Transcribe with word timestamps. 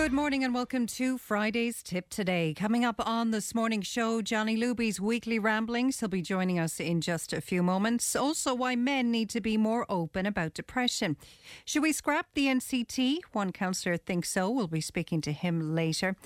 Good 0.00 0.14
morning 0.14 0.44
and 0.44 0.54
welcome 0.54 0.86
to 0.86 1.18
Friday's 1.18 1.82
Tipp 1.82 2.08
Today. 2.08 2.54
Coming 2.56 2.86
up 2.86 3.06
on 3.06 3.32
this 3.32 3.54
morning's 3.54 3.86
show, 3.86 4.22
Johnny 4.22 4.56
Luby's 4.56 4.98
weekly 4.98 5.38
ramblings. 5.38 6.00
He'll 6.00 6.08
be 6.08 6.22
joining 6.22 6.58
us 6.58 6.80
in 6.80 7.02
just 7.02 7.34
a 7.34 7.40
few 7.42 7.62
moments. 7.62 8.16
Also, 8.16 8.54
why 8.54 8.76
men 8.76 9.10
need 9.10 9.28
to 9.28 9.42
be 9.42 9.58
more 9.58 9.84
open 9.90 10.24
about 10.24 10.54
depression. 10.54 11.18
Should 11.66 11.82
we 11.82 11.92
scrap 11.92 12.28
the 12.32 12.46
NCT? 12.46 13.18
One 13.32 13.52
councillor 13.52 13.98
thinks 13.98 14.30
so. 14.30 14.48
We'll 14.48 14.68
be 14.68 14.80
speaking 14.80 15.20
to 15.20 15.32
him 15.32 15.74
later. 15.74 16.16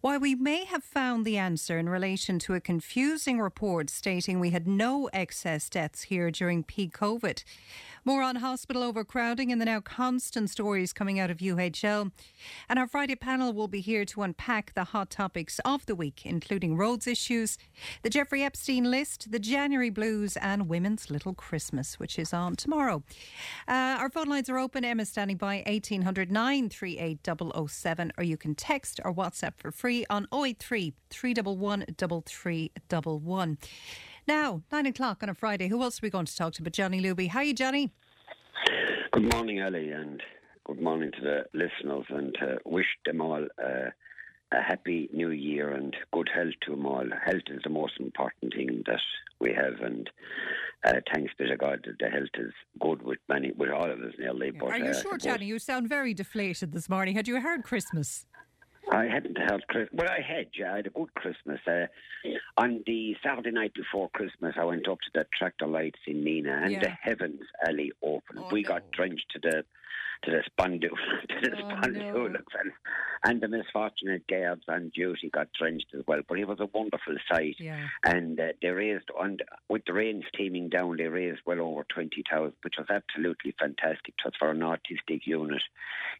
Why 0.00 0.18
we 0.18 0.34
may 0.34 0.64
have 0.64 0.82
found 0.82 1.24
the 1.24 1.38
answer 1.38 1.78
in 1.78 1.88
relation 1.88 2.40
to 2.40 2.54
a 2.54 2.60
confusing 2.60 3.38
report 3.38 3.88
stating 3.88 4.40
we 4.40 4.50
had 4.50 4.66
no 4.66 5.08
excess 5.12 5.70
deaths 5.70 6.02
here 6.02 6.32
during 6.32 6.64
peak 6.64 6.98
COVID. 6.98 7.44
More 8.04 8.22
on 8.22 8.36
hospital 8.36 8.82
overcrowding 8.82 9.52
and 9.52 9.60
the 9.60 9.64
now 9.64 9.80
constant 9.80 10.50
stories 10.50 10.92
coming 10.92 11.20
out 11.20 11.30
of 11.30 11.38
UHL. 11.38 12.10
And 12.68 12.76
our 12.76 12.88
Friday 12.88 13.14
panel 13.14 13.52
will 13.52 13.68
be 13.68 13.80
here 13.80 14.04
to 14.06 14.22
unpack 14.22 14.74
the 14.74 14.82
hot 14.84 15.08
topics 15.08 15.60
of 15.64 15.86
the 15.86 15.94
week, 15.94 16.26
including 16.26 16.76
roads 16.76 17.06
issues, 17.06 17.58
the 18.02 18.10
Jeffrey 18.10 18.42
Epstein 18.42 18.90
list, 18.90 19.30
the 19.30 19.38
January 19.38 19.90
blues, 19.90 20.36
and 20.38 20.68
Women's 20.68 21.10
Little 21.10 21.32
Christmas, 21.32 22.00
which 22.00 22.18
is 22.18 22.32
on 22.32 22.56
tomorrow. 22.56 23.04
Uh, 23.68 23.96
our 24.00 24.10
phone 24.10 24.26
lines 24.26 24.50
are 24.50 24.58
open. 24.58 24.84
Emma 24.84 25.04
standing 25.04 25.36
by 25.36 25.62
1809 25.66 26.70
38007, 26.70 28.12
or 28.18 28.24
you 28.24 28.36
can 28.36 28.56
text 28.56 28.98
or 29.04 29.14
WhatsApp 29.14 29.52
for 29.58 29.70
free 29.70 30.04
on 30.10 30.26
083 30.32 30.92
311 31.08 31.94
3311. 31.96 33.58
Now, 34.26 34.62
nine 34.70 34.86
o'clock 34.86 35.22
on 35.22 35.28
a 35.28 35.34
Friday. 35.34 35.68
Who 35.68 35.82
else 35.82 35.98
are 35.98 36.06
we 36.06 36.10
going 36.10 36.26
to 36.26 36.36
talk 36.36 36.52
to 36.54 36.62
but 36.62 36.72
Johnny 36.72 37.00
Luby? 37.00 37.28
How 37.28 37.40
are 37.40 37.44
you, 37.44 37.54
Johnny? 37.54 37.92
Good 39.12 39.34
morning, 39.34 39.58
Ellie, 39.58 39.90
and 39.90 40.22
good 40.64 40.80
morning 40.80 41.10
to 41.12 41.20
the 41.20 41.44
listeners, 41.52 42.06
and 42.08 42.36
uh, 42.40 42.54
wish 42.64 42.86
them 43.04 43.20
all 43.20 43.44
uh, 43.62 43.90
a 44.52 44.62
happy 44.62 45.08
new 45.12 45.30
year 45.30 45.72
and 45.72 45.94
good 46.12 46.30
health 46.32 46.54
to 46.66 46.70
them 46.70 46.86
all. 46.86 47.04
Health 47.24 47.42
is 47.48 47.60
the 47.64 47.70
most 47.70 47.94
important 47.98 48.54
thing 48.54 48.84
that 48.86 49.00
we 49.40 49.52
have, 49.54 49.80
and 49.80 50.08
uh, 50.86 51.00
thanks 51.12 51.32
be 51.36 51.48
to 51.48 51.56
God 51.56 51.80
that 51.86 51.98
the 51.98 52.08
health 52.08 52.30
is 52.38 52.52
good 52.80 53.02
with 53.02 53.18
many, 53.28 53.50
with 53.52 53.70
all 53.70 53.90
of 53.90 54.00
us 54.00 54.14
nearly. 54.18 54.52
Yeah. 54.54 54.60
But, 54.60 54.70
are 54.70 54.78
you 54.78 54.90
uh, 54.90 55.02
sure, 55.02 55.18
Johnny? 55.18 55.46
You 55.46 55.58
sound 55.58 55.88
very 55.88 56.14
deflated 56.14 56.72
this 56.72 56.88
morning. 56.88 57.16
Had 57.16 57.26
you 57.26 57.40
heard 57.40 57.64
Christmas? 57.64 58.26
I 58.90 59.04
hadn't 59.04 59.36
had 59.38 59.66
Christmas. 59.68 59.90
Well, 59.92 60.08
I 60.10 60.20
had, 60.20 60.46
yeah. 60.58 60.72
I 60.72 60.76
had 60.76 60.86
a 60.86 60.90
good 60.90 61.14
Christmas. 61.14 61.60
Uh, 61.66 61.86
on 62.56 62.82
the 62.86 63.14
Saturday 63.24 63.50
night 63.52 63.72
before 63.74 64.10
Christmas, 64.10 64.54
I 64.58 64.64
went 64.64 64.88
up 64.88 64.98
to 65.00 65.10
the 65.14 65.26
tractor 65.38 65.66
lights 65.66 66.00
in 66.06 66.24
Nenagh, 66.24 66.62
and 66.64 66.72
Yeah. 66.72 66.80
the 66.80 66.88
heavens 66.90 67.42
alley 67.66 67.92
opened. 68.02 68.40
Oh, 68.40 68.48
we 68.50 68.62
no. 68.62 68.68
got 68.68 68.90
drenched 68.92 69.26
to 69.32 69.38
the 69.38 69.64
to 70.24 70.30
the 70.30 70.42
spondu, 70.50 70.88
to 71.42 71.50
the 71.50 71.56
Oh, 71.62 71.68
spondu, 71.68 72.12
no. 72.32 72.38
and, 72.60 72.72
and 73.24 73.40
the 73.40 73.48
misfortunate 73.48 74.26
Gabs 74.28 74.62
on 74.68 74.90
duty 74.94 75.30
got 75.32 75.48
drenched 75.58 75.86
as 75.94 76.02
well. 76.06 76.20
But 76.28 76.38
it 76.38 76.48
was 76.48 76.60
a 76.60 76.66
wonderful 76.72 77.16
sight. 77.30 77.56
Yeah. 77.58 77.86
And 78.04 78.38
uh, 78.38 78.48
they 78.60 78.68
raised, 78.68 79.06
and 79.20 79.42
with 79.68 79.82
the 79.86 79.92
rain 79.92 80.22
steaming 80.34 80.68
down, 80.68 80.96
they 80.96 81.04
raised 81.08 81.40
well 81.46 81.60
over 81.60 81.84
20,000, 81.92 82.52
which 82.62 82.74
was 82.78 82.86
absolutely 82.90 83.54
fantastic. 83.58 84.14
It 84.18 84.24
was 84.24 84.34
for 84.38 84.50
an 84.50 84.62
artistic 84.62 85.26
unit 85.26 85.62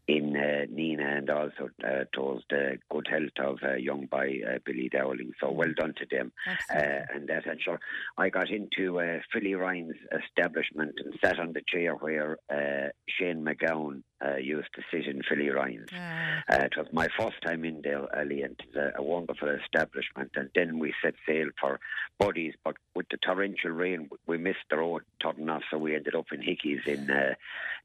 in 0.09 0.37
uh, 0.37 0.67
Nenagh 0.73 1.19
and 1.19 1.31
also 1.31 1.71
uh, 1.87 2.05
towards 2.13 2.45
the 2.51 2.79
good 2.91 3.07
health 3.11 3.39
of 3.39 3.59
uh, 3.63 3.75
young 3.75 4.07
by 4.07 4.27
uh, 4.47 4.59
Billy 4.65 4.89
Dowling. 4.89 5.33
So 5.41 5.51
well 5.51 5.73
done 5.77 5.95
to 5.99 6.07
them. 6.11 6.33
Uh, 6.75 7.03
and 7.15 7.29
that, 7.29 7.47
and 7.47 7.61
sure, 7.61 7.81
I 8.19 8.29
got 8.29 8.51
into 8.51 9.01
uh, 9.01 9.19
Philly 9.33 9.55
Ryan's 9.55 9.97
establishment 10.13 10.95
and 11.05 11.15
sat 11.25 11.39
on 11.39 11.53
the 11.53 11.63
chair 11.69 11.95
where 11.95 12.39
uh, 12.51 12.89
Shane 13.09 13.45
MacGowan 13.45 13.92
uh, 14.25 14.37
used 14.37 14.69
to 14.75 14.83
sit 14.91 15.07
in 15.07 15.23
Philly 15.29 15.49
Ryan's. 15.51 15.89
Ah, 15.93 16.43
Uh, 16.53 16.65
it 16.65 16.77
was 16.77 16.87
my 16.93 17.09
first 17.19 17.41
time 17.43 17.65
in 17.65 17.81
there, 17.83 18.05
Ali, 18.17 18.43
and 18.43 18.57
it's 18.59 18.77
a, 18.77 18.93
a 18.97 19.03
wonderful 19.03 19.49
establishment. 19.49 20.31
And 20.37 20.49
then 20.55 20.79
we 20.79 20.93
set 21.03 21.15
sail 21.27 21.49
for 21.61 21.81
Buddies, 22.19 22.55
but 22.65 22.77
with 22.95 23.07
the 23.11 23.17
torrential 23.19 23.71
rain, 23.71 24.09
we 24.27 24.39
missed 24.39 24.67
the 24.71 24.79
road 24.79 25.03
turning 25.21 25.49
off, 25.49 25.63
so 25.71 25.79
we 25.79 25.95
ended 25.97 26.15
up 26.15 26.27
in 26.33 26.41
Hickeys 26.41 26.87
in 26.87 27.11
uh, 27.11 27.35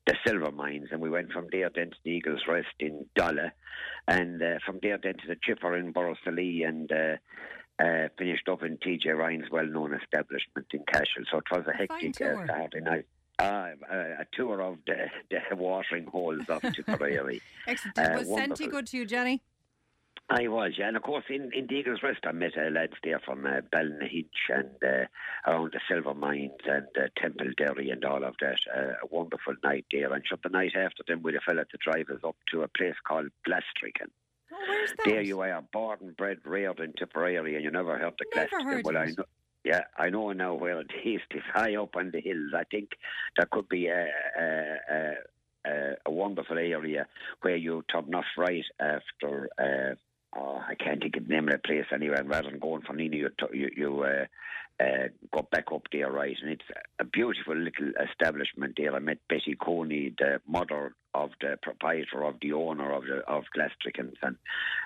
the 0.06 0.16
silver 0.26 0.52
mines. 0.52 0.90
And 0.92 1.02
we 1.02 1.10
went 1.10 1.32
from 1.32 1.48
there 1.52 1.70
then 1.74 1.90
to 1.92 1.98
the 2.04 2.12
Eagles 2.12 2.42
Rest 2.48 2.76
in 2.80 3.06
Dolla, 3.16 3.52
and 4.08 4.42
uh, 4.42 4.60
from 4.66 4.80
there 4.82 4.98
then 5.02 5.16
to 5.16 5.28
the 5.28 5.38
Chipper 5.42 5.76
in 5.76 5.94
Borrisoleigh, 5.94 6.68
and 6.68 6.92
uh, 6.92 7.16
uh, 7.84 8.08
finished 8.18 8.48
up 8.50 8.64
in 8.64 8.78
TJ 8.78 9.16
Ryan's 9.16 9.50
well 9.52 9.66
known 9.66 9.94
establishment 9.94 10.68
in 10.74 10.84
Cashel. 10.92 11.24
So 11.32 11.38
it 11.38 11.44
was 11.52 11.66
a 11.68 11.74
hectic 11.78 12.16
uh, 12.22 12.36
Saturday 12.48 12.82
night. 12.82 13.06
Uh, 13.40 13.70
a, 13.92 13.98
a 14.22 14.26
tour 14.34 14.62
of 14.62 14.78
the, 14.88 14.96
the 15.30 15.56
watering 15.56 16.08
holes 16.08 16.42
of 16.50 16.62
Tipperary. 16.74 17.42
excellent. 17.68 17.98
Uh, 18.00 18.16
was 18.18 18.28
Senti 18.28 18.66
good 18.68 18.88
to 18.88 18.98
you, 18.98 19.06
Johnny? 19.06 19.44
I 20.30 20.48
was, 20.48 20.74
yeah. 20.78 20.88
And 20.88 20.98
of 20.98 21.04
course, 21.04 21.24
in, 21.30 21.52
in 21.54 21.68
the 21.68 21.76
Eagles 21.76 22.02
Rest, 22.04 22.22
I 22.26 22.32
met 22.34 22.58
uh, 22.58 22.70
lads 22.70 22.94
there 23.04 23.20
from 23.20 23.46
uh, 23.46 23.62
and 23.72 24.70
uh, 24.84 25.06
around 25.46 25.72
the 25.72 25.80
Silver 25.88 26.14
Mines 26.14 26.52
and 26.66 26.88
uh, 26.98 27.08
Templederry 27.18 27.92
and 27.94 28.04
all 28.04 28.24
of 28.24 28.36
that. 28.42 28.58
Uh, 28.76 28.94
a 29.04 29.08
wonderful 29.10 29.54
night 29.64 29.86
there. 29.92 30.12
And 30.12 30.24
shot 30.28 30.42
the 30.44 30.50
night 30.50 30.74
after 30.76 31.04
them 31.08 31.22
with 31.22 31.36
a 31.36 31.40
fella 31.46 31.64
to 31.66 31.78
drive 31.80 32.10
us 32.10 32.22
up 32.26 32.36
to 32.52 32.64
a 32.64 32.68
place 32.68 32.96
called 33.08 33.28
Blastrican. 33.48 34.10
Oh, 34.52 34.56
where's 34.68 34.90
that? 34.92 35.06
There 35.06 35.22
you 35.22 35.40
are, 35.42 35.64
born 35.72 36.00
and 36.02 36.18
bred, 36.18 36.40
reared 36.44 36.80
in 36.80 36.94
Tipperary, 36.94 37.56
and 37.56 37.64
you 37.64 37.72
never 37.72 37.98
heard 37.98 38.14
the 38.18 38.26
Never 38.36 38.50
Glastrican. 38.50 38.64
heard 38.64 38.86
well, 38.86 38.98
I 38.98 39.06
know. 39.18 39.24
Yeah, 39.68 39.82
I 39.98 40.10
know 40.10 40.32
now 40.32 40.54
where 40.54 40.80
it 40.80 40.92
is. 41.04 41.20
It's 41.30 41.46
high 41.54 41.76
up 41.76 41.98
on 41.98 42.12
the 42.12 42.22
hills. 42.22 42.54
I 42.56 42.64
think 42.64 42.92
there 43.36 43.50
could 43.52 43.68
be 43.68 43.88
a, 43.88 44.08
a, 44.40 44.78
a, 45.66 45.96
a, 46.06 46.10
wonderful 46.10 46.58
area 46.58 47.06
where 47.42 47.58
you 47.58 47.84
turn 47.92 48.16
off 48.16 48.24
right 48.38 48.64
after. 48.80 49.50
Uh, 49.60 50.40
oh, 50.40 50.62
I 50.66 50.76
can't 50.76 51.02
think 51.02 51.18
of 51.18 51.28
the 51.28 51.34
name 51.34 51.50
of 51.50 51.52
the 51.52 51.58
place 51.58 51.84
anyway. 51.94 52.22
Rather 52.24 52.50
than 52.50 52.60
going 52.60 52.84
from 52.84 53.00
Nenagh, 53.00 53.16
you 53.16 53.30
you, 53.52 53.70
you 53.76 54.04
uh, 54.04 54.26
uh, 54.82 55.08
go 55.34 55.46
back 55.52 55.66
up 55.74 55.84
there, 55.92 56.14
right? 56.14 56.38
And 56.42 56.52
it's 56.52 56.70
a 57.00 57.04
beautiful 57.04 57.58
little 57.58 57.92
establishment 58.10 58.76
there. 58.78 58.96
I 58.96 59.00
met 59.00 59.18
Betty 59.28 59.58
Coney, 59.62 60.14
the 60.18 60.40
mother 60.48 60.94
of 61.24 61.32
the 61.42 61.58
proprietor, 61.62 62.24
of 62.24 62.36
the 62.42 62.54
owner 62.54 62.92
of 62.94 63.04
the 63.04 63.18
of 63.28 63.44
Glastricans, 63.56 64.16
and 64.22 64.36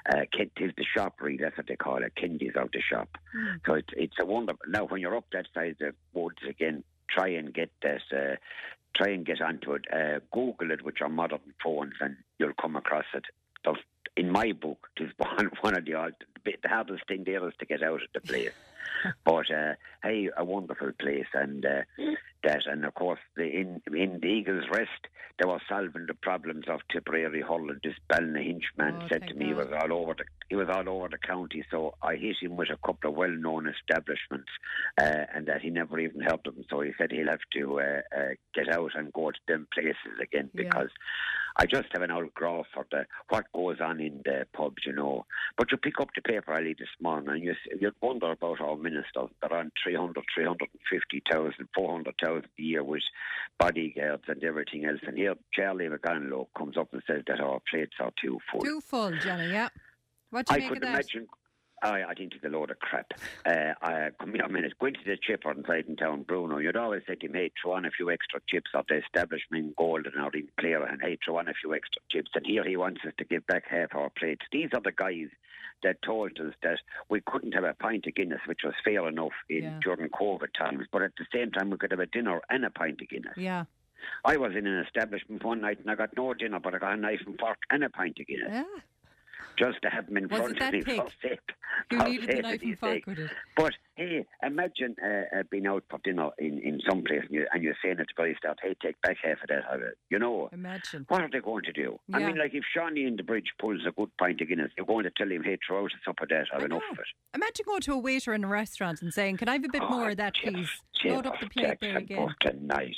uh, 0.10 0.22
Kent 0.36 0.52
is 0.58 0.72
the 0.78 0.86
shop, 0.96 1.16
really. 1.22 1.38
That's 1.38 1.58
what 1.58 1.68
they 1.68 1.76
call 1.76 2.04
it. 2.04 2.14
Kendi's 2.16 2.56
of 2.56 2.70
the 2.72 2.82
shop. 2.82 3.10
Hmm. 3.34 3.56
So 3.66 3.74
it's 3.76 3.90
it's 3.96 4.18
a 4.20 4.26
wonderful. 4.26 4.62
Now, 4.68 4.86
when 4.86 5.02
you're 5.02 5.18
up 5.18 5.26
that 5.34 5.48
side 5.54 5.72
of 5.72 5.78
the 5.80 5.94
woods 6.14 6.42
again, 6.48 6.84
try 7.10 7.30
and 7.30 7.54
get 7.54 7.72
this. 7.82 8.02
Uh, 8.12 8.36
try 8.96 9.14
and 9.14 9.26
get 9.26 9.42
onto 9.42 9.74
it. 9.74 9.86
Uh, 9.92 10.20
Google 10.34 10.72
it 10.72 10.84
with 10.84 10.96
your 11.00 11.10
modern 11.10 11.54
phones, 11.64 11.94
and 12.00 12.16
you'll 12.40 12.54
come 12.60 12.76
across 12.76 13.06
it. 13.14 13.26
So 13.66 13.76
in 14.18 14.32
my 14.32 14.52
book, 14.52 14.88
it 14.98 15.04
is 15.04 15.12
one 15.18 15.52
one 15.62 15.78
of 15.78 15.86
the 15.86 16.14
the 16.46 16.70
hardest 16.70 17.08
thing 17.08 17.24
there 17.26 17.48
is 17.48 17.54
to 17.60 17.66
get 17.66 17.84
out 17.84 18.02
of 18.02 18.10
the 18.14 18.22
place. 18.22 18.52
but 19.26 19.52
uh, 19.52 19.74
hey, 20.04 20.30
a 20.38 20.44
wonderful 20.46 20.92
place, 21.00 21.28
and 21.34 21.66
uh, 21.66 21.82
that, 22.44 22.66
and 22.66 22.86
of 22.86 22.94
course, 22.94 23.20
the, 23.36 23.44
in 23.44 23.82
in 23.88 24.20
the 24.22 24.28
Eagles 24.28 24.66
Rest, 24.72 25.08
they 25.40 25.48
were 25.48 25.62
solving 25.68 26.06
the 26.08 26.14
problems 26.14 26.66
of 26.68 26.82
Tipperary 26.92 27.42
Hull. 27.42 27.70
And 27.70 27.80
this 27.84 27.96
Ballynahinch 28.12 28.64
man 28.78 29.00
Oh, 29.02 29.08
said 29.10 29.28
to 29.28 29.34
me, 29.34 29.48
he 29.48 29.54
was 29.54 29.68
all 29.72 29.94
over 29.94 30.14
the 30.14 30.26
he 30.50 30.56
was 30.56 30.70
all 30.70 30.88
over 30.90 31.08
the 31.10 31.18
county. 31.18 31.64
So 31.72 31.96
I 32.02 32.16
hit 32.16 32.38
him 32.42 32.58
with 32.58 32.70
a 32.70 32.78
couple 32.86 33.12
of 33.12 33.16
well-known 33.16 33.68
establishments, 33.68 34.50
uh, 35.02 35.26
and 35.34 35.48
that 35.48 35.62
he 35.62 35.70
never 35.70 36.00
even 36.00 36.22
helped 36.22 36.46
them. 36.46 36.64
So 36.70 36.82
he 36.82 36.92
said 36.98 37.12
he'll 37.12 37.28
have 37.28 37.40
to 37.54 37.80
uh, 37.80 38.02
uh, 38.16 38.30
get 38.54 38.70
out 38.70 38.92
and 38.96 39.14
go 39.14 39.32
to 39.32 39.40
them 39.48 39.68
places 39.74 40.20
again 40.22 40.50
because. 40.54 40.90
I 41.58 41.66
just 41.66 41.88
have 41.94 42.02
an 42.02 42.12
old 42.12 42.34
graph 42.34 42.66
for 42.74 42.86
the 42.92 43.06
what 43.30 43.46
goes 43.54 43.80
on 43.82 44.00
in 44.00 44.22
the 44.24 44.46
pubs, 44.54 44.84
you 44.86 44.94
know. 44.94 45.26
But 45.58 45.72
you 45.72 45.78
pick 45.78 46.00
up 46.00 46.10
the 46.16 46.22
paper 46.22 46.54
early 46.54 46.74
this 46.78 46.88
morning 47.02 47.30
and 47.30 47.44
you, 47.44 47.56
you'd 47.80 47.96
wonder 48.02 48.32
about 48.32 48.62
our 48.62 48.78
ministers. 48.78 49.30
They're 49.42 49.54
on 49.54 49.72
300, 49.84 50.24
350,000, 50.34 51.68
400,000 51.76 52.44
a 52.46 52.62
year 52.62 52.84
with 52.84 53.02
bodyguards 53.60 54.24
and 54.28 54.44
everything 54.44 54.86
else. 54.86 55.00
And 55.06 55.18
here 55.18 55.36
Charlie 55.54 55.88
McConalogue 55.90 56.48
comes 56.58 56.78
up 56.78 56.94
and 56.94 57.02
says 57.06 57.24
that 57.28 57.40
our 57.40 57.60
plates 57.70 57.96
are 58.00 58.12
too 58.22 58.40
full. 58.52 58.62
Too 58.62 58.82
full, 58.82 59.12
Johnny, 59.18 59.50
yeah. 59.52 59.70
What 60.30 60.46
do 60.48 60.54
you 60.54 60.56
I 60.56 60.60
make 60.60 60.70
could 60.70 60.78
of 60.78 60.82
that? 60.84 60.90
imagine. 60.94 61.28
I, 61.82 62.04
I 62.04 62.14
think 62.14 62.34
it's 62.36 62.44
a 62.44 62.50
load 62.50 62.72
of 62.72 62.80
crap. 62.80 63.12
Uh, 63.46 63.74
I, 63.82 64.10
come 64.20 64.34
here 64.34 64.44
a 64.44 64.50
minute. 64.50 64.74
Going 64.80 64.94
to 64.94 65.00
the 65.06 65.18
chipper 65.18 65.52
inside 65.52 65.86
in 65.88 65.96
town, 65.96 66.24
Bruno, 66.24 66.58
you'd 66.60 66.76
always 66.78 67.02
say 67.08 67.16
to 67.16 67.26
him, 67.26 67.34
hey, 67.34 67.52
throw 67.62 67.74
on 67.74 67.86
a 67.86 67.92
few 67.92 68.12
extra 68.12 68.40
chips 68.48 68.72
of 68.74 68.86
the 68.88 68.98
establishment 68.98 69.76
Golden 69.76 70.20
or 70.20 70.30
in 70.36 70.48
Clare, 70.60 70.84
and 70.84 71.02
hey, 71.02 71.18
throw 71.24 71.38
on 71.38 71.48
a 71.48 71.54
few 71.54 71.74
extra 71.74 72.02
chips. 72.10 72.32
And 72.36 72.46
here 72.46 72.64
he 72.64 72.78
wants 72.78 73.02
us 73.06 73.14
to 73.18 73.26
give 73.26 73.46
back 73.48 73.64
half 73.70 73.96
our 73.96 74.10
plates. 74.12 74.46
These 74.52 74.70
are 74.74 74.82
the 74.82 74.92
guys 74.92 75.30
that 75.84 76.02
told 76.04 76.40
us 76.40 76.54
that 76.62 76.78
we 77.10 77.22
couldn't 77.22 77.54
have 77.54 77.64
a 77.64 77.74
pint 77.74 78.06
of 78.06 78.14
Guinness, 78.14 78.42
which 78.46 78.62
was 78.64 78.74
fair 78.86 79.08
enough 79.08 79.32
in 79.50 79.64
Yeah. 79.64 79.80
during 79.84 80.10
COVID 80.10 80.54
times, 80.58 80.86
but 80.92 81.02
at 81.02 81.14
the 81.18 81.26
same 81.34 81.50
time 81.52 81.72
we 81.72 81.78
could 81.78 81.90
have 81.92 82.00
a 82.00 82.06
dinner 82.06 82.40
and 82.52 82.64
a 82.66 82.70
pint 82.70 83.02
of 83.02 83.10
Guinness. 83.10 83.34
Yeah. 83.38 83.64
I 84.26 84.38
was 84.38 84.52
in 84.56 84.68
an 84.68 84.80
establishment 84.86 85.44
one 85.44 85.62
night 85.62 85.80
and 85.80 85.90
I 85.90 85.96
got 85.96 86.16
no 86.16 86.34
dinner, 86.36 86.60
but 86.60 86.76
I 86.76 86.78
got 86.80 86.94
a 86.94 86.98
knife 86.98 87.22
and 87.26 87.40
fork 87.40 87.58
and 87.72 87.84
a 87.84 87.90
pint 87.90 88.20
of 88.20 88.28
Guinness. 88.28 88.50
Yeah. 88.52 88.64
Just 89.58 89.82
to 89.84 89.90
have 89.90 90.08
them 90.08 90.18
in 90.18 90.28
Was 90.28 90.40
front 90.40 90.62
of 90.62 90.74
me 90.74 90.82
pig? 90.82 90.96
for 90.98 91.08
safe. 91.22 91.40
You 91.92 92.04
needed 92.04 92.44
knife 92.44 92.62
and 92.62 92.80
fork 92.80 93.06
with 93.08 93.20
it. 93.20 93.32
But 93.56 93.74
hey, 93.96 94.26
imagine 94.44 94.96
uh, 95.04 95.40
uh, 95.40 95.44
being 95.50 95.68
out 95.68 95.84
for 95.90 96.00
dinner 96.04 96.30
in, 96.38 96.60
in 96.60 96.80
some 96.88 97.04
place 97.04 97.22
and, 97.24 97.32
you, 97.32 97.46
and 97.54 97.64
you're 97.64 97.76
saying 97.84 97.98
it 98.00 98.08
to 98.08 98.14
the 98.18 98.34
staff, 98.38 98.58
hey, 98.62 98.76
take 98.82 99.02
back 99.02 99.18
half 99.24 99.42
of 99.42 99.48
that. 99.50 99.64
out 99.70 99.76
of 99.78 99.82
it. 99.84 99.98
You 100.10 100.20
know, 100.20 100.50
Imagine. 100.52 101.06
what 101.08 101.22
are 101.22 101.30
they 101.32 101.40
going 101.40 101.64
to 101.64 101.72
do? 101.72 101.98
I 102.14 102.20
mean, 102.20 102.38
like 102.38 102.54
if 102.54 102.64
Shawnee 102.76 103.06
in 103.06 103.16
the 103.16 103.24
bridge 103.24 103.52
pulls 103.60 103.82
a 103.88 103.92
good 103.92 104.10
pint 104.18 104.42
of 104.42 104.48
Guinness, 104.50 104.72
you're 104.78 104.86
going 104.86 105.04
to 105.06 105.12
tell 105.18 105.32
him, 105.32 105.44
hey, 105.44 105.58
throw 105.66 105.84
out 105.84 105.92
a 105.92 105.96
sup 106.06 106.22
of 106.22 106.30
that. 106.30 106.48
I've 106.54 106.64
enough 106.64 106.82
of 106.92 107.00
it. 107.00 107.06
Imagine 107.36 107.66
going 107.66 107.82
to 107.82 107.94
a 107.94 107.98
waiter 108.00 108.34
in 108.34 108.44
a 108.44 108.48
restaurant 108.48 109.02
and 109.02 109.14
saying, 109.14 109.38
Can 109.38 109.50
I 109.50 109.54
have 109.54 109.64
a 109.66 109.70
bit 109.70 109.82
Oh, 109.84 109.90
more 109.90 110.10
of 110.12 110.18
that, 110.18 110.36
please? 110.36 110.70
Load 111.06 111.26
up 111.26 111.40
the 111.40 111.48
plate 111.50 111.78
there 111.82 111.98
again. 111.98 112.28
Night. 112.62 112.96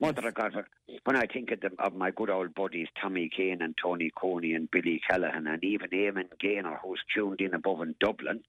Mother 0.00 0.28
of. 0.28 0.34
God, 0.34 0.64
when 1.04 1.16
I 1.16 1.26
think 1.26 1.50
of, 1.50 1.60
them, 1.60 1.74
of 1.78 1.94
my 1.94 2.10
good 2.10 2.30
old 2.30 2.54
buddies 2.54 2.88
Tommy 3.00 3.28
Kane 3.34 3.62
and 3.62 3.74
Tony 3.80 4.10
Coney 4.14 4.54
and 4.54 4.70
Billy 4.70 5.00
Callahan 5.08 5.46
and 5.46 5.62
even 5.64 5.90
Eamon 5.90 6.28
Gaynor, 6.40 6.80
who's 6.82 7.00
tuned 7.14 7.40
in 7.40 7.54
above 7.54 7.82
in 7.82 7.94
Dublin, 8.00 8.42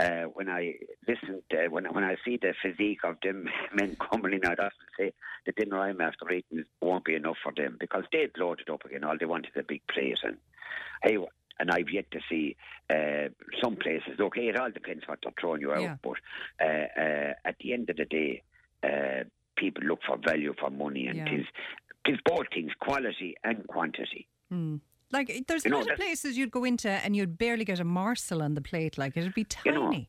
uh, 0.00 0.24
when 0.34 0.48
I 0.48 0.74
listen, 1.06 1.42
to, 1.50 1.68
when 1.68 1.84
when 1.86 2.04
I 2.04 2.16
see 2.24 2.36
the 2.36 2.54
physique 2.62 3.04
of 3.04 3.16
them 3.22 3.48
men 3.74 3.96
coming 4.10 4.34
in, 4.34 4.44
I'd 4.46 4.58
often 4.60 4.86
say 4.98 5.12
the 5.46 5.52
dinner 5.52 5.78
I'm 5.78 6.00
after 6.00 6.30
eating 6.30 6.64
won't 6.80 7.04
be 7.04 7.14
enough 7.14 7.36
for 7.42 7.52
them 7.56 7.76
because 7.78 8.04
they'd 8.12 8.36
load 8.38 8.60
it 8.60 8.70
up 8.70 8.84
again. 8.84 9.04
All 9.04 9.16
they 9.18 9.26
want 9.26 9.46
is 9.46 9.52
a 9.56 9.62
big 9.62 9.82
plate, 9.86 10.20
and 10.22 10.36
hey. 11.02 11.18
And 11.60 11.72
I've 11.72 11.90
yet 11.90 12.08
to 12.12 12.20
see 12.30 12.54
uh, 12.88 13.30
some 13.60 13.74
places. 13.74 14.20
Okay, 14.20 14.46
it 14.46 14.56
all 14.56 14.70
depends 14.70 15.08
what 15.08 15.18
they're 15.24 15.32
throwing 15.40 15.60
you 15.60 15.72
out, 15.72 15.80
Yeah. 15.80 15.96
but 16.00 16.14
uh, 16.60 16.86
uh, 16.96 17.32
at 17.44 17.56
the 17.58 17.72
end 17.72 17.90
of 17.90 17.96
the 17.96 18.04
day, 18.04 18.44
uh, 18.84 19.24
people 19.58 19.82
look 19.84 20.00
for 20.06 20.16
value 20.16 20.54
for 20.60 20.70
money, 20.70 21.06
and 21.08 21.16
Yeah. 21.18 21.24
tis 21.30 21.46
tis 22.06 22.18
both 22.24 22.46
things, 22.54 22.72
quality 22.80 23.34
and 23.44 23.66
quantity. 23.66 24.26
Hmm. 24.48 24.76
Like, 25.10 25.44
there's 25.46 25.64
a 25.66 25.68
know, 25.68 25.78
lot 25.78 25.90
of 25.90 25.96
places 25.96 26.38
you'd 26.38 26.50
go 26.50 26.64
into 26.64 26.88
and 26.90 27.16
you'd 27.16 27.36
barely 27.38 27.64
get 27.64 27.80
a 27.80 27.84
morsel 27.84 28.42
on 28.42 28.54
the 28.54 28.60
plate. 28.62 28.96
Like, 28.98 29.16
it'd 29.16 29.34
be 29.34 29.46
You 29.64 29.72
know, 29.72 29.90
tiny. 29.90 30.08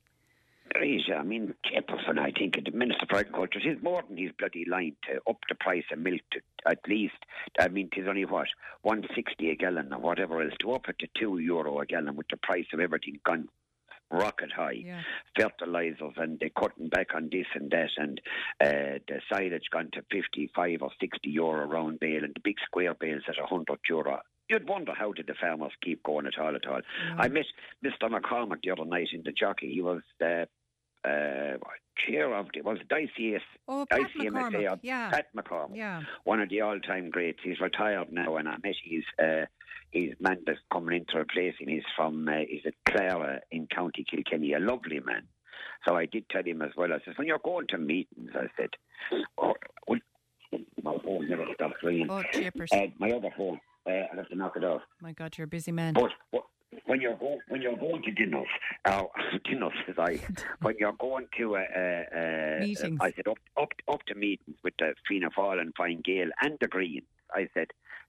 There 0.74 0.84
is, 0.84 1.02
I 1.14 1.24
mean, 1.24 1.56
Jefferson, 1.64 2.20
I 2.20 2.32
think, 2.32 2.56
the 2.64 2.72
Minister 2.72 3.06
for 3.10 3.18
Agriculture, 3.18 3.60
he's 3.60 3.82
more 3.82 4.04
than 4.08 4.18
his 4.18 4.32
bloody 4.38 4.66
line 4.66 4.96
to 5.08 5.20
up 5.28 5.40
the 5.50 5.56
price 5.56 5.84
of 5.92 6.00
milk 6.00 6.22
to 6.32 6.42
at 6.68 6.80
least, 6.88 7.16
I 7.60 7.70
mean, 7.70 7.90
tis 7.94 8.08
only 8.08 8.26
what, 8.26 8.48
160 8.84 9.50
a 9.50 9.56
gallon 9.56 9.92
or 9.92 10.00
whatever 10.00 10.42
else, 10.42 10.54
to 10.62 10.72
up 10.74 10.88
it 10.88 11.00
to 11.00 11.08
2 11.20 11.40
euro 11.40 11.80
a 11.80 11.86
gallon 11.86 12.16
with 12.16 12.28
the 12.30 12.38
price 12.38 12.68
of 12.72 12.80
everything 12.80 13.20
gone 13.26 13.50
rocket 14.12 14.52
high. 14.56 14.84
Yeah. 14.86 15.02
Fertilizers 15.38 16.14
and 16.18 16.40
they're 16.40 16.50
cutting 16.50 16.90
back 16.90 17.16
on 17.16 17.30
this 17.32 17.48
and 17.56 17.72
that, 17.72 17.90
and 17.98 18.22
uh, 18.62 19.00
the 19.08 19.22
silage 19.32 19.70
gone 19.72 19.90
to 19.94 20.02
55 20.12 20.82
or 20.82 20.92
60 21.00 21.30
euro 21.30 21.68
round 21.68 22.00
bale, 22.00 22.24
and 22.24 22.34
the 22.36 22.42
big 22.44 22.58
square 22.66 22.94
bales 22.94 23.24
at 23.28 23.40
100 23.40 23.80
euro. 23.90 24.20
You'd 24.50 24.68
wonder 24.68 24.94
how 24.98 25.12
did 25.12 25.28
the 25.28 25.36
farmers 25.40 25.74
keep 25.84 26.02
going 26.02 26.26
at 26.26 26.40
all 26.40 26.56
at 26.56 26.66
all. 26.66 26.82
I 27.20 27.28
met 27.28 27.46
Mr. 27.86 28.10
McCormack 28.10 28.64
the 28.64 28.72
other 28.72 28.86
night 28.86 29.10
in 29.14 29.22
the 29.24 29.32
jockey. 29.32 29.72
He 29.72 29.82
was 29.82 30.02
uh, 30.26 30.46
uh, 31.06 31.58
chair 32.08 32.34
of 32.34 32.48
the, 32.54 32.62
was 32.62 32.78
Dicey 32.90 33.38
Oh, 33.68 33.86
Pat 33.90 34.02
ICMSA, 34.18 34.80
Yeah. 34.82 35.10
Pat 35.10 35.28
McCormack 35.36 35.76
Yeah. 35.76 36.02
one 36.24 36.40
of 36.42 36.50
the 36.50 36.62
all-time 36.62 37.10
greats. 37.10 37.40
He's 37.44 37.60
retired 37.60 38.12
now, 38.12 38.38
and 38.38 38.48
I 38.48 38.56
met 38.64 38.76
his 38.84 39.04
uh, 39.22 39.46
his 39.92 40.12
man 40.20 40.38
that's 40.46 40.60
coming 40.72 40.98
in 40.98 41.06
to 41.06 41.18
replace 41.20 41.56
him. 41.60 41.68
He's 41.68 41.84
from 41.96 42.28
uh, 42.28 42.32
he's 42.48 42.62
at 42.66 42.74
Clara 42.86 43.42
in 43.52 43.68
County 43.68 44.06
Kilkenny, 44.10 44.54
a 44.54 44.60
lovely 44.60 45.00
man. 45.00 45.24
So 45.88 45.96
I 45.96 46.06
did 46.06 46.30
tell 46.30 46.44
him 46.44 46.62
as 46.62 46.72
well. 46.78 46.92
I 46.94 46.98
said, 47.06 47.14
when 47.18 47.28
you're 47.28 47.40
going 47.44 47.68
to 47.68 47.78
meetings, 47.78 48.32
I 48.36 48.48
said, 48.58 48.70
oh, 49.38 49.54
well, 49.88 50.00
my 50.84 50.96
phone 51.04 51.30
never 51.30 51.46
stops 51.56 51.76
ringing. 51.84 52.10
Oh. 52.10 52.18
Uh, 52.20 52.78
my 53.00 53.12
other 53.12 53.30
phone, 53.38 53.60
uh, 53.88 53.92
I 53.92 54.16
have 54.16 54.28
to 54.30 54.36
knock 54.36 54.58
it 54.58 54.64
off. 54.64 54.82
My 55.02 55.14
God, 55.14 55.38
you're 55.38 55.46
a 55.46 55.48
busy 55.48 55.72
man. 55.72 55.94
But 55.94 56.12
wh- 56.34 56.46
when 56.86 57.02
you're 57.02 57.16
going 57.16 57.40
when 57.48 57.62
you're 57.62 57.78
going 57.78 58.02
to 58.04 58.12
dinners, 58.12 58.48
uh, 58.86 59.04
dinners, 59.46 59.74
as 59.88 59.96
I 59.98 60.20
when 60.62 60.76
you're 60.80 60.94
going 60.94 61.28
to 61.38 61.56
uh, 61.56 61.60
uh, 61.60 62.60
Meetings. 62.60 63.00
I 63.02 63.12
said 63.12 63.28
up 63.28 63.40
up 63.60 63.74
up 63.88 64.04
to 64.08 64.16
meetings 64.16 64.58
with 64.64 64.74
the 64.80 64.94
Fianna 65.08 65.30
Fáil 65.30 65.60
and 65.60 65.74
Fine 65.76 66.02
Gael 66.04 66.30
and 66.42 66.58
the 66.60 66.68
Greens. 66.68 67.06
I 67.34 67.48
said, 67.54 67.68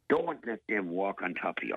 don't 0.08 0.46
let 0.46 0.60
them 0.68 0.90
walk 0.90 1.20
on 1.22 1.34
top 1.34 1.58
of 1.58 1.68
you. 1.68 1.76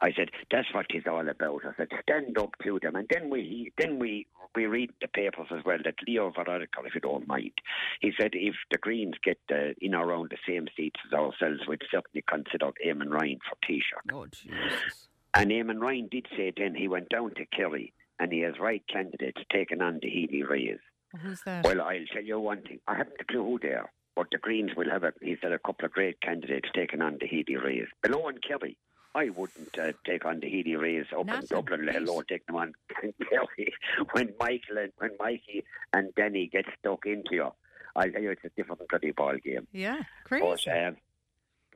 I 0.00 0.12
said 0.16 0.30
that's 0.50 0.72
what 0.72 0.86
it's 0.90 1.06
all 1.06 1.28
about. 1.28 1.62
I 1.64 1.72
said 1.76 1.88
stand 2.02 2.38
up 2.38 2.50
to 2.64 2.78
them, 2.82 2.96
and 2.96 3.08
then 3.10 3.30
we 3.30 3.72
then 3.78 3.98
we 3.98 4.26
we 4.54 4.66
read 4.66 4.90
the 5.00 5.08
papers 5.08 5.48
as 5.50 5.64
well 5.64 5.78
that 5.84 5.94
Leo 6.06 6.30
Varadkar, 6.30 6.86
if 6.86 6.94
you 6.94 7.00
don't 7.00 7.26
mind, 7.26 7.52
he 8.00 8.12
said 8.18 8.30
if 8.34 8.54
the 8.70 8.78
Greens 8.78 9.14
get 9.22 9.38
uh, 9.50 9.72
in 9.80 9.94
around 9.94 10.30
the 10.30 10.38
same 10.48 10.68
seats 10.76 11.00
as 11.06 11.12
ourselves, 11.12 11.60
we'd 11.68 11.82
certainly 11.90 12.24
consider 12.28 12.70
Eamon 12.86 13.10
Ryan 13.10 13.38
for 13.48 13.56
Taoiseach. 13.66 14.12
Oh, 14.12 14.26
Jesus. 14.26 15.08
And 15.34 15.50
Eamon 15.50 15.80
Ryan 15.80 16.08
did 16.10 16.26
say 16.36 16.52
then 16.56 16.74
he 16.74 16.88
went 16.88 17.08
down 17.08 17.34
to 17.34 17.46
Kerry 17.46 17.92
and 18.18 18.32
he 18.32 18.40
has 18.40 18.54
right 18.60 18.82
candidates 18.92 19.40
taking 19.52 19.80
on 19.82 19.98
the 20.00 20.08
Healy-Raes. 20.08 20.78
Oh, 21.14 21.18
Who's 21.18 21.40
that? 21.44 21.64
Well, 21.64 21.80
I'll 21.82 22.06
tell 22.12 22.22
you 22.22 22.38
one 22.40 22.62
thing. 22.62 22.78
I 22.86 22.96
haven't 22.96 23.16
a 23.20 23.24
clue 23.24 23.42
who 23.44 23.58
they 23.60 23.74
are, 23.74 23.90
but 24.14 24.26
the 24.30 24.38
Greens 24.38 24.70
will 24.76 24.90
have, 24.90 25.02
a, 25.04 25.12
he 25.20 25.36
said, 25.42 25.52
a 25.52 25.58
couple 25.58 25.84
of 25.86 25.92
great 25.92 26.20
candidates 26.20 26.68
taking 26.74 27.00
on 27.02 27.18
the 27.20 27.26
Healy-Raes. 27.26 27.86
Below 28.02 28.28
in 28.28 28.38
Kerry, 28.46 28.76
I 29.16 29.30
wouldn't 29.30 29.76
uh, 29.78 29.92
take 30.06 30.24
on 30.24 30.40
the 30.40 30.48
Healy-Raes 30.48 31.06
up 31.16 31.26
Not 31.26 31.42
in 31.42 31.46
Dublin, 31.48 31.86
let 31.86 31.96
alone 31.96 32.24
take 32.28 32.46
them 32.46 32.56
on 32.56 32.72
Kerry. 33.00 33.74
when 34.12 34.32
Michael 34.38 34.78
and 34.78 34.92
when 34.98 35.10
Mikey 35.18 35.64
and 35.92 36.14
Denny 36.14 36.48
get 36.52 36.64
stuck 36.78 37.06
into 37.06 37.34
you, 37.34 37.50
I 37.96 38.08
tell 38.08 38.22
you, 38.22 38.30
it's 38.30 38.44
a 38.44 38.50
different 38.56 38.82
bloody 38.88 39.12
ball 39.12 39.36
game. 39.44 39.66
yeah. 39.72 40.02
But, 40.28 40.40
Crazy. 40.40 40.70
um, 40.70 40.96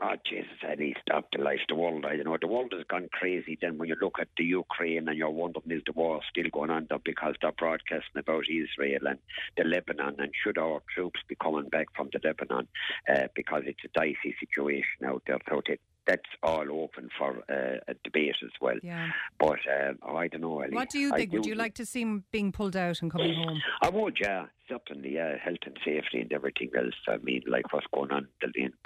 oh, 0.00 0.14
Jesus, 0.24 0.46
Eddie, 0.66 0.94
stop 1.02 1.28
the 1.32 1.42
life, 1.42 1.60
the 1.68 1.74
world. 1.74 2.04
I 2.04 2.16
don't 2.16 2.24
know. 2.24 2.36
The 2.40 2.46
world 2.46 2.72
has 2.72 2.84
gone 2.88 3.08
crazy 3.12 3.58
then 3.60 3.78
when 3.78 3.88
you 3.88 3.96
look 4.00 4.18
at 4.20 4.28
the 4.36 4.44
Ukraine 4.44 5.08
and 5.08 5.16
you're 5.18 5.30
wondering 5.30 5.70
is 5.70 5.82
the 5.86 5.92
war 5.92 6.20
still 6.30 6.48
going 6.52 6.70
on 6.70 6.86
there 6.88 6.98
because 7.04 7.34
they're 7.40 7.52
broadcasting 7.52 8.18
about 8.18 8.44
Israel 8.48 9.06
and 9.08 9.18
the 9.56 9.64
Lebanon 9.64 10.16
and 10.18 10.32
should 10.42 10.58
our 10.58 10.82
troops 10.94 11.20
be 11.28 11.36
coming 11.36 11.68
back 11.68 11.88
from 11.94 12.08
the 12.12 12.20
Lebanon 12.22 12.68
uh, 13.12 13.28
because 13.34 13.62
it's 13.66 13.84
a 13.84 13.98
dicey 13.98 14.34
situation 14.40 15.06
out 15.06 15.22
there. 15.26 15.38
So 15.48 15.62
that, 15.68 15.78
that's 16.08 16.22
all 16.42 16.66
open 16.82 17.10
for 17.18 17.38
uh, 17.50 17.78
a 17.86 17.94
debate 18.02 18.34
as 18.42 18.50
well. 18.60 18.76
yeah. 18.82 19.08
But 19.38 19.58
um, 19.78 19.98
I 20.16 20.26
don't 20.28 20.40
know, 20.40 20.60
Ellie. 20.60 20.74
What 20.74 20.88
do 20.90 20.98
you 20.98 21.10
think? 21.14 21.32
Would 21.32 21.42
do 21.42 21.50
you 21.50 21.54
like 21.54 21.74
to 21.74 21.86
see 21.86 22.00
him 22.00 22.24
being 22.32 22.50
pulled 22.50 22.76
out 22.76 23.02
and 23.02 23.10
coming 23.12 23.34
home? 23.34 23.60
I 23.82 23.90
would, 23.90 24.16
yeah, 24.20 24.46
certainly, 24.68 25.14
yeah, 25.14 25.36
health 25.38 25.58
and 25.66 25.78
safety 25.84 26.20
and 26.22 26.32
everything 26.32 26.70
else. 26.76 26.94
I 27.06 27.18
mean, 27.18 27.42
like 27.46 27.70
what's 27.72 27.86
going 27.94 28.10
on. 28.10 28.26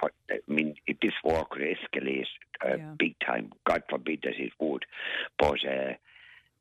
but, 0.01 0.11
I 0.29 0.39
mean, 0.47 0.75
if 0.85 0.99
this 0.99 1.13
war 1.23 1.47
could 1.49 1.61
escalate 1.61 2.25
uh, 2.65 2.75
Yeah. 2.77 2.93
big 2.99 3.15
time, 3.25 3.51
God 3.65 3.83
forbid 3.89 4.19
that 4.23 4.35
it 4.37 4.51
would. 4.59 4.83
But 5.39 5.59
uh, 5.65 5.93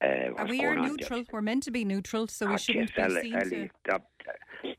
uh, 0.02 0.32
Are 0.37 0.46
we 0.46 0.64
are 0.64 0.75
neutral. 0.76 1.25
We're 1.32 1.43
meant 1.43 1.62
to 1.64 1.70
be 1.70 1.84
neutral, 1.84 2.26
so 2.28 2.46
we 2.46 2.54
Ah, 2.54 2.56
shouldn't 2.56 2.90
yes, 2.96 3.08
be 3.12 3.34
Ellie, 3.34 3.49
seen 3.50 3.69
to. 3.69 3.70
stop. 3.87 4.08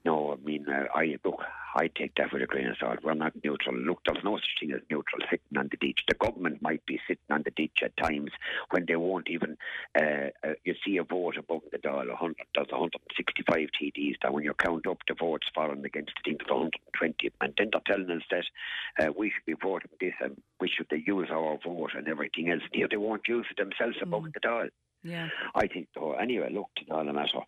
No, 0.06 0.34
I 0.34 0.36
mean, 0.46 0.66
uh, 0.70 0.86
I 0.96 1.18
look. 1.26 1.42
I 1.76 1.88
take 1.98 2.14
that 2.16 2.32
with 2.32 2.42
a 2.42 2.46
grain 2.46 2.68
of 2.68 2.78
salt. 2.80 3.00
We're 3.04 3.16
not 3.16 3.34
neutral. 3.44 3.76
Look, 3.76 4.00
there's 4.06 4.24
no 4.24 4.38
such 4.38 4.48
thing 4.60 4.72
as 4.74 4.82
neutral 4.92 5.22
sitting 5.30 5.58
on 5.58 5.70
the 5.72 5.78
ditch. 5.78 6.02
The 6.08 6.14
government 6.14 6.62
might 6.62 6.86
be 6.86 7.00
sitting 7.08 7.24
on 7.32 7.42
the 7.44 7.52
ditch 7.52 7.80
at 7.84 7.98
times 7.98 8.30
when 8.70 8.86
they 8.88 8.96
won't 8.96 9.28
even. 9.30 9.58
Uh, 10.00 10.30
uh, 10.48 10.54
you 10.66 10.76
see 10.86 10.98
a 10.98 11.04
vote 11.04 11.36
above 11.38 11.62
the 11.72 11.80
dial. 11.80 12.08
100, 12.08 12.36
there's 12.56 12.68
165 12.72 13.70
TDs. 13.82 14.16
That 14.22 14.34
when 14.34 14.44
you 14.44 14.54
count 14.54 14.86
up 14.88 15.00
the 15.08 15.16
votes 15.20 15.48
for 15.54 15.70
and 15.72 15.84
against, 15.84 16.12
I 16.18 16.22
think 16.24 16.40
there's 16.40 16.52
120. 16.52 17.32
And 17.42 17.54
then 17.58 17.70
they're 17.74 17.82
telling 17.96 18.12
us 18.16 18.24
that 18.32 19.06
uh, 19.08 19.12
we 19.18 19.32
should 19.32 19.46
be 19.46 19.56
voting 19.62 19.90
this 20.00 20.14
and 20.22 20.40
we 20.62 20.70
should 20.70 20.88
use 21.06 21.30
our 21.32 21.58
vote 21.66 21.92
and 21.98 22.08
everything 22.08 22.50
else. 22.52 22.62
Here 22.72 22.88
they 22.90 22.98
won't 22.98 23.28
use 23.28 23.48
it 23.52 23.58
themselves 23.58 23.98
above 24.02 24.24
Mm. 24.24 24.34
the 24.34 24.40
dial. 24.40 24.70
Yeah. 25.04 25.28
I 25.56 25.68
think 25.68 25.88
so. 25.94 26.14
Anyway, 26.14 26.50
look, 26.52 26.70
to 26.78 26.94
all 26.94 27.06
the 27.06 27.12
matter. 27.14 27.40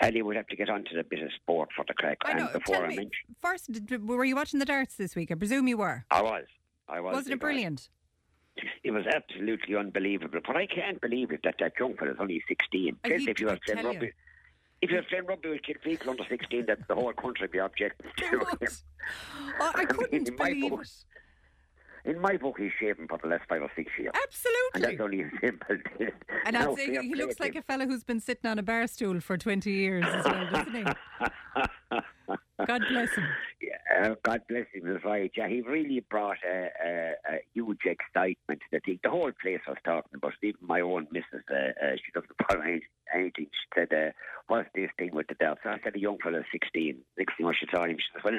Ellie 0.00 0.22
would 0.22 0.36
have 0.36 0.46
to 0.48 0.56
get 0.56 0.70
onto 0.70 0.96
the 0.96 1.04
bit 1.04 1.22
of 1.22 1.30
sport 1.34 1.68
for 1.76 1.84
the 1.86 1.94
crack. 1.94 2.18
I 2.24 2.32
know. 2.32 2.44
And 2.44 2.52
before 2.52 2.76
Tell 2.76 2.84
I 2.84 2.88
me, 2.88 2.96
mention, 2.96 3.36
first, 3.42 3.70
did, 3.70 4.08
were 4.08 4.24
you 4.24 4.36
watching 4.36 4.58
the 4.58 4.64
darts 4.66 4.96
this 4.96 5.14
week? 5.14 5.30
I 5.30 5.34
presume 5.34 5.68
you 5.68 5.76
were. 5.76 6.04
I 6.10 6.22
was. 6.22 6.44
I 6.88 7.00
was. 7.00 7.14
Wasn't 7.14 7.34
it 7.34 7.40
brilliant? 7.40 7.88
It 8.84 8.92
was 8.92 9.04
absolutely 9.06 9.74
unbelievable. 9.76 10.40
But 10.46 10.56
I 10.56 10.66
can't 10.66 11.00
believe 11.00 11.30
it 11.32 11.40
that 11.44 11.56
that 11.58 11.72
young 11.78 11.92
is 11.92 12.16
only 12.18 12.42
16. 12.48 12.96
I 13.04 13.08
Guess 13.08 13.20
hate 13.20 13.28
if 13.28 13.40
you 13.40 13.46
to 13.46 13.52
have 13.52 13.60
playing 13.62 13.76
tell 13.82 13.92
you. 13.92 13.98
rugby, 14.00 14.12
if 14.80 14.90
you 14.90 14.96
have 14.96 15.06
playing 15.08 15.26
rugby 15.26 15.48
with 15.50 15.62
kid 15.62 15.76
people 15.82 16.10
under 16.10 16.24
16, 16.28 16.66
that 16.66 16.86
the 16.88 16.94
whole 16.94 17.12
country 17.12 17.48
be 17.48 17.58
objecting 17.58 18.10
to 18.16 18.24
him. 18.26 18.38
What? 18.40 18.82
Oh, 19.60 19.72
I 19.74 19.80
I 19.82 19.84
couldn't 19.86 20.28
in 20.28 20.36
my 20.36 20.50
believe 20.50 20.72
it. 20.72 20.88
In 22.04 22.20
my 22.20 22.36
book, 22.36 22.56
he's 22.58 22.70
shaven 22.78 23.08
for 23.08 23.18
the 23.22 23.28
last 23.28 23.44
five 23.48 23.62
or 23.62 23.70
six 23.74 23.90
years. 23.98 24.12
Absolutely. 24.14 24.70
And 24.74 24.84
that's 24.84 25.00
only 25.00 25.22
a 25.22 25.30
simple 25.40 25.76
thing. 25.98 26.10
And 26.44 26.52
Now, 26.54 26.74
say 26.76 27.00
he 27.02 27.14
looks 27.14 27.40
like 27.40 27.54
him. 27.54 27.60
a 27.66 27.72
fella 27.72 27.86
who's 27.86 28.04
been 28.04 28.20
sitting 28.20 28.50
on 28.50 28.58
a 28.58 28.62
bar 28.62 28.86
stool 28.86 29.20
for 29.20 29.38
20 29.38 29.70
years 29.70 30.04
as 30.06 30.24
well, 30.24 30.46
doesn't 30.52 30.74
he? 30.74 30.84
God 32.58 32.82
bless 32.88 33.14
him. 33.14 33.24
Yeah, 33.64 34.10
uh, 34.10 34.14
God 34.22 34.42
bless 34.46 34.66
him, 34.74 34.94
is 34.94 35.02
right. 35.04 35.32
Yeah, 35.34 35.48
he 35.48 35.62
really 35.62 36.00
brought 36.10 36.36
a, 36.46 36.68
a, 36.84 37.12
a 37.32 37.38
huge 37.54 37.80
excitement 37.86 38.60
to 38.60 38.66
the 38.72 38.80
thing. 38.80 39.00
The 39.02 39.08
whole 39.08 39.32
place 39.40 39.60
was 39.66 39.78
talking 39.84 40.10
about 40.14 40.34
it. 40.42 40.48
Even 40.48 40.60
my 40.66 40.82
own 40.82 41.06
missus, 41.10 41.44
uh, 41.50 41.54
uh, 41.54 41.96
she 41.96 42.12
doesn't 42.12 42.30
follow 42.48 42.60
any- 42.60 42.82
anything. 43.14 43.46
She 43.46 43.68
said, 43.74 43.88
uh, 43.92 44.10
what's 44.48 44.68
this 44.74 44.90
thing 44.98 45.14
with 45.14 45.28
the 45.28 45.34
darts? 45.34 45.62
I 45.64 45.78
said, 45.82 45.96
a 45.96 45.98
young 45.98 46.18
fella, 46.22 46.42
16. 46.52 46.98
Next 47.16 47.36
thing 47.36 47.46
when 47.46 47.54
she 47.58 47.66
saw 47.72 47.84
him, 47.84 47.96
she 47.96 48.20
said, 48.22 48.34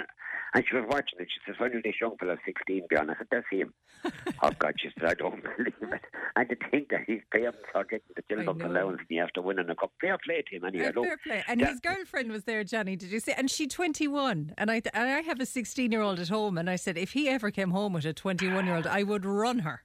And 0.54 0.64
she 0.70 0.76
was 0.76 0.86
watching 0.88 1.20
it. 1.20 1.28
She 1.32 1.40
says, 1.48 1.60
when 1.60 1.74
will 1.74 1.82
this 1.84 1.96
young 2.00 2.18
fellow, 2.18 2.38
16 2.46 2.84
be 2.88 2.98
on? 2.98 3.10
I 3.10 3.16
said, 3.18 3.28
that's 3.32 3.48
him. 3.52 3.74
oh, 4.44 4.52
God, 4.60 4.76
she 4.78 4.90
said, 5.00 5.10
I 5.10 5.14
don't 5.16 5.42
believe 5.42 5.74
it. 5.82 6.02
And 6.36 6.50
to 6.50 6.56
think 6.70 6.90
that 6.90 7.02
his 7.08 7.22
parents 7.32 7.60
are 7.74 7.84
getting 7.84 8.06
the 8.16 8.22
children's 8.30 8.62
allowance 8.62 9.02
and 9.10 9.20
after 9.20 9.42
winning 9.42 9.70
a 9.70 9.76
cup. 9.76 9.92
Fair 10.00 10.18
play 10.24 10.44
to 10.48 10.56
him 10.56 10.66
anyway. 10.66 10.92
Uh, 10.96 11.02
fair 11.02 11.18
play. 11.18 11.44
And 11.48 11.60
yeah. 11.60 11.72
his 11.72 11.80
girlfriend 11.80 12.32
was 12.32 12.44
there, 12.44 12.64
Johnny, 12.64 12.96
did 12.96 13.12
you 13.12 13.20
see? 13.20 13.32
And 13.32 13.50
she 13.50 13.68
21. 14.06 14.54
And 14.58 14.72
I, 14.72 14.82
and 14.94 15.10
I 15.10 15.22
have 15.22 15.40
a 15.40 15.46
16 15.46 15.92
year 15.92 16.02
old 16.02 16.20
at 16.20 16.30
home. 16.30 16.58
And 16.58 16.70
I 16.70 16.76
said, 16.76 16.98
if 16.98 17.12
he 17.14 17.28
ever 17.30 17.52
came 17.52 17.72
home 17.72 17.94
with 17.94 18.06
a 18.06 18.14
21 18.14 18.66
year 18.66 18.76
old, 18.76 18.88
I 18.88 19.04
would 19.04 19.26
run 19.26 19.60
her. 19.60 19.82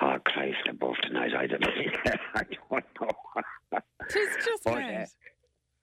Oh, 0.00 0.16
Christ, 0.24 0.66
above 0.68 0.94
tonight. 1.02 1.32
I 1.36 1.46
don't, 1.46 1.64
I 2.34 2.42
don't 2.42 2.84
know. 3.00 3.80
It's 4.08 4.44
just 4.46 4.64
But, 4.64 4.74
uh, 4.74 5.04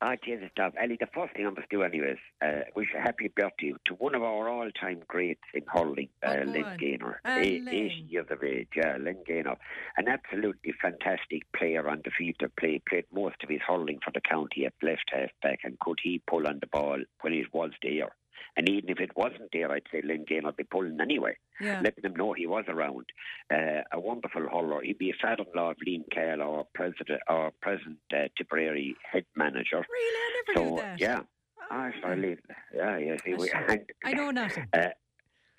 Ah, 0.04 0.16
Jesus, 0.26 0.50
stuff. 0.52 0.74
Ellie, 0.82 0.98
the 1.00 1.06
first 1.14 1.36
thing 1.36 1.46
I 1.46 1.52
must 1.52 1.70
do, 1.70 1.84
anyways, 1.84 2.18
uh, 2.44 2.62
wish 2.76 2.88
a 2.98 3.00
happy 3.00 3.28
birthday 3.36 3.74
to 3.86 3.94
one 3.94 4.16
of 4.16 4.24
our 4.24 4.50
all-time 4.50 5.02
greats 5.08 5.44
in 5.54 5.62
hurling, 5.68 6.10
uh, 6.26 6.38
Oh, 6.42 6.44
Len. 6.50 6.78
Gaynor, 6.80 7.22
Len. 7.24 7.68
80 7.70 8.06
years 8.10 8.26
of 8.32 8.44
age. 8.44 8.70
Yeah, 8.76 8.98
Len 9.00 9.18
Gaynor, 9.28 9.58
an 9.98 10.08
absolutely 10.08 10.74
fantastic 10.82 11.44
player 11.56 11.88
on 11.88 12.02
the 12.04 12.10
field 12.18 12.36
to 12.40 12.50
play. 12.50 12.82
Played 12.90 13.06
most 13.14 13.44
of 13.44 13.50
his 13.50 13.62
hurling 13.62 14.00
for 14.04 14.10
the 14.12 14.22
county 14.22 14.66
at 14.66 14.74
left 14.82 15.06
half 15.14 15.30
back, 15.44 15.60
and 15.64 15.80
could 15.80 16.00
he 16.02 16.20
pull 16.26 16.48
on 16.48 16.58
the 16.62 16.68
ball 16.68 16.98
when 17.22 17.34
it 17.34 17.54
was 17.54 17.70
there? 17.84 18.10
And 18.58 18.68
even 18.68 18.90
if 18.90 19.00
it 19.00 19.16
wasn't 19.16 19.50
there, 19.54 19.72
I'd 19.72 19.84
say 19.92 20.02
Len 20.04 20.26
Gaynor 20.28 20.48
would 20.48 20.58
be 20.58 20.64
pulling 20.66 21.00
anyway 21.02 21.38
Yeah. 21.62 21.80
letting 21.82 22.02
them 22.04 22.16
know 22.16 22.34
he 22.34 22.48
was 22.48 22.66
around. 22.68 23.06
Uh, 23.54 23.82
a 23.94 24.00
wonderful 24.00 24.42
hurler. 24.50 24.82
He'd 24.82 24.98
be 24.98 25.10
a 25.12 25.14
father-in-law 25.22 25.72
of 25.72 25.78
Liam 25.88 26.04
Cahill, 26.12 26.42
our 26.42 26.66
president, 26.74 27.22
our 27.28 27.52
present 27.62 27.98
uh, 28.14 28.28
Tipperary 28.38 28.96
head 29.10 29.26
manager. 29.36 29.86
Really? 29.90 30.18
I 30.18 30.44
never 30.48 30.60
So 30.60 30.76
knew 30.76 30.82
that. 30.82 31.00
yeah, 31.00 31.20
Oh, 31.74 31.90
sorry, 32.02 32.38
Yeah, 32.76 32.98
yeah. 32.98 33.16
See, 33.24 33.34
we, 33.36 33.50
and, 33.52 33.82
I 34.04 34.14
know 34.14 34.32
nothing. 34.32 34.68
uh, 34.74 34.90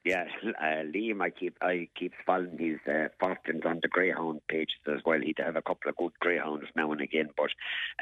yeah, 0.04 0.24
uh, 0.60 0.82
Liam, 0.92 1.22
I 1.22 1.30
keep 1.30 1.56
I 1.62 1.88
keep 1.98 2.12
following 2.26 2.58
his 2.58 2.78
uh, 2.92 3.08
fortunes 3.20 3.62
on 3.64 3.78
the 3.80 3.88
Greyhound 3.88 4.40
pages 4.48 4.74
as 4.88 5.00
well. 5.06 5.20
He'd 5.20 5.38
have 5.38 5.56
a 5.56 5.62
couple 5.62 5.88
of 5.88 5.96
good 5.96 6.12
Greyhounds 6.20 6.66
now 6.76 6.92
and 6.92 7.00
again, 7.00 7.28
but 7.36 7.50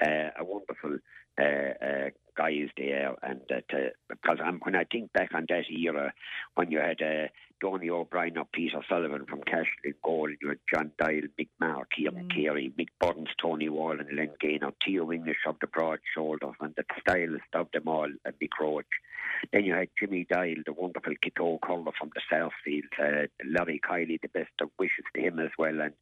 uh, 0.05 0.31
a 0.39 0.43
wonderful 0.45 0.99
uh, 1.39 2.11
uh, 2.41 2.45
guy 2.45 2.51
is 2.53 2.71
there. 2.77 3.15
And 3.23 3.41
that 3.49 3.65
uh, 3.73 3.91
because 4.09 4.39
I'm, 4.45 4.61
when 4.61 4.77
I 4.77 4.85
think 4.85 5.13
back 5.13 5.31
on 5.35 5.47
that 5.49 5.65
era 5.71 6.13
when 6.55 6.71
you 6.71 6.79
had 6.79 7.03
uh, 7.03 7.29
Donny 7.61 7.91
O'Brien 7.91 8.39
or 8.39 8.47
Peter 8.53 8.81
Sullivan 8.89 9.27
from 9.27 9.43
Cashel 9.43 9.67
in 9.85 9.95
goal, 10.03 10.29
and 10.29 10.39
you 10.41 10.49
had 10.49 10.59
John 10.73 10.91
Doyle, 10.99 11.29
Mick 11.39 11.49
Mark, 11.61 11.89
Ian 11.99 12.15
Mm. 12.15 12.35
Carey, 12.35 12.73
Mick 12.79 12.89
Burns, 13.01 13.29
Tony 13.41 13.69
Wall, 13.69 13.99
and 13.99 14.17
Len 14.17 14.31
Gaynor, 14.41 14.73
Theo 14.85 15.13
English 15.13 15.45
of 15.47 15.57
the 15.61 15.67
broad 15.67 16.01
shoulders, 16.15 16.55
and 16.61 16.75
the 16.77 16.85
stylist 17.01 17.45
of 17.55 17.69
them 17.73 17.87
all, 17.87 18.09
and 18.25 18.35
Mick 18.41 18.59
Roche. 18.61 18.85
Then 19.53 19.65
you 19.65 19.75
had 19.75 19.89
Jimmy 19.99 20.27
Doyle, 20.31 20.63
the 20.65 20.73
wonderful 20.73 21.15
Kito 21.25 21.61
curler 21.61 21.93
from 21.99 22.11
the 22.15 22.23
Southfield, 22.33 22.83
uh, 22.99 23.27
Larry 23.45 23.81
Kiely, 23.87 24.21
the 24.21 24.29
best 24.29 24.51
of 24.61 24.71
wishes 24.79 25.05
to 25.15 25.21
him 25.21 25.39
as 25.39 25.51
well, 25.59 25.81
and 25.81 25.93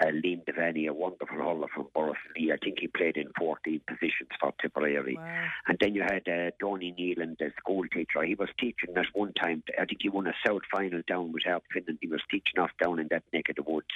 uh, 0.00 0.06
Liam 0.06 0.44
Devaney, 0.44 0.88
a 0.88 0.92
wonderful 0.92 1.36
hurler 1.36 1.68
from 1.74 1.88
Borrisley. 1.94 2.52
I 2.52 2.56
think 2.62 2.78
he 2.80 2.88
played 2.88 3.16
in 3.16 3.28
14 3.38 3.80
positions 3.86 4.30
for 4.40 4.52
Tipperary. 4.60 5.16
Wow. 5.16 5.46
And 5.68 5.78
then 5.80 5.94
you 5.94 6.02
had 6.02 6.28
uh, 6.28 6.50
Donny 6.58 6.94
Nealon, 6.98 7.36
the 7.38 7.50
school 7.58 7.84
teacher. 7.92 8.22
He 8.22 8.34
was 8.34 8.48
teaching 8.58 8.96
at 8.96 9.06
one 9.12 9.32
time. 9.34 9.62
I 9.78 9.84
think 9.84 10.00
he 10.02 10.08
won 10.08 10.26
a 10.26 10.34
South 10.46 10.62
final 10.70 11.02
down 11.06 11.32
with 11.32 11.44
Help 11.44 11.64
Finland. 11.72 11.98
He 12.00 12.08
was 12.08 12.22
teaching 12.30 12.58
off 12.58 12.70
down 12.82 12.98
in 12.98 13.08
that 13.10 13.24
neck 13.32 13.48
of 13.50 13.56
the 13.56 13.70
woods. 13.70 13.86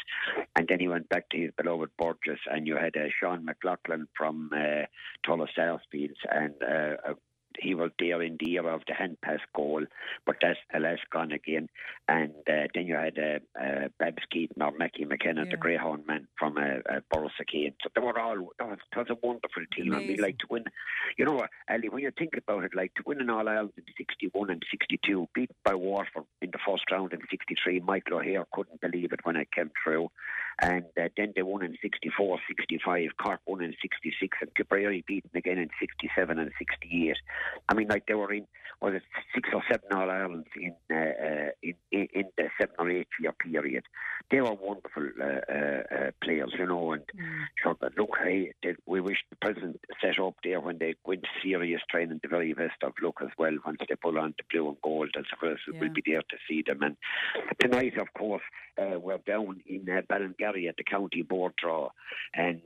And 0.56 0.68
then 0.68 0.80
he 0.80 0.88
went 0.88 1.08
back 1.08 1.28
to 1.30 1.38
his 1.38 1.50
beloved 1.56 1.90
Burgess. 1.98 2.40
And 2.50 2.66
you 2.66 2.76
had 2.76 2.96
uh, 2.96 3.08
Sean 3.20 3.44
McLaughlin 3.44 4.06
from 4.16 4.50
uh, 4.54 4.86
Thurles 5.26 5.48
Sarsfields. 5.54 6.20
And 6.30 6.54
uh, 6.62 7.14
he 7.60 7.74
was 7.74 7.90
there 7.98 8.22
in 8.22 8.36
the 8.40 8.52
era 8.54 8.74
of 8.74 8.82
the 8.86 8.94
hand 8.94 9.18
pass 9.22 9.40
goal, 9.54 9.84
but 10.26 10.36
that's 10.40 10.58
alas 10.74 10.98
gone 11.12 11.32
again. 11.32 11.68
And 12.08 12.32
uh, 12.48 12.68
then 12.74 12.86
you 12.86 12.94
had 12.96 13.18
uh, 13.18 13.38
uh, 13.60 13.88
Babs 13.98 14.22
Keating 14.30 14.62
or 14.62 14.72
Mackey 14.78 15.04
McKenna, 15.04 15.44
Yeah. 15.44 15.50
the 15.52 15.56
Greyhound 15.56 16.06
man 16.06 16.28
from 16.38 16.56
uh, 16.58 16.78
uh. 16.92 17.00
So 17.12 17.88
they 17.94 18.00
were 18.00 18.18
all, 18.18 18.48
that 18.58 18.68
was, 18.68 18.78
was 18.96 19.06
a 19.10 19.26
wonderful 19.26 19.64
team. 19.74 19.92
And 19.92 20.06
we 20.06 20.16
like 20.16 20.38
to 20.38 20.46
win. 20.50 20.64
You 21.16 21.24
know 21.24 21.32
what, 21.32 21.50
Ali, 21.70 21.88
when 21.88 22.02
you 22.02 22.10
think 22.16 22.34
about 22.36 22.64
it, 22.64 22.74
like 22.74 22.94
to 22.94 23.02
win 23.06 23.20
an 23.20 23.30
All 23.30 23.48
Ireland 23.48 23.72
in 23.76 23.84
61 23.96 24.50
and 24.50 24.62
62, 24.70 25.28
beat 25.34 25.50
by 25.64 25.74
Waterford 25.74 26.24
in 26.42 26.50
the 26.50 26.58
first 26.66 26.84
round 26.90 27.12
in 27.12 27.20
63, 27.30 27.80
Michael 27.80 28.18
O'Hehir 28.18 28.44
couldn't 28.52 28.80
believe 28.80 29.12
it 29.12 29.20
when 29.24 29.36
it 29.36 29.52
came 29.52 29.70
through. 29.82 30.10
And 30.60 30.84
uh, 31.00 31.08
then 31.16 31.32
they 31.34 31.42
won 31.42 31.64
in 31.64 31.76
64, 31.82 32.38
65, 32.46 33.10
Cork 33.20 33.40
won 33.46 33.62
in 33.62 33.74
66, 33.82 34.38
and 34.40 34.50
Tipperary 34.56 35.04
beaten 35.06 35.30
again 35.34 35.58
in 35.58 35.70
67 35.80 36.38
and 36.38 36.50
68. 36.58 37.16
I 37.68 37.74
mean, 37.74 37.88
like 37.88 38.06
they 38.06 38.14
were 38.14 38.32
in, 38.32 38.46
was 38.80 38.94
it 38.94 39.02
six 39.34 39.48
or 39.54 39.62
seven 39.70 39.86
All 39.92 40.10
Irelands 40.10 40.48
in, 40.56 40.74
uh, 40.90 40.94
uh, 40.96 41.50
in, 41.62 41.74
in 41.92 42.08
in 42.12 42.24
the 42.36 42.48
seven 42.60 42.74
or 42.78 42.90
eight 42.90 43.08
year 43.20 43.32
period. 43.32 43.84
They 44.30 44.40
were 44.40 44.54
wonderful 44.54 45.08
uh, 45.20 45.52
uh, 45.52 45.82
uh, 45.94 46.10
players, 46.22 46.52
you 46.58 46.66
know, 46.66 46.92
and 46.92 47.02
Mm. 47.14 47.44
Sure, 47.62 47.76
but 47.80 47.96
look, 47.96 48.16
hey, 48.22 48.52
they, 48.62 48.74
we 48.86 49.00
wish 49.00 49.18
the 49.30 49.36
president 49.36 49.80
set 50.00 50.18
up 50.18 50.34
there 50.42 50.60
when 50.60 50.78
they 50.78 50.94
into 51.06 51.28
serious 51.42 51.80
training 51.88 52.20
the 52.22 52.28
very 52.28 52.52
best 52.52 52.82
of 52.82 52.92
luck 53.00 53.18
as 53.22 53.28
well 53.38 53.52
once 53.64 53.78
they 53.88 53.94
pull 53.94 54.18
on 54.18 54.34
the 54.36 54.44
blue 54.50 54.68
and 54.68 54.76
gold. 54.82 55.10
As 55.16 55.24
well, 55.40 55.54
Yeah. 55.72 55.80
we'll 55.80 55.92
be 55.92 56.02
there 56.04 56.22
to 56.22 56.36
see 56.48 56.62
them. 56.66 56.82
And 56.82 56.96
tonight, 57.60 57.96
of 57.98 58.08
course, 58.14 58.42
uh, 58.80 58.98
we're 58.98 59.18
down 59.18 59.62
in 59.66 59.88
uh, 59.88 60.02
Ballingarry 60.10 60.68
at 60.68 60.76
the 60.76 60.84
county 60.84 61.22
board 61.22 61.52
draw, 61.56 61.90
and. 62.34 62.60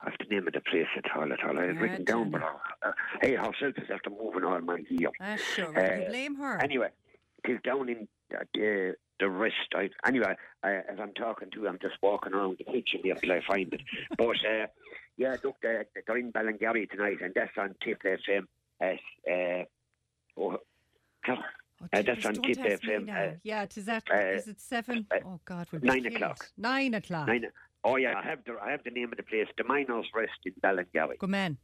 Uh, 0.00 0.06
I 0.06 0.10
have 0.10 0.18
the 0.28 0.34
name 0.34 0.46
of 0.46 0.52
the 0.52 0.60
place 0.60 0.86
at 0.96 1.04
all, 1.16 1.32
at 1.32 1.42
all. 1.44 1.58
I 1.58 1.66
have 1.66 1.76
written 1.76 2.04
down, 2.04 2.30
but 2.30 2.42
uh, 2.42 2.92
hey, 3.22 3.34
herself 3.34 3.74
is 3.78 3.90
after 3.92 4.10
moving 4.10 4.44
all 4.44 4.60
my 4.60 4.80
gear. 4.80 5.10
Ah, 5.20 5.36
sure. 5.54 5.68
Uh, 5.78 6.08
blame 6.08 6.36
her. 6.36 6.58
Anyway, 6.62 6.88
it 7.44 7.50
is 7.52 7.58
down 7.64 7.88
in 7.88 8.08
uh, 8.34 8.44
the 8.54 8.94
the 9.18 9.28
wrist. 9.30 9.56
I, 9.74 9.88
anyway, 10.06 10.34
I, 10.62 10.72
as 10.74 10.98
I'm 11.00 11.14
talking 11.14 11.50
to 11.52 11.60
you, 11.62 11.68
I'm 11.68 11.78
just 11.80 11.94
walking 12.02 12.34
around 12.34 12.58
the 12.58 12.64
kitchen 12.64 13.00
here 13.02 13.14
till 13.14 13.32
I 13.32 13.40
find 13.48 13.72
it. 13.72 13.80
But 14.18 14.26
uh, 14.46 14.66
yeah, 15.16 15.36
look, 15.42 15.56
they're, 15.62 15.86
they're 16.06 16.18
in 16.18 16.32
Ballingarry 16.32 16.90
tonight, 16.90 17.16
and 17.22 17.32
that's 17.34 17.56
on 17.56 17.74
Tipp 17.82 18.02
FM. 18.04 18.42
As, 18.78 18.98
uh, 19.30 19.64
oh, 20.38 20.58
God, 21.26 21.38
Oh, 21.82 21.86
uh, 21.92 22.00
that's 22.02 22.24
on 22.24 22.34
Tipp 22.34 22.56
FM, 22.56 23.08
uh, 23.10 23.36
yeah, 23.42 23.62
it 23.64 23.76
is 23.76 23.84
that. 23.84 24.04
uh, 24.10 24.16
is 24.18 24.48
it 24.48 24.58
seven? 24.60 25.06
uh, 25.10 25.16
oh 25.26 25.40
God, 25.44 25.66
we'll 25.70 25.80
be 25.82 25.88
nine 25.88 26.06
o'clock. 26.06 26.48
Nine 26.56 26.94
o'clock. 26.94 27.26
nine, 27.26 27.44
oh 27.86 27.96
yeah, 27.96 28.14
I 28.22 28.24
have 28.30 28.40
the 28.44 28.54
I 28.66 28.70
have 28.74 28.84
the 28.84 28.90
name 28.90 29.10
of 29.12 29.16
the 29.16 29.22
place, 29.22 29.48
the 29.56 29.64
Miners 29.64 30.08
Rest 30.14 30.40
in 30.44 30.52
Ballingarry. 30.62 31.18
Good 31.18 31.30
man. 31.30 31.56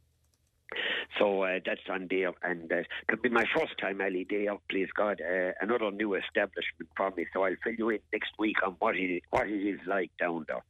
So 1.19 1.43
uh, 1.43 1.59
that's 1.63 1.87
on 1.95 2.07
there, 2.09 2.33
and 2.41 2.71
uh, 2.71 2.83
it'll 3.07 3.21
be 3.21 3.29
my 3.29 3.45
first 3.55 3.77
time, 3.79 4.01
Ali, 4.01 4.25
there. 4.27 4.57
Please 4.69 4.89
God, 4.95 5.21
uh, 5.21 5.51
another 5.61 5.91
new 5.91 6.15
establishment 6.15 6.89
for 6.97 7.11
me. 7.15 7.27
So 7.31 7.43
I'll 7.43 7.61
fill 7.63 7.75
you 7.77 7.89
in 7.89 7.99
next 8.11 8.31
week 8.39 8.57
on 8.65 8.75
what 8.79 8.95
it 8.95 9.21
what 9.29 9.47
it 9.47 9.63
is 9.73 9.79
like 9.85 10.11
down 10.19 10.45
there, 10.47 10.63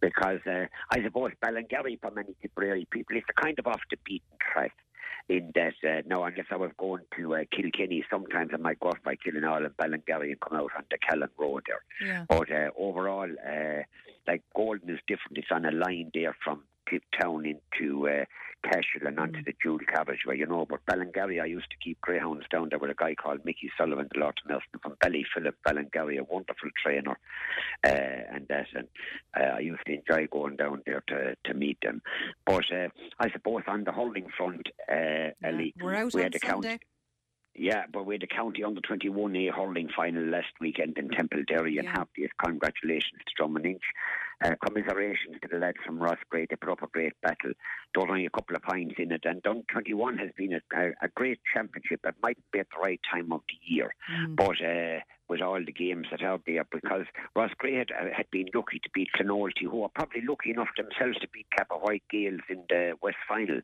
because 0.00 0.40
uh, 0.46 0.66
I 0.90 1.02
suppose 1.02 1.32
Ballingarry 1.44 2.00
for 2.00 2.10
many 2.10 2.34
Tipperary 2.40 2.86
people 2.90 3.16
is 3.16 3.24
a 3.28 3.42
kind 3.44 3.58
of 3.58 3.66
off 3.66 3.82
the 3.90 3.98
beaten 4.04 4.38
track. 4.52 4.72
In 5.26 5.52
that, 5.54 5.72
uh, 5.88 6.02
now 6.06 6.24
unless 6.24 6.48
I 6.50 6.56
was 6.56 6.72
going 6.76 7.04
to 7.16 7.34
uh, 7.34 7.44
Kilkenny, 7.50 8.04
sometimes 8.10 8.50
I 8.52 8.58
might 8.58 8.78
go 8.78 8.88
off 8.88 9.02
by 9.02 9.16
Killenaule 9.16 9.64
and 9.64 9.76
Ballingarry 9.78 10.30
and 10.32 10.40
come 10.40 10.58
out 10.58 10.70
on 10.76 10.84
the 10.90 10.98
Callan 10.98 11.30
Road 11.38 11.62
there. 11.66 11.82
Yeah. 12.06 12.24
But 12.28 12.52
uh, 12.52 12.68
overall, 12.76 13.30
uh, 13.54 13.82
like 14.26 14.42
Golden 14.54 14.90
is 14.90 15.00
different. 15.06 15.38
It's 15.38 15.48
on 15.50 15.64
a 15.64 15.70
line 15.70 16.10
there 16.14 16.36
from 16.44 16.62
Tip 16.88 17.02
Town 17.18 17.46
into 17.46 18.08
uh, 18.08 18.24
Cashel 18.62 19.06
and 19.06 19.18
onto 19.18 19.38
Mm. 19.40 19.44
the 19.46 19.54
Jewel 19.62 19.78
Carriageway, 19.78 20.38
you 20.38 20.46
know. 20.46 20.66
But 20.68 20.84
Ballingarry, 20.86 21.40
I 21.42 21.46
used 21.46 21.70
to 21.70 21.76
keep 21.82 22.00
greyhounds 22.00 22.44
down 22.50 22.68
there 22.70 22.78
with 22.78 22.90
a 22.90 22.94
guy 22.94 23.14
called 23.14 23.44
Mickey 23.44 23.70
Sullivan, 23.76 24.08
the 24.12 24.20
Lord 24.20 24.38
Nelson 24.48 24.78
from 24.82 24.96
Ballyphilip, 25.02 25.54
Ballingarry, 25.66 26.18
a 26.18 26.24
wonderful 26.24 26.70
trainer, 26.82 27.18
uh, 27.86 27.88
and 28.34 28.46
that. 28.48 28.66
And 28.74 28.88
uh, 29.38 29.56
I 29.56 29.60
used 29.60 29.82
to 29.86 29.94
enjoy 29.94 30.26
going 30.30 30.56
down 30.56 30.82
there 30.86 31.02
to, 31.08 31.36
to 31.44 31.54
meet 31.54 31.78
them. 31.82 32.02
But 32.46 32.64
uh, 32.72 32.88
I 33.18 33.30
suppose 33.30 33.62
on 33.66 33.84
the 33.84 33.92
hurling 33.92 34.28
front, 34.36 34.68
uh, 34.90 34.94
yeah. 34.94 35.30
Ellie, 35.42 35.74
We're 35.80 35.94
out 35.94 36.14
we 36.14 36.22
had 36.22 36.32
the 36.32 36.40
county. 36.40 36.78
Yeah, 37.54 37.84
but 37.92 38.04
we 38.04 38.14
had 38.14 38.22
a 38.22 38.26
county 38.26 38.64
under 38.64 38.80
21A 38.80 39.52
hurling 39.52 39.88
final 39.94 40.24
last 40.24 40.52
weekend 40.60 40.98
in 40.98 41.08
Templederry 41.08 41.78
and 41.78 41.84
Yeah. 41.84 41.92
happy 41.92 42.28
congratulations 42.38 43.20
to 43.26 43.34
Drummond 43.36 43.66
Inch. 43.66 43.82
Uh, 44.44 44.56
commiserations 44.66 45.40
to 45.40 45.48
the 45.48 45.58
lads 45.58 45.78
from 45.86 45.98
Rossgrey. 45.98 46.48
They 46.48 46.56
put 46.56 46.68
up 46.68 46.82
a 46.82 46.88
great 46.88 47.18
battle. 47.22 47.52
There 47.94 48.02
only 48.02 48.26
a 48.26 48.30
couple 48.30 48.56
of 48.56 48.62
points 48.62 48.96
in 48.98 49.12
it. 49.12 49.24
And 49.24 49.40
Dun 49.42 49.62
21 49.68 50.18
has 50.18 50.30
been 50.36 50.54
a, 50.54 50.92
a, 51.00 51.08
great 51.14 51.38
championship. 51.52 52.00
It 52.04 52.16
might 52.20 52.38
be 52.50 52.58
at 52.58 52.66
the 52.70 52.80
right 52.80 53.00
time 53.10 53.32
of 53.32 53.42
the 53.48 53.54
year. 53.72 53.94
Mm. 54.10 54.34
But 54.34 54.60
uh, 54.60 55.00
with 55.28 55.40
all 55.40 55.64
the 55.64 55.72
games 55.72 56.08
that 56.10 56.20
are 56.22 56.32
out 56.32 56.42
there, 56.46 56.64
because 56.70 57.06
Rossgrey 57.36 57.78
had, 57.78 57.92
uh, 57.92 58.12
had 58.14 58.28
been 58.30 58.48
lucky 58.52 58.80
to 58.80 58.90
beat 58.92 59.10
Clonoulty, 59.16 59.70
who 59.70 59.84
are 59.84 59.90
probably 59.94 60.22
lucky 60.28 60.50
enough 60.50 60.68
themselves 60.76 61.18
to 61.20 61.28
beat 61.28 61.46
Kappa 61.56 61.76
White 61.76 62.02
Gales 62.10 62.42
in 62.50 62.64
the 62.68 62.94
West 63.00 63.18
Final. 63.28 63.60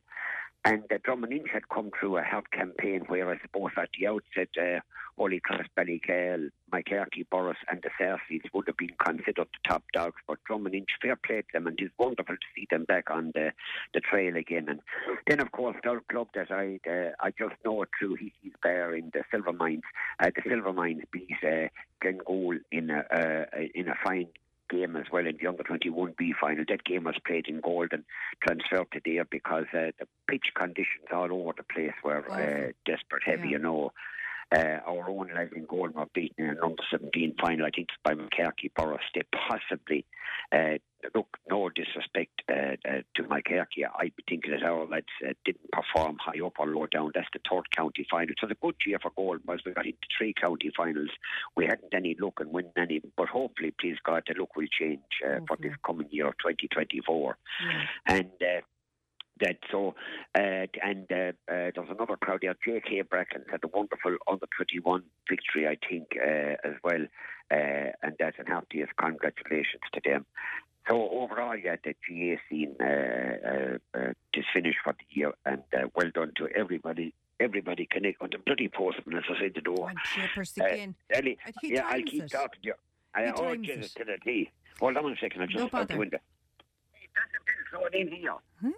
And 0.63 0.83
uh, 0.91 0.97
Drummond 1.03 1.33
Inch 1.33 1.49
had 1.51 1.69
come 1.69 1.89
through 1.99 2.17
a 2.17 2.21
health 2.21 2.51
campaign 2.51 3.01
where 3.07 3.31
I 3.31 3.39
suppose 3.41 3.71
at 3.77 3.89
the 3.97 4.07
outset 4.07 4.49
uh, 4.59 4.81
Holy 5.17 5.39
Cross, 5.39 5.65
Ballycahill, 5.77 6.49
Moycarkey, 6.71 7.27
Boris, 7.29 7.57
and 7.69 7.83
the 7.83 7.89
Sarseeds 7.99 8.45
would 8.53 8.67
have 8.67 8.77
been 8.77 8.95
considered 9.03 9.47
the 9.47 9.67
top 9.67 9.83
dogs. 9.93 10.21
But 10.27 10.43
Drummond 10.45 10.75
Inch, 10.75 10.89
fair 11.01 11.15
played 11.15 11.45
them, 11.51 11.67
and 11.67 11.79
it's 11.79 11.93
wonderful 11.97 12.35
to 12.35 12.47
see 12.55 12.67
them 12.69 12.85
back 12.85 13.09
on 13.09 13.31
the, 13.33 13.51
the 13.93 14.01
trail 14.01 14.35
again. 14.35 14.67
And 14.69 14.79
then, 15.27 15.39
of 15.39 15.51
course, 15.51 15.75
the 15.83 15.99
club 16.11 16.27
that 16.35 16.51
I 16.51 16.79
uh, 16.89 17.11
I 17.19 17.31
just 17.31 17.55
know 17.65 17.81
it 17.81 17.89
through 17.97 18.15
he's 18.15 18.53
there 18.63 18.95
in 18.95 19.11
the 19.13 19.23
Silver 19.31 19.53
Mines. 19.53 19.83
Uh, 20.19 20.29
the 20.35 20.41
Silver 20.47 20.73
Mines 20.73 21.03
beat 21.11 21.29
uh, 21.43 21.67
Glengoole 22.03 22.59
in 22.71 22.89
a 22.89 23.03
uh, 23.11 23.59
in 23.73 23.89
a 23.89 23.95
fine 24.03 24.27
game 24.71 24.95
as 24.95 25.05
well 25.11 25.27
in 25.27 25.37
the 25.39 25.47
under 25.47 25.63
21B 25.63 26.31
final. 26.39 26.63
That 26.67 26.83
game 26.83 27.03
was 27.03 27.15
played 27.25 27.47
in 27.47 27.61
gold 27.61 27.89
and 27.91 28.03
transferred 28.41 28.87
to 28.93 29.01
there 29.05 29.25
because 29.25 29.65
uh, 29.73 29.91
the 29.99 30.07
pitch 30.29 30.47
conditions 30.55 31.07
all 31.13 31.31
over 31.31 31.53
the 31.57 31.63
place 31.63 31.93
were 32.03 32.23
uh, 32.31 32.71
desperate 32.85 33.23
heavy, 33.25 33.49
yeah. 33.49 33.57
you 33.57 33.59
know. 33.59 33.91
Uh, 34.53 34.79
our 34.85 35.09
own 35.09 35.29
lads 35.33 35.53
in 35.55 35.65
goal 35.65 35.87
were 35.93 36.05
beaten 36.13 36.43
in 36.43 36.51
an 36.51 36.57
under 36.61 36.83
17 36.91 37.35
final, 37.39 37.65
I 37.65 37.69
think, 37.69 37.87
by 38.03 38.15
Moycarkey 38.15 38.71
Boris. 38.75 38.99
They 39.15 39.21
possibly, 39.47 40.05
uh, 40.51 40.77
look, 41.15 41.37
no 41.49 41.69
disrespect 41.69 42.41
uh, 42.49 42.75
uh 42.87 43.01
to 43.15 43.23
Moycarkey. 43.23 43.85
I 43.93 44.11
think 44.27 44.45
that 44.49 44.63
our 44.63 44.87
lads 44.87 45.07
uh, 45.25 45.33
didn't 45.45 45.71
perform 45.71 46.17
high 46.19 46.45
up 46.45 46.53
or 46.59 46.67
low 46.67 46.87
down. 46.87 47.11
That's 47.13 47.27
the 47.33 47.39
third 47.49 47.71
county 47.75 48.05
final. 48.09 48.33
So 48.39 48.47
the 48.47 48.55
good 48.61 48.75
year 48.85 48.99
for 49.01 49.11
Gold 49.15 49.41
was 49.45 49.59
we 49.65 49.73
got 49.73 49.85
into 49.85 49.97
three 50.17 50.33
county 50.33 50.71
finals. 50.75 51.09
We 51.55 51.65
hadn't 51.65 51.93
any 51.93 52.15
luck 52.19 52.39
and 52.39 52.51
winning 52.51 52.71
any, 52.77 53.01
but 53.17 53.29
hopefully, 53.29 53.73
please 53.79 53.97
God, 54.03 54.23
the 54.27 54.39
luck 54.39 54.55
will 54.55 54.67
change 54.67 55.01
uh, 55.25 55.39
for 55.47 55.57
this 55.57 55.73
coming 55.85 56.07
year 56.11 56.27
of 56.27 56.37
2024. 56.39 57.37
Yeah. 57.63 57.85
And 58.07 58.31
that. 59.41 59.57
So, 59.71 59.95
uh, 60.37 60.67
and 60.81 61.11
uh, 61.11 61.33
uh, 61.51 61.71
there's 61.75 61.89
another 61.89 62.15
crowd 62.15 62.39
there. 62.41 62.55
J.K. 62.63 63.01
Bracken 63.01 63.43
had 63.51 63.61
a 63.63 63.67
wonderful 63.67 64.15
under 64.29 64.47
21 64.55 65.03
victory, 65.29 65.67
I 65.67 65.77
think, 65.87 66.07
uh, 66.15 66.55
as 66.63 66.75
well. 66.83 67.05
Uh, 67.51 67.91
and 68.01 68.15
that's 68.17 68.37
an 68.39 68.47
heartiest 68.47 68.95
congratulations 68.97 69.83
to 69.93 70.01
them. 70.05 70.25
So 70.89 71.09
overall, 71.09 71.55
yeah, 71.55 71.75
the 71.83 71.95
GA 72.07 72.39
scene 72.49 72.75
uh, 72.79 73.77
is 74.33 74.45
finished 74.53 74.79
for 74.83 74.93
the 74.93 75.05
year, 75.09 75.33
and 75.45 75.61
well 75.95 76.09
done 76.13 76.31
to 76.37 76.47
everybody 76.55 77.13
everybody 77.39 77.87
connect 77.89 78.21
on 78.21 78.29
the 78.31 78.37
bloody 78.37 78.69
postman, 78.69 79.17
as 79.17 79.23
I 79.29 79.39
said 79.41 79.53
the 79.55 79.61
door. 79.61 79.89
Uh, 79.89 80.65
Ellie, 81.09 81.37
yeah, 81.63 81.87
I'll 81.87 82.01
keep 82.03 82.23
it. 82.23 82.31
talking 82.31 82.61
to 82.61 82.67
you. 82.67 82.73
I 83.15 83.31
oh, 83.35 83.55
Jesus, 83.55 83.93
to 83.95 84.05
the 84.05 84.17
tea. 84.23 84.49
Hold 84.79 84.97
on 84.97 85.11
a 85.11 85.15
second, 85.17 85.41
I'll 85.41 85.47
just 85.47 85.73
no 85.73 85.79
out 85.79 85.87
the 85.87 85.97
window. 85.97 86.17
Hey, 86.93 87.07
that's 87.15 87.27
a 87.35 87.77
bill, 87.77 87.89
so 87.91 87.97
in 87.97 88.07
here. 88.11 88.33
Hmm? 88.61 88.69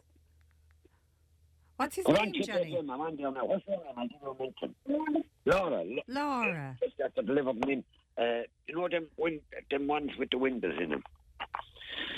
What's 1.77 1.95
his 1.95 2.05
well, 2.05 2.23
name, 2.23 2.33
Johnny? 2.41 2.77
I'm 2.77 2.89
on 2.89 3.17
there 3.17 3.31
now. 3.31 3.45
What's 3.45 3.65
her 3.65 3.71
name? 3.71 3.81
I 3.97 4.07
didn't 4.07 4.39
mention. 4.39 5.23
Laura. 5.45 5.83
Laura. 6.07 6.77
Just 6.81 6.93
have 7.01 7.13
to 7.15 7.21
deliver 7.21 7.53
them 7.53 7.69
in. 7.69 7.83
Uh, 8.17 8.43
you 8.67 8.75
know 8.75 8.87
them, 8.87 9.07
win- 9.17 9.41
them 9.69 9.87
ones 9.87 10.11
with 10.17 10.29
the 10.29 10.37
windows 10.37 10.75
in 10.81 10.89
them. 10.91 11.03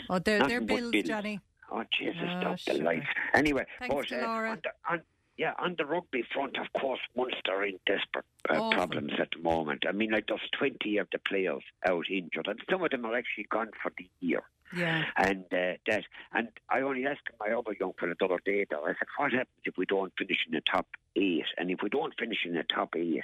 Oh, 0.09 0.19
they're, 0.19 0.47
they're 0.47 0.61
bills, 0.61 0.93
Johnny. 1.05 1.39
Oh, 1.71 1.83
Jesus, 1.97 2.15
oh, 2.23 2.55
stop 2.55 2.75
the 2.77 2.83
lights. 2.83 3.07
Anyway, 3.33 3.65
Thanks 3.79 3.95
but, 3.95 4.11
uh, 4.11 4.25
On 4.25 4.61
the, 4.63 4.69
on, 4.89 5.01
yeah, 5.37 5.53
on 5.59 5.75
the 5.77 5.85
rugby 5.85 6.23
front, 6.33 6.57
of 6.57 6.67
course, 6.79 6.99
Munster 7.17 7.51
are 7.51 7.65
in 7.65 7.79
desperate 7.85 8.25
uh, 8.49 8.69
problems 8.69 9.13
at 9.19 9.29
the 9.35 9.41
moment. 9.41 9.83
I 9.87 9.91
mean, 9.91 10.11
like 10.11 10.27
there's 10.27 10.39
20 10.57 10.97
of 10.97 11.07
the 11.11 11.19
players 11.19 11.63
out 11.87 12.05
injured, 12.09 12.47
and 12.47 12.59
some 12.69 12.83
of 12.83 12.91
them 12.91 13.05
are 13.05 13.15
actually 13.15 13.47
gone 13.49 13.71
for 13.81 13.91
the 13.97 14.07
year. 14.19 14.43
Yeah. 14.75 15.03
And 15.17 15.45
uh, 15.51 15.73
that, 15.87 16.03
and 16.33 16.49
I 16.69 16.81
only 16.81 17.05
asked 17.05 17.29
my 17.39 17.51
other 17.51 17.75
young 17.79 17.93
fellow 17.99 18.13
the 18.17 18.25
other 18.25 18.39
day, 18.45 18.65
though, 18.69 18.85
I 18.85 18.89
said, 18.89 19.07
what 19.17 19.31
happens 19.31 19.47
if 19.65 19.77
we 19.77 19.85
don't 19.85 20.13
finish 20.17 20.37
in 20.47 20.53
the 20.53 20.61
top 20.71 20.87
eight? 21.15 21.45
And 21.57 21.71
if 21.71 21.79
we 21.81 21.89
don't 21.89 22.13
finish 22.19 22.39
in 22.45 22.53
the 22.53 22.63
top 22.63 22.95
eight, 22.95 23.23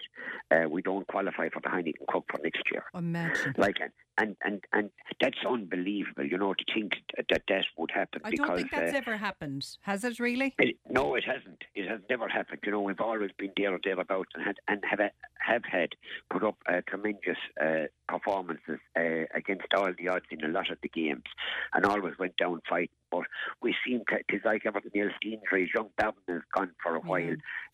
uh, 0.52 0.70
we 0.70 0.82
don't 0.82 1.08
qualify 1.08 1.50
for 1.50 1.62
the 1.62 1.70
Heineken 1.70 2.08
Cup 2.12 2.26
for 2.30 2.40
next 2.44 2.64
year. 2.72 2.84
Imagine. 2.96 3.54
Like, 3.58 3.78
and, 4.18 4.36
and, 4.44 4.64
and 4.74 4.90
that's 5.20 5.38
unbelievable, 5.48 6.26
you 6.26 6.38
know, 6.38 6.54
to 6.54 6.66
think 6.74 6.94
that 7.18 7.42
that 7.48 7.66
would 7.78 7.92
happen. 7.92 8.22
I 8.24 8.32
because, 8.32 8.48
don't 8.48 8.58
think 8.58 8.72
that's 8.72 8.94
uh, 8.94 8.98
ever 8.98 9.18
happened. 9.18 9.66
Has 9.82 10.04
it 10.04 10.20
really? 10.20 10.54
It, 10.60 10.78
no, 10.90 11.16
it 11.16 11.24
hasn't. 11.24 11.64
It 11.76 11.90
has 11.90 12.02
never 12.10 12.28
happened. 12.28 12.60
You 12.66 12.72
know, 12.74 12.82
we've 12.82 13.00
always 13.00 13.32
been 13.38 13.52
there 13.58 13.74
or 13.74 13.80
thereabouts 13.84 14.30
and, 14.36 14.44
had, 14.44 14.58
and 14.68 14.84
have, 14.90 15.00
have 15.40 15.64
had 15.64 15.90
put 16.30 16.44
up 16.44 16.58
uh, 16.68 16.82
tremendous 16.88 17.38
uh, 17.62 17.86
performances 18.08 18.80
uh, 18.98 19.26
against 19.34 19.74
all 19.76 19.92
the 19.98 20.08
odds 20.10 20.26
in 20.30 20.44
a 20.44 20.50
lot 20.50 20.70
of 20.70 20.78
the 20.82 20.90
games 20.90 21.24
and 21.74 21.86
always 21.86 22.18
went 22.20 22.38
down 22.38 22.62
fighting. 22.70 22.90
But 23.12 23.26
we 23.62 23.76
seem 23.86 24.02
to, 24.10 24.20
it's 24.30 24.46
like 24.46 24.66
everything 24.66 25.02
else, 25.02 25.14
the 25.22 25.34
injuries. 25.34 25.70
Young 25.76 25.90
Babin 25.98 26.24
has 26.30 26.42
gone 26.56 26.72
for 26.82 26.96
a 26.96 27.00
while. 27.00 27.22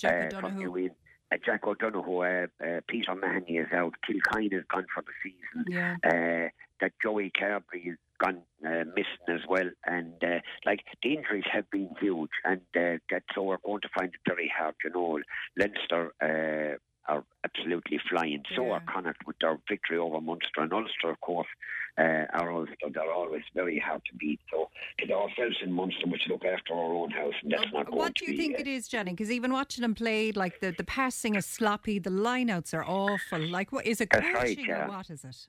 Yeah. 0.03 0.29
Jack 0.29 0.34
uh, 0.34 0.48
uh, 1.32 1.38
Jack 1.46 1.67
O'Donoghue, 1.67 2.22
uh, 2.22 2.48
uh, 2.65 2.79
Peter 2.88 3.13
Mahoney 3.15 3.58
is 3.58 3.67
out, 3.74 3.94
Kilcoyne 4.08 4.53
is 4.53 4.63
gone 4.72 4.86
for 4.94 5.03
the 5.03 5.12
season. 5.24 5.65
Yeah. 5.67 5.96
Uh, 6.03 6.50
that 6.79 6.94
Joey 7.01 7.32
Carberry 7.38 7.89
is 7.89 7.98
gone 8.20 8.41
uh, 8.65 8.84
missing 8.96 9.27
as 9.29 9.41
well, 9.48 9.70
and 9.86 10.13
uh, 10.24 10.39
like 10.65 10.82
the 11.03 11.15
injuries 11.15 11.44
have 11.51 11.70
been 11.70 11.89
huge, 12.00 12.29
and 12.46 12.62
uh, 12.75 12.98
that 13.10 13.24
so 13.34 13.44
we're 13.44 13.57
going 13.66 13.81
to 13.81 13.90
find 13.98 14.09
it 14.14 14.20
very 14.27 14.51
hard. 14.55 14.75
You 14.83 14.92
know, 14.92 15.20
Leinster 15.57 16.14
uh, 16.22 16.77
are 17.12 17.24
absolutely 17.44 18.00
flying. 18.09 18.44
So 18.55 18.66
yeah. 18.66 18.74
are 18.74 18.83
Connacht 18.92 19.25
with 19.25 19.38
their 19.40 19.57
victory 19.68 19.98
over 19.98 20.22
Munster 20.22 20.62
and 20.62 20.74
Ulster, 20.74 21.09
of 21.09 21.22
course, 21.22 21.48
uh, 21.98 22.25
are 22.33 22.51
also, 22.51 22.72
they're 22.94 23.12
always 23.12 23.44
very 23.55 23.79
hard 23.79 24.01
to 24.10 24.18
beat. 24.18 24.40
So 24.51 24.70
it's 25.00 25.12
ourselves 25.12 25.57
in 25.64 25.72
Munster 25.72 26.07
which 26.07 26.22
look 26.29 26.46
after 26.46 26.74
our 26.74 26.94
own 26.94 27.12
house, 27.12 27.33
and 27.42 27.51
that's 27.51 27.72
not 27.74 27.88
going 27.88 27.98
What 27.98 28.16
do 28.16 28.25
you 28.25 28.31
be, 28.31 28.38
think 28.38 28.55
uh, 28.55 28.62
it 28.62 28.68
is, 28.68 28.88
Jenny? 28.88 29.12
Because 29.12 29.31
even 29.31 29.51
watching 29.51 29.81
them 29.81 29.96
play, 29.96 30.31
like 30.31 30.60
the, 30.60 30.72
the 30.72 30.83
passing 30.83 31.36
is 31.36 31.46
sloppy, 31.46 32.00
the 32.00 32.10
lineouts 32.10 32.74
are 32.74 32.86
awful. 32.86 33.40
Like, 33.40 33.72
what 33.72 33.86
is 33.86 34.01
it 34.01 34.10
coaching 34.10 34.33
right, 34.33 34.57
yeah. 34.57 34.86
or 34.86 34.90
what 34.90 35.10
is 35.10 35.24
it? 35.24 35.48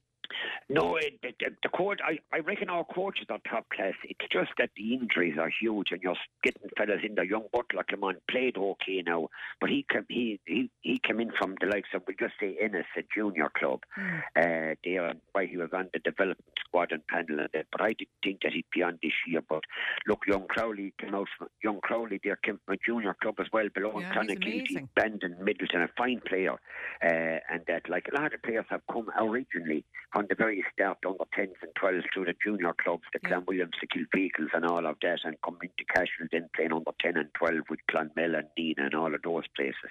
No, 0.68 0.96
it, 0.96 1.20
the, 1.22 1.32
the 1.62 1.68
coach, 1.68 2.00
I, 2.04 2.18
I 2.34 2.40
reckon 2.40 2.68
our 2.68 2.84
coaches 2.84 3.26
are 3.30 3.38
top 3.48 3.68
class. 3.70 3.94
It's 4.04 4.28
just 4.30 4.50
that 4.58 4.70
the 4.76 4.94
injuries 4.94 5.36
are 5.38 5.50
huge, 5.60 5.88
and 5.92 6.02
you're 6.02 6.16
getting 6.42 6.68
fellas 6.76 7.00
in 7.02 7.14
there. 7.14 7.24
Young 7.24 7.44
Butler 7.52 7.84
Clement 7.88 8.18
played 8.30 8.56
okay 8.56 9.02
now, 9.04 9.28
but 9.60 9.70
he 9.70 9.84
came, 9.90 10.04
he, 10.08 10.40
he 10.46 10.70
he 10.82 10.98
came 10.98 11.20
in 11.20 11.32
from 11.38 11.54
the 11.60 11.66
likes 11.66 11.88
of 11.94 12.02
we 12.06 12.14
just 12.18 12.34
say 12.40 12.56
Ennis, 12.60 12.86
a 12.96 13.02
junior 13.14 13.50
club, 13.56 13.80
mm. 13.98 14.20
uh, 14.36 14.74
there, 14.84 15.14
why 15.32 15.46
he 15.46 15.56
was 15.56 15.70
on 15.72 15.88
the 15.92 16.00
development 16.00 16.44
squad 16.66 16.92
and 16.92 17.06
panel 17.06 17.40
and 17.40 17.48
that. 17.54 17.66
But 17.72 17.82
I 17.82 17.88
didn't 17.88 18.08
think 18.22 18.42
that 18.42 18.52
he'd 18.52 18.64
be 18.72 18.82
on 18.82 18.98
this 19.02 19.12
year. 19.26 19.42
But 19.48 19.64
look, 20.06 20.20
young 20.26 20.46
Crowley 20.48 20.92
came 20.98 21.14
out. 21.14 21.28
From, 21.38 21.48
young 21.62 21.80
Crowley 21.80 22.20
there 22.22 22.36
came 22.36 22.58
from 22.64 22.74
a 22.74 22.78
junior 22.84 23.16
club 23.20 23.36
as 23.40 23.46
well, 23.52 23.68
below 23.74 23.98
yeah, 24.00 24.12
Clonakilty, 24.12 24.88
Bandon, 24.94 25.36
Midleton, 25.40 25.84
a 25.84 25.88
fine 25.96 26.20
player, 26.26 26.52
uh, 26.52 27.38
and 27.50 27.62
that 27.66 27.88
like 27.88 28.08
a 28.12 28.20
lot 28.20 28.34
of 28.34 28.42
players 28.42 28.66
have 28.68 28.82
come 28.90 29.08
originally 29.18 29.84
from 30.18 30.26
the 30.28 30.34
very 30.34 30.64
start 30.72 30.98
under 31.06 31.24
10s 31.38 31.54
and 31.62 31.72
12s 31.80 32.02
through 32.12 32.24
the 32.24 32.34
junior 32.44 32.74
clubs, 32.82 33.04
the 33.12 33.20
yeah. 33.22 33.36
Clanwilliams, 33.36 33.78
the 33.80 33.86
Kilpeakles 33.86 34.50
and 34.52 34.64
all 34.64 34.84
of 34.84 34.96
that, 35.02 35.20
and 35.22 35.36
come 35.44 35.58
into 35.62 35.84
Cashel, 35.94 36.26
then 36.32 36.50
playing 36.56 36.72
under 36.72 36.90
10 37.00 37.16
and 37.16 37.28
12 37.34 37.58
with 37.70 37.78
Clonmel 37.88 38.34
and 38.34 38.48
Nenagh 38.58 38.86
and 38.86 38.94
all 38.96 39.14
of 39.14 39.22
those 39.22 39.44
places. 39.54 39.90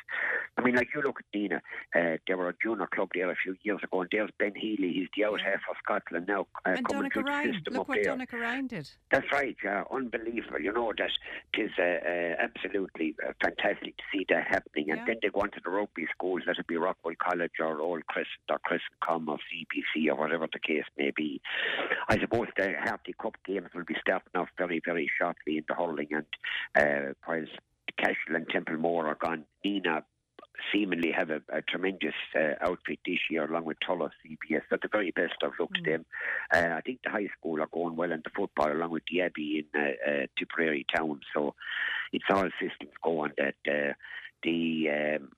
I 0.57 0.61
mean, 0.63 0.75
like 0.75 0.89
you 0.93 1.01
look 1.01 1.19
at 1.19 1.39
Nenagh, 1.39 1.61
uh, 1.95 2.17
there 2.27 2.35
were 2.35 2.49
a 2.49 2.53
junior 2.61 2.87
club 2.87 3.09
there 3.13 3.31
a 3.31 3.35
few 3.41 3.55
years 3.63 3.79
ago, 3.83 4.01
and 4.01 4.09
there's 4.11 4.29
Ben 4.37 4.51
Healy, 4.53 4.91
he's 4.91 5.07
the 5.15 5.23
out 5.23 5.39
half 5.39 5.61
of 5.69 5.77
Scotland 5.81 6.27
now, 6.27 6.47
uh, 6.65 6.71
and 6.75 6.85
coming 6.85 7.09
through 7.09 7.23
the 7.23 7.53
system 7.53 7.73
look 7.73 7.81
up 7.81 7.87
what 7.87 7.99
there. 8.03 8.15
Donnacha 8.15 8.37
Ryan 8.37 8.67
did. 8.67 8.89
That's 9.11 9.31
right, 9.31 9.55
yeah, 9.63 9.83
unbelievable. 9.89 10.59
You 10.59 10.73
know, 10.73 10.91
that 10.97 11.11
it 11.53 11.61
is 11.61 11.71
uh, 11.79 11.83
uh, 11.83 12.35
absolutely 12.43 13.15
uh, 13.25 13.31
fantastic 13.41 13.95
to 13.95 14.03
see 14.11 14.25
that 14.27 14.45
happening. 14.45 14.89
And 14.89 14.99
yeah. 14.99 15.05
then 15.05 15.15
they 15.21 15.29
go 15.29 15.39
on 15.39 15.51
to 15.51 15.61
the 15.63 15.69
rugby 15.69 16.05
schools, 16.11 16.41
let 16.45 16.57
it 16.57 16.67
be 16.67 16.75
Rockwell 16.75 17.15
College 17.17 17.53
or 17.61 17.79
Old 17.79 18.05
Crescent 18.07 18.27
or 18.49 18.59
Crescent 18.59 18.99
Com 19.01 19.29
or 19.29 19.37
CBC 19.37 20.11
or 20.11 20.16
whatever 20.17 20.47
the 20.51 20.59
case 20.59 20.85
may 20.97 21.11
be. 21.15 21.41
I 22.09 22.19
suppose 22.19 22.47
the 22.57 22.73
Harty 22.79 23.13
Cup 23.21 23.37
games 23.45 23.69
will 23.73 23.85
be 23.85 23.95
starting 24.01 24.35
off 24.35 24.49
very, 24.57 24.81
very 24.83 25.09
shortly 25.19 25.57
in 25.57 25.63
the 25.67 25.75
hurling, 25.75 26.09
and 26.11 26.25
uh, 26.75 27.13
whilst 27.27 27.51
Cashel 27.97 28.35
and 28.35 28.47
Templemore 28.49 29.07
are 29.07 29.17
gone, 29.19 29.45
Nenagh 29.65 30.03
seemingly 30.73 31.11
have 31.11 31.29
a, 31.29 31.41
a 31.51 31.61
tremendous 31.61 32.13
uh, 32.35 32.53
outfit 32.61 32.99
this 33.05 33.19
year 33.29 33.45
along 33.45 33.65
with 33.65 33.77
Thurles 33.87 34.11
CBS. 34.25 34.61
But 34.69 34.81
the 34.81 34.89
very 34.91 35.11
best 35.11 35.35
of 35.43 35.53
luck 35.59 35.69
mm. 35.71 35.83
to 35.83 35.91
them. 35.91 36.05
Uh, 36.53 36.75
I 36.75 36.81
think 36.81 36.99
the 37.03 37.11
high 37.11 37.27
school 37.37 37.61
are 37.61 37.69
going 37.71 37.95
well 37.95 38.11
in 38.11 38.21
the 38.23 38.31
football 38.35 38.71
along 38.71 38.91
with 38.91 39.03
the 39.11 39.21
Abbey 39.21 39.65
in 39.73 39.79
uh, 39.79 40.11
uh, 40.11 40.25
Tipperary 40.37 40.85
Town. 40.95 41.19
So 41.33 41.55
it's 42.11 42.25
all 42.29 42.49
systems 42.59 42.93
going 43.03 43.31
that 43.37 43.55
uh, 43.67 43.93
the 44.43 45.17
um, 45.19 45.29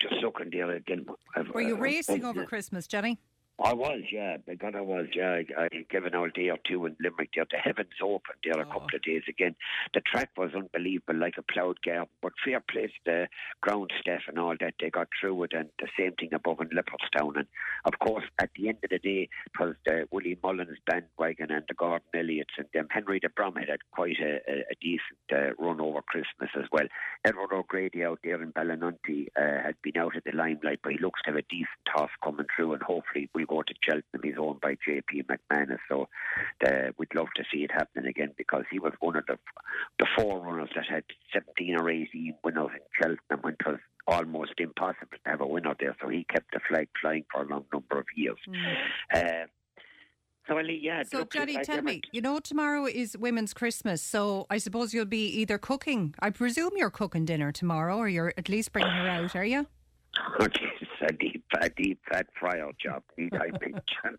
just 0.00 0.14
looking 0.22 0.50
there 0.50 0.70
again. 0.72 1.06
Were 1.52 1.60
you 1.60 1.76
uh, 1.76 1.80
racing 1.80 2.24
over 2.24 2.44
Christmas, 2.44 2.86
Jenny? 2.86 3.18
I 3.58 3.72
was, 3.72 4.02
yeah. 4.12 4.36
I 4.48 4.54
God, 4.54 4.74
I 4.76 4.82
was, 4.82 5.06
yeah. 5.14 5.40
I, 5.56 5.62
I 5.64 5.68
gave 5.90 6.04
an 6.04 6.14
old 6.14 6.34
day 6.34 6.50
or 6.50 6.58
two 6.68 6.84
in 6.84 6.94
Limerick 7.00 7.30
there. 7.34 7.46
The 7.50 7.56
heavens 7.56 7.88
opened 8.02 8.38
there 8.44 8.60
a 8.60 8.66
Oh. 8.66 8.70
couple 8.72 8.94
of 8.94 9.02
days 9.02 9.22
again. 9.28 9.54
The 9.94 10.02
track 10.02 10.30
was 10.36 10.50
unbelievable, 10.54 11.14
like 11.18 11.38
a 11.38 11.42
ploughed 11.42 11.78
garden. 11.82 12.06
But 12.20 12.32
fair 12.44 12.60
play 12.60 12.86
to 12.88 12.92
the 13.06 13.28
ground 13.62 13.92
staff 14.00 14.22
and 14.28 14.38
all 14.38 14.54
that. 14.60 14.74
They 14.78 14.90
got 14.90 15.08
through 15.18 15.44
it, 15.44 15.52
and 15.54 15.70
the 15.78 15.88
same 15.98 16.12
thing 16.12 16.34
above 16.34 16.60
in 16.60 16.68
Leopardstown. 16.68 17.36
And 17.38 17.46
of 17.86 17.98
course, 17.98 18.24
at 18.38 18.50
the 18.56 18.68
end 18.68 18.78
of 18.84 18.90
the 18.90 18.98
day, 18.98 19.28
it 19.46 19.58
was 19.58 19.74
the 19.86 20.06
Willie 20.10 20.38
Mullins 20.42 20.78
bandwagon 20.86 21.50
and 21.50 21.64
the 21.66 21.74
Gordon 21.74 22.06
Elliots 22.14 22.54
and 22.58 22.66
them. 22.74 22.88
Henry 22.90 23.20
de 23.20 23.28
Bromhead 23.30 23.60
had 23.68 23.76
had 23.76 23.90
quite 23.90 24.16
a, 24.20 24.36
a, 24.50 24.54
a 24.70 24.74
decent 24.80 25.32
uh, 25.32 25.54
run 25.62 25.80
over 25.80 26.02
Christmas 26.02 26.50
as 26.56 26.64
well. 26.72 26.86
Edward 27.24 27.52
O'Grady 27.52 28.04
out 28.04 28.20
there 28.22 28.42
in 28.42 28.52
Ballinunty 28.52 29.28
uh, 29.36 29.62
had 29.64 29.76
been 29.82 29.96
out 29.96 30.16
of 30.16 30.24
the 30.24 30.32
limelight, 30.36 30.80
but 30.82 30.92
he 30.92 30.98
looks 30.98 31.20
to 31.22 31.30
have 31.30 31.38
a 31.38 31.42
decent 31.42 31.68
toss 31.90 32.10
coming 32.22 32.46
through, 32.54 32.74
and 32.74 32.82
hopefully 32.82 33.28
go 33.46 33.62
to 33.62 33.74
Cheltenham. 33.82 34.22
He's 34.22 34.38
owned 34.38 34.60
by 34.60 34.76
JP 34.86 35.26
McManus, 35.26 35.78
so 35.88 36.08
uh, 36.66 36.90
we'd 36.98 37.14
love 37.14 37.28
to 37.36 37.44
see 37.52 37.64
it 37.64 37.70
happening 37.72 38.06
again 38.06 38.32
because 38.36 38.64
he 38.70 38.78
was 38.78 38.92
one 39.00 39.16
of 39.16 39.26
the 39.26 39.38
the 39.98 40.06
four 40.16 40.40
runners 40.40 40.70
that 40.74 40.86
had 40.88 41.04
17 41.32 41.76
or 41.76 41.90
18 41.90 42.34
winners 42.44 42.70
in 42.74 42.80
Cheltenham 43.00 43.40
when 43.42 43.54
it 43.54 43.66
was 43.66 43.78
almost 44.06 44.52
impossible 44.58 45.18
to 45.24 45.30
have 45.30 45.40
a 45.40 45.46
winner 45.46 45.74
there. 45.78 45.96
So 46.00 46.08
he 46.08 46.24
kept 46.24 46.52
the 46.52 46.60
flag 46.68 46.88
flying 47.00 47.24
for 47.32 47.42
a 47.42 47.48
long 47.48 47.64
number 47.72 47.98
of 47.98 48.06
years. 48.14 48.38
Uh, 49.12 49.46
so, 50.48 50.56
Ali, 50.56 50.78
yeah. 50.80 51.02
So, 51.02 51.24
Johnny, 51.24 51.58
I 51.58 51.62
tell 51.62 51.82
me, 51.82 52.02
you 52.12 52.20
know, 52.20 52.38
tomorrow 52.38 52.86
is 52.86 53.16
Women's 53.18 53.52
Christmas, 53.52 54.00
so 54.00 54.46
I 54.48 54.58
suppose 54.58 54.94
you'll 54.94 55.04
be 55.04 55.26
either 55.26 55.58
cooking. 55.58 56.14
I 56.20 56.30
presume 56.30 56.70
you're 56.76 56.90
cooking 56.90 57.24
dinner 57.24 57.50
tomorrow, 57.50 57.96
or 57.96 58.08
you're 58.08 58.32
at 58.38 58.48
least 58.48 58.72
bringing 58.72 58.92
her 58.92 59.08
out, 59.08 59.34
are 59.34 59.44
you? 59.44 59.66
It's 60.40 60.90
a 61.02 61.12
deep, 61.12 61.44
a 61.60 61.68
deep 61.68 62.00
fat 62.10 62.26
fryer 62.38 62.70
job, 62.82 63.02
need 63.16 63.34
I 63.34 63.50
mention. 63.60 64.16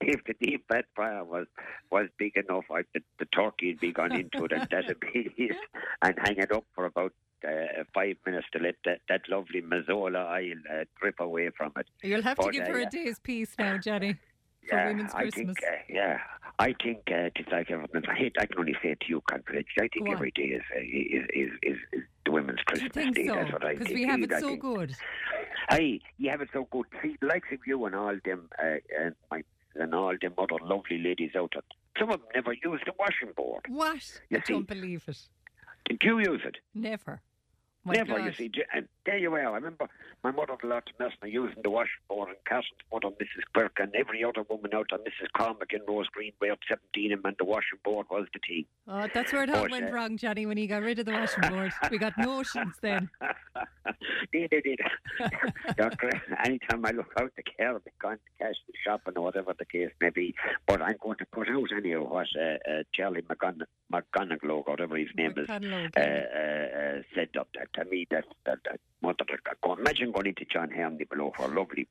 if 0.00 0.24
the 0.24 0.34
deep 0.40 0.64
fat 0.68 0.86
fryer 0.94 1.24
was 1.24 1.46
was 1.90 2.08
big 2.18 2.36
enough, 2.36 2.64
I, 2.70 2.82
the, 2.94 3.00
the 3.18 3.26
turkey 3.26 3.68
would 3.68 3.80
be 3.80 3.92
gone 3.92 4.12
into 4.12 4.44
it 4.44 4.52
and 4.52 4.68
that'd 4.70 5.00
be 5.00 5.32
it, 5.36 5.56
and 6.02 6.14
hang 6.24 6.36
it 6.38 6.52
up 6.52 6.64
for 6.74 6.86
about 6.86 7.12
uh, 7.46 7.84
five 7.94 8.16
minutes 8.24 8.46
to 8.52 8.58
let 8.58 8.76
that, 8.84 9.00
that 9.08 9.22
lovely 9.28 9.62
Mazola 9.62 10.30
oil 10.30 10.56
uh, 10.72 10.84
drip 11.00 11.20
away 11.20 11.50
from 11.56 11.72
it. 11.76 11.86
You'll 12.02 12.22
have 12.22 12.38
to 12.38 12.50
give 12.50 12.64
uh, 12.64 12.72
her 12.72 12.80
a 12.80 12.86
day's 12.86 13.18
peace 13.18 13.54
now, 13.58 13.78
Jenny. 13.78 14.16
for 14.68 14.76
yeah, 14.76 14.86
Women's 14.88 15.14
I 15.14 15.22
Christmas. 15.22 15.56
think, 15.56 15.58
uh, 15.62 15.76
yeah, 15.88 16.18
I 16.58 16.74
think 16.82 17.00
uh, 17.10 17.28
it's 17.36 17.50
like 17.52 17.70
everything. 17.70 18.02
I 18.08 18.14
hate. 18.14 18.34
I 18.40 18.46
can 18.46 18.58
only 18.58 18.74
say 18.82 18.90
it 18.92 19.00
to 19.00 19.06
you 19.08 19.20
confidentially. 19.28 19.82
I 19.82 19.88
think 19.88 20.06
Go 20.06 20.12
every 20.12 20.30
day 20.30 20.44
is, 20.44 20.62
uh, 20.74 20.80
is, 20.80 21.24
is 21.34 21.50
is 21.62 21.78
is 21.92 22.02
the 22.24 22.32
women's 22.32 22.60
Christmas 22.66 22.92
think 22.94 23.14
day. 23.14 23.26
so? 23.26 23.34
That's 23.34 23.52
what 23.52 23.64
I 23.64 23.68
think. 23.74 23.78
Because 23.80 23.94
we 23.94 24.04
have 24.04 24.22
it 24.22 24.32
I 24.32 24.40
so 24.40 24.48
think- 24.48 24.62
good. 24.62 24.96
Hey, 25.68 26.00
you 26.18 26.30
have 26.30 26.40
it 26.40 26.48
so 26.54 26.66
good. 26.70 26.86
See, 27.02 27.16
the 27.20 27.26
likes 27.26 27.48
of 27.52 27.58
you 27.66 27.84
and 27.84 27.94
all 27.94 28.16
them, 28.24 28.48
uh, 28.62 28.76
and 28.98 29.14
my 29.30 29.42
and 29.74 29.94
all 29.94 30.14
them 30.20 30.32
other 30.38 30.56
lovely 30.62 30.98
ladies 30.98 31.32
out 31.36 31.50
there. 31.52 31.62
Some 31.98 32.10
of 32.10 32.20
them 32.20 32.28
never 32.34 32.52
use 32.54 32.80
the 32.86 32.92
washing 32.98 33.32
board. 33.36 33.64
What? 33.68 34.20
You 34.30 34.38
I 34.38 34.42
see- 34.46 34.52
don't 34.54 34.66
believe 34.68 35.04
it. 35.08 35.18
Did 35.88 35.98
you 36.02 36.18
use 36.20 36.40
it? 36.44 36.56
Never. 36.74 37.20
My 37.86 37.94
never, 37.94 38.18
you 38.18 38.32
see. 38.32 38.50
And 38.74 38.88
there 39.04 39.16
you 39.16 39.32
are. 39.34 39.52
I 39.52 39.54
remember 39.54 39.88
my 40.24 40.32
mother-in-law 40.32 40.80
to 40.80 40.92
mess 40.98 41.12
me 41.22 41.30
using 41.30 41.62
the 41.62 41.70
washing 41.70 42.02
board 42.08 42.30
and 42.30 42.38
Carson's 42.44 42.80
mother, 42.92 43.14
Mrs. 43.14 43.44
Quirk, 43.54 43.76
and 43.78 43.94
every 43.94 44.24
other 44.24 44.42
woman 44.50 44.74
out 44.74 44.88
there, 44.90 44.98
Mrs. 44.98 45.28
Cormack 45.38 45.72
and 45.72 45.82
Rose 45.86 46.08
Green, 46.08 46.32
were 46.40 46.50
up 46.50 46.58
17 46.68 47.12
and 47.12 47.22
the 47.38 47.44
washing 47.44 47.78
board 47.84 48.06
was 48.10 48.26
the 48.32 48.40
tea. 48.40 48.66
Oh, 48.88 49.06
that's 49.14 49.32
where 49.32 49.44
it 49.44 49.50
all 49.50 49.62
But, 49.62 49.70
went 49.70 49.90
uh, 49.90 49.92
wrong, 49.92 50.16
Johnny, 50.16 50.46
when 50.46 50.56
he 50.56 50.66
got 50.66 50.82
rid 50.82 50.98
of 50.98 51.06
the 51.06 51.12
washing 51.12 51.42
board. 51.48 51.72
We 51.90 51.98
got 51.98 52.18
notions 52.18 52.74
then. 52.80 53.08
did 54.32 54.48
it. 54.52 54.80
Doctor, 55.76 56.10
anytime 56.44 56.84
I 56.84 56.90
look 56.90 57.12
out 57.20 57.32
the 57.36 57.42
car, 57.42 57.76
I'm 57.76 57.80
going 58.00 58.18
to 58.18 58.44
cash 58.44 58.54
the 58.66 58.72
shopping 58.84 59.14
or 59.16 59.24
whatever 59.24 59.54
the 59.58 59.64
case 59.64 59.90
may 60.00 60.10
be. 60.10 60.34
But 60.66 60.82
I'm 60.82 60.96
going 61.00 61.18
to 61.18 61.26
put 61.26 61.48
out 61.48 61.68
anyhow 61.76 62.04
what 62.04 62.26
uh, 62.38 62.70
uh, 62.70 62.82
Charlie 62.92 63.22
McGon- 63.22 63.62
McGonagall, 63.92 64.50
or 64.50 64.62
whatever 64.62 64.96
his 64.96 65.08
name 65.16 65.34
is, 65.36 65.46
Catalogue, 65.46 65.92
uh, 65.96 66.00
uh, 66.00 66.02
uh, 66.02 67.02
said 67.14 67.28
up 67.38 67.48
that 67.54 67.72
to 67.76 67.84
me 67.84 68.06
that 68.10 68.24
that, 68.44 68.58
that 68.64 68.80
mother, 69.02 69.24
go, 69.62 69.74
imagine 69.74 70.12
going 70.12 70.26
into 70.26 70.44
John 70.44 70.70
Hermley 70.70 71.04
below 71.04 71.32
for 71.36 71.44
a 71.44 71.54
lovely 71.54 71.86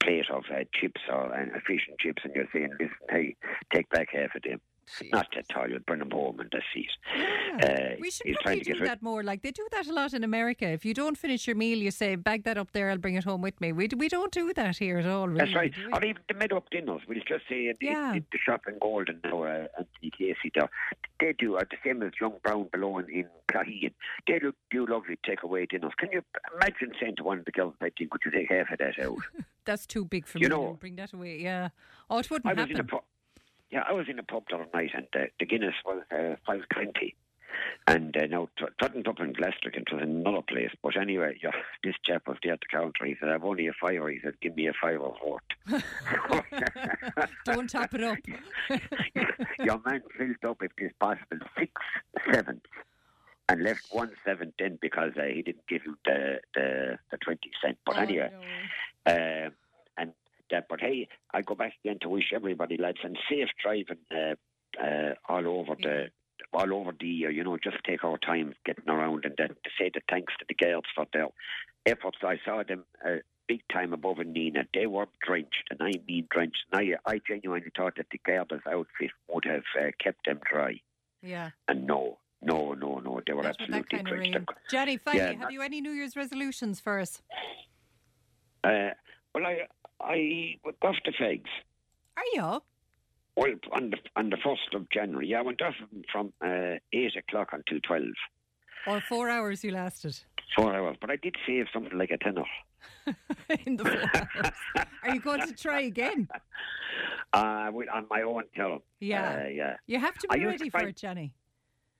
plate 0.00 0.30
of 0.30 0.44
uh, 0.52 0.64
chips 0.72 1.00
or 1.10 1.34
uh, 1.34 1.60
fish 1.66 1.86
and 1.88 1.98
chips, 1.98 2.22
and 2.24 2.34
you're 2.34 2.48
saying, 2.52 2.70
"Listen, 2.72 2.96
hey, 3.10 3.36
take 3.72 3.88
back 3.90 4.08
half 4.12 4.34
of 4.34 4.42
them." 4.42 4.60
Jeez. 5.00 5.10
Not. 5.12 5.26
You'll 5.68 5.78
bring 5.80 5.98
them 5.98 6.10
home 6.10 6.38
and 6.40 6.48
that's 6.52 6.64
it. 6.74 6.86
Yeah. 7.16 7.92
Uh, 7.92 7.96
we 8.00 8.10
should 8.10 8.24
probably 8.26 8.34
trying 8.42 8.58
to 8.60 8.64
get 8.64 8.78
do 8.78 8.84
that 8.84 9.02
more. 9.02 9.22
Like 9.24 9.42
they 9.42 9.50
do 9.50 9.66
that 9.72 9.86
a 9.88 9.92
lot 9.92 10.14
in 10.14 10.22
America. 10.22 10.66
If 10.68 10.84
you 10.84 10.94
don't 10.94 11.18
finish 11.18 11.46
your 11.46 11.56
meal, 11.56 11.78
you 11.78 11.90
say, 11.90 12.14
"Bag 12.14 12.44
that 12.44 12.56
up 12.56 12.70
there. 12.72 12.90
I'll 12.90 12.98
bring 12.98 13.16
it 13.16 13.24
home 13.24 13.42
with 13.42 13.60
me." 13.60 13.72
We 13.72 13.88
d- 13.88 13.96
we 13.96 14.08
don't 14.08 14.32
do 14.32 14.52
that 14.54 14.76
here 14.78 14.98
at 14.98 15.06
all. 15.06 15.26
Really, 15.28 15.38
That's 15.40 15.54
right. 15.56 15.74
Or 15.92 16.04
even 16.04 16.22
the 16.28 16.34
mid 16.34 16.52
up 16.52 16.70
dinners. 16.70 17.00
We'll 17.08 17.18
just 17.26 17.48
say 17.48 17.72
Yeah. 17.80 18.14
it, 18.14 18.24
the 18.30 18.38
shop 18.38 18.62
in 18.68 18.78
Golden 18.80 19.20
now, 19.24 19.42
uh, 19.42 19.66
Anthony 19.78 20.10
Casey 20.16 20.52
there. 20.54 20.70
They 21.18 21.32
do 21.38 21.56
uh, 21.56 21.64
the 21.70 21.76
same 21.84 22.02
as 22.02 22.12
Young 22.20 22.34
Brown 22.42 22.68
below 22.72 22.98
in, 22.98 23.08
in. 23.10 23.26
They 24.28 24.38
do, 24.38 24.52
do 24.70 24.86
lovely 24.86 25.18
takeaway 25.26 25.68
dinners. 25.68 25.92
Can 25.98 26.10
you 26.12 26.22
imagine 26.54 26.92
saying 27.00 27.16
to 27.16 27.24
one 27.24 27.38
of 27.38 27.44
the 27.44 27.52
girls, 27.52 27.74
I 27.80 27.90
think, 27.96 28.10
could 28.10 28.20
you 28.24 28.30
take 28.30 28.50
half 28.50 28.70
of 28.70 28.78
that 28.78 28.98
out? 29.02 29.16
That's 29.64 29.86
too 29.86 30.04
big 30.04 30.26
for 30.26 30.38
You 30.38 30.48
me. 30.48 30.54
know- 30.54 30.76
bring 30.78 30.96
that 30.96 31.12
away. 31.12 31.40
Yeah. 31.40 31.70
Oh, 32.10 32.18
it 32.18 32.30
wouldn't 32.30 32.46
I 32.46 32.52
was 32.60 32.68
happen. 32.70 32.86
In 33.70 33.78
a 33.78 33.82
pub. 33.82 33.84
Yeah, 33.84 33.84
I 33.88 33.92
was 33.92 34.06
in 34.08 34.18
a 34.18 34.22
pub 34.22 34.44
the 34.48 34.56
other 34.56 34.66
night, 34.74 34.90
and 34.94 35.06
uh, 35.14 35.26
the 35.38 35.46
Guinness 35.46 35.74
was 35.84 36.02
uh, 36.10 36.36
five 36.46 36.62
twenty. 36.72 37.14
And 37.86 38.14
uh, 38.16 38.26
now, 38.26 38.48
wasn't 38.82 39.08
up 39.08 39.18
in 39.20 39.32
Gloucester, 39.32 39.70
it 39.72 39.90
was 39.90 40.02
another 40.02 40.42
place. 40.42 40.70
But 40.82 40.96
anyway, 41.00 41.38
yeah, 41.42 41.52
this 41.82 41.94
chap 42.04 42.26
was 42.26 42.36
there 42.42 42.52
at 42.52 42.60
the 42.60 42.66
counter. 42.66 43.06
He 43.06 43.16
said, 43.18 43.30
I've 43.30 43.44
only 43.44 43.66
a 43.66 43.72
fiver. 43.72 44.10
He 44.10 44.18
said, 44.22 44.34
give 44.42 44.56
me 44.56 44.66
a 44.66 44.72
fiver 44.78 45.08
worth. 45.24 45.40
don't 47.44 47.70
top 47.70 47.94
it 47.94 48.02
up. 48.02 48.18
Your 49.60 49.80
man 49.86 50.02
filled 50.18 50.44
up, 50.44 50.62
if 50.62 50.72
it's 50.76 50.94
possible, 50.98 51.38
six 51.58 51.72
sevenths 52.30 52.66
and 53.48 53.62
left 53.62 53.86
one 53.90 54.10
seventh 54.24 54.54
in 54.58 54.76
because 54.82 55.12
uh, 55.16 55.22
he 55.22 55.40
didn't 55.40 55.66
give 55.68 55.82
you 55.86 55.96
the, 56.04 56.40
the, 56.54 56.98
the 57.12 57.16
20 57.18 57.38
cent. 57.64 57.78
But 57.86 57.96
Oh, 57.96 58.00
anyway, 58.00 58.30
no. 59.06 59.12
uh, 59.12 59.50
that, 60.50 60.66
but 60.68 60.80
hey, 60.80 61.08
I 61.32 61.42
go 61.42 61.54
back 61.54 61.74
again 61.84 61.98
to 62.02 62.08
wish 62.08 62.32
everybody, 62.34 62.76
lads, 62.76 62.98
and 63.02 63.18
safe 63.28 63.48
driving 63.62 63.98
uh, 64.10 64.34
uh, 64.82 65.14
all 65.28 65.46
over 65.46 65.74
the. 65.80 66.06
All 66.52 66.72
over 66.74 66.92
the 66.98 67.08
year, 67.08 67.30
you 67.30 67.42
know, 67.42 67.56
just 67.56 67.82
take 67.84 68.04
our 68.04 68.18
time 68.18 68.54
getting 68.64 68.88
around 68.88 69.24
and 69.24 69.34
then 69.36 69.48
to 69.48 69.70
say 69.78 69.90
the 69.92 70.00
thanks 70.08 70.32
to 70.38 70.44
the 70.48 70.54
girls 70.54 70.84
for 70.94 71.06
their 71.12 71.26
efforts. 71.86 72.18
I 72.22 72.38
saw 72.44 72.62
them 72.62 72.84
uh, 73.04 73.16
big 73.48 73.62
time 73.72 73.92
above 73.92 74.20
in 74.20 74.32
Nenagh. 74.32 74.68
They 74.72 74.86
were 74.86 75.06
drenched, 75.26 75.64
and 75.70 75.80
I 75.82 75.92
mean 76.06 76.28
drenched. 76.30 76.58
And 76.70 76.96
I, 77.06 77.10
I 77.10 77.20
genuinely 77.26 77.70
thought 77.76 77.96
that 77.96 78.06
the 78.10 78.20
girls' 78.24 78.60
outfit 78.70 79.10
would 79.28 79.44
have 79.44 79.64
uh, 79.78 79.90
kept 80.02 80.26
them 80.26 80.40
dry. 80.50 80.80
Yeah. 81.22 81.50
And 81.68 81.86
no, 81.86 82.18
no, 82.42 82.74
no, 82.74 82.98
no, 82.98 83.20
they 83.26 83.32
were 83.32 83.42
Not 83.42 83.56
with 83.58 83.70
that 83.70 83.78
absolutely 83.82 84.30
drenched. 84.30 84.50
Jenny, 84.70 84.96
finally, 84.98 85.24
Yeah, 85.32 85.38
have 85.38 85.50
you 85.50 85.62
any 85.62 85.80
New 85.80 85.92
Year's 85.92 86.16
resolutions 86.16 86.80
for 86.80 87.00
us? 87.00 87.22
Uh, 88.62 88.90
well, 89.34 89.46
I 89.46 89.66
I 90.00 90.56
went 90.64 90.76
off 90.82 90.96
the 91.04 91.12
figs. 91.18 91.50
Are 92.16 92.22
you? 92.34 92.62
Well, 93.36 93.54
on 93.72 93.90
the 93.90 93.98
on 94.16 94.30
the 94.30 94.38
first 94.42 94.72
of 94.74 94.88
January, 94.90 95.28
yeah, 95.28 95.40
I 95.40 95.42
went 95.42 95.60
off 95.60 95.74
from 96.10 96.32
uh, 96.40 96.76
eight 96.92 97.16
o'clock 97.16 97.50
until 97.52 97.80
twelve, 97.80 98.14
Or 98.86 99.00
four 99.00 99.28
hours 99.28 99.62
you 99.62 99.72
lasted 99.72 100.18
four 100.56 100.74
hours. 100.74 100.96
But 101.00 101.10
I 101.10 101.16
did 101.16 101.36
save 101.46 101.66
something 101.72 101.96
like 101.96 102.10
a 102.10 102.18
tenner. 102.18 102.44
in 103.66 103.76
the 103.76 103.84
four 103.84 104.10
hours. 104.14 104.86
Are 105.02 105.14
you 105.14 105.20
going 105.20 105.46
to 105.46 105.54
try 105.54 105.82
again? 105.82 106.28
Uh, 107.32 107.70
on 107.92 108.06
my 108.08 108.22
own 108.22 108.44
term. 108.56 108.78
Yeah. 109.00 109.42
uh, 109.44 109.48
yeah. 109.48 109.76
You 109.86 109.98
have 109.98 110.14
to 110.14 110.28
be 110.28 110.46
ready 110.46 110.70
for 110.70 110.86
it, 110.86 110.96
Johnny. 110.96 111.34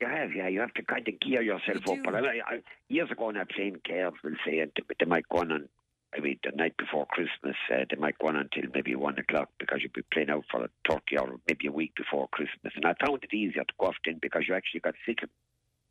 You 0.00 0.06
have, 0.06 0.32
yeah. 0.34 0.48
You 0.48 0.60
have 0.60 0.72
to 0.74 0.82
kind 0.82 1.06
of 1.06 1.20
gear 1.20 1.42
yourself 1.42 1.82
You 1.86 1.92
up. 1.92 1.98
But. 2.04 2.14
I, 2.14 2.38
I, 2.46 2.62
years 2.88 3.10
ago, 3.10 3.26
when 3.26 3.36
I 3.36 3.44
playing 3.44 3.80
cards, 3.86 4.16
we'll 4.24 4.34
say 4.46 4.64
they 4.98 5.04
might 5.04 5.28
go 5.28 5.38
on 5.38 5.50
and 5.50 5.68
maybe 6.16 6.38
the 6.42 6.56
night 6.56 6.76
before 6.76 7.06
Christmas, 7.06 7.56
uh, 7.72 7.84
they 7.88 7.96
might 7.96 8.18
go 8.18 8.28
on 8.28 8.36
until 8.36 8.70
maybe 8.74 8.94
one 8.94 9.18
o'clock 9.18 9.50
because 9.58 9.80
you'll 9.82 9.92
be 9.94 10.02
playing 10.12 10.30
out 10.30 10.44
for 10.50 10.64
a 10.64 10.68
turkey 10.90 11.18
or 11.18 11.36
maybe 11.48 11.66
a 11.66 11.72
week 11.72 11.94
before 11.96 12.28
Christmas. 12.28 12.72
And 12.74 12.84
I 12.84 12.94
found 13.04 13.22
it 13.22 13.34
easier 13.34 13.64
to 13.64 13.74
go 13.78 13.86
off 13.86 13.96
then 14.04 14.18
because 14.20 14.44
you 14.48 14.54
actually 14.54 14.80
got 14.80 14.94
sick 15.06 15.22
of 15.22 15.30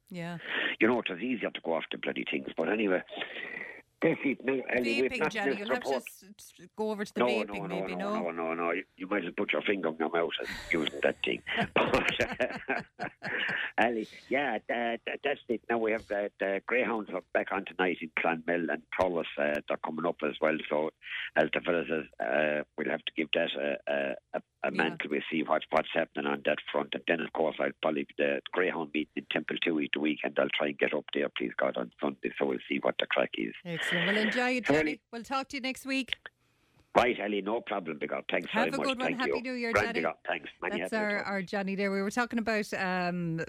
Yeah. 0.09 0.37
you 0.79 0.87
know, 0.87 0.99
it 0.99 1.09
was 1.09 1.19
easier 1.19 1.49
to 1.49 1.61
go 1.63 1.73
off 1.73 1.85
the 1.91 1.97
bloody 1.97 2.25
things. 2.29 2.49
But 2.57 2.69
anyway, 2.69 3.01
that's 4.01 4.19
it. 4.23 4.43
No, 4.45 4.53
Ellie, 4.75 5.01
Vaping, 5.09 5.19
not 5.19 5.31
Johnny. 5.31 5.55
You'll 5.57 5.69
have 5.69 5.79
to 5.81 5.85
support. 5.87 6.03
s- 6.03 6.25
s- 6.59 6.67
go 6.77 6.91
over 6.91 7.05
to 7.05 7.13
the 7.13 7.19
No, 7.19 7.27
vaping, 7.27 7.47
no, 7.47 7.65
no, 7.67 7.67
maybe, 7.81 7.95
no, 7.95 8.13
no? 8.21 8.31
no, 8.31 8.53
no. 8.53 8.71
You, 8.71 8.83
you 8.97 9.07
might 9.07 9.19
as 9.19 9.23
well 9.25 9.33
put 9.37 9.53
your 9.53 9.61
finger 9.63 9.89
in 9.89 9.95
your 9.99 10.09
mouth 10.09 10.31
and 10.39 10.49
using 10.71 10.99
that 11.01 11.15
thing. 11.23 11.41
But, 11.75 12.85
Ali, 13.77 14.07
yeah, 14.29 14.57
that, 14.69 15.01
that, 15.05 15.19
that's 15.23 15.39
it. 15.49 15.61
Now 15.69 15.77
we 15.79 15.91
have 15.91 16.07
the, 16.07 16.31
the 16.39 16.61
Greyhounds 16.65 17.09
are 17.13 17.21
back 17.33 17.47
on 17.51 17.65
tonight 17.65 17.97
in 18.01 18.09
Clonmel 18.17 18.69
and 18.71 18.81
Thurles. 18.97 19.25
Uh, 19.37 19.59
they're 19.67 19.77
coming 19.83 20.05
up 20.05 20.15
as 20.25 20.35
well. 20.41 20.57
So, 20.69 20.91
as 21.35 21.49
the 21.53 21.59
fellas 21.59 21.87
says, 21.89 22.05
uh, 22.25 22.63
we'll 22.77 22.89
have 22.89 23.03
to 23.03 23.11
give 23.17 23.27
that 23.33 23.49
a, 23.59 23.91
a, 23.91 23.95
a, 24.35 24.41
a 24.63 24.71
Yeah. 24.71 24.77
mantle. 24.77 25.09
We 25.11 25.21
see 25.29 25.43
what, 25.43 25.63
what's 25.71 25.89
happening 25.93 26.25
on 26.25 26.41
that 26.45 26.59
front. 26.71 26.89
And 26.93 27.03
then, 27.07 27.19
of 27.19 27.33
course, 27.33 27.57
I'll 27.59 27.71
probably 27.81 28.07
the 28.17 28.39
Greyhound 28.53 28.91
meeting 28.93 29.11
in 29.17 29.25
Templetuohy 29.33 29.89
the 29.93 29.99
weekend. 29.99 30.37
I'll 30.39 30.47
try 30.57 30.67
and 30.67 30.77
get 30.79 30.93
up 30.93 31.05
there, 31.13 31.27
please 31.37 31.51
God, 31.57 31.75
on 31.75 31.91
Sunday. 32.01 32.31
So 32.39 32.45
we'll 32.45 32.59
see 32.69 32.79
what 32.81 32.95
the 32.99 33.07
crack 33.07 33.31
is. 33.37 33.53
Excellent. 33.65 33.84
Well, 33.91 34.17
enjoy 34.17 34.57
it. 34.57 34.65
Johnny. 34.65 34.99
We'll 35.11 35.23
talk 35.23 35.49
to 35.49 35.57
you 35.57 35.61
next 35.61 35.85
week. 35.85 36.11
Right, 36.95 37.17
Ellie, 37.19 37.41
no 37.41 37.59
problem, 37.59 37.97
because 37.99 38.23
thanks 38.31 38.47
Have 38.51 38.69
very 38.71 38.75
a 38.75 38.77
much. 38.77 38.87
good 38.87 38.99
one. 38.99 39.07
Thank 39.07 39.19
Happy 39.19 39.31
you. 39.35 39.41
New 39.41 39.53
Year, 39.53 39.73
Johnny. 39.73 39.93
big 39.93 40.05
up. 40.05 40.19
Thanks. 40.25 40.49
Many 40.61 40.79
That's 40.79 40.93
our, 40.93 41.17
our 41.23 41.41
Johnny 41.41 41.75
there. 41.75 41.91
We 41.91 42.01
were 42.01 42.09
talking 42.11 42.39
about, 42.39 42.73
um, 42.73 43.41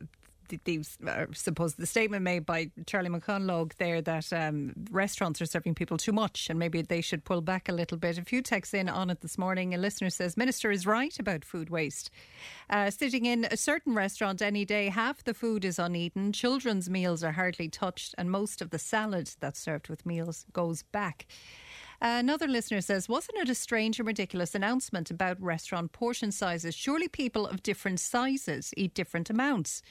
uh, 1.07 1.27
suppose 1.33 1.75
the 1.75 1.87
statement 1.87 2.23
made 2.23 2.47
by 2.47 2.71
Charlie 2.87 3.11
McConalogue 3.11 3.75
there 3.79 4.01
that 4.03 4.33
um, 4.33 4.73
restaurants 4.91 5.41
are 5.41 5.47
serving 5.47 5.75
people 5.75 5.97
too 5.97 6.13
much 6.13 6.49
and 6.51 6.59
maybe 6.59 6.83
they 6.83 7.01
should 7.01 7.25
pull 7.25 7.41
back 7.41 7.69
a 7.69 7.73
little 7.73 7.99
bit. 7.99 8.19
A 8.19 8.25
few 8.25 8.43
texts 8.43 8.75
in 8.75 8.89
on 8.89 9.11
it 9.11 9.21
this 9.21 9.39
morning. 9.39 9.75
A 9.75 9.79
listener 9.79 10.11
says, 10.11 10.37
Minister 10.37 10.71
is 10.71 10.87
right 10.87 11.19
about 11.19 11.45
food 11.45 11.71
waste. 11.71 12.11
Uh, 12.71 12.91
sitting 12.91 13.27
in 13.27 13.47
a 13.51 13.57
certain 13.57 13.95
restaurant 13.95 14.43
any 14.43 14.65
day, 14.65 14.89
half 14.89 15.25
the 15.25 15.35
food 15.35 15.65
is 15.65 15.79
uneaten, 15.79 16.33
children's 16.33 16.91
meals 16.91 17.23
are 17.23 17.33
hardly 17.33 17.69
touched, 17.69 18.15
and 18.19 18.31
most 18.31 18.61
of 18.61 18.71
the 18.71 18.79
salad 18.79 19.31
that's 19.41 19.61
served 19.61 19.89
with 19.89 20.07
meals 20.07 20.47
goes 20.53 20.83
back. 20.83 21.27
Another 22.01 22.47
listener 22.47 22.81
says, 22.81 23.09
Wasn't 23.09 23.39
it 23.39 23.49
a 23.49 23.55
strange 23.55 23.99
and 23.99 24.07
ridiculous 24.07 24.55
announcement 24.55 25.11
about 25.11 25.41
restaurant 25.41 25.93
portion 25.93 26.31
sizes? 26.31 26.75
Surely 26.75 27.09
people 27.09 27.47
of 27.47 27.63
different 27.63 28.01
sizes 28.01 28.73
eat 28.77 28.95
different 28.95 29.31
amounts. 29.31 29.83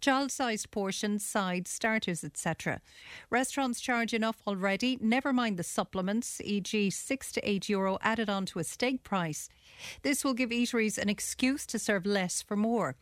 Child 0.00 0.30
sized 0.30 0.70
portions, 0.70 1.24
sides, 1.24 1.70
starters, 1.70 2.24
etc. 2.24 2.80
Restaurants 3.30 3.80
charge 3.80 4.12
enough 4.12 4.42
already, 4.46 4.98
never 5.00 5.32
mind 5.32 5.56
the 5.56 5.62
supplements, 5.62 6.40
e.g., 6.44 6.90
6 6.90 7.32
to 7.32 7.48
8 7.48 7.68
euro 7.68 7.98
added 8.02 8.28
on 8.28 8.46
to 8.46 8.58
a 8.58 8.64
steak 8.64 9.02
price. 9.04 9.48
This 10.02 10.24
will 10.24 10.34
give 10.34 10.50
eateries 10.50 10.98
an 10.98 11.08
excuse 11.08 11.66
to 11.66 11.78
serve 11.78 12.06
less 12.06 12.42
for 12.42 12.56
more. 12.56 12.96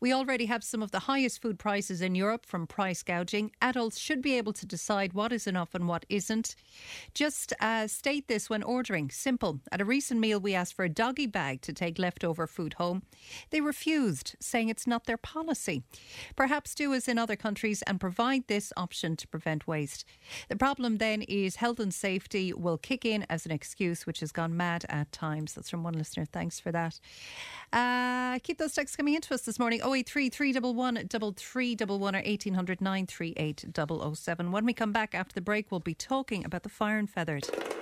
We 0.00 0.12
already 0.12 0.46
have 0.46 0.62
some 0.64 0.82
of 0.82 0.90
the 0.90 1.00
highest 1.00 1.42
food 1.42 1.58
prices 1.58 2.00
in 2.00 2.14
Europe 2.14 2.46
from 2.46 2.66
price 2.66 3.02
gouging. 3.02 3.50
Adults 3.60 3.98
should 3.98 4.22
be 4.22 4.36
able 4.36 4.52
to 4.54 4.66
decide 4.66 5.12
what 5.12 5.32
is 5.32 5.46
enough 5.46 5.74
and 5.74 5.88
what 5.88 6.06
isn't. 6.08 6.54
Just 7.14 7.52
uh, 7.60 7.86
state 7.86 8.28
this 8.28 8.48
when 8.48 8.62
ordering. 8.62 9.10
Simple. 9.10 9.60
At 9.70 9.80
a 9.80 9.84
recent 9.84 10.20
meal, 10.20 10.40
we 10.40 10.54
asked 10.54 10.74
for 10.74 10.84
a 10.84 10.88
doggy 10.88 11.26
bag 11.26 11.62
to 11.62 11.72
take 11.72 11.98
leftover 11.98 12.46
food 12.46 12.74
home. 12.74 13.02
They 13.50 13.60
refused, 13.60 14.36
saying 14.40 14.68
it's 14.68 14.86
not 14.86 15.06
their 15.06 15.16
policy. 15.16 15.82
Perhaps 16.36 16.74
do 16.74 16.94
as 16.94 17.08
in 17.08 17.18
other 17.18 17.36
countries 17.36 17.82
and 17.82 18.00
provide 18.00 18.46
this 18.46 18.72
option 18.76 19.16
to 19.16 19.28
prevent 19.28 19.66
waste. 19.66 20.04
The 20.48 20.56
problem 20.56 20.98
then 20.98 21.22
is 21.22 21.56
health 21.56 21.80
and 21.80 21.92
safety 21.92 22.52
will 22.52 22.78
kick 22.78 23.04
in 23.04 23.26
as 23.28 23.46
an 23.46 23.52
excuse, 23.52 24.06
which 24.06 24.20
has 24.20 24.32
gone 24.32 24.56
mad 24.56 24.84
at 24.88 25.12
times. 25.12 25.54
That's 25.54 25.70
from 25.70 25.82
one 25.82 25.94
listener. 25.94 26.11
Thanks 26.32 26.60
for 26.60 26.72
that. 26.72 27.00
Uh, 27.72 28.38
keep 28.42 28.58
those 28.58 28.74
texts 28.74 28.96
coming 28.96 29.14
into 29.14 29.34
us 29.34 29.42
this 29.42 29.58
morning. 29.58 29.80
083 29.82 30.28
311 30.28 31.08
3311 31.08 32.14
or 32.14 32.22
1800 32.22 32.80
938 32.80 33.64
007. 34.14 34.52
When 34.52 34.64
we 34.64 34.72
come 34.72 34.92
back 34.92 35.14
after 35.14 35.34
the 35.34 35.40
break, 35.40 35.70
we'll 35.70 35.80
be 35.80 35.94
talking 35.94 36.44
about 36.44 36.62
the 36.62 36.68
fire 36.68 36.98
and 36.98 37.12
Fethard. 37.12 37.81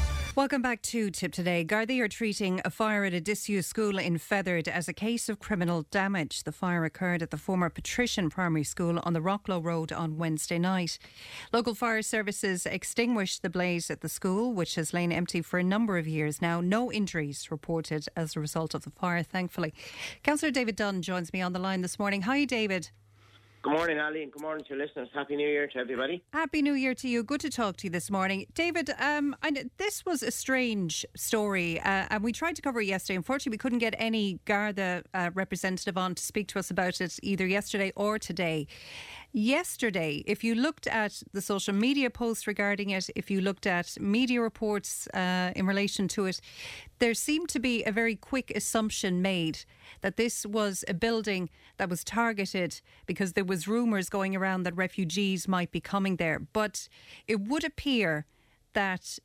Welcome 0.33 0.61
back 0.61 0.81
to 0.83 1.11
Tipp 1.11 1.33
Today. 1.33 1.65
Gardaí 1.65 1.99
are 1.99 2.07
treating 2.07 2.61
a 2.63 2.69
fire 2.69 3.03
at 3.03 3.13
a 3.13 3.19
disused 3.19 3.67
school 3.67 3.97
in 3.97 4.17
Fethard 4.17 4.69
as 4.69 4.87
a 4.87 4.93
case 4.93 5.27
of 5.27 5.39
criminal 5.39 5.85
damage. 5.91 6.43
The 6.45 6.53
fire 6.53 6.85
occurred 6.85 7.21
at 7.21 7.31
the 7.31 7.37
former 7.37 7.69
Patrician 7.69 8.29
Primary 8.29 8.63
School 8.63 9.01
on 9.03 9.11
the 9.11 9.19
Rocklow 9.19 9.61
Road 9.61 9.91
on 9.91 10.17
Wednesday 10.17 10.57
night. 10.57 10.97
Local 11.51 11.75
fire 11.75 12.01
services 12.01 12.65
extinguished 12.65 13.41
the 13.41 13.49
blaze 13.49 13.91
at 13.91 13.99
the 13.99 14.07
school, 14.07 14.53
which 14.53 14.75
has 14.75 14.93
lain 14.93 15.11
empty 15.11 15.41
for 15.41 15.59
a 15.59 15.65
number 15.65 15.97
of 15.97 16.07
years 16.07 16.41
now. 16.41 16.61
No 16.61 16.89
injuries 16.89 17.51
reported 17.51 18.05
as 18.15 18.33
a 18.33 18.39
result 18.39 18.73
of 18.73 18.83
the 18.85 18.91
fire, 18.91 19.23
thankfully. 19.23 19.73
Councillor 20.23 20.51
David 20.53 20.77
Dunne 20.77 21.01
joins 21.01 21.33
me 21.33 21.41
on 21.41 21.51
the 21.51 21.59
line 21.59 21.81
this 21.81 21.99
morning. 21.99 22.21
Hi, 22.21 22.45
David. 22.45 22.89
Good 23.63 23.73
morning, 23.73 23.99
Ali, 23.99 24.23
and 24.23 24.31
good 24.31 24.41
morning 24.41 24.65
to 24.65 24.75
your 24.75 24.83
listeners. 24.83 25.07
Happy 25.13 25.35
New 25.35 25.47
Year 25.47 25.67
to 25.67 25.77
everybody. 25.77 26.23
Happy 26.33 26.63
New 26.63 26.73
Year 26.73 26.95
to 26.95 27.07
you. 27.07 27.23
Good 27.23 27.41
to 27.41 27.51
talk 27.51 27.77
to 27.77 27.83
you 27.85 27.91
this 27.91 28.09
morning. 28.09 28.47
David, 28.55 28.89
um, 28.99 29.35
I, 29.43 29.65
this 29.77 30.03
was 30.03 30.23
a 30.23 30.31
strange 30.31 31.05
story, 31.15 31.79
uh, 31.79 32.07
and 32.09 32.23
we 32.23 32.31
tried 32.31 32.55
to 32.55 32.63
cover 32.63 32.81
it 32.81 32.87
yesterday. 32.87 33.17
Unfortunately, 33.17 33.51
we 33.51 33.59
couldn't 33.59 33.77
get 33.77 33.93
any 33.99 34.39
Garda 34.45 35.03
uh, 35.13 35.29
representative 35.35 35.95
on 35.95 36.15
to 36.15 36.23
speak 36.23 36.47
to 36.47 36.59
us 36.59 36.71
about 36.71 37.01
it 37.01 37.19
either 37.21 37.45
yesterday 37.45 37.93
or 37.95 38.17
today. 38.17 38.65
Yesterday, 39.33 40.23
if 40.27 40.43
you 40.43 40.55
looked 40.55 40.87
at 40.87 41.23
the 41.31 41.41
social 41.41 41.73
media 41.73 42.09
posts 42.09 42.47
regarding 42.47 42.89
it, 42.89 43.09
if 43.15 43.31
you 43.31 43.39
looked 43.39 43.65
at 43.65 43.97
media 43.97 44.41
reports 44.41 45.07
uh, 45.13 45.53
in 45.55 45.65
relation 45.65 46.09
to 46.09 46.25
it, 46.25 46.41
there 46.99 47.13
seemed 47.13 47.47
to 47.49 47.59
be 47.59 47.81
a 47.85 47.93
very 47.93 48.17
quick 48.17 48.51
assumption 48.53 49.21
made 49.21 49.59
that 50.01 50.17
this 50.17 50.45
was 50.45 50.83
a 50.89 50.93
building 50.93 51.49
that 51.77 51.89
was 51.89 52.03
targeted 52.03 52.81
because 53.05 53.31
there 53.31 53.45
was 53.45 53.69
rumours 53.69 54.09
going 54.09 54.35
around 54.35 54.63
that 54.63 54.75
refugees 54.75 55.47
might 55.47 55.71
be 55.71 55.79
coming 55.79 56.17
there. 56.17 56.39
But 56.39 56.89
it 57.25 57.39
would 57.39 57.63
appear 57.63 58.25
that 58.73 59.17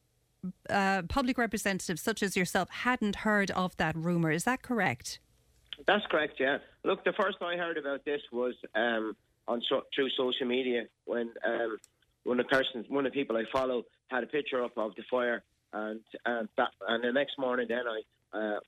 uh, 0.71 1.03
public 1.09 1.37
representatives 1.37 2.01
such 2.01 2.23
as 2.23 2.37
yourself 2.37 2.71
hadn't 2.71 3.17
heard 3.17 3.51
of 3.51 3.77
that 3.79 3.97
rumour. 3.97 4.31
Is 4.31 4.45
that 4.45 4.63
correct? 4.63 5.19
That's 5.87 6.07
correct, 6.07 6.35
yeah. 6.39 6.59
Look, 6.85 7.05
the 7.05 7.13
first 7.13 7.39
I 7.43 7.57
heard 7.57 7.77
about 7.77 8.05
this 8.05 8.21
was 8.33 8.55
um, 8.75 9.17
on 9.49 9.63
through 9.95 10.11
social 10.17 10.47
media 10.47 10.85
when 11.05 11.31
um, 11.45 11.79
of 12.27 12.37
the 12.37 12.45
persons, 12.45 12.87
one 12.89 13.07
of 13.07 13.13
the 13.13 13.19
people 13.19 13.37
I 13.37 13.45
follow, 13.53 13.85
had 14.11 14.25
a 14.25 14.27
picture 14.27 14.63
up 14.65 14.77
of 14.77 14.95
the 14.97 15.03
fire, 15.11 15.43
and 15.73 16.01
and 16.25 16.49
that, 16.57 16.71
and 16.89 17.05
the 17.05 17.13
next 17.13 17.39
morning, 17.39 17.67
then 17.69 17.85
I 17.87 18.01
uh, 18.37 18.59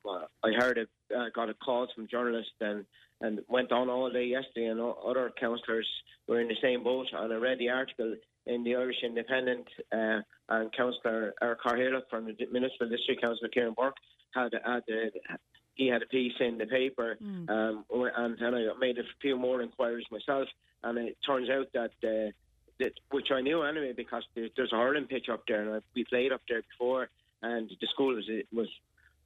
I 0.45 0.53
heard 0.53 0.79
it, 0.79 0.89
uh, 1.17 1.27
got 1.35 1.51
a 1.51 1.55
call 1.55 1.89
from 1.95 2.09
journalists, 2.09 2.53
and 2.61 2.85
and 3.21 3.41
went 3.49 3.73
on 3.73 3.89
all 3.89 4.11
day 4.11 4.27
yesterday, 4.27 4.67
and 4.67 4.81
other 4.81 5.33
councillors 5.39 5.89
were 6.29 6.41
in 6.41 6.49
the 6.49 6.57
same 6.63 6.85
boat, 6.85 7.07
and 7.13 7.33
I 7.33 7.37
read 7.37 7.59
the 7.59 7.71
article 7.71 8.15
in 8.47 8.65
the 8.65 8.77
Irish 8.77 9.03
Independent, 9.05 9.67
uh, 9.93 10.21
and 10.49 10.73
Councillor 10.73 11.35
Eric 11.43 11.61
Carhilla 11.61 12.01
from 12.09 12.27
the 12.27 12.35
Municipal 12.53 12.89
District 12.89 13.21
Councillor 13.21 13.49
Kieran 13.49 13.75
Burke 13.77 13.97
had 14.35 14.53
had 14.65 14.83
uh, 14.89 15.37
he 15.79 15.87
had 15.87 16.03
a 16.03 16.07
piece 16.07 16.35
in 16.41 16.59
the 16.59 16.67
paper, 16.67 17.17
um, 17.49 17.85
and 17.89 18.37
I 18.43 18.65
made 18.79 18.99
a 18.99 19.05
few 19.23 19.39
more 19.39 19.63
inquiries 19.63 20.05
myself, 20.11 20.49
and 20.83 20.99
it 20.99 21.17
turns 21.27 21.49
out 21.49 21.69
that. 21.73 21.93
Uh, 22.05 22.33
that, 22.81 22.93
which 23.11 23.33
I 23.33 23.41
knew 23.41 23.65
anyway 23.65 23.93
because 23.93 24.23
there, 24.37 24.47
there's 24.57 24.73
a 24.73 24.77
hurling 24.77 25.07
pitch 25.07 25.27
up 25.29 25.43
there, 25.49 25.63
and 25.63 25.75
I, 25.75 25.79
we 25.97 26.05
played 26.05 26.31
up 26.31 26.43
there 26.49 26.63
before, 26.63 27.09
and 27.43 27.69
the 27.69 27.87
school 27.89 28.15
was 28.15 28.29
was 28.53 28.69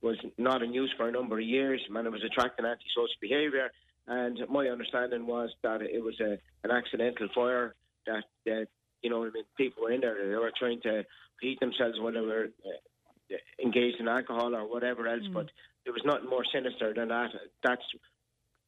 was 0.00 0.16
not 0.38 0.62
in 0.62 0.72
use 0.72 0.90
for 0.96 1.08
a 1.08 1.12
number 1.12 1.38
of 1.38 1.44
years, 1.44 1.80
and 1.88 2.06
it 2.06 2.10
was 2.10 2.24
attracting 2.24 2.64
antisocial 2.64 3.20
behaviour. 3.20 3.70
And 4.06 4.38
my 4.48 4.66
understanding 4.68 5.26
was 5.26 5.50
that 5.62 5.80
it 5.80 6.02
was 6.02 6.18
a, 6.20 6.38
an 6.64 6.70
accidental 6.70 7.28
fire 7.34 7.74
that, 8.06 8.24
that 8.46 8.66
you 9.02 9.10
know, 9.10 9.22
I 9.24 9.30
mean, 9.30 9.44
people 9.56 9.84
were 9.84 9.92
in 9.92 10.00
there. 10.00 10.16
They 10.28 10.34
were 10.34 10.52
trying 10.58 10.80
to 10.82 11.04
heat 11.40 11.60
themselves 11.60 12.00
when 12.00 12.14
they 12.14 12.20
were 12.20 12.48
uh, 12.66 13.36
engaged 13.62 14.00
in 14.00 14.08
alcohol 14.08 14.54
or 14.54 14.68
whatever 14.68 15.06
else. 15.06 15.24
But 15.32 15.50
there 15.84 15.92
was 15.92 16.02
nothing 16.04 16.28
more 16.28 16.44
sinister 16.52 16.94
than 16.94 17.08
that. 17.08 17.30
That's 17.62 17.82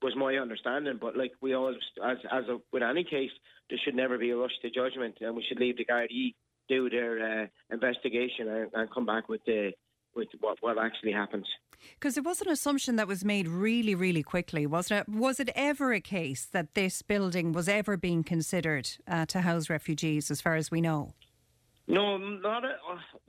was 0.03 0.15
my 0.17 0.37
understanding. 0.37 0.99
But 1.01 1.17
like 1.17 1.33
we 1.41 1.55
always, 1.55 1.77
as 2.05 2.19
as 2.31 2.45
a, 2.49 2.59
with 2.73 2.83
any 2.83 3.05
case, 3.05 3.31
there 3.71 3.79
should 3.85 3.95
never 3.95 4.19
be 4.19 4.31
a 4.31 4.37
rush 4.37 4.53
to 4.63 4.71
judgment, 4.71 5.17
and 5.21 5.35
we 5.35 5.45
should 5.49 5.59
leave 5.59 5.77
the 5.77 5.85
Gardaí 5.85 6.35
do 6.69 6.89
their 6.89 7.43
uh, 7.43 7.47
investigation 7.71 8.49
and, 8.49 8.71
and 8.73 8.91
come 8.91 9.07
back 9.07 9.29
with 9.29 9.41
the 9.47 9.73
with 10.15 10.29
what 10.41 10.59
what 10.61 10.79
actually 10.79 11.13
happens. 11.13 11.47
Because 11.99 12.15
there 12.15 12.23
was 12.23 12.41
an 12.41 12.49
assumption 12.49 12.97
that 12.97 13.09
was 13.09 13.25
made 13.25 13.47
really, 13.49 13.95
really 13.95 14.23
quickly, 14.23 14.67
wasn't 14.67 15.01
it? 15.01 15.13
Was 15.13 15.39
it 15.39 15.51
ever 15.55 15.93
a 15.93 16.01
case 16.01 16.47
that 16.47 16.75
this 16.75 17.03
building 17.03 17.53
was 17.53 17.69
ever 17.69 17.97
being 17.97 18.25
considered 18.25 18.89
uh, 19.07 19.27
to 19.27 19.43
house 19.43 19.69
refugees, 19.69 20.31
as 20.31 20.41
far 20.41 20.55
as 20.55 20.71
we 20.71 20.81
know? 20.81 21.15
No, 21.87 22.17
not. 22.17 22.65
A, 22.65 22.77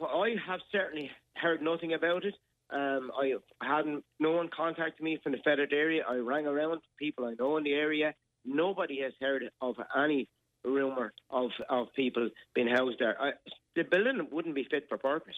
uh, 0.02 0.06
I 0.06 0.36
have 0.48 0.62
certainly 0.72 1.12
heard 1.36 1.62
nothing 1.62 1.94
about 1.94 2.24
it. 2.24 2.36
Um, 2.72 3.12
I 3.20 3.34
hadn't. 3.62 4.04
No 4.20 4.32
one 4.32 4.50
contacted 4.56 5.04
me 5.04 5.20
from 5.22 5.34
the 5.34 5.40
Fethard 5.40 5.74
area. 5.74 6.04
I 6.08 6.16
rang 6.16 6.48
around 6.48 6.82
people 6.98 7.26
I 7.26 7.36
know 7.38 7.58
in 7.58 7.64
the 7.64 7.74
area. 7.74 8.14
Nobody 8.44 9.02
has 9.02 9.14
heard 9.22 9.50
of 9.62 9.76
any 9.96 10.28
rumor 10.64 11.14
of 11.30 11.52
of 11.70 11.88
people 11.96 12.30
being 12.54 12.68
housed 12.68 12.98
there. 13.00 13.22
I, 13.22 13.32
the 13.76 13.84
building 13.84 14.28
wouldn't 14.32 14.56
be 14.56 14.68
fit 14.70 14.86
for 14.90 14.98
purpose. 14.98 15.36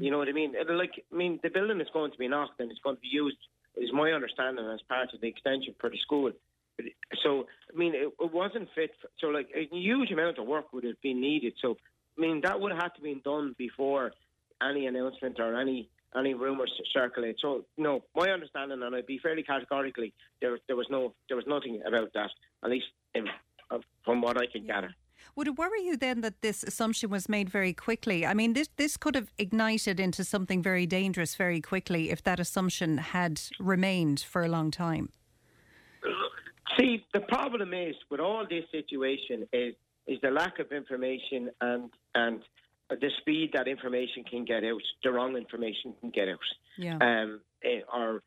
You 0.00 0.10
know 0.10 0.16
what 0.16 0.28
I 0.28 0.32
mean? 0.32 0.54
It'll 0.58 0.78
like, 0.78 1.04
I 1.12 1.14
mean, 1.14 1.40
the 1.42 1.50
building 1.50 1.78
is 1.78 1.88
going 1.92 2.10
to 2.10 2.16
be 2.16 2.26
knocked 2.26 2.58
and 2.58 2.70
it's 2.70 2.80
going 2.80 2.96
to 2.96 3.02
be 3.02 3.08
used. 3.08 3.36
Is 3.76 3.90
my 3.92 4.12
understanding 4.12 4.64
as 4.72 4.80
part 4.88 5.12
of 5.12 5.20
the 5.20 5.28
extension 5.28 5.74
for 5.78 5.90
the 5.90 5.98
school. 5.98 6.32
So, 7.22 7.46
I 7.72 7.76
mean, 7.76 7.94
it, 7.94 8.08
it 8.18 8.32
wasn't 8.32 8.68
fit. 8.74 8.92
For, 9.00 9.08
so, 9.18 9.26
like, 9.26 9.48
a 9.54 9.68
huge 9.70 10.10
amount 10.10 10.38
of 10.38 10.46
work 10.46 10.72
would 10.72 10.84
have 10.84 11.00
been 11.02 11.20
needed. 11.20 11.54
So, 11.60 11.76
I 12.16 12.20
mean, 12.20 12.40
that 12.44 12.60
would 12.60 12.72
have 12.72 12.80
had 12.80 12.94
to 12.96 13.02
been 13.02 13.20
done 13.24 13.54
before 13.58 14.12
any 14.62 14.86
announcement 14.86 15.38
or 15.38 15.60
any 15.60 15.90
any 16.16 16.34
rumours 16.34 16.72
circulate. 16.92 17.36
So, 17.40 17.64
no, 17.76 18.04
my 18.14 18.30
understanding, 18.30 18.82
and 18.82 18.94
I'd 18.94 19.06
be 19.06 19.18
fairly 19.18 19.42
categorically, 19.42 20.12
there 20.40 20.58
there 20.66 20.76
was 20.76 20.86
no 20.90 21.14
there 21.28 21.36
was 21.36 21.46
nothing 21.46 21.80
about 21.86 22.12
that. 22.14 22.30
At 22.62 22.70
least 22.70 22.86
in, 23.14 23.26
from 24.04 24.20
what 24.20 24.36
I 24.40 24.46
can 24.46 24.66
gather. 24.66 24.94
Would 25.36 25.48
it 25.48 25.56
worry 25.56 25.82
you 25.82 25.96
then 25.96 26.20
that 26.20 26.42
this 26.42 26.62
assumption 26.62 27.10
was 27.10 27.28
made 27.28 27.48
very 27.48 27.72
quickly? 27.72 28.26
I 28.26 28.34
mean, 28.34 28.52
this 28.52 28.68
this 28.76 28.96
could 28.96 29.14
have 29.14 29.32
ignited 29.38 29.98
into 29.98 30.24
something 30.24 30.62
very 30.62 30.86
dangerous 30.86 31.34
very 31.34 31.60
quickly 31.60 32.10
if 32.10 32.22
that 32.22 32.40
assumption 32.40 32.98
had 32.98 33.40
remained 33.58 34.20
for 34.20 34.42
a 34.44 34.48
long 34.48 34.70
time. 34.70 35.10
See, 36.78 37.04
the 37.12 37.20
problem 37.20 37.72
is 37.72 37.94
with 38.10 38.20
all 38.20 38.46
this 38.48 38.64
situation 38.70 39.46
is 39.52 39.74
is 40.06 40.18
the 40.22 40.30
lack 40.30 40.58
of 40.58 40.70
information 40.72 41.50
and 41.60 41.90
and 42.14 42.42
the 42.90 43.10
speed 43.20 43.50
that 43.54 43.68
information 43.68 44.24
can 44.24 44.44
get 44.44 44.64
out, 44.64 44.82
the 45.02 45.10
wrong 45.10 45.36
information 45.36 45.94
can 46.00 46.10
get 46.10 46.28
out. 46.28 46.38
Yeah. 46.76 46.96
Um, 47.00 47.40
eh, 47.64 47.80
or 47.92 48.22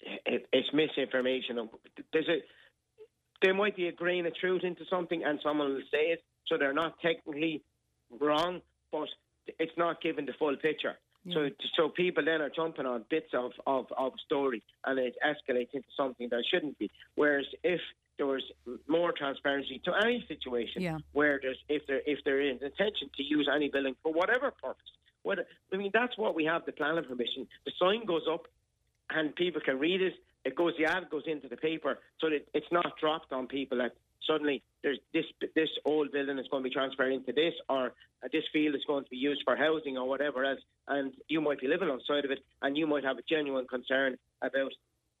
it, 0.00 0.46
it's 0.52 0.68
misinformation. 0.72 1.68
There's 2.12 2.28
a 2.28 2.38
there 3.42 3.54
might 3.54 3.76
be 3.76 3.88
a 3.88 3.92
grain 3.92 4.26
of 4.26 4.34
truth 4.34 4.62
into 4.64 4.82
something, 4.90 5.22
and 5.24 5.38
someone 5.42 5.74
will 5.74 5.82
say 5.92 6.06
it, 6.10 6.24
so 6.46 6.56
they're 6.58 6.72
not 6.72 6.98
technically 7.00 7.62
wrong, 8.20 8.60
but 8.90 9.08
it's 9.58 9.72
not 9.76 10.02
given 10.02 10.26
the 10.26 10.32
full 10.38 10.56
picture. 10.56 10.94
Yeah. 11.24 11.34
So, 11.34 11.48
so 11.76 11.88
people 11.88 12.24
then 12.24 12.40
are 12.40 12.50
jumping 12.50 12.86
on 12.86 13.04
bits 13.10 13.30
of, 13.34 13.52
of, 13.66 13.86
of 13.96 14.12
story, 14.24 14.62
and 14.84 14.98
it 14.98 15.14
escalates 15.24 15.72
into 15.72 15.88
something 15.96 16.28
that 16.30 16.42
shouldn't 16.50 16.78
be. 16.78 16.90
Whereas 17.14 17.46
if 17.62 17.80
there 18.18 18.26
was 18.26 18.42
more 18.86 19.12
transparency 19.12 19.80
to 19.84 19.94
any 19.94 20.24
situation 20.28 20.82
Yeah. 20.82 20.98
where 21.12 21.38
there's 21.40 21.58
if 21.68 21.86
there 21.86 22.02
if 22.06 22.22
there 22.24 22.40
is 22.40 22.60
intention 22.60 23.08
to 23.16 23.22
use 23.22 23.48
any 23.52 23.68
building 23.70 23.96
for 24.02 24.12
whatever 24.12 24.50
purpose. 24.50 24.90
What 25.22 25.46
I 25.72 25.76
mean, 25.76 25.90
that's 25.94 26.16
what 26.18 26.34
we 26.34 26.44
have 26.44 26.66
the 26.66 26.72
planning 26.72 27.04
permission. 27.04 27.48
The 27.64 27.72
sign 27.78 28.04
goes 28.04 28.26
up, 28.30 28.46
and 29.10 29.34
people 29.34 29.60
can 29.64 29.78
read 29.78 30.02
it. 30.02 30.14
It 30.44 30.54
goes 30.54 30.74
the 30.78 30.84
ad 30.86 31.08
goes 31.10 31.24
into 31.26 31.48
the 31.48 31.56
paper, 31.56 31.98
so 32.20 32.28
that 32.28 32.46
it's 32.52 32.70
not 32.72 32.98
dropped 33.00 33.32
on 33.32 33.46
people 33.46 33.78
that 33.78 33.92
suddenly 34.26 34.62
there's 34.82 34.98
this 35.12 35.24
this 35.54 35.70
old 35.84 36.12
building 36.12 36.38
is 36.38 36.46
going 36.48 36.62
to 36.62 36.68
be 36.68 36.74
transferred 36.74 37.12
into 37.12 37.32
this, 37.32 37.54
or 37.68 37.92
this 38.32 38.44
field 38.52 38.74
is 38.74 38.84
going 38.86 39.04
to 39.04 39.10
be 39.10 39.16
used 39.16 39.42
for 39.44 39.56
housing 39.56 39.96
or 39.96 40.08
whatever 40.08 40.44
else, 40.44 40.60
and 40.88 41.12
you 41.28 41.40
might 41.40 41.60
be 41.60 41.68
living 41.68 41.88
on 41.88 42.00
side 42.06 42.24
of 42.24 42.30
it, 42.30 42.40
and 42.62 42.76
you 42.76 42.86
might 42.86 43.04
have 43.04 43.18
a 43.18 43.22
genuine 43.22 43.66
concern 43.66 44.16
about 44.42 44.72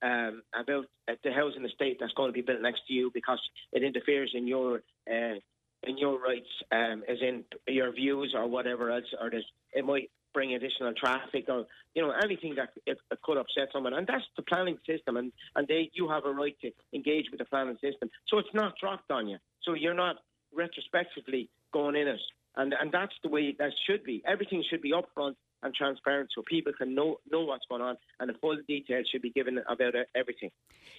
um, 0.02 0.42
about 0.58 0.86
uh, 1.08 1.14
the 1.24 1.32
housing 1.32 1.64
estate 1.64 1.98
that's 2.00 2.12
going 2.12 2.28
to 2.28 2.32
be 2.32 2.42
built 2.42 2.60
next 2.62 2.86
to 2.86 2.92
you 2.92 3.10
because 3.12 3.40
it 3.72 3.82
interferes 3.82 4.32
in 4.34 4.46
your 4.46 4.82
uh, 5.10 5.38
in 5.84 5.96
your 5.96 6.20
rights, 6.20 6.48
um, 6.72 7.04
as 7.08 7.18
in 7.20 7.44
your 7.68 7.92
views 7.92 8.34
or 8.36 8.48
whatever 8.48 8.90
else, 8.90 9.04
or 9.20 9.30
there's, 9.30 9.46
it 9.72 9.84
might 9.84 10.10
bring 10.34 10.54
additional 10.54 10.92
traffic 10.92 11.44
or 11.48 11.66
you 11.94 12.02
know 12.02 12.12
anything 12.22 12.54
that 12.56 12.70
it, 12.86 12.98
it 13.10 13.22
could 13.22 13.36
upset 13.36 13.68
someone, 13.72 13.94
and 13.94 14.06
that's 14.06 14.24
the 14.36 14.42
planning 14.42 14.78
system, 14.86 15.16
and 15.16 15.32
and 15.56 15.66
they 15.68 15.90
you 15.94 16.08
have 16.08 16.24
a 16.24 16.30
right 16.30 16.56
to 16.60 16.70
engage 16.92 17.26
with 17.30 17.38
the 17.38 17.44
planning 17.44 17.78
system, 17.80 18.10
so 18.28 18.38
it's 18.38 18.54
not 18.54 18.74
dropped 18.80 19.10
on 19.10 19.28
you, 19.28 19.38
so 19.62 19.74
you're 19.74 19.94
not 19.94 20.16
retrospectively 20.54 21.48
going 21.72 21.96
in 21.96 22.08
it, 22.08 22.20
and 22.56 22.74
and 22.78 22.92
that's 22.92 23.14
the 23.22 23.28
way 23.28 23.54
that 23.58 23.72
should 23.86 24.04
be. 24.04 24.22
Everything 24.26 24.64
should 24.68 24.82
be 24.82 24.92
upfront 24.92 25.34
and 25.62 25.74
transparent, 25.74 26.30
so 26.34 26.42
people 26.42 26.72
can 26.76 26.94
know 26.94 27.18
know 27.30 27.42
what's 27.42 27.66
going 27.68 27.82
on, 27.82 27.96
and 28.20 28.28
the 28.28 28.34
full 28.34 28.56
details 28.66 29.06
should 29.10 29.22
be 29.22 29.30
given 29.30 29.58
about 29.68 29.94
uh, 29.94 30.04
everything. 30.14 30.50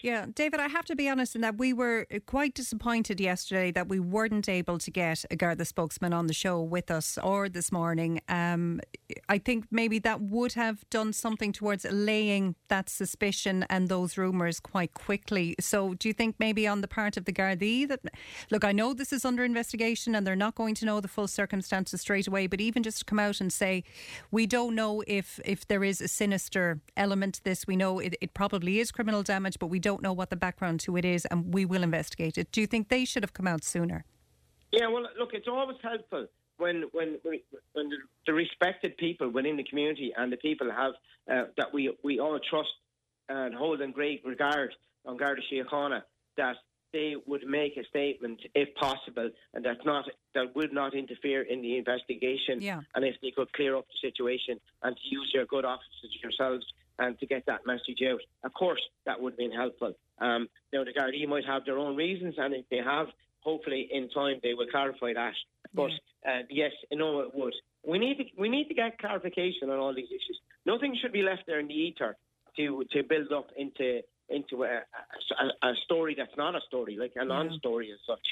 Yeah, 0.01 0.25
David, 0.33 0.59
I 0.59 0.67
have 0.67 0.85
to 0.85 0.95
be 0.95 1.09
honest 1.09 1.35
in 1.35 1.41
that 1.41 1.57
we 1.57 1.73
were 1.73 2.05
quite 2.25 2.53
disappointed 2.53 3.19
yesterday 3.19 3.71
that 3.71 3.87
we 3.87 3.99
weren't 3.99 4.47
able 4.47 4.77
to 4.79 4.91
get 4.91 5.25
a 5.31 5.35
Garda 5.35 5.65
spokesman 5.65 6.13
on 6.13 6.27
the 6.27 6.33
show 6.33 6.61
with 6.61 6.89
us 6.91 7.17
or 7.17 7.49
this 7.49 7.71
morning. 7.71 8.21
Um, 8.29 8.81
I 9.27 9.37
think 9.37 9.65
maybe 9.71 9.99
that 9.99 10.21
would 10.21 10.53
have 10.53 10.89
done 10.89 11.13
something 11.13 11.51
towards 11.51 11.85
allaying 11.85 12.55
that 12.67 12.89
suspicion 12.89 13.65
and 13.69 13.89
those 13.89 14.17
rumours 14.17 14.59
quite 14.59 14.93
quickly. 14.93 15.55
So, 15.59 15.93
do 15.93 16.07
you 16.07 16.13
think 16.13 16.35
maybe 16.39 16.67
on 16.67 16.81
the 16.81 16.87
part 16.87 17.17
of 17.17 17.25
the 17.25 17.33
Gardaí 17.33 17.87
that, 17.87 18.01
look, 18.51 18.63
I 18.63 18.71
know 18.71 18.93
this 18.93 19.11
is 19.11 19.25
under 19.25 19.43
investigation 19.43 20.15
and 20.15 20.25
they're 20.25 20.35
not 20.35 20.55
going 20.55 20.75
to 20.75 20.85
know 20.85 21.01
the 21.01 21.07
full 21.07 21.27
circumstances 21.27 22.01
straight 22.01 22.27
away, 22.27 22.47
but 22.47 22.61
even 22.61 22.83
just 22.83 22.99
to 22.99 23.05
come 23.05 23.19
out 23.19 23.41
and 23.41 23.51
say, 23.51 23.83
we 24.31 24.45
don't 24.49 24.75
know 24.75 25.03
if, 25.07 25.39
if 25.45 25.65
there 25.67 25.83
is 25.83 26.01
a 26.01 26.07
sinister 26.07 26.81
element 26.97 27.35
to 27.35 27.43
this. 27.43 27.65
We 27.65 27.77
know 27.77 27.99
it, 27.99 28.15
it 28.19 28.33
probably 28.33 28.79
is 28.79 28.91
criminal 28.91 29.23
damage, 29.23 29.57
but 29.59 29.67
we 29.67 29.79
don't 29.79 30.01
know 30.01 30.11
what 30.11 30.29
the 30.29 30.35
background 30.35 30.81
to 30.81 30.97
it 30.97 31.05
is, 31.05 31.25
and 31.25 31.53
we 31.53 31.63
will 31.65 31.83
investigate 31.83 32.37
it. 32.37 32.51
Do 32.51 32.59
you 32.59 32.67
think 32.67 32.89
they 32.89 33.05
should 33.05 33.23
have 33.23 33.33
come 33.33 33.47
out 33.47 33.63
sooner? 33.63 34.03
Yeah, 34.71 34.87
well, 34.87 35.03
look, 35.17 35.29
it's 35.33 35.47
always 35.47 35.77
helpful 35.81 36.27
when 36.57 36.83
when 36.91 37.17
when 37.23 37.89
the, 38.27 38.33
respected 38.33 38.97
people 38.97 39.29
within 39.29 39.57
the 39.57 39.63
community 39.63 40.11
and 40.15 40.31
the 40.31 40.37
people 40.37 40.69
have 40.69 40.93
uh, 41.31 41.45
that 41.57 41.73
we 41.73 41.95
we 42.03 42.19
all 42.19 42.39
trust 42.49 42.69
and 43.29 43.55
hold 43.55 43.81
in 43.81 43.91
great 43.91 44.21
regard 44.25 44.75
on 45.05 45.17
Garda 45.17 45.41
Síochána 45.51 46.01
that 46.37 46.57
they 46.91 47.15
would 47.25 47.45
make 47.47 47.77
a 47.77 47.83
statement 47.85 48.39
if 48.55 48.73
possible 48.75 49.29
and 49.53 49.63
that's 49.63 49.83
not 49.85 50.05
that 50.33 50.55
would 50.55 50.73
not 50.73 50.93
interfere 50.93 51.41
in 51.41 51.61
the 51.61 51.77
investigation 51.77 52.61
Yeah. 52.61 52.81
and 52.95 53.05
if 53.05 53.15
they 53.21 53.31
could 53.31 53.51
clear 53.53 53.75
up 53.75 53.85
the 53.87 54.07
situation 54.09 54.59
and 54.83 54.95
to 54.95 55.01
use 55.09 55.31
your 55.33 55.45
good 55.45 55.65
offices 55.65 56.11
yourselves 56.21 56.65
and 56.99 57.17
to 57.19 57.25
get 57.25 57.45
that 57.45 57.65
message 57.65 58.01
out. 58.11 58.19
Of 58.43 58.53
course, 58.53 58.81
that 59.05 59.19
would 59.21 59.33
have 59.33 59.37
been 59.37 59.51
helpful. 59.53 59.93
Um, 60.19 60.49
now, 60.73 60.83
the 60.83 60.91
Gardaí 60.91 61.25
might 61.27 61.45
have 61.45 61.63
their 61.65 61.77
own 61.77 61.95
reasons, 61.95 62.35
and 62.37 62.53
if 62.53 62.65
they 62.69 62.81
have, 62.83 63.07
hopefully 63.39 63.87
in 63.89 64.09
time 64.09 64.39
they 64.43 64.53
will 64.53 64.67
clarify 64.67 65.13
that. 65.13 65.33
But 65.73 65.91
uh, 66.27 66.41
yes, 66.49 66.71
no, 66.91 67.21
it 67.21 67.33
would. 67.33 67.53
We 67.85 67.99
need 67.99 68.17
to 68.17 68.25
we 68.37 68.49
need 68.49 68.67
to 68.67 68.73
get 68.73 68.97
clarification 68.99 69.69
on 69.69 69.79
all 69.79 69.93
these 69.95 70.09
issues. 70.09 70.39
Nothing 70.65 70.97
should 71.01 71.13
be 71.13 71.21
left 71.21 71.43
there 71.47 71.59
in 71.59 71.67
the 71.67 71.73
ether 71.73 72.17
to 72.57 72.83
to 72.91 73.03
build 73.03 73.31
up 73.31 73.49
into 73.55 74.01
into 74.29 74.63
a, 74.63 74.67
a, 74.67 75.67
a 75.67 75.73
story 75.85 76.15
that's 76.17 76.35
not 76.37 76.55
a 76.55 76.61
story, 76.67 76.97
like 76.99 77.13
a 77.15 77.25
non-story 77.25 77.91
as 77.91 77.99
such. 78.05 78.25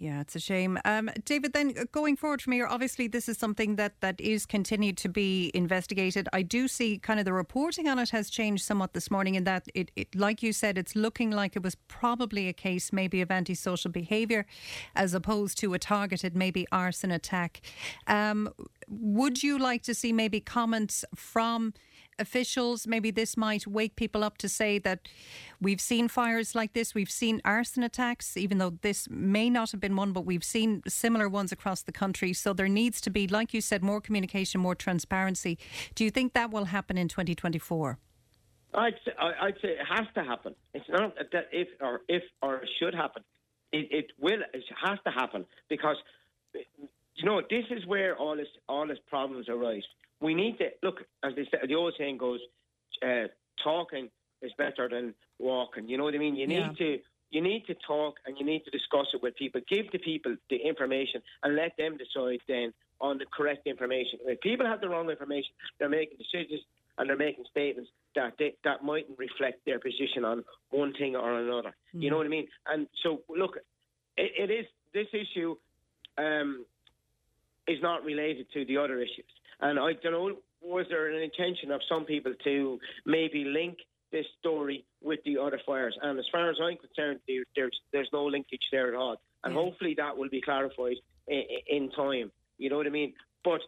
Yeah, 0.00 0.20
it's 0.20 0.36
a 0.36 0.40
shame. 0.40 0.78
Um, 0.84 1.10
David, 1.24 1.54
then 1.54 1.74
uh, 1.76 1.84
going 1.90 2.14
forward 2.14 2.40
from 2.40 2.52
here, 2.52 2.68
obviously 2.68 3.08
this 3.08 3.28
is 3.28 3.36
something 3.36 3.74
that, 3.76 4.00
that 4.00 4.20
is 4.20 4.46
continued 4.46 4.96
to 4.98 5.08
be 5.08 5.50
investigated. 5.54 6.28
I 6.32 6.42
do 6.42 6.68
see 6.68 6.98
kind 6.98 7.18
of 7.18 7.24
the 7.24 7.32
reporting 7.32 7.88
on 7.88 7.98
it 7.98 8.10
has 8.10 8.30
changed 8.30 8.64
somewhat 8.64 8.92
this 8.92 9.10
morning 9.10 9.34
in 9.34 9.42
that 9.42 9.66
it, 9.74 9.90
it 9.96 10.14
like 10.14 10.40
you 10.40 10.52
said, 10.52 10.78
it's 10.78 10.94
looking 10.94 11.32
like 11.32 11.56
it 11.56 11.64
was 11.64 11.74
probably 11.88 12.46
a 12.46 12.52
case 12.52 12.92
maybe 12.92 13.20
of 13.20 13.32
antisocial 13.32 13.90
behaviour 13.90 14.46
as 14.94 15.14
opposed 15.14 15.58
to 15.58 15.74
a 15.74 15.80
targeted 15.80 16.36
maybe 16.36 16.64
arson 16.70 17.10
attack. 17.10 17.60
Um, 18.06 18.50
would 18.88 19.42
you 19.42 19.58
like 19.58 19.82
to 19.82 19.94
see 19.94 20.12
maybe 20.12 20.40
comments 20.40 21.04
from 21.16 21.74
officials. 22.18 22.86
Maybe 22.86 23.10
this 23.10 23.36
might 23.36 23.66
wake 23.66 23.96
people 23.96 24.24
up 24.24 24.38
to 24.38 24.48
say 24.48 24.78
that 24.80 25.08
we've 25.60 25.80
seen 25.80 26.08
fires 26.08 26.54
like 26.54 26.72
this, 26.72 26.94
we've 26.94 27.10
seen 27.10 27.40
arson 27.44 27.82
attacks, 27.82 28.36
even 28.36 28.58
though 28.58 28.78
this 28.82 29.08
may 29.10 29.50
not 29.50 29.70
have 29.70 29.80
been 29.80 29.96
one, 29.96 30.12
but 30.12 30.24
we've 30.24 30.44
seen 30.44 30.82
similar 30.86 31.28
ones 31.28 31.52
across 31.52 31.82
the 31.82 31.92
country. 31.92 32.32
So 32.32 32.52
there 32.52 32.68
needs 32.68 33.00
to 33.02 33.10
be, 33.10 33.26
like 33.28 33.54
you 33.54 33.60
said, 33.60 33.82
more 33.82 34.00
communication, 34.00 34.60
more 34.60 34.74
transparency. 34.74 35.58
Do 35.94 36.04
you 36.04 36.10
think 36.10 36.32
that 36.34 36.50
will 36.50 36.66
happen 36.66 36.98
in 36.98 37.08
2024? 37.08 37.98
I'd 38.74 38.94
say, 39.04 39.12
I'd 39.18 39.54
say 39.62 39.68
it 39.68 39.86
has 39.88 40.06
to 40.14 40.22
happen. 40.22 40.54
It's 40.74 40.88
not 40.88 41.14
that 41.32 41.48
if 41.52 41.68
or 41.80 42.02
if 42.08 42.22
or 42.42 42.62
should 42.78 42.94
happen. 42.94 43.22
It, 43.72 43.88
it 43.90 44.06
will. 44.18 44.40
It 44.52 44.64
has 44.84 44.98
to 45.04 45.10
happen 45.10 45.46
because 45.68 45.96
you 47.18 47.24
know 47.24 47.42
this 47.50 47.64
is 47.70 47.84
where 47.86 48.16
all 48.16 48.36
this 48.36 48.48
all 48.68 48.86
this 48.86 48.98
problems 49.08 49.48
arise. 49.48 49.82
We 50.20 50.34
need 50.34 50.58
to 50.58 50.68
look 50.82 51.02
as 51.22 51.34
they 51.36 51.44
say, 51.44 51.58
the 51.66 51.74
old 51.74 51.94
saying 51.98 52.18
goes, 52.18 52.40
uh, 53.04 53.24
talking 53.62 54.08
is 54.42 54.52
better 54.56 54.88
than 54.88 55.14
walking. 55.38 55.88
You 55.88 55.98
know 55.98 56.04
what 56.04 56.14
I 56.14 56.18
mean? 56.18 56.36
You 56.36 56.46
need 56.46 56.56
Yeah. 56.56 56.72
to 56.78 57.00
you 57.30 57.42
need 57.42 57.66
to 57.66 57.74
talk 57.86 58.14
and 58.24 58.38
you 58.38 58.44
need 58.46 58.64
to 58.64 58.70
discuss 58.70 59.08
it 59.12 59.22
with 59.22 59.36
people. 59.36 59.60
Give 59.68 59.90
the 59.92 59.98
people 59.98 60.36
the 60.48 60.56
information 60.56 61.20
and 61.42 61.56
let 61.56 61.76
them 61.76 61.98
decide 61.98 62.40
then 62.48 62.72
on 63.00 63.18
the 63.18 63.26
correct 63.26 63.66
information. 63.66 64.18
If 64.24 64.40
people 64.40 64.64
have 64.66 64.80
the 64.80 64.88
wrong 64.88 65.10
information, 65.10 65.50
they're 65.78 65.90
making 65.90 66.16
decisions 66.16 66.62
and 66.96 67.08
they're 67.08 67.16
making 67.18 67.44
statements 67.50 67.90
that 68.14 68.32
they, 68.38 68.54
that 68.64 68.82
mightn't 68.82 69.18
reflect 69.18 69.64
their 69.66 69.78
position 69.78 70.24
on 70.24 70.42
one 70.70 70.94
thing 70.94 71.16
or 71.16 71.38
another. 71.38 71.74
You 71.92 72.10
know 72.10 72.16
what 72.16 72.26
I 72.26 72.30
mean? 72.30 72.48
And 72.66 72.88
so, 73.02 73.20
look, 73.28 73.58
it, 74.16 74.50
it 74.50 74.50
is 74.50 74.66
this 74.94 75.06
issue 75.12 75.54
um, 76.16 76.64
is 77.68 77.78
not 77.82 78.04
related 78.04 78.46
to 78.54 78.64
the 78.64 78.76
other 78.76 79.00
issues. 79.00 79.30
And 79.60 79.78
I 79.78 79.92
don't 80.02 80.12
know, 80.12 80.36
was 80.62 80.86
there 80.88 81.08
an 81.14 81.22
intention 81.22 81.70
of 81.70 81.80
some 81.88 82.04
people 82.04 82.32
to 82.44 82.78
maybe 83.06 83.44
link 83.44 83.78
this 84.10 84.26
story 84.40 84.84
with 85.02 85.20
the 85.24 85.38
other 85.38 85.60
fires? 85.66 85.96
And 86.02 86.18
as 86.18 86.24
far 86.32 86.50
as 86.50 86.56
I'm 86.62 86.76
concerned, 86.76 87.20
there, 87.28 87.44
there's 87.56 87.78
there's 87.92 88.08
no 88.12 88.24
linkage 88.24 88.66
there 88.72 88.88
at 88.88 88.94
all. 88.94 89.16
And 89.44 89.54
Yeah. 89.54 89.60
hopefully 89.60 89.94
that 89.98 90.16
will 90.16 90.28
be 90.28 90.40
clarified 90.40 90.96
in, 91.28 91.42
in 91.68 91.90
time. 91.90 92.30
You 92.58 92.70
know 92.70 92.76
what 92.78 92.86
I 92.86 92.90
mean? 92.90 93.14
But 93.44 93.60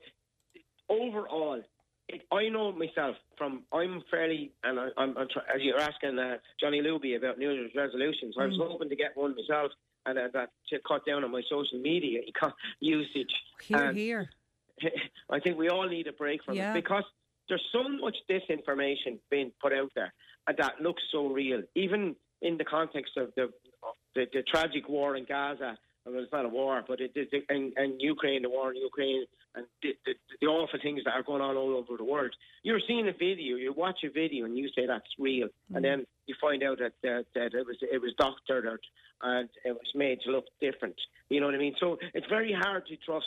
overall, 0.89 1.63
it, 2.09 2.23
I 2.33 2.49
know 2.49 2.73
myself 2.73 3.17
from 3.39 3.63
I'm 3.73 4.03
fairly 4.11 4.53
and 4.65 4.79
I, 4.81 4.89
I'm, 4.97 5.17
I'm 5.17 5.29
as 5.55 5.61
you're 5.63 5.79
asking 5.79 6.19
uh, 6.19 6.37
Johnny 6.61 6.81
Luby 6.83 7.17
about 7.17 7.39
New 7.39 7.51
Year's 7.51 7.71
resolutions. 7.77 8.35
I 8.39 8.47
was 8.47 8.57
Mm. 8.59 8.69
hoping 8.69 8.89
to 8.89 8.97
get 8.97 9.17
one 9.17 9.35
myself 9.37 9.71
and 10.07 10.19
uh, 10.19 10.29
that 10.33 10.51
to 10.69 10.79
cut 10.87 11.05
down 11.07 11.25
on 11.25 11.31
my 11.31 11.43
social 11.49 11.79
media 11.79 12.21
usage. 12.81 13.33
Here, 13.63 13.93
here. 13.93 14.31
I 15.31 15.41
think 15.41 15.59
we 15.59 15.69
all 15.69 15.89
need 15.89 16.07
a 16.07 16.13
break 16.13 16.43
from 16.45 16.55
Yeah. 16.55 16.73
it 16.73 16.83
because 16.83 17.05
there's 17.49 17.65
so 17.73 17.83
much 17.89 18.17
disinformation 18.31 19.19
being 19.31 19.53
put 19.61 19.73
out 19.73 19.91
there 19.95 20.13
and 20.47 20.57
that 20.59 20.81
looks 20.81 21.03
so 21.13 21.27
real, 21.27 21.63
even 21.75 22.17
in 22.43 22.57
the 22.57 22.65
context 22.65 23.17
of 23.17 23.31
the 23.37 23.45
of 23.83 23.95
the, 24.15 24.27
the 24.33 24.43
tragic 24.43 24.89
war 24.89 25.17
in 25.17 25.25
Gaza 25.25 25.77
well, 26.07 26.23
it's 26.23 26.33
not 26.33 26.45
a 26.45 26.49
war, 26.49 26.83
but 26.87 27.01
it, 27.01 27.13
it, 27.15 27.45
and, 27.49 27.73
and 27.77 28.01
Ukraine, 28.01 28.43
the 28.43 28.51
war 28.51 28.71
in 28.73 28.77
Ukraine, 28.77 29.25
and 29.55 29.67
the, 29.83 29.91
the, 30.07 30.15
the 30.41 30.47
awful 30.47 30.79
things 30.83 31.03
that 31.05 31.13
are 31.13 31.23
going 31.23 31.43
on 31.43 31.57
all 31.57 31.77
over 31.77 31.97
the 31.97 32.05
world. 32.05 32.35
You're 32.63 32.81
seeing 32.87 33.09
a 33.09 33.13
video, 33.13 33.57
you 33.57 33.73
watch 33.77 33.99
a 34.05 34.11
video, 34.11 34.45
and 34.45 34.57
you 34.57 34.69
say 34.75 34.87
that's 34.87 35.05
real, 35.19 35.49
mm. 35.49 35.77
and 35.77 35.85
then 35.85 36.07
you 36.27 36.35
find 36.41 36.63
out 36.63 36.79
that, 36.79 36.93
that 37.03 37.27
that 37.35 37.55
it 37.55 37.67
was 37.67 37.77
it 37.81 38.01
was 38.01 38.13
doctored 38.19 38.81
and 39.23 39.49
it 39.65 39.73
was 39.73 39.91
made 39.95 40.21
to 40.25 40.31
look 40.31 40.45
different. 40.61 40.95
You 41.29 41.41
know 41.41 41.47
what 41.47 41.55
I 41.55 41.59
mean? 41.59 41.75
So 41.79 41.99
it's 42.15 42.27
very 42.29 42.53
hard 42.53 42.87
to 42.87 42.97
trust 42.97 43.27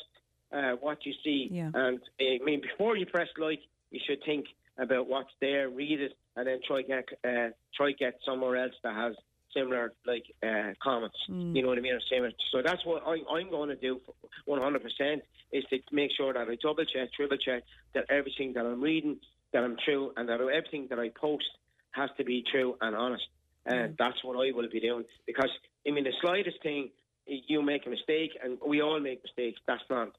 uh, 0.51 0.71
what 0.79 1.05
you 1.05 1.13
see. 1.23 1.49
Yeah. 1.51 1.69
And 1.73 1.99
I 2.19 2.39
mean, 2.43 2.61
before 2.61 2.97
you 2.97 3.05
press 3.05 3.27
like, 3.37 3.59
you 3.91 3.99
should 4.07 4.19
think 4.25 4.45
about 4.77 5.07
what's 5.07 5.29
there, 5.39 5.69
read 5.69 5.99
it, 5.99 6.13
and 6.35 6.47
then 6.47 6.59
try 6.65 6.81
get 6.81 7.05
uh, 7.23 7.49
try 7.75 7.91
get 7.91 8.15
somewhere 8.25 8.63
else 8.63 8.73
that 8.83 8.95
has 8.95 9.15
similar 9.55 9.93
like 10.05 10.25
uh, 10.41 10.73
comments. 10.81 11.17
Mm. 11.29 11.55
You 11.55 11.61
know 11.61 11.69
what 11.69 11.77
I 11.77 11.81
mean? 11.81 11.99
Similar. 12.09 12.31
So 12.51 12.61
that's 12.63 12.83
what 12.85 13.03
I, 13.05 13.17
I'm 13.35 13.49
going 13.49 13.69
to 13.69 13.75
do. 13.75 13.99
One 14.45 14.61
hundred 14.61 14.83
percent 14.83 15.21
is 15.51 15.63
to 15.69 15.79
make 15.91 16.11
sure 16.17 16.33
that 16.33 16.47
I 16.47 16.55
double 16.61 16.85
check, 16.85 17.13
triple 17.13 17.37
check 17.37 17.63
that 17.93 18.05
everything 18.09 18.53
that 18.53 18.65
I'm 18.65 18.81
reading 18.81 19.17
that 19.53 19.63
I'm 19.63 19.77
true, 19.85 20.11
and 20.17 20.27
that 20.29 20.41
everything 20.41 20.87
that 20.89 20.99
I 20.99 21.09
post 21.09 21.45
has 21.91 22.09
to 22.17 22.23
be 22.23 22.43
true 22.51 22.75
and 22.81 22.95
honest. 22.95 23.23
And 23.65 23.93
mm. 23.93 23.97
that's 23.97 24.23
what 24.23 24.35
I 24.35 24.51
will 24.51 24.69
be 24.69 24.79
doing 24.79 25.05
because 25.25 25.51
I 25.87 25.91
mean 25.91 26.03
the 26.03 26.13
slightest 26.21 26.61
thing 26.63 26.89
you 27.25 27.61
make 27.61 27.85
a 27.85 27.89
mistake, 27.89 28.31
and 28.43 28.57
we 28.67 28.81
all 28.81 28.99
make 28.99 29.23
mistakes. 29.23 29.61
That's 29.65 29.83
not, 29.89 30.09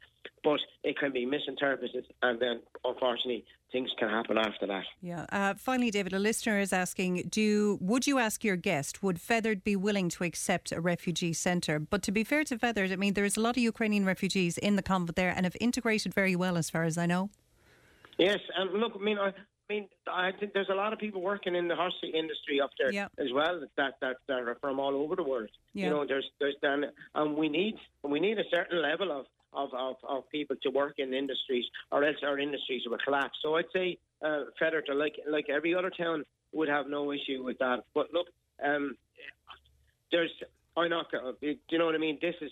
but 0.42 0.60
it 0.82 0.98
can 0.98 1.12
be 1.12 1.24
misinterpreted, 1.26 2.06
and 2.22 2.40
then 2.40 2.60
unfortunately 2.84 3.44
things 3.72 3.90
can 3.98 4.08
happen 4.08 4.38
after 4.38 4.66
that. 4.66 4.84
Yeah. 5.00 5.26
Uh, 5.30 5.54
finally, 5.54 5.90
David, 5.90 6.12
a 6.12 6.18
listener 6.18 6.58
is 6.60 6.72
asking: 6.72 7.28
Do 7.30 7.78
would 7.80 8.06
you 8.06 8.18
ask 8.18 8.44
your 8.44 8.56
guest 8.56 9.02
would 9.02 9.18
Fethard 9.18 9.64
be 9.64 9.76
willing 9.76 10.08
to 10.10 10.24
accept 10.24 10.72
a 10.72 10.80
refugee 10.80 11.32
centre? 11.32 11.78
But 11.78 12.02
to 12.02 12.12
be 12.12 12.24
fair 12.24 12.44
to 12.44 12.56
Fethard, 12.56 12.92
I 12.92 12.96
mean 12.96 13.14
there's 13.14 13.36
a 13.36 13.40
lot 13.40 13.56
of 13.56 13.62
Ukrainian 13.62 14.04
refugees 14.04 14.58
in 14.58 14.76
the 14.76 14.82
convent 14.82 15.16
there, 15.16 15.32
and 15.34 15.44
have 15.44 15.56
integrated 15.60 16.14
very 16.14 16.36
well, 16.36 16.56
as 16.56 16.70
far 16.70 16.84
as 16.84 16.96
I 16.96 17.06
know. 17.06 17.30
Yes, 18.18 18.38
and 18.56 18.72
look, 18.74 18.92
I 18.94 19.02
mean, 19.02 19.18
I, 19.18 19.32
I 19.68 19.72
mean, 19.72 19.88
I 20.06 20.30
think 20.38 20.52
there's 20.52 20.68
a 20.70 20.74
lot 20.74 20.92
of 20.92 20.98
people 20.98 21.22
working 21.22 21.54
in 21.54 21.68
the 21.68 21.76
horse 21.76 21.94
industry 22.02 22.60
up 22.60 22.70
there 22.78 22.92
yep. 22.92 23.10
as 23.18 23.28
well 23.32 23.60
that, 23.78 23.94
that 24.00 24.16
that 24.26 24.38
are 24.38 24.56
from 24.60 24.78
all 24.78 24.94
over 24.94 25.16
the 25.16 25.22
world. 25.22 25.48
Yep. 25.72 25.84
You 25.84 25.90
know, 25.90 26.06
there's 26.06 26.28
there's 26.38 26.54
and, 26.62 26.86
and 27.14 27.36
we 27.36 27.48
need 27.48 27.76
we 28.02 28.20
need 28.20 28.38
a 28.38 28.44
certain 28.50 28.82
level 28.82 29.10
of, 29.10 29.26
of, 29.54 29.70
of, 29.72 29.96
of 30.06 30.28
people 30.30 30.56
to 30.62 30.70
work 30.70 30.94
in 30.98 31.14
industries, 31.14 31.64
or 31.90 32.04
else 32.04 32.16
our 32.22 32.38
industries 32.38 32.82
will 32.86 32.98
collapse. 33.02 33.38
So 33.42 33.56
I'd 33.56 33.64
say 33.72 33.98
uh, 34.22 34.44
Fethard, 34.60 34.82
like 34.94 35.16
like 35.26 35.46
every 35.48 35.74
other 35.74 35.90
town, 35.90 36.24
would 36.52 36.68
have 36.68 36.86
no 36.88 37.10
issue 37.12 37.42
with 37.42 37.58
that. 37.58 37.84
But 37.94 38.12
look, 38.12 38.26
um, 38.62 38.96
there's 40.12 40.30
I'm 40.76 40.90
not. 40.90 41.06
Do 41.10 41.54
you 41.70 41.78
know 41.78 41.86
what 41.86 41.94
I 41.94 41.98
mean? 41.98 42.18
This 42.20 42.34
is 42.42 42.50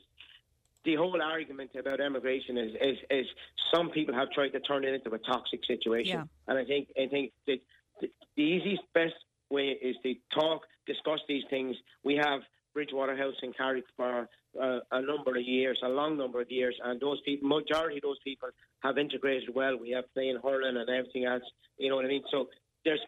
the 0.84 0.96
whole 0.96 1.20
argument 1.22 1.70
about 1.78 2.00
immigration 2.00 2.58
is, 2.58 2.72
is, 2.80 2.98
is 3.10 3.26
some 3.72 3.90
people 3.90 4.14
have 4.14 4.30
tried 4.30 4.50
to 4.50 4.60
turn 4.60 4.84
it 4.84 4.94
into 4.94 5.10
a 5.14 5.18
toxic 5.18 5.60
situation. 5.66 6.18
Yeah. 6.18 6.24
And 6.48 6.58
I 6.58 6.64
think 6.64 6.88
I 7.00 7.06
think 7.08 7.32
the, 7.46 7.60
the, 8.00 8.08
the 8.36 8.42
easiest, 8.42 8.82
best 8.94 9.14
way 9.50 9.78
is 9.80 9.96
to 10.02 10.14
talk, 10.34 10.62
discuss 10.86 11.20
these 11.28 11.44
things. 11.50 11.76
We 12.04 12.16
have 12.16 12.40
Bridgewater 12.74 13.16
House 13.16 13.34
in 13.42 13.52
Carrick 13.52 13.84
for 13.96 14.28
uh, 14.60 14.78
a 14.90 15.02
number 15.02 15.36
of 15.36 15.42
years, 15.42 15.78
a 15.84 15.88
long 15.88 16.16
number 16.16 16.40
of 16.40 16.50
years, 16.50 16.74
and 16.84 17.00
those 17.00 17.20
people, 17.24 17.48
majority 17.48 17.98
of 17.98 18.02
those 18.02 18.18
people 18.24 18.48
have 18.82 18.98
integrated 18.98 19.50
well. 19.54 19.76
We 19.78 19.90
have 19.90 20.04
playing 20.14 20.38
hurling 20.42 20.76
and 20.76 20.88
everything 20.88 21.24
else. 21.24 21.42
You 21.78 21.90
know 21.90 21.96
what 21.96 22.04
I 22.04 22.08
mean? 22.08 22.24
So 22.30 22.48
there's 22.84 23.00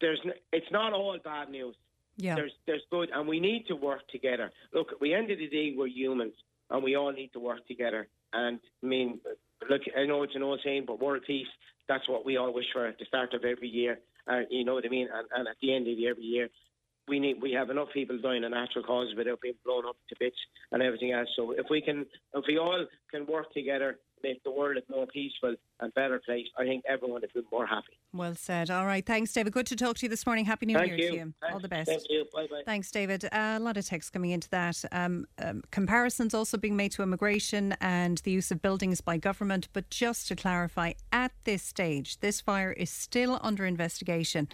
there's 0.00 0.20
it's 0.52 0.70
not 0.70 0.92
all 0.92 1.16
bad 1.22 1.50
news. 1.50 1.76
Yeah. 2.16 2.34
There's 2.34 2.52
there's 2.66 2.82
good, 2.90 3.10
and 3.14 3.28
we 3.28 3.40
need 3.40 3.66
to 3.68 3.76
work 3.76 4.08
together. 4.08 4.50
Look, 4.72 4.92
at 4.92 5.00
the 5.00 5.14
end 5.14 5.30
of 5.30 5.38
the 5.38 5.48
day, 5.48 5.74
we're 5.76 5.86
humans, 5.86 6.34
and 6.70 6.82
we 6.82 6.96
all 6.96 7.12
need 7.12 7.32
to 7.34 7.40
work 7.40 7.66
together. 7.66 8.08
And 8.32 8.58
I 8.82 8.86
mean, 8.86 9.20
look, 9.68 9.82
I 9.96 10.06
know 10.06 10.22
it's 10.22 10.34
an 10.34 10.42
old 10.42 10.60
saying, 10.64 10.84
but 10.86 11.00
world 11.00 11.22
peace. 11.26 11.46
That's 11.88 12.08
what 12.08 12.24
we 12.24 12.36
all 12.36 12.52
wish 12.52 12.66
for 12.72 12.86
at 12.86 12.98
the 12.98 13.04
start 13.04 13.34
of 13.34 13.44
every 13.44 13.68
year. 13.68 14.00
Uh, 14.26 14.40
you 14.50 14.64
know 14.64 14.74
what 14.74 14.84
I 14.84 14.88
mean? 14.88 15.08
And, 15.12 15.28
and 15.36 15.48
at 15.48 15.56
the 15.62 15.74
end 15.74 15.86
of 15.88 15.96
the 15.96 16.08
every 16.08 16.24
year, 16.24 16.48
we 17.06 17.20
need 17.20 17.40
we 17.40 17.52
have 17.52 17.70
enough 17.70 17.88
people 17.92 18.18
dying 18.20 18.44
of 18.44 18.50
natural 18.50 18.84
causes 18.84 19.14
without 19.16 19.40
being 19.40 19.54
blown 19.64 19.86
up 19.86 19.96
to 20.08 20.16
bits 20.18 20.36
and 20.72 20.82
everything 20.82 21.12
else. 21.12 21.28
So 21.36 21.52
if 21.52 21.66
we 21.70 21.80
can, 21.80 22.06
if 22.34 22.44
we 22.48 22.58
all 22.58 22.86
can 23.10 23.26
work 23.26 23.52
together 23.52 23.98
make 24.22 24.42
the 24.44 24.50
world 24.50 24.76
a 24.76 24.92
more 24.92 25.06
peaceful 25.06 25.54
and 25.80 25.94
better 25.94 26.20
place, 26.24 26.46
I 26.58 26.64
think 26.64 26.84
everyone 26.88 27.20
would 27.20 27.32
be 27.32 27.42
more 27.50 27.66
happy. 27.66 27.98
Well 28.12 28.34
said. 28.34 28.70
All 28.70 28.86
right. 28.86 29.04
Thanks, 29.04 29.32
David. 29.32 29.52
Good 29.52 29.66
to 29.66 29.76
talk 29.76 29.96
to 29.98 30.06
you 30.06 30.10
this 30.10 30.26
morning. 30.26 30.44
Happy 30.44 30.66
New 30.66 30.74
Thank 30.74 30.88
Year 30.88 30.98
you. 30.98 31.08
to 31.10 31.14
you. 31.16 31.34
Thanks. 31.40 31.52
All 31.52 31.60
the 31.60 31.68
best. 31.68 31.88
Thank 31.88 32.02
you. 32.08 32.24
Bye 32.32 32.46
bye. 32.50 32.62
Thanks, 32.64 32.90
David. 32.90 33.24
Uh, 33.26 33.56
a 33.56 33.60
lot 33.60 33.76
of 33.76 33.86
texts 33.86 34.10
coming 34.10 34.30
into 34.30 34.48
that. 34.50 34.82
Um, 34.92 35.26
um, 35.42 35.62
comparisons 35.70 36.34
also 36.34 36.56
being 36.56 36.76
made 36.76 36.92
to 36.92 37.02
immigration 37.02 37.74
and 37.80 38.18
the 38.18 38.30
use 38.30 38.50
of 38.50 38.62
buildings 38.62 39.00
by 39.00 39.18
government. 39.18 39.68
But 39.72 39.90
just 39.90 40.28
to 40.28 40.36
clarify, 40.36 40.92
at 41.12 41.32
this 41.44 41.62
stage, 41.62 42.20
this 42.20 42.40
fire 42.40 42.72
is 42.72 42.90
still 42.90 43.38
under 43.42 43.66
investigation. 43.66 44.48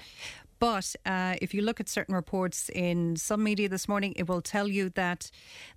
But 0.62 0.94
uh, 1.04 1.34
if 1.42 1.54
you 1.54 1.60
look 1.60 1.80
at 1.80 1.88
certain 1.88 2.14
reports 2.14 2.68
in 2.68 3.16
some 3.16 3.42
media 3.42 3.68
this 3.68 3.88
morning, 3.88 4.12
it 4.14 4.28
will 4.28 4.40
tell 4.40 4.68
you 4.68 4.90
that 4.90 5.28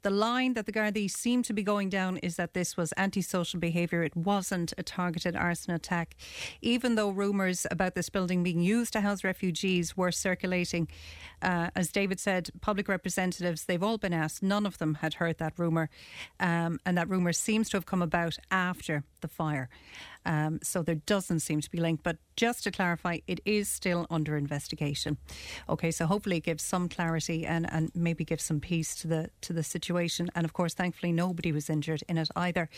the 0.04 0.12
line 0.12 0.54
that 0.54 0.68
the 0.68 0.72
Gardaí 0.72 1.10
seem 1.10 1.42
to 1.42 1.54
be 1.54 1.64
going 1.64 1.90
down 1.90 2.18
is 2.18 2.36
that 2.36 2.54
this 2.54 2.78
was 2.78 2.94
antisocial 2.96 3.60
behaviour. 3.60 4.04
It 4.04 4.16
wasn't 4.16 4.76
a 4.78 4.84
targeted 4.84 5.36
arson 5.36 5.74
attack. 5.74 6.16
Even 6.62 6.94
though 6.94 7.10
rumours 7.10 7.66
about 7.72 7.96
this 7.96 8.10
building 8.10 8.44
being 8.44 8.62
used 8.62 8.94
to 8.94 9.02
house 9.02 9.24
refugees 9.24 9.98
were 9.98 10.12
circulating, 10.12 10.88
uh, 11.42 11.72
as 11.76 11.92
David 11.92 12.20
said, 12.20 12.52
public 12.62 12.88
representatives, 12.88 13.66
they've 13.66 13.82
all 13.82 13.98
been 13.98 14.14
asked, 14.14 14.44
none 14.44 14.68
of 14.68 14.78
them 14.78 14.96
had 15.02 15.16
heard 15.16 15.40
that 15.40 15.54
rumour. 15.58 15.90
Um, 16.40 16.80
and 16.86 16.96
that 16.96 17.10
rumour 17.10 17.34
seems 17.34 17.70
to 17.70 17.78
have 17.78 17.88
come 17.88 18.04
about 18.04 18.38
after 18.52 19.04
the 19.22 19.28
fire. 19.28 19.68
Um, 20.26 20.60
so 20.64 20.82
there 20.82 20.96
doesn't 20.96 21.40
seem 21.42 21.62
to 21.62 21.70
be 21.70 21.80
link. 21.80 22.02
But 22.04 22.18
just 22.36 22.64
to 22.64 22.72
clarify, 22.72 23.20
it 23.28 23.40
is 23.46 23.70
still 23.70 24.08
under 24.10 24.38
investigation. 24.38 25.18
Okay, 25.70 25.92
so 25.92 26.06
hopefully 26.06 26.38
it 26.38 26.44
gives 26.44 26.64
some 26.64 26.90
clarity 26.90 27.46
and, 27.46 27.72
and 27.72 27.92
maybe 27.96 28.26
gives 28.26 28.44
some 28.44 28.60
peace 28.60 28.96
to 28.96 29.08
the 29.08 29.30
to 29.42 29.54
the 29.54 29.64
situation. 29.64 30.30
And 30.36 30.46
of 30.46 30.54
course, 30.54 30.74
thankfully, 30.74 31.12
nobody 31.12 31.52
was 31.52 31.70
injured 31.70 32.04
in 32.10 32.18
it 32.18 32.30
either. 32.36 32.70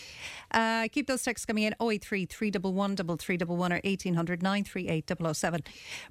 Uh, 0.52 0.88
keep 0.92 1.08
those 1.08 1.24
texts 1.24 1.46
coming 1.46 1.64
in 1.64 1.76
083 1.82 2.26
311 2.26 3.18
3311 3.18 3.72
or 3.72 3.82
1800 3.84 4.44
938 4.44 5.12
007. 5.36 5.62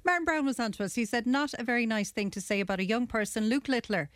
Martin 0.03 0.25
Brown 0.25 0.45
was 0.45 0.59
on 0.59 0.71
to 0.73 0.83
us. 0.83 0.95
He 0.95 1.05
said, 1.05 1.25
Not 1.25 1.53
a 1.57 1.63
very 1.63 1.85
nice 1.85 2.11
thing 2.11 2.31
to 2.31 2.41
say 2.41 2.59
about 2.59 2.79
a 2.79 2.85
young 2.85 3.07
person, 3.07 3.49
Luke 3.49 3.67
Littler. 3.67 4.09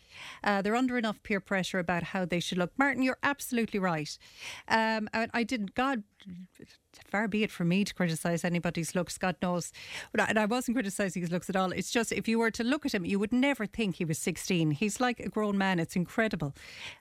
Uh, 0.44 0.62
they're 0.62 0.76
under 0.76 0.98
enough 0.98 1.22
peer 1.24 1.40
pressure 1.40 1.80
about 1.80 2.04
how 2.04 2.26
they 2.26 2.40
should 2.40 2.58
look. 2.58 2.72
Martin, 2.78 3.04
you're 3.04 3.18
absolutely 3.24 3.80
right. 3.80 4.18
Um, 4.68 5.10
I, 5.14 5.28
I 5.34 5.44
didn't, 5.44 5.76
God 5.76 6.04
far 7.10 7.28
be 7.28 7.44
it 7.44 7.52
from 7.52 7.68
me 7.70 7.84
to 7.84 7.94
criticise 7.94 8.44
anybody's 8.44 8.96
looks, 8.96 9.18
God 9.18 9.36
knows. 9.42 9.72
But 10.12 10.22
I, 10.22 10.26
and 10.26 10.40
I 10.40 10.46
wasn't 10.46 10.76
criticising 10.76 11.22
his 11.22 11.32
looks 11.32 11.50
at 11.50 11.56
all. 11.56 11.72
It's 11.72 11.92
just 11.92 12.12
if 12.12 12.28
you 12.28 12.40
were 12.40 12.52
to 12.52 12.64
look 12.64 12.86
at 12.86 12.94
him, 12.94 13.06
you 13.06 13.20
would 13.20 13.34
never 13.34 13.66
think 13.66 13.96
he 13.96 14.06
was 14.06 14.18
16. 14.20 14.72
He's 14.72 15.00
like 15.00 15.20
a 15.20 15.30
grown 15.30 15.58
man. 15.58 15.80
It's 15.80 15.96
incredible. 15.96 16.54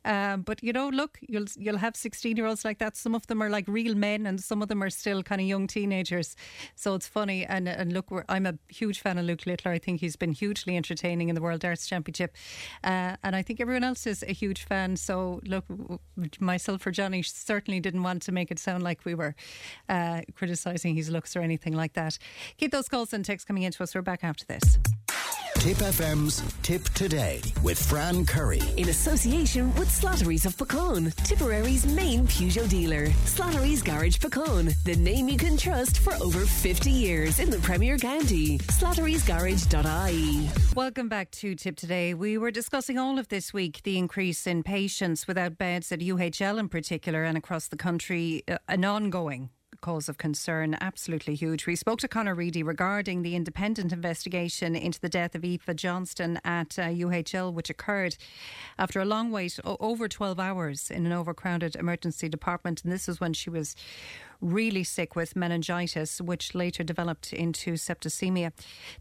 Um, 0.05 0.43
but 0.43 0.63
you 0.63 0.73
know, 0.73 0.89
look, 0.89 1.19
you'll 1.21 1.47
you'll 1.57 1.79
have 1.79 1.97
16 1.97 2.37
year 2.37 2.47
olds 2.47 2.65
like 2.65 2.79
that. 2.79 2.97
Some 2.97 3.15
of 3.15 3.27
them 3.27 3.43
are 3.43 3.51
like 3.51 3.67
real 3.69 3.95
men, 3.95 4.27
and 4.27 4.41
some 4.41 4.63
of 4.63 4.69
them 4.69 4.83
are 4.83 4.91
still 4.91 5.23
kind 5.23 5.41
of 5.41 5.47
young 5.47 5.67
teenagers. 5.67 6.37
So 6.75 6.95
it's 6.95 7.07
funny. 7.07 7.45
And 7.45 7.69
and 7.69 7.93
look, 7.93 8.11
I'm 8.29 8.47
a 8.47 8.55
huge 8.69 9.01
fan 9.01 9.19
of 9.19 9.25
Luke 9.25 9.47
Littler. 9.47 9.73
I 9.73 9.79
think 9.79 10.01
he's 10.01 10.17
been 10.17 10.33
hugely 10.33 10.77
entertaining 10.77 11.29
in 11.29 11.35
the 11.35 11.41
World 11.41 11.61
Darts 11.61 11.87
Championship, 11.87 12.37
uh, 12.85 13.17
and 13.23 13.37
I 13.37 13.43
think 13.43 13.61
everyone 13.61 13.85
else 13.85 14.07
is 14.07 14.23
a 14.23 14.33
huge 14.33 14.65
fan. 14.65 14.97
So 14.97 15.41
look, 15.45 15.65
myself 16.41 16.87
or 16.87 16.91
Johnny 16.91 17.23
certainly 17.23 17.81
didn't 17.81 18.03
want 18.03 18.23
to 18.23 18.33
make 18.33 18.51
it 18.51 18.59
sound 18.59 18.83
like 18.83 19.05
we 19.05 19.10
were 19.15 19.35
uh, 19.89 20.23
criticising 20.35 20.95
his 20.95 21.11
looks 21.11 21.37
or 21.37 21.41
anything 21.41 21.75
like 21.75 21.95
that. 21.95 22.19
Keep 22.57 22.73
those 22.73 22.89
calls 22.89 23.13
and 23.13 23.25
texts 23.25 23.47
coming 23.47 23.63
in 23.63 23.73
to 23.73 23.83
us. 23.83 23.95
We're 23.95 24.03
back 24.03 24.25
after 24.25 24.45
this. 24.47 24.79
Tipp 25.61 25.77
FM's 25.77 26.43
Tipp 26.63 26.85
Today 26.95 27.43
with 27.63 27.79
Fran 27.79 28.25
Curry. 28.25 28.63
In 28.79 28.89
association 28.89 29.75
with 29.75 29.91
Slattery's 29.91 30.47
of 30.47 30.57
Puckane, 30.57 31.15
Tipperary's 31.17 31.85
main 31.85 32.27
Peugeot 32.27 32.67
dealer. 32.67 33.09
Slattery's 33.27 33.83
Garage 33.83 34.17
Puckane, 34.17 34.73
the 34.85 34.97
name 34.97 35.29
you 35.29 35.37
can 35.37 35.59
trust 35.59 35.99
for 35.99 36.15
over 36.15 36.47
50 36.47 36.91
years 36.91 37.41
in 37.41 37.51
the 37.51 37.59
Premier 37.59 37.99
County. 37.99 38.57
Slattery'sGarage.ie. 38.57 40.49
Welcome 40.75 41.11
back 41.11 41.31
to 41.33 41.55
Tipp 41.55 41.77
Today. 41.77 42.15
We 42.15 42.39
were 42.39 42.51
discussing 42.51 42.97
all 42.99 43.19
of 43.19 43.29
this 43.29 43.53
week 43.53 43.83
the 43.83 43.99
increase 43.99 44.47
in 44.47 44.63
patients 44.63 45.29
without 45.29 45.59
beds 45.59 45.93
at 45.93 46.01
UHL 46.01 46.59
in 46.59 46.71
particular 46.71 47.23
and 47.25 47.37
across 47.37 47.69
the 47.69 47.77
country, 47.77 48.45
uh, 48.49 48.57
an 48.67 48.87
ongoing 48.87 49.51
cause 49.81 50.09
of 50.09 50.19
concern, 50.19 50.77
absolutely 50.81 51.35
huge. 51.35 51.67
We 51.67 51.77
spoke 51.77 51.99
to 52.01 52.09
Conor 52.09 52.35
Reedy 52.35 52.63
regarding 52.63 53.23
the 53.23 53.35
independent 53.35 53.93
investigation 53.93 54.77
into 54.77 55.01
the 55.01 55.09
death 55.09 55.35
of 55.35 55.45
Aoife 55.45 55.75
Johnston 55.77 56.41
at 56.45 56.79
uh, 56.79 56.85
UHL, 56.85 57.53
which 57.53 57.71
occurred 57.71 58.17
after 58.79 59.01
a 59.01 59.05
long 59.05 59.31
wait, 59.31 59.59
o- 59.65 59.77
over 59.81 60.09
12 60.09 60.39
hours 60.39 60.91
in 60.91 61.07
an 61.07 61.13
overcrowded 61.13 61.77
emergency 61.77 62.29
department. 62.29 62.83
And 62.85 62.93
this 62.93 63.09
was 63.09 63.21
when 63.21 63.33
she 63.33 63.51
was 63.51 63.75
really 64.41 64.85
sick 64.85 65.15
with 65.17 65.37
meningitis, 65.37 66.21
which 66.21 66.55
later 66.55 66.83
developed 66.83 67.33
into 67.33 67.73
septicemia. 67.75 68.53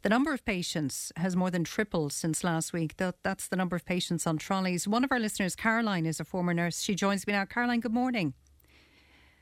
The 0.02 0.10
number 0.10 0.34
of 0.34 0.44
patients 0.46 1.12
has 1.16 1.36
more 1.36 1.50
than 1.50 1.64
tripled 1.64 2.14
since 2.14 2.44
last 2.44 2.74
week. 2.74 2.98
That, 2.98 3.16
that's 3.24 3.48
the 3.48 3.56
number 3.56 3.76
of 3.76 3.86
patients 3.86 4.28
on 4.28 4.38
trolleys. 4.38 4.88
One 4.88 5.04
of 5.04 5.12
our 5.12 5.20
listeners, 5.20 5.56
Caroline, 5.56 6.06
is 6.06 6.20
a 6.20 6.26
former 6.26 6.54
nurse. 6.54 6.82
She 6.82 6.96
joins 6.96 7.26
me 7.26 7.34
now. 7.34 7.46
Caroline, 7.46 7.80
good 7.80 7.94
morning. 7.94 8.34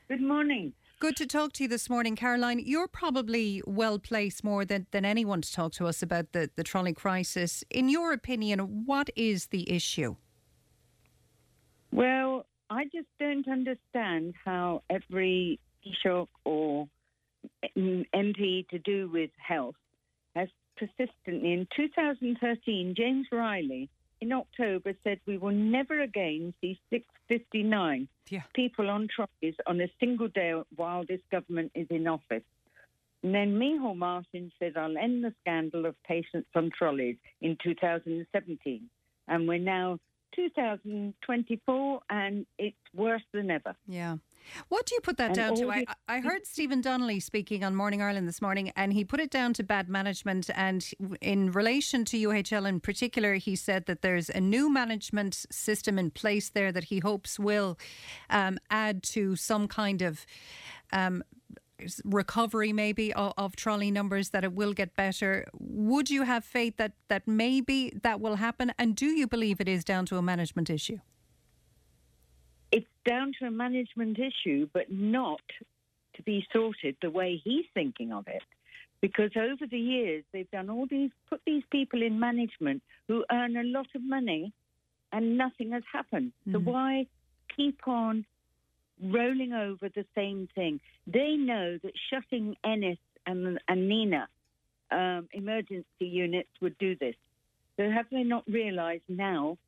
Good 0.08 0.22
morning. 0.22 0.72
Good 1.00 1.16
to 1.18 1.26
talk 1.28 1.52
to 1.52 1.62
you 1.62 1.68
this 1.68 1.88
morning, 1.88 2.16
Caroline. 2.16 2.58
You're 2.58 2.88
probably 2.88 3.62
well 3.64 4.00
placed 4.00 4.42
more 4.42 4.64
than, 4.64 4.88
than 4.90 5.04
anyone 5.04 5.40
to 5.42 5.52
talk 5.52 5.70
to 5.74 5.86
us 5.86 6.02
about 6.02 6.32
the, 6.32 6.50
the 6.56 6.64
trolley 6.64 6.92
crisis. 6.92 7.62
In 7.70 7.88
your 7.88 8.12
opinion, 8.12 8.84
what 8.84 9.08
is 9.14 9.46
the 9.46 9.70
issue? 9.70 10.16
Well, 11.92 12.46
I 12.68 12.86
just 12.86 13.06
don't 13.20 13.46
understand 13.46 14.34
how 14.44 14.82
every 14.90 15.60
Taoiseach 15.86 16.26
or 16.44 16.88
MP 17.76 18.68
to 18.70 18.80
do 18.80 19.08
with 19.08 19.30
health 19.36 19.76
has 20.34 20.48
persistently. 20.76 21.52
In 21.52 21.68
2013, 21.76 22.94
James 22.96 23.28
Reilly 23.30 23.88
in 24.20 24.32
October 24.32 24.94
said 25.04 25.20
we 25.26 25.38
will 25.38 25.52
never 25.52 26.00
again 26.00 26.52
see 26.60 26.78
659 26.90 28.08
Yeah. 28.30 28.42
people 28.54 28.90
on 28.90 29.08
trolleys 29.14 29.54
on 29.66 29.80
a 29.80 29.88
single 30.00 30.28
day 30.28 30.52
while 30.76 31.04
this 31.04 31.20
government 31.30 31.72
is 31.74 31.86
in 31.90 32.06
office. 32.06 32.42
And 33.22 33.34
then 33.34 33.58
Micheál 33.58 33.96
Martin 33.96 34.52
said, 34.58 34.76
I'll 34.76 34.96
end 34.96 35.24
the 35.24 35.34
scandal 35.40 35.86
of 35.86 36.00
patients 36.04 36.48
on 36.54 36.70
trolleys 36.76 37.16
in 37.40 37.56
2017. 37.62 38.88
And 39.26 39.48
we're 39.48 39.58
now 39.58 39.98
2024 40.36 42.00
and 42.10 42.46
it's 42.58 42.76
worse 42.94 43.22
than 43.32 43.50
ever. 43.50 43.74
Yeah. 43.86 44.16
What 44.68 44.86
do 44.86 44.94
you 44.94 45.00
put 45.00 45.16
that 45.18 45.28
And 45.28 45.34
down 45.36 45.54
to? 45.56 45.70
I, 45.70 45.84
I 46.08 46.20
heard 46.20 46.46
Stephen 46.46 46.80
Donnelly 46.80 47.20
speaking 47.20 47.64
on 47.64 47.74
Morning 47.74 48.02
Ireland 48.02 48.28
this 48.28 48.42
morning, 48.42 48.72
and 48.76 48.92
he 48.92 49.04
put 49.04 49.20
it 49.20 49.30
down 49.30 49.52
to 49.54 49.62
bad 49.62 49.88
management. 49.88 50.50
And 50.54 50.88
in 51.20 51.52
relation 51.52 52.04
to 52.06 52.28
UHL 52.28 52.68
in 52.68 52.80
particular, 52.80 53.34
he 53.34 53.56
said 53.56 53.86
that 53.86 54.02
there's 54.02 54.28
a 54.28 54.40
new 54.40 54.70
management 54.70 55.46
system 55.50 55.98
in 55.98 56.10
place 56.10 56.48
there 56.48 56.72
that 56.72 56.84
he 56.84 56.98
hopes 56.98 57.38
will 57.38 57.78
um, 58.30 58.58
add 58.70 59.02
to 59.04 59.36
some 59.36 59.68
kind 59.68 60.02
of. 60.02 60.26
Um, 60.92 61.22
recovery 62.04 62.72
maybe 62.72 63.12
of, 63.12 63.32
of 63.38 63.54
trolley 63.54 63.88
numbers 63.88 64.30
that 64.30 64.42
it 64.42 64.52
will 64.52 64.72
get 64.72 64.96
better 64.96 65.46
would 65.60 66.10
you 66.10 66.24
have 66.24 66.44
faith 66.44 66.76
that 66.76 66.90
that 67.06 67.28
maybe 67.28 67.92
that 68.02 68.20
will 68.20 68.34
happen 68.34 68.72
and 68.80 68.96
do 68.96 69.06
you 69.06 69.28
believe 69.28 69.60
it 69.60 69.68
is 69.68 69.84
down 69.84 70.04
to 70.04 70.16
a 70.16 70.22
management 70.22 70.68
issue 70.68 70.98
It's 72.70 72.86
down 73.06 73.32
to 73.38 73.46
a 73.46 73.50
management 73.50 74.18
issue, 74.18 74.68
but 74.72 74.90
not 74.90 75.40
to 76.14 76.22
be 76.22 76.46
sorted 76.52 76.96
the 77.00 77.10
way 77.10 77.40
he's 77.42 77.64
thinking 77.74 78.12
of 78.12 78.26
it. 78.28 78.42
Because 79.00 79.30
over 79.36 79.66
the 79.70 79.78
years, 79.78 80.24
they've 80.32 80.50
done 80.50 80.68
all 80.68 80.86
these, 80.90 81.10
put 81.30 81.40
these 81.46 81.62
people 81.70 82.02
in 82.02 82.18
management 82.18 82.82
who 83.06 83.24
earn 83.30 83.56
a 83.56 83.62
lot 83.62 83.86
of 83.94 84.02
money 84.02 84.52
and 85.12 85.38
nothing 85.38 85.70
has 85.70 85.84
happened. 85.90 86.32
So 86.52 86.58
why 86.58 87.06
keep 87.56 87.86
on 87.86 88.26
rolling 89.02 89.52
over 89.52 89.88
the 89.88 90.04
same 90.14 90.48
thing? 90.54 90.80
They 91.06 91.36
know 91.36 91.78
that 91.82 91.92
shutting 92.10 92.56
Ennis 92.64 92.98
and, 93.24 93.58
and 93.68 93.90
Nenagh 93.90 94.26
um, 94.90 95.28
emergency 95.32 95.86
units 96.00 96.50
would 96.60 96.76
do 96.78 96.96
this. 96.96 97.14
So 97.76 97.88
have 97.88 98.06
they 98.10 98.24
not 98.24 98.44
realised 98.48 99.04
now 99.08 99.58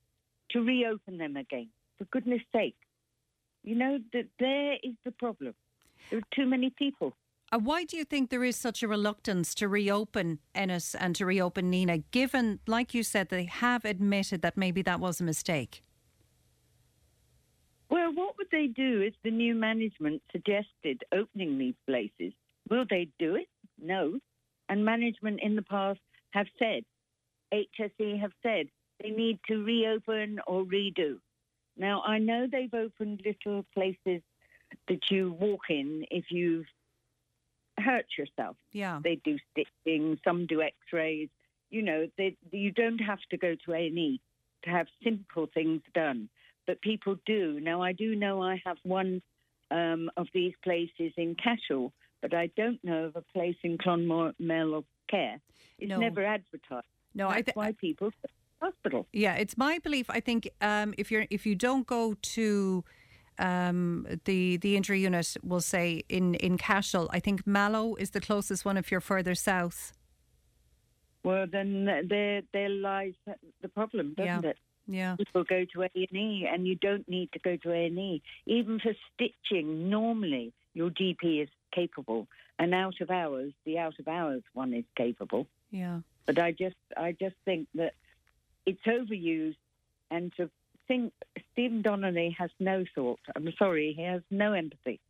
to 0.50 0.60
reopen 0.60 1.18
them 1.18 1.36
again? 1.36 1.68
For 1.98 2.04
goodness 2.06 2.42
sake. 2.52 2.76
You 3.62 3.74
know, 3.74 3.98
that 4.12 4.26
there 4.38 4.74
is 4.82 4.94
the 5.04 5.12
problem. 5.12 5.54
There 6.10 6.18
are 6.18 6.34
too 6.34 6.46
many 6.46 6.70
people. 6.70 7.14
Uh, 7.52 7.58
why 7.58 7.84
do 7.84 7.96
you 7.96 8.04
think 8.04 8.30
there 8.30 8.44
is 8.44 8.56
such 8.56 8.82
a 8.82 8.88
reluctance 8.88 9.54
to 9.56 9.68
reopen 9.68 10.38
Ennis 10.54 10.94
and 10.94 11.16
to 11.16 11.26
reopen 11.26 11.70
Nenagh, 11.70 12.04
given, 12.12 12.60
like 12.66 12.94
you 12.94 13.02
said, 13.02 13.28
they 13.28 13.44
have 13.44 13.84
admitted 13.84 14.42
that 14.42 14.56
maybe 14.56 14.82
that 14.82 15.00
was 15.00 15.20
a 15.20 15.24
mistake? 15.24 15.82
Well, 17.90 18.12
what 18.14 18.38
would 18.38 18.46
they 18.52 18.68
do 18.68 19.00
if 19.00 19.14
the 19.24 19.32
new 19.32 19.56
management 19.56 20.22
suggested 20.30 21.02
opening 21.12 21.58
these 21.58 21.74
places? 21.88 22.32
Will 22.68 22.84
they 22.88 23.08
do 23.18 23.34
it? 23.34 23.48
No. 23.82 24.20
And 24.68 24.84
management 24.84 25.40
in 25.42 25.56
the 25.56 25.62
past 25.62 25.98
have 26.30 26.46
said, 26.56 26.84
HSE 27.52 28.20
have 28.20 28.30
said, 28.44 28.68
they 29.02 29.10
need 29.10 29.40
to 29.48 29.64
reopen 29.64 30.38
or 30.46 30.62
redo. 30.62 31.18
Now, 31.80 32.02
I 32.06 32.18
know 32.18 32.46
they've 32.46 32.72
opened 32.74 33.22
little 33.24 33.64
places 33.72 34.20
that 34.86 35.10
you 35.10 35.32
walk 35.32 35.62
in 35.70 36.04
if 36.10 36.26
you've 36.30 36.66
hurt 37.78 38.04
yourself. 38.18 38.56
Yeah. 38.72 39.00
They 39.02 39.16
do 39.24 39.38
stitching, 39.50 40.20
some 40.22 40.44
do 40.46 40.60
X-rays. 40.60 41.30
You 41.70 41.82
know, 41.82 42.06
they, 42.18 42.36
you 42.52 42.70
don't 42.70 42.98
have 42.98 43.20
to 43.30 43.38
go 43.38 43.56
to 43.64 43.72
A&E 43.72 44.20
to 44.64 44.70
have 44.70 44.88
simple 45.02 45.48
things 45.54 45.80
done, 45.94 46.28
but 46.66 46.82
people 46.82 47.16
do. 47.24 47.58
Now, 47.60 47.80
I 47.82 47.92
do 47.92 48.14
know 48.14 48.42
I 48.42 48.60
have 48.66 48.76
one 48.82 49.22
um, 49.70 50.10
of 50.18 50.26
these 50.34 50.52
places 50.62 51.12
in 51.16 51.34
Cashel, 51.34 51.94
but 52.20 52.34
I 52.34 52.50
don't 52.58 52.84
know 52.84 53.04
of 53.04 53.16
a 53.16 53.22
place 53.32 53.56
in 53.62 53.78
Clonmel 53.78 54.32
or 54.74 54.84
Cahir. 55.10 55.40
It's 55.78 55.88
No. 55.88 55.96
never 55.98 56.26
advertised. 56.26 56.84
No, 57.14 57.28
I 57.28 57.36
That's 57.36 57.46
thi- 57.46 57.58
why 57.58 57.72
people 57.72 58.10
hospital. 58.60 59.06
Yeah, 59.12 59.34
it's 59.34 59.56
my 59.56 59.78
belief. 59.78 60.06
I 60.10 60.20
think 60.20 60.50
um, 60.60 60.94
if 60.98 61.10
you're 61.10 61.26
if 61.30 61.46
you 61.46 61.54
don't 61.54 61.86
go 61.86 62.14
to 62.36 62.84
um, 63.38 64.06
the 64.24 64.56
the 64.58 64.76
injury 64.76 65.00
unit, 65.00 65.36
we'll 65.42 65.60
say 65.60 66.02
in 66.08 66.34
in 66.36 66.56
Cashel, 66.58 67.08
I 67.12 67.20
think 67.20 67.46
Mallow 67.46 67.94
is 67.96 68.10
the 68.10 68.20
closest 68.20 68.64
one. 68.64 68.76
If 68.76 68.90
you're 68.90 69.00
further 69.00 69.34
south, 69.34 69.92
Well, 71.24 71.46
then 71.50 71.84
there 72.08 72.42
there 72.52 72.68
lies 72.68 73.14
the 73.62 73.68
problem, 73.68 74.14
doesn't 74.16 74.44
Yeah. 74.44 74.50
it? 74.50 74.58
yeah, 74.86 75.16
People 75.16 75.44
go 75.44 75.64
to 75.72 75.82
A 75.82 75.90
and 75.94 76.16
E, 76.16 76.46
and 76.52 76.66
you 76.66 76.74
don't 76.76 77.08
need 77.08 77.30
to 77.32 77.38
go 77.38 77.56
to 77.56 77.72
A 77.72 77.86
and 77.86 77.98
E. 77.98 78.22
Even 78.46 78.80
for 78.80 78.92
stitching, 79.14 79.88
normally 79.90 80.52
your 80.74 80.90
GP 80.90 81.42
is 81.42 81.48
capable, 81.72 82.26
and 82.58 82.74
out 82.74 83.00
of 83.00 83.10
hours, 83.10 83.52
the 83.64 83.78
out 83.78 83.98
of 83.98 84.08
hours 84.08 84.42
one 84.54 84.72
is 84.74 84.84
capable. 84.96 85.46
yeah. 85.70 86.00
But 86.26 86.38
I 86.38 86.52
just 86.52 86.76
I 86.96 87.12
just 87.12 87.34
think 87.44 87.66
that 87.74 87.94
it's 88.70 88.86
overused, 88.86 89.56
and 90.10 90.32
to 90.36 90.50
think 90.88 91.12
Stephen 91.52 91.82
Donnelly 91.82 92.34
has 92.38 92.50
no 92.58 92.84
thought. 92.94 93.20
I'm 93.34 93.52
sorry, 93.58 93.92
he 93.96 94.02
has 94.04 94.22
no 94.30 94.52
empathy 94.52 95.00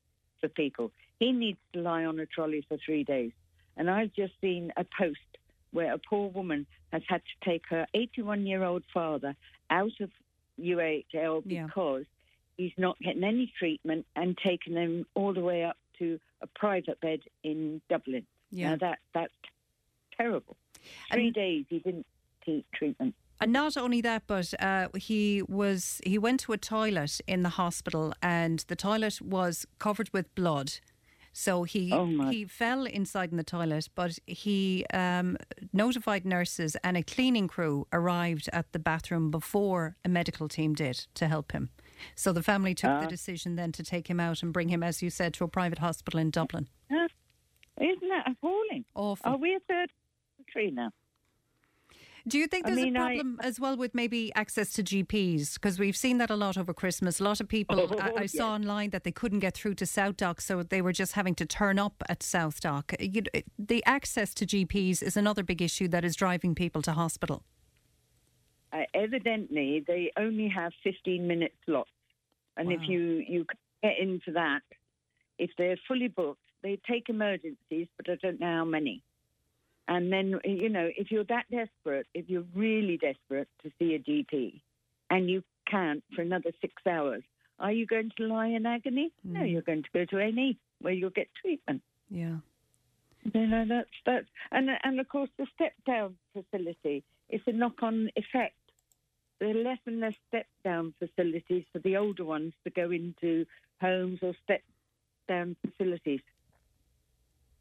for 0.40 0.48
people. 0.48 0.90
He 1.18 1.32
needs 1.32 1.58
to 1.74 1.80
lie 1.80 2.04
on 2.04 2.18
a 2.20 2.26
trolley 2.26 2.64
for 2.68 2.78
three 2.84 3.04
days. 3.04 3.32
And 3.76 3.90
I've 3.90 4.12
just 4.14 4.32
seen 4.40 4.72
a 4.76 4.84
post 4.98 5.18
where 5.72 5.92
a 5.94 5.98
poor 5.98 6.28
woman 6.30 6.66
has 6.92 7.02
had 7.08 7.22
to 7.22 7.48
take 7.50 7.62
her 7.70 7.86
81 7.94 8.46
year 8.46 8.62
old 8.64 8.82
father 8.92 9.36
out 9.70 9.92
of 10.00 10.10
UHL 10.60 11.42
Yeah. 11.46 11.66
because 11.66 12.04
he's 12.56 12.72
not 12.76 12.98
getting 13.00 13.24
any 13.24 13.52
treatment 13.58 14.06
and 14.16 14.36
taking 14.38 14.74
him 14.74 15.06
all 15.14 15.32
the 15.32 15.40
way 15.40 15.64
up 15.64 15.76
to 15.98 16.18
a 16.42 16.46
private 16.46 17.00
bed 17.00 17.20
in 17.42 17.80
Dublin. 17.88 18.26
Yeah. 18.50 18.70
Now 18.70 18.76
that 18.76 18.98
that's 19.14 19.32
terrible. 20.16 20.56
Three 21.12 21.26
And- 21.26 21.34
days 21.34 21.64
he 21.68 21.78
didn't 21.78 22.06
take 22.44 22.64
treatment. 22.72 23.14
And 23.40 23.52
not 23.52 23.76
only 23.76 24.00
that, 24.02 24.24
but 24.26 24.52
uh, 24.60 24.88
he 24.96 25.42
was 25.48 26.00
he 26.04 26.18
went 26.18 26.40
to 26.40 26.52
a 26.52 26.58
toilet 26.58 27.20
in 27.26 27.42
the 27.42 27.48
hospital, 27.50 28.12
and 28.22 28.58
the 28.68 28.76
toilet 28.76 29.20
was 29.22 29.66
covered 29.78 30.10
with 30.12 30.34
blood. 30.34 30.72
So 31.32 31.62
he 31.62 31.90
oh 31.92 32.28
he 32.30 32.44
fell 32.44 32.84
inside 32.84 33.30
in 33.30 33.36
the 33.38 33.44
toilet, 33.44 33.88
but 33.94 34.18
he 34.26 34.84
um, 34.92 35.36
notified 35.72 36.24
nurses, 36.26 36.76
and 36.84 36.96
a 36.96 37.02
cleaning 37.02 37.48
crew 37.48 37.86
arrived 37.92 38.50
at 38.52 38.70
the 38.72 38.78
bathroom 38.78 39.30
before 39.30 39.96
a 40.04 40.08
medical 40.08 40.48
team 40.48 40.74
did 40.74 41.06
to 41.14 41.26
help 41.28 41.52
him. 41.52 41.70
So 42.14 42.32
the 42.32 42.42
family 42.42 42.74
took 42.74 42.90
Ah. 42.90 43.00
the 43.00 43.06
decision 43.06 43.56
then 43.56 43.72
to 43.72 43.82
take 43.82 44.08
him 44.10 44.20
out 44.20 44.42
and 44.42 44.52
bring 44.52 44.68
him, 44.70 44.82
as 44.82 45.02
you 45.02 45.08
said, 45.10 45.32
to 45.34 45.44
a 45.44 45.48
private 45.48 45.78
hospital 45.78 46.20
in 46.20 46.30
Dublin. 46.30 46.68
Isn't 46.90 48.08
that 48.10 48.24
appalling? 48.30 48.84
Awful. 48.94 49.32
Are 49.32 49.38
we 49.38 49.54
a 49.54 49.60
third 49.60 49.90
country 50.36 50.70
now? 50.70 50.90
Do 52.28 52.38
you 52.38 52.46
think 52.46 52.66
I 52.66 52.70
there's 52.70 52.84
mean, 52.84 52.96
a 52.96 53.00
I- 53.00 53.14
problem 53.16 53.38
as 53.42 53.58
well 53.58 53.76
with 53.76 53.94
maybe 53.94 54.32
access 54.34 54.72
to 54.74 54.82
GPs? 54.82 55.54
Because 55.54 55.78
we've 55.78 55.96
seen 55.96 56.18
that 56.18 56.30
a 56.30 56.36
lot 56.36 56.56
over 56.58 56.72
Christmas. 56.74 57.20
A 57.20 57.24
lot 57.24 57.40
of 57.40 57.48
people, 57.56 57.80
Oh, 57.80 57.98
I, 57.98 58.22
I 58.22 58.26
saw 58.26 58.52
online 58.52 58.90
that 58.90 59.04
they 59.04 59.12
couldn't 59.12 59.40
get 59.40 59.54
through 59.54 59.74
to 59.76 59.86
South 59.86 60.16
Dock, 60.16 60.40
so 60.40 60.62
they 60.62 60.82
were 60.82 60.92
just 60.92 61.12
having 61.12 61.34
to 61.36 61.46
turn 61.46 61.78
up 61.78 62.02
at 62.08 62.22
South 62.22 62.60
Dock. 62.60 62.92
You, 63.00 63.22
the 63.58 63.82
access 63.86 64.34
to 64.34 64.46
GPs 64.46 65.02
is 65.02 65.16
another 65.16 65.42
big 65.42 65.62
issue 65.62 65.88
that 65.88 66.04
is 66.04 66.14
driving 66.16 66.54
people 66.54 66.82
to 66.82 66.92
hospital. 66.92 67.42
Uh, 68.72 68.82
evidently, 68.94 69.82
they 69.86 70.12
only 70.16 70.48
have 70.48 70.72
15 70.84 71.26
minute 71.26 71.52
slots. 71.66 71.90
And 72.56 72.70
if 72.72 72.80
you, 72.86 73.24
you 73.26 73.46
get 73.82 73.98
into 73.98 74.32
that, 74.32 74.60
if 75.38 75.50
they're 75.56 75.78
fully 75.88 76.08
booked, 76.08 76.40
they 76.62 76.78
take 76.88 77.08
emergencies, 77.08 77.88
but 77.96 78.08
I 78.10 78.16
don't 78.16 78.38
know 78.38 78.58
how 78.58 78.64
many. 78.64 79.02
And 79.90 80.12
then, 80.12 80.38
you 80.44 80.68
know, 80.68 80.88
if 80.96 81.10
you're 81.10 81.24
that 81.24 81.46
desperate, 81.50 82.06
if 82.14 82.30
you're 82.30 82.46
really 82.54 82.96
desperate 82.96 83.48
to 83.64 83.72
see 83.76 83.94
a 83.94 83.98
GP 83.98 84.60
and 85.10 85.28
you 85.28 85.42
can't 85.68 86.04
for 86.14 86.22
another 86.22 86.52
six 86.60 86.74
hours, 86.88 87.24
are 87.58 87.72
you 87.72 87.86
going 87.86 88.12
to 88.16 88.26
lie 88.28 88.46
in 88.46 88.66
agony? 88.66 89.10
No, 89.24 89.40
mm. 89.40 89.50
you're 89.50 89.62
going 89.62 89.82
to 89.82 89.88
go 89.92 90.04
to 90.04 90.18
A&E 90.18 90.56
where 90.80 90.92
you'll 90.92 91.10
get 91.10 91.28
treatment. 91.42 91.82
Yeah. 92.08 92.36
You 93.34 93.46
know, 93.48 93.64
that's, 93.68 93.90
that's, 94.06 94.26
and, 94.52 94.70
and 94.84 95.00
of 95.00 95.08
course 95.08 95.28
the 95.36 95.46
step 95.56 95.72
down 95.84 96.16
facility 96.34 97.02
is 97.28 97.40
a 97.48 97.52
knock 97.52 97.82
on 97.82 98.10
effect. 98.14 98.54
There 99.40 99.50
are 99.50 99.54
less 99.54 99.78
and 99.86 99.98
less 99.98 100.14
step 100.28 100.46
down 100.62 100.94
facilities 101.00 101.64
for 101.72 101.80
the 101.80 101.96
older 101.96 102.24
ones 102.24 102.52
to 102.62 102.70
go 102.70 102.92
into 102.92 103.44
homes 103.80 104.20
or 104.22 104.34
step 104.44 104.62
down 105.26 105.56
facilities. 105.66 106.20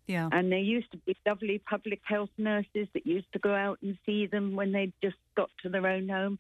Yeah. 0.09 0.27
And 0.31 0.51
there 0.51 0.57
used 0.57 0.91
to 0.93 0.97
be 0.97 1.15
lovely 1.23 1.59
public 1.59 2.01
health 2.03 2.31
nurses 2.35 2.87
that 2.93 3.05
used 3.05 3.31
to 3.33 3.39
go 3.39 3.53
out 3.53 3.77
and 3.83 3.95
see 4.07 4.25
them 4.25 4.55
when 4.55 4.71
they 4.71 4.91
just 5.03 5.17
got 5.37 5.51
to 5.61 5.69
their 5.69 5.85
own 5.85 6.09
home. 6.09 6.39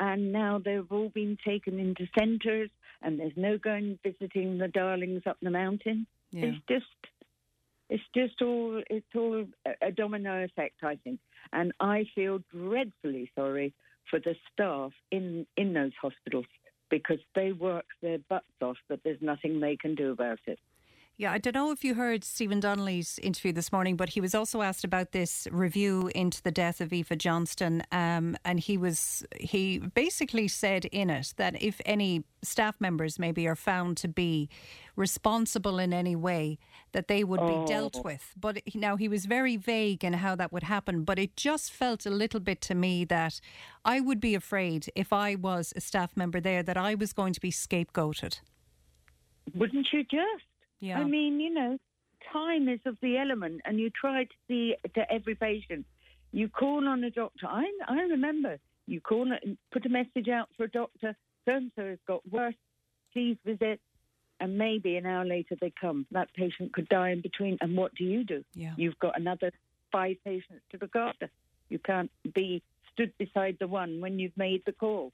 And 0.00 0.32
now 0.32 0.58
they've 0.58 0.90
all 0.90 1.10
been 1.10 1.38
taken 1.46 1.78
into 1.78 2.08
centres 2.18 2.70
and 3.02 3.20
there's 3.20 3.36
no 3.36 3.56
going 3.56 4.00
visiting 4.02 4.58
the 4.58 4.66
darlings 4.66 5.22
up 5.26 5.36
the 5.40 5.50
mountain. 5.50 6.08
Yeah. 6.32 6.46
It's 6.46 6.58
just 6.68 7.12
it's 7.88 8.02
just 8.16 8.42
all 8.42 8.82
it's 8.90 9.14
all 9.14 9.46
a- 9.64 9.86
a 9.86 9.92
domino 9.92 10.42
effect, 10.42 10.82
I 10.82 10.96
think. 10.96 11.20
And 11.52 11.72
I 11.78 12.06
feel 12.16 12.40
dreadfully 12.50 13.30
sorry 13.36 13.74
for 14.10 14.18
the 14.18 14.34
staff 14.52 14.90
in 15.12 15.46
in 15.56 15.72
those 15.72 15.92
hospitals 16.02 16.46
because 16.90 17.20
they 17.36 17.52
work 17.52 17.86
their 18.02 18.18
butts 18.18 18.60
off, 18.60 18.78
but 18.88 19.04
there's 19.04 19.22
nothing 19.22 19.60
they 19.60 19.76
can 19.76 19.94
do 19.94 20.10
about 20.10 20.40
it. 20.46 20.58
Yeah, 21.16 21.30
I 21.30 21.38
don't 21.38 21.54
know 21.54 21.70
if 21.70 21.84
you 21.84 21.94
heard 21.94 22.24
Stephen 22.24 22.58
Donnelly's 22.58 23.20
interview 23.20 23.52
this 23.52 23.70
morning, 23.70 23.96
but 23.96 24.08
he 24.08 24.20
was 24.20 24.34
also 24.34 24.62
asked 24.62 24.82
about 24.82 25.12
this 25.12 25.46
review 25.52 26.10
into 26.12 26.42
the 26.42 26.50
death 26.50 26.80
of 26.80 26.92
Aoife 26.92 27.16
Johnston, 27.18 27.84
um, 27.92 28.36
and 28.44 28.58
he 28.58 28.76
was 28.76 29.24
he 29.38 29.78
basically 29.78 30.48
said 30.48 30.86
in 30.86 31.10
it 31.10 31.32
that 31.36 31.62
if 31.62 31.80
any 31.86 32.24
staff 32.42 32.80
members 32.80 33.16
maybe 33.20 33.46
are 33.46 33.54
found 33.54 33.96
to 33.98 34.08
be 34.08 34.48
responsible 34.96 35.78
in 35.78 35.92
any 35.92 36.16
way, 36.16 36.58
that 36.90 37.06
they 37.06 37.22
would 37.22 37.46
be 37.46 37.64
dealt 37.64 38.04
with. 38.04 38.32
But 38.36 38.62
now 38.74 38.96
he 38.96 39.06
was 39.06 39.26
very 39.26 39.56
vague 39.56 40.02
in 40.02 40.14
how 40.14 40.34
that 40.34 40.52
would 40.52 40.64
happen, 40.64 41.04
but 41.04 41.20
it 41.20 41.36
just 41.36 41.70
felt 41.70 42.06
a 42.06 42.10
little 42.10 42.40
bit 42.40 42.60
to 42.62 42.74
me 42.74 43.04
that 43.04 43.40
I 43.84 44.00
would 44.00 44.20
be 44.20 44.34
afraid 44.34 44.90
if 44.96 45.12
I 45.12 45.36
was 45.36 45.72
a 45.76 45.80
staff 45.80 46.16
member 46.16 46.40
there 46.40 46.64
that 46.64 46.76
I 46.76 46.96
was 46.96 47.12
going 47.12 47.34
to 47.34 47.40
be 47.40 47.52
scapegoated. 47.52 48.40
Wouldn't 49.54 49.86
you 49.92 50.02
just? 50.02 50.44
Yeah. 50.84 50.98
I 50.98 51.04
mean, 51.04 51.40
you 51.40 51.52
know, 51.52 51.78
time 52.32 52.68
is 52.68 52.80
of 52.84 52.96
the 53.00 53.16
element, 53.16 53.62
and 53.64 53.80
you 53.80 53.90
try 53.90 54.24
to 54.24 54.36
see 54.46 54.76
to 54.94 55.12
every 55.12 55.34
patient. 55.34 55.86
You 56.32 56.48
call 56.48 56.86
on 56.88 57.02
a 57.04 57.10
doctor. 57.10 57.46
I 57.46 57.64
I 57.88 58.00
remember 58.02 58.58
you 58.86 59.00
call 59.00 59.32
and 59.32 59.56
put 59.72 59.86
a 59.86 59.88
message 59.88 60.28
out 60.28 60.48
for 60.56 60.64
a 60.64 60.70
doctor. 60.70 61.16
So 61.44 61.52
and 61.52 61.70
so 61.76 61.82
has 61.86 61.98
got 62.06 62.20
worse. 62.30 62.54
Please 63.12 63.36
visit. 63.44 63.80
And 64.40 64.58
maybe 64.58 64.96
an 64.96 65.06
hour 65.06 65.24
later 65.24 65.56
they 65.60 65.72
come. 65.80 66.06
That 66.10 66.28
patient 66.34 66.72
could 66.74 66.88
die 66.88 67.10
in 67.10 67.22
between. 67.22 67.56
And 67.60 67.76
what 67.76 67.94
do 67.94 68.04
you 68.04 68.24
do? 68.24 68.44
Yeah. 68.54 68.74
You've 68.76 68.98
got 68.98 69.18
another 69.18 69.52
five 69.92 70.16
patients 70.24 70.64
to 70.72 70.78
look 70.80 70.96
after. 70.96 71.30
You 71.68 71.78
can't 71.78 72.10
be 72.34 72.62
stood 72.92 73.12
beside 73.16 73.56
the 73.60 73.68
one 73.68 74.00
when 74.00 74.18
you've 74.18 74.36
made 74.36 74.62
the 74.66 74.72
call. 74.72 75.12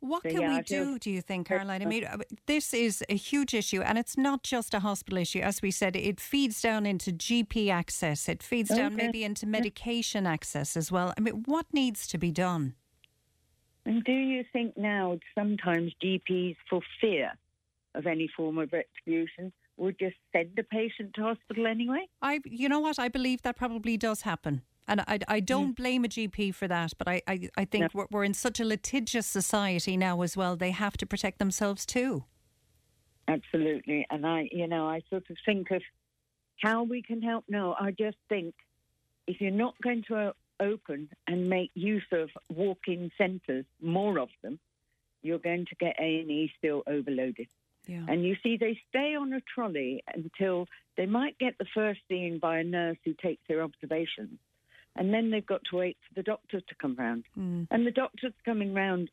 What 0.00 0.22
So, 0.22 0.30
can 0.30 0.42
yeah, 0.42 0.56
we 0.58 0.62
do, 0.62 0.98
do 0.98 1.10
you 1.10 1.20
think, 1.20 1.48
Caroline? 1.48 1.82
I 1.82 1.86
mean, 1.86 2.04
uh, 2.04 2.18
this 2.46 2.72
is 2.72 3.04
a 3.08 3.16
huge 3.16 3.52
issue, 3.52 3.82
and 3.82 3.98
it's 3.98 4.16
not 4.16 4.44
just 4.44 4.72
a 4.72 4.80
hospital 4.80 5.18
issue. 5.18 5.40
As 5.40 5.60
we 5.60 5.72
said, 5.72 5.96
it 5.96 6.20
feeds 6.20 6.62
down 6.62 6.86
into 6.86 7.10
GP 7.12 7.68
access, 7.70 8.28
it 8.28 8.42
feeds 8.42 8.70
down 8.70 8.92
Okay. 8.94 9.06
maybe 9.06 9.24
into 9.24 9.44
medication 9.46 10.26
access 10.26 10.76
as 10.76 10.92
well. 10.92 11.12
I 11.18 11.20
mean, 11.20 11.42
what 11.46 11.66
needs 11.72 12.06
to 12.08 12.18
be 12.18 12.30
done? 12.30 12.74
And 13.86 14.04
do 14.04 14.12
you 14.12 14.44
think 14.52 14.76
now 14.76 15.18
sometimes 15.34 15.92
GPs, 16.02 16.56
for 16.70 16.80
fear 17.00 17.32
of 17.94 18.06
any 18.06 18.28
form 18.36 18.58
of 18.58 18.72
retribution, 18.72 19.52
would 19.78 19.98
just 19.98 20.16
send 20.32 20.50
the 20.56 20.62
patient 20.62 21.14
to 21.14 21.22
hospital 21.22 21.66
anyway? 21.66 22.06
I, 22.22 22.40
you 22.44 22.68
know 22.68 22.80
what? 22.80 22.98
I 22.98 23.08
believe 23.08 23.42
that 23.42 23.56
probably 23.56 23.96
does 23.96 24.22
happen. 24.22 24.62
And 24.88 25.02
I, 25.02 25.18
I 25.28 25.40
don't 25.40 25.76
blame 25.76 26.04
a 26.04 26.08
GP 26.08 26.54
for 26.54 26.66
that, 26.66 26.94
but 26.96 27.06
I, 27.06 27.22
I, 27.28 27.48
I 27.58 27.64
think 27.66 27.82
No. 27.82 27.88
we're, 27.94 28.06
we're 28.10 28.24
in 28.24 28.34
such 28.34 28.58
a 28.58 28.64
litigious 28.64 29.26
society 29.26 29.96
now 29.96 30.22
as 30.22 30.36
well. 30.36 30.56
They 30.56 30.70
have 30.70 30.96
to 30.96 31.06
protect 31.06 31.38
themselves 31.38 31.84
too. 31.84 32.24
Absolutely. 33.28 34.06
And 34.10 34.26
I, 34.26 34.48
you 34.50 34.66
know, 34.66 34.88
I 34.88 35.02
sort 35.10 35.28
of 35.28 35.36
think 35.44 35.70
of 35.70 35.82
how 36.62 36.82
we 36.84 37.02
can 37.02 37.20
help. 37.20 37.44
No, 37.48 37.76
I 37.78 37.90
just 37.90 38.16
think 38.30 38.54
if 39.26 39.40
you're 39.42 39.50
not 39.50 39.74
going 39.82 40.02
to 40.08 40.16
uh, 40.16 40.32
open 40.58 41.10
and 41.26 41.48
make 41.48 41.70
use 41.74 42.06
of 42.10 42.30
walk-in 42.48 43.12
centres, 43.18 43.66
more 43.82 44.18
of 44.18 44.30
them, 44.42 44.58
you're 45.22 45.38
going 45.38 45.66
to 45.66 45.74
get 45.74 45.96
A&E 46.00 46.50
still 46.56 46.82
overloaded. 46.86 47.48
Yeah. 47.86 48.04
And 48.08 48.24
you 48.24 48.36
see, 48.42 48.56
they 48.56 48.80
stay 48.88 49.14
on 49.14 49.32
a 49.34 49.40
trolley 49.42 50.02
until 50.14 50.66
they 50.96 51.06
might 51.06 51.38
get 51.38 51.56
the 51.58 51.66
first 51.74 52.00
seeing 52.08 52.38
by 52.38 52.58
a 52.58 52.64
nurse 52.64 52.98
who 53.04 53.14
takes 53.14 53.42
their 53.48 53.62
observations. 53.62 54.38
And 54.96 55.12
then 55.14 55.30
they've 55.30 55.46
got 55.46 55.60
to 55.70 55.76
wait 55.76 55.96
for 56.08 56.14
the 56.14 56.22
doctor 56.22 56.60
to 56.60 56.74
come 56.80 56.96
round. 56.98 57.24
Mm, 57.38 57.68
And 57.70 57.86
the 57.86 57.90
doctor's 57.92 58.32
coming 58.44 58.74
round 58.74 59.10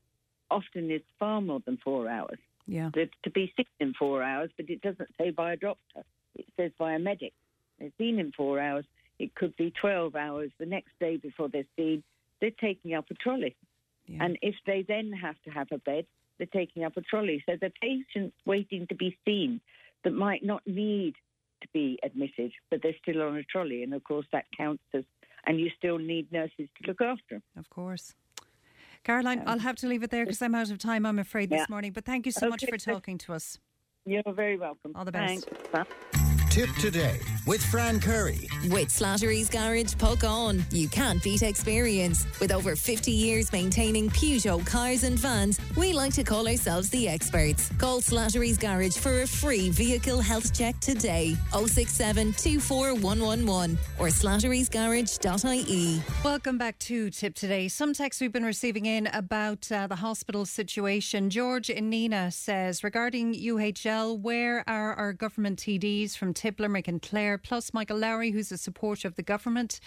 often 0.49 0.89
is 0.91 1.01
far 1.19 1.41
more 1.41 1.61
than 1.65 1.77
four 1.83 2.07
hours. 2.07 2.39
yeah. 2.67 2.89
They're 2.93 3.09
to 3.23 3.29
be 3.31 3.53
seen 3.55 3.65
in 3.79 3.93
four 3.93 4.23
hours, 4.23 4.49
but 4.57 4.69
it 4.69 4.81
doesn't 4.81 5.09
say 5.19 5.29
by 5.31 5.53
a 5.53 5.57
doctor. 5.57 6.03
It 6.35 6.45
says 6.57 6.71
by 6.77 6.93
a 6.93 6.99
medic. 6.99 7.33
They're 7.79 7.91
seen 7.97 8.19
in 8.19 8.31
four 8.31 8.59
hours. 8.59 8.85
It 9.19 9.33
could 9.35 9.55
be 9.55 9.71
12 9.79 10.15
hours 10.15 10.51
the 10.59 10.65
next 10.65 10.91
day 10.99 11.17
before 11.17 11.49
they're 11.49 11.63
seen. 11.77 12.03
They're 12.41 12.51
taking 12.59 12.93
up 12.93 13.05
a 13.11 13.13
trolley. 13.15 13.55
Yeah. 14.07 14.23
And 14.25 14.37
if 14.41 14.55
they 14.65 14.83
then 14.87 15.11
have 15.13 15.35
to 15.45 15.49
have 15.51 15.67
a 15.71 15.77
bed, 15.79 16.05
they're 16.37 16.47
taking 16.47 16.83
up 16.83 16.97
a 16.97 17.01
trolley. 17.01 17.43
So 17.45 17.53
the 17.59 17.71
patients 17.81 18.35
waiting 18.45 18.87
to 18.87 18.95
be 18.95 19.17
seen 19.25 19.61
that 20.03 20.13
might 20.13 20.43
not 20.43 20.61
need 20.67 21.15
to 21.61 21.67
be 21.73 21.97
admitted, 22.03 22.51
but 22.69 22.81
they're 22.83 22.95
still 23.01 23.21
on 23.21 23.37
a 23.37 23.43
trolley. 23.43 23.83
And 23.83 23.93
of 23.93 24.03
course, 24.03 24.25
that 24.33 24.45
counts 24.55 24.83
as, 24.93 25.05
and 25.45 25.59
you 25.59 25.69
still 25.77 25.97
need 25.97 26.31
nurses 26.31 26.69
to 26.81 26.87
look 26.87 27.01
after 27.01 27.35
them. 27.35 27.43
Of 27.57 27.69
course. 27.69 28.13
Caroline, 29.03 29.39
um, 29.39 29.45
I'll 29.47 29.59
have 29.59 29.75
to 29.77 29.87
leave 29.87 30.01
it 30.03 30.09
there 30.09 30.25
because 30.25 30.41
I'm 30.41 30.55
out 30.55 30.71
of 30.71 30.79
time, 30.79 31.05
I'm 31.05 31.19
afraid, 31.19 31.49
this 31.49 31.69
morning. 31.69 31.91
But 31.91 32.05
thank 32.05 32.25
you 32.25 32.31
so 32.31 32.49
much 32.49 32.65
for 32.67 32.77
talking 32.77 33.17
to 33.19 33.33
us. 33.33 33.59
You're 34.05 34.23
very 34.33 34.57
welcome. 34.57 34.93
All 34.95 35.05
the 35.05 35.11
best. 35.11 35.47
Thanks. 35.71 35.89
Tipp 36.49 36.69
today 36.79 37.19
with 37.45 37.63
Fran 37.63 37.99
Curry. 37.99 38.47
With 38.69 38.89
Slattery's 38.89 39.49
Garage 39.49 39.93
Puckane, 39.95 40.63
you 40.71 40.87
can't 40.87 41.21
beat 41.21 41.43
experience. 41.43 42.25
With 42.39 42.51
over 42.51 42.75
50 42.75 43.11
years 43.11 43.51
maintaining 43.51 44.09
Peugeot 44.09 44.65
cars 44.65 45.03
and 45.03 45.17
vans, 45.17 45.59
we 45.77 45.93
like 45.93 46.13
to 46.13 46.23
call 46.23 46.47
ourselves 46.47 46.89
the 46.89 47.07
experts. 47.07 47.69
Call 47.77 48.01
Slattery's 48.01 48.57
Garage 48.57 48.97
for 48.97 49.21
a 49.21 49.27
free 49.27 49.69
vehicle 49.69 50.19
health 50.19 50.53
check 50.53 50.79
today. 50.79 51.35
067 51.51 52.33
24111 52.33 53.77
or 53.99 54.07
slatterysgarage.ie. 54.07 56.01
Welcome 56.23 56.57
back 56.57 56.79
to 56.79 57.09
Tipp 57.11 57.35
Today. 57.35 57.67
Some 57.67 57.93
texts 57.93 58.21
we've 58.21 58.31
been 58.31 58.45
receiving 58.45 58.85
in 58.85 59.07
about 59.07 59.71
uh, 59.71 59.87
the 59.87 59.95
hospital 59.95 60.45
situation. 60.45 61.29
George 61.29 61.69
in 61.69 61.91
Nenagh 61.91 62.33
says, 62.33 62.83
regarding 62.83 63.33
UHL, 63.35 64.19
where 64.19 64.63
are 64.67 64.93
our 64.93 65.13
government 65.13 65.59
TDs 65.59 66.17
from 66.17 66.33
Tipp, 66.33 66.59
Limerick 66.59 66.87
and 66.87 67.01
Clare, 67.01 67.34
plus 67.37 67.73
Michael 67.73 67.97
Lowry, 67.97 68.31
who's 68.31 68.51
a 68.51 68.57
supporter 68.57 69.07
of 69.07 69.15
the 69.15 69.23
government? 69.23 69.79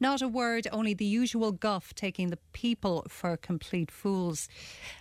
Not 0.00 0.22
a 0.22 0.28
word, 0.28 0.66
only 0.72 0.94
the 0.94 1.04
usual 1.04 1.52
guff, 1.52 1.94
taking 1.94 2.28
the 2.30 2.38
people 2.52 3.06
for 3.08 3.36
complete 3.36 3.90
fools. 3.90 4.48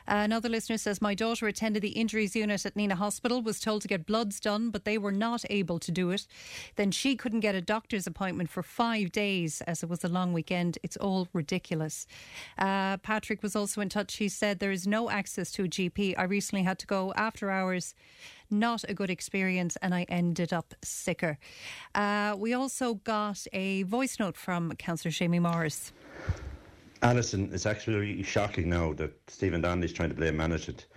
Another 0.07 0.49
listener 0.49 0.77
says, 0.77 1.01
my 1.01 1.15
daughter 1.15 1.47
attended 1.47 1.81
the 1.81 1.89
injuries 1.89 2.35
unit 2.35 2.65
at 2.65 2.75
Nenagh 2.75 2.93
Hospital, 2.97 3.41
was 3.41 3.59
told 3.59 3.81
to 3.81 3.87
get 3.87 4.05
bloods 4.05 4.39
done, 4.39 4.69
but 4.69 4.85
they 4.85 4.97
were 4.97 5.11
not 5.11 5.43
able 5.49 5.79
to 5.79 5.91
do 5.91 6.11
it. 6.11 6.27
Then 6.75 6.91
she 6.91 7.15
couldn't 7.15 7.39
get 7.39 7.55
a 7.55 7.61
doctor's 7.61 8.07
appointment 8.07 8.49
for 8.49 8.63
five 8.63 9.11
days 9.11 9.61
as 9.61 9.83
it 9.83 9.89
was 9.89 10.03
a 10.03 10.09
long 10.09 10.33
weekend. 10.33 10.77
It's 10.83 10.97
all 10.97 11.27
ridiculous. 11.33 12.07
Uh, 12.57 12.97
Patrick 12.97 13.41
was 13.41 13.55
also 13.55 13.81
in 13.81 13.89
touch. 13.89 14.15
He 14.15 14.29
said 14.29 14.59
there 14.59 14.71
is 14.71 14.87
no 14.87 15.09
access 15.09 15.51
to 15.53 15.63
a 15.63 15.67
GP. 15.67 16.15
I 16.17 16.23
recently 16.23 16.63
had 16.63 16.79
to 16.79 16.87
go 16.87 17.13
after 17.15 17.49
hours. 17.49 17.95
Not 18.49 18.83
a 18.87 18.93
good 18.93 19.09
experience, 19.09 19.77
and 19.81 19.93
I 19.93 20.03
ended 20.09 20.53
up 20.53 20.73
sicker. 20.83 21.37
Uh, 21.93 22.35
we 22.37 22.53
also 22.53 22.95
got 22.95 23.45
a 23.53 23.83
voice 23.83 24.19
note 24.19 24.37
from 24.37 24.71
Councillor 24.75 25.11
Seamie 25.11 25.41
Morris. 25.41 25.91
Alison, 27.01 27.49
it's 27.53 27.65
actually 27.65 28.23
shocking 28.23 28.69
now 28.69 28.93
that 28.93 29.13
Stephen 29.27 29.61
Donnelly's 29.61 29.93
trying 29.93 30.09
to 30.09 30.15
blame 30.15 30.37
management 30.37 30.87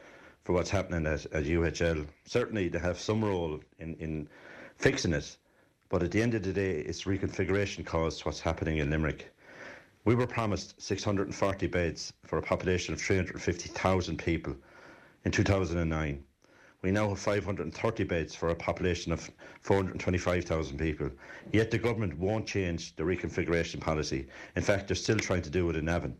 for 0.44 0.52
what's 0.52 0.70
happening 0.70 1.06
at, 1.06 1.26
at 1.26 1.44
UHL. 1.44 2.06
Certainly, 2.24 2.68
they 2.68 2.78
have 2.78 2.98
some 2.98 3.24
role 3.24 3.60
in, 3.78 3.94
in 3.96 4.28
fixing 4.76 5.12
it, 5.12 5.36
but 5.88 6.02
at 6.02 6.10
the 6.10 6.22
end 6.22 6.34
of 6.34 6.42
the 6.42 6.52
day, 6.52 6.70
it's 6.70 7.04
reconfiguration 7.04 7.84
caused 7.84 8.24
what's 8.24 8.40
happening 8.40 8.78
in 8.78 8.90
Limerick. 8.90 9.32
We 10.04 10.14
were 10.14 10.26
promised 10.26 10.80
640 10.80 11.66
beds 11.66 12.12
for 12.24 12.38
a 12.38 12.42
population 12.42 12.94
of 12.94 13.00
350,000 13.00 14.16
people 14.18 14.56
in 15.24 15.32
2009. 15.32 16.24
We 16.82 16.92
now 16.92 17.08
have 17.08 17.18
530 17.18 18.04
beds 18.04 18.34
for 18.36 18.50
a 18.50 18.54
population 18.54 19.12
of 19.12 19.28
425,000 19.62 20.78
people. 20.78 21.10
Yet 21.52 21.72
the 21.72 21.78
government 21.78 22.16
won't 22.18 22.46
change 22.46 22.94
the 22.94 23.02
reconfiguration 23.02 23.80
policy. 23.80 24.28
In 24.54 24.62
fact, 24.62 24.86
they're 24.86 24.94
still 24.94 25.18
trying 25.18 25.42
to 25.42 25.50
do 25.50 25.68
it 25.70 25.76
in 25.76 25.86
Navan. 25.86 26.16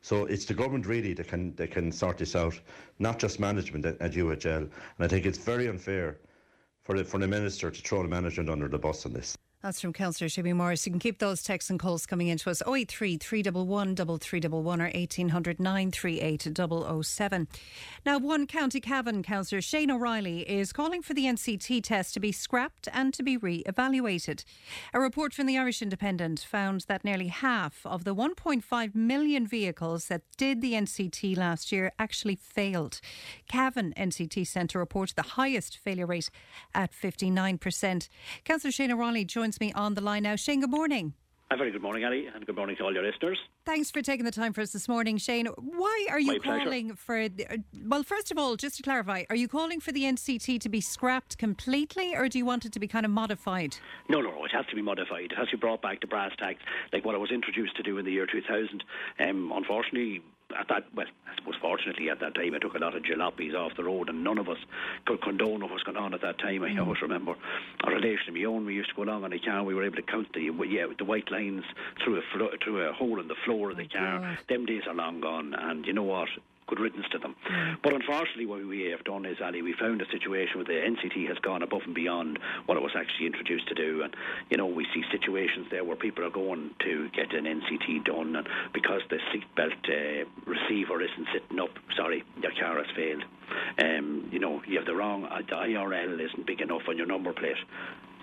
So 0.00 0.24
it's 0.24 0.44
the 0.44 0.54
government 0.54 0.86
really 0.86 1.14
that 1.14 1.28
can 1.28 1.54
that 1.54 1.70
can 1.70 1.92
sort 1.92 2.18
this 2.18 2.34
out, 2.34 2.58
not 2.98 3.20
just 3.20 3.38
management 3.38 3.86
at, 3.86 4.00
at 4.00 4.12
UHL. 4.12 4.62
And 4.62 4.70
I 4.98 5.06
think 5.06 5.24
it's 5.24 5.38
very 5.38 5.68
unfair 5.68 6.18
for 6.82 6.98
the, 6.98 7.04
for 7.04 7.18
the 7.18 7.28
minister 7.28 7.70
to 7.70 7.82
throw 7.82 8.02
the 8.02 8.08
management 8.08 8.50
under 8.50 8.66
the 8.66 8.78
bus 8.78 9.06
on 9.06 9.12
this. 9.12 9.38
That's 9.62 9.80
from 9.80 9.92
Councillor 9.92 10.28
Seamie 10.28 10.56
Morris. 10.56 10.84
You 10.86 10.90
can 10.90 10.98
keep 10.98 11.20
those 11.20 11.40
texts 11.40 11.70
and 11.70 11.78
calls 11.78 12.04
coming 12.04 12.26
into 12.26 12.50
us 12.50 12.62
083 12.66 13.16
311 13.18 13.94
3311 13.94 14.80
or 14.80 14.90
1800 14.92 15.60
938 15.60 16.48
007. 17.04 17.48
Now, 18.04 18.18
one 18.18 18.48
County 18.48 18.80
Cavan 18.80 19.22
Councillor 19.22 19.62
Shane 19.62 19.92
O'Reilly 19.92 20.40
is 20.50 20.72
calling 20.72 21.00
for 21.00 21.14
the 21.14 21.26
NCT 21.26 21.84
test 21.84 22.12
to 22.14 22.18
be 22.18 22.32
scrapped 22.32 22.88
and 22.92 23.14
to 23.14 23.22
be 23.22 23.36
re 23.36 23.62
evaluated. 23.64 24.44
A 24.92 24.98
report 24.98 25.32
from 25.32 25.46
the 25.46 25.56
Irish 25.56 25.80
Independent 25.80 26.40
found 26.40 26.80
that 26.88 27.04
nearly 27.04 27.28
half 27.28 27.86
of 27.86 28.02
the 28.02 28.16
1.5 28.16 28.94
million 28.96 29.46
vehicles 29.46 30.06
that 30.08 30.22
did 30.36 30.60
the 30.60 30.72
NCT 30.72 31.36
last 31.36 31.70
year 31.70 31.92
actually 32.00 32.34
failed. 32.34 33.00
Cavan 33.46 33.94
NCT 33.96 34.44
Centre 34.44 34.80
reported 34.80 35.14
the 35.14 35.22
highest 35.22 35.78
failure 35.78 36.06
rate 36.06 36.30
at 36.74 36.90
59%. 36.90 38.08
Councillor 38.44 38.72
Shane 38.72 38.90
O'Reilly 38.90 39.24
joins 39.24 39.51
me 39.60 39.72
on 39.72 39.94
the 39.94 40.00
line 40.00 40.22
now. 40.24 40.36
Shane, 40.36 40.60
good 40.60 40.70
morning. 40.70 41.14
A 41.50 41.56
very 41.56 41.70
good 41.70 41.82
morning, 41.82 42.02
Ali, 42.02 42.28
and 42.34 42.46
good 42.46 42.56
morning 42.56 42.76
to 42.76 42.84
all 42.84 42.94
your 42.94 43.02
listeners. 43.02 43.38
Thanks 43.66 43.90
for 43.90 44.00
taking 44.00 44.24
the 44.24 44.30
time 44.30 44.54
for 44.54 44.62
us 44.62 44.72
this 44.72 44.88
morning, 44.88 45.18
Shane. 45.18 45.44
Why 45.46 46.06
are 46.08 46.18
you 46.18 46.32
My 46.32 46.38
pleasure. 46.38 46.64
calling 46.64 46.94
for? 46.94 47.28
The, 47.28 47.62
well, 47.86 48.02
first 48.02 48.30
of 48.30 48.38
all, 48.38 48.56
just 48.56 48.78
to 48.78 48.82
clarify, 48.82 49.24
are 49.28 49.36
you 49.36 49.48
calling 49.48 49.78
for 49.78 49.92
the 49.92 50.04
NCT 50.04 50.60
to 50.62 50.68
be 50.70 50.80
scrapped 50.80 51.36
completely, 51.36 52.16
or 52.16 52.30
do 52.30 52.38
you 52.38 52.46
want 52.46 52.64
it 52.64 52.72
to 52.72 52.80
be 52.80 52.88
kind 52.88 53.04
of 53.04 53.12
modified? 53.12 53.76
No, 54.08 54.22
no, 54.22 54.30
no, 54.30 54.44
it 54.46 54.52
has 54.52 54.64
to 54.70 54.74
be 54.74 54.80
modified. 54.80 55.24
It 55.32 55.36
has 55.36 55.48
to 55.48 55.58
be 55.58 55.60
brought 55.60 55.82
back 55.82 56.00
to 56.00 56.06
brass 56.06 56.32
tacks, 56.38 56.62
like 56.90 57.04
what 57.04 57.14
I 57.14 57.18
was 57.18 57.30
introduced 57.30 57.76
to 57.76 57.82
do 57.82 57.98
in 57.98 58.06
the 58.06 58.12
year 58.12 58.26
2000. 58.26 58.82
Um, 59.20 59.52
unfortunately, 59.54 60.22
at 60.58 60.68
that, 60.68 60.84
well, 60.94 61.06
I 61.26 61.36
suppose 61.36 61.54
fortunately 61.60 62.10
at 62.10 62.20
that 62.20 62.34
time 62.34 62.54
I 62.54 62.58
took 62.58 62.74
a 62.74 62.78
lot 62.78 62.96
of 62.96 63.02
jalopies 63.02 63.54
off 63.54 63.76
the 63.76 63.84
road 63.84 64.08
and 64.08 64.24
none 64.24 64.38
of 64.38 64.48
us 64.48 64.58
could 65.06 65.22
condone 65.22 65.60
what 65.60 65.70
was 65.70 65.82
going 65.82 65.96
on 65.96 66.14
at 66.14 66.22
that 66.22 66.38
time. 66.38 66.62
I 66.62 66.70
mm. 66.70 66.80
always 66.80 67.02
remember 67.02 67.34
a 67.84 67.90
relation 67.90 68.28
of 68.28 68.34
my 68.34 68.44
own, 68.44 68.66
we 68.66 68.74
used 68.74 68.90
to 68.90 68.96
go 68.96 69.04
along 69.04 69.24
in 69.24 69.32
a 69.32 69.38
car, 69.38 69.62
we 69.64 69.74
were 69.74 69.84
able 69.84 69.96
to 69.96 70.02
count 70.02 70.32
the, 70.34 70.50
yeah, 70.68 70.86
the 70.96 71.04
white 71.04 71.30
lines 71.30 71.64
through 72.02 72.18
a, 72.18 72.22
flo- 72.34 72.50
through 72.62 72.88
a 72.88 72.92
hole 72.92 73.20
in 73.20 73.28
the 73.28 73.36
floor 73.44 73.70
of 73.70 73.76
the 73.76 73.88
car. 73.88 74.18
Oh, 74.18 74.20
God. 74.20 74.38
Them 74.48 74.66
days 74.66 74.82
are 74.88 74.94
long 74.94 75.20
gone 75.20 75.54
and 75.54 75.86
you 75.86 75.92
know 75.92 76.02
what? 76.02 76.28
Good 76.68 76.80
riddance 76.80 77.06
to 77.12 77.18
them. 77.18 77.34
But 77.82 77.92
unfortunately, 77.92 78.46
what 78.46 78.64
we 78.66 78.90
have 78.90 79.04
done 79.04 79.26
is, 79.26 79.38
Ali, 79.42 79.62
we 79.62 79.74
found 79.74 80.00
a 80.00 80.06
situation 80.10 80.56
where 80.56 80.64
the 80.64 80.72
NCT 80.72 81.28
has 81.28 81.38
gone 81.38 81.62
above 81.62 81.82
and 81.84 81.94
beyond 81.94 82.38
what 82.66 82.76
it 82.76 82.82
was 82.82 82.92
actually 82.96 83.26
introduced 83.26 83.68
to 83.68 83.74
do. 83.74 84.02
And, 84.02 84.14
you 84.48 84.56
know, 84.56 84.66
we 84.66 84.86
see 84.94 85.02
situations 85.10 85.66
there 85.70 85.84
where 85.84 85.96
people 85.96 86.24
are 86.24 86.30
going 86.30 86.70
to 86.80 87.08
get 87.10 87.34
an 87.34 87.44
NCT 87.44 88.04
done, 88.04 88.36
and 88.36 88.48
because 88.72 89.02
the 89.10 89.18
seatbelt 89.30 89.84
uh, 89.88 90.24
receiver 90.46 91.02
isn't 91.02 91.28
sitting 91.32 91.60
up, 91.60 91.70
sorry, 91.96 92.24
your 92.40 92.52
car 92.52 92.76
has 92.76 92.86
failed. 92.96 93.24
Um, 93.78 94.28
you 94.32 94.38
know, 94.38 94.62
you 94.66 94.78
have 94.78 94.86
the 94.86 94.94
wrong, 94.94 95.22
the 95.22 95.54
IRL 95.54 96.20
isn't 96.20 96.46
big 96.46 96.60
enough 96.60 96.82
on 96.88 96.96
your 96.96 97.06
number 97.06 97.32
plate. 97.32 97.56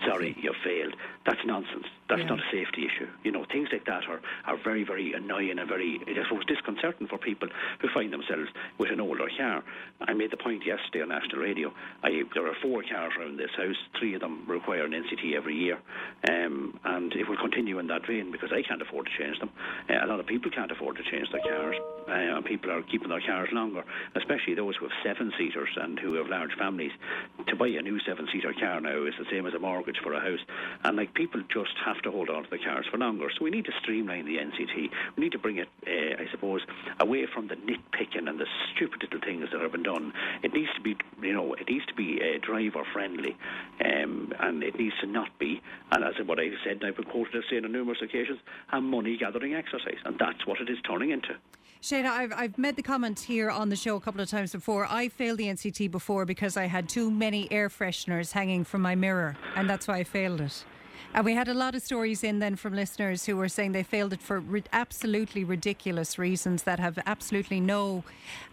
Sorry, 0.05 0.35
you 0.41 0.53
failed. 0.63 0.95
That's 1.25 1.43
nonsense. 1.45 1.85
That's 2.07 2.21
Yeah. 2.21 2.29
not 2.29 2.39
a 2.39 2.49
safety 2.51 2.85
issue. 2.85 3.07
You 3.23 3.31
know, 3.31 3.43
things 3.45 3.69
like 3.71 3.85
that 3.85 4.07
are, 4.07 4.19
are 4.45 4.57
very, 4.57 4.83
very 4.83 5.13
annoying 5.13 5.59
and 5.59 5.67
very, 5.69 5.99
I 6.07 6.23
suppose, 6.23 6.45
disconcerting 6.45 7.07
for 7.07 7.17
people 7.19 7.49
who 7.79 7.87
find 7.89 8.11
themselves 8.11 8.49
with 8.79 8.89
an 8.91 8.99
older 8.99 9.29
car. 9.37 9.63
I 10.01 10.13
made 10.13 10.31
the 10.31 10.37
point 10.37 10.65
yesterday 10.65 11.01
on 11.01 11.09
national 11.09 11.41
radio. 11.41 11.71
I, 12.03 12.23
there 12.33 12.47
are 12.47 12.55
four 12.61 12.81
cars 12.83 13.13
around 13.19 13.37
this 13.37 13.51
house. 13.55 13.75
Three 13.99 14.15
of 14.15 14.21
them 14.21 14.45
require 14.47 14.85
an 14.85 14.93
NCT 14.93 15.35
every 15.35 15.55
year, 15.55 15.77
um, 16.29 16.79
and 16.83 17.13
it 17.13 17.27
will 17.27 17.37
continue 17.37 17.77
in 17.79 17.87
that 17.87 18.07
vein 18.07 18.31
because 18.31 18.51
I 18.51 18.63
can't 18.63 18.81
afford 18.81 19.05
to 19.07 19.11
change 19.23 19.37
them. 19.39 19.51
Uh, 19.89 20.03
a 20.03 20.07
lot 20.07 20.19
of 20.19 20.25
people 20.25 20.49
can't 20.49 20.71
afford 20.71 20.97
to 20.97 21.03
change 21.03 21.29
their 21.31 21.41
cars, 21.41 21.75
uh, 22.07 22.11
and 22.11 22.45
people 22.45 22.71
are 22.71 22.81
keeping 22.83 23.09
their 23.09 23.21
cars 23.21 23.49
longer, 23.51 23.83
especially 24.15 24.55
those 24.55 24.75
who 24.77 24.87
have 24.87 24.97
seven 25.03 25.31
seaters 25.37 25.69
and 25.75 25.99
who 25.99 26.13
have 26.15 26.27
large 26.27 26.53
families. 26.57 26.91
To 27.47 27.55
buy 27.55 27.67
a 27.67 27.81
new 27.81 27.99
seven 27.99 28.27
seater 28.31 28.53
car 28.53 28.81
now 28.81 29.03
is 29.05 29.13
the 29.19 29.25
same 29.29 29.45
as 29.45 29.53
a 29.53 29.59
mortgage 29.59 29.88
for 29.97 30.13
a 30.13 30.19
house, 30.19 30.39
and 30.83 30.97
like 30.97 31.13
people 31.13 31.41
just 31.51 31.73
have 31.85 32.01
to 32.03 32.11
hold 32.11 32.29
on 32.29 32.43
to 32.43 32.49
the 32.49 32.57
cars 32.57 32.85
for 32.89 32.97
longer. 32.97 33.29
So 33.29 33.43
we 33.43 33.49
need 33.49 33.65
to 33.65 33.71
streamline 33.81 34.25
the 34.25 34.37
NCT. 34.37 34.89
We 35.15 35.23
need 35.23 35.31
to 35.31 35.39
bring 35.39 35.57
it, 35.57 35.69
uh, 35.87 36.21
I 36.21 36.29
suppose, 36.31 36.61
away 36.99 37.25
from 37.33 37.47
the 37.47 37.55
nitpicking 37.55 38.27
and 38.27 38.39
the 38.39 38.47
stupid 38.73 39.03
little 39.03 39.19
things 39.19 39.49
that 39.51 39.61
have 39.61 39.71
been 39.71 39.83
done. 39.83 40.13
It 40.43 40.53
needs 40.53 40.69
to 40.75 40.81
be, 40.81 40.95
you 41.21 41.33
know, 41.33 41.53
it 41.53 41.69
needs 41.69 41.85
to 41.87 41.93
be 41.93 42.21
uh, 42.21 42.39
driver 42.45 42.83
friendly, 42.91 43.37
um, 43.83 44.33
and 44.39 44.63
it 44.63 44.77
needs 44.77 44.95
to 45.01 45.07
not 45.07 45.37
be, 45.39 45.61
and 45.91 46.03
as 46.03 46.15
what 46.25 46.39
I've 46.39 46.53
said, 46.63 46.83
I've 46.83 46.95
been 46.95 47.05
quoted 47.05 47.35
as 47.35 47.43
saying 47.49 47.65
on 47.65 47.71
numerous 47.71 48.01
occasions, 48.01 48.39
a 48.71 48.81
money 48.81 49.17
gathering 49.17 49.53
exercise, 49.53 49.97
and 50.05 50.17
that's 50.19 50.45
what 50.45 50.61
it 50.61 50.69
is 50.69 50.77
turning 50.85 51.11
into. 51.11 51.35
Shane, 51.81 52.05
I've, 52.05 52.33
I've 52.35 52.57
made 52.57 52.75
the 52.75 52.83
comment 52.83 53.21
here 53.21 53.49
on 53.49 53.69
the 53.69 53.75
show 53.75 53.95
a 53.95 54.01
couple 54.01 54.19
of 54.19 54.29
times 54.29 54.51
before. 54.51 54.85
I 54.89 55.07
failed 55.07 55.37
the 55.37 55.45
NCT 55.45 55.89
before 55.89 56.25
because 56.25 56.57
I 56.57 56.65
had 56.65 56.89
too 56.89 57.09
many 57.09 57.49
air 57.51 57.69
fresheners 57.69 58.33
hanging 58.33 58.65
from 58.65 58.81
my 58.81 58.95
mirror, 58.95 59.37
and 59.55 59.69
that's 59.69 59.87
why 59.87 59.97
I 59.97 60.03
failed 60.03 60.41
it. 60.41 60.65
And 61.13 61.23
we 61.25 61.33
had 61.33 61.47
a 61.47 61.53
lot 61.53 61.73
of 61.75 61.81
stories 61.81 62.23
in 62.23 62.39
then 62.39 62.57
from 62.57 62.75
listeners 62.75 63.25
who 63.25 63.35
were 63.37 63.47
saying 63.47 63.71
they 63.71 63.81
failed 63.81 64.11
it 64.11 64.21
for 64.21 64.41
ri- 64.41 64.65
absolutely 64.73 65.43
ridiculous 65.45 66.19
reasons 66.19 66.63
that 66.63 66.79
have 66.79 66.99
absolutely 67.07 67.61
no 67.61 68.03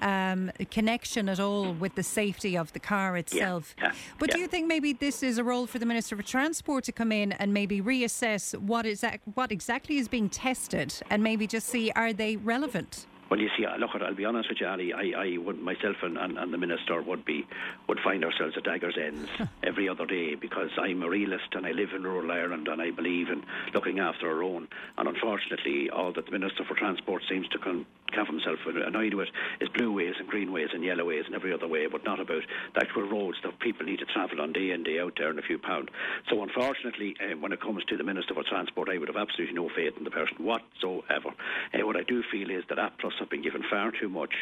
um, 0.01 0.51
connection 0.71 1.29
at 1.29 1.41
all 1.41 1.75
with 1.75 1.97
the 1.97 2.03
safety 2.05 2.57
of 2.57 2.73
the 2.73 2.79
car 2.81 3.17
itself. 3.17 3.75
yeah, 3.77 3.93
but 4.19 4.31
do 4.31 4.39
you 4.39 4.47
think 4.47 4.69
maybe 4.69 4.93
this 4.93 5.23
is 5.25 5.37
a 5.37 5.45
role 5.45 5.67
for 5.67 5.79
the 5.81 5.85
Minister 5.85 6.17
for 6.17 6.23
Transport 6.23 6.85
to 6.85 6.93
come 6.93 7.11
in 7.13 7.33
and 7.33 7.53
maybe 7.53 7.83
reassess 7.83 8.57
what 8.59 8.87
is 8.87 9.03
ac- 9.05 9.19
what 9.35 9.51
exactly 9.51 9.99
is 9.99 10.07
being 10.09 10.29
tested 10.31 10.95
and 11.11 11.23
maybe 11.23 11.47
just 11.49 11.67
see 11.67 11.91
are 11.91 12.13
they 12.13 12.37
relevant? 12.37 13.07
Well, 13.29 13.41
you 13.41 13.49
see, 13.57 13.67
look, 13.79 13.91
I'll 13.95 14.15
be 14.15 14.25
honest 14.25 14.49
with 14.49 14.61
you, 14.61 14.69
Ali. 14.69 14.93
I, 14.93 15.13
I 15.17 15.37
would 15.39 15.61
myself 15.61 15.97
and, 16.03 16.17
and, 16.17 16.39
and 16.39 16.53
the 16.53 16.59
minister 16.59 17.03
would 17.03 17.25
be 17.25 17.45
would 17.89 17.99
find 18.01 18.25
ourselves 18.25 18.55
at 18.57 18.63
daggers' 18.63 18.97
ends 18.97 19.29
every 19.65 19.89
other 19.89 20.07
day 20.07 20.37
because 20.37 20.71
I'm 20.79 21.03
a 21.03 21.09
realist 21.09 21.49
and 21.53 21.67
I 21.67 21.73
live 21.73 21.91
in 21.93 22.05
rural 22.05 22.31
Ireland 22.31 22.69
and 22.69 22.81
I 22.81 22.93
believe 22.93 23.29
in 23.29 23.45
looking 23.75 23.99
after 23.99 24.31
our 24.31 24.45
own. 24.45 24.69
And 24.97 25.09
unfortunately, 25.09 25.91
all 25.91 26.13
that 26.13 26.27
the 26.27 26.31
minister 26.31 26.65
for 26.65 26.75
transport 26.75 27.23
seems 27.29 27.49
to 27.49 27.59
con- 27.59 27.87
have 28.13 28.29
himself 28.29 28.61
annoyed 28.67 29.15
with 29.15 29.29
is 29.61 29.69
blue 29.71 29.93
ways 29.93 30.15
and 30.21 30.29
green 30.29 30.53
ways 30.53 30.69
and 30.73 30.85
yellow 30.85 31.05
ways 31.05 31.25
and 31.27 31.35
every 31.35 31.53
other 31.53 31.67
way, 31.67 31.89
but 31.89 32.05
not 32.05 32.21
about 32.21 32.43
the 32.75 32.81
actual 32.81 33.09
roads 33.09 33.39
that 33.43 33.59
people 33.59 33.85
need 33.85 33.99
to 33.99 34.07
travel 34.07 34.41
on 34.41 34.53
day 34.53 34.71
in 34.71 34.85
day 34.85 35.01
out 35.01 35.15
there 35.19 35.31
in 35.31 35.39
a 35.41 35.43
few 35.43 35.59
pound. 35.59 35.91
So 36.31 36.45
unfortunately, 36.45 37.17
uh, 37.21 37.37
when 37.39 37.51
it 37.51 37.61
comes 37.61 37.85
to 37.87 37.97
the 37.97 38.05
minister 38.05 38.35
for 38.35 38.45
transport, 38.45 38.89
I 38.89 38.99
would 38.99 39.09
have 39.09 39.17
absolutely 39.17 39.57
no 39.57 39.69
faith 39.75 39.95
in 39.99 40.05
the 40.05 40.11
person 40.11 40.37
whatsoever. 40.39 41.35
Uh, 41.75 41.85
what 41.85 41.97
I 41.97 42.05
do 42.05 42.23
feel 42.31 42.51
is 42.51 42.63
that 42.69 42.79
Applus 42.79 43.16
have 43.19 43.31
been 43.31 43.43
given 43.43 43.63
far 43.69 43.93
too 43.93 44.09
much 44.09 44.35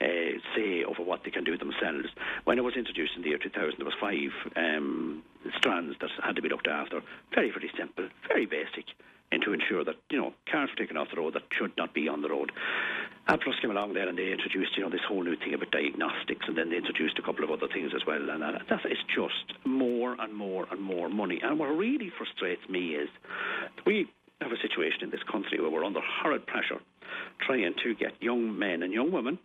uh, 0.00 0.38
say 0.54 0.84
over 0.84 1.02
what 1.02 1.24
they 1.24 1.30
can 1.30 1.44
do 1.44 1.56
themselves. 1.56 2.08
When 2.44 2.58
it 2.58 2.62
was 2.62 2.74
introduced 2.76 3.12
in 3.16 3.22
the 3.22 3.28
year 3.28 3.38
2000, 3.38 3.74
there 3.78 3.84
was 3.84 3.94
five 4.00 4.30
um, 4.56 5.22
strands 5.56 5.96
that 6.00 6.10
had 6.22 6.36
to 6.36 6.42
be 6.42 6.48
looked 6.48 6.68
after. 6.68 7.00
Very, 7.34 7.50
very 7.50 7.70
simple, 7.76 8.08
very 8.28 8.46
basic, 8.46 8.86
and 9.32 9.42
to 9.42 9.52
ensure 9.52 9.84
that 9.84 9.96
you 10.10 10.18
know 10.18 10.32
cars 10.50 10.70
were 10.70 10.76
taken 10.76 10.96
off 10.96 11.08
the 11.10 11.20
road 11.20 11.34
that 11.34 11.42
should 11.56 11.76
not 11.76 11.94
be 11.94 12.08
on 12.08 12.22
the 12.22 12.28
road. 12.28 12.52
Applus 13.28 13.60
came 13.60 13.70
along 13.70 13.92
there 13.92 14.08
and 14.08 14.16
they 14.16 14.32
introduced 14.32 14.76
you 14.76 14.82
know 14.82 14.90
this 14.90 15.04
whole 15.06 15.22
new 15.22 15.36
thing 15.36 15.54
about 15.54 15.70
diagnostics, 15.70 16.46
and 16.46 16.56
then 16.56 16.70
they 16.70 16.76
introduced 16.76 17.18
a 17.18 17.22
couple 17.22 17.44
of 17.44 17.50
other 17.50 17.68
things 17.72 17.92
as 17.94 18.06
well. 18.06 18.30
And 18.30 18.42
uh, 18.42 18.58
that 18.70 18.86
is 18.86 18.98
just 19.14 19.58
more 19.66 20.16
and 20.18 20.34
more 20.34 20.66
and 20.70 20.80
more 20.80 21.08
money. 21.08 21.40
And 21.42 21.58
what 21.58 21.66
really 21.66 22.10
frustrates 22.16 22.62
me 22.68 22.94
is 22.94 23.08
we 23.84 24.08
have 24.40 24.52
a 24.52 24.60
situation 24.62 25.02
in 25.02 25.10
this 25.10 25.22
country 25.30 25.60
where 25.60 25.70
we're 25.70 25.84
under 25.84 26.00
horrid 26.00 26.46
pressure 26.46 26.80
trying 27.38 27.74
to 27.82 27.94
get 27.94 28.12
young 28.22 28.58
men 28.58 28.82
and 28.82 28.92
young 28.92 29.10
women 29.12 29.38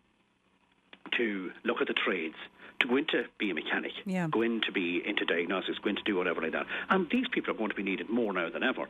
to 1.18 1.51
look 1.64 1.82
at 1.82 1.88
the 1.88 1.93
trades, 1.93 2.36
to 2.80 2.88
go 2.88 2.95
into 2.97 3.26
be 3.38 3.49
a 3.51 3.53
mechanic, 3.53 3.91
Yeah. 4.05 4.28
go 4.30 4.41
in 4.41 4.61
to 4.61 4.72
be 4.72 5.01
into 5.05 5.26
diagnostics, 5.26 5.78
go 5.80 5.89
in 5.89 5.95
to 5.95 6.03
do 6.03 6.16
whatever 6.16 6.41
like 6.41 6.53
that. 6.53 6.66
And 6.89 7.09
these 7.09 7.28
people 7.28 7.53
are 7.53 7.57
going 7.57 7.70
to 7.70 7.76
be 7.76 7.84
needed 7.84 8.09
more 8.09 8.34
now 8.34 8.49
than 8.49 8.64
ever. 8.64 8.88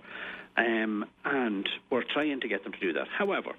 Um, 0.58 1.06
and 1.26 1.68
we're 1.90 2.04
trying 2.04 2.40
to 2.42 2.48
get 2.48 2.64
them 2.64 2.74
to 2.74 2.80
do 2.80 2.94
that. 2.94 3.08
However, 3.08 3.52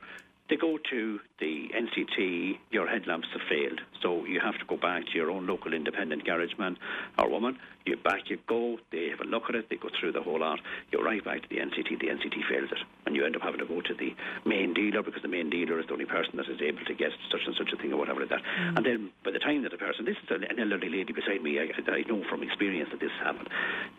they 0.50 0.56
go 0.56 0.76
to 0.90 1.20
the 1.40 1.68
NCT, 1.72 2.58
your 2.70 2.86
headlamps 2.86 3.28
have 3.32 3.40
failed. 3.48 3.80
So 4.02 4.26
you 4.26 4.40
have 4.44 4.58
to 4.58 4.66
go 4.68 4.76
back 4.76 5.06
to 5.06 5.12
your 5.14 5.30
own 5.30 5.46
local 5.46 5.72
independent 5.72 6.24
garage 6.24 6.52
man 6.58 6.76
or 7.18 7.30
woman. 7.30 7.58
You 7.86 7.96
back 7.96 8.28
you 8.28 8.38
go, 8.46 8.76
they 8.92 9.08
have 9.08 9.20
a 9.20 9.28
look 9.28 9.44
at 9.48 9.54
it, 9.54 9.68
they 9.70 9.76
go 9.76 9.88
through 9.98 10.12
the 10.12 10.22
whole 10.22 10.40
lot. 10.40 10.60
You 10.92 11.00
arrive 11.00 11.24
back 11.24 11.42
to 11.42 11.48
the 11.48 11.56
NCT, 11.56 12.00
the 12.00 12.08
NCT 12.08 12.44
fails 12.48 12.68
it. 12.72 12.78
And 13.06 13.16
you 13.16 13.24
end 13.24 13.36
up 13.36 13.42
having 13.42 13.60
to 13.60 13.66
go 13.66 13.80
to 13.80 13.94
the 13.94 14.12
main 14.44 14.74
dealer 14.74 15.02
because 15.02 15.22
the 15.22 15.32
main 15.32 15.48
dealer 15.48 15.80
is 15.80 15.86
the 15.86 15.92
only 15.92 16.04
person 16.04 16.36
that 16.36 16.48
is 16.48 16.60
able 16.60 16.84
to 16.84 16.94
get 16.94 17.10
such 17.32 17.40
and 17.46 17.56
such 17.56 17.72
a 17.72 17.76
thing 17.80 17.92
or 17.92 17.96
whatever 17.96 18.20
like 18.20 18.28
that. 18.28 18.42
Mm. 18.44 18.76
And 18.76 18.86
then 18.86 19.10
by 19.24 19.32
the 19.32 19.40
time 19.40 19.62
that 19.62 19.72
the 19.72 19.80
person, 19.80 20.04
this 20.04 20.16
is 20.20 20.28
an 20.28 20.60
elderly 20.60 20.88
lady 20.88 21.12
beside 21.12 21.42
me, 21.42 21.56
I, 21.56 21.72
I 21.72 22.04
know 22.04 22.22
from 22.28 22.42
experience 22.42 22.90
that 22.92 23.00
this 23.00 23.12
happened. 23.22 23.48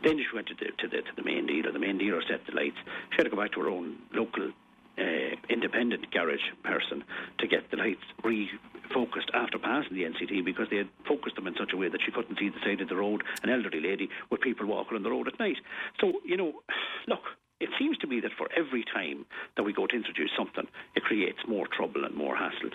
Then 0.03 0.17
she 0.17 0.29
went 0.33 0.47
to 0.47 0.55
the, 0.55 0.69
to 0.77 0.87
the, 0.87 1.01
to 1.01 1.13
the 1.17 1.25
main 1.25 1.45
dealer. 1.45 1.71
The 1.71 1.81
main 1.81 1.97
dealer 1.97 2.21
set 2.29 2.45
the 2.45 2.53
lights. 2.53 2.77
She 3.09 3.17
had 3.17 3.25
to 3.25 3.33
go 3.33 3.41
back 3.41 3.53
to 3.53 3.61
her 3.61 3.69
own 3.69 3.97
local 4.13 4.53
uh, 4.97 5.35
independent 5.49 6.11
garage 6.11 6.47
person 6.63 7.03
to 7.39 7.47
get 7.47 7.69
the 7.71 7.77
lights 7.77 8.03
re 8.23 8.49
focused 8.93 9.31
after 9.33 9.57
passing 9.57 9.95
the 9.95 10.03
NCT 10.03 10.45
because 10.45 10.67
they 10.69 10.77
had 10.77 10.89
focused 11.07 11.35
them 11.35 11.47
in 11.47 11.55
such 11.57 11.73
a 11.73 11.77
way 11.77 11.89
that 11.89 12.01
she 12.05 12.11
couldn't 12.11 12.37
see 12.37 12.49
the 12.49 12.59
side 12.63 12.81
of 12.81 12.89
the 12.89 12.95
road, 12.95 13.23
an 13.43 13.49
elderly 13.49 13.81
lady 13.81 14.09
with 14.29 14.41
people 14.41 14.65
walking 14.65 14.95
on 14.95 15.03
the 15.03 15.09
road 15.09 15.27
at 15.27 15.39
night. 15.39 15.57
So, 15.99 16.13
you 16.23 16.37
know, 16.37 16.53
look, 17.07 17.23
it 17.59 17.69
seems 17.79 17.97
to 17.99 18.07
me 18.07 18.19
that 18.19 18.31
for 18.37 18.49
every 18.55 18.83
time 18.83 19.25
that 19.55 19.63
we 19.63 19.73
go 19.73 19.87
to 19.87 19.95
introduce 19.95 20.31
something, 20.37 20.67
it 20.95 21.03
creates 21.03 21.39
more 21.47 21.67
trouble 21.67 22.03
and 22.03 22.13
more 22.13 22.35
hassle. 22.35 22.69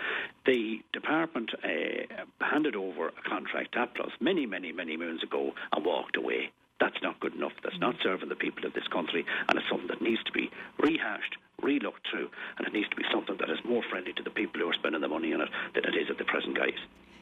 The 0.46 0.80
department 0.92 1.50
uh, 1.62 2.24
handed 2.40 2.76
over 2.76 3.08
a 3.08 3.28
contract 3.28 3.72
to 3.72 3.80
Applus 3.80 4.12
many, 4.20 4.46
many, 4.46 4.72
many 4.72 4.96
moons 4.96 5.22
ago 5.22 5.52
and 5.72 5.84
walked 5.84 6.16
away. 6.16 6.50
That's 6.80 7.02
not 7.02 7.20
good 7.20 7.34
enough. 7.34 7.52
That's 7.62 7.78
not 7.78 7.96
serving 8.02 8.30
the 8.30 8.36
people 8.36 8.64
of 8.64 8.72
this 8.72 8.88
country, 8.88 9.26
and 9.48 9.58
it's 9.58 9.68
something 9.68 9.88
that 9.88 10.00
needs 10.00 10.22
to 10.24 10.32
be 10.32 10.50
rehashed, 10.78 11.36
relooked 11.60 12.04
through, 12.10 12.28
and 12.58 12.66
it 12.66 12.72
needs 12.72 12.88
to 12.90 12.96
be 12.96 13.04
something 13.12 13.36
that 13.38 13.50
is 13.50 13.58
more 13.64 13.82
friendly 13.90 14.12
to 14.14 14.22
the 14.22 14.30
people 14.30 14.60
who 14.60 14.68
are 14.68 14.74
spending 14.74 15.00
the 15.00 15.08
money 15.08 15.32
on 15.32 15.40
it 15.40 15.48
than 15.74 15.84
it 15.84 15.96
is 15.96 16.10
at 16.10 16.18
the 16.18 16.24
present 16.24 16.56
guise. 16.56 16.80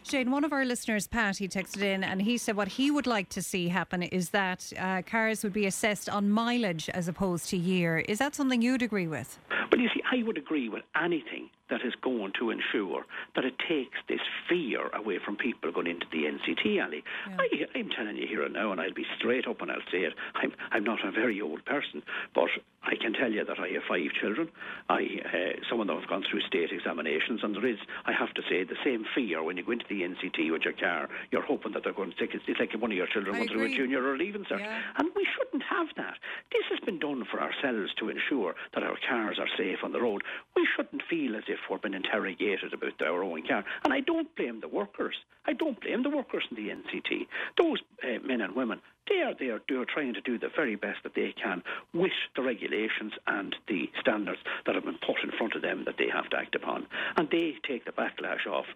Shane, 0.09 0.31
one 0.31 0.43
of 0.43 0.55
our 0.55 0.65
listeners, 0.65 1.07
Pat, 1.07 1.37
he 1.37 1.49
texted 1.49 1.83
in 1.83 2.03
and 2.03 2.23
he 2.23 2.39
said 2.39 2.57
what 2.57 2.69
he 2.69 2.91
would 2.91 3.07
like 3.07 3.29
to 3.29 3.43
see 3.43 3.69
happen 3.69 4.03
is 4.03 4.31
that 4.31 4.73
uh, 4.79 5.03
cars 5.03 5.43
would 5.43 5.53
be 5.53 5.67
assessed 5.67 6.09
on 6.09 6.31
mileage 6.31 6.89
as 6.95 7.09
opposed 7.09 7.51
to 7.51 7.59
year. 7.59 7.99
Is 7.99 8.19
that 8.19 8.35
something 8.35 8.63
you'd 8.63 8.81
agree 8.81 9.07
with? 9.07 9.39
Well, 9.71 9.81
you 9.83 9.91
see, 9.93 10.01
I 10.11 10.23
would 10.23 10.39
agree 10.39 10.71
with 10.71 10.83
anything 10.97 11.51
that 11.71 11.81
is 11.85 11.95
going 12.01 12.33
to 12.39 12.51
ensure 12.51 13.05
that 13.35 13.45
it 13.45 13.55
takes 13.69 13.99
this 14.09 14.21
fear 14.49 14.89
away 14.95 15.19
from 15.23 15.37
people 15.37 15.71
going 15.71 15.87
into 15.87 16.07
the 16.11 16.25
NCT 16.25 16.83
Ali. 16.83 17.05
Yeah. 17.29 17.37
I, 17.39 17.79
I'm 17.79 17.91
telling 17.91 18.17
you 18.17 18.27
here 18.27 18.43
and 18.43 18.55
now, 18.55 18.73
and 18.73 18.81
I'll 18.81 18.95
be 18.95 19.05
straight 19.19 19.47
up 19.47 19.61
and 19.61 19.71
I'll 19.71 19.85
say 19.93 19.99
it. 19.99 20.15
I'm, 20.35 20.53
I'm 20.71 20.85
not 20.85 21.05
a 21.05 21.11
very 21.11 21.41
old 21.41 21.65
person, 21.65 22.03
but 22.35 22.49
I 22.83 22.95
can 22.97 23.13
tell 23.13 23.31
you 23.31 23.45
that 23.45 23.59
I 23.59 23.69
have 23.69 23.83
five 23.89 24.11
children. 24.21 24.49
I, 24.89 25.03
uh, 25.25 25.61
some 25.69 25.81
of 25.81 25.87
them 25.87 25.99
have 25.99 26.09
gone 26.09 26.25
through 26.29 26.41
state 26.43 26.71
examinations, 26.73 27.41
and 27.43 27.55
there 27.55 27.67
is, 27.67 27.79
I 28.07 28.13
have 28.13 28.33
to 28.35 28.43
say, 28.49 28.65
the 28.65 28.81
same 28.85 29.05
fear 29.15 29.43
when 29.43 29.57
you 29.57 29.65
go 29.65 29.73
into 29.73 29.85
the 29.89 29.98
NCT 30.03 30.51
with 30.53 30.63
your 30.63 30.75
car. 30.75 31.09
You're 31.31 31.43
hoping 31.43 31.73
that 31.73 31.85
they're 31.85 31.93
going 31.93 32.11
to 32.11 32.17
take 32.17 32.35
it. 32.35 32.43
It's 32.47 32.61
like 32.61 32.73
one 32.81 32.91
of 32.91 32.97
your 32.97 33.07
children 33.07 33.37
went 33.37 33.51
through 33.51 33.73
a 33.73 33.77
junior 33.77 34.03
or 34.03 34.17
leaving 34.17 34.45
cert. 34.45 34.61
Yeah. 34.61 34.81
And 34.97 35.11
we 35.15 35.27
shouldn't 35.37 35.63
have 35.63 35.89
that. 35.97 36.15
This 36.53 36.65
has 36.71 36.81
been 36.81 36.99
done 36.99 37.25
for 37.31 37.41
ourselves 37.41 37.93
to 37.99 38.09
ensure 38.09 38.55
that 38.75 38.83
our 38.83 38.97
cars 39.09 39.39
are 39.39 39.49
safe 39.57 39.79
on 39.83 39.93
the 39.93 40.01
road. 40.01 40.23
We 40.57 40.67
shouldn't 40.77 41.03
feel 41.09 41.37
as 41.37 41.45
if 41.49 41.59
we're 41.71 41.79
being 41.79 41.95
interrogated 41.95 42.73
about 42.73 43.01
our 43.03 43.23
own 43.23 43.47
car. 43.47 43.65
And 43.85 43.93
I 43.93 44.01
don't 44.01 44.35
blame 44.37 44.61
the 44.61 44.69
workers. 44.69 45.17
I 45.47 45.53
don't 45.53 45.81
blame 45.81 46.03
the 46.03 46.11
workers 46.11 46.45
in 46.51 46.57
the 46.57 46.71
NCT. 46.71 47.27
Those 47.57 47.79
uh, 48.03 48.19
men 48.27 48.41
and 48.41 48.55
women 48.55 48.81
they 49.09 49.23
are 49.23 49.35
there 49.39 49.61
they 49.69 49.75
are 49.75 49.85
trying 49.85 50.15
to 50.15 50.21
do 50.21 50.39
the 50.39 50.51
very 50.55 50.77
best 50.77 51.03
that 51.03 51.15
they 51.15 51.35
can 51.43 51.63
with 51.93 52.13
the 52.37 52.43
regulations 52.43 53.13
and 53.27 53.55
the 53.69 53.91
standards 54.01 54.41
that 54.67 54.75
have 54.75 54.85
been 54.85 54.99
put 54.99 55.23
in 55.23 55.31
front 55.37 55.55
of 55.55 55.63
them 55.63 55.85
that 55.85 55.97
they 55.99 56.09
have 56.13 56.29
to 56.31 56.37
act 56.37 56.55
upon. 56.55 56.87
And 57.17 57.29
they 57.31 57.55
take 57.67 57.85
the 57.85 57.93
backlash 57.93 58.47
off 58.47 58.67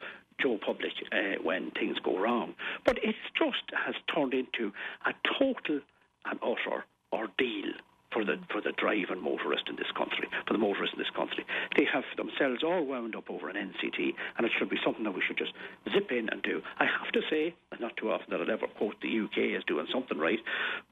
Joe 0.40 0.58
Public 0.64 0.92
uh, 1.12 1.42
when 1.42 1.70
things 1.72 1.98
go 2.02 2.18
wrong. 2.18 2.54
But 2.84 2.98
it 2.98 3.14
just 3.36 3.64
has 3.86 3.94
turned 4.14 4.34
into 4.34 4.72
a 5.06 5.12
total 5.38 5.80
and 6.24 6.38
utter 6.42 6.84
ordeal 7.12 7.72
for 8.12 8.24
the 8.24 8.38
for 8.50 8.60
the 8.60 8.72
driving 8.72 9.22
motorist 9.22 9.68
in 9.68 9.76
this 9.76 9.90
country, 9.96 10.28
for 10.46 10.52
the 10.52 10.58
motorists 10.58 10.94
in 10.94 10.98
this 10.98 11.10
country. 11.10 11.44
They 11.76 11.86
have 11.92 12.04
themselves 12.16 12.62
all 12.62 12.84
wound 12.84 13.16
up 13.16 13.30
over 13.30 13.48
an 13.48 13.56
NCT, 13.56 14.14
and 14.36 14.46
it 14.46 14.52
should 14.58 14.70
be 14.70 14.78
something 14.84 15.04
that 15.04 15.14
we 15.14 15.22
should 15.26 15.38
just 15.38 15.52
zip 15.92 16.10
in 16.12 16.28
and 16.28 16.42
do. 16.42 16.62
I 16.78 16.84
have 16.84 17.12
to 17.12 17.20
say, 17.30 17.54
not 17.80 17.96
too 17.96 18.10
often 18.10 18.28
that 18.30 18.40
I'll 18.40 18.50
ever 18.50 18.66
quote 18.66 18.96
the 19.00 19.20
UK 19.20 19.56
as 19.56 19.64
doing 19.64 19.86
something 19.92 20.18
right, 20.18 20.40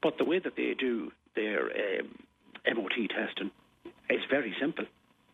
but 0.01 0.17
the 0.17 0.25
way 0.25 0.39
that 0.39 0.55
they 0.55 0.73
do 0.77 1.11
their 1.35 1.65
um, 1.65 2.17
MOT 2.75 3.09
testing 3.09 3.51
is 4.09 4.21
very 4.29 4.53
simple. 4.59 4.85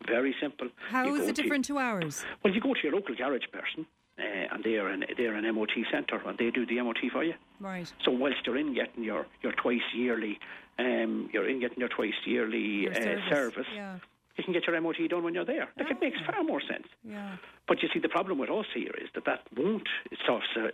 Very 0.06 0.36
simple. 0.40 0.70
How 0.90 1.16
is 1.16 1.28
it 1.28 1.36
different 1.36 1.66
to, 1.66 1.74
to 1.74 1.80
ours? 1.80 2.24
Well, 2.44 2.54
you 2.54 2.62
go 2.62 2.74
to 2.74 2.80
your 2.84 2.94
local 2.94 3.16
garage 3.16 3.48
person, 3.52 3.86
uh, 4.20 4.54
and 4.54 4.64
they 4.64 4.76
are 4.76 4.88
an 4.88 5.06
they're 5.18 5.36
an 5.36 5.56
MOT 5.56 5.72
centre, 5.92 6.22
and 6.26 6.38
they 6.38 6.52
do 6.52 6.66
the 6.66 6.80
MOT 6.82 7.00
for 7.12 7.24
you. 7.24 7.34
Right. 7.60 7.92
So 8.06 8.12
whilst 8.12 8.46
you're 8.46 8.58
in 8.58 8.76
getting 8.76 9.04
your, 9.04 9.26
your 9.42 9.54
twice 9.54 9.82
yearly, 9.94 10.40
um, 10.80 11.30
you're 11.34 11.48
in 11.48 11.60
getting 11.60 11.80
your 11.80 11.90
twice 11.90 12.14
yearly 12.26 12.88
uh, 12.90 12.94
service, 12.94 13.24
service 13.30 13.68
yeah. 13.74 13.98
you 14.38 14.44
can 14.44 14.54
get 14.54 14.68
your 14.68 14.80
MOT 14.80 14.98
done 15.10 15.24
when 15.24 15.34
you're 15.34 15.46
there. 15.46 15.70
Like 15.78 15.92
it 15.92 15.98
makes 16.02 16.18
far 16.26 16.44
more 16.44 16.62
sense. 16.62 16.88
Yeah. 17.04 17.38
But 17.68 17.84
you 17.84 17.90
see, 17.94 18.00
the 18.00 18.10
problem 18.10 18.38
with 18.38 18.50
us 18.50 18.66
here 18.74 18.96
is 18.96 19.10
that 19.14 19.26
that 19.26 19.42
won't 19.56 19.88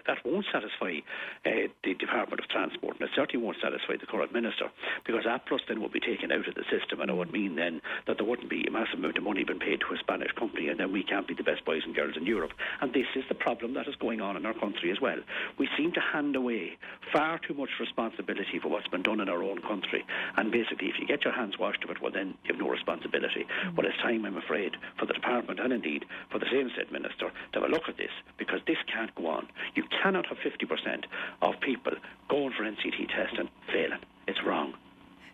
that 0.07 0.25
won't 0.25 0.45
satisfy 0.51 0.99
uh, 1.45 1.67
the 1.83 1.93
Department 1.95 2.39
of 2.39 2.47
Transport, 2.49 2.99
and 2.99 3.09
it 3.09 3.15
certainly 3.15 3.43
won't 3.43 3.57
satisfy 3.61 3.97
the 3.99 4.05
current 4.05 4.33
minister, 4.33 4.69
because 5.05 5.23
that 5.25 5.45
plus 5.47 5.61
then 5.67 5.81
would 5.81 5.91
be 5.91 5.99
taken 5.99 6.31
out 6.31 6.47
of 6.47 6.55
the 6.55 6.63
system, 6.69 7.01
and 7.01 7.09
it 7.09 7.15
would 7.15 7.31
mean 7.31 7.55
then 7.55 7.81
that 8.07 8.17
there 8.17 8.25
wouldn't 8.25 8.49
be 8.49 8.63
a 8.67 8.71
massive 8.71 8.99
amount 8.99 9.17
of 9.17 9.23
money 9.23 9.43
being 9.43 9.59
paid 9.59 9.81
to 9.81 9.93
a 9.93 9.97
Spanish 9.97 10.31
company, 10.33 10.69
and 10.69 10.79
then 10.79 10.91
we 10.91 11.03
can't 11.03 11.27
be 11.27 11.33
the 11.33 11.43
best 11.43 11.65
boys 11.65 11.81
and 11.85 11.95
girls 11.95 12.15
in 12.15 12.25
Europe. 12.25 12.51
And 12.81 12.93
this 12.93 13.07
is 13.15 13.23
the 13.27 13.35
problem 13.35 13.73
that 13.73 13.87
is 13.87 13.95
going 13.95 14.21
on 14.21 14.37
in 14.37 14.45
our 14.45 14.53
country 14.53 14.91
as 14.91 15.01
well. 15.01 15.17
We 15.57 15.67
seem 15.77 15.91
to 15.93 16.01
hand 16.01 16.35
away 16.35 16.77
far 17.11 17.39
too 17.39 17.53
much 17.53 17.69
responsibility 17.79 18.59
for 18.61 18.69
what's 18.69 18.87
been 18.87 19.03
done 19.03 19.19
in 19.19 19.29
our 19.29 19.43
own 19.43 19.61
country, 19.61 20.05
and 20.37 20.51
basically, 20.51 20.89
if 20.89 20.99
you 20.99 21.07
get 21.07 21.23
your 21.23 21.33
hands 21.33 21.57
washed 21.57 21.83
of 21.83 21.89
it, 21.89 22.01
well, 22.01 22.11
then 22.11 22.35
you 22.43 22.53
have 22.53 22.59
no 22.59 22.69
responsibility. 22.69 23.45
Mm. 23.65 23.77
Well, 23.77 23.87
it's 23.87 23.97
time, 23.97 24.25
I'm 24.25 24.37
afraid, 24.37 24.77
for 24.99 25.05
the 25.05 25.13
department 25.13 25.59
and 25.59 25.73
indeed 25.73 26.05
for 26.31 26.39
the 26.39 26.47
same 26.51 26.69
said 26.83 26.91
minister 26.91 27.31
to 27.53 27.59
have 27.59 27.69
a 27.69 27.71
look 27.71 27.83
at 27.87 27.97
this 27.97 28.11
because 28.37 28.59
this 28.67 28.77
can't 28.91 29.13
go 29.15 29.27
on. 29.27 29.47
You 29.75 29.83
cannot 30.01 30.25
have 30.27 30.37
50% 30.37 31.05
of 31.41 31.59
people 31.61 31.93
going 32.29 32.53
for 32.53 32.63
NCT 32.63 33.07
testing 33.09 33.49
failing. 33.71 33.99
It's 34.27 34.39
wrong. 34.45 34.73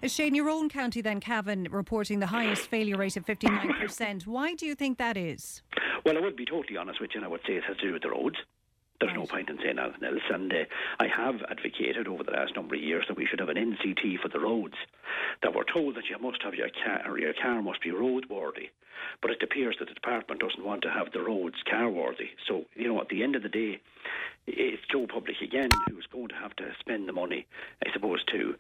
Uh, 0.02 0.08
Shane, 0.08 0.36
your 0.36 0.50
own 0.50 0.70
county 0.70 1.02
then, 1.02 1.20
Cavan, 1.20 1.68
reporting 1.72 2.20
the 2.20 2.28
highest 2.28 2.68
failure 2.68 2.98
rate 2.98 3.18
of 3.18 3.26
59%. 3.26 4.26
Why 4.28 4.54
do 4.56 4.66
you 4.66 4.76
think 4.76 4.98
that 4.98 5.18
is? 5.18 5.62
Well, 6.06 6.18
I 6.18 6.22
would 6.22 6.38
be 6.38 6.46
totally 6.46 6.78
honest 6.78 7.02
with 7.02 7.12
you, 7.14 7.18
and 7.18 7.26
I 7.26 7.30
would 7.30 7.42
say 7.46 7.54
it 7.54 7.64
has 7.66 7.78
to 7.78 7.88
do 7.88 7.94
with 7.94 8.04
the 8.04 8.10
roads. 8.10 8.38
There's 9.02 9.16
no 9.16 9.26
point 9.26 9.50
in 9.50 9.58
saying 9.58 9.80
anything 9.80 10.04
else. 10.04 10.24
And 10.30 10.52
uh, 10.52 10.66
I 11.00 11.08
have 11.08 11.36
advocated 11.50 12.08
over 12.08 12.24
the 12.24 12.32
last 12.32 12.56
number 12.56 12.76
of 12.76 12.82
years 12.82 13.06
that 13.08 13.18
we 13.18 13.26
should 13.26 13.40
have 13.40 13.48
an 13.50 13.56
NCT 13.56 14.20
for 14.22 14.28
the 14.28 14.40
roads. 14.40 14.76
That 15.42 15.54
we're 15.54 15.64
told 15.64 15.96
that 15.96 16.10
you 16.10 16.18
must 16.20 16.44
have 16.44 16.54
your 16.54 16.70
car, 16.84 17.02
or 17.10 17.18
your 17.18 17.34
car 17.34 17.62
must 17.62 17.82
be 17.82 17.92
roadworthy. 17.92 18.70
But 19.22 19.32
it 19.32 19.44
appears 19.44 19.78
that 19.80 19.88
the 19.88 19.94
department 19.94 20.42
doesn't 20.42 20.66
want 20.66 20.82
to 20.84 20.90
have 20.90 21.12
the 21.12 21.22
roads 21.22 21.58
car 21.70 21.90
worthy. 21.90 22.30
So, 22.48 22.66
you 22.76 22.88
know, 22.88 23.02
at 23.02 23.10
the 23.10 23.24
end 23.24 23.36
of 23.36 23.44
the 23.44 23.50
day, 23.50 23.82
it's 24.58 24.84
Joe 24.92 25.08
Public 25.08 25.42
again 25.42 25.82
who's 25.90 26.08
going 26.12 26.30
to 26.30 26.36
have 26.36 26.56
to 26.58 26.72
spend 26.80 27.08
the 27.08 27.14
money, 27.14 27.46
I 27.86 27.92
suppose, 27.94 28.24
to 28.26 28.56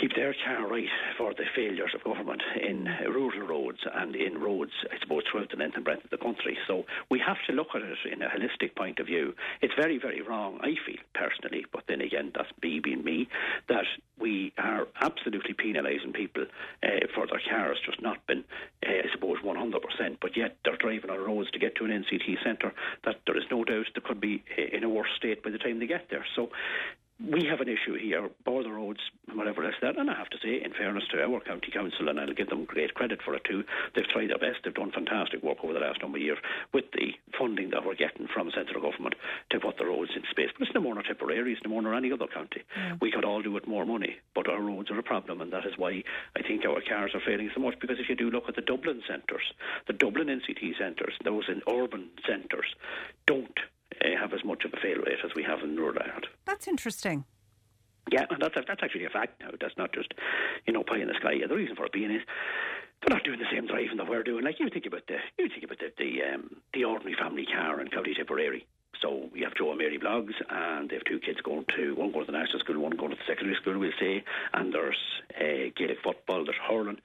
keep 0.00 0.14
their 0.14 0.34
car 0.44 0.66
right 0.68 0.88
for 1.16 1.32
the 1.34 1.44
failures 1.54 1.92
of 1.94 2.04
government 2.04 2.42
in 2.60 2.84
rural 3.08 3.46
roads 3.46 3.80
and 3.94 4.14
in 4.14 4.38
roads, 4.38 4.72
I 4.90 4.98
suppose, 5.00 5.22
throughout 5.30 5.50
the 5.50 5.56
length 5.56 5.76
and 5.76 5.84
breadth 5.84 6.04
of 6.04 6.10
the 6.10 6.18
country. 6.18 6.58
So 6.66 6.84
we 7.10 7.18
have 7.20 7.38
to 7.46 7.52
look 7.52 7.68
at 7.74 7.82
it 7.82 7.98
in 8.10 8.22
a 8.22 8.28
holistic 8.28 8.74
point 8.76 8.98
of 8.98 9.06
view. 9.06 9.34
It's 9.62 9.74
very, 9.74 9.98
very 9.98 10.20
wrong, 10.22 10.58
I 10.60 10.74
feel, 10.84 11.02
personally, 11.14 11.64
but 11.72 11.84
then 11.88 12.00
again, 12.00 12.32
that's 12.34 12.50
me 12.62 12.80
being 12.80 13.04
me, 13.04 13.28
that 13.68 13.84
we 14.18 14.52
are 14.58 14.86
absolutely 15.00 15.54
penalising 15.54 16.14
people 16.14 16.46
uh, 16.82 16.88
for 17.14 17.26
their 17.26 17.40
cars 17.48 17.78
just 17.84 18.02
not 18.02 18.26
been, 18.26 18.44
uh, 18.86 18.90
I 18.90 19.12
suppose, 19.12 19.38
100%, 19.44 20.18
but 20.20 20.36
yet 20.36 20.56
they're 20.64 20.76
driving 20.76 21.10
on 21.10 21.18
roads 21.18 21.50
to 21.52 21.58
get 21.58 21.76
to 21.76 21.84
an 21.84 21.90
NCT 21.90 22.42
centre 22.42 22.74
that 23.04 23.20
there 23.26 23.36
is 23.36 23.44
no 23.50 23.64
doubt 23.64 23.86
they 23.94 24.00
could 24.00 24.20
be 24.20 24.42
uh, 24.58 24.76
in 24.76 24.84
a 24.84 24.88
worse 24.88 25.05
state 25.16 25.42
by 25.42 25.50
the 25.50 25.58
time 25.58 25.78
they 25.78 25.86
get 25.86 26.08
there. 26.10 26.24
So 26.34 26.50
we 27.18 27.46
have 27.48 27.60
an 27.60 27.68
issue 27.68 27.96
here, 27.96 28.28
border 28.44 28.74
roads, 28.74 29.00
whatever 29.32 29.64
else 29.64 29.74
that, 29.80 29.96
and 29.96 30.10
I 30.10 30.14
have 30.14 30.28
to 30.30 30.38
say, 30.42 30.62
in 30.62 30.72
fairness 30.74 31.04
to 31.12 31.22
our 31.22 31.40
county 31.40 31.70
council, 31.72 32.08
and 32.08 32.20
I'll 32.20 32.34
give 32.34 32.50
them 32.50 32.66
great 32.66 32.92
credit 32.92 33.20
for 33.24 33.34
it 33.34 33.44
too, 33.44 33.64
they've 33.94 34.08
tried 34.08 34.28
their 34.28 34.38
best. 34.38 34.60
They've 34.64 34.74
done 34.74 34.92
fantastic 34.92 35.42
work 35.42 35.58
over 35.64 35.72
the 35.72 35.80
last 35.80 36.02
number 36.02 36.18
of 36.18 36.22
years 36.22 36.38
with 36.74 36.84
the 36.92 37.14
funding 37.38 37.70
that 37.70 37.86
we're 37.86 37.94
getting 37.94 38.28
from 38.28 38.50
central 38.54 38.82
government 38.82 39.14
to 39.50 39.60
put 39.60 39.78
the 39.78 39.86
roads 39.86 40.10
in 40.14 40.24
space. 40.30 40.50
But 40.52 40.68
it's 40.68 40.74
no 40.74 40.82
more 40.82 40.94
nor 40.94 41.04
Tipperary, 41.04 41.52
it's 41.52 41.62
no 41.64 41.70
more 41.70 41.82
nor 41.82 41.94
any 41.94 42.12
other 42.12 42.26
county. 42.26 42.62
Yeah. 42.76 42.96
We 43.00 43.10
could 43.10 43.24
all 43.24 43.40
do 43.40 43.52
with 43.52 43.66
more 43.66 43.86
money, 43.86 44.16
but 44.34 44.48
our 44.48 44.60
roads 44.60 44.90
are 44.90 44.98
a 44.98 45.02
problem, 45.02 45.40
and 45.40 45.52
that 45.52 45.64
is 45.64 45.78
why 45.78 46.02
I 46.36 46.42
think 46.42 46.66
our 46.66 46.82
cars 46.86 47.12
are 47.14 47.24
failing 47.24 47.50
so 47.54 47.62
much. 47.62 47.80
Because 47.80 47.96
if 47.98 48.10
you 48.10 48.14
do 48.14 48.30
look 48.30 48.44
at 48.48 48.56
the 48.56 48.62
Dublin 48.62 49.02
centres, 49.08 49.54
the 49.86 49.94
Dublin 49.94 50.28
NCT 50.28 50.76
centres, 50.78 51.14
those 51.24 51.44
in 51.48 51.62
urban 51.66 52.10
centres, 52.26 52.74
don't 53.26 53.58
have 54.18 54.32
as 54.32 54.44
much 54.44 54.64
of 54.64 54.72
a 54.72 54.76
fail 54.76 54.98
rate 54.98 55.18
as 55.24 55.34
we 55.34 55.42
have 55.42 55.60
in 55.62 55.76
rural 55.76 55.96
Ireland. 56.00 56.26
That's 56.44 56.68
interesting. 56.68 57.24
Yeah, 58.10 58.24
and 58.30 58.40
that's 58.40 58.54
that's 58.54 58.82
actually 58.82 59.04
a 59.04 59.10
fact 59.10 59.40
now. 59.40 59.50
That's 59.60 59.76
not 59.76 59.92
just 59.92 60.14
you 60.66 60.72
know 60.72 60.84
pie 60.84 60.98
in 60.98 61.08
the 61.08 61.14
sky. 61.14 61.34
The 61.46 61.54
reason 61.54 61.74
for 61.74 61.86
it 61.86 61.92
being 61.92 62.10
is 62.10 62.22
they're 63.02 63.16
not 63.16 63.24
doing 63.24 63.38
the 63.38 63.50
same 63.50 63.66
driving 63.66 63.96
that 63.96 64.08
we're 64.08 64.22
doing. 64.22 64.44
Like 64.44 64.60
you 64.60 64.68
think 64.70 64.86
about 64.86 65.06
the 65.08 65.18
you 65.38 65.48
think 65.48 65.64
about 65.64 65.78
the 65.78 65.90
the, 65.98 66.22
um, 66.34 66.62
the 66.72 66.84
ordinary 66.84 67.16
family 67.18 67.46
car 67.46 67.80
in 67.80 67.88
County 67.88 68.14
Tipperary. 68.14 68.66
So 69.02 69.28
we 69.32 69.40
have 69.42 69.54
Joe 69.54 69.70
and 69.70 69.78
Mary 69.78 69.98
Bloggs, 69.98 70.34
and 70.48 70.88
they 70.88 70.96
have 70.96 71.04
two 71.04 71.20
kids 71.20 71.40
going 71.42 71.64
to 71.76 71.94
one 71.94 72.12
going 72.12 72.26
to 72.26 72.32
the 72.32 72.38
national 72.38 72.60
school, 72.60 72.78
one 72.80 72.96
going 72.96 73.10
to 73.10 73.16
the 73.16 73.28
secondary 73.28 73.56
school, 73.60 73.78
we'll 73.78 73.92
say. 74.00 74.24
And 74.54 74.72
there's 74.72 74.98
uh, 75.38 75.70
Gaelic 75.76 75.98
football, 76.02 76.44
there's 76.44 76.56
hurling, 76.68 76.98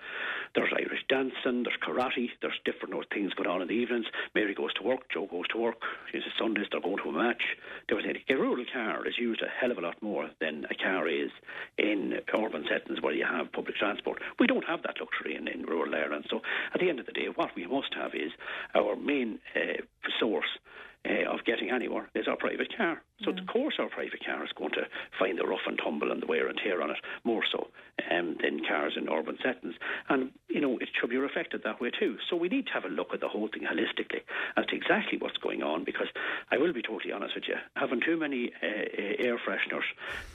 there's 0.55 0.71
Irish 0.75 1.03
dancing, 1.09 1.63
there's 1.63 1.79
karate, 1.83 2.29
there's 2.41 2.59
different 2.65 2.93
things 3.13 3.33
going 3.33 3.49
on 3.49 3.61
in 3.61 3.67
the 3.67 3.73
evenings. 3.73 4.05
Mary 4.35 4.53
goes 4.53 4.73
to 4.75 4.83
work, 4.83 5.09
Joe 5.13 5.27
goes 5.29 5.47
to 5.51 5.57
work. 5.57 5.81
It's 6.13 6.25
Sundays, 6.39 6.67
they're 6.71 6.81
going 6.81 6.97
to 7.03 7.09
a 7.09 7.11
match. 7.11 7.43
There 7.87 7.97
was 7.97 8.05
a 8.05 8.33
rural 8.33 8.65
car 8.71 9.05
is 9.07 9.17
used 9.17 9.41
a 9.41 9.49
hell 9.49 9.71
of 9.71 9.77
a 9.77 9.81
lot 9.81 10.01
more 10.01 10.29
than 10.39 10.65
a 10.69 10.75
car 10.75 11.07
is 11.07 11.31
in 11.77 12.19
urban 12.33 12.65
settings 12.69 13.01
where 13.01 13.13
you 13.13 13.25
have 13.25 13.51
public 13.51 13.75
transport. 13.75 14.21
We 14.39 14.47
don't 14.47 14.65
have 14.65 14.83
that 14.83 14.99
luxury 14.99 15.35
in, 15.35 15.47
in 15.47 15.63
rural 15.65 15.93
Ireland. 15.93 16.25
So 16.29 16.41
at 16.73 16.79
the 16.79 16.89
end 16.89 16.99
of 16.99 17.05
the 17.05 17.11
day, 17.11 17.27
what 17.33 17.55
we 17.55 17.67
must 17.67 17.93
have 17.95 18.13
is 18.13 18.31
our 18.75 18.95
main 18.95 19.39
uh, 19.55 19.81
source 20.19 20.59
uh, 21.07 21.33
of 21.33 21.43
getting 21.45 21.71
anywhere 21.71 22.09
is 22.15 22.27
our 22.27 22.37
private 22.37 22.75
car. 22.75 23.01
So, 23.23 23.31
of 23.31 23.45
course, 23.47 23.75
our 23.79 23.89
private 23.89 24.25
car 24.25 24.43
is 24.43 24.51
going 24.55 24.71
to 24.71 24.87
find 25.19 25.37
the 25.37 25.45
rough 25.45 25.67
and 25.67 25.77
tumble 25.77 26.11
and 26.11 26.21
the 26.21 26.25
wear 26.25 26.47
and 26.47 26.57
tear 26.57 26.81
on 26.81 26.89
it 26.89 26.97
more 27.23 27.43
so 27.51 27.67
um, 28.09 28.37
than 28.41 28.65
cars 28.65 28.93
in 28.97 29.09
urban 29.09 29.37
settings. 29.43 29.75
And, 30.09 30.31
you 30.49 30.59
know, 30.59 30.77
it 30.79 30.89
should 30.99 31.09
be 31.09 31.17
reflected 31.17 31.61
that 31.63 31.79
way 31.79 31.91
too. 31.91 32.17
So, 32.29 32.35
we 32.35 32.49
need 32.49 32.67
to 32.67 32.73
have 32.73 32.85
a 32.85 32.89
look 32.89 33.13
at 33.13 33.19
the 33.19 33.27
whole 33.27 33.47
thing 33.47 33.63
holistically 33.63 34.21
as 34.57 34.65
to 34.67 34.75
exactly 34.75 35.17
what's 35.19 35.37
going 35.37 35.61
on 35.61 35.83
because 35.83 36.07
I 36.51 36.57
will 36.57 36.73
be 36.73 36.81
totally 36.81 37.11
honest 37.11 37.35
with 37.35 37.47
you, 37.47 37.55
having 37.75 38.01
too 38.01 38.17
many 38.17 38.51
uh, 38.61 38.67
uh 38.67 39.11
air 39.19 39.37
fresheners, 39.37 39.85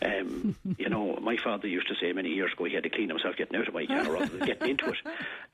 um, 0.03 0.57
you 0.79 0.89
know, 0.89 1.19
my 1.21 1.37
father 1.37 1.67
used 1.67 1.89
to 1.89 1.95
say 2.01 2.13
many 2.13 2.31
years 2.31 2.53
ago 2.53 2.65
he 2.65 2.75
had 2.75 2.85
to 2.85 2.91
clean 2.91 3.09
himself 3.09 3.37
getting 3.37 3.57
out 3.57 3.69
of 3.69 3.75
my 3.75 3.87
car 3.87 4.11
rather 4.11 4.27
than 4.27 4.47
getting 4.47 4.71
into 4.71 4.91
it. 4.91 4.99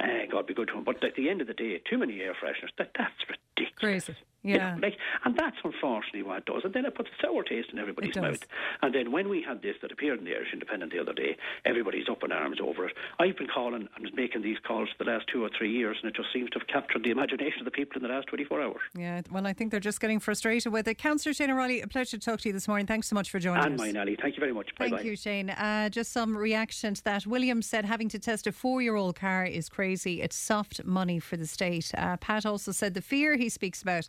Uh, 0.00 0.26
God 0.30 0.46
be 0.46 0.54
good 0.54 0.68
to 0.68 0.74
him. 0.74 0.84
But 0.84 1.02
at 1.04 1.14
the 1.16 1.30
end 1.30 1.40
of 1.40 1.46
the 1.46 1.54
day, 1.54 1.80
too 1.88 1.98
many 1.98 2.20
air 2.20 2.34
fresheners, 2.34 2.70
that, 2.78 2.90
that's 2.96 3.14
ridiculous. 3.28 4.04
Crazy. 4.04 4.16
You 4.42 4.56
Yeah. 4.56 4.74
know, 4.74 4.80
like, 4.82 4.96
and 5.24 5.36
that's 5.36 5.56
unfortunately 5.62 6.22
what 6.24 6.38
it 6.38 6.44
does. 6.46 6.62
And 6.64 6.74
then 6.74 6.84
it 6.84 6.94
puts 6.96 7.08
a 7.16 7.26
sour 7.26 7.44
taste 7.44 7.68
in 7.72 7.78
everybody's 7.78 8.16
mouth. 8.16 8.44
And 8.82 8.92
then 8.94 9.12
when 9.12 9.28
we 9.28 9.40
had 9.42 9.62
this 9.62 9.76
that 9.82 9.92
appeared 9.92 10.18
in 10.18 10.24
the 10.24 10.34
Irish 10.34 10.52
Independent 10.52 10.92
the 10.92 10.98
other 11.00 11.12
day, 11.12 11.36
everybody's 11.64 12.08
up 12.08 12.24
in 12.24 12.32
arms 12.32 12.58
over 12.60 12.86
it. 12.86 12.96
I've 13.20 13.36
been 13.36 13.46
calling 13.46 13.88
and 13.96 14.14
making 14.14 14.42
these 14.42 14.58
calls 14.66 14.88
for 14.96 15.04
the 15.04 15.10
last 15.10 15.26
two 15.32 15.44
or 15.44 15.50
three 15.56 15.70
years, 15.72 15.96
and 16.02 16.10
it 16.10 16.16
just 16.16 16.32
seems 16.32 16.50
to 16.50 16.58
have 16.58 16.66
captured 16.68 17.04
the 17.04 17.10
imagination 17.10 17.60
of 17.60 17.64
the 17.66 17.70
people 17.70 17.96
in 17.96 18.02
the 18.02 18.12
last 18.12 18.26
24 18.28 18.60
hours. 18.62 18.80
Yeah, 18.96 19.22
well, 19.30 19.46
I 19.46 19.52
think 19.52 19.70
they're 19.70 19.78
just 19.80 20.00
getting 20.00 20.18
frustrated 20.18 20.72
with 20.72 20.88
it. 20.88 20.94
Councillor 20.98 21.32
Shane 21.34 21.50
O'Reilly, 21.50 21.80
a 21.80 21.86
pleasure 21.86 22.16
to 22.18 22.24
talk 22.24 22.40
to 22.40 22.48
you 22.48 22.52
this 22.52 22.66
morning. 22.66 22.86
Thanks 22.86 23.06
so 23.08 23.14
much 23.14 23.30
for 23.30 23.38
joining 23.38 23.64
And 23.64 23.74
us. 23.78 23.86
And 23.86 23.94
mine, 23.94 24.00
Ali. 24.00 24.16
Thank 24.20 24.36
you 24.36 24.40
very 24.40 24.52
much. 24.52 24.74
Bye 24.76 24.86
Thank 24.88 24.96
bye. 24.96 25.02
you, 25.02 25.16
Shane. 25.16 25.50
Uh, 25.50 25.88
just 25.88 26.10
some 26.12 26.36
reaction 26.36 26.94
to 26.94 27.04
that. 27.04 27.26
William 27.26 27.62
said 27.62 27.84
having 27.84 28.08
to 28.08 28.18
test 28.18 28.46
a 28.48 28.52
four 28.52 28.82
year 28.82 28.96
old 28.96 29.14
car 29.16 29.44
is 29.44 29.68
crazy. 29.68 30.20
It's 30.20 30.34
soft 30.36 30.84
money 30.84 31.20
for 31.20 31.36
the 31.36 31.46
state. 31.46 31.92
Uh, 31.96 32.16
Pat 32.16 32.44
also 32.44 32.72
said 32.72 32.94
the 32.94 33.02
fear 33.02 33.36
he 33.36 33.48
speaks 33.48 33.82
about, 33.82 34.08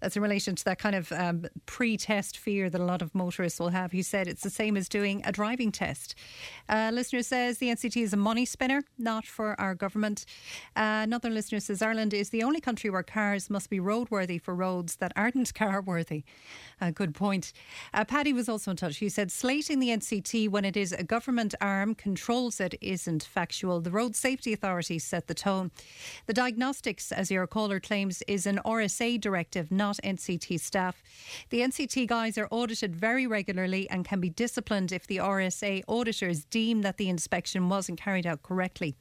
that's 0.00 0.16
in 0.16 0.22
relation 0.22 0.54
to 0.56 0.64
that 0.64 0.78
kind 0.78 0.94
of 0.94 1.12
um, 1.12 1.46
pre 1.66 1.96
test 1.96 2.38
fear 2.38 2.70
that 2.70 2.80
a 2.80 2.84
lot 2.84 3.02
of 3.02 3.14
motorists 3.14 3.60
will 3.60 3.68
have. 3.68 3.92
He 3.92 4.02
said 4.02 4.26
it's 4.26 4.42
the 4.42 4.50
same 4.50 4.76
as 4.76 4.88
doing 4.88 5.22
a 5.24 5.32
driving 5.32 5.72
test. 5.72 6.14
Uh, 6.68 6.90
listener 6.92 7.22
says 7.22 7.58
the 7.58 7.68
NCT 7.68 8.02
is 8.02 8.12
a 8.12 8.16
money 8.16 8.44
spinner, 8.44 8.82
not 8.98 9.26
for 9.26 9.60
our 9.60 9.74
government. 9.74 10.24
Uh, 10.76 11.02
another 11.04 11.30
listener 11.30 11.60
says 11.60 11.82
Ireland 11.82 12.14
is 12.14 12.30
the 12.30 12.42
only 12.42 12.60
country 12.60 12.90
where 12.90 13.02
cars 13.02 13.50
must 13.50 13.70
be 13.70 13.78
roadworthy 13.78 14.40
for 14.40 14.54
roads 14.54 14.96
that 14.96 15.12
aren't 15.16 15.54
car 15.54 15.80
worthy. 15.80 16.24
Uh, 16.80 16.90
good 16.90 17.14
point. 17.14 17.52
Uh, 17.92 18.04
Paddy 18.04 18.32
was 18.32 18.48
also 18.48 18.70
in 18.70 18.76
touch. 18.76 18.98
He 18.98 19.08
said 19.08 19.30
slating 19.30 19.80
the 19.80 19.88
NCT 19.88 20.48
when 20.48 20.64
it 20.64 20.76
is 20.76 20.92
a 20.92 21.04
government 21.04 21.54
arm 21.60 21.94
controls 21.94 22.60
it 22.60 22.74
isn't 22.80 23.22
factual. 23.22 23.80
The 23.80 23.90
Road 23.90 24.14
Safety 24.14 24.52
Authority 24.52 24.98
set 24.98 25.26
the 25.26 25.34
tone. 25.34 25.70
The 26.26 26.32
diagnostics, 26.32 27.12
as 27.12 27.30
your 27.30 27.46
caller 27.46 27.80
claims, 27.80 28.22
is 28.26 28.46
an 28.46 28.60
RSA 28.64 29.20
directive, 29.20 29.70
not 29.70 29.89
NCT 29.98 30.60
staff. 30.60 31.02
The 31.48 31.60
NCT 31.60 32.06
guys 32.06 32.38
are 32.38 32.46
audited 32.50 32.94
very 32.94 33.26
regularly 33.26 33.88
and 33.90 34.04
can 34.04 34.20
be 34.20 34.30
disciplined 34.30 34.92
if 34.92 35.06
the 35.06 35.16
RSA 35.16 35.82
auditors 35.88 36.44
deem 36.44 36.82
that 36.82 36.96
the 36.96 37.08
inspection 37.08 37.68
wasn't 37.68 38.00
carried 38.00 38.26
out 38.26 38.42
correctly. 38.42 38.94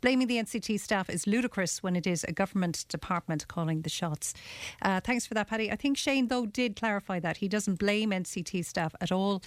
Blaming 0.00 0.26
the 0.26 0.38
NCT 0.38 0.80
staff 0.80 1.08
is 1.10 1.26
ludicrous 1.26 1.82
when 1.82 1.96
it 1.96 2.06
is 2.06 2.24
a 2.24 2.32
government 2.32 2.84
department 2.88 3.46
calling 3.48 3.82
the 3.82 3.90
shots. 3.90 4.34
Uh, 4.80 5.00
thanks 5.00 5.26
for 5.26 5.34
that, 5.34 5.48
Paddy. 5.48 5.70
I 5.70 5.76
think 5.76 5.96
Shane, 5.96 6.28
though, 6.28 6.46
did 6.46 6.76
clarify 6.76 7.20
that. 7.20 7.38
He 7.38 7.48
doesn't 7.48 7.78
blame 7.78 8.10
NCT 8.10 8.64
staff 8.64 8.94
at 9.00 9.12
all. 9.12 9.42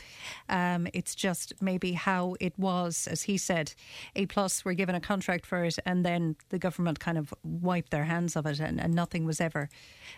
Um, 0.49 0.87
it's 0.93 1.15
just 1.15 1.53
maybe 1.61 1.93
how 1.93 2.35
it 2.39 2.57
was, 2.57 3.07
as 3.07 3.23
he 3.23 3.37
said. 3.37 3.73
Applus 4.15 4.63
were 4.63 4.73
given 4.73 4.95
a 4.95 5.01
contract 5.01 5.45
for 5.45 5.63
it, 5.63 5.77
and 5.85 6.05
then 6.05 6.35
the 6.49 6.59
government 6.59 6.99
kind 6.99 7.17
of 7.17 7.33
wiped 7.43 7.91
their 7.91 8.05
hands 8.05 8.35
of 8.35 8.45
it, 8.45 8.59
and, 8.59 8.79
and 8.79 8.93
nothing 8.93 9.25
was 9.25 9.41
ever, 9.41 9.69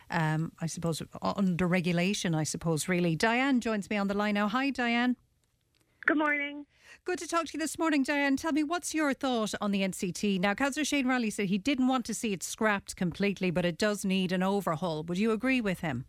um, 0.10 0.52
suppose, 0.68 1.02
under 1.22 1.68
regulation, 1.68 2.36
I 2.36 2.44
suppose, 2.44 2.88
really. 2.88 3.16
Diane 3.16 3.60
joins 3.60 3.90
me 3.90 3.98
on 3.98 4.08
the 4.08 4.14
line 4.14 4.36
now. 4.36 4.48
Hi, 4.48 4.70
Diane. 4.70 5.18
Good 6.06 6.18
morning. 6.18 6.66
Good 7.04 7.20
to 7.20 7.28
talk 7.28 7.46
to 7.48 7.54
you 7.54 7.60
this 7.60 7.78
morning, 7.78 8.04
Diane. 8.04 8.38
Tell 8.38 8.52
me, 8.52 8.64
what's 8.64 8.94
your 8.94 9.14
thought 9.14 9.54
on 9.60 9.72
the 9.72 9.82
NCT? 9.82 10.40
Now, 10.40 10.54
Councillor 10.54 10.86
Shane 10.86 11.08
Riley 11.08 11.30
said 11.30 11.48
he 11.48 11.58
didn't 11.58 11.88
want 11.88 12.06
to 12.06 12.14
see 12.14 12.34
it 12.34 12.44
scrapped 12.44 12.96
completely, 12.96 13.52
but 13.52 13.66
it 13.66 13.78
does 13.78 14.06
need 14.06 14.32
an 14.32 14.44
overhaul. 14.44 15.04
Would 15.04 15.18
you 15.18 15.32
agree 15.32 15.62
with 15.62 15.82
him? 15.82 16.06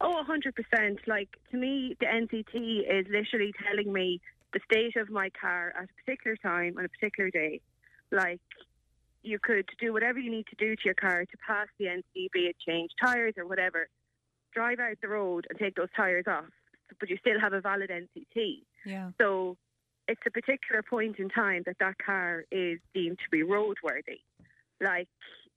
Oh, 0.00 0.22
100%. 0.28 0.98
Like, 1.06 1.30
to 1.50 1.56
me, 1.56 1.96
the 2.00 2.06
NCT 2.06 2.80
is 2.90 3.06
literally 3.10 3.52
telling 3.66 3.92
me 3.92 4.20
the 4.52 4.60
state 4.70 4.96
of 4.96 5.10
my 5.10 5.30
car 5.38 5.72
at 5.76 5.84
a 5.84 6.04
particular 6.04 6.36
time 6.36 6.76
on 6.78 6.84
a 6.84 6.88
particular 6.88 7.30
day. 7.30 7.60
Like, 8.12 8.40
you 9.26 9.38
could 9.42 9.68
do 9.80 9.92
whatever 9.92 10.18
you 10.18 10.30
need 10.30 10.46
to 10.46 10.56
do 10.56 10.76
to 10.76 10.82
your 10.84 10.94
car 10.94 11.24
to 11.24 11.36
pass 11.46 11.66
the 11.78 11.86
NCT, 11.86 12.30
be 12.32 12.40
it 12.40 12.56
change 12.66 12.90
tyres 13.02 13.34
or 13.36 13.46
whatever. 13.46 13.88
Drive 14.54 14.78
out 14.78 14.96
the 15.02 15.08
road 15.08 15.46
and 15.50 15.58
take 15.58 15.74
those 15.74 15.88
tyres 15.96 16.24
off, 16.26 16.44
but 17.00 17.10
you 17.10 17.16
still 17.18 17.38
have 17.40 17.52
a 17.52 17.60
valid 17.60 17.90
NCT. 17.90 18.62
Yeah. 18.84 19.10
So 19.20 19.56
it's 20.08 20.20
a 20.26 20.30
particular 20.30 20.82
point 20.82 21.18
in 21.18 21.28
time 21.28 21.62
that 21.66 21.76
that 21.80 21.98
car 21.98 22.44
is 22.50 22.78
deemed 22.94 23.18
to 23.18 23.30
be 23.30 23.42
roadworthy. 23.42 24.20
Like, 24.80 25.08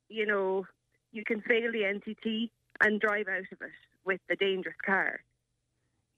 you 0.10 0.26
know, 0.26 0.66
you 1.12 1.24
can 1.24 1.42
fail 1.42 1.72
the 1.72 1.84
NCT 1.84 2.50
and 2.82 3.00
drive 3.00 3.28
out 3.28 3.40
of 3.52 3.62
it 3.62 3.72
with 4.06 4.22
a 4.32 4.36
dangerous 4.36 4.76
car. 4.86 5.20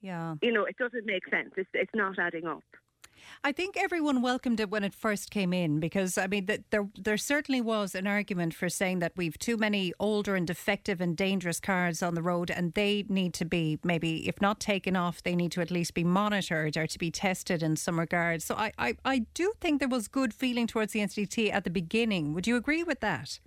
Yeah. 0.01 0.35
You 0.41 0.51
know, 0.51 0.65
it 0.65 0.77
doesn't 0.77 1.05
make 1.05 1.27
sense. 1.29 1.51
It's, 1.57 1.69
it's 1.73 1.91
not 1.93 2.17
adding 2.17 2.47
up. 2.47 2.63
I 3.43 3.51
think 3.51 3.77
everyone 3.77 4.21
welcomed 4.21 4.59
it 4.59 4.69
when 4.69 4.83
it 4.83 4.93
first 4.93 5.31
came 5.31 5.53
in 5.53 5.79
because 5.79 6.17
I 6.17 6.27
mean 6.27 6.45
that 6.45 6.69
there 6.71 6.87
there 6.97 7.17
certainly 7.17 7.61
was 7.61 7.95
an 7.95 8.07
argument 8.07 8.53
for 8.53 8.69
saying 8.69 8.99
that 8.99 9.13
we've 9.15 9.37
too 9.37 9.57
many 9.57 9.93
older 9.99 10.35
and 10.35 10.45
defective 10.45 11.01
and 11.01 11.15
dangerous 11.17 11.59
cars 11.59 12.03
on 12.03 12.15
the 12.15 12.21
road 12.21 12.51
and 12.51 12.73
they 12.73 13.05
need 13.09 13.33
to 13.35 13.45
be 13.45 13.79
maybe 13.83 14.27
if 14.27 14.41
not 14.41 14.59
taken 14.59 14.95
off 14.95 15.23
they 15.23 15.35
need 15.35 15.51
to 15.53 15.61
at 15.61 15.71
least 15.71 15.93
be 15.93 16.03
monitored 16.03 16.77
or 16.77 16.87
to 16.87 16.99
be 16.99 17.11
tested 17.11 17.63
in 17.63 17.75
some 17.75 17.99
regards. 17.99 18.45
So 18.45 18.55
I 18.55 18.71
I, 18.77 18.95
I 19.03 19.19
do 19.33 19.53
think 19.59 19.79
there 19.79 19.89
was 19.89 20.07
good 20.07 20.33
feeling 20.33 20.67
towards 20.67 20.93
the 20.93 20.99
NCT 20.99 21.51
at 21.51 21.63
the 21.63 21.69
beginning. 21.69 22.33
Would 22.33 22.47
you 22.47 22.55
agree 22.55 22.83
with 22.83 22.99
that? 23.01 23.39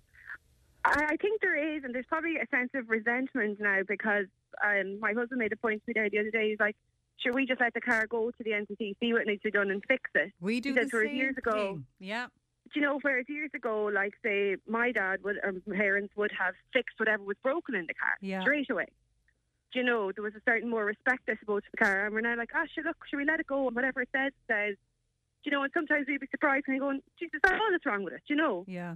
I, 0.85 1.17
think 1.21 1.41
there 1.41 1.77
is, 1.77 1.83
and 1.83 1.95
there's 1.95 2.07
probably 2.07 2.37
a 2.37 2.47
sense 2.51 2.71
of 2.75 2.91
resentment 2.91 3.59
now 3.59 3.81
because 3.89 4.27
um, 4.63 5.01
my 5.01 5.15
husband 5.15 5.39
made 5.39 5.53
a 5.53 5.57
point 5.57 5.83
to 5.87 5.93
me 6.03 6.09
the 6.11 6.19
other 6.19 6.31
day. 6.31 6.51
He's 6.51 6.61
like, 6.61 6.77
"Should 7.19 7.35
we 7.35 7.47
just 7.47 7.61
let 7.61 7.75
the 7.75 7.81
car 7.81 8.07
go 8.07 8.31
to 8.31 8.43
the 8.45 8.51
NCT, 8.53 8.97
see 9.01 9.13
what 9.13 9.27
needs 9.27 9.43
to 9.43 9.49
be 9.49 9.51
done, 9.53 9.71
and 9.71 9.83
fix 9.87 10.11
it?" 10.15 10.33
We 10.41 10.61
do 10.61 10.75
He 10.75 10.81
the 10.81 10.89
same 10.89 11.15
years 11.17 11.37
ago, 11.37 11.53
thing. 11.53 11.87
Yeah. 11.99 12.27
do 12.73 12.81
you 12.81 12.87
know, 12.87 12.99
whereas 13.03 13.29
years 13.29 13.51
ago, 13.55 13.85
like 13.87 14.15
say 14.23 14.57
my 14.67 14.91
dad 14.93 15.23
would, 15.23 15.39
or 15.43 15.53
my 15.67 15.77
parents 15.77 16.15
would 16.17 16.33
have 16.33 16.55
fixed 16.73 16.99
whatever 16.99 17.23
was 17.23 17.37
broken 17.43 17.75
in 17.75 17.87
the 17.87 17.95
car 17.95 18.17
Yeah. 18.21 18.41
straight 18.43 18.69
away. 18.71 18.87
Do 19.73 19.81
you 19.81 19.85
know, 19.85 20.13
there 20.13 20.23
was 20.23 20.35
a 20.35 20.41
certain 20.49 20.71
more 20.71 20.85
respect, 20.85 21.29
I 21.29 21.37
suppose, 21.37 21.63
for 21.65 21.71
the 21.73 21.85
car, 21.85 22.07
and 22.07 22.15
we're 22.15 22.21
now 22.21 22.37
like, 22.37 22.51
ah, 22.55 22.65
sure, 22.73 22.85
look, 22.85 22.97
should 23.09 23.17
we 23.17 23.25
let 23.25 23.41
it 23.41 23.47
go? 23.47 23.67
And 23.67 23.75
whatever 23.77 24.03
it 24.03 24.09
says, 24.13 24.33
says. 24.47 24.77
Do 25.43 25.51
you 25.51 25.53
know, 25.53 25.63
and 25.63 25.73
sometimes 25.75 26.07
we'd 26.07 26.21
be 26.21 26.27
surprised 26.31 26.65
and 26.69 26.81
going, 26.81 27.03
Jesus, 27.19 27.39
that's 27.43 27.61
all 27.61 27.71
that's 27.71 27.85
wrong 27.85 28.03
with 28.03 28.15
it. 28.15 28.23
Do 28.27 28.35
you 28.35 28.37
know? 28.41 28.65
Yeah. 28.67 28.95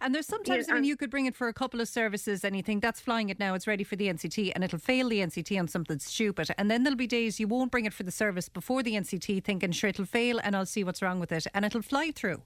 And 0.00 0.14
there's 0.14 0.26
sometimes, 0.26 0.66
Yeah, 0.68 0.74
I 0.74 0.76
mean, 0.76 0.84
you 0.84 0.96
could 0.96 1.10
bring 1.10 1.26
it 1.26 1.36
for 1.36 1.48
a 1.48 1.52
couple 1.52 1.80
of 1.80 1.88
services 1.88 2.44
and 2.44 2.56
you 2.56 2.62
think 2.62 2.82
that's 2.82 3.00
flying 3.00 3.28
it 3.28 3.38
now, 3.38 3.54
it's 3.54 3.66
ready 3.66 3.84
for 3.84 3.96
the 3.96 4.08
NCT, 4.08 4.52
and 4.54 4.64
it'll 4.64 4.78
fail 4.78 5.08
the 5.08 5.20
NCT 5.20 5.58
on 5.58 5.68
something 5.68 5.98
stupid. 5.98 6.50
And 6.58 6.70
then 6.70 6.84
there'll 6.84 6.96
be 6.96 7.06
days 7.06 7.38
you 7.38 7.48
won't 7.48 7.70
bring 7.70 7.84
it 7.84 7.92
for 7.92 8.02
the 8.02 8.10
service 8.10 8.48
before 8.48 8.82
the 8.82 8.94
NCT, 8.94 9.44
thinking, 9.44 9.72
sure, 9.72 9.90
it'll 9.90 10.04
fail 10.04 10.40
and 10.42 10.56
I'll 10.56 10.66
see 10.66 10.84
what's 10.84 11.02
wrong 11.02 11.20
with 11.20 11.32
it, 11.32 11.46
and 11.54 11.64
it'll 11.64 11.82
fly 11.82 12.10
through. 12.10 12.42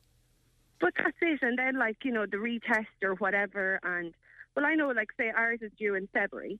But 0.81 0.95
that's 0.97 1.17
it. 1.23 1.41
And 1.43 1.59
then, 1.59 1.79
like, 1.79 1.99
you 2.05 2.13
know, 2.13 2.27
the 2.27 2.37
retest 2.37 2.87
or 3.03 3.15
whatever. 3.15 3.81
And, 3.83 4.13
well, 4.57 4.67
I 4.67 4.75
know, 4.75 4.89
like, 4.89 5.09
say 5.17 5.31
ours 5.31 5.61
is 5.63 5.71
due 5.79 5.95
in 5.95 6.09
February. 6.13 6.59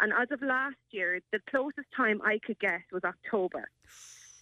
And 0.00 0.12
as 0.12 0.30
of 0.30 0.42
last 0.42 0.76
year, 0.90 1.20
the 1.32 1.38
closest 1.48 1.86
time 1.96 2.20
I 2.22 2.38
could 2.44 2.58
guess 2.58 2.82
was 2.92 3.04
October. 3.04 3.68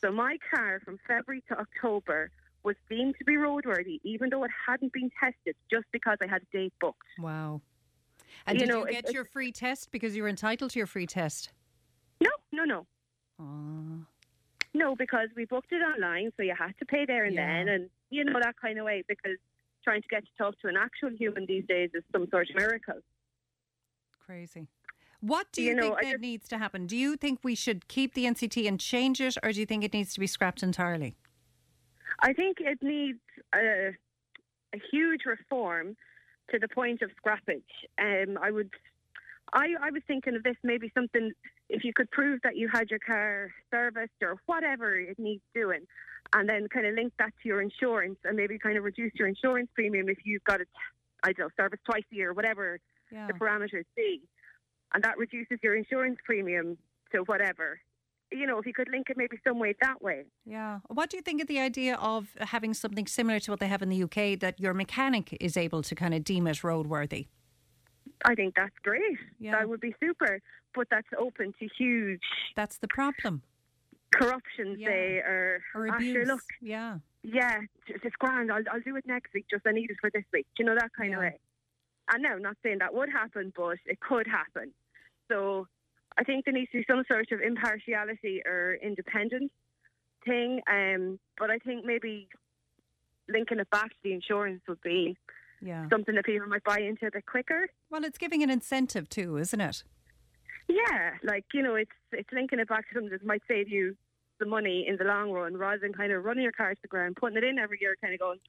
So 0.00 0.10
my 0.10 0.38
car 0.52 0.80
from 0.84 0.98
February 1.06 1.44
to 1.48 1.58
October 1.58 2.30
was 2.64 2.76
deemed 2.88 3.14
to 3.18 3.24
be 3.24 3.34
roadworthy, 3.34 4.00
even 4.04 4.30
though 4.30 4.44
it 4.44 4.50
hadn't 4.66 4.92
been 4.92 5.10
tested, 5.18 5.56
just 5.70 5.84
because 5.92 6.18
I 6.22 6.26
had 6.28 6.42
a 6.42 6.56
date 6.56 6.72
booked. 6.80 6.98
Wow. 7.18 7.60
And 8.46 8.58
You 8.58 8.66
did 8.66 8.72
know, 8.72 8.80
you 8.80 8.92
get 8.92 8.98
it's- 9.00 9.14
your 9.14 9.24
free 9.24 9.52
test 9.52 9.90
because 9.90 10.16
you 10.16 10.22
were 10.22 10.28
entitled 10.28 10.70
to 10.72 10.78
your 10.78 10.86
free 10.86 11.06
test? 11.06 11.52
No, 12.20 12.30
no, 12.52 12.64
no. 12.64 12.86
Oh. 13.38 14.06
No, 14.74 14.96
because 14.96 15.28
we 15.36 15.44
booked 15.44 15.72
it 15.72 15.82
online, 15.82 16.32
so 16.36 16.42
you 16.42 16.54
had 16.56 16.76
to 16.78 16.86
pay 16.86 17.04
there 17.04 17.24
and 17.24 17.34
Yeah. 17.34 17.64
then, 17.64 17.68
and 17.68 17.90
you 18.10 18.24
know 18.24 18.38
that 18.40 18.56
kind 18.56 18.78
of 18.78 18.84
way. 18.86 19.02
Because 19.06 19.36
trying 19.84 20.00
to 20.02 20.08
get 20.08 20.24
to 20.24 20.30
talk 20.38 20.58
to 20.60 20.68
an 20.68 20.76
actual 20.76 21.10
human 21.10 21.44
these 21.46 21.66
days 21.66 21.90
is 21.92 22.04
some 22.12 22.26
sort 22.30 22.48
of 22.48 22.56
miracle. 22.56 23.02
Crazy. 24.20 24.68
What 25.20 25.52
do 25.52 25.62
you, 25.62 25.70
You 25.70 25.74
know, 25.76 25.88
think 25.90 26.00
then 26.02 26.10
just- 26.12 26.20
needs 26.22 26.48
to 26.48 26.58
happen? 26.58 26.86
Do 26.86 26.96
you 26.96 27.16
think 27.16 27.40
we 27.42 27.54
should 27.54 27.86
keep 27.88 28.14
the 28.14 28.24
NCT 28.26 28.66
and 28.66 28.80
change 28.80 29.20
it, 29.20 29.36
or 29.42 29.52
do 29.52 29.60
you 29.60 29.66
think 29.66 29.84
it 29.84 29.92
needs 29.92 30.14
to 30.14 30.20
be 30.20 30.26
scrapped 30.26 30.62
entirely? 30.62 31.16
I 32.20 32.32
think 32.32 32.58
it 32.60 32.78
needs 32.82 33.18
a, 33.54 33.90
a 34.74 34.80
huge 34.90 35.22
reform 35.26 35.96
to 36.50 36.58
the 36.58 36.68
point 36.68 37.02
of 37.02 37.10
scrappage. 37.24 37.62
Um, 37.98 38.38
I 38.40 38.50
would, 38.50 38.70
I, 39.52 39.68
I 39.80 39.90
was 39.90 40.02
thinking 40.06 40.34
of 40.36 40.42
this 40.42 40.56
maybe 40.62 40.90
something 40.94 41.32
if 41.68 41.84
you 41.84 41.92
could 41.94 42.10
prove 42.10 42.40
that 42.42 42.56
you 42.56 42.68
had 42.72 42.90
your 42.90 42.98
car 42.98 43.50
serviced 43.70 44.12
or 44.22 44.36
whatever 44.46 44.94
it 44.96 45.18
needs 45.18 45.42
doing, 45.54 45.86
and 46.34 46.48
then 46.48 46.68
kind 46.68 46.86
of 46.86 46.94
link 46.94 47.12
that 47.18 47.32
to 47.42 47.48
your 47.48 47.62
insurance 47.62 48.18
and 48.24 48.36
maybe 48.36 48.58
kind 48.58 48.76
of 48.76 48.84
reduce 48.84 49.12
your 49.14 49.28
insurance 49.28 49.68
premium 49.74 50.08
if 50.08 50.18
you've 50.24 50.44
got 50.44 50.60
it, 50.60 50.68
I 51.22 51.32
don't 51.32 51.46
know, 51.46 51.48
serviced 51.56 51.84
twice 51.84 52.04
a 52.12 52.16
year, 52.16 52.32
whatever 52.32 52.78
Yeah. 53.10 53.26
the 53.26 53.34
parameters 53.34 53.84
be. 53.96 54.20
and 54.94 55.02
that 55.04 55.16
reduces 55.16 55.58
your 55.62 55.74
insurance 55.74 56.18
premium 56.24 56.76
to 57.12 57.20
whatever. 57.22 57.80
You 58.32 58.46
know, 58.46 58.58
if 58.58 58.66
you 58.66 58.72
could 58.72 58.88
link 58.90 59.08
it 59.10 59.16
maybe 59.16 59.36
some 59.46 59.58
way 59.58 59.74
that 59.82 60.00
way. 60.02 60.24
Yeah. 60.46 60.80
What 60.88 61.10
do 61.10 61.16
you 61.16 61.22
think 61.22 61.40
of 61.42 61.48
the 61.48 61.58
idea 61.60 61.96
of 61.96 62.28
having 62.40 62.72
something 62.74 63.06
similar 63.06 63.38
to 63.40 63.50
what 63.50 63.60
they 63.60 63.68
have 63.68 63.82
in 63.82 63.88
the 63.90 64.02
UK 64.04 64.38
that 64.40 64.58
your 64.58 64.74
mechanic 64.74 65.36
is 65.40 65.56
able 65.56 65.82
to 65.82 65.94
kind 65.94 66.14
of 66.14 66.24
deem 66.24 66.46
it 66.46 66.56
roadworthy? 66.58 67.26
I 68.24 68.34
think 68.34 68.54
that's 68.54 68.74
great. 68.82 69.18
Yeah. 69.38 69.52
That 69.52 69.68
would 69.68 69.80
be 69.80 69.94
super. 70.00 70.40
But 70.74 70.88
that's 70.90 71.08
open 71.18 71.52
to 71.58 71.68
huge 71.78 72.22
That's 72.56 72.78
the 72.78 72.88
problem. 72.88 73.42
corruption, 74.14 74.76
Yeah. 74.78 74.88
say, 74.88 75.16
or, 75.18 75.62
Or 75.74 75.88
"Ah, 75.90 75.96
abuse. 75.96 76.14
sure, 76.14 76.26
look, 76.26 76.42
Yeah. 76.60 76.98
yeah, 77.22 77.60
it's 77.86 78.04
it's 78.04 78.16
grand. 78.16 78.50
I'll, 78.52 78.62
I'll 78.70 78.80
do 78.80 78.96
it 78.96 79.06
next 79.06 79.32
week. 79.34 79.46
Just 79.50 79.66
I 79.66 79.72
need 79.72 79.90
it 79.90 79.96
for 80.00 80.10
this 80.10 80.24
week. 80.32 80.46
Do 80.56 80.62
you 80.62 80.66
know 80.68 80.74
that 80.76 80.92
kind 80.96 81.14
of 81.14 81.20
Yeah. 81.22 81.28
way? 81.30 81.38
And 82.12 82.22
now, 82.22 82.36
not 82.36 82.56
saying 82.62 82.78
that 82.78 82.92
would 82.94 83.10
happen, 83.10 83.52
but 83.56 83.78
it 83.86 84.00
could 84.00 84.26
happen. 84.26 84.72
So 85.30 85.66
I 86.18 86.24
think 86.24 86.44
there 86.44 86.54
needs 86.54 86.70
to 86.72 86.78
be 86.78 86.84
some 86.88 87.04
sort 87.08 87.30
of 87.32 87.40
impartiality 87.40 88.42
or 88.44 88.78
independent 88.82 89.50
thing. 90.24 90.60
Um, 90.70 91.18
but 91.38 91.50
I 91.50 91.58
think 91.58 91.84
maybe 91.84 92.28
linking 93.28 93.58
it 93.60 93.70
back 93.70 93.90
to 93.90 93.96
the 94.02 94.12
insurance 94.12 94.62
would 94.68 94.80
be 94.82 95.16
Yeah. 95.60 95.88
something 95.88 96.14
that 96.16 96.24
people 96.24 96.46
might 96.48 96.64
buy 96.64 96.78
into 96.80 97.06
a 97.06 97.10
bit 97.10 97.26
quicker. 97.26 97.68
Well, 97.90 98.04
it's 98.04 98.18
giving 98.18 98.42
an 98.42 98.50
incentive 98.50 99.08
too, 99.08 99.36
isn't 99.36 99.60
it? 99.60 99.84
Yeah, 100.68 101.16
like 101.22 101.44
you 101.52 101.62
know, 101.62 101.74
it's 101.74 101.90
it's 102.12 102.30
linking 102.32 102.58
it 102.60 102.68
back 102.68 102.88
to 102.88 102.94
something 102.94 103.10
that 103.10 103.24
might 103.24 103.42
save 103.48 103.68
you 103.68 103.96
the 104.38 104.46
money 104.46 104.86
in 104.86 104.96
the 104.96 105.04
long 105.04 105.30
run, 105.30 105.56
rather 105.56 105.78
than 105.78 105.92
kind 105.92 106.12
of 106.12 106.24
running 106.24 106.42
your 106.42 106.52
car 106.52 106.74
to 106.74 106.82
the 106.82 106.88
ground, 106.88 107.16
putting 107.16 107.36
it 107.36 107.44
in 107.44 107.58
every 107.58 107.78
year, 107.80 107.96
kind 108.00 108.14
of 108.14 108.20
going, 108.20 108.40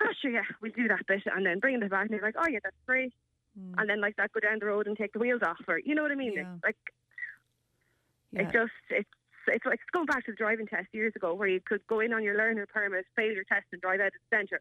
"Oh, 0.00 0.12
sure, 0.20 0.30
yeah, 0.30 0.44
we'll 0.60 0.72
do 0.72 0.88
that 0.88 1.06
bit," 1.06 1.22
and 1.26 1.44
then 1.44 1.58
bringing 1.58 1.82
it 1.82 1.90
back, 1.90 2.02
and 2.02 2.10
you're 2.12 2.22
like, 2.22 2.36
"Oh, 2.38 2.48
yeah, 2.48 2.60
that's 2.62 2.76
great," 2.86 3.12
Mm. 3.58 3.74
and 3.78 3.90
then 3.90 4.00
like 4.00 4.16
that, 4.16 4.32
go 4.32 4.40
down 4.40 4.58
the 4.60 4.66
road 4.66 4.86
and 4.86 4.96
take 4.96 5.12
the 5.12 5.18
wheels 5.18 5.42
off, 5.44 5.58
or 5.68 5.78
you 5.78 5.94
know 5.94 6.02
what 6.02 6.10
I 6.12 6.14
mean? 6.14 6.32
Yeah. 6.34 6.54
It's 6.54 6.64
like 6.64 6.76
Yeah. 8.32 8.40
it 8.42 8.52
just 8.52 8.72
it's 8.90 9.08
it's 9.48 9.66
like 9.66 9.74
it's 9.74 9.90
going 9.92 10.06
back 10.06 10.24
to 10.26 10.32
the 10.32 10.36
driving 10.36 10.66
test 10.66 10.88
years 10.92 11.12
ago, 11.16 11.34
where 11.34 11.48
you 11.48 11.60
could 11.60 11.86
go 11.86 12.00
in 12.00 12.12
on 12.12 12.22
your 12.22 12.36
learner 12.36 12.66
permit, 12.66 13.04
fail 13.16 13.32
your 13.32 13.44
test, 13.44 13.66
and 13.72 13.80
drive 13.82 14.00
out 14.00 14.06
of 14.06 14.12
the 14.30 14.36
centre. 14.36 14.60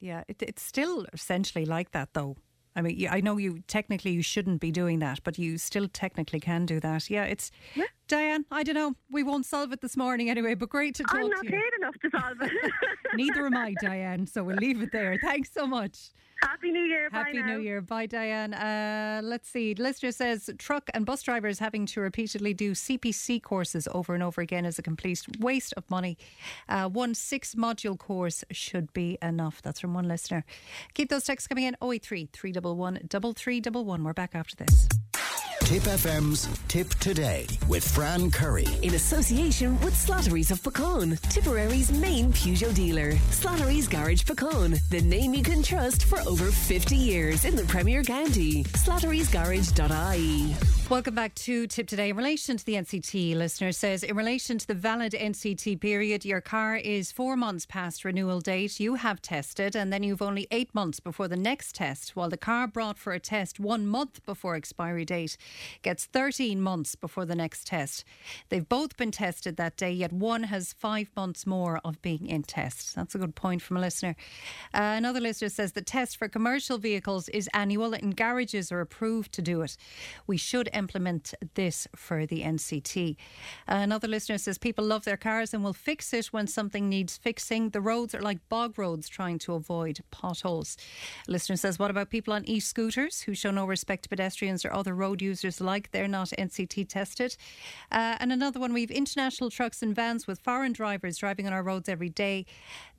Yeah, 0.00 0.24
it, 0.28 0.42
it's 0.42 0.62
still 0.62 1.06
essentially 1.12 1.64
like 1.64 1.92
that, 1.92 2.10
though. 2.14 2.36
I 2.74 2.82
mean, 2.82 3.08
I 3.10 3.20
know 3.20 3.38
you 3.38 3.62
technically 3.66 4.10
you 4.10 4.22
shouldn't 4.22 4.60
be 4.60 4.70
doing 4.70 4.98
that, 4.98 5.20
but 5.24 5.38
you 5.38 5.56
still 5.56 5.88
technically 5.88 6.40
can 6.40 6.66
do 6.66 6.80
that. 6.80 7.08
Yeah, 7.08 7.24
it's 7.24 7.50
Diane. 8.08 8.44
I 8.50 8.62
don't 8.62 8.74
know. 8.74 8.94
We 9.10 9.22
won't 9.22 9.46
solve 9.46 9.72
it 9.72 9.80
this 9.80 9.96
morning 9.96 10.30
anyway, 10.30 10.54
but 10.54 10.68
great 10.68 10.94
to 10.96 11.02
talk 11.02 11.14
I'm 11.14 11.28
not 11.28 11.44
to 11.44 11.50
paid 11.50 11.72
enough 11.78 11.94
to 12.02 12.10
solve 12.10 12.40
it. 12.40 12.72
Neither 13.14 13.46
am 13.46 13.56
I, 13.56 13.74
Diane. 13.80 14.26
So 14.26 14.44
we'll 14.44 14.56
leave 14.56 14.82
it 14.82 14.92
there. 14.92 15.18
Thanks 15.22 15.50
so 15.52 15.66
much. 15.66 16.10
Happy 16.42 16.70
New 16.70 16.82
Year! 16.84 17.08
Bye 17.08 17.18
Happy. 17.18 17.42
New 17.42 17.60
Year. 17.60 17.80
Bye, 17.80 18.06
Diane. 18.06 18.52
Uh, 18.52 19.20
let's 19.24 19.48
see. 19.48 19.74
Listener 19.74 20.12
says 20.12 20.50
truck 20.58 20.90
and 20.92 21.06
bus 21.06 21.22
drivers 21.22 21.58
having 21.58 21.86
to 21.86 22.00
repeatedly 22.00 22.52
do 22.52 22.72
CPC 22.72 23.42
courses 23.42 23.88
over 23.92 24.12
and 24.12 24.22
over 24.22 24.42
again 24.42 24.66
is 24.66 24.78
a 24.78 24.82
complete 24.82 25.24
waste 25.40 25.72
of 25.78 25.88
money. 25.90 26.18
Uh, 26.68 26.88
one 26.88 27.14
six 27.14 27.54
module 27.54 27.98
course 27.98 28.44
should 28.50 28.92
be 28.92 29.16
enough. 29.22 29.62
That's 29.62 29.80
from 29.80 29.94
one 29.94 30.08
listener. 30.08 30.44
Keep 30.92 31.08
those 31.08 31.24
texts 31.24 31.48
coming 31.48 31.64
in 31.64 31.76
083 31.82 32.28
311 32.32 33.08
3311. 33.08 34.04
We're 34.04 34.12
back 34.12 34.34
after 34.34 34.56
this. 34.56 34.88
Tipp 35.66 35.82
FM's 35.82 36.48
Tipp 36.68 36.88
Today 37.00 37.44
with 37.66 37.82
Fran 37.82 38.30
Curry. 38.30 38.68
In 38.82 38.94
association 38.94 39.80
with 39.80 39.94
Slattery's 39.94 40.52
of 40.52 40.62
Puckane, 40.62 41.20
Tipperary's 41.22 41.90
main 41.90 42.32
Peugeot 42.32 42.72
dealer. 42.72 43.10
Slattery's 43.32 43.88
Garage 43.88 44.22
Puckane, 44.22 44.78
the 44.90 45.00
name 45.00 45.34
you 45.34 45.42
can 45.42 45.64
trust 45.64 46.04
for 46.04 46.20
over 46.20 46.52
50 46.52 46.94
years 46.94 47.44
in 47.44 47.56
the 47.56 47.64
Premier 47.64 48.04
County. 48.04 48.62
Slattery'sGarage.ie. 48.62 50.54
Welcome 50.88 51.16
back 51.16 51.34
to 51.34 51.66
Tipp 51.66 51.88
Today. 51.88 52.10
In 52.10 52.16
relation 52.16 52.56
to 52.56 52.64
the 52.64 52.74
NCT, 52.74 53.34
listener 53.34 53.72
says, 53.72 54.04
in 54.04 54.14
relation 54.14 54.58
to 54.58 54.66
the 54.68 54.74
valid 54.74 55.14
NCT 55.14 55.80
period, 55.80 56.24
your 56.24 56.40
car 56.40 56.76
is 56.76 57.10
four 57.10 57.36
months 57.36 57.66
past 57.66 58.04
renewal 58.04 58.38
date. 58.38 58.78
You 58.78 58.94
have 58.94 59.20
tested, 59.20 59.74
and 59.74 59.92
then 59.92 60.04
you've 60.04 60.22
only 60.22 60.46
eight 60.52 60.72
months 60.76 61.00
before 61.00 61.26
the 61.26 61.36
next 61.36 61.74
test, 61.74 62.14
while 62.14 62.28
the 62.28 62.36
car 62.36 62.68
brought 62.68 62.98
for 62.98 63.12
a 63.12 63.18
test 63.18 63.58
one 63.58 63.84
month 63.84 64.24
before 64.24 64.54
expiry 64.54 65.04
date 65.04 65.36
gets 65.82 66.06
13 66.06 66.60
months 66.60 66.94
before 66.94 67.24
the 67.24 67.34
next 67.34 67.66
test. 67.66 68.04
They've 68.48 68.68
both 68.68 68.96
been 68.96 69.10
tested 69.10 69.56
that 69.56 69.76
day, 69.76 69.92
yet 69.92 70.12
one 70.12 70.44
has 70.44 70.72
five 70.72 71.10
months 71.16 71.46
more 71.46 71.80
of 71.84 72.00
being 72.02 72.26
in 72.26 72.42
test. 72.42 72.94
That's 72.94 73.14
a 73.14 73.18
good 73.18 73.34
point 73.34 73.62
from 73.62 73.76
a 73.76 73.80
listener. 73.80 74.16
Uh, 74.74 74.94
another 74.96 75.20
listener 75.20 75.48
says 75.48 75.72
the 75.72 75.82
test 75.82 76.16
for 76.16 76.28
commercial 76.28 76.78
vehicles 76.78 77.28
is 77.28 77.48
annual 77.54 77.94
and 77.94 78.16
garages 78.16 78.72
are 78.72 78.80
approved 78.80 79.32
to 79.32 79.42
do 79.42 79.62
it. 79.62 79.76
We 80.26 80.36
should 80.36 80.68
implement 80.72 81.34
this 81.54 81.86
for 81.94 82.26
the 82.26 82.42
NCT. 82.42 83.16
Uh, 83.68 83.74
another 83.74 84.08
listener 84.08 84.38
says 84.38 84.58
people 84.58 84.84
love 84.84 85.04
their 85.04 85.16
cars 85.16 85.54
and 85.54 85.62
will 85.62 85.72
fix 85.72 86.12
it 86.12 86.26
when 86.26 86.46
something 86.46 86.88
needs 86.88 87.16
fixing. 87.16 87.70
The 87.70 87.80
roads 87.80 88.14
are 88.14 88.22
like 88.22 88.48
bog 88.48 88.78
roads 88.78 89.08
trying 89.08 89.38
to 89.40 89.54
avoid 89.54 90.00
potholes. 90.10 90.76
A 91.28 91.30
listener 91.30 91.56
says, 91.56 91.78
what 91.78 91.90
about 91.90 92.10
people 92.10 92.32
on 92.34 92.44
e 92.46 92.60
scooters 92.60 93.22
who 93.22 93.34
show 93.34 93.50
no 93.50 93.64
respect 93.64 94.04
to 94.04 94.08
pedestrians 94.08 94.64
or 94.64 94.72
other 94.72 94.94
road 94.94 95.22
users 95.22 95.45
alike? 95.60 95.90
They're 95.92 96.08
not 96.08 96.28
NCT 96.28 96.88
tested. 96.88 97.36
Uh, 97.90 98.16
and 98.20 98.32
another 98.32 98.60
one, 98.60 98.72
we 98.72 98.82
have 98.82 98.90
international 98.90 99.50
trucks 99.50 99.82
and 99.82 99.94
vans 99.94 100.26
with 100.26 100.40
foreign 100.40 100.72
drivers 100.72 101.18
driving 101.18 101.46
on 101.46 101.52
our 101.52 101.62
roads 101.62 101.88
every 101.88 102.08
day. 102.08 102.46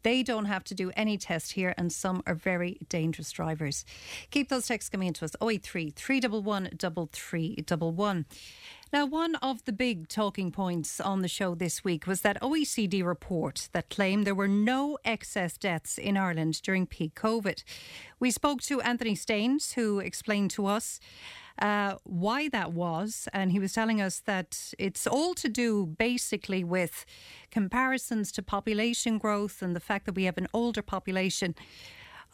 They 0.03 0.23
don't 0.23 0.45
have 0.45 0.63
to 0.65 0.75
do 0.75 0.91
any 0.95 1.17
test 1.17 1.53
here, 1.53 1.73
and 1.77 1.91
some 1.91 2.23
are 2.25 2.35
very 2.35 2.77
dangerous 2.87 3.31
drivers. 3.31 3.83
Keep 4.31 4.49
those 4.49 4.67
texts 4.67 4.89
coming 4.89 5.09
into 5.09 5.25
us 5.25 5.35
083 5.41 5.89
311 5.89 6.77
3311. 6.77 8.25
Now, 8.93 9.05
one 9.05 9.35
of 9.35 9.65
the 9.65 9.73
big 9.73 10.07
talking 10.07 10.49
points 10.49 11.01
on 11.01 11.21
the 11.21 11.27
show 11.27 11.55
this 11.55 11.83
week 11.83 12.07
was 12.07 12.21
that 12.21 12.41
OECD 12.41 13.03
report 13.03 13.67
that 13.73 13.89
claimed 13.89 14.25
there 14.25 14.33
were 14.33 14.47
no 14.47 14.97
excess 15.03 15.57
deaths 15.57 15.97
in 15.97 16.15
Ireland 16.15 16.61
during 16.61 16.87
peak 16.87 17.13
COVID. 17.13 17.63
We 18.17 18.31
spoke 18.31 18.61
to 18.61 18.79
Anthony 18.79 19.15
Staines, 19.15 19.73
who 19.73 19.99
explained 19.99 20.51
to 20.51 20.67
us 20.67 21.01
uh, 21.59 21.95
why 22.03 22.49
that 22.49 22.73
was. 22.73 23.27
And 23.33 23.51
he 23.51 23.59
was 23.59 23.73
telling 23.73 24.01
us 24.01 24.19
that 24.21 24.73
it's 24.77 25.07
all 25.07 25.33
to 25.35 25.49
do 25.49 25.85
basically 25.85 26.63
with 26.63 27.05
comparisons 27.51 28.31
to 28.33 28.41
population 28.41 29.17
growth 29.17 29.61
and 29.61 29.75
the 29.75 29.79
fact 29.79 30.05
that 30.05 30.15
we 30.15 30.25
have 30.25 30.37
an 30.37 30.47
older 30.53 30.81
population. 30.81 31.55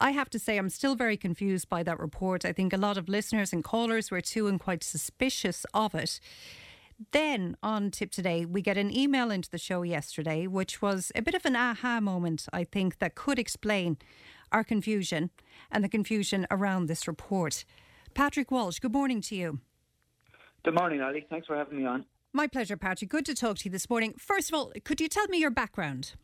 I 0.00 0.10
have 0.10 0.28
to 0.30 0.38
say, 0.38 0.56
I'm 0.56 0.70
still 0.70 0.96
very 0.96 1.16
confused 1.16 1.68
by 1.68 1.82
that 1.84 2.00
report. 2.00 2.44
I 2.44 2.52
think 2.52 2.72
a 2.72 2.78
lot 2.78 2.98
of 2.98 3.08
listeners 3.08 3.52
and 3.52 3.62
callers 3.62 4.10
were 4.10 4.20
too 4.20 4.48
and 4.48 4.58
quite 4.58 4.82
suspicious 4.82 5.64
of 5.72 5.94
it. 5.94 6.20
Then 7.12 7.56
on 7.62 7.90
Tipp 7.90 8.10
Today, 8.10 8.44
we 8.44 8.62
get 8.62 8.76
an 8.76 8.96
email 8.96 9.30
into 9.30 9.50
the 9.50 9.58
show 9.58 9.82
yesterday, 9.82 10.46
which 10.46 10.80
was 10.80 11.10
a 11.14 11.22
bit 11.22 11.34
of 11.34 11.44
an 11.44 11.56
aha 11.56 12.00
moment, 12.00 12.46
I 12.52 12.64
think, 12.64 12.98
that 12.98 13.14
could 13.14 13.38
explain 13.38 13.98
our 14.52 14.64
confusion 14.64 15.30
and 15.70 15.82
the 15.82 15.88
confusion 15.88 16.46
around 16.50 16.86
this 16.86 17.08
report. 17.08 17.64
Patrick 18.14 18.50
Walsh, 18.50 18.78
good 18.78 18.92
morning 18.92 19.20
to 19.22 19.34
you. 19.34 19.58
Good 20.64 20.74
morning, 20.74 21.02
Ali. 21.02 21.26
Thanks 21.28 21.46
for 21.46 21.56
having 21.56 21.78
me 21.78 21.84
on. 21.84 22.06
My 22.32 22.46
pleasure, 22.46 22.76
Patrick. 22.76 23.10
Good 23.10 23.26
to 23.26 23.34
talk 23.34 23.58
to 23.58 23.64
you 23.66 23.70
this 23.70 23.90
morning. 23.90 24.14
First 24.18 24.50
of 24.50 24.54
all, 24.54 24.72
could 24.84 25.00
you 25.00 25.08
tell 25.08 25.26
me 25.28 25.38
your 25.38 25.50
background? 25.50 26.14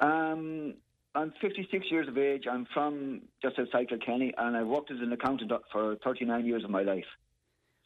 Um, 0.00 0.74
I'm 1.14 1.32
56 1.40 1.86
years 1.90 2.08
of 2.08 2.18
age. 2.18 2.44
I'm 2.50 2.66
from 2.74 3.22
just 3.40 3.58
outside 3.58 3.88
Kilkenny, 3.88 4.34
and 4.36 4.56
I 4.56 4.62
worked 4.62 4.90
as 4.90 4.98
an 5.00 5.12
accountant 5.12 5.50
for 5.72 5.96
39 6.04 6.44
years 6.44 6.62
of 6.62 6.70
my 6.70 6.82
life. 6.82 7.06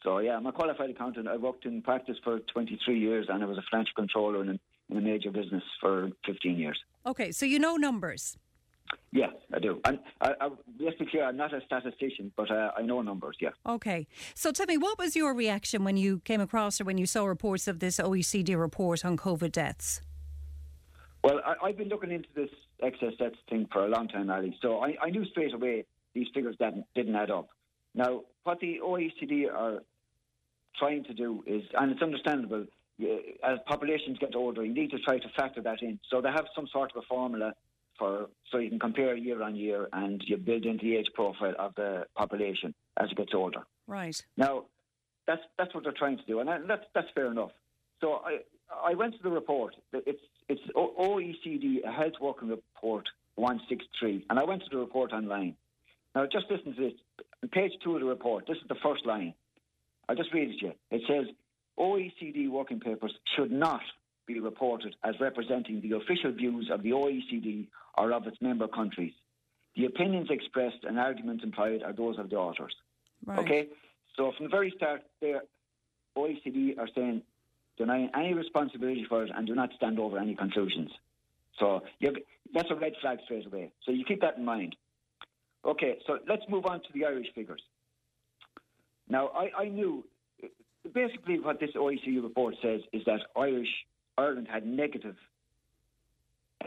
So 0.03 0.17
yeah, 0.17 0.35
I'm 0.35 0.45
a 0.47 0.51
qualified 0.51 0.89
accountant. 0.89 1.27
I 1.27 1.37
worked 1.37 1.65
in 1.65 1.81
practice 1.81 2.17
for 2.23 2.39
23 2.53 2.99
years, 2.99 3.27
and 3.29 3.43
I 3.43 3.45
was 3.45 3.57
a 3.57 3.63
financial 3.69 3.93
controller 3.95 4.41
in, 4.41 4.59
in 4.89 4.97
a 4.97 5.01
major 5.01 5.31
business 5.31 5.63
for 5.79 6.09
15 6.25 6.57
years. 6.57 6.79
Okay, 7.05 7.31
so 7.31 7.45
you 7.45 7.59
know 7.59 7.75
numbers. 7.75 8.37
Yeah, 9.11 9.27
I 9.53 9.59
do. 9.59 9.81
And 9.85 9.99
I, 10.21 10.31
I, 10.39 10.49
let's 10.79 10.97
be 10.97 11.05
clear, 11.05 11.25
I'm 11.25 11.37
not 11.37 11.53
a 11.53 11.59
statistician, 11.65 12.31
but 12.37 12.49
uh, 12.49 12.71
I 12.77 12.81
know 12.81 13.01
numbers. 13.01 13.37
Yeah. 13.41 13.49
Okay. 13.65 14.07
So 14.35 14.51
tell 14.51 14.65
me, 14.67 14.77
what 14.77 14.97
was 14.97 15.15
your 15.15 15.33
reaction 15.33 15.83
when 15.83 15.97
you 15.97 16.19
came 16.19 16.39
across 16.39 16.79
or 16.79 16.85
when 16.85 16.97
you 16.97 17.05
saw 17.05 17.25
reports 17.25 17.67
of 17.67 17.79
this 17.79 17.97
OECD 17.97 18.57
report 18.57 19.03
on 19.03 19.17
COVID 19.17 19.51
deaths? 19.51 20.01
Well, 21.23 21.41
I, 21.45 21.67
I've 21.67 21.77
been 21.77 21.89
looking 21.89 22.11
into 22.11 22.29
this 22.35 22.49
excess 22.81 23.13
deaths 23.19 23.35
thing 23.49 23.67
for 23.71 23.85
a 23.85 23.89
long 23.89 24.07
time, 24.07 24.29
Ali. 24.29 24.57
So 24.61 24.79
I, 24.79 24.95
I 25.01 25.09
knew 25.09 25.25
straight 25.25 25.53
away 25.53 25.85
these 26.13 26.27
figures 26.33 26.55
didn't, 26.57 26.85
didn't 26.95 27.15
add 27.15 27.31
up. 27.31 27.49
Now, 27.93 28.21
what 28.43 28.59
the 28.59 28.79
OECD 28.83 29.51
are 29.53 29.79
trying 30.79 31.03
to 31.03 31.13
do 31.13 31.43
is, 31.45 31.63
and 31.77 31.91
it's 31.91 32.01
understandable, 32.01 32.65
as 33.43 33.59
populations 33.67 34.17
get 34.19 34.35
older, 34.35 34.63
you 34.63 34.73
need 34.73 34.91
to 34.91 34.99
try 34.99 35.17
to 35.17 35.29
factor 35.35 35.61
that 35.61 35.81
in. 35.81 35.99
So 36.09 36.21
they 36.21 36.29
have 36.29 36.45
some 36.55 36.67
sort 36.71 36.91
of 36.95 37.03
a 37.03 37.05
formula 37.07 37.53
for 38.01 38.29
so 38.51 38.57
you 38.57 38.69
can 38.69 38.79
compare 38.79 39.15
year 39.15 39.43
on 39.43 39.55
year, 39.55 39.87
and 39.93 40.21
you 40.25 40.35
build 40.37 40.65
in 40.65 40.77
the 40.77 40.95
age 40.97 41.09
profile 41.13 41.53
of 41.59 41.75
the 41.75 42.05
population 42.15 42.73
as 42.97 43.11
it 43.11 43.17
gets 43.17 43.33
older. 43.35 43.61
Right. 43.87 44.19
Now, 44.37 44.65
that's 45.27 45.43
that's 45.57 45.73
what 45.75 45.83
they're 45.83 45.93
trying 46.03 46.17
to 46.17 46.25
do, 46.25 46.39
and 46.39 46.49
that's 46.67 46.85
that's 46.95 47.07
fair 47.13 47.31
enough. 47.31 47.51
So 48.01 48.21
I 48.25 48.39
I 48.83 48.95
went 48.95 49.13
to 49.17 49.23
the 49.23 49.29
report. 49.29 49.75
It's 49.93 50.19
it's 50.49 50.61
OECD 50.75 51.83
a 51.85 51.91
Health 51.91 52.17
Working 52.19 52.49
Report 52.49 53.07
one 53.35 53.61
six 53.69 53.85
three, 53.99 54.25
and 54.29 54.39
I 54.39 54.43
went 54.43 54.63
to 54.63 54.69
the 54.71 54.77
report 54.77 55.13
online. 55.13 55.55
Now, 56.15 56.25
just 56.25 56.45
listen 56.49 56.75
to 56.75 56.81
this. 56.81 56.93
Page 57.51 57.71
two 57.83 57.95
of 57.95 58.01
the 58.01 58.07
report, 58.07 58.45
this 58.47 58.57
is 58.57 58.67
the 58.67 58.81
first 58.83 59.05
line. 59.05 59.33
I'll 60.09 60.15
just 60.15 60.33
read 60.33 60.49
it 60.49 60.59
to 60.59 60.65
you. 60.65 60.73
It 60.89 61.01
says 61.07 61.25
OECD 61.79 62.49
working 62.49 62.79
papers 62.79 63.13
should 63.35 63.51
not 63.51 63.81
be 64.33 64.39
reported 64.39 64.95
as 65.03 65.15
representing 65.19 65.81
the 65.81 65.95
official 65.97 66.31
views 66.31 66.69
of 66.71 66.83
the 66.83 66.91
OECD 66.91 67.67
or 67.97 68.11
of 68.13 68.27
its 68.27 68.37
member 68.41 68.67
countries. 68.67 69.13
The 69.75 69.85
opinions 69.85 70.27
expressed 70.29 70.83
and 70.83 70.99
arguments 70.99 71.43
implied 71.43 71.81
are 71.83 71.93
those 71.93 72.17
of 72.19 72.29
the 72.29 72.35
authors. 72.35 72.73
Right. 73.25 73.39
Okay? 73.39 73.67
So 74.17 74.31
from 74.35 74.45
the 74.45 74.49
very 74.49 74.73
start, 74.75 75.01
there, 75.21 75.41
OECD 76.17 76.77
are 76.77 76.89
saying 76.93 77.21
denying 77.77 78.09
any 78.15 78.33
responsibility 78.33 79.05
for 79.07 79.23
it 79.23 79.31
and 79.35 79.47
do 79.47 79.55
not 79.55 79.69
stand 79.75 79.99
over 79.99 80.17
any 80.17 80.35
conclusions. 80.35 80.91
So 81.59 81.81
that's 82.53 82.69
a 82.69 82.75
red 82.75 82.93
flag 83.01 83.19
straight 83.25 83.45
away. 83.45 83.71
So 83.85 83.91
you 83.91 84.03
keep 84.05 84.21
that 84.21 84.37
in 84.37 84.45
mind. 84.45 84.75
Okay, 85.63 85.99
so 86.07 86.17
let's 86.27 86.43
move 86.49 86.65
on 86.65 86.79
to 86.79 86.87
the 86.93 87.05
Irish 87.05 87.27
figures. 87.35 87.61
Now, 89.07 89.29
I, 89.29 89.63
I 89.63 89.69
knew 89.69 90.03
basically 90.93 91.39
what 91.39 91.59
this 91.59 91.71
OECD 91.75 92.21
report 92.21 92.55
says 92.61 92.81
is 92.93 93.03
that 93.05 93.19
Irish 93.37 93.69
Ireland 94.17 94.47
had 94.51 94.65
negative 94.65 95.15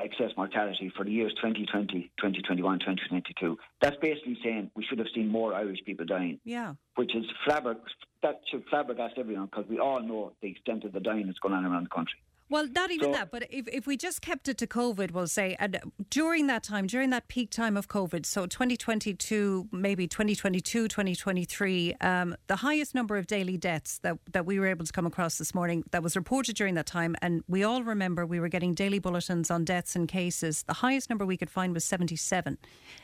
excess 0.02 0.30
mortality 0.36 0.92
for 0.96 1.04
the 1.04 1.10
years 1.10 1.32
2020, 1.34 2.10
2021, 2.18 2.78
2022. 2.80 3.58
That's 3.80 3.96
basically 4.00 4.38
saying 4.42 4.70
we 4.74 4.84
should 4.84 4.98
have 4.98 5.08
seen 5.14 5.28
more 5.28 5.54
Irish 5.54 5.78
people 5.84 6.04
dying. 6.04 6.40
Yeah. 6.44 6.74
Which 6.96 7.14
is 7.14 7.24
flabber 7.46 7.76
that 8.22 8.40
should 8.50 8.66
flabbergast 8.68 9.18
everyone 9.18 9.46
because 9.46 9.66
we 9.68 9.78
all 9.78 10.00
know 10.00 10.32
the 10.40 10.48
extent 10.48 10.84
of 10.84 10.92
the 10.92 11.00
dying 11.00 11.26
that's 11.26 11.38
going 11.38 11.54
on 11.54 11.64
around 11.64 11.84
the 11.84 11.90
country. 11.90 12.18
Well, 12.54 12.68
not 12.68 12.92
even 12.92 13.08
So- 13.08 13.18
that, 13.18 13.32
but 13.32 13.48
if, 13.50 13.66
if 13.66 13.84
we 13.84 13.96
just 13.96 14.22
kept 14.22 14.46
it 14.46 14.56
to 14.58 14.66
COVID, 14.68 15.10
we'll 15.10 15.26
say, 15.26 15.56
and 15.58 15.76
during 16.08 16.46
that 16.46 16.62
time, 16.62 16.86
during 16.86 17.10
that 17.10 17.26
peak 17.26 17.50
time 17.50 17.76
of 17.76 17.88
COVID, 17.88 18.24
so 18.24 18.46
2022, 18.46 19.70
maybe 19.72 20.06
2022, 20.06 20.86
2023, 20.86 21.94
um, 22.00 22.36
the 22.46 22.54
highest 22.54 22.94
number 22.94 23.16
of 23.16 23.26
daily 23.26 23.56
deaths 23.56 23.98
that, 24.04 24.18
that 24.30 24.46
we 24.46 24.60
were 24.60 24.68
able 24.68 24.86
to 24.86 24.92
come 24.92 25.04
across 25.04 25.36
this 25.36 25.52
morning 25.52 25.82
that 25.90 26.04
was 26.04 26.14
reported 26.14 26.54
during 26.54 26.74
that 26.74 26.86
time, 26.86 27.16
and 27.20 27.42
we 27.48 27.64
all 27.64 27.82
remember 27.82 28.24
we 28.24 28.38
were 28.38 28.48
getting 28.48 28.72
daily 28.72 29.00
bulletins 29.00 29.50
on 29.50 29.64
deaths 29.64 29.96
and 29.96 30.06
cases. 30.06 30.62
The 30.68 30.74
highest 30.74 31.10
number 31.10 31.26
we 31.26 31.36
could 31.36 31.50
find 31.50 31.74
was 31.74 31.84
77. 31.84 32.56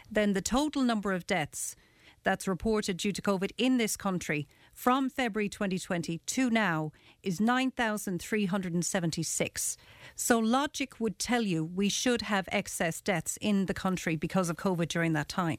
Then 0.09 0.32
the 0.35 0.43
total 0.43 0.82
number 0.82 1.12
of 1.12 1.27
deaths 1.27 1.74
that's 2.22 2.47
reported 2.47 2.98
due 2.98 3.10
to 3.12 3.20
COVID 3.20 3.51
in 3.59 3.78
this 3.78 3.97
country 3.97 4.47
from 4.81 5.11
February 5.11 5.51
2020 5.51 6.19
to 6.24 6.48
now 6.48 6.90
is 7.23 7.39
9,376. 7.39 9.77
So 10.16 10.39
logic 10.39 10.98
would 10.98 11.19
tell 11.19 11.43
you 11.43 11.62
we 11.62 11.90
should 11.90 12.23
have 12.23 12.48
excess 12.51 13.02
deaths 13.02 13.36
in 13.43 13.66
the 13.66 13.74
country 13.74 14.16
because 14.16 14.48
of 14.48 14.57
COVID 14.57 14.89
during 14.89 15.12
that 15.12 15.28
time. 15.28 15.59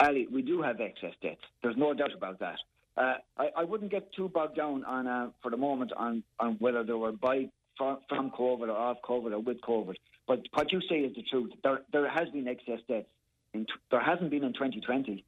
Ali, 0.00 0.26
we 0.32 0.42
do 0.42 0.60
have 0.62 0.80
excess 0.80 1.12
deaths. 1.22 1.42
There's 1.62 1.76
no 1.76 1.94
doubt 1.94 2.12
about 2.12 2.40
that. 2.40 2.58
Uh, 2.96 3.18
I, 3.38 3.50
I 3.58 3.62
wouldn't 3.62 3.92
get 3.92 4.12
too 4.12 4.28
bogged 4.28 4.56
down 4.56 4.82
on, 4.84 5.06
uh, 5.06 5.30
for 5.42 5.52
the 5.52 5.56
moment, 5.56 5.92
on, 5.96 6.24
on 6.40 6.56
whether 6.58 6.82
they 6.82 6.92
were 6.92 7.12
by 7.12 7.48
from, 7.78 8.00
COVID 8.10 8.68
or 8.68 8.72
off 8.72 8.96
COVID 9.08 9.30
or 9.30 9.38
with 9.38 9.60
COVID. 9.60 9.94
But 10.26 10.40
what 10.52 10.72
you 10.72 10.80
say 10.88 10.96
is 10.96 11.14
the 11.14 11.22
truth. 11.22 11.52
There, 11.62 11.82
there 11.92 12.10
has 12.10 12.28
been 12.30 12.48
excess 12.48 12.80
deaths. 12.88 13.06
In, 13.52 13.64
there 13.92 14.02
hasn't 14.02 14.30
been 14.30 14.42
in 14.42 14.54
2020. 14.54 15.24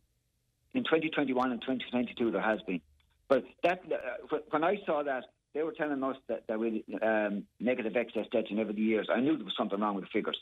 In 0.77 0.85
2021 0.85 1.53
and 1.53 1.61
2022, 1.62 2.31
there 2.31 2.43
has 2.43 2.61
been. 2.66 2.82
But 3.31 3.44
that 3.62 3.81
uh, 3.90 4.36
when 4.51 4.62
I 4.62 4.77
saw 4.85 5.03
that, 5.03 5.24
they 5.55 5.62
were 5.62 5.73
telling 5.73 6.03
us 6.03 6.16
that 6.28 6.44
there 6.48 6.59
were 6.59 6.70
um, 7.03 7.44
negative 7.59 7.97
excess 7.97 8.27
deaths 8.31 8.48
in 8.51 8.59
every 8.59 8.74
the 8.74 8.82
years. 8.82 9.09
I 9.11 9.20
knew 9.20 9.36
there 9.36 9.44
was 9.47 9.55
something 9.57 9.81
wrong 9.81 9.94
with 9.94 10.05
the 10.05 10.11
figures. 10.12 10.39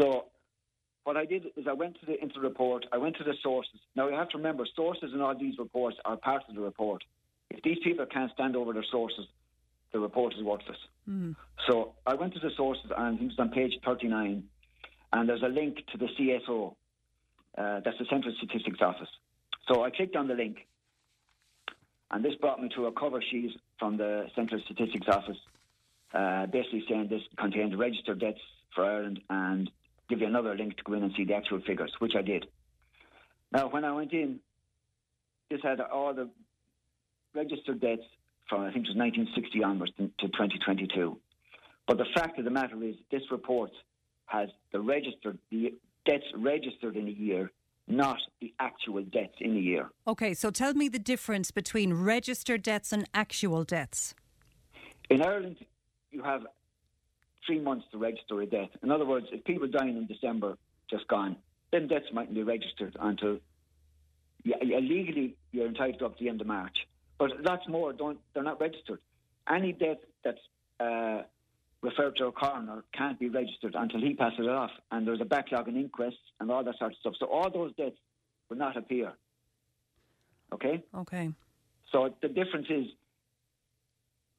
So 0.00 0.26
what 1.02 1.16
I 1.16 1.24
did 1.24 1.46
is 1.56 1.66
I 1.68 1.72
went 1.72 1.98
to 1.98 2.06
the 2.06 2.22
into 2.22 2.36
the 2.36 2.42
report. 2.42 2.86
I 2.92 2.98
went 2.98 3.16
to 3.16 3.24
the 3.24 3.34
sources. 3.42 3.80
Now 3.96 4.08
you 4.08 4.14
have 4.14 4.28
to 4.30 4.36
remember, 4.36 4.64
sources 4.76 5.10
in 5.12 5.20
all 5.20 5.36
these 5.36 5.58
reports 5.58 5.96
are 6.04 6.16
part 6.16 6.44
of 6.48 6.54
the 6.54 6.60
report. 6.60 7.02
If 7.50 7.60
these 7.64 7.78
people 7.82 8.06
can't 8.06 8.30
stand 8.34 8.54
over 8.54 8.72
their 8.72 8.86
sources, 8.88 9.26
the 9.92 9.98
report 9.98 10.34
is 10.34 10.44
worthless. 10.44 10.78
So 11.68 11.94
I 12.06 12.14
went 12.14 12.34
to 12.34 12.40
the 12.40 12.50
sources, 12.56 12.92
and 12.96 13.20
it 13.20 13.24
was 13.24 13.38
on 13.40 13.50
page 13.50 13.72
39, 13.84 14.44
and 15.12 15.28
there's 15.28 15.42
a 15.42 15.48
link 15.48 15.78
to 15.90 15.98
the 15.98 16.08
CSO. 16.16 16.76
Uh, 17.58 17.80
that's 17.84 17.98
the 17.98 18.06
Central 18.08 18.32
Statistics 18.38 18.78
Office. 18.80 19.08
So 19.68 19.82
I 19.82 19.90
clicked 19.90 20.16
on 20.16 20.28
the 20.28 20.34
link, 20.34 20.66
and 22.10 22.24
this 22.24 22.34
brought 22.36 22.60
me 22.60 22.68
to 22.76 22.86
a 22.86 22.92
cover 22.92 23.22
sheet 23.22 23.52
from 23.78 23.96
the 23.96 24.26
Central 24.34 24.60
Statistics 24.64 25.06
Office, 25.08 25.38
uh, 26.12 26.46
basically 26.46 26.84
saying 26.88 27.08
this 27.08 27.22
contained 27.38 27.78
registered 27.78 28.20
deaths 28.20 28.40
for 28.74 28.84
Ireland 28.84 29.20
and 29.30 29.70
give 30.08 30.20
you 30.20 30.26
another 30.26 30.54
link 30.54 30.76
to 30.76 30.82
go 30.84 30.92
in 30.94 31.02
and 31.02 31.12
see 31.16 31.24
the 31.24 31.34
actual 31.34 31.60
figures, 31.60 31.92
which 31.98 32.14
I 32.14 32.22
did. 32.22 32.46
Now, 33.52 33.68
when 33.68 33.84
I 33.84 33.92
went 33.92 34.12
in, 34.12 34.40
this 35.50 35.60
had 35.62 35.80
all 35.80 36.12
the 36.12 36.28
registered 37.34 37.80
deaths 37.80 38.02
from, 38.48 38.62
I 38.62 38.72
think 38.72 38.86
it 38.86 38.90
was 38.90 38.96
1960 38.96 39.62
onwards 39.62 39.92
to 39.98 40.10
to 40.18 40.28
2022. 40.28 41.18
But 41.86 41.98
the 41.98 42.06
fact 42.14 42.38
of 42.38 42.44
the 42.44 42.50
matter 42.50 42.82
is, 42.82 42.96
this 43.10 43.22
report 43.30 43.70
has 44.26 44.48
the 44.72 44.80
registered, 44.80 45.38
the 45.50 45.74
deaths 46.06 46.24
registered 46.36 46.96
in 46.96 47.08
a 47.08 47.10
year, 47.10 47.50
not 47.86 48.18
the 48.40 48.52
actual 48.60 49.02
deaths 49.02 49.34
in 49.40 49.56
a 49.56 49.60
year. 49.60 49.90
Okay, 50.06 50.34
so 50.34 50.50
tell 50.50 50.74
me 50.74 50.88
the 50.88 50.98
difference 50.98 51.50
between 51.50 51.92
registered 51.92 52.62
deaths 52.62 52.92
and 52.92 53.08
actual 53.12 53.64
deaths. 53.64 54.14
In 55.10 55.22
Ireland, 55.22 55.56
you 56.10 56.22
have 56.22 56.46
three 57.46 57.60
months 57.60 57.84
to 57.92 57.98
register 57.98 58.40
a 58.40 58.46
death. 58.46 58.70
In 58.82 58.90
other 58.90 59.04
words, 59.04 59.26
if 59.32 59.44
people 59.44 59.68
dying 59.68 59.96
in 59.96 60.06
December, 60.06 60.56
just 60.90 61.06
gone, 61.08 61.36
then 61.72 61.88
deaths 61.88 62.06
mightn't 62.12 62.34
be 62.34 62.42
registered 62.42 62.96
until 63.00 63.38
yeah, 64.44 64.56
legally 64.62 65.36
you're 65.52 65.66
entitled 65.66 66.02
up 66.02 66.18
to 66.18 66.24
the 66.24 66.30
end 66.30 66.40
of 66.40 66.46
March. 66.46 66.86
But 67.18 67.30
lots 67.42 67.66
more 67.68 67.92
don't. 67.92 68.18
They're 68.32 68.42
not 68.42 68.60
registered. 68.60 68.98
Any 69.48 69.72
death 69.72 69.98
that's 70.22 70.38
uh, 70.80 71.22
referred 71.84 72.16
to 72.16 72.26
a 72.26 72.32
coroner 72.32 72.82
can't 72.96 73.20
be 73.20 73.28
registered 73.28 73.74
until 73.74 74.00
he 74.00 74.14
passes 74.14 74.40
it 74.40 74.48
off, 74.48 74.70
and 74.90 75.06
there's 75.06 75.20
a 75.20 75.24
backlog 75.24 75.68
in 75.68 75.76
inquests 75.76 76.26
and 76.40 76.50
all 76.50 76.64
that 76.64 76.78
sort 76.78 76.92
of 76.92 76.98
stuff. 76.98 77.14
So 77.20 77.26
all 77.26 77.50
those 77.50 77.74
deaths 77.76 77.96
will 78.48 78.56
not 78.56 78.76
appear. 78.76 79.12
Okay. 80.52 80.82
Okay. 80.96 81.30
So 81.92 82.14
the 82.22 82.28
difference 82.28 82.66
is 82.70 82.86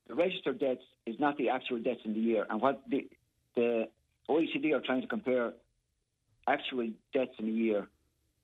the 0.07 0.15
registered 0.15 0.59
deaths 0.59 0.81
is 1.05 1.15
not 1.19 1.37
the 1.37 1.49
actual 1.49 1.79
deaths 1.79 2.01
in 2.03 2.13
the 2.13 2.19
year. 2.19 2.45
And 2.49 2.59
what 2.59 2.81
the, 2.89 3.07
the 3.55 3.87
OECD 4.27 4.73
are 4.73 4.81
trying 4.81 5.01
to 5.01 5.07
compare 5.07 5.53
actual 6.47 6.89
deaths 7.13 7.31
in 7.39 7.45
a 7.47 7.51
year 7.51 7.87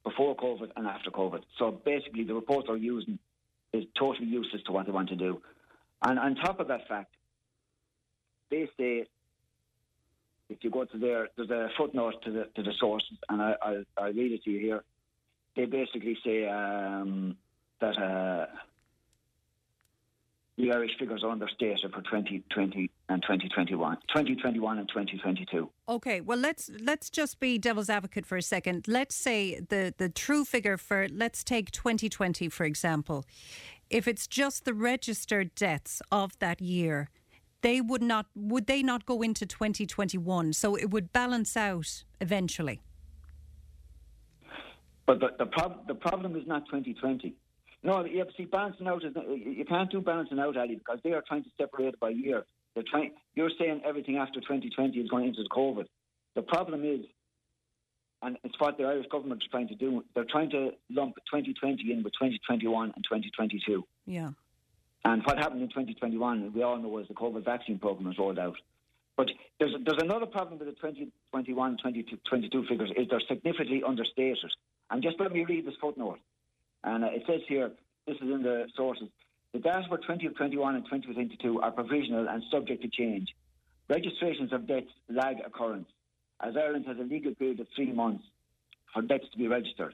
before 0.04 0.36
COVID 0.36 0.72
and 0.76 0.88
after 0.88 1.10
COVID. 1.10 1.42
So 1.58 1.72
basically, 1.72 2.24
the 2.24 2.34
report 2.34 2.66
they're 2.68 2.78
using 2.78 3.18
is 3.74 3.84
totally 3.98 4.28
useless 4.28 4.62
to 4.68 4.72
what 4.72 4.86
they 4.86 4.92
want 4.92 5.10
to 5.10 5.16
do. 5.16 5.42
And 6.04 6.20
on 6.20 6.36
top 6.36 6.60
of 6.60 6.68
that 6.68 6.88
fact, 6.88 7.16
they 8.52 8.70
say 8.78 9.08
if 10.50 10.58
you 10.62 10.70
go 10.70 10.86
to 10.86 10.98
their 10.98 11.30
there's 11.38 11.50
a 11.50 11.70
footnote 11.78 12.22
to 12.26 12.32
the 12.32 12.44
to 12.56 12.62
the 12.62 12.74
sources, 12.80 13.18
and 13.30 13.42
I 13.42 13.56
I, 13.62 13.84
I 13.98 14.08
read 14.10 14.34
it 14.34 14.44
to 14.44 14.52
you 14.52 14.60
here. 14.60 14.84
They 15.56 15.66
basically 15.66 16.18
say 16.24 16.48
um, 16.48 17.36
that 17.80 17.98
uh, 17.98 18.46
the 20.58 20.72
Irish 20.72 20.92
figures 21.00 21.24
are 21.24 21.30
understated 21.32 21.92
for 21.92 22.02
2020 22.02 22.90
and 23.10 23.22
2021, 23.22 23.98
2021 24.10 24.78
and 24.78 24.88
2022. 24.88 25.70
Okay, 25.90 26.22
well 26.22 26.38
let's 26.38 26.70
let's 26.82 27.10
just 27.10 27.40
be 27.40 27.58
devil's 27.58 27.90
advocate 27.90 28.26
for 28.26 28.38
a 28.38 28.42
second. 28.42 28.88
Let's 28.88 29.16
say 29.16 29.60
the 29.60 29.94
the 29.98 30.10
true 30.10 30.46
figure 30.46 30.78
for 30.78 31.08
let's 31.10 31.44
take 31.44 31.72
2020 31.72 32.50
for 32.50 32.66
example. 32.66 33.26
If 33.90 34.08
it's 34.08 34.28
just 34.28 34.64
the 34.64 34.74
registered 34.74 35.54
deaths 35.56 36.02
of 36.12 36.38
that 36.40 36.62
year, 36.62 37.10
they 37.62 37.82
would 37.82 38.02
not 38.02 38.28
would 38.36 38.68
they 38.68 38.84
not 38.84 39.06
go 39.06 39.22
into 39.22 39.46
2021? 39.46 40.54
So 40.54 40.76
it 40.76 40.92
would 40.92 41.12
balance 41.12 41.56
out 41.56 42.04
eventually. 42.20 42.82
But 45.06 45.20
the 45.20 45.30
the, 45.38 45.46
prob- 45.46 45.88
the 45.88 45.96
problem 45.96 46.36
is 46.36 46.48
not 46.48 46.66
2020. 46.66 47.36
No, 47.84 48.06
you 48.06 48.24
see 48.38 48.46
balancing 48.46 48.88
out 48.88 49.04
is 49.04 49.14
you 49.16 49.66
can't 49.66 49.90
do 49.90 50.02
balancing 50.02 50.40
out, 50.40 50.56
Ali, 50.56 50.76
because 50.76 51.00
they 51.04 51.14
are 51.14 51.24
trying 51.28 51.44
to 51.44 51.50
separate 51.60 51.88
it 51.88 52.00
by 52.00 52.10
year. 52.10 52.46
They're 52.76 52.84
trying. 52.90 53.12
You're 53.34 53.50
saying 53.60 53.82
everything 53.86 54.18
after 54.18 54.40
2020 54.40 55.00
is 55.00 55.10
going 55.10 55.28
into 55.28 55.44
the 55.44 55.50
COVID. 55.50 55.86
The 56.36 56.44
problem 56.44 56.86
is, 56.86 57.02
and 58.22 58.38
it's 58.44 58.54
what 58.60 58.78
the 58.78 58.84
Irish 58.84 59.08
government 59.12 59.42
is 59.44 59.50
trying 59.50 59.68
to 59.70 59.76
do. 59.76 60.04
They're 60.14 60.26
trying 60.30 60.52
to 60.52 60.72
lump 60.90 61.16
2020 61.32 61.92
in 61.92 62.04
with 62.04 62.14
2021 62.14 62.94
and 62.96 63.04
2022. 63.04 63.84
Yeah. 64.06 64.32
And 65.04 65.24
what 65.26 65.38
happened 65.38 65.62
in 65.62 65.70
2021, 65.70 66.54
we 66.54 66.64
all 66.64 66.78
know, 66.78 66.88
was 66.88 67.08
the 67.08 67.14
COVID 67.14 67.44
vaccine 67.44 67.80
program 67.80 68.08
was 68.08 68.18
rolled 68.18 68.40
out. 68.40 68.58
But 69.18 69.30
there's 69.60 69.76
there's 69.86 70.02
another 70.02 70.26
problem 70.26 70.60
with 70.60 70.68
the 70.68 70.76
2021 70.76 71.78
2022 71.78 72.66
figures 72.68 72.92
is 72.96 73.08
they're 73.10 73.22
significantly 73.28 73.84
understated. 73.86 74.38
And 74.90 75.04
just 75.04 75.20
let 75.20 75.32
me 75.32 75.46
read 75.46 75.66
this 75.66 75.76
footnote. 75.82 76.20
And 76.84 77.04
it 77.04 77.24
says 77.28 77.42
here, 77.48 77.72
this 78.08 78.16
is 78.16 78.22
in 78.22 78.42
the 78.42 78.68
sources, 78.76 79.10
the 79.54 79.60
data 79.60 79.86
for 79.90 79.98
2021 79.98 80.76
and 80.76 80.86
2022 80.86 81.62
are 81.62 81.72
provisional 81.72 82.28
and 82.30 82.44
subject 82.52 82.82
to 82.84 82.90
change. 82.90 83.28
Registrations 83.90 84.54
of 84.54 84.68
deaths 84.68 84.88
lag 85.10 85.38
occurrence, 85.46 85.88
as 86.40 86.56
Ireland 86.56 86.86
has 86.88 86.98
a 86.98 87.04
legal 87.04 87.36
period 87.36 87.60
of 87.60 87.68
three 87.76 87.92
months 87.92 88.24
for 88.94 89.02
deaths 89.02 89.26
to 89.32 89.38
be 89.38 89.48
registered. 89.48 89.94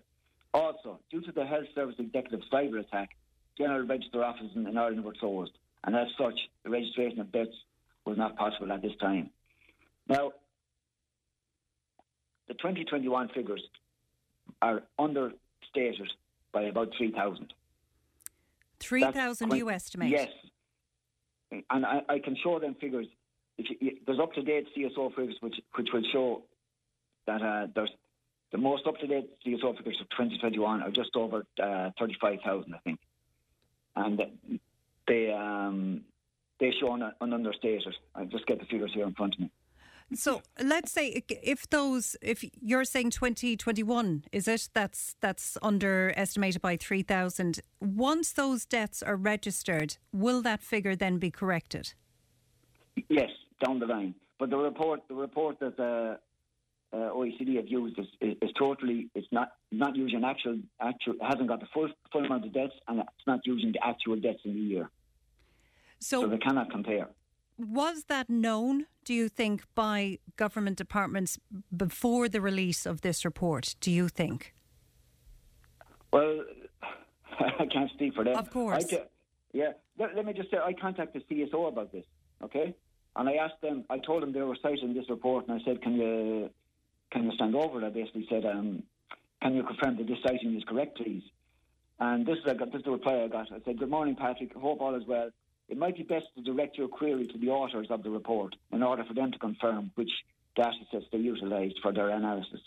Also, 0.54 1.00
due 1.12 1.22
to 1.22 1.32
the 1.32 1.46
Health 1.46 1.66
Service 1.76 1.96
Executive 1.98 2.42
cyber 2.52 2.80
attack, 2.80 3.17
general 3.58 3.86
register 3.86 4.24
offices 4.24 4.52
in 4.56 4.78
Ireland 4.78 5.04
were 5.04 5.14
closed, 5.14 5.52
and 5.84 5.96
as 5.96 6.08
such, 6.18 6.38
the 6.64 6.70
registration 6.70 7.20
of 7.20 7.32
deaths 7.32 7.56
was 8.06 8.18
not 8.18 8.36
possible 8.38 8.72
at 8.72 8.82
this 8.82 8.96
time. 9.02 9.30
Now, 10.08 10.32
the 12.48 12.54
2021 12.54 13.30
figures 13.30 13.62
are 14.62 14.84
understated 14.98 16.10
by 16.54 16.64
about 16.64 16.90
3,000. 16.98 17.54
3,000 18.80 19.54
you 19.54 19.70
estimate? 19.70 20.12
Yes. 20.12 20.30
And 21.70 21.86
I, 21.86 22.02
I 22.08 22.20
can 22.20 22.36
show 22.44 22.60
them 22.60 22.76
figures. 22.80 23.08
You- 23.58 23.98
there's 24.06 24.20
up 24.20 24.34
to 24.34 24.42
date 24.42 24.68
CSO 24.76 25.14
figures 25.16 25.36
which, 25.42 25.56
which 25.76 25.90
will 25.92 26.04
show 26.12 26.44
that 27.26 27.42
uh, 27.42 27.68
there's 27.74 27.90
the 28.52 28.58
most 28.58 28.88
up 28.88 28.98
to 29.00 29.08
date 29.08 29.30
CSO 29.46 29.76
figures 29.76 29.98
of 30.00 30.10
2021 30.12 30.82
are 30.84 30.92
just 30.92 31.16
over 31.16 31.46
uh, 31.62 31.90
35,000, 32.00 32.74
I 32.74 32.78
think. 32.80 33.00
And 33.98 34.22
they 35.08 35.32
um, 35.32 36.02
they 36.60 36.72
show 36.80 36.94
an, 36.94 37.12
an 37.22 37.34
understated. 37.34 37.96
I 38.16 38.26
just 38.26 38.46
get 38.46 38.60
the 38.60 38.66
figures 38.66 38.92
here 38.94 39.06
in 39.06 39.14
front 39.14 39.34
of 39.36 39.40
me. 39.42 39.52
So 40.14 40.42
let's 40.64 40.92
say 40.92 41.22
if 41.30 41.70
those, 41.70 42.16
if 42.22 42.46
you're 42.62 42.86
saying 42.86 43.10
2021, 43.10 44.24
is 44.32 44.48
it? 44.48 44.70
That's 44.74 45.18
that's 45.20 45.58
underestimated 45.62 46.62
by 46.62 46.78
3,000. 46.78 47.60
Once 47.82 48.32
those 48.32 48.66
deaths 48.66 49.04
are 49.04 49.18
registered, 49.18 49.98
will 50.14 50.42
that 50.44 50.62
figure 50.64 50.96
then 50.96 51.18
be 51.18 51.30
corrected? 51.30 51.94
Yes, 53.10 53.30
down 53.64 53.80
the 53.80 53.86
line. 53.86 54.16
But 54.40 54.50
the 54.50 54.58
report, 54.58 55.02
the 55.10 55.16
report 55.16 55.60
that 55.60 55.78
uh, 55.80 56.18
uh, 56.94 57.12
OECD 57.14 57.58
have 57.58 57.68
used 57.68 58.00
is, 58.00 58.06
is, 58.22 58.36
is 58.42 58.50
totally, 58.58 59.10
it's 59.14 59.28
not 59.32 59.50
not 59.72 59.96
using 59.96 60.24
actual 60.24 60.58
actual 60.82 61.16
hasn't 61.22 61.48
got 61.48 61.60
the 61.60 61.68
full 61.74 61.90
full 62.12 62.26
amount 62.26 62.46
of 62.46 62.54
deaths, 62.54 62.74
and 62.88 63.00
it's 63.00 63.28
not 63.28 63.42
using 63.46 63.72
the 63.74 63.86
actual 63.86 64.16
deaths 64.16 64.40
in 64.46 64.54
the 64.54 64.60
year. 64.60 64.90
So, 66.00 66.22
So 66.22 66.28
they 66.28 66.38
cannot 66.38 66.70
compare. 66.72 67.08
was 67.58 68.04
that 68.06 68.30
known, 68.30 68.86
do 69.04 69.14
you 69.14 69.28
think, 69.30 69.64
by 69.76 70.20
government 70.36 70.78
departments 70.78 71.40
before 71.76 72.30
the 72.30 72.40
release 72.40 72.86
of 72.86 73.02
this 73.02 73.26
report? 73.26 73.76
Do 73.82 73.92
you 73.92 74.08
think? 74.08 74.54
Well, 76.14 76.44
I 77.40 77.66
can't 77.72 77.90
speak 77.92 78.14
for 78.14 78.24
them. 78.24 78.38
Of 78.38 78.50
course. 78.52 78.86
I 78.86 78.88
ca- 78.88 79.06
yeah. 79.54 79.72
Let, 80.00 80.16
let 80.16 80.26
me 80.26 80.34
just 80.34 80.52
say, 80.52 80.58
I 80.58 80.74
contacted 80.74 81.24
CSO 81.30 81.68
about 81.68 81.92
this, 81.92 82.06
okay? 82.44 82.76
And 83.16 83.28
I 83.28 83.34
asked 83.34 83.62
them, 83.62 83.84
I 83.90 83.98
told 83.98 84.22
them 84.22 84.32
they 84.32 84.42
were 84.42 84.58
citing 84.62 84.94
this 84.94 85.10
report, 85.10 85.48
and 85.48 85.60
I 85.60 85.66
said, 85.66 85.82
can 85.82 85.96
you 85.96 86.50
can 87.12 87.24
you 87.24 87.32
stand 87.34 87.56
over? 87.56 87.84
I 87.86 87.90
basically 87.90 88.28
said, 88.30 88.46
um, 88.46 88.84
can 89.42 89.56
you 89.56 89.64
confirm 89.64 89.98
that 89.98 90.08
this 90.08 90.18
citing 90.26 90.56
is 90.56 90.64
correct, 90.68 90.98
please? 90.98 91.24
And 92.00 92.26
this 92.26 92.38
is, 92.38 92.44
I 92.48 92.54
got, 92.54 92.72
this 92.72 92.80
is 92.80 92.86
the 92.86 92.92
reply 92.92 93.24
I 93.24 93.28
got. 93.28 93.52
I 93.52 93.60
said, 93.66 93.80
good 93.80 93.90
morning, 93.90 94.16
Patrick. 94.16 94.54
Hope 94.54 94.82
all 94.82 94.96
is 94.96 95.08
well. 95.08 95.30
It 95.70 95.78
might 95.78 95.98
be 95.98 96.04
best 96.04 96.26
to 96.36 96.44
direct 96.44 96.78
your 96.78 96.88
query 96.88 97.28
to 97.28 97.38
the 97.38 97.50
authors 97.50 97.88
of 97.90 98.04
the 98.04 98.10
report 98.10 98.56
in 98.72 98.84
order 98.84 99.04
for 99.04 99.14
them 99.14 99.32
to 99.32 99.40
confirm 99.40 99.92
which 99.96 100.12
data 100.56 100.72
sets 100.92 101.06
they 101.12 101.18
utilised 101.18 101.76
for 101.82 101.92
their 101.92 102.10
analysis. 102.10 102.62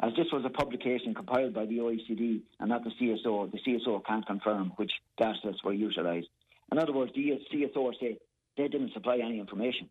As 0.00 0.12
this 0.16 0.26
was 0.32 0.44
a 0.44 0.50
publication 0.50 1.14
compiled 1.14 1.54
by 1.54 1.66
the 1.66 1.78
OECD 1.78 2.40
and 2.58 2.68
not 2.68 2.82
the 2.84 2.90
CSO, 2.90 3.50
the 3.52 3.58
CSO 3.58 4.04
can't 4.04 4.26
confirm 4.26 4.72
which 4.76 4.92
data 5.16 5.34
sets 5.42 5.62
were 5.62 5.72
utilised. 5.72 6.28
In 6.70 6.78
other 6.78 6.92
words, 6.92 7.12
the 7.14 7.40
CSO 7.52 7.92
say 8.00 8.18
they 8.56 8.68
didn't 8.68 8.92
supply 8.92 9.18
any 9.18 9.38
information. 9.38 9.88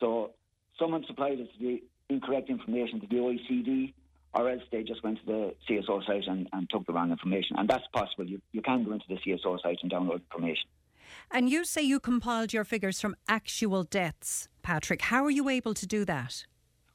So 0.00 0.32
someone 0.78 1.04
supplied 1.06 1.40
us 1.40 1.48
the 1.58 1.82
incorrect 2.10 2.50
information 2.50 3.00
to 3.00 3.06
the 3.06 3.16
OECD, 3.16 3.94
or 4.34 4.50
else 4.50 4.62
they 4.70 4.82
just 4.82 5.02
went 5.04 5.18
to 5.20 5.26
the 5.26 5.54
CSO 5.68 6.04
site 6.06 6.24
and, 6.26 6.48
and 6.52 6.68
took 6.70 6.86
the 6.86 6.92
wrong 6.92 7.10
information. 7.10 7.56
And 7.56 7.68
that's 7.68 7.86
possible. 7.92 8.26
You, 8.26 8.40
you 8.52 8.62
can 8.62 8.84
go 8.84 8.92
into 8.92 9.06
the 9.08 9.16
CSO 9.16 9.60
site 9.62 9.78
and 9.82 9.90
download 9.90 10.22
information. 10.32 10.68
And 11.30 11.48
you 11.48 11.64
say 11.64 11.82
you 11.82 12.00
compiled 12.00 12.52
your 12.52 12.64
figures 12.64 13.00
from 13.00 13.14
actual 13.28 13.84
deaths, 13.84 14.48
Patrick. 14.62 15.02
How 15.02 15.24
are 15.24 15.30
you 15.30 15.48
able 15.48 15.74
to 15.74 15.86
do 15.86 16.04
that? 16.04 16.46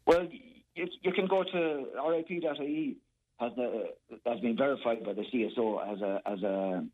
Well, 0.06 0.28
you, 0.76 0.88
you 1.02 1.12
can 1.14 1.28
go 1.28 1.44
to 1.44 1.86
RIP.ie 2.08 2.98
has 3.40 3.52
the, 3.56 3.84
has 4.26 4.40
been 4.42 4.58
verified 4.58 5.04
by 5.04 5.14
the 5.14 5.24
CSO 5.34 5.94
as 5.94 6.02
a 6.02 6.22
as 6.26 6.44
a 6.44 6.86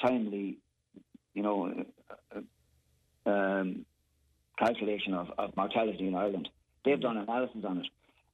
timely, 0.00 0.58
you 1.34 1.42
know, 1.42 1.84
uh, 2.34 3.28
um, 3.28 3.84
calculation 4.58 5.14
of, 5.14 5.28
of 5.36 5.56
mortality 5.56 6.06
in 6.06 6.14
Ireland. 6.14 6.48
They've 6.84 7.00
done 7.00 7.16
analysis 7.18 7.64
on 7.66 7.78
it, 7.78 7.86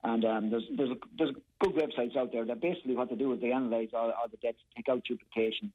and 0.04 0.24
um, 0.24 0.50
there's 0.50 0.64
there's 0.76 0.90
there's 1.18 1.34
good 1.60 1.74
websites 1.74 2.16
out 2.16 2.32
there 2.32 2.44
that 2.44 2.60
basically 2.60 2.94
what 2.94 3.10
they 3.10 3.16
do 3.16 3.32
is 3.32 3.40
they 3.40 3.50
analyse 3.50 3.90
all, 3.92 4.10
all 4.10 4.28
the 4.30 4.36
deaths, 4.36 4.58
take 4.76 4.88
out 4.88 5.02
duplications 5.04 5.72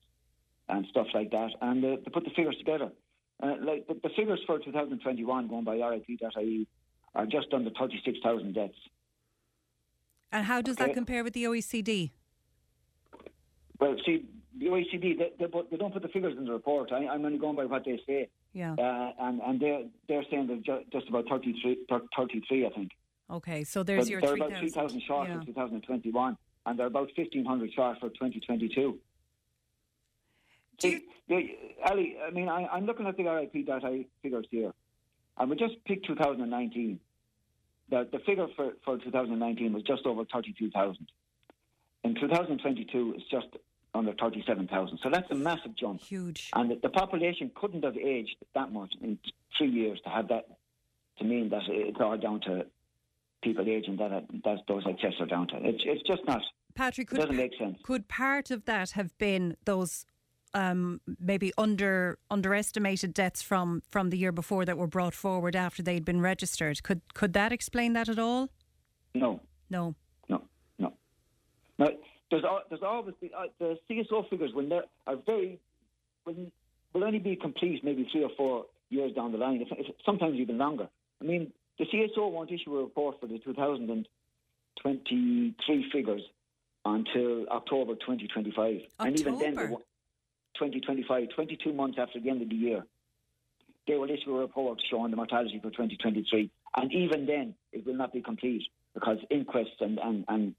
and 0.69 0.85
stuff 0.89 1.07
like 1.13 1.31
that, 1.31 1.49
and 1.61 1.83
uh, 1.83 1.97
they 2.03 2.11
put 2.11 2.23
the 2.23 2.29
figures 2.31 2.55
together. 2.57 2.89
Uh, 3.43 3.55
like 3.61 3.87
the, 3.87 3.95
the 3.95 4.09
figures 4.15 4.39
for 4.45 4.59
2021 4.59 5.47
going 5.47 5.63
by 5.63 5.75
RIP.ie 5.75 6.67
are 7.15 7.25
just 7.25 7.47
under 7.53 7.71
36,000 7.71 8.53
deaths. 8.53 8.73
And 10.31 10.45
how 10.45 10.61
does 10.61 10.77
that 10.77 10.93
compare 10.93 11.23
with 11.23 11.33
the 11.33 11.43
OECD? 11.45 12.11
Well, 13.79 13.95
see, 14.05 14.25
the 14.57 14.67
OECD 14.67 15.17
they, 15.17 15.31
they, 15.39 15.47
put, 15.47 15.71
they 15.71 15.77
don't 15.77 15.91
put 15.91 16.03
the 16.03 16.07
figures 16.07 16.37
in 16.37 16.45
the 16.45 16.53
report. 16.53 16.91
I, 16.91 17.07
I'm 17.07 17.25
only 17.25 17.37
going 17.37 17.55
by 17.55 17.65
what 17.65 17.83
they 17.83 17.99
say, 18.07 18.29
Yeah. 18.53 18.73
uh, 18.73 19.13
and 19.19 19.41
and 19.41 19.59
they're 19.59 19.83
they're 20.07 20.23
saying 20.29 20.47
they're 20.47 20.57
ju- 20.57 20.85
just 20.91 21.07
about 21.09 21.27
33, 21.29 21.85
33 21.89 22.65
I 22.65 22.69
think. 22.71 22.91
Okay, 23.29 23.63
so 23.63 23.81
there's 23.83 24.05
But 24.05 24.11
your 24.11 24.21
they're 24.21 24.35
3,000. 24.35 24.51
about 24.51 24.59
3,000 24.59 25.01
short 25.07 25.29
Yeah. 25.29 25.39
for 25.39 25.45
2021, 25.45 26.37
and 26.65 26.77
they're 26.79 26.87
about 26.87 27.09
1,500 27.15 27.73
short 27.73 27.97
for 27.99 28.09
2022. 28.09 28.99
See, 30.81 31.05
the, 31.29 31.49
Ali, 31.85 32.17
I 32.27 32.31
mean, 32.31 32.49
I, 32.49 32.65
I'm 32.67 32.85
looking 32.85 33.05
at 33.07 33.15
the 33.15 33.23
RIP 33.23 33.65
data 33.67 34.03
figures 34.21 34.45
here, 34.49 34.73
and 35.37 35.49
we 35.49 35.55
just 35.55 35.75
pick 35.85 36.03
2019. 36.03 36.99
The, 37.89 38.07
the 38.11 38.19
figure 38.19 38.47
for, 38.55 38.71
for 38.83 38.97
2019 38.97 39.73
was 39.73 39.83
just 39.83 40.05
over 40.05 40.23
32,000. 40.25 41.07
In 42.03 42.15
2022, 42.15 43.13
it's 43.15 43.29
just 43.29 43.47
under 43.93 44.13
37,000. 44.13 44.99
So 45.03 45.09
that's 45.09 45.29
a 45.31 45.35
massive 45.35 45.75
jump. 45.75 46.01
Huge. 46.01 46.49
And 46.53 46.71
the, 46.71 46.75
the 46.81 46.89
population 46.89 47.51
couldn't 47.55 47.83
have 47.83 47.97
aged 47.97 48.35
that 48.55 48.71
much 48.71 48.93
in 49.01 49.17
three 49.57 49.69
years 49.69 49.99
to 50.05 50.09
have 50.09 50.27
that, 50.29 50.47
to 51.19 51.23
mean 51.25 51.49
that 51.49 51.63
it's 51.67 51.99
all 51.99 52.17
down 52.17 52.39
to 52.41 52.65
people 53.43 53.67
aging 53.67 53.97
that, 53.97 54.25
that 54.45 54.59
those 54.67 54.83
excess 54.87 55.13
are 55.19 55.25
down 55.25 55.47
to. 55.49 55.55
It's, 55.57 55.83
it's 55.85 56.03
just 56.03 56.21
not. 56.25 56.41
Patrick, 56.75 57.07
It 57.07 57.09
could, 57.09 57.19
doesn't 57.19 57.35
make 57.35 57.51
sense. 57.57 57.77
could 57.83 58.07
part 58.07 58.49
of 58.51 58.65
that 58.65 58.91
have 58.91 59.17
been 59.17 59.57
those 59.65 60.05
um, 60.53 61.01
maybe 61.19 61.51
under 61.57 62.17
underestimated 62.29 63.13
deaths 63.13 63.41
from, 63.41 63.81
from 63.89 64.09
the 64.09 64.17
year 64.17 64.31
before 64.31 64.63
that 64.65 64.77
were 64.77 64.87
brought 64.87 65.13
forward 65.13 65.55
after 65.55 65.81
they'd 65.83 66.05
been 66.05 66.21
registered? 66.21 66.81
Could 66.83 67.01
could 67.13 67.33
that 67.33 67.51
explain 67.51 67.93
that 67.93 68.07
at 68.09 68.19
all? 68.19 68.49
No, 69.13 69.41
No. 69.69 69.95
no, 70.29 70.43
no. 70.79 70.93
No, 71.77 71.87
there's, 72.31 72.43
there's 72.69 72.81
always 72.81 73.13
the, 73.21 73.31
uh, 73.37 73.43
the 73.59 73.77
CSO 73.89 74.29
figures 74.29 74.51
when 74.53 74.69
they're 74.69 74.85
very 75.25 75.59
will, 76.25 76.35
will 76.93 77.03
only 77.03 77.19
be 77.19 77.35
complete 77.35 77.83
maybe 77.83 78.07
three 78.11 78.23
or 78.23 78.31
four 78.37 78.65
years 78.89 79.13
down 79.13 79.31
the 79.31 79.37
line, 79.37 79.61
if, 79.61 79.67
if, 79.71 79.85
sometimes 80.05 80.39
even 80.39 80.57
longer. 80.57 80.87
I 81.21 81.25
mean, 81.25 81.53
the 81.77 81.85
CSO 81.85 82.31
won't 82.31 82.51
issue 82.51 82.75
a 82.77 82.81
report 82.81 83.19
for 83.19 83.27
the 83.27 83.37
2023 83.39 85.91
figures 85.91 86.21
until 86.85 87.47
October 87.49 87.95
2025, 87.95 88.81
and 88.99 89.19
even 89.19 89.37
then, 89.37 89.57
October? 89.57 89.81
2025, 90.55 91.29
22 91.35 91.73
months 91.73 91.97
after 91.99 92.19
the 92.19 92.29
end 92.29 92.41
of 92.41 92.49
the 92.49 92.55
year, 92.55 92.83
they 93.87 93.95
will 93.95 94.09
issue 94.09 94.35
a 94.35 94.39
report 94.39 94.81
showing 94.89 95.11
the 95.11 95.17
mortality 95.17 95.59
for 95.61 95.69
2023, 95.69 96.49
and 96.77 96.93
even 96.93 97.25
then, 97.25 97.53
it 97.71 97.85
will 97.85 97.95
not 97.95 98.13
be 98.13 98.21
complete 98.21 98.63
because 98.93 99.17
inquests 99.29 99.79
and, 99.79 99.99
and, 99.99 100.25
and 100.27 100.55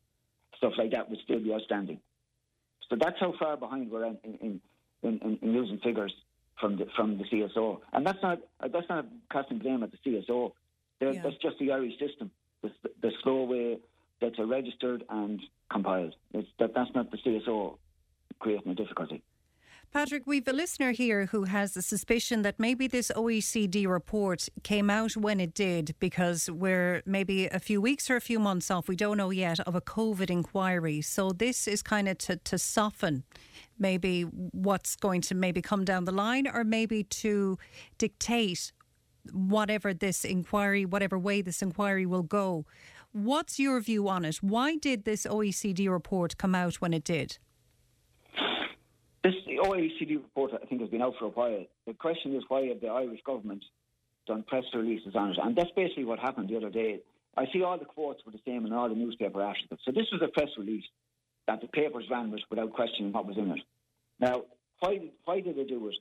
stuff 0.63 0.75
like 0.79 0.93
that 0.93 1.11
would 1.11 1.19
still 1.25 1.41
be 1.41 1.53
outstanding. 1.53 1.99
So 2.89 2.97
that's 3.01 3.17
how 3.19 3.35
far 3.39 3.57
behind 3.57 3.91
we're 3.91 4.07
in 4.07 4.19
in, 4.23 4.61
in, 5.03 5.19
in, 5.19 5.39
in 5.43 5.53
using 5.53 5.79
figures 5.79 6.15
from 6.61 6.77
the 6.77 6.87
from 6.95 7.19
the 7.19 7.25
CSO, 7.25 7.81
and 7.93 8.07
that's 8.07 8.23
not 8.23 8.39
that's 8.61 8.89
not 8.89 9.05
a 9.05 9.09
casting 9.33 9.59
blame 9.59 9.83
at 9.83 9.91
the 9.91 9.99
CSO. 10.07 10.53
Yeah. 11.01 11.21
That's 11.21 11.37
just 11.43 11.59
the 11.59 11.73
Irish 11.73 11.99
system, 11.99 12.31
the, 12.63 12.71
the 13.01 13.11
slow 13.25 13.43
way 13.43 13.79
that's 14.21 14.39
registered 14.39 15.03
and 15.09 15.41
compiled. 15.69 16.15
It's, 16.33 16.47
that 16.61 16.75
that's 16.77 16.91
not 16.95 17.11
the 17.11 17.17
CSO 17.17 17.77
creating 18.39 18.71
a 18.71 18.75
difficulty. 18.77 19.21
Patrick, 19.93 20.27
we've 20.27 20.49
a 20.49 20.55
listener 20.55 20.93
here 20.93 21.27
who 21.27 21.45
has 21.45 21.77
a 21.77 21.83
suspicion 21.83 22.41
that 22.41 22.59
maybe 22.59 22.87
this 22.87 23.13
OECD 23.15 23.87
report 23.87 24.49
came 24.63 24.89
out 24.89 25.19
when 25.19 25.39
it 25.39 25.53
did 25.53 25.95
because 26.01 26.51
we're 26.51 27.03
maybe 27.05 27.45
a 27.49 27.59
few 27.59 27.79
weeks 27.79 28.09
or 28.09 28.17
a 28.17 28.21
few 28.23 28.39
months 28.39 28.71
off, 28.71 28.89
we 28.89 28.97
don't 28.97 29.19
know 29.19 29.29
yet, 29.29 29.61
of 29.61 29.75
a 29.75 29.83
COVID 29.83 30.31
inquiry. 30.31 31.03
So 31.03 31.33
this 31.33 31.69
is 31.69 31.83
kind 31.83 32.09
of 32.09 32.17
to, 32.19 32.37
to 32.37 32.57
soften 32.57 33.25
maybe 33.79 34.23
what's 34.23 34.97
going 34.97 35.21
to 35.21 35.35
maybe 35.35 35.61
come 35.61 35.85
down 35.85 36.07
the 36.07 36.13
line 36.13 36.49
or 36.49 36.65
maybe 36.65 37.05
to 37.05 37.59
dictate 37.99 38.73
whatever 39.31 39.93
this 39.93 40.25
inquiry, 40.25 40.87
whatever 40.87 41.19
way 41.19 41.43
this 41.43 41.61
inquiry 41.61 42.07
will 42.07 42.23
go. 42.23 42.65
What's 43.13 43.59
your 43.59 43.79
view 43.83 44.09
on 44.09 44.25
it? 44.25 44.37
Why 44.37 44.77
did 44.77 45.05
this 45.05 45.27
OECD 45.27 45.91
report 45.91 46.39
come 46.39 46.55
out 46.55 46.77
when 46.77 46.95
it 46.95 47.05
did? 47.05 47.37
This 49.25 49.35
OECD 49.49 50.17
report, 50.17 50.51
I 50.53 50.67
think, 50.67 50.81
has 50.81 50.91
been 50.91 51.03
out 51.03 51.15
for 51.19 51.27
a 51.27 51.29
while. 51.29 51.65
The 51.87 51.95
question 51.95 52.35
is 52.35 52.43
why 52.49 52.67
have 52.67 52.81
the 52.81 52.89
Irish 52.89 53.21
government 53.25 53.65
done 54.27 54.43
press 54.43 54.65
releases 54.75 55.15
on 55.15 55.31
it? 55.31 55.39
And 55.41 55.55
that's 55.55 55.71
basically 55.77 56.05
what 56.05 56.19
happened 56.19 56.49
the 56.49 56.57
other 56.57 56.71
day. 56.71 57.01
I 57.37 57.47
see 57.53 57.63
all 57.63 57.79
the 57.79 57.85
quotes 57.85 58.25
were 58.27 58.33
the 58.33 58.41
same 58.45 58.67
in 58.67 58.73
all 58.73 58.89
the 58.89 58.97
newspaper 58.97 59.41
articles. 59.41 59.81
So 59.85 59.93
this 59.93 60.07
was 60.13 60.23
a 60.23 60.29
press 60.29 60.49
release 60.59 60.85
that 61.47 61.61
the 61.61 61.69
papers 61.69 62.05
ran 62.11 62.31
with 62.31 62.43
without 62.51 62.73
questioning 62.73 63.13
what 63.13 63.27
was 63.27 63.39
in 63.39 63.51
it. 63.51 63.61
Now, 64.21 64.43
why, 64.81 65.11
why 65.25 65.41
did 65.41 65.57
they 65.57 65.65
do 65.65 65.89
it? 65.89 65.95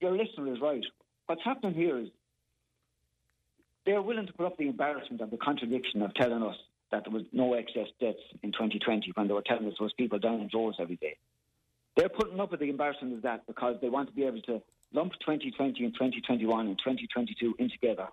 Your 0.00 0.16
listener 0.16 0.52
is 0.52 0.60
right. 0.60 0.84
What's 1.26 1.44
happening 1.44 1.74
here 1.74 1.98
is 1.98 2.08
they're 3.84 4.02
willing 4.02 4.26
to 4.26 4.32
put 4.32 4.46
up 4.46 4.56
the 4.56 4.68
embarrassment 4.68 5.20
of 5.20 5.30
the 5.30 5.36
contradiction 5.36 6.02
of 6.02 6.14
telling 6.14 6.42
us 6.42 6.56
that 6.90 7.04
there 7.04 7.12
was 7.12 7.22
no 7.32 7.54
excess 7.54 7.88
deaths 8.00 8.18
in 8.42 8.52
2020 8.52 9.12
when 9.14 9.28
they 9.28 9.34
were 9.34 9.42
telling 9.42 9.66
us 9.66 9.74
there 9.78 9.84
was 9.84 9.92
people 9.92 10.18
dying 10.18 10.40
in 10.40 10.48
droves 10.48 10.76
every 10.80 10.96
day. 10.96 11.16
They're 11.96 12.08
putting 12.08 12.40
up 12.40 12.50
with 12.50 12.60
the 12.60 12.70
embarrassment 12.70 13.14
of 13.14 13.22
that 13.22 13.46
because 13.46 13.76
they 13.80 13.88
want 13.88 14.08
to 14.08 14.14
be 14.14 14.24
able 14.24 14.42
to 14.42 14.62
lump 14.92 15.12
2020 15.20 15.84
and 15.84 15.94
2021 15.94 16.66
and 16.66 16.78
2022 16.78 17.54
in 17.58 17.70
together 17.70 18.08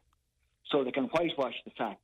so 0.71 0.83
they 0.83 0.91
can 0.91 1.05
whitewash 1.05 1.55
the 1.65 1.71
fact 1.71 2.01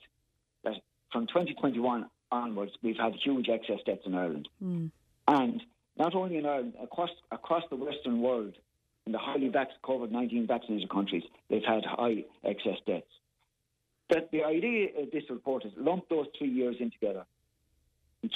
that 0.64 0.74
from 1.12 1.28
2021 1.28 2.10
onwards 2.32 2.72
we've 2.82 2.98
had 2.98 3.14
huge 3.24 3.50
excess 3.50 3.80
deaths 3.86 4.02
in 4.06 4.16
Ireland. 4.16 4.48
Mm. 4.64 4.92
And 5.28 5.62
not 5.98 6.16
only 6.16 6.38
in 6.38 6.46
Ireland, 6.46 6.74
across, 6.82 7.12
across 7.32 7.64
the 7.70 7.76
Western 7.76 8.22
world, 8.22 8.56
in 9.06 9.12
the 9.12 9.18
highly 9.18 9.50
COVID 9.50 10.12
19 10.12 10.48
vaccinated 10.48 10.90
countries, 10.90 11.24
they've 11.50 11.64
had 11.68 11.84
high 11.86 12.24
excess 12.44 12.78
deaths. 12.88 13.06
That 14.10 14.32
the 14.32 14.44
idea 14.44 14.90
of 14.98 15.12
this 15.12 15.24
report 15.30 15.66
is 15.66 15.72
lump 15.78 16.08
those 16.10 16.28
three 16.38 16.50
years 16.50 16.76
in 16.80 16.92
together. 16.92 17.26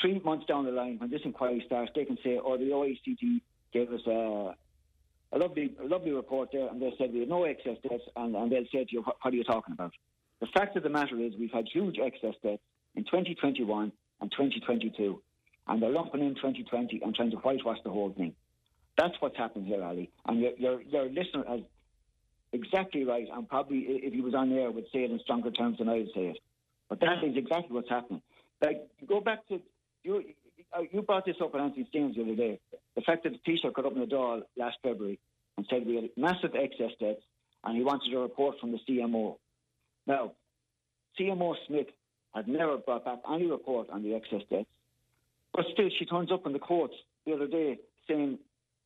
Three 0.02 0.20
months 0.20 0.46
down 0.46 0.66
the 0.66 0.72
line, 0.72 0.98
when 1.00 1.10
this 1.10 1.22
inquiry 1.24 1.64
starts, 1.66 1.92
they 1.96 2.04
can 2.04 2.18
say, 2.24 2.38
oh, 2.44 2.58
the 2.58 2.66
OECD 2.66 3.42
gave 3.72 3.92
us 3.92 4.02
a, 4.06 4.54
a 5.32 5.38
lovely, 5.38 5.76
a 5.82 5.88
lovely 5.88 6.12
report 6.12 6.50
there, 6.52 6.68
and 6.68 6.82
they 6.82 6.94
said 6.98 7.14
we 7.14 7.22
had 7.22 7.30
no 7.30 7.46
excess 7.46 7.78
deaths, 7.88 8.04
and, 8.16 8.36
and 8.36 8.52
they'll 8.52 8.66
say 8.72 8.84
to 8.84 8.92
you, 8.92 9.02
what, 9.02 9.16
are 9.24 9.32
you 9.32 9.44
talking 9.46 9.74
about? 9.74 9.94
The 10.42 10.48
fact 10.48 10.76
of 10.76 10.84
the 10.84 10.90
matter 10.90 11.20
is 11.20 11.34
we've 11.40 11.52
had 11.52 11.66
huge 11.72 11.98
excess 12.04 12.36
deaths 12.44 12.62
in 12.96 13.04
2021 13.06 13.92
and 14.22 14.32
2022, 14.32 15.22
and 15.68 15.82
they're 15.82 15.90
lumping 15.90 16.22
in 16.22 16.36
2020 16.36 17.02
and 17.04 17.16
trying 17.16 17.32
to 17.32 17.38
whitewash 17.38 17.78
the 17.84 17.90
whole 17.90 18.12
thing. 18.12 18.34
That's 18.98 19.14
what's 19.20 19.38
happened 19.38 19.68
here, 19.68 19.84
Ali. 19.84 20.12
And 20.26 20.42
your, 20.42 20.52
your, 20.58 20.82
your 20.82 21.06
listener 21.06 21.44
has 21.48 21.62
exactly 22.52 23.04
right, 23.04 23.28
and 23.32 23.48
probably 23.48 23.80
if 23.88 24.14
he 24.14 24.22
was 24.22 24.34
on 24.34 24.52
air 24.52 24.72
would 24.72 24.86
say 24.94 25.04
it 25.04 25.12
in 25.12 25.20
stronger 25.24 25.52
terms 25.52 25.78
than 25.78 25.88
I 25.88 25.98
would 25.98 26.12
say 26.14 26.28
it. 26.28 26.40
But 26.90 27.00
that 27.02 27.24
is 27.24 27.36
exactly 27.36 27.76
what's 27.76 27.90
happening. 27.90 28.22
Like, 28.62 28.88
go 29.08 29.22
back 29.22 29.48
to 29.50 29.62
you. 30.04 30.24
uh, 30.76 30.82
You 30.92 31.02
brought 31.02 31.26
this 31.26 31.36
up 31.42 31.54
at 31.56 31.62
Anthony 31.62 31.86
Stevens 31.90 32.16
the 32.16 32.24
other 32.24 32.36
day. 32.36 32.60
The 32.96 33.02
fact 33.02 33.24
that 33.24 33.32
the 33.34 33.40
Taoiseach 33.52 33.74
got 33.74 33.86
up 33.86 33.94
in 33.94 34.00
the 34.00 34.06
Dáil 34.06 34.42
last 34.58 34.78
February 34.84 35.20
and 35.58 35.66
said 35.70 35.86
we 35.86 35.96
had 35.96 36.10
massive 36.18 36.56
excess 36.56 36.92
deaths, 37.00 37.22
and 37.64 37.78
he 37.78 37.84
wanted 37.84 38.14
a 38.14 38.20
report 38.20 38.60
from 38.60 38.72
the 38.72 38.80
CMO. 38.88 39.38
Now, 40.06 40.34
CMO 41.20 41.56
Smith 41.68 41.88
had 42.34 42.48
never 42.48 42.78
brought 42.78 43.06
back 43.06 43.20
any 43.32 43.46
report 43.48 43.90
on 43.90 44.04
the 44.04 44.14
excess 44.14 44.42
deaths, 44.50 44.70
but 45.54 45.66
still 45.74 45.90
she 45.98 46.06
turns 46.06 46.32
up 46.32 46.46
in 46.46 46.54
the 46.54 46.60
courts 46.60 46.94
the 47.26 47.34
other 47.34 47.48
day 47.48 47.78
saying 48.08 48.38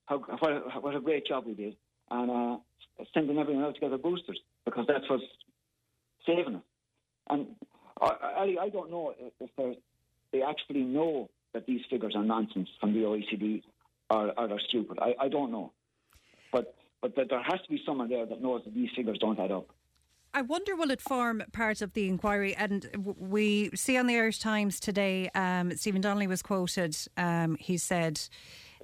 how 0.05 0.17
what 0.19 0.51
a, 0.51 0.59
what 0.79 0.95
a 0.95 0.99
great 1.01 1.25
job 1.27 1.45
we 1.45 1.53
did 1.53 1.75
and 2.09 2.31
uh, 2.31 2.57
sending 3.13 3.37
everyone 3.37 3.63
out 3.63 3.75
to 3.75 3.79
get 3.81 3.89
their 3.89 3.97
boosters 3.97 4.39
because 4.65 4.85
that's 4.87 5.07
what's 5.09 5.23
saving 6.25 6.55
us. 6.55 6.61
And 7.29 7.47
Ali, 7.99 8.57
I 8.59 8.69
don't 8.69 8.89
know 8.89 9.13
if 9.39 9.49
they're- 9.57 9.75
they 10.31 10.41
actually 10.41 10.81
know 10.81 11.29
that 11.53 11.65
these 11.65 11.81
figures 11.89 12.13
are 12.15 12.23
nonsense 12.23 12.69
from 12.79 12.93
the 12.93 12.99
OECD 12.99 13.61
or, 14.09 14.31
or 14.37 14.47
they're 14.47 14.61
stupid. 14.69 14.99
I, 15.01 15.13
I 15.19 15.29
don't 15.29 15.51
know, 15.51 15.71
but 16.51 16.75
but 17.01 17.15
there 17.15 17.41
has 17.41 17.59
to 17.61 17.69
be 17.69 17.81
someone 17.85 18.09
there 18.09 18.25
that 18.25 18.41
knows 18.41 18.61
that 18.65 18.73
these 18.73 18.89
figures 18.95 19.17
don't 19.19 19.39
add 19.39 19.51
up. 19.51 19.67
I 20.33 20.41
wonder 20.43 20.75
will 20.75 20.91
it 20.91 21.01
form 21.01 21.43
part 21.51 21.81
of 21.81 21.93
the 21.93 22.07
inquiry? 22.07 22.55
And 22.55 23.13
we 23.17 23.69
see 23.75 23.97
on 23.97 24.07
the 24.07 24.15
Irish 24.15 24.39
Times 24.39 24.79
today, 24.79 25.29
um, 25.35 25.75
Stephen 25.75 25.99
Donnelly 25.99 26.27
was 26.27 26.41
quoted. 26.41 26.95
Um, 27.17 27.57
he 27.59 27.77
said 27.77 28.21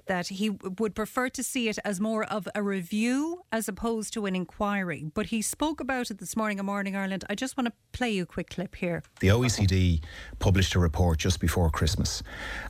that 0.08 0.28
he 0.28 0.50
would 0.50 0.94
prefer 0.94 1.28
to 1.30 1.42
see 1.42 1.68
it 1.68 1.78
as 1.84 2.00
more 2.00 2.24
of 2.24 2.48
a 2.54 2.62
review 2.62 3.44
as 3.52 3.68
opposed 3.68 4.12
to 4.14 4.26
an 4.26 4.34
inquiry. 4.34 5.10
But 5.14 5.26
he 5.26 5.40
spoke 5.40 5.80
about 5.80 6.10
it 6.10 6.18
this 6.18 6.36
morning 6.36 6.58
on 6.58 6.66
Morning 6.66 6.96
Ireland. 6.96 7.24
I 7.30 7.34
just 7.34 7.56
want 7.56 7.68
to 7.68 7.72
play 7.92 8.10
you 8.10 8.24
a 8.24 8.26
quick 8.26 8.50
clip 8.50 8.74
here. 8.74 9.02
The 9.20 9.28
OECD 9.28 10.02
published 10.38 10.74
a 10.74 10.78
report 10.78 11.18
just 11.18 11.40
before 11.40 11.70
Christmas, 11.70 12.22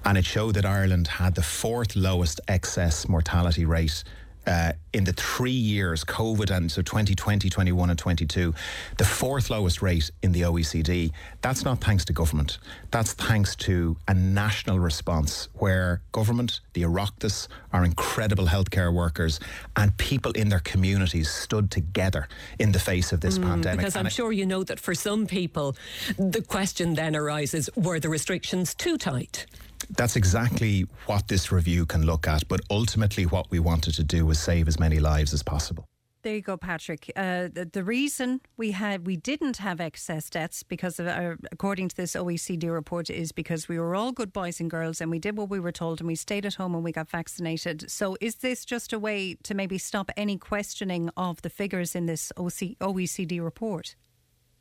and 0.05 0.19
it 0.19 0.25
showed 0.25 0.55
that 0.55 0.67
Ireland 0.67 1.09
had 1.09 1.35
the 1.35 1.43
fourth 1.43 1.97
lowest 1.97 2.41
excess 2.49 3.09
mortality 3.09 3.65
rate. 3.65 4.05
Uh, 4.49 4.73
in 4.95 5.05
the 5.05 5.13
three 5.13 5.51
years, 5.51 6.05
COVID 6.05 6.51
and 6.51 6.73
so 6.73 6.81
2020, 6.81 7.51
21, 7.51 7.91
and 7.91 7.99
22, 7.99 8.55
the 8.97 9.05
fourth 9.05 9.51
lowest 9.51 9.83
rate 9.83 10.11
in 10.23 10.33
the 10.33 10.41
OECD. 10.41 11.13
That's 11.43 11.67
not 11.67 11.83
thanks 11.83 12.07
to 12.07 12.15
government. 12.15 12.57
That's 12.91 13.13
thanks 13.13 13.55
to 13.57 13.99
a 14.09 14.15
national 14.15 14.79
response 14.81 15.49
where 15.59 16.01
government, 16.13 16.61
the 16.73 16.83
Oireachtas, 16.85 17.49
our 17.75 17.85
incredible 17.85 18.47
healthcare 18.47 18.91
workers, 18.93 19.39
and 19.77 19.95
people 19.99 20.33
in 20.33 20.49
their 20.49 20.61
communities 20.61 21.29
stood 21.31 21.71
together 21.71 22.27
in 22.59 22.73
the 22.73 22.81
face 22.81 23.13
of 23.13 23.21
this 23.21 23.39
Mm, 23.39 23.43
pandemic. 23.43 23.81
Because 23.81 23.97
I'm 23.97 24.07
it- 24.07 24.13
sure 24.15 24.33
you 24.33 24.47
know 24.47 24.65
that 24.65 24.81
for 24.81 24.95
some 24.95 25.27
people, 25.27 25.77
the 26.19 26.41
question 26.41 26.95
then 26.95 27.15
arises 27.15 27.69
were 27.77 28.01
the 28.01 28.09
restrictions 28.09 28.75
too 28.75 28.97
tight? 28.97 29.45
That's 29.91 30.17
exactly 30.17 30.83
what 31.07 31.29
this 31.29 31.53
review 31.53 31.87
can 31.87 32.05
look 32.05 32.27
at. 32.27 32.47
But 32.49 32.61
ultimately, 32.71 33.27
what 33.27 33.51
we 33.51 33.59
wanted 33.59 33.95
to 33.95 34.05
do 34.05 34.27
was 34.27 34.39
save 34.39 34.69
as 34.69 34.79
many 34.79 34.99
lives 34.99 35.33
as 35.33 35.43
possible. 35.43 35.89
There 36.23 36.35
you 36.35 36.43
go, 36.43 36.57
Patrick. 36.57 37.13
Uh, 37.15 37.49
the, 37.53 37.69
the 37.73 37.85
reason 37.85 38.41
we 38.57 38.73
had 38.73 39.07
we 39.07 39.17
didn't 39.17 39.59
have 39.59 39.81
excess 39.81 40.29
deaths 40.29 40.65
because 40.65 40.99
of, 40.99 41.07
uh, 41.07 41.37
according 41.53 41.89
to 41.89 41.97
this 41.97 42.15
OECD 42.15 42.73
report, 42.73 43.09
is 43.09 43.31
because 43.31 43.69
we 43.69 43.79
were 43.79 43.95
all 43.95 44.11
good 44.11 44.33
boys 44.33 44.59
and 44.59 44.69
girls 44.69 45.01
and 45.01 45.13
we 45.13 45.21
did 45.21 45.39
what 45.39 45.49
we 45.49 45.61
were 45.61 45.71
told 45.71 46.01
and 46.01 46.09
we 46.09 46.17
stayed 46.17 46.45
at 46.45 46.55
home 46.55 46.75
and 46.75 46.83
we 46.83 46.91
got 46.91 47.09
vaccinated. 47.09 47.89
So, 47.89 48.17
is 48.21 48.37
this 48.37 48.65
just 48.65 48.93
a 48.93 48.99
way 48.99 49.37
to 49.45 49.55
maybe 49.55 49.79
stop 49.79 50.11
any 50.17 50.39
questioning 50.39 51.09
of 51.17 51.41
the 51.43 51.51
figures 51.51 51.95
in 51.95 52.07
this 52.07 52.33
OC, 52.37 52.77
OECD 52.81 53.43
report? 53.43 53.95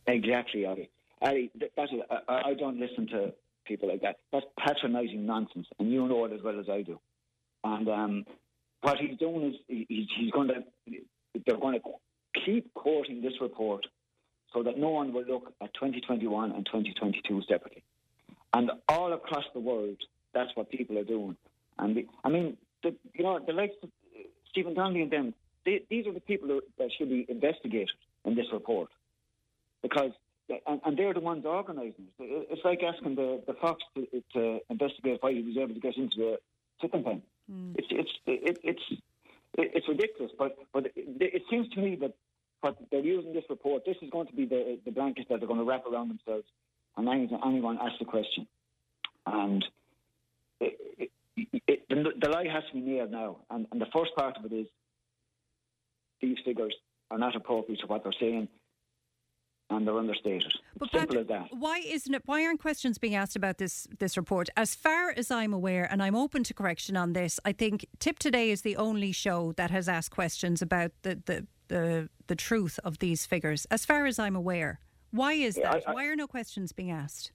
Exactly, 0.06 0.66
Ali. 0.66 0.90
Ali, 1.22 1.52
that's 1.76 1.92
it. 1.92 2.06
I, 2.30 2.50
I 2.50 2.54
don't 2.54 2.80
listen 2.80 3.08
to 3.08 3.34
people 3.68 3.90
like 3.90 4.02
that. 4.02 4.18
That's 4.32 4.46
patronising 4.60 5.26
nonsense, 5.26 5.68
and 5.80 5.92
you 5.92 6.08
know 6.08 6.26
it 6.26 6.34
as 6.34 6.42
well 6.42 6.60
as 6.60 6.68
I 6.70 6.82
do. 6.82 7.00
And 7.64 7.90
um, 7.90 8.26
what 8.82 8.98
he's 8.98 9.18
doing 9.18 9.50
is 9.50 9.56
he- 9.68 9.86
he's, 9.90 10.08
he's 10.18 10.32
going 10.32 10.50
to 10.50 10.64
they're 11.46 11.58
going 11.58 11.80
to 11.80 12.42
keep 12.46 12.74
quoting 12.74 13.22
this 13.22 13.34
report 13.42 13.86
so 14.54 14.64
that 14.64 14.78
no 14.78 14.90
one 14.90 15.14
will 15.14 15.26
look 15.26 15.54
at 15.62 15.74
2021 15.76 16.52
and 16.52 16.66
2022 16.66 17.42
separately. 17.48 17.84
And 18.54 18.72
all 18.90 19.14
across 19.14 19.44
the 19.54 19.60
world, 19.60 19.98
that's 20.34 20.50
what 20.56 20.70
people 20.70 20.98
are 20.98 21.04
doing. 21.04 21.36
And 21.78 21.96
the, 21.96 22.08
I 22.24 22.30
mean, 22.30 22.58
the, 22.82 22.96
you 23.14 23.24
know, 23.24 23.40
the 23.46 23.54
likes 23.54 23.76
of 23.84 23.90
Stephen 24.50 24.74
Donnelly 24.74 25.02
and 25.02 25.12
them, 25.12 25.34
they, 25.66 25.84
these 25.90 26.08
are 26.08 26.14
the 26.14 26.22
people 26.22 26.60
that 26.78 26.90
should 26.98 27.10
be 27.10 27.26
investigated 27.30 27.92
in 28.26 28.36
this 28.36 28.48
report 28.52 28.90
because 29.82 30.12
and, 30.50 30.82
and 30.86 30.98
they're 30.98 31.14
the 31.14 31.20
ones 31.20 31.46
organising 31.46 32.08
it. 32.20 32.48
It's 32.50 32.62
like 32.64 32.82
asking 32.84 33.16
the, 33.16 33.42
the 33.48 33.54
fox 33.54 33.84
to, 33.96 34.08
to 34.34 34.60
investigate 34.70 35.18
why 35.22 35.34
he 35.34 35.42
was 35.42 35.58
able 35.58 35.74
to 35.74 35.80
get 35.80 35.98
into 35.98 36.18
the 36.18 36.40
chicken 36.82 37.04
pen. 37.04 37.22
Hmm. 37.50 37.72
It's 37.76 37.88
it's 37.92 38.12
it, 38.26 38.60
it's 38.64 38.82
it, 39.58 39.72
it's 39.76 39.88
ridiculous, 39.88 40.32
but 40.38 40.58
but 40.74 40.86
it, 40.86 40.94
it 40.96 41.44
seems 41.50 41.68
to 41.70 41.82
me 41.82 41.96
that 42.02 42.14
what 42.62 42.78
they're 42.92 43.02
using 43.02 43.34
this 43.34 43.44
report, 43.50 43.86
this 43.86 43.98
is 44.02 44.10
going 44.10 44.28
to 44.28 44.34
be 44.34 44.46
the 44.46 44.80
the 44.86 44.92
blanket 44.92 45.28
that 45.30 45.40
they're 45.40 45.48
going 45.48 45.60
to 45.60 45.66
wrap 45.66 45.86
around 45.86 46.10
themselves, 46.10 46.46
and 46.96 47.08
anyone, 47.08 47.42
anyone 47.46 47.78
asks 47.82 48.00
the 48.00 48.06
question, 48.06 48.48
and 49.26 49.66
it, 50.60 51.12
it, 51.36 51.62
it, 51.68 51.90
the, 51.90 52.12
the 52.20 52.30
lie 52.30 52.48
has 52.48 52.64
to 52.72 52.74
be 52.74 52.82
nailed 52.82 53.12
now, 53.12 53.38
and, 53.50 53.68
and 53.72 53.80
the 53.80 53.88
first 53.94 54.16
part 54.16 54.38
of 54.38 54.46
it 54.46 54.56
is 54.56 54.68
these 56.22 56.38
figures 56.44 56.76
are 57.12 57.18
not 57.18 57.36
appropriate 57.36 57.80
to 57.80 57.88
what 57.88 58.04
they're 58.04 58.14
saying, 58.20 58.48
and 59.70 59.86
they're 59.86 59.98
understated. 59.98 60.52
But 60.78 60.90
Simple 60.92 61.16
Pat, 61.16 61.22
as 61.22 61.28
that. 61.28 61.48
Why 61.52 61.80
isn't 61.86 62.14
it? 62.14 62.22
Why 62.26 62.46
aren't 62.46 62.62
questions 62.62 62.98
being 62.98 63.16
asked 63.16 63.36
about 63.36 63.58
this 63.58 63.88
this 64.00 64.18
report? 64.18 64.50
As 64.56 64.76
far 64.76 65.12
as 65.16 65.30
I'm 65.32 65.54
aware, 65.54 65.88
and 65.92 66.02
I'm 66.02 66.16
open 66.16 66.44
to 66.46 66.54
correction 66.54 66.96
on 66.96 67.14
this, 67.14 67.40
I 67.46 67.52
think 67.52 67.86
Tipp 68.00 68.20
Today 68.20 68.52
is 68.52 68.62
the 68.62 68.78
only 68.78 69.12
show 69.12 69.54
that 69.54 69.72
has 69.72 69.90
asked 69.90 70.12
questions 70.12 70.62
about 70.62 70.92
the 71.02 71.22
the 71.26 71.48
the, 71.68 72.10
the 72.28 72.36
truth 72.36 72.80
of 72.86 73.00
these 73.00 73.26
figures. 73.26 73.66
As 73.70 73.84
far 73.86 74.06
as 74.06 74.20
I'm 74.20 74.36
aware, 74.38 74.80
why 75.12 75.34
is 75.34 75.56
that? 75.56 75.66
I- 75.88 75.92
I- 75.92 75.94
why 75.94 76.06
are 76.06 76.16
no 76.16 76.28
questions 76.28 76.72
being 76.72 76.92
asked? 76.92 77.32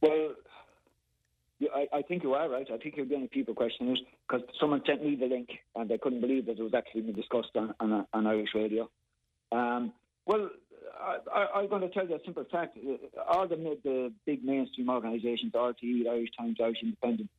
Well, 0.00 0.34
I, 1.74 1.86
I 1.92 2.02
think 2.02 2.22
you 2.22 2.34
are 2.34 2.48
right. 2.48 2.66
I 2.72 2.76
think 2.76 2.96
you're 2.96 3.06
getting 3.06 3.28
people 3.28 3.54
questioning 3.54 3.96
it 3.96 4.02
because 4.28 4.46
someone 4.60 4.82
sent 4.86 5.02
me 5.02 5.16
the 5.16 5.26
link 5.26 5.48
and 5.74 5.88
they 5.88 5.96
couldn't 5.98 6.20
believe 6.20 6.46
that 6.46 6.58
it 6.58 6.62
was 6.62 6.74
actually 6.74 7.00
being 7.00 7.14
discussed 7.16 7.48
on, 7.56 7.74
on, 7.80 8.06
on 8.12 8.26
Irish 8.26 8.50
radio. 8.54 8.88
Um, 9.52 9.92
well, 10.26 10.50
I, 11.00 11.60
am 11.60 11.68
going 11.68 11.82
to 11.82 11.88
tell 11.88 12.06
you 12.06 12.16
a 12.16 12.24
simple 12.24 12.44
fact. 12.50 12.78
All 13.28 13.46
the, 13.48 13.56
the 13.84 14.12
big 14.24 14.44
mainstream 14.44 14.88
organisations, 14.88 15.52
RTE, 15.52 16.08
Irish 16.08 16.30
Times, 16.38 16.56
Irish 16.62 16.78
Independent, 16.82 17.30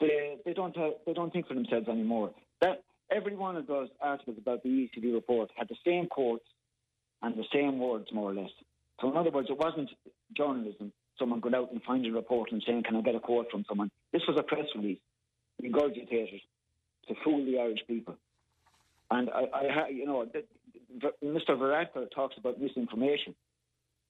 they, 0.00 0.36
they 0.44 0.52
don't 0.52 0.76
have, 0.76 0.92
they 1.06 1.12
don't 1.12 1.32
think 1.32 1.46
for 1.46 1.54
themselves 1.54 1.88
anymore. 1.88 2.32
That 2.60 2.82
every 3.10 3.36
one 3.36 3.56
of 3.56 3.66
those 3.66 3.88
articles 4.00 4.36
about 4.38 4.62
the 4.62 4.68
OECD 4.68 5.12
report 5.12 5.50
had 5.56 5.68
the 5.68 5.76
same 5.84 6.06
quotes 6.06 6.44
and 7.22 7.36
the 7.36 7.44
same 7.52 7.78
words, 7.78 8.06
more 8.12 8.30
or 8.30 8.34
less. 8.34 8.50
So, 9.00 9.10
in 9.10 9.16
other 9.16 9.30
words, 9.30 9.48
it 9.50 9.58
wasn't 9.58 9.90
journalism. 10.36 10.92
Someone 11.18 11.40
going 11.40 11.54
out 11.54 11.70
and 11.72 11.82
finding 11.86 12.12
a 12.12 12.14
report 12.14 12.52
and 12.52 12.62
saying, 12.66 12.84
"Can 12.84 12.96
I 12.96 13.00
get 13.02 13.14
a 13.14 13.20
quote 13.20 13.50
from 13.50 13.64
someone?" 13.68 13.90
This 14.12 14.22
was 14.26 14.36
a 14.38 14.42
press 14.42 14.66
release, 14.74 14.98
regurgitated 15.62 16.40
to 17.08 17.14
fool 17.22 17.44
the 17.44 17.58
Irish 17.58 17.80
people. 17.86 18.16
And 19.10 19.28
I, 19.30 19.44
I 19.54 19.88
you 19.88 20.06
know, 20.06 20.26
Mr. 21.24 21.50
Varadkar 21.50 22.10
talks 22.14 22.36
about 22.38 22.60
misinformation. 22.60 23.34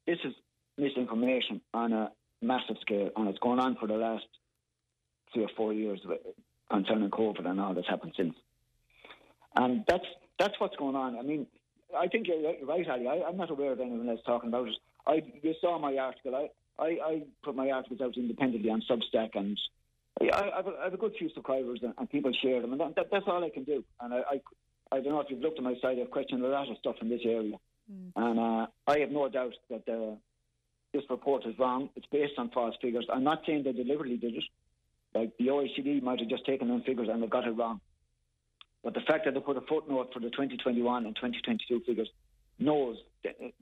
This 0.06 0.18
is 0.24 0.34
misinformation 0.78 1.60
on 1.72 1.92
a 1.92 2.12
massive 2.40 2.76
scale, 2.80 3.10
and 3.16 3.28
it's 3.28 3.38
gone 3.38 3.60
on 3.60 3.76
for 3.76 3.86
the 3.86 3.94
last 3.94 4.24
three 5.32 5.44
or 5.44 5.50
four 5.56 5.72
years 5.72 6.00
concerning 6.70 7.10
COVID 7.10 7.46
and 7.46 7.60
all 7.60 7.74
that's 7.74 7.88
happened 7.88 8.12
since. 8.16 8.34
And 9.54 9.84
that's 9.86 10.04
that's 10.38 10.54
what's 10.58 10.76
going 10.76 10.96
on. 10.96 11.18
I 11.18 11.22
mean, 11.22 11.46
I 11.96 12.08
think 12.08 12.26
you're 12.26 12.66
right, 12.66 12.88
Ali. 12.88 13.06
I, 13.06 13.28
am 13.28 13.36
not 13.36 13.50
aware 13.50 13.72
of 13.72 13.80
anyone 13.80 14.08
else 14.08 14.20
talking 14.24 14.48
about 14.48 14.68
it. 14.68 14.74
I 15.06 15.22
you 15.42 15.54
saw 15.60 15.78
my 15.78 15.96
article. 15.96 16.34
I, 16.34 16.48
I, 16.82 16.86
I 17.04 17.22
put 17.44 17.54
my 17.54 17.70
articles 17.70 18.00
out 18.00 18.16
independently 18.16 18.70
on 18.70 18.82
Substack, 18.90 19.30
and 19.34 19.58
I, 20.20 20.24
I, 20.24 20.56
have, 20.56 20.66
a, 20.66 20.70
I 20.80 20.84
have 20.84 20.94
a 20.94 20.96
good 20.96 21.12
few 21.18 21.28
subscribers, 21.34 21.80
and, 21.82 21.92
and 21.98 22.10
people 22.10 22.32
share 22.42 22.62
them, 22.62 22.72
and 22.72 22.80
that, 22.96 23.08
that's 23.10 23.26
all 23.26 23.44
I 23.44 23.50
can 23.50 23.64
do. 23.64 23.84
And 24.00 24.14
I, 24.14 24.40
I, 24.92 25.00
don't 25.00 25.12
know 25.12 25.20
if 25.20 25.30
you've 25.30 25.40
looked 25.40 25.58
at 25.58 25.64
my 25.64 25.74
site. 25.80 25.98
I've 25.98 26.10
questioned 26.10 26.44
a 26.44 26.48
lot 26.48 26.70
of 26.70 26.76
stuff 26.78 26.96
in 27.00 27.08
this 27.08 27.22
area, 27.24 27.56
mm. 27.90 28.12
and 28.16 28.38
uh, 28.38 28.66
I 28.86 28.98
have 29.00 29.10
no 29.10 29.28
doubt 29.28 29.54
that 29.70 29.88
uh, 29.88 30.16
this 30.92 31.02
report 31.10 31.46
is 31.46 31.58
wrong. 31.58 31.90
It's 31.96 32.06
based 32.12 32.34
on 32.38 32.50
false 32.50 32.74
figures. 32.80 33.06
I'm 33.12 33.24
not 33.24 33.42
saying 33.46 33.64
they 33.64 33.72
deliberately 33.72 34.16
did 34.16 34.34
it. 34.34 34.44
Like 35.14 35.36
the 35.38 35.48
OECD 35.48 36.02
might 36.02 36.20
have 36.20 36.28
just 36.28 36.46
taken 36.46 36.68
them 36.68 36.82
figures 36.82 37.08
and 37.10 37.22
they 37.22 37.26
got 37.26 37.46
it 37.46 37.50
wrong. 37.50 37.80
But 38.82 38.94
the 38.94 39.00
fact 39.00 39.24
that 39.24 39.34
they 39.34 39.40
put 39.40 39.56
a 39.56 39.60
footnote 39.62 40.10
for 40.12 40.20
the 40.20 40.30
2021 40.30 41.06
and 41.06 41.14
2022 41.14 41.82
figures 41.86 42.08
knows, 42.58 42.96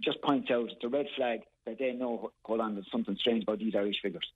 just 0.01 0.23
points 0.23 0.51
out 0.51 0.71
the 0.81 0.89
red 0.89 1.07
flag 1.17 1.41
that 1.67 1.79
they 1.79 1.93
know, 1.93 2.33
hold 2.45 2.61
on, 2.61 2.75
there's 2.75 2.91
something 2.91 3.17
strange 3.21 3.43
about 3.43 3.59
these 3.59 3.75
Irish 3.75 4.01
figures. 4.03 4.27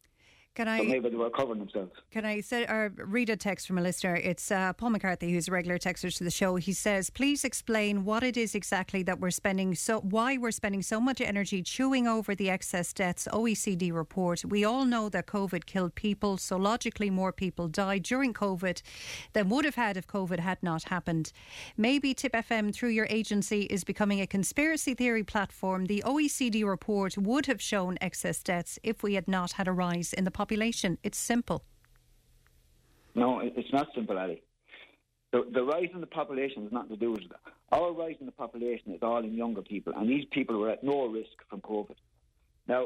Can 0.55 0.69
I? 0.69 0.83
Maybe 0.83 1.09
they 1.09 1.17
were 1.17 1.31
covering 1.31 1.59
themselves. 1.59 1.91
Can 2.13 2.25
I 2.25 2.41
say, 2.41 2.65
or 2.65 2.93
read 2.97 3.29
a 3.29 3.37
text 3.37 3.67
from 3.67 3.77
a 3.77 3.83
listener? 3.83 4.15
It's 4.15 4.53
uh, 4.53 4.73
Paul 4.75 4.91
McCarthy, 4.91 5.33
who's 5.33 5.49
a 5.49 5.51
regular 5.51 5.79
texter 5.79 6.17
to 6.17 6.23
the 6.23 6.31
show. 6.31 6.55
He 6.55 6.73
says, 6.73 7.11
"Please 7.11 7.45
explain 7.45 8.05
what 8.05 8.23
it 8.23 8.37
is 8.37 8.55
exactly 8.55 9.03
that 9.03 9.19
we're 9.19 9.33
spending 9.33 9.75
so 9.75 9.99
why 10.01 10.37
we're 10.39 10.53
spending 10.53 10.83
so 10.83 11.01
much 11.01 11.21
energy 11.21 11.61
chewing 11.61 12.07
over 12.07 12.37
the 12.37 12.51
excess 12.51 12.93
deaths 12.93 13.27
OECD 13.33 13.93
report. 13.93 14.45
We 14.45 14.65
all 14.65 14.85
know 14.85 15.09
that 15.09 15.27
COVID 15.27 15.67
killed 15.67 15.97
people, 15.97 16.37
so 16.37 16.57
logically 16.57 17.11
more 17.11 17.33
people 17.33 17.67
died 17.67 18.05
during 18.05 18.33
COVID 18.33 18.81
than 19.33 19.49
would 19.49 19.65
have 19.65 19.75
had 19.75 19.97
if 19.97 20.07
COVID 20.07 20.39
had 20.39 20.63
not 20.63 20.85
happened. 20.85 21.33
Maybe 21.77 22.15
Tipp 22.15 22.33
FM 22.33 22.73
through 22.73 22.91
your 22.91 23.07
agency 23.11 23.63
is 23.63 23.83
becoming 23.83 24.21
a 24.21 24.27
conspiracy 24.27 24.95
theory 24.95 25.25
platform. 25.25 25.87
The 25.87 26.05
OECD 26.07 26.65
report 26.65 27.19
would 27.19 27.47
have 27.47 27.61
shown 27.61 27.99
excess 28.01 28.41
deaths 28.41 28.79
if 28.85 29.03
we 29.03 29.15
had 29.15 29.27
not 29.27 29.53
had 29.53 29.67
a 29.67 29.73
rise 29.73 30.13
in 30.13 30.23
the 30.23 30.31
population." 30.45 30.91
It's 31.07 31.21
simple. 31.33 31.61
No, 33.15 33.29
it's 33.61 33.73
not 33.79 33.87
simple, 33.95 34.17
Ali. 34.25 34.39
The, 35.33 35.41
the 35.53 35.65
rise 35.75 35.91
in 35.97 36.01
the 36.01 36.13
population 36.21 36.59
has 36.65 36.73
nothing 36.73 36.93
to 36.97 37.01
do 37.07 37.11
with 37.13 37.23
it. 37.23 37.33
Our 37.73 37.91
rise 37.93 38.19
in 38.21 38.27
the 38.27 38.39
population 38.45 38.89
is 38.97 39.03
all 39.03 39.23
in 39.29 39.33
younger 39.35 39.63
people, 39.63 39.93
and 39.97 40.05
these 40.15 40.27
people 40.37 40.55
were 40.61 40.71
at 40.71 40.83
no 40.85 41.07
risk 41.19 41.37
from 41.51 41.61
COVID. 41.61 41.99
Now, 42.73 42.83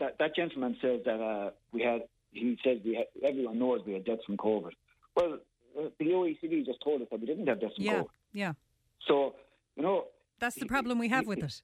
that, 0.00 0.12
that 0.20 0.36
gentleman 0.40 0.76
says 0.82 1.00
that 1.08 1.20
uh, 1.20 1.50
we 1.72 1.80
had, 1.82 2.00
he 2.32 2.58
says 2.64 2.78
we 2.84 2.94
had, 3.00 3.06
everyone 3.30 3.58
knows 3.58 3.80
we 3.86 3.94
had 3.94 4.04
deaths 4.04 4.24
from 4.26 4.36
COVID. 4.36 4.72
Well, 5.16 5.38
uh, 5.78 5.88
the 5.98 6.06
OECD 6.06 6.64
just 6.64 6.80
told 6.82 6.98
us 7.02 7.08
that 7.10 7.20
we 7.20 7.26
didn't 7.26 7.46
have 7.46 7.60
deaths 7.60 7.74
from 7.76 7.84
yeah, 7.84 8.00
COVID. 8.00 8.06
Yeah. 8.32 8.52
So, 9.08 9.34
you 9.76 9.82
know. 9.82 10.06
That's 10.40 10.56
the 10.56 10.66
problem 10.66 10.98
we 10.98 11.08
have 11.08 11.26
with 11.26 11.42
it. 11.42 11.62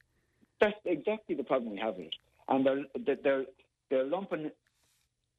That's 0.61 0.81
exactly 0.85 1.35
the 1.41 1.45
problem 1.45 1.73
we 1.73 1.81
have 1.87 1.97
with 1.97 2.07
it. 2.07 2.15
And 2.49 2.67
they're, 2.67 3.17
they're, 3.23 3.45
they're 3.91 4.05
lumping 4.05 4.51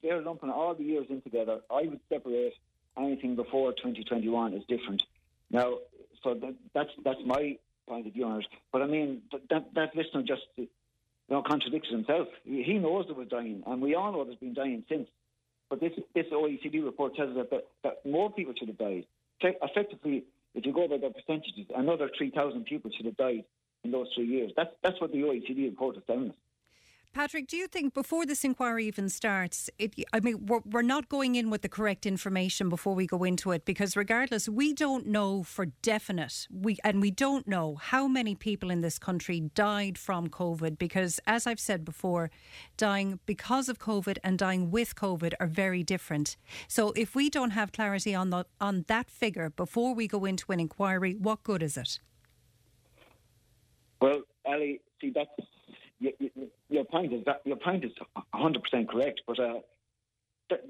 they're 0.02 0.22
lumping 0.22 0.50
all 0.50 0.74
the 0.74 0.84
years 0.84 1.08
in 1.10 1.22
together. 1.22 1.60
I 1.70 1.84
would 1.84 2.00
separate 2.10 2.54
anything 2.98 3.36
before 3.36 3.72
2021 3.72 4.54
is 4.54 4.64
different. 4.68 5.04
Now, 5.52 5.80
so 6.24 6.34
that, 6.36 6.56
that's 6.74 6.92
that's 7.04 7.20
my 7.26 7.58
point 7.88 8.08
of 8.08 8.14
view 8.14 8.26
on 8.26 8.42
it. 8.42 8.48
But 8.72 8.82
I 8.82 8.88
mean, 8.88 9.22
that 9.50 9.74
that 9.74 9.96
listener 9.96 10.24
just 10.24 10.44
you 10.58 10.68
know 11.30 11.42
contradicts 11.42 11.90
himself. 11.90 12.28
He 12.44 12.78
knows 12.78 13.06
there 13.08 13.16
was 13.16 13.28
dying, 13.28 13.64
and 13.66 13.82
we 13.82 13.96
all 13.96 14.12
know 14.12 14.24
there's 14.26 14.38
been 14.38 14.54
dying 14.54 14.84
since. 14.90 15.08
But 15.70 15.80
this 15.80 15.94
this 16.14 16.26
OECD 16.32 16.84
report 16.84 17.16
tells 17.16 17.38
us 17.38 17.48
that, 17.52 17.68
that 17.84 18.06
more 18.06 18.32
people 18.32 18.54
should 18.58 18.70
have 18.70 18.78
died. 18.78 19.06
Effectively, 19.42 20.24
if 20.54 20.66
you 20.66 20.74
go 20.74 20.88
by 20.88 20.98
the 20.98 21.10
percentages, 21.10 21.68
another 21.74 22.10
3,000 22.18 22.66
people 22.66 22.92
should 22.92 23.06
have 23.06 23.16
died 23.16 23.46
in 23.84 23.92
those 23.92 24.08
three 24.16 24.26
years. 24.26 24.52
That's 24.56 24.72
that's 24.84 25.00
what 25.00 25.12
the 25.12 25.20
OECD 25.20 25.66
report 25.66 25.98
is 25.98 26.04
telling 26.08 26.30
us. 26.30 26.36
Patrick, 27.12 27.48
do 27.48 27.58
you 27.58 27.68
think 27.68 27.96
before 27.96 28.28
this 28.28 28.44
inquiry 28.44 28.86
even 28.86 29.10
starts, 29.10 29.68
it, 29.80 29.96
I 30.14 30.20
mean, 30.20 30.46
we're, 30.46 30.60
we're 30.64 30.84
not 30.84 31.10
going 31.10 31.34
in 31.34 31.50
with 31.50 31.64
the 31.64 31.70
correct 31.70 32.06
information 32.06 32.70
before 32.70 32.94
we 32.94 33.08
go 33.08 33.24
into 33.24 33.52
it 33.52 33.66
because, 33.66 33.98
regardless, 33.98 34.48
we 34.48 34.74
don't 34.74 35.08
know 35.08 35.42
for 35.42 35.66
definite, 35.82 36.48
we 36.52 36.78
and 36.84 37.02
we 37.02 37.10
don't 37.10 37.48
know 37.48 37.78
how 37.78 38.08
many 38.08 38.36
people 38.36 38.70
in 38.70 38.82
this 38.82 39.00
country 39.00 39.40
died 39.56 39.98
from 39.98 40.30
COVID 40.30 40.78
because, 40.78 41.20
as 41.26 41.48
I've 41.48 41.60
said 41.60 41.84
before, 41.84 42.30
dying 42.78 43.20
because 43.26 43.70
of 43.70 43.80
COVID 43.80 44.20
and 44.24 44.38
dying 44.38 44.70
with 44.70 44.94
COVID 44.96 45.34
are 45.40 45.48
very 45.48 45.84
different. 45.84 46.38
So, 46.68 46.92
if 46.92 47.16
we 47.16 47.32
don't 47.32 47.52
have 47.52 47.72
clarity 47.72 48.14
on 48.14 48.30
the 48.30 48.46
on 48.62 48.86
that 48.88 49.10
figure 49.10 49.50
before 49.50 49.96
we 49.96 50.08
go 50.08 50.26
into 50.26 50.52
an 50.52 50.60
inquiry, 50.60 51.16
what 51.16 51.42
good 51.44 51.64
is 51.64 51.76
it? 51.76 52.00
Well, 54.00 54.22
Ali, 54.46 54.80
see 55.02 55.10
that's 55.10 55.32
your 56.00 56.86
point 56.86 57.14
is 57.14 57.26
that 57.26 57.42
your 57.46 57.58
point 57.58 57.84
is 57.84 57.92
100 58.32 58.64
percent 58.64 58.90
correct, 58.90 59.22
but 59.28 59.40
uh, 59.40 59.60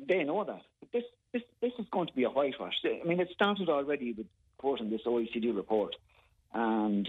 they 0.07 0.23
know 0.23 0.43
that 0.43 0.61
this 0.91 1.03
this 1.33 1.43
this 1.61 1.71
is 1.79 1.85
going 1.91 2.07
to 2.07 2.13
be 2.13 2.23
a 2.23 2.29
whitewash. 2.29 2.73
I 2.83 3.05
mean, 3.07 3.19
it 3.19 3.29
started 3.33 3.69
already 3.69 4.13
with 4.13 4.27
quoting 4.57 4.89
this 4.89 5.01
OECD 5.05 5.55
report, 5.55 5.95
and 6.53 7.07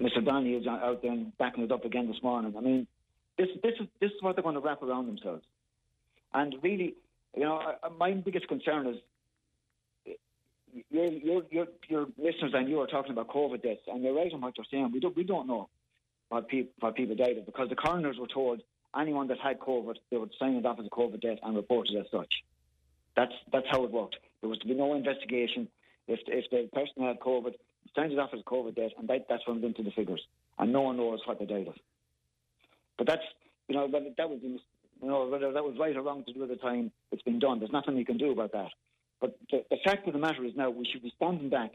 Mr. 0.00 0.24
Donny 0.24 0.54
is 0.54 0.66
out 0.66 1.02
there 1.02 1.16
backing 1.38 1.64
it 1.64 1.72
up 1.72 1.84
again 1.84 2.06
this 2.08 2.22
morning. 2.22 2.54
I 2.56 2.60
mean, 2.60 2.86
this 3.38 3.48
this 3.62 3.74
is 3.80 3.86
this 4.00 4.10
is 4.10 4.22
what 4.22 4.36
they're 4.36 4.42
going 4.42 4.54
to 4.54 4.60
wrap 4.60 4.82
around 4.82 5.06
themselves, 5.06 5.44
and 6.34 6.54
really, 6.62 6.94
you 7.34 7.44
know, 7.44 7.60
my 7.98 8.12
biggest 8.12 8.48
concern 8.48 8.86
is. 8.86 8.96
Your, 10.90 11.06
your, 11.06 11.42
your, 11.50 11.66
your 11.88 12.06
listeners 12.18 12.52
and 12.52 12.68
you 12.68 12.80
are 12.80 12.86
talking 12.86 13.12
about 13.12 13.28
COVID 13.28 13.62
deaths, 13.62 13.80
and 13.86 14.04
you're 14.04 14.14
right 14.14 14.30
on 14.30 14.42
what 14.42 14.58
you're 14.58 14.66
saying. 14.70 14.90
We 14.92 15.00
don't, 15.00 15.16
we 15.16 15.24
don't 15.24 15.46
know 15.46 15.70
what, 16.28 16.48
pe- 16.48 16.68
what 16.80 16.96
people 16.96 17.16
died 17.16 17.38
of 17.38 17.46
because 17.46 17.68
the 17.68 17.76
coroners 17.76 18.16
were 18.18 18.26
told 18.26 18.62
anyone 18.98 19.28
that 19.28 19.38
had 19.38 19.60
COVID, 19.60 19.96
they 20.10 20.16
would 20.16 20.32
sign 20.38 20.54
it 20.54 20.66
off 20.66 20.78
as 20.80 20.86
a 20.86 20.90
COVID 20.90 21.20
death 21.20 21.38
and 21.42 21.56
report 21.56 21.88
it 21.90 21.98
as 21.98 22.06
such. 22.10 22.32
That's 23.16 23.32
that's 23.52 23.66
how 23.70 23.84
it 23.84 23.90
worked. 23.90 24.16
There 24.40 24.50
was 24.50 24.58
to 24.58 24.66
be 24.66 24.74
no 24.74 24.94
investigation. 24.94 25.68
If 26.06 26.20
if 26.26 26.50
the 26.50 26.68
person 26.72 27.02
had 27.02 27.18
COVID, 27.20 27.54
signed 27.94 28.12
it 28.12 28.18
off 28.18 28.30
as 28.34 28.40
a 28.40 28.44
COVID 28.44 28.76
death, 28.76 28.92
and 28.98 29.08
that, 29.08 29.26
that's 29.28 29.42
runs 29.48 29.64
into 29.64 29.82
the 29.82 29.90
figures, 29.90 30.22
and 30.58 30.72
no 30.72 30.82
one 30.82 30.96
knows 30.96 31.20
what 31.24 31.38
they 31.38 31.46
died 31.46 31.68
of. 31.68 31.74
But 32.98 33.06
that's 33.06 33.22
you 33.68 33.74
know 33.74 33.90
that, 33.90 34.02
that 34.18 34.28
was 34.28 34.40
you 34.42 34.58
know 35.02 35.26
whether 35.26 35.52
that 35.52 35.64
was 35.64 35.76
right 35.78 35.96
or 35.96 36.02
wrong 36.02 36.24
to 36.24 36.32
do 36.32 36.42
at 36.42 36.48
the 36.48 36.56
time. 36.56 36.92
It's 37.10 37.22
been 37.22 37.38
done. 37.38 37.58
There's 37.58 37.72
nothing 37.72 37.96
you 37.96 38.04
can 38.04 38.18
do 38.18 38.32
about 38.32 38.52
that. 38.52 38.70
But 39.20 39.38
the, 39.50 39.64
the 39.70 39.78
fact 39.84 40.06
of 40.06 40.12
the 40.12 40.18
matter 40.18 40.44
is 40.44 40.52
now 40.56 40.70
we 40.70 40.86
should 40.92 41.02
be 41.02 41.12
standing 41.16 41.48
back 41.48 41.72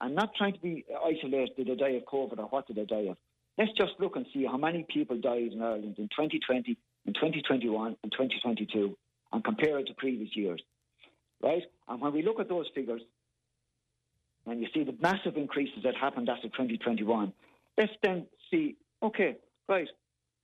and 0.00 0.14
not 0.14 0.34
trying 0.36 0.52
to 0.52 0.60
be 0.60 0.84
isolated. 1.04 1.56
Did 1.56 1.66
they 1.66 1.74
die 1.74 1.90
of 1.90 2.04
COVID 2.04 2.38
or 2.38 2.44
what 2.44 2.66
did 2.68 2.76
they 2.76 2.84
die 2.84 3.08
of? 3.10 3.16
Let's 3.58 3.72
just 3.72 3.92
look 3.98 4.14
and 4.14 4.24
see 4.32 4.46
how 4.46 4.56
many 4.56 4.86
people 4.88 5.18
died 5.18 5.52
in 5.52 5.60
Ireland 5.60 5.96
in 5.98 6.08
2020, 6.08 6.78
in 7.06 7.12
2021, 7.12 7.96
and 8.02 8.12
2022, 8.12 8.96
and 9.32 9.44
compare 9.44 9.78
it 9.80 9.88
to 9.88 9.94
previous 9.94 10.34
years. 10.36 10.62
Right? 11.42 11.64
And 11.88 12.00
when 12.00 12.12
we 12.12 12.22
look 12.22 12.38
at 12.38 12.48
those 12.48 12.66
figures, 12.72 13.02
and 14.46 14.60
you 14.60 14.68
see 14.72 14.84
the 14.84 14.94
massive 15.02 15.36
increases 15.36 15.82
that 15.82 15.96
happened 15.96 16.28
after 16.28 16.48
2021, 16.48 17.32
let's 17.76 17.92
then 18.02 18.26
see, 18.50 18.76
okay, 19.02 19.36
right, 19.68 19.88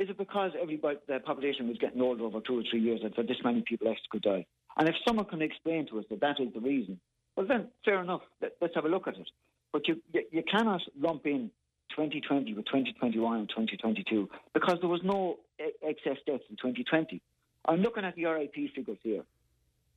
is 0.01 0.11
it 0.11 0.19
because 0.19 0.51
everybody, 0.61 0.99
the 1.07 1.21
population 1.21 1.69
was 1.69 1.79
getting 1.79 2.03
older 2.03 2.25
over 2.25 2.41
two 2.41 2.59
or 2.59 2.63
three 2.69 2.81
years 2.81 3.01
that 3.03 3.29
this 3.29 3.37
many 3.45 3.63
people 3.63 3.89
extra 3.89 4.09
could 4.11 4.23
die? 4.23 4.45
And 4.77 4.89
if 4.89 4.97
someone 5.07 5.27
can 5.27 5.41
explain 5.41 5.87
to 5.87 6.01
us 6.01 6.05
that 6.11 6.21
that 6.21 6.41
is 6.41 6.53
the 6.53 6.61
reason, 6.61 6.99
well 7.37 7.47
then, 7.47 7.69
fair 7.85 8.03
enough, 8.03 8.23
Let, 8.43 8.57
us 8.61 8.71
have 8.75 8.85
a 8.85 8.89
look 8.89 9.07
at 9.07 9.17
it. 9.17 9.29
But 9.73 9.87
you, 9.87 10.03
you 10.13 10.43
cannot 10.51 10.81
lump 11.01 11.27
in 11.27 11.51
2020 11.97 12.55
with 12.55 12.67
2021 12.67 13.39
and 13.39 13.49
2022 13.49 14.29
because 14.53 14.79
there 14.81 14.89
was 14.89 15.03
no 15.05 15.39
excess 15.83 16.19
deaths 16.27 16.43
in 16.51 16.57
2020. 16.57 17.23
I'm 17.67 17.81
looking 17.81 18.05
at 18.05 18.15
the 18.17 18.27
RIP 18.27 18.75
figures 18.75 18.99
here. 19.03 19.23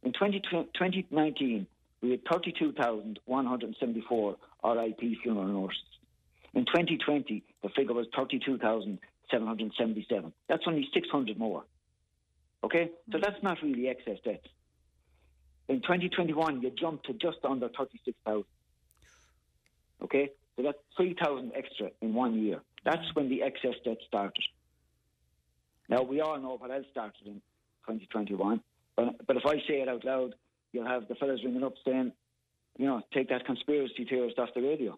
In 0.04 0.14
2019, 0.14 1.68
we 2.02 2.12
had 2.12 2.22
32,174 2.32 4.38
RIP 4.64 5.00
funeral 5.24 5.48
nurses. 5.48 5.82
In 6.54 6.66
2020, 6.66 7.44
the 7.64 7.70
figure 7.70 7.94
was 7.94 8.08
32,777. 8.16 10.34
That's 10.48 10.64
only 10.68 10.88
600 10.94 11.38
more. 11.38 11.66
Okay? 12.64 12.92
So 13.12 13.18
mm-hmm. 13.18 13.22
that's 13.22 13.44
not 13.44 13.62
really 13.62 13.90
excess 13.90 14.20
deaths. 14.24 14.48
In 15.68 15.82
2021, 15.82 16.62
you 16.62 16.72
jumped 16.72 17.06
to 17.08 17.14
just 17.14 17.40
under 17.44 17.68
36,000. 17.70 18.46
Okay? 20.04 20.30
So 20.58 20.64
that's 20.64 20.78
3,000 20.98 21.52
extra 21.56 21.92
in 22.02 22.14
one 22.14 22.42
year. 22.42 22.60
That's 22.84 23.04
when 23.14 23.30
the 23.30 23.44
excess 23.44 23.76
debt 23.86 23.98
started. 24.08 24.44
Now, 25.88 26.02
we 26.02 26.20
all 26.20 26.38
know 26.40 26.58
what 26.58 26.72
else 26.72 26.86
started 26.92 27.26
in 27.26 27.36
2021, 27.86 28.60
but, 28.96 29.26
but 29.26 29.38
if 29.38 29.46
I 29.46 29.56
say 29.68 29.82
it 29.82 29.88
out 29.88 30.04
loud, 30.04 30.36
you'll 30.74 30.88
have 30.88 31.08
the 31.08 31.16
fellas 31.16 31.40
ringing 31.46 31.64
up 31.64 31.76
saying, 31.86 32.12
you 32.78 32.86
know, 32.86 33.02
take 33.14 33.30
that 33.30 33.46
conspiracy 33.46 34.06
theorist 34.10 34.38
off 34.38 34.50
the 34.54 34.62
radio. 34.62 34.98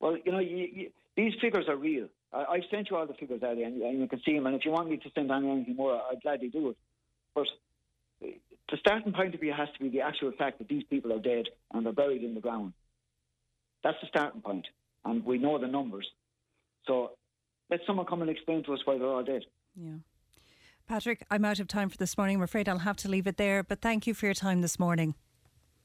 Well, 0.00 0.16
you 0.24 0.32
know, 0.32 0.40
you, 0.40 0.68
you, 0.72 0.90
these 1.16 1.32
figures 1.40 1.66
are 1.68 1.76
real. 1.76 2.08
I, 2.32 2.44
I've 2.44 2.64
sent 2.70 2.90
you 2.90 2.96
all 2.96 3.06
the 3.06 3.14
figures, 3.14 3.42
Ali, 3.44 3.62
and, 3.62 3.80
and 3.82 4.00
you 4.00 4.08
can 4.08 4.20
see 4.24 4.34
them. 4.34 4.46
And 4.46 4.56
if 4.56 4.64
you 4.64 4.72
want 4.72 4.90
me 4.90 4.96
to 4.96 5.10
send 5.14 5.30
on 5.30 5.48
anything 5.48 5.76
more, 5.76 6.00
I'd 6.10 6.22
gladly 6.22 6.48
do 6.48 6.70
it. 6.70 6.76
But 7.34 7.46
the 8.20 8.76
starting 8.78 9.12
point 9.12 9.34
of 9.34 9.40
view 9.40 9.52
has 9.56 9.68
to 9.76 9.82
be 9.82 9.88
the 9.88 10.00
actual 10.00 10.32
fact 10.32 10.58
that 10.58 10.68
these 10.68 10.84
people 10.90 11.12
are 11.12 11.20
dead 11.20 11.46
and 11.72 11.86
they're 11.86 11.92
buried 11.92 12.22
in 12.22 12.34
the 12.34 12.40
ground. 12.40 12.72
That's 13.84 13.96
the 14.00 14.08
starting 14.08 14.40
point, 14.40 14.66
and 15.04 15.24
we 15.24 15.38
know 15.38 15.58
the 15.58 15.66
numbers. 15.66 16.06
So 16.86 17.12
let 17.70 17.80
someone 17.86 18.06
come 18.06 18.22
and 18.22 18.30
explain 18.30 18.64
to 18.64 18.74
us 18.74 18.80
why 18.84 18.98
they're 18.98 19.06
all 19.06 19.24
dead. 19.24 19.42
Yeah. 19.76 19.96
Patrick, 20.86 21.24
I'm 21.30 21.44
out 21.44 21.60
of 21.60 21.68
time 21.68 21.90
for 21.90 21.98
this 21.98 22.16
morning. 22.16 22.36
I'm 22.36 22.42
afraid 22.42 22.68
I'll 22.68 22.78
have 22.78 22.96
to 22.98 23.08
leave 23.08 23.26
it 23.26 23.36
there, 23.36 23.62
but 23.62 23.80
thank 23.80 24.06
you 24.06 24.14
for 24.14 24.26
your 24.26 24.34
time 24.34 24.62
this 24.62 24.78
morning. 24.78 25.14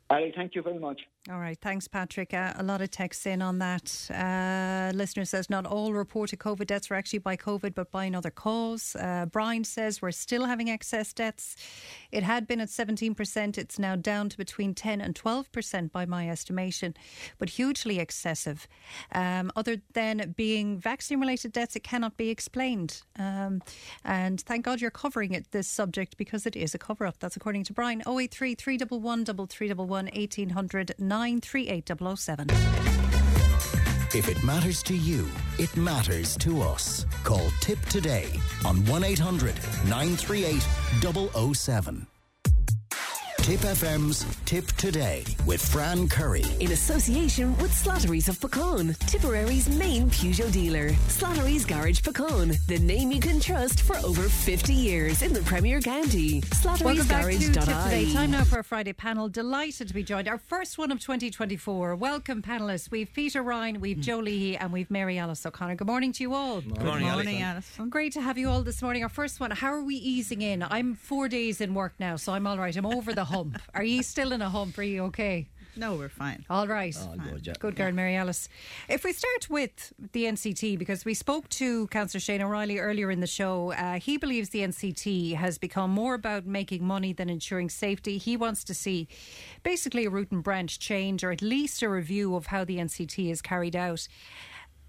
Ali, 0.09 0.31
thank 0.35 0.55
you 0.55 0.61
very 0.61 0.79
much. 0.79 1.01
All 1.31 1.39
right, 1.39 1.57
thanks, 1.57 1.87
Patrick. 1.87 2.33
Uh, 2.33 2.51
a 2.57 2.63
lot 2.63 2.81
of 2.81 2.91
texts 2.91 3.25
in 3.25 3.41
on 3.41 3.59
that. 3.59 4.09
Uh, 4.13 4.91
listener 4.93 5.23
says 5.23 5.49
not 5.49 5.65
all 5.65 5.93
reported 5.93 6.39
COVID 6.39 6.67
deaths 6.67 6.89
were 6.89 6.97
actually 6.97 7.19
by 7.19 7.37
COVID, 7.37 7.73
but 7.73 7.89
by 7.91 8.03
another 8.03 8.29
cause. 8.29 8.93
Uh, 8.99 9.25
Brian 9.27 9.63
says 9.63 10.01
we're 10.01 10.11
still 10.11 10.43
having 10.43 10.69
excess 10.69 11.13
deaths. 11.13 11.55
It 12.11 12.23
had 12.23 12.45
been 12.45 12.59
at 12.59 12.67
17%. 12.67 13.57
It's 13.57 13.79
now 13.79 13.95
down 13.95 14.27
to 14.27 14.37
between 14.37 14.73
10 14.73 14.99
and 14.99 15.15
12% 15.15 15.93
by 15.93 16.05
my 16.05 16.29
estimation, 16.29 16.93
but 17.37 17.51
hugely 17.51 17.99
excessive. 17.99 18.67
Um, 19.13 19.49
other 19.55 19.77
than 19.93 20.33
being 20.35 20.77
vaccine 20.77 21.21
related 21.21 21.53
deaths, 21.53 21.77
it 21.77 21.85
cannot 21.85 22.17
be 22.17 22.31
explained. 22.31 23.01
Um, 23.17 23.63
and 24.03 24.41
thank 24.41 24.65
God 24.65 24.81
you're 24.81 24.91
covering 24.91 25.31
it, 25.31 25.51
this 25.51 25.69
subject, 25.69 26.17
because 26.17 26.45
it 26.45 26.57
is 26.57 26.75
a 26.75 26.77
cover 26.77 27.05
up. 27.05 27.19
That's 27.19 27.37
according 27.37 27.63
to 27.63 27.73
Brian. 27.73 28.01
083 28.05 28.55
311 28.55 29.47
3311 29.47 31.12
1800 31.13 32.49
938 32.49 34.15
If 34.15 34.29
it 34.29 34.43
matters 34.43 34.81
to 34.83 34.95
you, 34.95 35.27
it 35.59 35.75
matters 35.77 36.35
to 36.37 36.61
us. 36.61 37.05
Call 37.23 37.49
Tipp 37.61 37.79
today 37.85 38.29
on 38.65 38.83
1 38.85 39.03
800 39.03 39.55
938 39.85 40.61
007. 41.55 42.12
Tipp 43.43 43.59
FM's 43.59 44.25
Tipp 44.45 44.65
Today 44.77 45.25
with 45.45 45.61
Fran 45.61 46.07
Curry. 46.07 46.45
In 46.61 46.71
association 46.71 47.57
with 47.57 47.73
Slattery's 47.73 48.29
of 48.29 48.39
Puckane, 48.39 48.97
Tipperary's 48.99 49.67
main 49.67 50.09
Peugeot 50.09 50.49
dealer. 50.49 50.91
Slattery's 51.09 51.65
Garage 51.65 51.99
Puckane, 51.99 52.55
the 52.67 52.79
name 52.79 53.11
you 53.11 53.19
can 53.19 53.41
trust 53.41 53.81
for 53.81 53.97
over 53.97 54.29
50 54.29 54.71
years 54.71 55.21
in 55.23 55.33
the 55.33 55.41
Premier 55.41 55.81
County. 55.81 56.41
Welcome 56.63 57.05
back 57.05 57.25
to 57.25 57.37
Tipp 57.37 57.51
Today. 57.51 58.13
Time 58.13 58.31
now 58.31 58.45
for 58.45 58.59
a 58.59 58.63
Friday 58.63 58.93
panel. 58.93 59.27
Delighted 59.27 59.89
to 59.89 59.93
be 59.93 60.03
joined. 60.03 60.29
Our 60.29 60.37
first 60.37 60.77
one 60.77 60.89
of 60.89 61.01
2024. 61.01 61.97
Welcome, 61.97 62.41
panellists. 62.41 62.91
We've 62.91 63.11
Peter 63.11 63.43
Ryan, 63.43 63.81
we've 63.81 63.97
mm. 63.97 64.03
Joe 64.03 64.19
Leahy, 64.19 64.55
and 64.55 64.71
we've 64.71 64.89
Mary 64.89 65.17
Alice 65.17 65.45
O'Connor. 65.45 65.75
Good 65.75 65.87
morning 65.87 66.13
to 66.13 66.23
you 66.23 66.33
all. 66.33 66.61
Good 66.61 66.81
morning, 66.81 67.09
morning 67.09 67.41
Alison. 67.41 67.89
Great 67.89 68.13
to 68.13 68.21
have 68.21 68.37
you 68.37 68.47
all 68.47 68.63
this 68.63 68.81
morning. 68.81 69.03
Our 69.03 69.09
first 69.09 69.41
one. 69.41 69.51
How 69.51 69.73
are 69.73 69.83
we 69.83 69.95
easing 69.95 70.41
in? 70.41 70.63
I'm 70.63 70.95
four 70.95 71.27
days 71.27 71.59
in 71.59 71.73
work 71.73 71.91
now, 71.99 72.15
so 72.15 72.31
I'm 72.31 72.47
all 72.47 72.57
right. 72.57 72.73
I'm 72.77 72.85
over 72.85 73.11
the 73.11 73.32
hump. 73.33 73.61
Are 73.73 73.83
you 73.83 74.03
still 74.03 74.31
in 74.31 74.41
a 74.41 74.49
hump? 74.49 74.77
Are 74.77 74.83
you 74.83 75.03
okay? 75.05 75.47
No, 75.75 75.95
we're 75.95 76.09
fine. 76.09 76.45
All 76.51 76.67
right. 76.67 76.95
All 77.01 77.15
good, 77.17 77.47
yeah. 77.47 77.53
Good 77.59 77.75
girl, 77.75 77.91
Mary 77.91 78.15
Alice. 78.15 78.47
If 78.87 79.03
we 79.03 79.11
start 79.11 79.49
with 79.49 79.91
the 80.11 80.25
NCT, 80.25 80.77
because 80.77 81.03
we 81.03 81.15
spoke 81.15 81.49
to 81.49 81.87
Councillor 81.87 82.19
Shane 82.19 82.43
O'Reilly 82.43 82.77
earlier 82.77 83.09
in 83.09 83.21
the 83.21 83.27
show, 83.27 83.71
uh, 83.71 83.95
he 83.99 84.17
believes 84.17 84.49
the 84.49 84.59
NCT 84.59 85.33
has 85.35 85.57
become 85.57 85.89
more 85.89 86.13
about 86.13 86.45
making 86.45 86.85
money 86.85 87.11
than 87.11 87.27
ensuring 87.27 87.69
safety. 87.69 88.19
He 88.19 88.37
wants 88.37 88.63
to 88.65 88.75
see 88.75 89.07
basically 89.63 90.05
a 90.05 90.11
root 90.11 90.31
and 90.31 90.43
branch 90.43 90.77
change, 90.77 91.23
or 91.23 91.31
at 91.31 91.41
least 91.41 91.81
a 91.81 91.89
review 91.89 92.35
of 92.35 92.47
how 92.47 92.63
the 92.63 92.77
NCT 92.77 93.31
is 93.31 93.41
carried 93.41 93.75
out. 93.75 94.07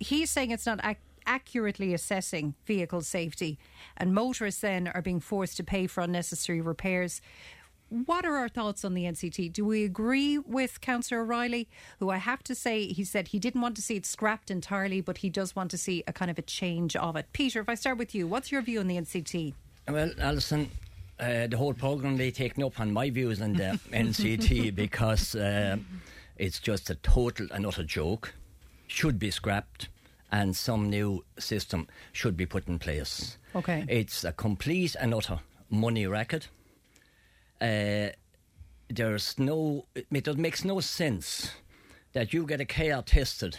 He's 0.01 0.31
saying 0.31 0.51
it's 0.51 0.67
not 0.67 0.81
ac- 0.85 0.99
accurately 1.25 1.95
assessing 1.95 2.57
vehicle 2.67 3.01
safety, 3.01 3.59
and 3.97 4.13
motorists 4.13 4.61
then 4.61 4.89
are 4.89 5.01
being 5.01 5.21
forced 5.21 5.57
to 5.57 5.65
pay 5.65 5.87
for 5.87 6.03
unnecessary 6.03 6.61
repairs. 6.61 7.23
What 7.95 8.27
are 8.27 8.35
our 8.35 8.49
thoughts 8.49 8.85
on 8.85 8.95
the 8.95 9.05
NCT? 9.05 9.53
Do 9.53 9.65
we 9.65 9.85
agree 9.85 10.37
with 10.37 10.81
Councillor 10.81 11.21
O'Reilly, 11.21 11.69
who 12.01 12.11
I 12.11 12.17
have 12.17 12.43
to 12.43 12.53
say, 12.53 12.89
he 12.89 13.05
said 13.05 13.29
he 13.29 13.39
didn't 13.39 13.61
want 13.61 13.77
to 13.77 13.83
see 13.83 13.95
it 13.95 14.05
scrapped 14.05 14.51
entirely, 14.51 15.01
but 15.01 15.19
he 15.19 15.31
does 15.31 15.55
want 15.55 15.71
to 15.71 15.79
see 15.79 16.03
a 16.09 16.13
kind 16.13 16.29
of 16.29 16.37
a 16.37 16.43
change 16.43 16.97
of 16.97 17.15
it? 17.15 17.27
Peter, 17.33 17.61
if 17.61 17.69
I 17.69 17.77
start 17.77 17.99
with 17.99 18.13
you, 18.13 18.27
what's 18.27 18.51
your 18.51 18.63
view 18.63 18.81
on 18.81 18.89
the 18.89 18.97
NCT? 18.97 19.55
Well, 19.89 20.11
Alison, 20.19 20.73
uh, 21.21 21.47
the 21.47 21.57
whole 21.57 21.73
programme 21.73 22.17
they 22.17 22.33
taken 22.33 22.65
up 22.65 22.81
on 22.81 22.93
my 22.93 23.11
views 23.11 23.41
on 23.41 23.53
the 23.53 23.79
NCT 23.93 24.75
because 24.75 25.37
uh, 25.37 25.77
it's 26.37 26.59
just 26.59 26.91
a 26.91 26.97
total 26.97 27.47
and 27.53 27.65
utter 27.65 27.85
joke. 27.85 28.35
Should 28.89 29.21
be 29.21 29.31
scrapped, 29.31 29.89
and 30.33 30.57
some 30.57 30.91
new 30.91 31.25
system 31.39 31.87
should 32.13 32.37
be 32.37 32.45
put 32.45 32.67
in 32.67 32.81
place. 32.81 33.39
Okay. 33.55 33.85
It's 33.89 34.25
a 34.25 34.33
complete 34.33 34.97
and 35.01 35.15
utter 35.15 35.39
money 35.71 36.09
racket. 36.09 36.49
Uh, 37.61 38.09
there's 38.89 39.39
no, 39.39 39.87
it, 39.95 40.07
it 40.11 40.39
makes 40.39 40.65
no 40.65 40.81
sense 40.81 41.51
that 42.13 42.33
you 42.33 42.47
get 42.47 42.61
a 42.61 42.65
car 42.65 43.03
tested 43.03 43.59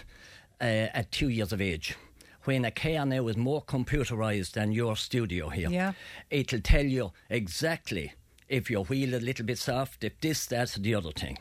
uh, 0.62 0.64
at 0.94 1.12
two 1.12 1.30
years 1.30 1.52
of 1.52 1.62
age. 1.62 1.96
When 2.44 2.64
a 2.64 2.72
car 2.72 3.06
now 3.06 3.28
is 3.28 3.36
more 3.38 3.64
computerized 3.64 4.52
than 4.54 4.72
your 4.72 4.96
studio 4.96 5.50
here, 5.50 5.70
Yeah. 5.70 5.94
it'll 6.30 6.62
tell 6.62 6.86
you 6.86 7.12
exactly 7.30 8.14
if 8.48 8.70
your 8.70 8.86
wheel 8.86 9.16
is 9.16 9.24
a 9.24 9.26
little 9.26 9.46
bit 9.46 9.58
soft, 9.58 10.04
if 10.04 10.20
this, 10.22 10.46
that, 10.48 10.78
or 10.78 10.80
the 10.82 10.94
other 10.94 11.12
thing. 11.12 11.40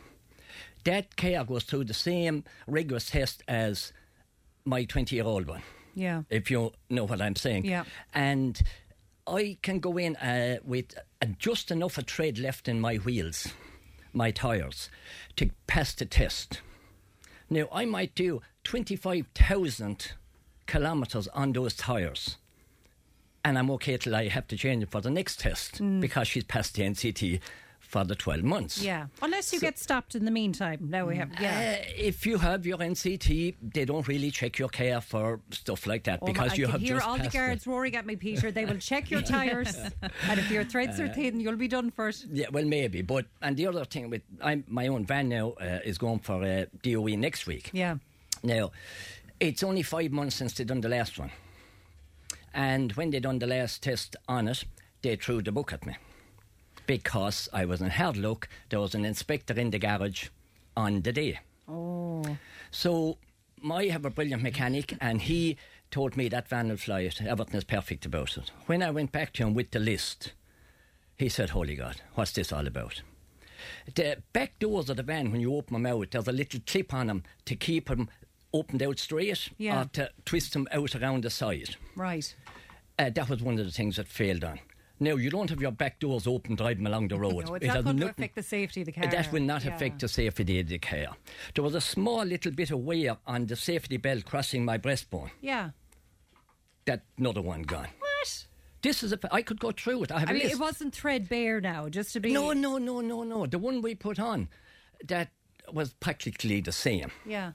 That 0.83 1.15
car 1.15 1.43
goes 1.45 1.63
through 1.63 1.85
the 1.85 1.93
same 1.93 2.43
rigorous 2.67 3.11
test 3.11 3.43
as 3.47 3.93
my 4.65 4.83
20 4.85 5.15
year 5.15 5.25
old 5.25 5.47
one 5.47 5.61
Yeah. 5.93 6.23
if 6.31 6.49
you 6.49 6.71
know 6.89 7.05
what 7.05 7.21
I'm 7.21 7.35
saying. 7.35 7.65
Yeah. 7.65 7.83
And 8.13 8.59
I 9.27 9.57
can 9.61 9.79
go 9.79 9.97
in 9.97 10.15
uh, 10.15 10.57
with 10.63 10.95
just 11.25 11.71
enough 11.71 11.97
of 11.97 12.05
tread 12.05 12.37
left 12.37 12.67
in 12.67 12.79
my 12.79 12.95
wheels, 12.95 13.47
my 14.13 14.31
tyres, 14.31 14.89
to 15.35 15.49
pass 15.67 15.93
the 15.93 16.05
test. 16.05 16.61
Now, 17.49 17.67
I 17.71 17.85
might 17.85 18.15
do 18.15 18.41
25,000 18.63 20.13
kilometres 20.67 21.27
on 21.29 21.53
those 21.53 21.75
tyres. 21.75 22.37
And 23.43 23.57
I'm 23.59 23.69
okay 23.71 23.97
till 23.97 24.15
I 24.15 24.27
have 24.27 24.47
to 24.47 24.57
change 24.57 24.83
it 24.83 24.89
for 24.89 25.01
the 25.01 25.11
next 25.11 25.39
test 25.39 25.79
mm. 25.79 26.01
because 26.01 26.27
she's 26.27 26.43
passed 26.43 26.73
the 26.73 26.83
NCT 26.83 27.39
for 27.95 28.03
the 28.03 28.15
12 28.15 28.43
months. 28.43 28.83
Yeah. 28.83 29.07
Unless 29.21 29.53
you 29.53 29.59
get 29.61 29.79
stopped 29.79 30.15
in 30.15 30.25
the 30.25 30.31
meantime. 30.31 30.79
Now 30.89 31.05
we 31.05 31.15
have, 31.15 31.29
yeah. 31.39 31.77
Uh, 31.79 31.85
if 31.95 32.25
you 32.25 32.37
have 32.37 32.65
your 32.65 32.77
NCT, 32.77 33.55
they 33.73 33.85
don't 33.85 34.05
really 34.05 34.31
check 34.31 34.59
your 34.59 34.67
car 34.67 34.99
for 34.99 35.39
stuff 35.51 35.87
like 35.87 36.03
that 36.03 36.19
Oh, 36.21 36.25
because 36.25 36.51
I 36.51 36.55
you 36.55 36.65
can 36.65 36.71
have 36.73 36.81
hear 36.81 36.99
all 36.99 37.17
the 37.17 37.29
guards 37.29 37.65
roaring 37.65 37.95
at 37.95 38.05
me, 38.05 38.17
Peter. 38.17 38.51
They 38.51 38.65
will 38.65 38.79
check 38.79 39.09
your 39.09 39.21
tyres, 39.33 39.77
and 40.29 40.39
if 40.41 40.51
your 40.51 40.65
threads 40.65 40.99
are 40.99 41.07
thin, 41.07 41.39
you'll 41.39 41.55
be 41.55 41.69
done 41.69 41.89
for 41.89 42.09
it. 42.09 42.25
Yeah, 42.29 42.47
well, 42.51 42.65
maybe. 42.65 43.01
But 43.01 43.27
and 43.41 43.55
the 43.55 43.67
other 43.67 43.85
thing 43.85 44.09
with 44.09 44.23
I'm 44.41 44.65
my 44.67 44.87
own 44.87 45.05
van 45.05 45.29
now 45.29 45.53
uh, 45.61 45.79
is 45.85 45.97
going 45.97 46.19
for 46.19 46.43
uh, 46.43 46.65
DOE 46.83 47.15
next 47.15 47.47
week. 47.47 47.69
Yeah. 47.71 47.95
Now, 48.43 48.71
it's 49.39 49.63
only 49.63 49.83
five 49.83 50.11
months 50.11 50.35
since 50.35 50.53
they 50.55 50.65
done 50.65 50.81
the 50.81 50.89
last 50.89 51.17
one, 51.17 51.31
and 52.53 52.91
when 52.93 53.11
they 53.11 53.21
done 53.21 53.39
the 53.39 53.47
last 53.47 53.83
test 53.83 54.17
on 54.27 54.49
it, 54.49 54.65
they 55.01 55.15
threw 55.15 55.41
the 55.41 55.53
book 55.53 55.71
at 55.71 55.85
me 55.85 55.95
because 56.87 57.49
I 57.53 57.65
was 57.65 57.81
in 57.81 57.89
hard 57.89 58.17
luck. 58.17 58.47
There 58.69 58.79
was 58.79 58.95
an 58.95 59.05
inspector 59.05 59.53
in 59.59 59.71
the 59.71 59.79
garage 59.79 60.29
on 60.75 61.01
the 61.01 61.11
day. 61.13 61.39
Oh. 61.67 62.37
So 62.71 63.17
I 63.69 63.85
have 63.85 64.05
a 64.05 64.09
brilliant 64.09 64.43
mechanic, 64.43 64.95
and 65.01 65.21
he 65.21 65.57
told 65.91 66.17
me 66.17 66.27
that 66.29 66.47
van 66.47 66.69
will 66.69 66.77
fly 66.77 67.01
it. 67.01 67.21
Everything 67.21 67.55
is 67.55 67.63
perfect 67.63 68.05
about 68.05 68.37
it. 68.37 68.51
When 68.65 68.83
I 68.83 68.91
went 68.91 69.11
back 69.11 69.33
to 69.33 69.43
him 69.43 69.53
with 69.53 69.71
the 69.71 69.79
list, 69.79 70.33
he 71.17 71.29
said, 71.29 71.51
"Holy 71.51 71.75
God, 71.75 72.01
what's 72.15 72.31
this 72.33 72.51
all 72.51 72.67
about?" 72.67 73.01
The 73.95 74.21
back 74.33 74.59
doors 74.59 74.89
of 74.89 74.97
the 74.97 75.03
van, 75.03 75.31
when 75.31 75.41
you 75.41 75.55
open 75.55 75.73
them 75.73 75.85
out, 75.85 76.11
there's 76.11 76.27
a 76.27 76.31
little 76.31 76.59
clip 76.67 76.93
on 76.93 77.07
them 77.07 77.23
to 77.45 77.55
keep 77.55 77.87
them 77.87 78.09
opened 78.53 78.83
out 78.83 78.99
straight, 78.99 79.49
Yeah. 79.57 79.81
or 79.81 79.85
to 79.93 80.11
twist 80.25 80.53
them 80.53 80.67
out 80.71 80.95
around 80.95 81.23
the 81.23 81.29
side. 81.29 81.75
Right. 81.95 82.35
Uh, 82.99 83.09
that 83.09 83.27
was 83.29 83.41
one 83.41 83.57
of 83.59 83.65
the 83.65 83.71
things 83.71 83.95
that 83.95 84.07
failed 84.07 84.43
on. 84.43 84.59
Now, 84.99 85.15
you 85.15 85.29
don't 85.29 85.49
have 85.49 85.61
your 85.61 85.71
back 85.71 85.99
doors 85.99 86.25
open 86.25 86.55
driving 86.55 86.87
along 86.87 87.09
the 87.09 87.19
road. 87.19 87.45
No, 87.47 87.55
it's 87.55 87.65
It 87.65 87.67
not 87.67 87.83
going 87.83 87.97
to 87.99 88.09
affect 88.09 88.35
the 88.35 88.43
safety 88.43 88.81
of 88.81 88.85
the 88.85 88.91
car. 88.93 89.07
That 89.07 89.31
will 89.31 89.41
not 89.43 89.65
Yeah. 89.65 89.75
affect 89.75 89.99
the 89.99 90.07
safety 90.07 90.59
of 90.59 90.67
the 90.69 90.79
car. 90.79 91.17
There 91.53 91.63
was 91.63 91.75
a 91.75 91.81
small 91.81 92.23
little 92.23 92.51
bit 92.51 92.71
of 92.71 92.79
wear 92.79 93.17
on 93.27 93.45
the 93.47 93.55
safety 93.55 93.97
belt 93.97 94.25
crossing 94.25 94.63
my 94.63 94.77
breastbone. 94.77 95.31
Yeah. 95.41 95.71
That 96.85 97.03
another 97.17 97.41
one 97.41 97.63
gone. 97.63 97.87
What? 97.99 98.45
This 98.81 99.01
is 99.03 99.11
a. 99.11 99.19
I 99.33 99.41
could 99.41 99.59
go 99.59 99.71
through 99.71 100.03
it. 100.03 100.11
I 100.11 100.19
have 100.19 100.29
I 100.29 100.31
a 100.31 100.35
mean, 100.35 100.43
list. 100.43 100.55
it 100.55 100.59
wasn't 100.61 100.93
threadbare 100.93 101.59
now, 101.59 101.89
just 101.89 102.13
to 102.13 102.19
be. 102.19 102.31
No, 102.31 102.53
no, 102.53 102.77
no, 102.77 103.01
no, 103.01 103.23
no. 103.23 103.45
The 103.47 103.57
one 103.57 103.81
we 103.81 103.95
put 103.95 104.19
on, 104.19 104.47
that 105.07 105.29
was 105.73 105.93
practically 105.93 106.61
the 106.61 106.71
same 106.71 107.09
Yeah. 107.25 107.53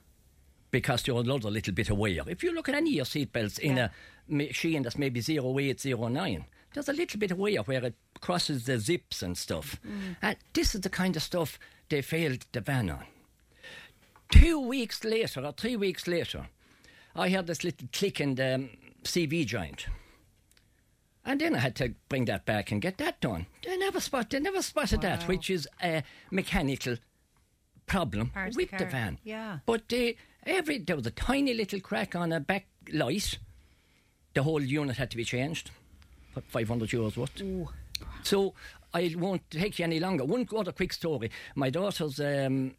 because 0.69 1.03
there 1.03 1.15
was 1.15 1.23
another 1.25 1.49
little 1.49 1.73
bit 1.73 1.89
of 1.89 1.97
wear. 1.97 2.19
If 2.27 2.43
you 2.43 2.53
look 2.53 2.67
at 2.67 2.75
any 2.75 2.89
of 2.89 2.95
your 2.97 3.05
seatbelts 3.05 3.57
in 3.59 3.77
Yeah. 3.77 3.85
a 4.29 4.33
machine 4.33 4.83
that's 4.83 4.97
maybe 4.97 5.21
0809, 5.21 6.43
there's 6.73 6.89
a 6.89 6.93
little 6.93 7.19
bit 7.19 7.31
of 7.31 7.37
wear 7.37 7.61
where 7.61 7.83
it 7.85 7.95
crosses 8.19 8.65
the 8.65 8.79
zips 8.79 9.21
and 9.21 9.37
stuff. 9.37 9.79
Mm. 9.85 10.15
And 10.21 10.37
this 10.53 10.75
is 10.75 10.81
the 10.81 10.89
kind 10.89 11.15
of 11.15 11.23
stuff 11.23 11.59
they 11.89 12.01
failed 12.01 12.45
the 12.51 12.61
van 12.61 12.89
on. 12.89 13.05
Two 14.29 14.59
weeks 14.59 15.03
later, 15.03 15.45
or 15.45 15.51
three 15.51 15.75
weeks 15.75 16.07
later, 16.07 16.47
I 17.15 17.29
heard 17.29 17.47
this 17.47 17.63
little 17.63 17.87
click 17.91 18.21
in 18.21 18.35
the 18.35 18.55
um, 18.55 18.69
CV 19.03 19.45
joint. 19.45 19.87
And 21.25 21.39
then 21.39 21.55
I 21.55 21.59
had 21.59 21.75
to 21.75 21.93
bring 22.09 22.25
that 22.25 22.45
back 22.45 22.71
and 22.71 22.81
get 22.81 22.97
that 22.97 23.19
done. 23.21 23.45
They 23.63 23.77
never 23.77 23.99
spot, 23.99 24.29
they 24.29 24.39
never 24.39 24.61
spotted 24.61 25.01
that, 25.01 25.27
which 25.27 25.49
is 25.49 25.67
a 25.83 26.03
mechanical 26.31 26.97
problem 27.85 28.29
Part 28.29 28.49
of 28.49 28.53
the 28.53 28.57
with 28.57 28.71
the, 28.71 28.85
van. 28.85 29.19
Yeah. 29.23 29.59
But 29.65 29.89
they, 29.89 30.15
every 30.45 30.79
there 30.79 30.95
was 30.95 31.05
a 31.05 31.11
tiny 31.11 31.53
little 31.53 31.79
crack 31.79 32.15
on 32.15 32.31
a 32.31 32.39
back 32.39 32.65
light. 32.91 33.37
The 34.33 34.43
whole 34.43 34.61
unit 34.61 34.97
had 34.97 35.11
to 35.11 35.17
be 35.17 35.25
changed. 35.25 35.69
What, 36.33 36.45
500 36.45 36.89
euros 36.89 37.17
worth. 37.17 37.41
So 38.23 38.53
I 38.93 39.13
won't 39.17 39.49
take 39.49 39.79
you 39.79 39.85
any 39.85 39.99
longer. 39.99 40.25
One 40.25 40.47
other 40.55 40.71
quick 40.71 40.93
story. 40.93 41.31
My 41.55 41.69
daughter's 41.69 42.19
um, 42.19 42.75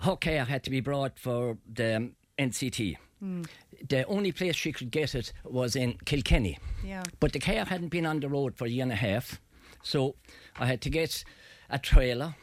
her 0.00 0.16
car 0.16 0.44
had 0.44 0.62
to 0.64 0.70
be 0.70 0.80
brought 0.80 1.18
for 1.18 1.58
the 1.72 1.96
um, 1.96 2.16
NCT. 2.38 2.96
Hmm. 3.20 3.42
The 3.88 4.04
only 4.06 4.32
place 4.32 4.56
she 4.56 4.72
could 4.72 4.90
get 4.90 5.14
it 5.14 5.32
was 5.44 5.76
in 5.76 5.94
Kilkenny. 6.04 6.58
Yeah. 6.84 7.02
But 7.20 7.32
the 7.32 7.38
car 7.38 7.64
hadn't 7.64 7.88
been 7.88 8.06
on 8.06 8.20
the 8.20 8.28
road 8.28 8.56
for 8.56 8.66
a 8.66 8.68
year 8.68 8.82
and 8.82 8.92
a 8.92 8.96
half. 8.96 9.40
So 9.82 10.16
I 10.58 10.66
had 10.66 10.80
to 10.82 10.90
get 10.90 11.24
a 11.70 11.78
trailer, 11.78 12.34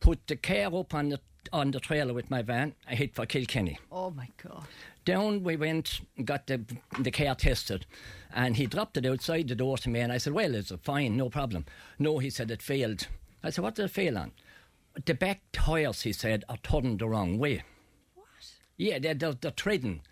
put 0.00 0.26
the 0.26 0.36
care 0.36 0.74
up 0.74 0.94
on 0.94 1.10
the 1.10 1.20
on 1.52 1.70
the 1.70 1.80
trailer 1.80 2.12
with 2.12 2.30
my 2.30 2.42
van. 2.42 2.74
I 2.86 2.94
hit 2.94 3.14
for 3.14 3.24
Kilkenny. 3.24 3.78
Oh 3.90 4.10
my 4.10 4.28
god. 4.42 4.64
Down 5.08 5.42
we 5.42 5.56
went, 5.56 6.02
got 6.22 6.48
the 6.48 6.60
the 6.98 7.10
car 7.10 7.34
tested, 7.34 7.86
and 8.30 8.58
he 8.58 8.66
dropped 8.66 8.98
it 8.98 9.06
outside 9.06 9.48
the 9.48 9.54
door 9.54 9.78
to 9.78 9.88
me. 9.88 10.00
And 10.00 10.12
I 10.12 10.18
said, 10.18 10.34
"Well, 10.34 10.54
it's 10.54 10.70
fine, 10.82 11.16
no 11.16 11.30
problem." 11.30 11.64
No, 11.98 12.18
he 12.18 12.28
said 12.28 12.50
it 12.50 12.60
failed. 12.60 13.08
I 13.42 13.48
said, 13.48 13.64
"What 13.64 13.76
did 13.76 13.86
it 13.86 13.90
fail 13.90 14.18
on?" 14.18 14.32
The 15.06 15.14
back 15.14 15.40
tyres, 15.50 16.02
he 16.02 16.12
said, 16.12 16.44
are 16.46 16.58
turned 16.58 16.98
the 16.98 17.08
wrong 17.08 17.38
way. 17.38 17.62
What? 18.16 18.26
Yeah, 18.76 18.98
they're, 18.98 19.14
they're, 19.14 19.32
they're 19.32 19.50
treading 19.50 20.02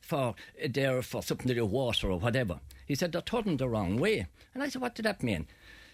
for 0.00 0.36
they're 0.64 1.02
for 1.02 1.20
something 1.20 1.48
to 1.48 1.54
do 1.54 1.64
with 1.64 1.72
water 1.72 2.12
or 2.12 2.20
whatever. 2.20 2.60
He 2.86 2.94
said 2.94 3.10
they're 3.10 3.22
turned 3.22 3.58
the 3.58 3.68
wrong 3.68 3.98
way, 3.98 4.28
and 4.54 4.62
I 4.62 4.68
said, 4.68 4.82
"What 4.82 4.94
did 4.94 5.04
that 5.04 5.24
mean?" 5.24 5.48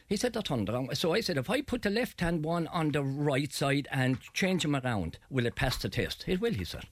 He 0.07 0.19
said 0.19 0.35
they're 0.35 0.43
turned 0.43 0.69
the 0.69 0.75
wrong 0.75 0.87
way. 0.87 0.95
So 0.97 1.15
I 1.15 1.23
said, 1.23 1.39
"If 1.39 1.49
I 1.49 1.63
put 1.63 1.81
the 1.81 1.89
left 1.89 2.21
hand 2.21 2.45
one 2.45 2.67
on 2.67 2.91
the 2.91 3.03
right 3.03 3.55
side 3.55 3.89
and 3.91 4.21
change 4.35 4.65
them 4.65 4.77
around, 4.77 5.17
will 5.31 5.47
it 5.47 5.55
pass 5.55 5.79
the 5.79 5.89
test?" 5.89 6.25
It 6.27 6.43
will, 6.43 6.53
he 6.53 6.67
said. 6.67 6.85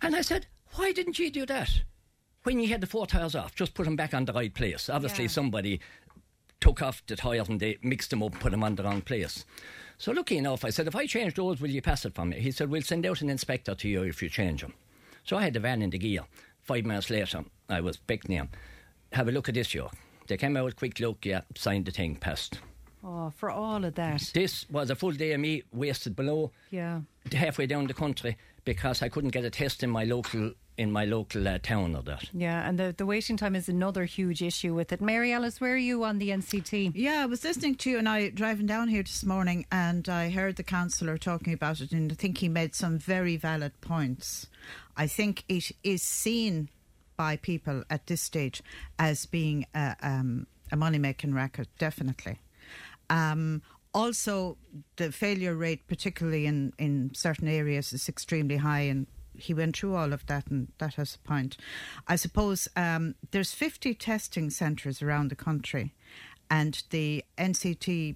And 0.00 0.14
I 0.14 0.20
said, 0.20 0.46
why 0.74 0.92
didn't 0.92 1.18
you 1.18 1.30
do 1.30 1.46
that? 1.46 1.82
When 2.44 2.60
you 2.60 2.68
had 2.68 2.80
the 2.80 2.86
four 2.86 3.06
tyres 3.06 3.34
off, 3.34 3.54
just 3.54 3.74
put 3.74 3.84
them 3.84 3.96
back 3.96 4.14
on 4.14 4.24
the 4.24 4.32
right 4.32 4.52
place. 4.52 4.88
Obviously, 4.88 5.24
Yeah. 5.24 5.30
somebody 5.30 5.80
took 6.60 6.82
off 6.82 7.04
the 7.06 7.16
tyres 7.16 7.48
and 7.48 7.60
they 7.60 7.78
mixed 7.82 8.10
them 8.10 8.22
up 8.22 8.32
and 8.32 8.40
put 8.40 8.50
them 8.52 8.64
on 8.64 8.74
the 8.76 8.82
wrong 8.84 9.00
place. 9.02 9.44
So, 9.98 10.12
lucky 10.12 10.36
enough, 10.38 10.64
I 10.64 10.70
said, 10.70 10.86
if 10.86 10.94
I 10.94 11.06
change 11.06 11.34
those, 11.34 11.60
will 11.60 11.70
you 11.70 11.82
pass 11.82 12.04
it 12.04 12.14
for 12.14 12.24
me? 12.24 12.38
He 12.38 12.52
said, 12.52 12.70
we'll 12.70 12.82
send 12.82 13.04
out 13.04 13.20
an 13.20 13.30
inspector 13.30 13.74
to 13.74 13.88
you 13.88 14.02
if 14.04 14.22
you 14.22 14.28
change 14.28 14.60
them. 14.62 14.74
So, 15.24 15.36
I 15.36 15.42
had 15.42 15.54
the 15.54 15.60
van 15.60 15.82
in 15.82 15.90
the 15.90 15.98
gear. 15.98 16.22
Five 16.62 16.84
minutes 16.84 17.10
later, 17.10 17.44
I 17.68 17.80
was 17.80 17.96
picking 17.96 18.36
him. 18.36 18.48
Have 19.12 19.28
a 19.28 19.32
look 19.32 19.48
at 19.48 19.54
this, 19.56 19.74
York. 19.74 19.92
They 20.28 20.36
came 20.36 20.56
out, 20.56 20.76
quick 20.76 21.00
look, 21.00 21.24
yeah, 21.24 21.40
signed 21.56 21.86
the 21.86 21.90
thing, 21.90 22.14
passed. 22.16 22.60
Oh, 23.02 23.30
for 23.30 23.50
all 23.50 23.84
of 23.84 23.94
that. 23.94 24.30
This 24.34 24.68
was 24.70 24.90
a 24.90 24.94
full 24.96 25.12
day 25.12 25.32
of 25.32 25.40
me 25.40 25.62
wasted 25.72 26.14
below 26.14 26.52
Yeah. 26.70 27.00
halfway 27.32 27.66
down 27.66 27.86
the 27.86 27.94
country 27.94 28.36
because 28.64 29.02
I 29.02 29.08
couldn't 29.08 29.30
get 29.30 29.44
a 29.44 29.50
test 29.50 29.82
in 29.82 29.90
my 29.90 30.04
local 30.04 30.52
in 30.78 30.92
my 30.92 31.04
local 31.04 31.46
uh, 31.48 31.58
town 31.58 31.96
or 31.96 32.02
that. 32.02 32.30
Yeah, 32.32 32.66
and 32.66 32.78
the, 32.78 32.94
the 32.96 33.04
waiting 33.04 33.36
time 33.36 33.56
is 33.56 33.68
another 33.68 34.04
huge 34.04 34.40
issue 34.42 34.74
with 34.74 34.92
it. 34.92 35.00
Mary 35.00 35.32
Alice, 35.32 35.60
where 35.60 35.74
are 35.74 35.76
you 35.76 36.04
on 36.04 36.18
the 36.18 36.28
NCT? 36.28 36.92
Yeah, 36.94 37.24
I 37.24 37.26
was 37.26 37.42
listening 37.42 37.74
to 37.76 37.90
you 37.90 37.98
and 37.98 38.08
I 38.08 38.28
driving 38.28 38.66
down 38.66 38.86
here 38.86 39.02
this 39.02 39.24
morning 39.24 39.66
and 39.72 40.08
I 40.08 40.30
heard 40.30 40.54
the 40.54 40.62
councillor 40.62 41.18
talking 41.18 41.52
about 41.52 41.80
it 41.80 41.90
and 41.90 42.12
I 42.12 42.14
think 42.14 42.38
he 42.38 42.48
made 42.48 42.76
some 42.76 42.96
very 42.96 43.36
valid 43.36 43.72
points. 43.80 44.46
I 44.96 45.08
think 45.08 45.42
it 45.48 45.72
is 45.82 46.00
seen 46.00 46.68
by 47.16 47.36
people 47.36 47.82
at 47.90 48.06
this 48.06 48.22
stage 48.22 48.62
as 49.00 49.26
being 49.26 49.66
a, 49.74 49.96
um, 50.00 50.46
a 50.70 50.76
money 50.76 50.98
making 50.98 51.34
racket, 51.34 51.68
definitely. 51.78 52.38
Um, 53.10 53.62
also, 53.98 54.56
the 54.94 55.10
failure 55.10 55.56
rate, 55.56 55.88
particularly 55.88 56.46
in, 56.46 56.72
in 56.78 57.10
certain 57.14 57.48
areas, 57.48 57.92
is 57.92 58.08
extremely 58.08 58.58
high, 58.58 58.82
and 58.82 59.08
he 59.34 59.52
went 59.52 59.76
through 59.76 59.96
all 59.96 60.12
of 60.12 60.24
that, 60.26 60.46
and 60.46 60.68
that 60.78 60.94
has 60.94 61.16
a 61.16 61.18
point. 61.26 61.56
I 62.06 62.14
suppose 62.14 62.68
um, 62.76 63.16
there's 63.32 63.50
50 63.52 63.94
testing 63.94 64.50
centres 64.50 65.02
around 65.02 65.30
the 65.30 65.34
country, 65.34 65.96
and 66.48 66.80
the 66.90 67.24
NCT 67.38 68.14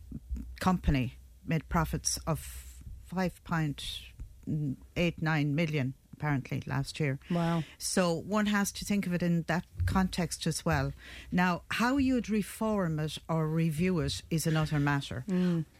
company 0.61 1.17
made 1.45 1.69
profits 1.69 2.17
of 2.29 2.65
5.89 3.13 5.47
million 5.49 5.95
apparently 6.23 6.63
last 6.67 7.01
year. 7.01 7.19
Wow. 7.31 7.65
So 7.79 8.15
one 8.15 8.47
has 8.47 8.71
to 8.73 8.85
think 8.85 9.07
of 9.07 9.13
it 9.13 9.23
in 9.23 9.43
that 9.49 9.65
context 9.87 10.47
as 10.47 10.65
well. 10.65 10.93
Now, 11.33 11.63
how 11.69 11.97
you'd 11.97 12.31
reform 12.31 13.01
it 13.01 13.19
or 13.29 13.49
review 13.49 13.99
it 14.01 14.23
is 14.31 14.47
another 14.47 14.79
matter. 14.79 15.25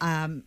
Um, 0.01 0.43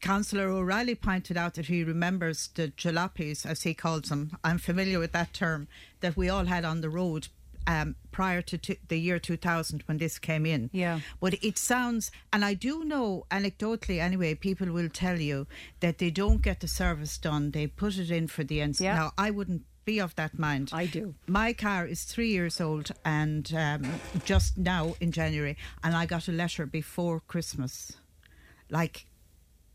Councillor 0.00 0.48
O'Reilly 0.48 0.94
pointed 0.94 1.36
out 1.36 1.54
that 1.54 1.66
he 1.66 1.84
remembers 1.84 2.48
the 2.54 2.68
jalopies, 2.68 3.46
as 3.46 3.62
he 3.62 3.74
calls 3.74 4.08
them. 4.08 4.36
I'm 4.42 4.58
familiar 4.58 4.98
with 4.98 5.12
that 5.12 5.32
term 5.34 5.68
that 6.00 6.16
we 6.16 6.28
all 6.28 6.46
had 6.46 6.64
on 6.64 6.80
the 6.80 6.90
road 6.90 7.28
um, 7.66 7.96
prior 8.12 8.42
to 8.42 8.58
t- 8.58 8.78
the 8.88 8.98
year 8.98 9.18
2000 9.18 9.82
when 9.86 9.98
this 9.98 10.18
came 10.18 10.46
in. 10.46 10.70
Yeah. 10.72 11.00
But 11.20 11.34
it 11.42 11.58
sounds, 11.58 12.10
and 12.32 12.44
I 12.44 12.54
do 12.54 12.84
know 12.84 13.26
anecdotally 13.30 14.00
anyway, 14.00 14.34
people 14.34 14.72
will 14.72 14.88
tell 14.88 15.20
you 15.20 15.46
that 15.80 15.98
they 15.98 16.10
don't 16.10 16.42
get 16.42 16.60
the 16.60 16.68
service 16.68 17.18
done. 17.18 17.50
They 17.50 17.66
put 17.66 17.98
it 17.98 18.10
in 18.10 18.28
for 18.28 18.44
the 18.44 18.58
NC. 18.58 18.80
Yeah. 18.80 18.94
Now, 18.94 19.12
I 19.16 19.30
wouldn't 19.30 19.62
be 19.84 20.00
of 20.00 20.14
that 20.16 20.38
mind. 20.38 20.70
I 20.72 20.86
do. 20.86 21.14
My 21.26 21.52
car 21.52 21.86
is 21.86 22.04
three 22.04 22.30
years 22.30 22.60
old 22.60 22.90
and 23.04 23.52
um, 23.54 24.00
just 24.24 24.58
now 24.58 24.94
in 25.00 25.12
January, 25.12 25.56
and 25.82 25.94
I 25.96 26.06
got 26.06 26.28
a 26.28 26.32
letter 26.32 26.66
before 26.66 27.20
Christmas. 27.20 27.92
Like 28.70 29.06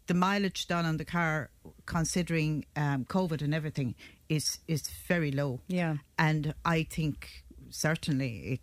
the 0.07 0.13
mileage 0.13 0.67
done 0.67 0.85
on 0.85 0.97
the 0.97 1.05
car, 1.05 1.49
considering 1.85 2.65
um, 2.75 3.05
COVID 3.05 3.41
and 3.41 3.53
everything, 3.53 3.95
is 4.29 4.59
is 4.67 4.87
very 5.07 5.31
low. 5.31 5.61
Yeah. 5.67 5.97
And 6.17 6.53
I 6.63 6.83
think 6.83 7.44
certainly 7.75 8.37
it 8.53 8.59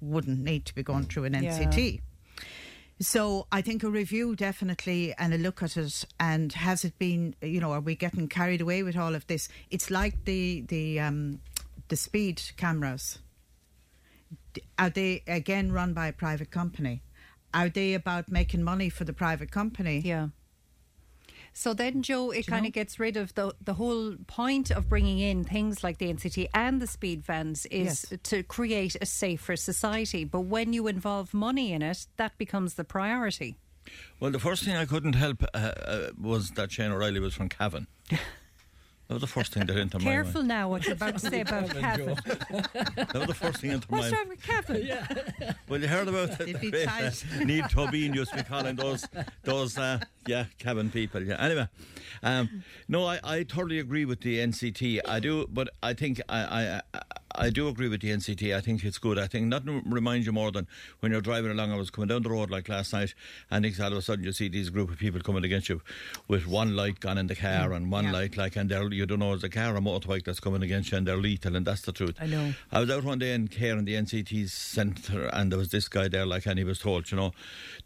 wouldn't 0.00 0.38
need 0.40 0.64
to 0.66 0.74
be 0.74 0.82
going 0.82 1.04
through 1.04 1.24
an 1.24 1.34
Yeah. 1.34 1.58
NCT. 1.58 2.00
So 3.02 3.46
I 3.50 3.62
think 3.62 3.82
a 3.82 3.88
review 3.90 4.36
definitely 4.36 5.14
and 5.18 5.32
a 5.32 5.38
look 5.38 5.62
at 5.62 5.76
it 5.76 6.04
and 6.18 6.52
has 6.52 6.84
it 6.84 6.98
been 6.98 7.34
you 7.40 7.58
know 7.60 7.72
are 7.72 7.80
we 7.80 7.94
getting 7.94 8.28
carried 8.28 8.60
away 8.60 8.82
with 8.82 8.96
all 8.96 9.14
of 9.14 9.26
this? 9.26 9.48
It's 9.70 9.90
like 9.90 10.24
the 10.26 10.62
the 10.68 11.00
um, 11.00 11.40
the 11.88 11.96
speed 11.96 12.42
cameras. 12.56 13.18
Are 14.78 14.90
they 14.90 15.22
again 15.26 15.72
run 15.72 15.94
by 15.94 16.08
a 16.08 16.12
private 16.12 16.50
company? 16.50 17.02
Are 17.54 17.68
they 17.68 17.94
about 17.94 18.30
making 18.30 18.62
money 18.62 18.90
for 18.90 19.04
the 19.04 19.12
private 19.12 19.50
company? 19.50 20.00
Yeah. 20.04 20.28
So 21.52 21.74
then, 21.74 22.02
Joe, 22.02 22.30
it 22.30 22.46
kind 22.46 22.64
of 22.66 22.72
gets 22.72 22.98
rid 22.98 23.16
of 23.16 23.34
the 23.34 23.54
the 23.62 23.74
whole 23.74 24.16
point 24.26 24.70
of 24.70 24.88
bringing 24.88 25.18
in 25.18 25.44
things 25.44 25.82
like 25.84 25.98
the 25.98 26.12
NCT 26.12 26.46
and 26.54 26.80
the 26.80 26.86
speed 26.86 27.22
vans 27.24 27.66
is 27.66 28.06
Yes. 28.10 28.20
to 28.22 28.42
create 28.42 28.96
a 29.00 29.06
safer 29.06 29.56
society. 29.56 30.24
But 30.24 30.42
when 30.42 30.72
you 30.72 30.86
involve 30.86 31.34
money 31.34 31.72
in 31.72 31.82
it, 31.82 32.06
that 32.16 32.38
becomes 32.38 32.74
the 32.74 32.84
priority. 32.84 33.56
Well, 34.20 34.30
the 34.30 34.38
first 34.38 34.62
thing 34.64 34.76
I 34.76 34.84
couldn't 34.84 35.14
help 35.14 35.42
uh, 35.54 35.56
uh, 35.56 36.10
was 36.20 36.50
that 36.52 36.70
Shane 36.70 36.92
O'Reilly 36.92 37.20
was 37.20 37.34
from 37.34 37.48
Cavan. 37.48 37.86
That 39.10 39.14
was 39.14 39.22
the 39.22 39.26
first 39.26 39.52
thing 39.52 39.66
that 39.66 39.76
entered 39.76 40.02
my 40.04 40.10
Careful 40.12 40.44
now 40.44 40.68
what 40.68 40.84
you're 40.84 40.92
about 40.94 41.18
to 41.18 41.30
say 41.30 41.40
about 41.40 41.68
Cavan. 41.70 42.14
That 42.24 43.10
was 43.14 43.26
the 43.26 43.34
first 43.34 43.60
thing 43.60 43.72
into 43.72 43.88
What's 43.88 44.08
my 44.12 44.16
wrong 44.18 44.28
with 44.28 44.40
Cavan? 44.40 44.88
Well, 45.68 45.80
you 45.80 45.88
heard 45.88 46.06
about 46.06 46.38
be 46.38 46.52
the 46.52 46.84
tight. 46.86 47.70
Tobin 47.70 48.14
used 48.14 48.30
to 48.30 48.36
be 48.36 48.44
calling 48.44 48.76
those, 48.76 49.08
those 49.42 49.76
uh, 49.76 49.98
yeah, 50.26 50.46
Cavan 50.58 50.90
people. 50.90 51.22
Yeah. 51.22 51.36
Anyway, 51.38 51.68
um, 52.22 52.64
no, 52.88 53.06
I, 53.06 53.20
I 53.22 53.42
totally 53.42 53.78
agree 53.78 54.04
with 54.04 54.20
the 54.20 54.38
NCT. 54.38 55.00
I 55.06 55.20
do, 55.20 55.46
but 55.50 55.70
I 55.82 55.94
think 55.94 56.20
I, 56.28 56.80
I, 56.94 57.00
I 57.34 57.50
do 57.50 57.68
agree 57.68 57.88
with 57.88 58.00
the 58.02 58.10
NCT. 58.10 58.54
I 58.54 58.60
think 58.60 58.84
it's 58.84 58.98
good. 58.98 59.18
I 59.18 59.26
think 59.26 59.46
nothing 59.46 59.82
reminds 59.86 60.26
you 60.26 60.32
more 60.32 60.50
than 60.50 60.66
when 61.00 61.12
you're 61.12 61.20
driving 61.20 61.50
along. 61.50 61.72
I 61.72 61.76
was 61.76 61.90
coming 61.90 62.08
down 62.08 62.22
the 62.22 62.30
road 62.30 62.50
like 62.50 62.68
last 62.68 62.92
night, 62.92 63.14
and 63.50 63.64
all 63.80 63.86
of 63.86 63.92
a 63.94 64.02
sudden 64.02 64.24
you 64.24 64.32
see 64.32 64.48
these 64.48 64.68
group 64.68 64.90
of 64.90 64.98
people 64.98 65.20
coming 65.20 65.44
against 65.44 65.68
you 65.68 65.80
with 66.28 66.46
one 66.46 66.76
light 66.76 67.00
gone 67.00 67.18
in 67.18 67.28
the 67.28 67.36
car 67.36 67.72
and 67.72 67.90
one 67.90 68.12
light 68.12 68.36
like, 68.36 68.56
and 68.56 68.70
they're 68.70 68.92
you 68.92 69.06
don't 69.06 69.20
know 69.20 69.32
it's 69.32 69.44
a 69.44 69.48
car 69.48 69.76
or 69.76 69.80
motorbike 69.80 70.24
that's 70.24 70.40
coming 70.40 70.62
against 70.62 70.90
you, 70.92 70.98
and 70.98 71.06
they're 71.06 71.16
lethal, 71.16 71.56
and 71.56 71.66
that's 71.66 71.82
the 71.82 71.92
truth. 71.92 72.16
I 72.20 72.26
know. 72.26 72.52
I 72.72 72.80
was 72.80 72.90
out 72.90 73.04
one 73.04 73.18
day 73.18 73.32
in 73.32 73.48
Cahir 73.48 73.78
in 73.78 73.84
the 73.84 73.94
NCT 73.94 74.50
centre, 74.50 75.26
and 75.32 75.50
there 75.52 75.58
was 75.58 75.70
this 75.70 75.88
guy 75.88 76.08
there, 76.08 76.26
like, 76.26 76.46
and 76.46 76.58
he 76.58 76.64
was 76.64 76.80
told, 76.80 77.10
you 77.10 77.16
know, 77.16 77.32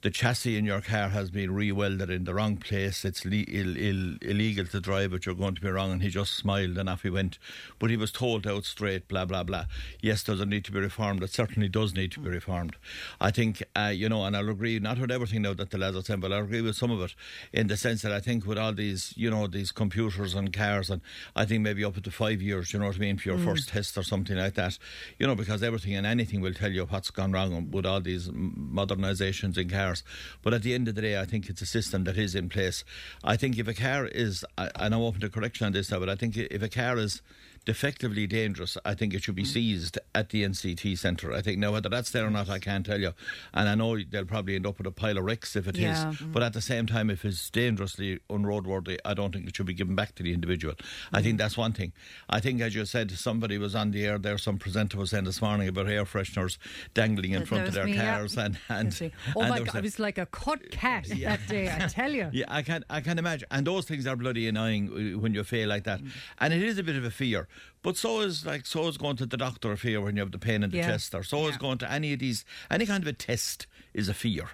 the 0.02 0.11
chassis 0.11 0.56
in 0.56 0.65
your 0.65 0.81
car 0.81 1.11
has 1.11 1.31
been 1.31 1.55
re-welded 1.55 2.11
in 2.11 2.23
the 2.24 2.34
wrong 2.34 2.56
place. 2.56 3.05
It's 3.05 3.24
le- 3.24 3.44
Ill, 3.48 3.76
Ill, 3.76 4.16
illegal 4.22 4.66
to 4.66 4.80
drive 4.80 5.10
but 5.12 5.26
You're 5.26 5.34
going 5.34 5.55
to 5.55 5.60
be 5.60 5.70
wrong. 5.70 5.92
And 5.92 6.02
he 6.02 6.09
just 6.09 6.34
smiled 6.34 6.76
and 6.78 6.88
off 6.88 7.02
he 7.02 7.10
went. 7.10 7.38
But 7.78 7.90
he 7.90 7.96
was 7.96 8.10
told 8.12 8.46
out 8.46 8.64
straight, 8.64 9.09
blah 9.09 9.24
blah 9.24 9.42
blah. 9.42 9.66
Yes, 10.01 10.22
does 10.24 10.40
it 10.40 10.48
need 10.48 10.64
to 10.64 10.72
be 10.72 10.80
reformed? 10.80 11.22
It 11.22 11.30
certainly 11.30 11.68
does 11.68 11.94
need 11.94 12.12
to 12.12 12.20
be 12.20 12.30
reformed. 12.30 12.76
I 13.20 13.30
think, 13.30 13.62
uh, 13.76 13.92
you 13.94 14.09
know, 14.09 14.24
and 14.24 14.36
I'll 14.36 14.48
agree 14.48 14.78
not 14.78 14.98
with 14.98 15.10
everything 15.10 15.42
now 15.42 15.55
that 15.55 15.70
the 15.70 15.78
lads 15.78 15.96
are 15.96 16.02
saying, 16.02 16.20
but 16.20 16.32
I 16.32 16.38
agree 16.38 16.60
with 16.60 16.76
some 16.76 16.90
of 16.90 17.01
it 17.01 17.14
in 17.52 17.66
the 17.68 17.76
sense 17.76 18.02
that 18.02 18.12
I 18.12 18.20
think 18.20 18.46
with 18.46 18.59
all 18.59 18.72
these, 18.72 19.12
you 19.16 19.30
know, 19.30 19.46
these 19.46 19.72
computers 19.72 20.34
and 20.34 20.52
cars, 20.52 20.90
and 20.90 21.01
I 21.36 21.44
think 21.44 21.62
maybe 21.62 21.84
up 21.84 22.01
to 22.02 22.10
five 22.10 22.40
years, 22.42 22.72
you 22.72 22.78
know 22.78 22.86
what 22.86 22.96
I 22.96 22.98
mean, 22.98 23.18
for 23.18 23.28
your 23.28 23.38
Mm. 23.38 23.44
first 23.44 23.68
test 23.68 23.96
or 23.98 24.02
something 24.02 24.36
like 24.36 24.55
that, 24.55 24.78
you 25.18 25.26
know, 25.26 25.34
because 25.34 25.62
everything 25.62 25.94
and 25.94 26.06
anything 26.06 26.40
will 26.40 26.55
tell 26.55 26.72
you 26.72 26.84
what's 26.86 27.10
gone 27.10 27.32
wrong 27.32 27.70
with 27.70 27.84
all 27.86 28.01
these 28.01 28.28
modernisations 28.28 29.56
in 29.59 29.68
cars. 29.68 30.02
But 30.42 30.55
at 30.55 30.62
the 30.62 30.74
end 30.74 30.88
of 30.88 30.94
the 30.94 31.02
day, 31.02 31.18
I 31.18 31.24
think 31.24 31.48
it's 31.48 31.62
a 31.62 31.66
system 31.66 32.05
that 32.05 32.13
is 32.18 32.34
in 32.34 32.48
place. 32.48 32.84
I 33.22 33.36
think 33.36 33.58
if 33.58 33.68
a 33.68 33.74
car 33.74 34.06
is, 34.06 34.44
I- 34.56 34.70
and 34.76 34.94
I'm 34.94 35.00
open 35.00 35.20
to 35.22 35.28
correction 35.28 35.66
on 35.66 35.72
this 35.72 35.90
now, 35.90 35.98
but 35.98 36.08
I 36.08 36.14
think 36.14 36.36
if 36.36 36.62
a 36.62 36.68
car 36.68 36.98
is 36.98 37.22
defectively 37.64 38.26
dangerous, 38.26 38.76
I 38.84 38.94
think 38.94 39.14
it 39.14 39.22
should 39.22 39.34
Mm. 39.34 39.36
be 39.36 39.44
seized 39.44 39.98
at 40.14 40.30
the 40.30 40.44
NCT 40.44 40.94
centre. 40.96 41.32
I 41.32 41.40
think 41.42 41.58
now 41.58 41.72
whether 41.72 41.88
that's 41.88 42.10
there 42.10 42.26
or 42.26 42.30
not, 42.30 42.48
I 42.48 42.58
can't 42.58 42.84
tell 42.84 43.00
you. 43.00 43.14
And 43.52 43.68
I 43.68 43.74
know 43.74 43.98
they'll 44.02 44.24
probably 44.24 44.54
end 44.56 44.66
up 44.66 44.78
with 44.78 44.86
a 44.86 44.90
pile 44.92 45.16
of 45.18 45.24
wrecks 45.24 45.56
if 45.56 45.66
it 45.66 45.76
is. 45.76 45.82
Yeah. 45.82 46.12
Mm. 46.20 46.32
But 46.32 46.42
at 46.42 46.52
the 46.52 46.60
same 46.60 46.86
time, 46.86 47.10
if 47.10 47.24
it's 47.24 47.48
dangerously 47.50 48.20
unroadworthy, 48.28 48.98
I 49.04 49.14
don't 49.14 49.32
think 49.32 49.48
it 49.48 49.56
should 49.56 49.66
be 49.66 49.74
given 49.74 49.94
back 49.94 50.14
to 50.16 50.22
the 50.22 50.32
individual. 50.34 50.74
I 51.12 51.22
think 51.22 51.38
that's 51.38 51.56
one 51.56 51.72
thing. 51.72 51.92
I 52.28 52.40
think, 52.40 52.60
as 52.60 52.74
you 52.74 52.84
said, 52.84 53.10
somebody 53.12 53.58
was 53.58 53.74
on 53.74 53.90
the 53.92 54.04
air 54.04 54.18
there. 54.18 54.38
Some 54.38 54.58
presenter 54.58 54.98
was 54.98 55.10
saying 55.10 55.24
this 55.24 55.40
morning 55.40 55.68
about 55.68 55.88
air 55.88 56.04
fresheners 56.04 56.58
dangling 56.92 57.32
in 57.32 57.40
That 57.40 57.46
front 57.48 57.68
of 57.68 57.74
their 57.74 57.86
me, 57.86 57.94
yeah. 57.94 58.16
cars, 58.18 58.36
and 58.36 58.58
and, 58.68 58.94
Oh 59.34 59.40
and 59.40 59.50
my 59.50 59.58
God, 59.58 59.66
saying- 59.70 59.76
I 59.76 59.80
was 59.80 59.98
like 59.98 60.18
a 60.18 60.26
cut 60.26 60.70
cat 60.70 61.06
that 61.08 61.46
day, 61.48 61.68
I 61.70 61.86
tell 61.88 62.12
you. 62.12 62.28
yeah, 62.32 62.44
I 62.48 62.62
can 62.62 62.84
I 62.90 63.00
can 63.00 63.18
imagine, 63.18 63.48
and 63.50 63.66
those 63.66 63.86
things 63.86 64.06
are 64.06 64.16
bloody 64.16 64.46
annoying 64.48 65.14
uh, 65.14 65.18
when 65.18 65.34
you 65.34 65.42
fail 65.44 65.68
like 65.68 65.84
that, 65.84 66.00
and 66.38 66.52
it 66.52 66.62
is 66.62 66.78
a 66.78 66.82
bit 66.82 66.96
of 66.96 67.04
a 67.04 67.10
fear. 67.10 67.48
But 67.82 67.97
so 67.97 68.20
is 68.20 68.47
like 68.47 68.66
so 68.66 68.89
is 68.89 68.97
going 68.97 69.16
to 69.16 69.26
the 69.26 69.36
doctor 69.36 69.72
a 69.72 69.76
fear 69.76 70.01
when 70.01 70.16
you 70.16 70.20
have 70.22 70.32
the 70.32 70.39
pain 70.39 70.62
in 70.62 70.70
the 70.70 70.78
Yeah. 70.78 70.89
chest, 70.93 71.14
or 71.14 71.22
so 71.22 71.48
is 71.48 71.56
going 71.56 71.78
to 71.78 71.90
any 71.93 72.12
of 72.14 72.18
these 72.18 72.44
any 72.70 72.86
kind 72.86 73.02
of 73.02 73.09
a 73.09 73.12
test 73.12 73.66
is 73.93 74.09
a 74.09 74.14
fear. 74.14 74.51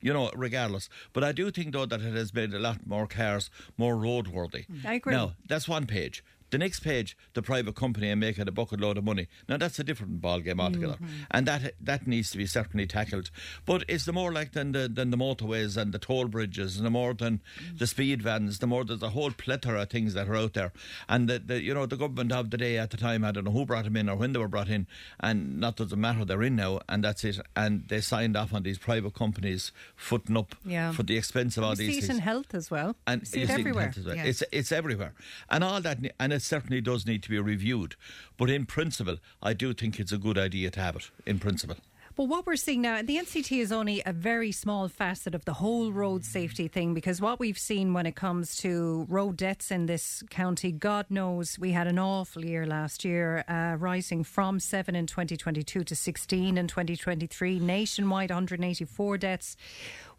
You 0.00 0.12
know, 0.12 0.30
regardless. 0.34 0.88
But 1.12 1.22
I 1.22 1.30
do 1.32 1.50
think 1.52 1.72
though 1.72 1.86
that 1.86 2.00
it 2.00 2.14
has 2.14 2.34
made 2.34 2.52
a 2.54 2.58
lot 2.58 2.86
more 2.86 3.06
cars 3.06 3.50
more 3.76 3.94
roadworthy. 3.94 4.66
Mm. 4.66 4.84
I 4.86 4.94
agree. 4.94 5.14
Now 5.14 5.34
that's 5.46 5.68
one 5.68 5.86
page. 5.86 6.24
The 6.52 6.58
next 6.58 6.80
page, 6.80 7.16
the 7.32 7.42
private 7.42 7.74
company 7.74 8.08
and 8.10 8.20
making 8.20 8.46
a 8.46 8.52
bucket 8.52 8.78
load 8.78 8.98
of 8.98 9.04
money. 9.04 9.26
Now 9.48 9.56
that's 9.56 9.78
a 9.78 9.84
different 9.84 10.20
ball 10.20 10.40
game 10.40 10.60
altogether, 10.60 10.98
Mhm. 11.00 11.26
and 11.30 11.46
that 11.48 11.74
that 11.80 12.06
needs 12.06 12.30
to 12.32 12.38
be 12.38 12.46
certainly 12.46 12.86
tackled. 12.86 13.30
But 13.66 13.84
it's 13.88 14.04
the 14.04 14.12
more 14.12 14.32
like 14.32 14.52
than 14.52 14.72
the 14.72 14.86
than 14.86 15.10
the 15.10 15.16
motorways 15.16 15.76
and 15.76 15.92
the 15.92 15.98
toll 15.98 16.28
bridges, 16.28 16.76
and 16.76 16.84
the 16.86 16.90
more 16.90 17.14
than 17.14 17.40
the 17.74 17.86
speed 17.86 18.22
vans. 18.22 18.58
The 18.60 18.66
more 18.66 18.84
there's 18.84 19.02
a 19.02 19.10
whole 19.10 19.30
plethora 19.32 19.82
of 19.82 19.88
things 19.90 20.12
that 20.14 20.28
are 20.28 20.36
out 20.36 20.52
there, 20.52 20.72
and 21.08 21.26
the, 21.28 21.38
the 21.38 21.62
you 21.62 21.72
know 21.72 21.86
the 21.86 21.96
government 21.96 22.32
of 22.32 22.50
the 22.50 22.58
day 22.58 22.76
at 22.78 22.90
the 22.90 22.96
time 22.98 23.24
I 23.24 23.32
don't 23.32 23.44
know 23.44 23.50
who 23.50 23.64
brought 23.64 23.84
them 23.84 23.96
in 23.96 24.08
or 24.10 24.16
when 24.16 24.34
they 24.34 24.38
were 24.38 24.46
brought 24.46 24.68
in, 24.68 24.86
and 25.20 25.58
not 25.58 25.76
doesn't 25.76 25.98
matter 26.00 26.24
they're 26.26 26.42
in 26.42 26.56
now, 26.56 26.80
and 26.86 27.02
that's 27.02 27.24
it. 27.24 27.40
And 27.56 27.88
they 27.88 28.02
signed 28.02 28.36
off 28.36 28.52
on 28.52 28.62
these 28.62 28.76
private 28.78 29.14
companies 29.14 29.72
footing 29.96 30.36
up 30.36 30.54
Yeah. 30.66 30.92
for 30.92 31.02
the 31.02 31.16
expense 31.16 31.56
of 31.56 31.64
all 31.64 31.70
We 31.70 31.86
these 31.86 31.88
see 31.94 31.98
it 31.98 32.00
things 32.08 32.16
in 32.18 32.22
health 32.22 32.54
as 32.54 32.70
well. 32.70 32.94
and 33.06 33.22
We 33.22 33.26
see 33.26 33.38
you 33.38 33.44
it 33.44 33.50
everywhere. 33.50 33.84
health 33.84 33.96
as 33.98 34.04
well. 34.04 34.18
It's 34.18 34.42
it's 34.52 34.70
everywhere, 34.70 35.14
and 35.48 35.64
all 35.64 35.80
that, 35.80 35.98
and 36.20 36.32
it 36.42 36.46
certainly 36.46 36.80
does 36.80 37.06
need 37.06 37.22
to 37.22 37.30
be 37.30 37.38
reviewed. 37.38 37.94
But 38.36 38.50
in 38.50 38.66
principle, 38.66 39.18
I 39.40 39.52
do 39.52 39.72
think 39.72 40.00
it's 40.00 40.10
a 40.10 40.18
good 40.18 40.36
idea 40.36 40.72
to 40.72 40.80
have 40.80 40.96
it. 40.96 41.10
In 41.24 41.38
principle, 41.38 41.76
But 42.14 42.24
what 42.24 42.46
we're 42.46 42.56
seeing 42.56 42.82
now, 42.82 42.96
and 42.96 43.08
the 43.08 43.16
NCT 43.16 43.58
is 43.58 43.72
only 43.72 44.02
a 44.04 44.12
very 44.12 44.52
small 44.52 44.86
facet 44.88 45.34
of 45.34 45.46
the 45.46 45.54
whole 45.54 45.92
road 45.92 46.26
safety 46.26 46.68
thing 46.68 46.92
because 46.92 47.22
what 47.22 47.40
we've 47.40 47.58
seen 47.58 47.94
when 47.94 48.04
it 48.04 48.14
comes 48.14 48.54
to 48.58 49.06
road 49.08 49.38
deaths 49.38 49.70
in 49.70 49.86
this 49.86 50.22
county, 50.28 50.72
God 50.72 51.06
knows 51.08 51.58
we 51.58 51.72
had 51.72 51.86
an 51.86 51.98
awful 51.98 52.44
year 52.44 52.66
last 52.66 53.02
year, 53.02 53.44
uh, 53.48 53.76
rising 53.78 54.24
from 54.24 54.60
7 54.60 54.94
in 54.94 55.06
2022 55.06 55.84
to 55.84 55.96
16 55.96 56.58
in 56.58 56.68
2023, 56.68 57.58
nationwide 57.58 58.30
184 58.30 59.16
deaths. 59.16 59.56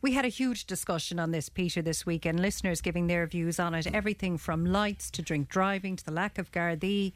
We 0.02 0.14
had 0.14 0.26
a 0.26 0.30
huge 0.30 0.66
discussion 0.66 1.20
on 1.20 1.32
this, 1.32 1.48
Peter, 1.48 1.82
this 1.82 2.06
weekend. 2.06 2.40
Listeners 2.40 2.82
giving 2.82 3.08
their 3.08 3.26
views 3.28 3.60
on 3.60 3.76
it. 3.76 3.88
Everything 3.88 4.38
from 4.38 4.66
lights 4.66 5.12
to 5.12 5.22
drink 5.22 5.48
driving 5.48 5.96
to 5.96 6.04
the 6.04 6.12
lack 6.12 6.38
of 6.40 6.52
Gardaí 6.52 7.14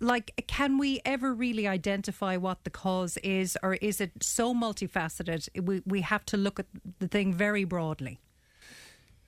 like 0.00 0.44
can 0.46 0.76
we 0.78 1.00
ever 1.04 1.32
really 1.32 1.66
identify 1.66 2.36
what 2.36 2.64
the 2.64 2.70
cause 2.70 3.16
is 3.18 3.56
or 3.62 3.74
is 3.74 4.00
it 4.00 4.10
so 4.22 4.52
multifaceted 4.54 5.48
we, 5.62 5.82
we 5.86 6.00
have 6.02 6.24
to 6.26 6.36
look 6.36 6.58
at 6.58 6.66
the 6.98 7.08
thing 7.08 7.32
very 7.32 7.64
broadly 7.64 8.18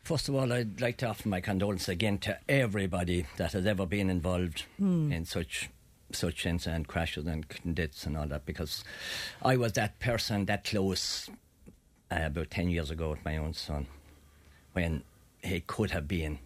First 0.04 0.28
of 0.28 0.36
all, 0.36 0.52
I'd 0.52 0.80
like 0.80 0.98
to 0.98 1.06
offer 1.08 1.28
my 1.28 1.40
condolences 1.40 1.88
again 1.88 2.18
to 2.18 2.38
everybody 2.48 3.26
that 3.38 3.54
has 3.54 3.66
ever 3.66 3.86
been 3.86 4.08
involved 4.08 4.62
Hmm. 4.78 5.10
in 5.10 5.24
such 5.24 5.68
such 6.12 6.46
incident 6.46 6.86
crashes 6.86 7.26
and 7.26 7.44
deaths 7.74 8.06
and 8.06 8.16
all 8.16 8.28
that 8.28 8.46
because 8.46 8.84
I 9.42 9.56
was 9.56 9.72
that 9.72 9.98
person 9.98 10.44
that 10.46 10.62
close 10.62 11.28
uh, 12.12 12.20
about 12.26 12.50
10 12.52 12.68
years 12.68 12.92
ago 12.92 13.10
with 13.10 13.24
my 13.24 13.36
own 13.36 13.52
son 13.54 13.88
when 14.74 15.02
he 15.42 15.58
could 15.60 15.90
have 15.90 16.06
been 16.06 16.38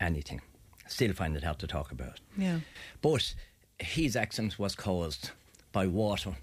anything. 0.00 0.40
Still 0.88 1.12
find 1.12 1.36
it 1.36 1.44
hard 1.44 1.58
to 1.60 1.66
talk 1.66 1.90
about. 1.92 2.20
yeah 2.36 2.60
But 3.00 3.34
his 3.78 4.16
accident 4.16 4.58
was 4.58 4.74
caused 4.74 5.30
by 5.72 5.86
water 5.86 6.34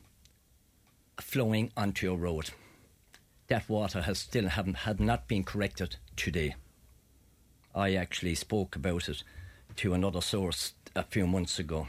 flowing 1.20 1.72
onto 1.78 2.06
your 2.06 2.18
road. 2.18 2.52
That 3.48 3.68
water 3.70 4.02
has 4.02 4.20
still 4.20 4.48
haven't 4.50 4.78
had 4.78 5.00
not 5.00 5.28
been 5.28 5.44
corrected 5.44 5.98
today. 6.16 6.56
I 7.76 7.96
actually 7.96 8.36
spoke 8.36 8.76
about 8.76 9.10
it 9.10 9.24
to 9.78 9.94
another 9.94 10.22
source 10.22 10.74
a 10.96 11.04
few 11.04 11.28
months 11.28 11.60
ago, 11.60 11.88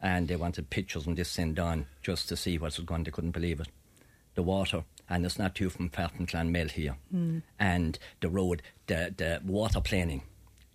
and 0.00 0.28
they 0.28 0.36
wanted 0.36 0.70
pictures 0.70 1.06
and 1.06 1.16
this 1.16 1.38
and 1.38 1.58
on 1.58 1.86
just 2.02 2.28
to 2.28 2.36
see 2.36 2.58
what 2.58 2.76
was 2.76 2.84
going. 2.84 3.04
They 3.04 3.10
couldn't 3.10 3.32
believe 3.32 3.60
it. 3.60 3.68
The 4.34 4.42
water, 4.42 4.84
and 5.08 5.24
it's 5.26 5.38
not 5.38 5.54
too 5.54 5.70
from 5.70 5.88
far 5.88 6.08
from 6.08 6.26
Clonmel 6.26 6.70
here, 6.70 6.96
Mm. 7.12 7.42
and 7.58 7.98
the 8.20 8.28
road, 8.28 8.62
the 8.86 9.12
the 9.16 9.40
water 9.44 9.80
planing 9.80 10.22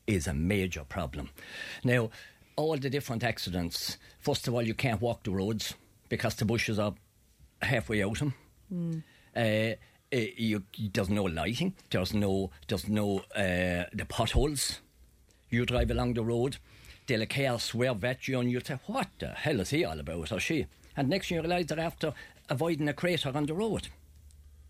is 0.08 0.28
a 0.28 0.34
major 0.34 0.84
problem. 0.84 1.30
Now, 1.84 2.10
all 2.56 2.78
the 2.78 2.90
different 2.90 3.24
accidents. 3.24 3.98
First 4.20 4.48
of 4.48 4.54
all, 4.54 4.62
you 4.62 4.74
can't 4.74 5.02
walk 5.02 5.24
the 5.24 5.32
roads 5.32 5.74
because 6.10 6.36
the 6.36 6.46
bushes 6.46 6.80
are 6.80 6.94
halfway 7.62 8.04
out 8.04 8.20
them. 8.20 8.34
Uh, 9.36 9.40
uh, 9.40 9.76
you, 10.38 10.64
there's 10.94 11.10
no 11.10 11.24
lighting. 11.24 11.74
There's 11.90 12.14
no. 12.14 12.52
There's 12.68 12.88
no. 12.88 13.20
Uh, 13.36 13.86
the 13.94 14.06
potholes. 14.08 14.80
You 15.50 15.66
drive 15.66 15.92
along 15.92 16.14
the 16.14 16.24
road. 16.24 16.58
They'll 17.08 17.24
a 17.24 17.26
car 17.26 17.60
swerve 17.60 18.04
at 18.04 18.28
you, 18.28 18.40
and 18.40 18.52
you'll 18.52 18.64
say, 18.64 18.80
"What 18.86 19.10
the 19.20 19.30
hell 19.30 19.60
is 19.60 19.72
he 19.72 19.84
all 19.84 20.00
about?" 20.00 20.32
Or 20.32 20.40
she. 20.40 20.68
And 20.96 21.10
next 21.10 21.30
thing 21.30 21.38
you 21.38 21.42
realise 21.42 21.66
they're 21.66 21.80
after 21.80 22.14
avoiding 22.50 22.88
a 22.88 22.94
crater 22.94 23.32
on 23.34 23.48
the 23.48 23.54
road. 23.54 23.88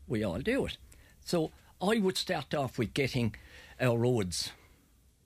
We 0.07 0.23
all 0.23 0.39
do 0.39 0.65
it. 0.65 0.77
So 1.25 1.51
I 1.81 1.99
would 1.99 2.17
start 2.17 2.53
off 2.53 2.77
with 2.77 2.93
getting 2.93 3.35
our 3.81 3.97
roads 3.97 4.51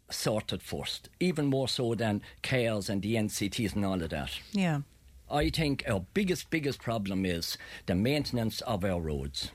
sorted 0.10 0.64
first, 0.64 1.10
even 1.20 1.48
more 1.48 1.68
so 1.68 1.96
than 1.96 2.22
cars 2.44 2.90
and 2.90 3.02
the 3.02 3.16
NCTs 3.16 3.76
and 3.76 3.86
all 3.86 4.02
of 4.02 4.10
that. 4.10 4.32
yeah 4.52 4.82
I 5.30 5.50
think 5.50 5.84
our 5.88 6.06
biggest, 6.14 6.50
biggest 6.50 6.80
problem 6.82 7.26
is 7.26 7.58
the 7.86 7.96
maintenance 7.96 8.62
of 8.62 8.86
our 8.86 9.02
roads. 9.02 9.52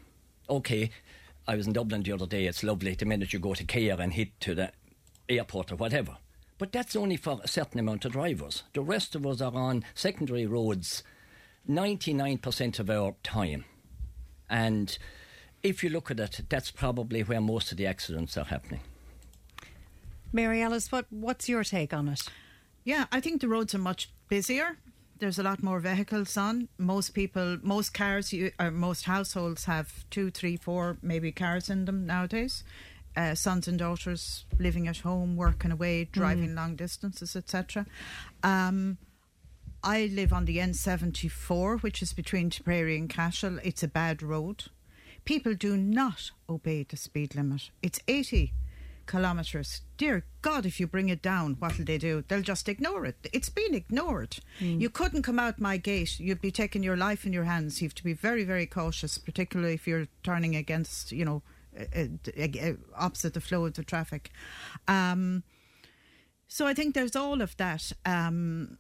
Okay, 0.51 0.91
I 1.49 1.57
was 1.57 1.67
in 1.67 1.73
Dublin 1.73 2.03
the 2.03 2.13
other 2.13 2.27
day. 2.27 2.45
It's 2.45 2.63
lovely 2.63 2.95
the 2.95 3.07
minute 3.07 3.33
you 3.33 3.39
go 3.39 3.55
to 3.55 3.65
Cahir 3.65 3.99
and 3.99 4.13
hit 4.13 4.39
to 4.41 4.55
the 4.55 4.73
airport 5.31 5.73
or 5.73 5.77
whatever. 5.77 6.19
But 6.59 6.73
that's 6.73 6.95
only 6.95 7.17
for 7.17 7.41
a 7.43 7.49
certain 7.49 7.81
amount 7.81 8.05
of 8.05 8.13
drivers. 8.13 8.65
The 8.75 8.83
rest 8.83 9.15
of 9.15 9.27
us 9.27 9.41
are 9.41 9.55
on 9.55 9.85
secondary 9.95 10.47
roads 10.47 11.03
99% 11.69 12.79
of 12.79 12.91
our 12.91 13.15
time. 13.23 13.65
And 14.51 14.97
if 15.63 15.83
you 15.83 15.89
look 15.89 16.11
at 16.11 16.21
it, 16.21 16.43
that's 16.49 16.71
probably 16.71 17.23
where 17.23 17.41
most 17.41 17.73
of 17.73 17.79
the 17.79 17.87
accidents 17.87 18.37
are 18.37 18.45
happening. 18.45 18.81
Mary 20.33 20.63
alice 20.63 20.91
what, 20.91 21.07
what's 21.11 21.49
your 21.49 21.65
take 21.65 21.93
on 21.93 22.09
it 22.09 22.23
Yeah, 22.85 23.07
I 23.13 23.21
think 23.21 23.41
the 23.41 23.49
roads 23.49 23.75
are 23.75 23.79
much 23.79 24.11
busier. 24.29 24.79
There's 25.19 25.39
a 25.39 25.43
lot 25.45 25.63
more 25.63 25.79
vehicles 25.79 26.37
on. 26.37 26.69
Most 26.79 27.11
people, 27.15 27.59
most 27.63 27.95
cars, 27.95 28.33
you, 28.33 28.51
or 28.59 28.73
most 28.73 29.05
households 29.05 29.67
have 29.67 30.05
two, 30.11 30.31
three, 30.31 30.57
four, 30.57 30.99
maybe 31.01 31.31
cars 31.31 31.71
in 31.71 31.85
them 31.85 32.07
nowadays. 32.07 32.65
Uh, 33.17 33.35
sons 33.35 33.69
and 33.69 33.79
daughters 33.79 34.47
living 34.59 34.89
at 34.89 34.99
home, 34.99 35.37
working 35.37 35.71
away, 35.71 36.05
driving 36.05 36.55
long 36.55 36.75
distances, 36.75 37.37
etc. 37.37 37.87
Um, 38.43 38.99
I 39.85 40.07
live 40.07 40.33
on 40.33 40.47
the 40.47 40.57
N74, 40.59 41.83
which 41.83 42.03
is 42.03 42.13
between 42.13 42.51
Tipperary 42.51 42.97
and 42.97 43.09
Cashel. 43.09 43.59
It's 43.63 43.83
a 43.83 43.89
bad 43.89 44.23
road. 44.23 44.65
People 45.25 45.55
do 45.55 45.77
not 45.77 46.33
obey 46.49 46.83
the 46.83 46.97
speed 46.97 47.37
limit. 47.37 47.71
It's 47.83 48.01
80 48.09 48.53
kilometres. 49.13 49.83
Dear 49.97 50.25
God, 50.41 50.67
if 50.67 50.81
you 50.81 50.87
bring 50.87 51.11
it 51.11 51.23
down, 51.23 51.57
what'll 51.61 51.85
they 51.85 51.99
do? 51.99 52.25
They'll 52.27 52.43
just 52.43 52.69
ignore 52.69 53.05
it. 53.05 53.17
It's 53.33 53.51
been 53.51 53.75
ignored. 53.75 54.39
You 54.81 54.91
couldn't 54.91 55.23
come 55.23 55.39
out 55.39 55.61
my 55.61 55.77
gate. 55.77 56.19
You'd 56.19 56.41
be 56.41 56.51
taking 56.51 56.83
your 56.83 56.97
life 56.97 57.27
in 57.27 57.33
your 57.33 57.45
hands. 57.45 57.81
You 57.81 57.89
have 57.89 57.95
to 57.97 58.05
be 58.05 58.15
very, 58.15 58.45
very 58.45 58.67
cautious, 58.67 59.19
particularly 59.19 59.75
if 59.75 59.87
you're 59.87 60.09
turning 60.23 60.57
against, 60.57 61.13
you 61.13 61.25
know, 61.25 61.43
uh, 61.79 61.85
uh, 61.97 62.43
uh, 62.43 62.73
opposite 62.97 63.35
the 63.35 63.41
flow 63.41 63.67
of 63.67 63.75
the 63.75 63.85
traffic. 63.85 64.31
Um, 64.89 65.43
so 66.49 66.67
I 66.67 66.75
think 66.75 66.95
there's 66.95 67.17
all 67.17 67.41
of 67.43 67.57
that. 67.57 67.93
Um, 68.05 68.79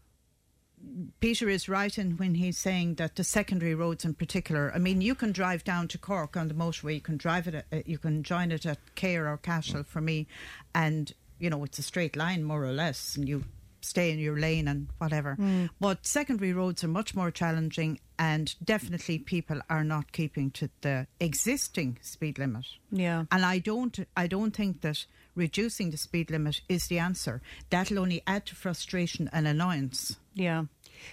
Peter 1.21 1.49
is 1.49 1.69
right 1.69 1.97
in 1.97 2.17
when 2.17 2.35
he's 2.35 2.59
saying 2.59 2.97
that 2.97 3.17
the 3.17 3.25
secondary 3.25 3.75
roads 3.75 4.05
in 4.05 4.15
particular. 4.15 4.73
I 4.75 4.79
mean, 4.79 5.01
you 5.01 5.15
can 5.15 5.33
drive 5.33 5.65
down 5.65 5.89
to 5.89 5.99
Cork 5.99 6.37
on 6.37 6.49
the 6.49 6.55
motorway. 6.55 6.95
You 6.95 7.01
can 7.01 7.17
drive 7.17 7.47
it. 7.47 7.65
At, 7.71 7.87
you 7.87 7.99
can 7.99 8.23
join 8.23 8.51
it 8.51 8.67
at 8.67 8.79
Cahir 8.97 9.29
or 9.29 9.37
Cashel 9.37 9.85
for 9.85 10.01
me, 10.01 10.27
and 10.75 11.13
you 11.39 11.51
know 11.51 11.63
it's 11.65 11.79
a 11.79 11.83
straight 11.83 12.17
line 12.17 12.43
more 12.45 12.65
or 12.65 12.73
less, 12.73 13.17
and 13.17 13.29
you 13.29 13.45
stay 13.83 14.11
in 14.11 14.19
your 14.19 14.39
lane 14.39 14.69
and 14.69 14.89
whatever. 14.99 15.37
Mm. 15.39 15.71
But 15.81 16.07
secondary 16.07 16.53
roads 16.53 16.83
are 16.85 16.89
much 16.89 17.15
more 17.15 17.31
challenging, 17.31 18.01
and 18.19 18.55
definitely 18.65 19.19
people 19.19 19.61
are 19.69 19.85
not 19.85 20.13
keeping 20.13 20.51
to 20.53 20.71
the 20.81 21.07
existing 21.21 21.99
speed 22.03 22.39
limit. 22.39 22.67
Yeah. 22.91 23.25
And 23.31 23.45
I 23.45 23.59
don't 23.59 23.99
I 24.17 24.27
don't 24.27 24.55
think 24.55 24.81
that 24.83 25.07
reducing 25.35 25.91
the 25.91 25.97
speed 25.97 26.31
limit 26.31 26.61
is 26.69 26.87
the 26.87 26.99
answer. 26.99 27.43
That'll 27.71 27.99
only 27.99 28.23
add 28.27 28.47
to 28.47 28.55
frustration 28.55 29.29
and 29.33 29.47
annoyance. 29.47 30.17
Yeah. 30.35 30.65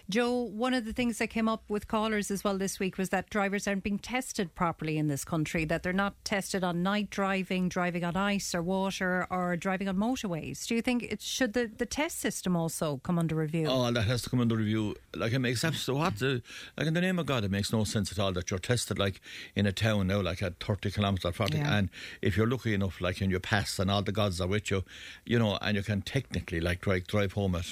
Joe, 0.09 0.33
one 0.41 0.73
of 0.73 0.85
the 0.85 0.93
things 0.93 1.17
that 1.19 1.27
came 1.27 1.47
up 1.47 1.63
with 1.69 1.87
callers 1.87 2.31
as 2.31 2.43
well 2.43 2.57
this 2.57 2.79
week 2.79 2.97
was 2.97 3.09
that 3.09 3.29
drivers 3.29 3.67
aren't 3.67 3.83
being 3.83 3.99
tested 3.99 4.55
properly 4.55 4.97
in 4.97 5.07
this 5.07 5.23
country, 5.25 5.65
that 5.65 5.83
they're 5.83 5.93
not 5.93 6.15
tested 6.25 6.63
on 6.63 6.83
night 6.83 7.09
driving, 7.09 7.69
driving 7.69 8.03
on 8.03 8.15
ice 8.15 8.53
or 8.55 8.61
water, 8.61 9.27
or 9.29 9.55
driving 9.55 9.87
on 9.87 9.97
motorways. 9.97 10.65
Do 10.67 10.75
you 10.75 10.81
think 10.81 11.03
it 11.03 11.21
should 11.21 11.53
the, 11.53 11.69
the 11.77 11.85
test 11.85 12.19
system 12.19 12.55
also 12.55 12.97
come 13.03 13.19
under 13.19 13.35
review? 13.35 13.67
Oh, 13.69 13.91
that 13.91 14.03
has 14.03 14.21
to 14.23 14.29
come 14.29 14.41
under 14.41 14.55
review. 14.55 14.95
Like 15.15 15.33
it 15.33 15.39
makes 15.39 15.63
absolutely 15.63 16.03
what 16.03 16.19
the 16.19 16.41
like 16.77 16.87
in 16.87 16.93
the 16.93 17.01
name 17.01 17.19
of 17.19 17.25
God, 17.25 17.43
it 17.43 17.51
makes 17.51 17.71
no 17.71 17.83
sense 17.83 18.11
at 18.11 18.19
all 18.19 18.31
that 18.33 18.49
you're 18.49 18.59
tested 18.59 18.99
like 18.99 19.21
in 19.55 19.65
a 19.65 19.71
town 19.71 20.07
now, 20.07 20.21
like 20.21 20.41
at 20.41 20.59
thirty 20.59 20.91
kilometres 20.91 21.25
or 21.25 21.31
forty, 21.33 21.57
Yeah. 21.57 21.77
and 21.77 21.89
if 22.21 22.37
you're 22.37 22.47
lucky 22.47 22.73
enough, 22.73 23.01
like 23.01 23.21
and 23.21 23.31
you 23.31 23.39
pass 23.39 23.79
and 23.79 23.89
all 23.91 24.01
the 24.01 24.11
gods 24.11 24.39
are 24.41 24.47
with 24.47 24.71
you, 24.71 24.83
you 25.25 25.39
know, 25.39 25.57
and 25.61 25.75
you 25.77 25.83
can 25.83 26.01
technically 26.01 26.59
like 26.59 26.81
drive 26.81 27.07
drive 27.07 27.33
home 27.33 27.55
at. 27.55 27.65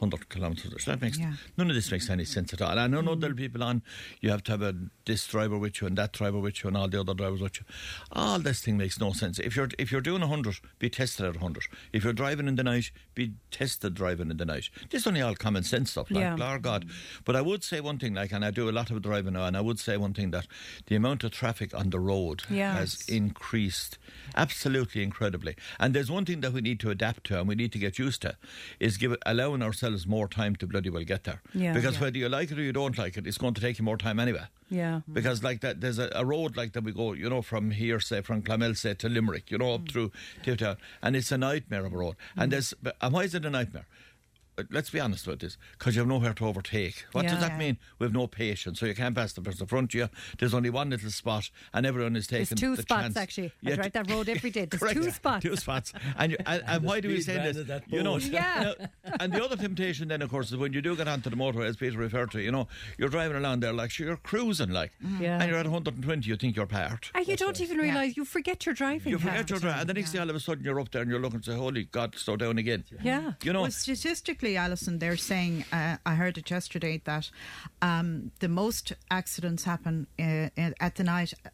100 0.00 0.28
kilometres. 0.28 0.84
That 0.86 1.00
makes 1.00 1.18
Yeah. 1.18 1.34
none 1.56 1.70
of 1.70 1.76
this 1.76 1.90
makes 1.90 2.10
any 2.10 2.24
sense 2.24 2.52
at 2.52 2.60
all. 2.60 2.72
And 2.78 2.80
I 2.80 3.00
know 3.02 3.14
Mm. 3.14 3.20
there'll 3.20 3.36
be 3.36 3.44
people 3.44 3.62
on. 3.62 3.82
You 4.20 4.30
have 4.30 4.42
to 4.44 4.52
have 4.52 4.62
a 4.62 4.74
this 5.06 5.26
driver 5.26 5.58
with 5.58 5.80
you 5.80 5.86
and 5.86 5.96
that 5.98 6.12
driver 6.12 6.38
with 6.38 6.62
you 6.64 6.68
and 6.68 6.76
all 6.76 6.88
the 6.88 6.98
other 7.00 7.14
drivers 7.14 7.40
with 7.40 7.58
you. 7.60 7.66
All 8.10 8.38
this 8.38 8.60
thing 8.62 8.76
makes 8.78 8.98
no 8.98 9.12
sense. 9.12 9.38
If 9.38 9.54
you're 9.54 9.68
if 9.78 9.92
you're 9.92 10.00
doing 10.00 10.22
hundred, 10.22 10.56
be 10.78 10.88
tested 10.90 11.26
at 11.26 11.36
hundred. 11.36 11.64
If 11.92 12.02
you're 12.04 12.12
driving 12.14 12.48
in 12.48 12.56
the 12.56 12.64
night, 12.64 12.90
be 13.14 13.34
tested 13.50 13.94
driving 13.94 14.30
in 14.30 14.36
the 14.38 14.44
night. 14.46 14.70
This 14.90 15.02
is 15.02 15.06
only 15.06 15.20
all 15.20 15.34
common 15.36 15.62
sense 15.62 15.90
stuff. 15.92 16.10
Like, 16.10 16.20
Yeah. 16.22 16.34
Lord 16.34 16.62
God. 16.62 16.86
But 17.24 17.36
I 17.36 17.40
would 17.42 17.62
say 17.62 17.80
one 17.80 17.98
thing, 17.98 18.14
like, 18.14 18.32
and 18.32 18.44
I 18.44 18.50
do 18.50 18.68
a 18.68 18.72
lot 18.72 18.90
of 18.90 19.00
driving 19.02 19.34
now, 19.34 19.44
and 19.44 19.56
I 19.56 19.60
would 19.60 19.78
say 19.78 19.96
one 19.96 20.14
thing 20.14 20.30
that 20.32 20.46
the 20.86 20.96
amount 20.96 21.22
of 21.22 21.30
traffic 21.32 21.72
on 21.74 21.90
the 21.90 22.00
road 22.00 22.42
Yes. 22.50 22.76
has 22.78 23.08
increased 23.08 23.98
absolutely 24.34 25.02
incredibly. 25.02 25.54
And 25.78 25.94
there's 25.94 26.10
one 26.10 26.24
thing 26.24 26.40
that 26.40 26.52
we 26.52 26.60
need 26.62 26.80
to 26.80 26.90
adapt 26.90 27.24
to 27.24 27.38
and 27.38 27.46
we 27.48 27.54
need 27.54 27.72
to 27.72 27.78
get 27.78 27.98
used 27.98 28.22
to 28.22 28.36
is 28.80 28.96
give 28.96 29.14
allowing 29.26 29.62
ourselves 29.62 29.83
more 30.06 30.28
time 30.28 30.56
to 30.56 30.66
bloody 30.66 30.90
well 30.90 31.04
get 31.04 31.24
there. 31.24 31.42
Yeah. 31.54 31.72
Because 31.72 31.94
Yeah. 31.94 32.00
whether 32.02 32.18
you 32.18 32.28
like 32.28 32.50
it 32.50 32.58
or 32.58 32.62
you 32.62 32.72
don't 32.72 32.96
like 32.98 33.16
it, 33.16 33.26
it's 33.26 33.38
going 33.38 33.54
to 33.54 33.60
take 33.60 33.78
you 33.78 33.84
more 33.84 33.96
time 33.96 34.18
anyway. 34.18 34.44
Yeah. 34.70 35.00
Because 35.12 35.42
like 35.42 35.60
that, 35.60 35.80
there's 35.80 35.98
a, 35.98 36.10
a 36.14 36.24
road 36.24 36.56
like 36.56 36.72
that 36.72 36.84
we 36.84 36.92
go, 36.92 37.12
you 37.12 37.28
know, 37.28 37.42
from 37.42 37.70
here, 37.70 38.00
say 38.00 38.20
from 38.22 38.42
Clonmel, 38.42 38.74
say 38.76 38.94
to 38.94 39.08
Limerick, 39.08 39.50
you 39.50 39.58
know, 39.58 39.74
up 39.74 39.82
mm. 39.82 39.92
through 39.92 40.12
Tiptown, 40.42 40.76
and 41.02 41.14
it's 41.16 41.30
a 41.30 41.38
nightmare 41.38 41.84
of 41.84 41.92
a 41.92 41.96
road. 41.96 42.16
And 42.36 42.48
mm. 42.48 42.52
there's, 42.52 42.74
and 43.00 43.12
why 43.12 43.24
is 43.24 43.34
it 43.34 43.44
a 43.44 43.50
nightmare? 43.50 43.86
Uh, 44.56 44.62
Let's 44.70 44.90
be 44.90 45.00
honest 45.00 45.26
about 45.26 45.40
this, 45.40 45.56
because 45.78 45.94
you 45.96 46.00
have 46.00 46.08
nowhere 46.08 46.32
to 46.34 46.46
overtake. 46.46 47.04
What 47.12 47.24
Yeah. 47.24 47.30
does 47.32 47.40
that 47.40 47.52
Yeah. 47.52 47.58
mean? 47.58 47.78
We 47.98 48.04
have 48.04 48.12
no 48.12 48.26
patience, 48.26 48.78
so 48.80 48.86
you 48.86 48.94
can't 48.94 49.14
pass 49.14 49.32
the 49.32 49.40
person 49.40 49.62
in 49.62 49.66
front 49.66 49.90
of 49.92 49.98
you. 49.98 50.08
There's 50.38 50.54
only 50.54 50.70
one 50.70 50.90
little 50.90 51.10
spot, 51.10 51.50
and 51.72 51.84
everyone 51.86 52.14
is 52.16 52.26
There's 52.28 52.48
taking 52.50 52.56
two 52.60 52.76
the 52.76 52.82
spots 52.82 53.02
chance. 53.02 53.16
actually. 53.16 53.48
I 53.64 53.70
Yeah, 53.70 53.74
drive 53.76 53.92
that 53.92 54.10
road 54.10 54.28
every 54.28 54.50
day. 54.50 54.64
There's 54.66 54.80
Correct. 54.82 54.96
two 55.02 55.10
spots. 55.10 55.42
Two 55.42 55.56
spots. 55.56 55.92
And, 56.16 56.32
you, 56.32 56.38
and, 56.46 56.62
and 56.62 56.70
And 56.74 56.84
why 56.88 57.00
do 57.00 57.08
we 57.08 57.20
say 57.20 57.52
this? 57.52 57.68
You 57.88 58.02
know. 58.02 58.18
Yeah. 58.18 58.74
now, 59.04 59.14
and 59.20 59.32
the 59.32 59.42
other 59.44 59.56
temptation 59.56 60.08
then, 60.08 60.22
of 60.22 60.30
course, 60.30 60.50
is 60.50 60.56
when 60.56 60.72
you 60.72 60.80
do 60.82 60.94
get 60.96 61.08
onto 61.08 61.30
the 61.30 61.36
motorway, 61.36 61.66
as 61.66 61.76
Peter 61.76 61.98
referred 61.98 62.30
to, 62.32 62.40
you 62.40 62.52
know, 62.52 62.68
you're 62.98 63.08
driving 63.08 63.36
along 63.36 63.60
there 63.60 63.72
like 63.72 63.98
you're 63.98 64.16
cruising, 64.16 64.70
like, 64.70 64.92
Yeah. 65.20 65.40
and 65.40 65.50
you're 65.50 65.58
at 65.58 65.66
120, 65.66 66.28
you 66.28 66.36
think 66.36 66.56
you're 66.56 66.66
parked. 66.66 67.10
And 67.14 67.26
you 67.26 67.36
don't 67.36 67.60
even 67.60 67.78
realise 67.78 68.16
you 68.16 68.24
forget 68.24 68.64
your 68.66 68.74
driving. 68.74 69.10
You 69.10 69.18
forget 69.18 69.36
hat. 69.36 69.50
your 69.50 69.58
drive, 69.58 69.80
and 69.80 69.88
the 69.88 69.94
next 69.94 70.12
thing 70.12 70.20
all 70.20 70.30
of 70.30 70.36
a 70.36 70.40
sudden 70.40 70.64
you're 70.64 70.78
up 70.80 70.90
there 70.92 71.02
and 71.02 71.10
you're 71.10 71.20
looking 71.20 71.36
and 71.36 71.44
say, 71.44 71.54
"Holy 71.54 71.84
God, 71.84 72.14
slow 72.16 72.36
down 72.36 72.58
again." 72.58 72.84
Yeah. 73.02 73.32
You 73.42 73.52
know, 73.52 73.62
Well, 73.62 73.70
statistically, 73.70 74.43
Alison, 74.52 74.98
they're 74.98 75.16
saying, 75.16 75.64
uh, 75.72 75.96
I 76.04 76.14
heard 76.14 76.36
it 76.38 76.50
yesterday, 76.50 77.00
that 77.04 77.30
um, 77.82 78.30
the 78.40 78.48
most 78.48 78.92
accidents 79.10 79.64
happen 79.64 80.06
uh, 80.18 80.48
at 80.80 80.94
the 80.96 81.04
night, 81.04 81.32
uh, 81.44 81.50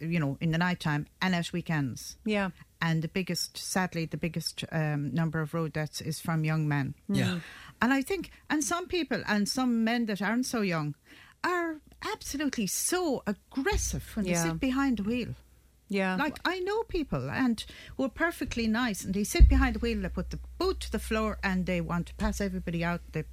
you 0.00 0.20
know, 0.20 0.36
in 0.40 0.50
the 0.52 0.58
night 0.58 0.80
time 0.80 1.06
and 1.20 1.34
at 1.34 1.52
weekends. 1.52 2.16
Yeah. 2.24 2.50
And 2.80 3.02
the 3.02 3.08
biggest, 3.08 3.56
sadly, 3.56 4.06
the 4.06 4.16
biggest 4.16 4.64
um, 4.70 5.12
number 5.12 5.40
of 5.40 5.52
road 5.54 5.72
deaths 5.72 6.00
is 6.00 6.20
from 6.20 6.44
young 6.44 6.68
men. 6.68 6.94
Yeah. 7.08 7.40
And 7.82 7.92
I 7.92 8.02
think, 8.02 8.30
and 8.50 8.62
some 8.62 8.86
people, 8.86 9.22
and 9.26 9.48
some 9.48 9.82
men 9.84 10.06
that 10.06 10.22
aren't 10.22 10.46
so 10.46 10.60
young, 10.60 10.94
are 11.42 11.80
absolutely 12.12 12.66
so 12.66 13.22
aggressive 13.26 14.04
when 14.14 14.26
Yeah. 14.26 14.42
they 14.42 14.48
sit 14.50 14.60
behind 14.60 14.98
the 14.98 15.02
wheel. 15.04 15.34
Yeah. 15.88 16.16
Like 16.16 16.38
I 16.44 16.60
know 16.60 16.82
people 16.84 17.30
and 17.30 17.64
who 17.96 18.04
are 18.04 18.08
perfectly 18.10 18.66
nice 18.66 19.04
and 19.04 19.14
they 19.14 19.24
sit 19.24 19.48
behind 19.48 19.76
the 19.76 19.78
wheel, 19.78 20.00
they 20.02 20.08
put 20.08 20.30
the 20.30 20.38
boot 20.58 20.80
to 20.80 20.92
the 20.92 20.98
floor 20.98 21.38
and 21.42 21.64
they 21.66 21.80
want 21.80 22.06
to 22.08 22.14
pass 22.14 22.40
everybody 22.40 22.84
out. 22.84 23.00
They 23.12 23.24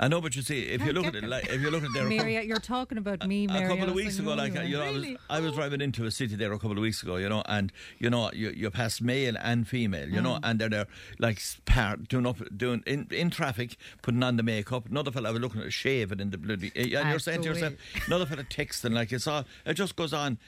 I 0.00 0.08
know, 0.08 0.20
but 0.20 0.34
you 0.34 0.42
see, 0.42 0.62
if 0.62 0.84
you 0.84 0.92
look 0.92 1.04
at 1.06 1.14
it, 1.14 1.22
like, 1.22 1.48
if 1.48 1.60
you 1.60 1.70
look 1.70 1.84
at 1.84 1.90
there, 1.94 2.08
Mary, 2.08 2.44
you're 2.44 2.58
talking 2.58 2.98
about 2.98 3.24
me, 3.28 3.44
a 3.44 3.68
couple 3.68 3.88
of 3.88 3.94
weeks 3.94 4.18
ago, 4.18 4.34
like 4.34 4.52
you 4.54 4.62
you 4.62 4.76
know, 4.78 4.82
I 4.82 4.90
was 4.90 5.06
I 5.30 5.40
was 5.40 5.52
driving 5.52 5.80
into 5.80 6.04
a 6.06 6.10
city 6.10 6.34
there 6.34 6.50
a 6.52 6.58
couple 6.58 6.72
of 6.72 6.78
weeks 6.78 7.04
ago, 7.04 7.16
you 7.18 7.28
know, 7.28 7.44
and 7.46 7.70
you 7.98 8.10
know, 8.10 8.32
you 8.32 8.50
you 8.50 8.68
pass 8.70 9.00
male 9.00 9.36
and 9.40 9.68
female, 9.68 10.08
you 10.08 10.20
know, 10.20 10.32
Mm. 10.36 10.40
and 10.42 10.58
they're 10.58 10.70
there 10.70 10.86
like 11.20 11.40
par- 11.66 11.98
doing 11.98 12.26
up 12.26 12.38
doing 12.56 12.82
in, 12.84 13.06
in 13.12 13.30
traffic, 13.30 13.76
putting 14.00 14.24
on 14.24 14.38
the 14.38 14.42
makeup. 14.42 14.88
Another 14.88 15.12
fella 15.12 15.28
I 15.28 15.32
was 15.32 15.40
looking 15.40 15.60
at 15.62 15.72
shaving 15.72 16.18
in 16.18 16.30
the 16.30 16.38
bloody, 16.38 16.72
and 16.74 16.88
you're 16.90 17.18
saying 17.20 17.42
to 17.42 17.50
yourself, 17.50 17.74
another 18.06 18.26
fella 18.26 18.42
texting 18.42 18.94
like 18.94 19.12
it's 19.12 19.28
all 19.28 19.44
it 19.64 19.74
just 19.74 19.94
goes 19.94 20.12
on. 20.12 20.38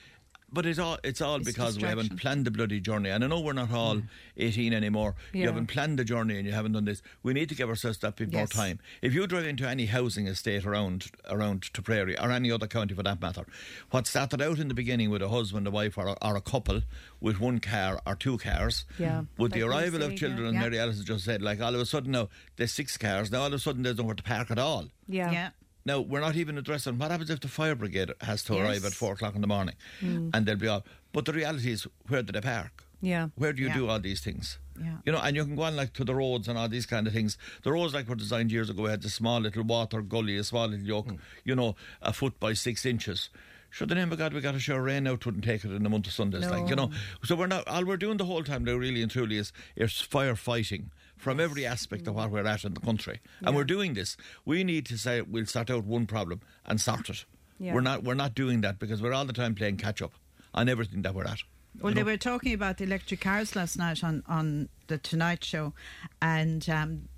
But 0.53 0.67
it's 0.67 0.79
all 0.79 0.99
it's 1.03 1.21
all 1.21 1.37
It's 1.37 1.47
because 1.47 1.77
we 1.79 1.83
haven't 1.85 2.17
planned 2.21 2.45
the 2.45 2.51
bloody 2.53 2.79
journey. 2.81 3.11
And 3.11 3.25
I 3.25 3.27
know 3.27 3.41
we're 3.41 3.55
not 3.55 3.73
all 3.73 3.97
mm. 3.97 4.09
18 4.37 4.73
anymore. 4.73 5.17
You 5.33 5.47
haven't 5.47 5.67
planned 5.67 5.99
the 5.99 6.05
journey 6.05 6.37
and 6.39 6.47
you 6.47 6.53
haven't 6.53 6.73
done 6.73 6.85
this. 6.85 7.03
We 7.25 7.33
need 7.33 7.49
to 7.49 7.57
give 7.57 7.69
ourselves 7.69 7.99
that 7.99 8.15
bit 8.15 8.33
more 8.33 8.47
time. 8.47 8.79
If 9.03 9.15
you 9.15 9.27
drive 9.27 9.47
into 9.47 9.69
any 9.69 9.87
housing 9.87 10.29
estate 10.29 10.65
around 10.65 11.11
around 11.29 11.73
Tipperary 11.73 12.17
or 12.19 12.31
any 12.31 12.53
other 12.53 12.69
county 12.69 12.95
for 12.95 13.03
that 13.03 13.21
matter, 13.21 13.47
what 13.91 14.07
started 14.07 14.41
out 14.41 14.59
in 14.61 14.69
the 14.69 14.75
beginning 14.75 15.11
with 15.11 15.23
a 15.23 15.29
husband, 15.29 15.67
a 15.67 15.73
wife, 15.73 15.99
or 15.99 16.07
a, 16.09 16.17
or 16.23 16.37
a 16.37 16.41
couple 16.41 16.83
with 17.21 17.41
one 17.41 17.59
car 17.59 18.01
or 18.07 18.15
two 18.15 18.39
cars, 18.39 18.85
Yeah. 18.99 19.25
with 19.37 19.53
the 19.53 19.63
Like 19.63 19.67
you 19.67 19.71
arrival 19.73 20.01
say, 20.01 20.07
of 20.07 20.17
children, 20.17 20.43
yeah. 20.43 20.49
and 20.49 20.55
Yeah. 20.55 20.61
Mary 20.61 20.79
Alice 20.79 21.01
just 21.01 21.25
said, 21.25 21.43
like 21.43 21.61
all 21.61 21.75
of 21.75 21.81
a 21.81 21.87
sudden 21.87 22.13
now 22.13 22.29
there's 22.57 22.71
six 22.73 22.97
cars. 22.97 23.33
Now 23.33 23.41
all 23.41 23.47
of 23.49 23.55
a 23.55 23.59
sudden 23.59 23.83
there's 23.83 23.97
nowhere 23.99 24.15
to 24.15 24.23
park 24.23 24.53
at 24.53 24.59
all. 24.61 24.87
Yeah. 25.09 25.33
Yeah. 25.33 25.51
Now 25.87 26.01
we're 26.01 26.21
not 26.21 26.37
even 26.37 26.57
addressing 26.57 26.99
what 26.99 27.11
happens 27.11 27.31
if 27.31 27.41
the 27.41 27.49
fire 27.49 27.75
brigade 27.75 28.11
has 28.23 28.43
to 28.45 28.57
arrive 28.57 28.85
at 28.85 28.93
four 28.95 29.13
o'clock 29.13 29.35
in 29.35 29.41
the 29.43 29.47
morning, 29.47 29.75
Mm. 30.01 30.31
and 30.33 30.47
they'll 30.47 30.57
be 30.57 30.69
all. 30.69 30.85
But 31.13 31.27
the 31.27 31.33
reality 31.33 31.71
is, 31.73 31.87
where 32.09 32.23
do 32.23 32.33
they 32.33 32.41
park? 32.41 32.85
Yeah. 33.03 33.29
Where 33.35 33.53
do 33.53 33.61
you 33.61 33.69
Yeah. 33.69 33.75
do 33.75 33.89
all 33.89 34.01
these 34.01 34.21
things? 34.21 34.59
Yeah. 34.81 34.97
You 35.05 35.13
know, 35.13 35.21
and 35.21 35.37
you 35.37 35.45
can 35.45 35.55
go 35.57 35.63
on 35.63 35.77
like 35.77 35.93
to 35.95 36.05
the 36.05 36.15
roads 36.15 36.49
and 36.49 36.57
all 36.59 36.69
these 36.69 36.87
kind 36.87 37.07
of 37.07 37.13
things. 37.13 37.37
The 37.63 37.71
roads 37.71 37.93
like 37.93 38.09
were 38.09 38.15
designed 38.17 38.51
years 38.51 38.71
ago 38.71 38.83
We 38.85 38.91
had 38.91 39.03
the 39.03 39.11
small 39.11 39.41
little 39.41 39.63
water 39.63 40.01
gully, 40.01 40.37
a 40.39 40.45
small 40.45 40.67
little 40.69 40.87
yoke, 40.87 41.11
Hmm. 41.11 41.17
you 41.45 41.55
know, 41.55 41.77
a 42.01 42.13
foot 42.15 42.41
by 42.41 42.55
six 42.55 42.87
inches. 42.87 43.29
Sure, 43.71 43.87
the 43.89 43.95
name 43.97 44.11
of 44.13 44.19
God, 44.19 44.33
we 44.33 44.41
got 44.41 44.55
a 44.55 44.61
sure 44.61 44.81
rain 44.81 45.07
out, 45.07 45.27
wouldn't 45.27 45.43
take 45.45 45.65
it 45.65 45.71
in 45.73 45.83
the 45.83 45.91
month 45.91 46.07
of 46.07 46.13
Sundays, 46.13 46.47
like 46.49 46.69
you 46.69 46.77
know. 46.77 46.93
So 47.25 47.35
we're 47.37 47.49
not 47.49 47.67
all 47.69 47.85
we're 47.85 47.97
doing 47.97 48.17
the 48.19 48.25
whole 48.25 48.45
time 48.45 48.65
now, 48.65 48.75
really 48.75 49.03
and 49.03 49.11
truly, 49.11 49.37
is 49.37 49.53
is 49.77 49.91
firefighting 49.93 50.91
from 51.25 51.41
every 51.41 51.65
aspect 51.65 52.07
of 52.07 52.15
what 52.15 52.31
we're 52.31 52.47
at 52.47 52.65
in 52.65 52.75
the 52.75 52.81
country, 52.81 53.19
and 53.43 53.57
we're 53.57 53.65
doing 53.65 53.95
this. 53.95 54.17
We 54.45 54.63
need 54.63 54.85
to 54.87 54.99
say 54.99 55.23
we'll 55.23 55.47
sort 55.47 55.71
out 55.71 55.85
one 55.85 56.07
problem 56.07 56.43
and 56.67 56.79
sort 56.79 57.09
it. 57.09 57.25
Yeah. 57.59 57.73
We're 57.73 57.81
not 57.81 58.05
we're 58.05 58.15
not 58.15 58.35
doing 58.35 58.61
that 58.61 58.79
because 58.79 59.01
we're 59.01 59.15
all 59.15 59.25
the 59.25 59.33
time 59.33 59.55
playing 59.55 59.79
catch 59.79 60.03
up 60.03 60.13
on 60.53 60.69
everything 60.69 61.01
that 61.03 61.15
we're 61.15 61.25
at. 61.25 61.43
Well, 61.81 61.93
You 61.93 61.97
they 61.97 62.03
were 62.03 62.19
talking 62.19 62.53
about 62.53 62.77
the 62.77 62.85
electric 62.85 63.23
cars 63.23 63.57
last 63.57 63.79
night 63.79 64.05
on, 64.05 64.23
on 64.29 64.69
the 64.87 64.99
Tonight 64.99 65.43
Show, 65.43 65.73
and 66.21 66.69
um, 66.69 67.09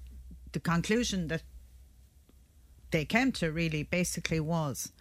the 0.53 0.61
conclusion 0.61 1.27
that 1.29 1.43
they 2.93 3.05
came 3.05 3.33
to 3.33 3.51
really 3.51 3.83
basically 3.83 4.41
was 4.41 4.93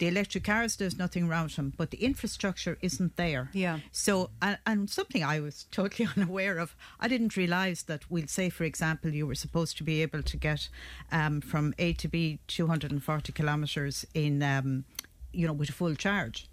The 0.00 0.08
electric 0.08 0.44
cars, 0.44 0.76
there's 0.76 0.96
nothing 0.96 1.28
wrong 1.28 1.44
with 1.44 1.56
them, 1.56 1.74
but 1.76 1.90
the 1.90 2.02
infrastructure 2.02 2.78
isn't 2.80 3.16
there. 3.16 3.50
Yeah. 3.52 3.80
So, 3.92 4.30
and, 4.40 4.56
and 4.66 4.88
something 4.88 5.22
I 5.22 5.40
was 5.40 5.66
totally 5.70 6.08
unaware 6.16 6.56
of, 6.56 6.74
I 6.98 7.06
didn't 7.06 7.36
realise 7.36 7.82
that 7.82 8.10
we'll 8.10 8.26
say, 8.26 8.48
for 8.48 8.64
example, 8.64 9.12
you 9.12 9.26
were 9.26 9.34
supposed 9.34 9.76
to 9.76 9.84
be 9.84 10.00
able 10.00 10.22
to 10.22 10.36
get 10.38 10.70
um, 11.12 11.42
from 11.42 11.74
A 11.78 11.92
to 11.92 12.08
B 12.08 12.38
240 12.48 13.32
kilometres 13.32 14.06
in, 14.14 14.42
um, 14.42 14.86
you 15.34 15.46
know, 15.46 15.52
with 15.52 15.68
a 15.68 15.72
full 15.72 15.94
charge, 15.94 16.48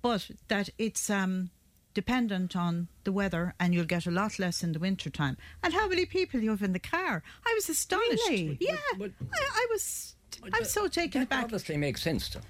but 0.00 0.30
that 0.48 0.70
it's 0.78 1.10
um, 1.10 1.50
dependent 1.92 2.56
on 2.56 2.88
the 3.04 3.12
weather, 3.12 3.54
and 3.60 3.74
you'll 3.74 3.84
get 3.84 4.06
a 4.06 4.10
lot 4.10 4.38
less 4.38 4.62
in 4.62 4.72
the 4.72 4.78
winter 4.78 5.10
time. 5.10 5.36
And 5.62 5.74
how 5.74 5.86
many 5.86 6.06
people 6.06 6.40
you 6.40 6.48
have 6.48 6.62
in 6.62 6.72
the 6.72 6.78
car? 6.78 7.22
I 7.46 7.52
was 7.54 7.68
astonished. 7.68 8.26
Really? 8.26 8.56
Yeah, 8.58 8.76
I, 8.98 9.10
I 9.34 9.66
was. 9.70 10.16
I'm 10.54 10.64
so 10.64 10.88
taken 10.88 11.20
aback. 11.20 11.28
that 11.28 11.36
aback. 11.36 11.44
obviously 11.44 11.76
makes 11.76 12.00
sense. 12.00 12.30
Though. 12.30 12.40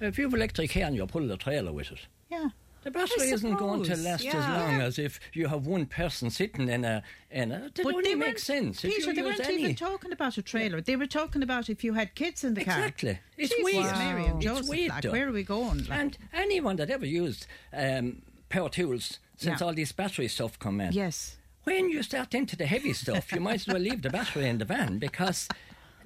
If 0.00 0.18
you 0.18 0.24
have 0.24 0.34
electric 0.34 0.72
car 0.72 0.82
and 0.84 0.96
you 0.96 1.06
pull 1.06 1.26
the 1.26 1.36
trailer 1.36 1.72
with 1.72 1.92
it, 1.92 1.98
Yeah. 2.30 2.48
the 2.82 2.90
battery 2.90 3.28
isn't 3.30 3.56
going 3.56 3.82
to 3.84 3.96
last 3.96 4.24
as 4.24 4.34
yeah. 4.34 4.58
long 4.58 4.80
as 4.80 4.98
if 4.98 5.20
you 5.34 5.48
have 5.48 5.66
one 5.66 5.86
person 5.86 6.30
sitting 6.30 6.68
in 6.68 6.84
a 6.84 7.02
in 7.30 7.52
a. 7.52 7.70
But 7.74 7.94
only 7.94 8.14
makes 8.14 8.42
sense. 8.44 8.80
Peter, 8.80 9.12
they 9.12 9.22
weren't 9.22 9.40
any, 9.40 9.62
even 9.62 9.74
talking 9.76 10.12
about 10.12 10.38
a 10.38 10.42
trailer. 10.42 10.80
They 10.80 10.96
were 10.96 11.06
talking 11.06 11.42
about 11.42 11.68
if 11.68 11.84
you 11.84 11.94
had 11.94 12.14
kids 12.14 12.42
in 12.44 12.54
the 12.54 12.64
car. 12.64 12.78
Exactly. 12.78 13.18
It's 13.36 13.54
Jesus, 13.54 13.64
weird. 13.64 13.96
Mary 13.98 14.24
and 14.26 14.42
It's 14.44 14.68
weird, 14.68 14.90
like, 14.90 15.04
where 15.04 15.28
are 15.28 15.32
we 15.32 15.42
going? 15.42 15.84
Like, 15.86 15.98
And 16.00 16.18
anyone 16.32 16.76
that 16.76 16.88
ever 16.90 17.06
used 17.06 17.46
um, 17.72 18.22
power 18.48 18.68
tools 18.70 19.18
since 19.36 19.60
Yeah. 19.60 19.66
all 19.66 19.74
this 19.74 19.92
battery 19.92 20.28
stuff 20.28 20.58
come 20.58 20.80
in. 20.80 20.92
yes. 20.92 21.36
When 21.64 21.90
you 21.90 22.02
start 22.02 22.34
into 22.34 22.56
the 22.56 22.64
heavy 22.64 22.94
stuff, 22.94 23.30
you 23.32 23.40
might 23.40 23.56
as 23.56 23.66
well 23.66 23.78
leave 23.78 24.00
the 24.00 24.08
battery 24.08 24.48
in 24.48 24.56
the 24.58 24.64
van 24.64 24.98
because 24.98 25.46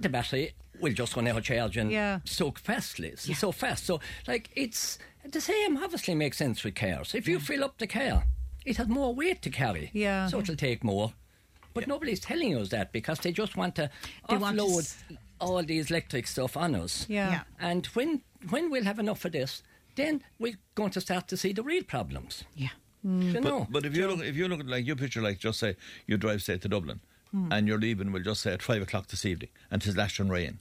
the 0.01 0.09
battery 0.09 0.53
will 0.81 0.93
just 0.93 1.17
run 1.17 1.27
out 1.29 1.39
of 1.39 1.45
charge 1.45 1.77
and 1.77 1.91
Yeah. 1.91 2.21
so 2.25 2.51
fastly, 2.53 3.15
so, 3.17 3.33
so 3.33 3.53
fast. 3.53 3.87
So, 3.87 4.01
like, 4.27 4.51
it's 4.55 4.99
the 5.31 5.41
same. 5.41 5.77
Obviously, 5.77 6.15
makes 6.15 6.37
sense 6.37 6.65
with 6.65 6.75
cars. 6.75 7.15
If 7.15 7.29
you 7.29 7.39
fill 7.41 7.65
up 7.65 7.79
the 7.79 7.87
car, 7.87 8.25
it 8.65 8.77
has 8.77 8.89
more 8.89 9.15
weight 9.15 9.43
to 9.43 9.51
carry. 9.51 9.91
Yeah. 9.93 10.27
So 10.29 10.39
it'll 10.41 10.57
take 10.57 10.83
more. 10.85 11.13
But 11.75 11.87
nobody's 11.89 12.21
telling 12.21 12.57
us 12.57 12.69
that 12.69 12.93
because 12.93 13.19
they 13.19 13.33
just 13.33 13.57
want 13.57 13.75
to 13.77 13.91
They 14.29 14.37
want 14.37 14.59
to 14.59 14.65
s- 14.79 14.97
all 15.41 15.63
these 15.63 15.91
electric 15.91 16.27
stuff 16.27 16.57
on 16.57 16.75
us. 16.77 17.07
Yeah. 17.09 17.31
Yeah. 17.31 17.43
And 17.59 17.87
when 17.87 18.23
when 18.51 18.71
we'll 18.71 18.85
have 18.85 18.99
enough 18.99 19.25
of 19.25 19.33
this, 19.33 19.63
then 19.97 20.23
we're 20.39 20.59
going 20.75 20.91
to 20.91 21.01
start 21.01 21.29
to 21.29 21.37
see 21.37 21.53
the 21.53 21.63
real 21.63 21.83
problems. 21.83 22.45
Yeah. 22.55 22.69
You 23.03 23.11
hmm. 23.11 23.33
But, 23.33 23.43
know? 23.45 23.67
but 23.71 23.85
if 23.85 23.97
you 23.97 24.07
look, 24.09 24.25
if 24.25 24.37
you 24.37 24.49
look 24.49 24.61
at 24.61 24.67
like 24.67 24.87
your 24.87 24.97
picture 24.97 25.21
like 25.21 25.39
just 25.39 25.59
say 25.59 25.77
you 26.07 26.17
drive 26.17 26.43
say 26.43 26.57
to 26.59 26.69
Dublin, 26.69 27.01
Hmm. 27.35 27.53
and 27.53 27.67
you're 27.67 27.79
leaving, 27.81 28.13
we'll 28.13 28.23
just 28.23 28.43
say 28.43 28.53
at 28.53 28.63
five 28.63 28.81
o'clock 28.81 29.09
this 29.09 29.27
evening, 29.27 29.49
and 29.71 29.85
it's 29.85 29.97
lashing 29.97 30.29
rain. 30.29 30.61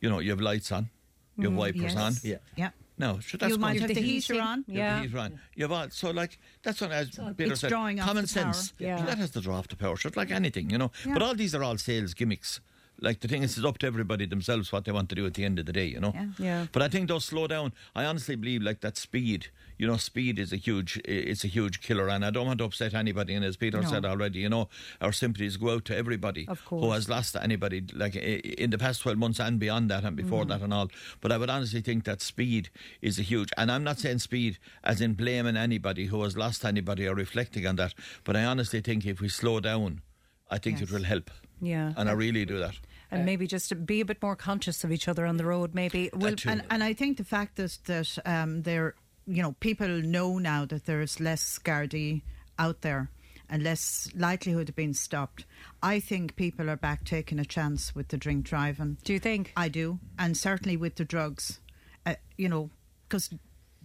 You 0.00 0.08
know 0.10 0.20
you 0.20 0.30
have 0.30 0.40
lights 0.40 0.70
on, 0.70 0.88
you 1.36 1.48
have 1.48 1.58
wipers 1.58 1.82
Yes. 1.82 1.96
on. 1.96 2.12
Yeah. 2.22 2.36
Yeah. 2.56 2.70
No, 2.96 3.18
sure, 3.18 3.38
that's 3.38 3.50
You 3.52 3.58
might 3.58 3.70
going 3.72 3.80
have 3.80 3.88
to 3.88 3.94
the 3.96 4.00
the 4.00 4.06
heater 4.06 4.40
on. 4.40 4.64
Yeah. 4.68 4.98
the 4.98 5.02
heater 5.08 5.18
on. 5.18 5.40
You 5.56 5.64
have 5.64 5.72
all, 5.72 5.90
so 5.90 6.10
like 6.12 6.38
that's 6.62 6.80
what 6.80 6.92
as 6.92 7.10
Peter 7.36 7.50
it's 7.52 7.62
said. 7.62 7.70
drawing 7.70 7.98
off 7.98 8.06
common 8.06 8.26
the 8.26 8.32
power. 8.32 8.52
sense. 8.52 8.72
Yeah. 8.78 9.04
That 9.04 9.18
has 9.18 9.30
to 9.32 9.40
draw 9.40 9.56
off 9.58 9.66
the 9.66 9.74
power. 9.74 9.96
Sure, 9.96 10.10
it's 10.10 10.16
like 10.16 10.30
anything, 10.30 10.70
you 10.70 10.78
know. 10.78 10.92
Yeah. 11.04 11.14
But 11.14 11.22
all 11.22 11.34
these 11.34 11.52
are 11.56 11.64
all 11.64 11.76
sales 11.78 12.14
gimmicks. 12.14 12.60
Like 13.00 13.20
the 13.20 13.28
thing 13.28 13.42
is, 13.42 13.58
it's 13.58 13.66
up 13.66 13.78
to 13.78 13.86
everybody 13.86 14.24
themselves 14.24 14.70
what 14.72 14.84
they 14.84 14.92
want 14.92 15.08
to 15.10 15.14
do 15.14 15.26
at 15.26 15.34
the 15.34 15.44
end 15.44 15.58
of 15.58 15.66
the 15.66 15.72
day, 15.72 15.86
you 15.86 16.00
know. 16.00 16.12
Yeah. 16.14 16.26
Yeah. 16.38 16.66
But 16.72 16.82
I 16.82 16.88
think 16.88 17.08
they'll 17.08 17.20
slow 17.20 17.46
down. 17.46 17.72
I 17.94 18.04
honestly 18.04 18.36
believe 18.36 18.62
like 18.62 18.80
that 18.80 18.96
speed. 18.96 19.48
You 19.76 19.88
know, 19.88 19.96
speed 19.96 20.38
is 20.38 20.52
a 20.52 20.56
huge, 20.56 21.00
it's 21.04 21.42
a 21.42 21.48
huge 21.48 21.80
killer, 21.80 22.08
and 22.08 22.24
I 22.24 22.30
don't 22.30 22.46
want 22.46 22.58
to 22.58 22.64
upset 22.64 22.94
anybody. 22.94 23.34
And 23.34 23.44
as 23.44 23.56
Peter 23.56 23.82
No. 23.82 23.88
said 23.88 24.04
already, 24.04 24.38
you 24.38 24.48
know, 24.48 24.68
our 25.00 25.10
sympathies 25.10 25.56
go 25.56 25.74
out 25.74 25.84
to 25.86 25.96
everybody 25.96 26.46
who 26.66 26.92
has 26.92 27.08
lost 27.08 27.34
anybody, 27.34 27.82
like 27.92 28.14
in 28.14 28.70
the 28.70 28.78
past 28.78 29.02
twelve 29.02 29.18
months 29.18 29.40
and 29.40 29.58
beyond 29.58 29.90
that, 29.90 30.04
and 30.04 30.16
before 30.16 30.42
mm-hmm. 30.42 30.50
that 30.50 30.62
and 30.62 30.72
all. 30.72 30.88
But 31.20 31.32
I 31.32 31.38
would 31.38 31.50
honestly 31.50 31.80
think 31.80 32.04
that 32.04 32.22
speed 32.22 32.70
is 33.02 33.18
a 33.18 33.22
huge, 33.22 33.50
and 33.56 33.72
I'm 33.72 33.82
not 33.82 33.98
saying 33.98 34.20
speed 34.20 34.58
as 34.84 35.00
in 35.00 35.14
blaming 35.14 35.56
anybody 35.56 36.06
who 36.06 36.22
has 36.22 36.36
lost 36.36 36.64
anybody 36.64 37.08
or 37.08 37.14
reflecting 37.14 37.66
on 37.66 37.74
that. 37.76 37.94
But 38.22 38.36
I 38.36 38.44
honestly 38.44 38.80
think 38.80 39.04
if 39.04 39.20
we 39.20 39.28
slow 39.28 39.58
down, 39.58 40.02
I 40.50 40.58
think 40.58 40.78
Yes. 40.78 40.88
it 40.88 40.94
will 40.94 41.04
help, 41.04 41.30
Yeah. 41.60 41.92
and 41.96 42.08
I 42.08 42.12
really 42.12 42.44
do 42.44 42.58
that. 42.58 42.74
and 43.10 43.24
maybe 43.24 43.46
just 43.46 43.68
to 43.68 43.74
be 43.76 44.00
a 44.00 44.04
bit 44.04 44.22
more 44.22 44.36
conscious 44.36 44.84
of 44.84 44.90
each 44.92 45.08
other 45.08 45.24
on 45.26 45.36
the 45.36 45.44
road. 45.44 45.74
Maybe. 45.74 46.10
Well, 46.12 46.34
too. 46.34 46.48
And, 46.48 46.62
and 46.70 46.82
I 46.82 46.92
think 46.94 47.16
the 47.16 47.24
fact 47.24 47.58
is 47.58 47.78
that 47.86 48.18
um, 48.26 48.62
there, 48.62 48.94
you 49.26 49.42
know, 49.42 49.52
people 49.60 49.88
know 49.88 50.38
now 50.38 50.64
that 50.66 50.86
there's 50.86 51.20
less 51.20 51.58
Gardaí 51.58 52.22
out 52.58 52.80
there 52.82 53.10
and 53.48 53.62
less 53.62 54.08
likelihood 54.16 54.68
of 54.70 54.76
being 54.76 54.94
stopped. 54.94 55.44
I 55.82 56.00
think 56.00 56.34
people 56.36 56.70
are 56.70 56.76
back 56.76 57.04
taking 57.04 57.38
a 57.38 57.44
chance 57.44 57.94
with 57.94 58.08
the 58.08 58.16
drink 58.16 58.44
driving. 58.44 58.96
do 59.04 59.12
you 59.12 59.18
think? 59.18 59.52
I 59.56 59.68
do, 59.68 59.98
and 60.18 60.36
certainly 60.36 60.76
with 60.76 60.96
the 60.96 61.04
drugs. 61.04 61.60
Uh, 62.06 62.14
you 62.36 62.48
know, 62.48 62.70
because 63.08 63.30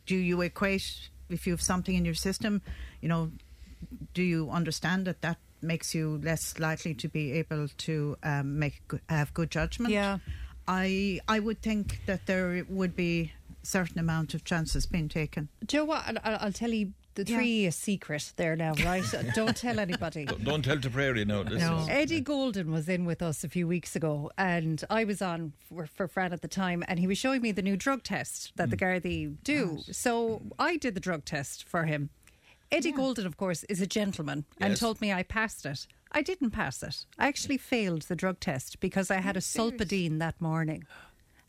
do 0.06 0.16
you 0.16 0.42
equate 0.42 1.10
if 1.30 1.46
you 1.46 1.54
have 1.54 1.62
something 1.62 1.96
in 1.96 2.06
your 2.06 2.14
system? 2.16 2.62
You 3.02 3.10
know, 3.10 3.32
do 4.14 4.24
you 4.24 4.50
understand 4.50 5.06
that 5.06 5.22
that 5.22 5.38
makes 5.62 5.94
you 5.96 6.20
less 6.24 6.58
likely 6.60 6.94
to 6.96 7.08
be 7.08 7.32
able 7.34 7.68
to 7.80 8.18
um, 8.24 8.60
make 8.60 8.82
have 9.10 9.34
good 9.34 9.52
judgment? 9.52 9.94
Yeah. 9.94 10.20
I 10.68 11.20
I 11.28 11.40
would 11.40 11.62
think 11.62 12.02
that 12.06 12.26
there 12.28 12.66
would 12.70 12.96
be 12.96 13.34
certain 13.64 14.00
amount 14.00 14.34
of 14.34 14.44
chances 14.44 14.86
being 14.86 15.10
taken. 15.10 15.50
Do 15.66 15.78
you 15.78 15.82
know 15.84 15.86
what? 15.86 16.04
I'll, 16.08 16.18
I'll 16.24 16.38
I'll 16.42 16.52
tell 16.54 16.70
you 16.72 16.94
the 17.16 17.26
three 17.26 17.66
a 17.66 17.72
secret 17.72 18.34
there 18.38 18.56
now, 18.56 18.74
right? 18.86 19.04
Don't 19.36 19.58
tell 19.58 19.80
anybody. 19.80 20.26
Don't 20.26 20.64
tell 20.64 20.78
the 20.78 20.90
prairie 20.90 21.26
now. 21.26 21.44
This 21.44 21.62
No. 21.64 21.80
is- 21.80 21.90
Eddie 21.90 22.22
Golden 22.22 22.72
was 22.72 22.88
in 22.88 23.04
with 23.04 23.22
us 23.22 23.44
a 23.44 23.50
few 23.50 23.68
weeks 23.68 23.96
ago, 23.96 24.32
and 24.38 24.82
I 24.90 25.04
was 25.04 25.22
on 25.22 25.52
for, 25.68 25.86
for 25.88 26.08
Fran 26.08 26.32
at 26.32 26.42
the 26.42 26.48
time, 26.48 26.84
and 26.88 27.00
he 27.00 27.08
was 27.08 27.18
showing 27.18 27.42
me 27.42 27.52
the 27.52 27.64
new 27.64 27.76
drug 27.76 28.04
test 28.04 28.54
that 28.56 28.70
the 28.70 28.78
Gardaí 28.78 29.36
do. 29.44 29.80
So 29.92 30.44
I 30.60 30.78
did 30.78 30.94
the 30.94 31.02
drug 31.02 31.26
test 31.26 31.68
for 31.68 31.86
him. 31.86 32.10
Eddie 32.72 32.92
Golden, 32.92 33.26
of 33.26 33.38
course, 33.38 33.64
is 33.66 33.82
a 33.82 33.88
gentleman 33.88 34.46
and 34.60 34.78
told 34.78 35.02
me 35.02 35.12
I 35.12 35.24
passed 35.24 35.66
it. 35.66 35.88
I 36.12 36.22
didn't 36.22 36.52
pass 36.52 36.82
it. 36.84 37.06
I 37.18 37.28
actually 37.28 37.58
failed 37.58 38.04
the 38.04 38.16
drug 38.16 38.40
test 38.40 38.80
because 38.80 39.12
I 39.12 39.18
had 39.22 39.38
a 39.38 39.42
Solpadeine 39.42 40.20
that 40.20 40.40
morning. 40.40 40.86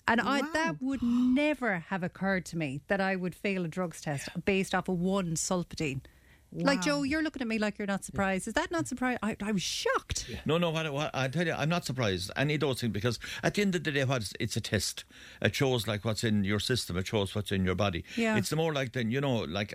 And 0.09 0.21
I, 0.21 0.43
that 0.53 0.83
would 0.83 1.03
never 1.03 1.79
have 1.89 2.03
occurred 2.03 2.45
to 2.47 2.59
me 2.59 2.81
that 2.89 3.01
I 3.01 3.17
would 3.17 3.35
fail 3.35 3.65
a 3.65 3.69
drugs 3.69 4.01
test 4.01 4.29
based 4.45 4.75
off 4.75 4.89
of 4.89 4.99
one 5.01 5.35
Solpadeine. 5.35 6.01
Like, 6.53 6.83
Joe, 6.83 7.05
you're 7.05 7.23
looking 7.23 7.43
at 7.43 7.49
me 7.49 7.59
like 7.59 7.79
you're 7.79 7.87
not 7.87 8.05
surprised. 8.05 8.49
Is 8.49 8.55
that 8.55 8.71
not 8.73 8.89
surprised? 8.89 9.21
I, 9.23 9.37
I 9.41 9.53
was 9.53 9.63
shocked. 9.63 10.27
No, 10.45 10.59
no, 10.59 10.71
what, 10.71 10.93
what, 10.93 11.11
I 11.15 11.29
tell 11.29 11.47
you, 11.47 11.53
I'm 11.53 11.69
not 11.69 11.85
surprised. 11.85 12.31
Any 12.37 12.55
of 12.55 12.61
those 12.61 12.81
things, 12.81 12.93
because 12.93 13.19
at 13.43 13.55
the 13.55 13.63
end 13.63 13.75
of 13.77 13.85
the 13.85 13.93
day, 13.93 14.05
what 14.05 14.33
it's, 14.41 14.57
a 14.57 14.61
test. 14.61 15.05
It 15.41 15.55
shows 15.55 15.87
like 15.87 16.05
what's 16.05 16.25
in 16.25 16.43
your 16.45 16.59
system. 16.59 16.97
It 16.97 17.07
shows 17.07 17.35
what's 17.35 17.53
in 17.53 17.65
your 17.65 17.77
body. 17.77 18.05
Yeah. 18.17 18.37
It's 18.37 18.53
more 18.53 18.73
like 18.73 18.93
then 18.93 19.11
you 19.13 19.21
know, 19.21 19.39
like 19.41 19.75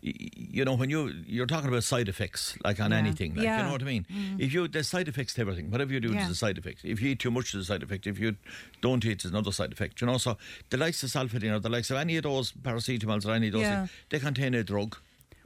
you 0.00 0.64
know, 0.64 0.74
when 0.74 0.90
you 0.90 1.12
you're 1.26 1.46
talking 1.46 1.68
about 1.68 1.84
side 1.84 2.08
effects, 2.08 2.56
like 2.64 2.80
on 2.80 2.90
Yeah. 2.92 2.98
anything, 2.98 3.34
like 3.34 3.44
Yeah. 3.44 3.58
you 3.58 3.62
know 3.64 3.72
what 3.72 3.82
I 3.82 3.86
mean. 3.86 4.06
Mm. 4.12 4.40
If 4.40 4.52
you 4.52 4.68
there's 4.68 4.88
side 4.88 5.08
effects 5.08 5.34
to 5.34 5.40
everything. 5.40 5.70
Whatever 5.70 5.92
you 5.92 6.00
do, 6.00 6.08
Yeah. 6.12 6.20
there's 6.20 6.30
a 6.30 6.34
side 6.36 6.58
effect. 6.58 6.84
If 6.84 7.00
you 7.02 7.10
eat 7.10 7.18
too 7.18 7.30
much, 7.30 7.52
there's 7.52 7.64
a 7.64 7.72
side 7.72 7.82
effect. 7.82 8.06
If 8.06 8.18
you 8.18 8.36
don't 8.80 9.04
eat, 9.04 9.22
there's 9.22 9.32
another 9.32 9.52
side 9.52 9.72
effect. 9.72 10.00
You 10.00 10.06
know, 10.06 10.18
so 10.18 10.36
the 10.70 10.76
likes 10.76 11.02
of 11.02 11.10
Solpadeine 11.10 11.52
or 11.54 11.58
the 11.58 11.68
likes 11.68 11.90
of 11.90 11.96
any 11.96 12.16
of 12.16 12.22
those 12.22 12.52
paracetamols 12.52 13.26
or 13.26 13.32
any 13.32 13.48
of 13.48 13.54
those, 13.54 13.62
Yeah. 13.62 13.78
things, 13.86 13.90
they 14.10 14.18
contain 14.20 14.54
a 14.54 14.62
drug. 14.64 14.96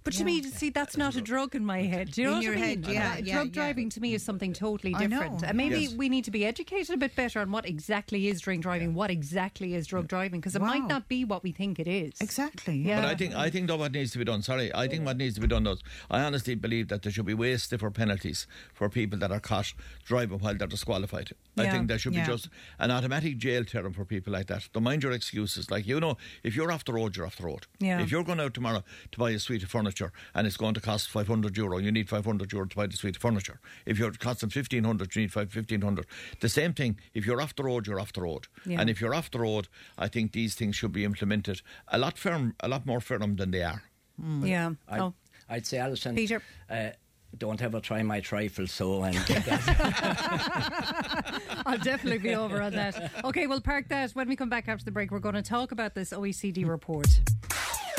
But 0.07 0.15
to 0.15 0.25
me, 0.25 0.41
see, 0.45 0.71
that's 0.71 0.97
not 0.97 1.17
a 1.17 1.21
drug 1.21 1.57
in 1.57 1.65
my 1.67 1.83
head. 1.83 2.13
Do 2.13 2.23
you 2.23 2.29
know 2.31 2.39
In 2.39 2.47
what 2.47 2.47
I 2.47 2.51
mean? 2.55 2.65
head, 2.65 2.87
yeah, 2.87 3.17
yeah, 3.19 3.35
drug 3.35 3.47
yeah. 3.49 3.53
driving 3.53 3.91
to 3.91 4.01
me 4.01 4.15
is 4.15 4.23
something 4.23 4.53
totally 4.53 4.95
I 4.95 5.01
know. 5.07 5.19
different. 5.21 5.43
And 5.43 5.57
maybe 5.57 5.81
Yes. 5.81 5.95
we 5.95 6.09
need 6.09 6.25
to 6.27 6.31
be 6.31 6.47
educated 6.47 6.95
a 6.95 6.97
bit 6.97 7.17
better 7.17 7.41
on 7.41 7.51
what 7.51 7.67
exactly 7.67 8.29
is 8.29 8.41
drink 8.41 8.63
driving, 8.63 8.95
what 8.95 9.11
exactly 9.11 9.75
is 9.75 9.89
drug 9.89 10.07
driving, 10.07 10.39
because 10.41 10.55
it 10.55 10.63
might 10.63 10.87
not 10.87 11.09
be 11.09 11.25
what 11.25 11.43
we 11.43 11.51
think 11.51 11.81
it 11.81 11.89
is. 11.89 12.13
Exactly. 12.21 12.77
Yeah. 12.77 13.01
But 13.01 13.09
I 13.11 13.15
think 13.17 13.35
I 13.35 13.51
think 13.51 13.67
though 13.67 13.77
what 13.79 13.91
needs 13.91 14.13
to 14.13 14.19
be 14.19 14.25
done. 14.25 14.43
Sorry, 14.43 14.73
I 14.73 14.87
think 14.87 15.05
what 15.05 15.17
needs 15.17 15.35
to 15.35 15.41
be 15.41 15.49
done 15.49 15.67
is 15.67 15.81
I 16.09 16.23
honestly 16.23 16.55
believe 16.55 16.87
that 16.89 17.03
there 17.03 17.11
should 17.11 17.27
be 17.27 17.35
way 17.35 17.57
stiffer 17.57 17.91
penalties 17.91 18.47
for 18.75 18.89
people 18.89 19.19
that 19.19 19.33
are 19.33 19.41
caught 19.41 19.75
driving 20.05 20.39
while 20.39 20.55
they're 20.55 20.69
disqualified. 20.69 21.31
I 21.59 21.69
think 21.69 21.89
there 21.89 21.99
should 21.99 22.15
Yeah. 22.15 22.27
be 22.27 22.33
just 22.33 22.49
an 22.79 22.93
automatic 22.93 23.39
jail 23.39 23.65
term 23.65 23.93
for 23.93 24.05
people 24.05 24.33
like 24.33 24.47
that. 24.47 24.69
Don't 24.73 24.85
mind 24.85 25.03
your 25.03 25.11
excuses. 25.13 25.69
Like 25.69 25.85
you 25.85 25.99
know, 25.99 26.17
if 26.45 26.55
you're 26.55 26.71
off 26.71 26.85
the 26.85 26.93
road, 26.93 27.17
you're 27.17 27.27
off 27.27 27.37
the 27.39 27.45
road. 27.47 27.67
Yeah. 27.81 28.01
If 28.01 28.13
you're 28.13 28.23
going 28.23 28.39
out 28.39 28.55
tomorrow 28.55 28.85
to 29.11 29.19
buy 29.19 29.31
a 29.33 29.41
suite 29.41 29.65
of 29.65 29.69
furniture 29.71 29.96
and 30.35 30.47
it's 30.47 30.57
going 30.57 30.75
to 30.75 30.81
cost 30.81 31.11
five 31.11 31.27
hundred 31.29 31.57
euro, 31.57 31.79
you 31.79 31.91
need 31.91 32.09
five 32.09 32.25
hundred 32.25 32.53
euro 32.53 32.67
to 32.67 32.77
buy 32.77 32.87
the 32.87 32.97
suite 32.97 33.17
of 33.17 33.23
furniture. 33.23 33.61
If 33.85 33.99
you're 33.99 34.13
costing 34.13 34.51
fifteen 34.51 34.85
hundred, 34.85 35.15
you 35.17 35.23
need 35.23 35.33
five 35.33 35.51
fifteen 35.53 35.81
hundred. 35.83 36.07
The 36.41 36.49
same 36.49 36.73
thing. 36.73 36.99
If 37.15 37.27
you're 37.27 37.41
off 37.41 37.55
the 37.57 37.65
road, 37.65 37.87
you're 37.87 38.01
off 38.01 38.13
the 38.13 38.23
road. 38.23 38.47
Yeah. 38.65 38.81
And 38.81 38.89
if 38.91 39.01
you're 39.01 39.15
off 39.15 39.31
the 39.31 39.41
road, 39.41 39.69
I 39.99 40.09
think 40.09 40.33
these 40.33 40.55
things 40.55 40.77
should 40.77 40.93
be 40.93 41.05
implemented 41.05 41.63
a 41.89 41.99
lot 41.99 42.19
firm, 42.19 42.55
a 42.61 42.69
lot 42.69 42.85
more 42.87 43.01
firm 43.01 43.37
than 43.37 43.51
they 43.51 43.63
are. 43.63 43.83
Yeah. 44.43 44.71
I'd, 44.89 45.01
Oh, 45.01 45.15
I'd 45.49 45.67
say, 45.67 45.79
Alison, 45.79 46.15
Peter. 46.15 46.43
Uh, 46.71 46.91
don't 47.39 47.61
ever 47.61 47.81
try 47.81 48.03
my 48.03 48.21
trifle 48.21 48.67
so 48.67 49.03
and. 49.03 49.17
I'll 51.67 51.79
definitely 51.79 52.19
be 52.19 52.35
over 52.35 52.63
on 52.63 52.73
that. 52.73 53.13
Okay, 53.25 53.47
we'll 53.47 53.61
park 53.61 53.89
that. 53.89 54.13
When 54.13 54.29
we 54.29 54.37
come 54.37 54.49
back 54.49 54.69
after 54.69 54.85
the 54.85 54.91
break, 54.91 55.11
we're 55.11 55.19
going 55.19 55.35
to 55.35 55.43
talk 55.43 55.73
about 55.73 55.95
this 55.95 56.11
OECD 56.13 56.67
report. 56.67 57.09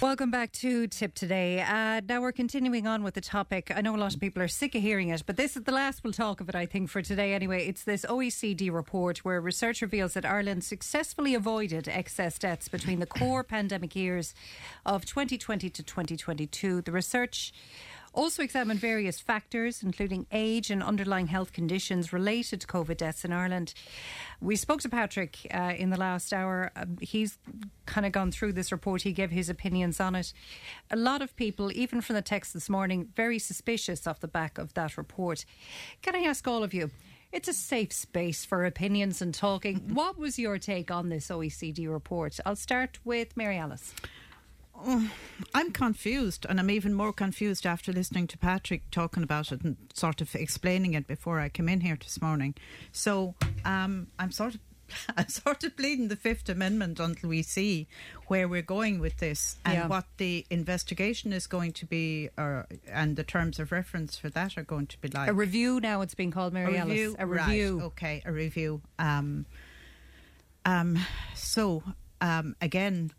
Welcome 0.00 0.30
back 0.30 0.52
to 0.52 0.86
Tipp 0.86 1.12
Today. 1.14 1.60
Uh, 1.60 2.02
now 2.08 2.20
we're 2.20 2.30
continuing 2.30 2.86
on 2.86 3.02
with 3.02 3.14
the 3.14 3.20
topic. 3.20 3.72
I 3.74 3.80
know 3.80 3.96
a 3.96 3.98
lot 3.98 4.14
of 4.14 4.20
people 4.20 4.40
are 4.40 4.46
sick 4.46 4.76
of 4.76 4.80
hearing 4.80 5.08
it, 5.08 5.24
but 5.26 5.36
this 5.36 5.56
is 5.56 5.64
the 5.64 5.72
last 5.72 6.04
we'll 6.04 6.12
talk 6.12 6.40
of 6.40 6.48
it, 6.48 6.54
I 6.54 6.66
think, 6.66 6.88
for 6.88 7.02
today 7.02 7.34
anyway. 7.34 7.66
It's 7.66 7.82
this 7.82 8.06
OECD 8.08 8.72
report 8.72 9.18
where 9.24 9.40
research 9.40 9.82
reveals 9.82 10.14
that 10.14 10.24
Ireland 10.24 10.62
successfully 10.62 11.34
avoided 11.34 11.88
excess 11.88 12.38
deaths 12.38 12.68
between 12.68 13.00
the 13.00 13.06
core 13.06 13.42
pandemic 13.56 13.96
years 13.96 14.34
of 14.86 15.04
2020 15.04 15.68
to 15.68 15.82
2022. 15.82 16.82
The 16.82 16.92
research 16.92 17.52
also 18.14 18.42
examined 18.42 18.80
various 18.80 19.20
factors, 19.20 19.82
including 19.82 20.26
age 20.32 20.70
and 20.70 20.82
underlying 20.82 21.26
health 21.26 21.52
conditions 21.52 22.12
related 22.12 22.60
to 22.60 22.66
COVID 22.66 22.96
deaths 22.96 23.24
in 23.24 23.32
Ireland. 23.32 23.74
We 24.40 24.56
spoke 24.56 24.80
to 24.82 24.88
Patrick 24.88 25.46
uh, 25.52 25.74
in 25.76 25.90
the 25.90 25.96
last 25.96 26.32
hour. 26.32 26.70
Uh, 26.76 26.86
he's 27.00 27.38
kind 27.86 28.06
of 28.06 28.12
gone 28.12 28.30
through 28.30 28.52
this 28.52 28.72
report. 28.72 29.02
He 29.02 29.12
gave 29.12 29.30
his 29.30 29.48
opinions 29.48 30.00
on 30.00 30.14
it. 30.14 30.32
A 30.90 30.96
lot 30.96 31.22
of 31.22 31.34
people, 31.36 31.70
even 31.72 32.00
from 32.00 32.14
the 32.14 32.22
text 32.22 32.54
this 32.54 32.68
morning, 32.68 33.08
very 33.14 33.38
suspicious 33.38 34.06
off 34.06 34.20
the 34.20 34.28
back 34.28 34.58
of 34.58 34.74
that 34.74 34.96
report. 34.96 35.44
Can 36.02 36.14
I 36.14 36.20
ask 36.20 36.46
all 36.46 36.62
of 36.62 36.74
you? 36.74 36.90
It's 37.30 37.48
a 37.48 37.52
safe 37.52 37.92
space 37.92 38.46
for 38.46 38.64
opinions 38.64 39.20
and 39.20 39.34
talking. 39.34 39.90
what 39.92 40.18
was 40.18 40.38
your 40.38 40.58
take 40.58 40.90
on 40.90 41.10
this 41.10 41.28
OECD 41.28 41.90
report? 41.90 42.38
I'll 42.46 42.56
start 42.56 42.98
with 43.04 43.36
Mary 43.36 43.58
Alice. 43.58 43.94
I'm 45.54 45.72
confused, 45.72 46.46
and 46.48 46.58
I'm 46.60 46.70
even 46.70 46.94
more 46.94 47.12
confused 47.12 47.66
after 47.66 47.92
listening 47.92 48.26
to 48.28 48.38
Patrick 48.38 48.90
talking 48.90 49.22
about 49.22 49.52
it 49.52 49.62
and 49.62 49.76
sort 49.94 50.20
of 50.20 50.34
explaining 50.34 50.94
it 50.94 51.06
before 51.06 51.40
I 51.40 51.48
came 51.48 51.68
in 51.68 51.80
here 51.80 51.96
this 52.00 52.20
morning. 52.20 52.54
So 52.92 53.34
um, 53.64 54.08
I'm 54.18 54.30
sort 54.32 54.54
of. 54.54 54.60
I'm 55.18 55.28
sort 55.28 55.64
of 55.64 55.76
pleading 55.76 56.08
the 56.08 56.16
Fifth 56.16 56.48
Amendment 56.48 56.98
until 56.98 57.28
we 57.28 57.42
see 57.42 57.86
where 58.28 58.48
we're 58.48 58.62
going 58.62 59.00
with 59.00 59.18
this 59.18 59.58
and 59.62 59.74
Yeah. 59.74 59.86
what 59.86 60.06
the 60.16 60.46
investigation 60.48 61.30
is 61.34 61.46
going 61.46 61.72
to 61.72 61.84
be, 61.84 62.30
or 62.38 62.66
and 62.90 63.14
the 63.16 63.22
terms 63.22 63.58
of 63.58 63.70
reference 63.70 64.16
for 64.16 64.30
that 64.30 64.56
are 64.56 64.62
going 64.64 64.86
to 64.86 64.98
be 65.02 65.08
like. 65.08 65.28
A 65.28 65.34
review 65.34 65.78
now, 65.78 66.00
it's 66.00 66.14
being 66.14 66.30
called, 66.30 66.54
Mary 66.54 66.76
a 66.76 66.78
Alice. 66.78 66.90
review, 66.92 67.16
A 67.18 67.26
right, 67.26 67.46
review. 67.48 67.80
okay, 67.82 68.22
a 68.24 68.32
review. 68.32 68.80
Um, 68.98 69.44
um, 70.64 70.98
so 71.34 71.82
um, 72.22 72.56
again, 72.62 73.12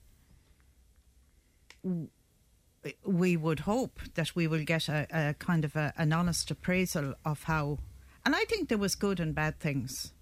we 3.06 3.36
would 3.38 3.62
hope 3.62 4.00
that 4.16 4.36
we 4.36 4.48
will 4.48 4.64
get 4.64 4.88
a, 4.90 5.06
a 5.12 5.34
kind 5.36 5.66
of 5.66 5.76
a, 5.76 5.94
an 5.98 6.14
honest 6.14 6.50
appraisal 6.52 7.14
of 7.26 7.44
how, 7.44 7.80
and 8.26 8.36
I 8.36 8.46
think 8.46 8.70
there 8.70 8.78
was 8.78 8.96
good 8.96 9.20
and 9.20 9.36
bad 9.36 9.60
things. 9.60 10.14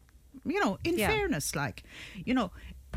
You 0.46 0.60
know, 0.64 0.78
in 0.84 0.98
Yeah. 0.98 1.10
fairness, 1.10 1.56
like, 1.56 1.84
you 2.26 2.34
know, 2.34 2.52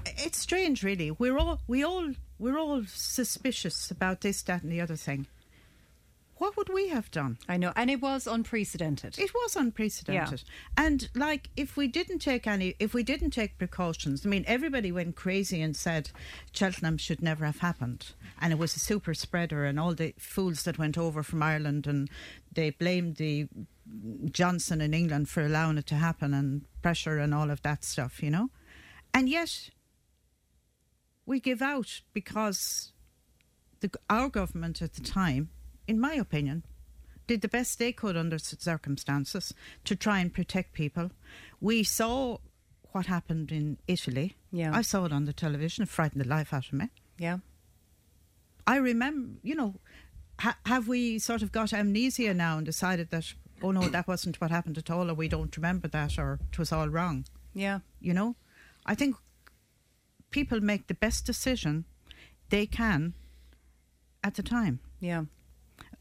it's 0.06 0.38
strange, 0.38 0.82
really. 0.82 1.10
We're 1.10 1.36
all 1.38 1.60
we 1.66 1.82
all 1.82 2.12
we're 2.38 2.58
all 2.58 2.84
suspicious 2.86 3.90
about 3.90 4.20
this, 4.20 4.42
that, 4.42 4.62
and 4.62 4.70
the 4.72 4.80
other 4.80 4.96
thing. 4.96 5.26
What 6.40 6.56
would 6.56 6.70
we 6.70 6.88
have 6.88 7.10
done? 7.10 7.36
I 7.50 7.58
know, 7.58 7.70
and 7.76 7.90
it 7.90 8.00
was 8.00 8.26
unprecedented. 8.26 9.18
It 9.18 9.34
was 9.34 9.56
unprecedented. 9.56 10.42
And 10.74 11.10
like 11.14 11.50
if 11.54 11.76
we 11.76 11.86
didn't 11.86 12.20
take 12.20 12.46
any 12.46 12.76
if 12.78 12.94
we 12.94 13.02
didn't 13.02 13.32
take 13.32 13.58
precautions, 13.58 14.24
I 14.24 14.30
mean 14.30 14.44
everybody 14.46 14.90
went 14.90 15.16
crazy 15.16 15.60
and 15.60 15.76
said 15.76 16.10
Cheltenham 16.52 16.96
should 16.96 17.20
never 17.20 17.44
have 17.44 17.58
happened. 17.58 18.12
And 18.40 18.54
it 18.54 18.58
was 18.58 18.74
a 18.74 18.78
super 18.78 19.12
spreader 19.12 19.66
and 19.66 19.78
all 19.78 19.94
the 19.94 20.14
fools 20.16 20.62
that 20.62 20.78
went 20.78 20.96
over 20.96 21.22
from 21.22 21.42
Ireland 21.42 21.86
and 21.86 22.08
they 22.50 22.70
blamed 22.70 23.16
the 23.16 23.46
Johnson 24.32 24.80
in 24.80 24.94
England 24.94 25.28
for 25.28 25.44
allowing 25.44 25.76
it 25.76 25.86
to 25.88 25.96
happen 25.96 26.32
and 26.32 26.64
pressure 26.80 27.18
and 27.18 27.34
all 27.34 27.50
of 27.50 27.60
that 27.64 27.84
stuff, 27.84 28.22
you 28.22 28.30
know? 28.30 28.48
And 29.12 29.28
yet 29.28 29.68
we 31.26 31.38
give 31.38 31.60
out 31.60 32.00
because 32.14 32.92
the, 33.80 33.90
our 34.08 34.30
government 34.30 34.80
at 34.80 34.94
the 34.94 35.02
time, 35.02 35.50
in 35.90 35.98
my 35.98 36.14
opinion, 36.14 36.62
did 37.26 37.40
the 37.40 37.48
best 37.48 37.78
they 37.80 37.90
could 37.92 38.16
under 38.16 38.38
circumstances 38.38 39.52
to 39.84 39.96
try 39.96 40.20
and 40.20 40.32
protect 40.32 40.72
people. 40.72 41.10
We 41.60 41.82
saw 41.82 42.38
what 42.92 43.06
happened 43.06 43.50
in 43.50 43.78
Italy. 43.88 44.36
Yeah. 44.52 44.70
I 44.72 44.82
saw 44.82 45.04
it 45.04 45.12
on 45.12 45.24
the 45.24 45.32
television. 45.32 45.82
It 45.82 45.88
frightened 45.88 46.22
the 46.24 46.28
life 46.28 46.54
out 46.54 46.68
of 46.68 46.72
me. 46.74 46.90
Yeah. 47.18 47.38
I 48.68 48.76
remember, 48.76 49.40
you 49.42 49.56
know, 49.56 49.74
ha- 50.38 50.58
have 50.64 50.86
we 50.86 51.18
sort 51.18 51.42
of 51.42 51.50
got 51.50 51.72
amnesia 51.72 52.34
now 52.34 52.56
and 52.58 52.64
decided 52.64 53.10
that, 53.10 53.34
oh 53.60 53.72
no, 53.72 53.88
that 53.88 54.06
wasn't 54.06 54.40
what 54.40 54.52
happened 54.52 54.78
at 54.78 54.90
all, 54.90 55.10
or 55.10 55.14
we 55.14 55.28
don't 55.28 55.56
remember 55.56 55.88
that, 55.88 56.18
or 56.18 56.38
it 56.52 56.58
was 56.58 56.70
all 56.70 56.88
wrong? 56.88 57.24
Yeah. 57.52 57.80
You 58.00 58.14
know, 58.14 58.36
I 58.86 58.94
think 58.94 59.16
people 60.30 60.60
make 60.60 60.86
the 60.86 60.94
best 60.94 61.26
decision 61.26 61.84
they 62.48 62.66
can 62.66 63.14
at 64.22 64.36
the 64.36 64.42
time. 64.44 64.78
Yeah. 65.00 65.24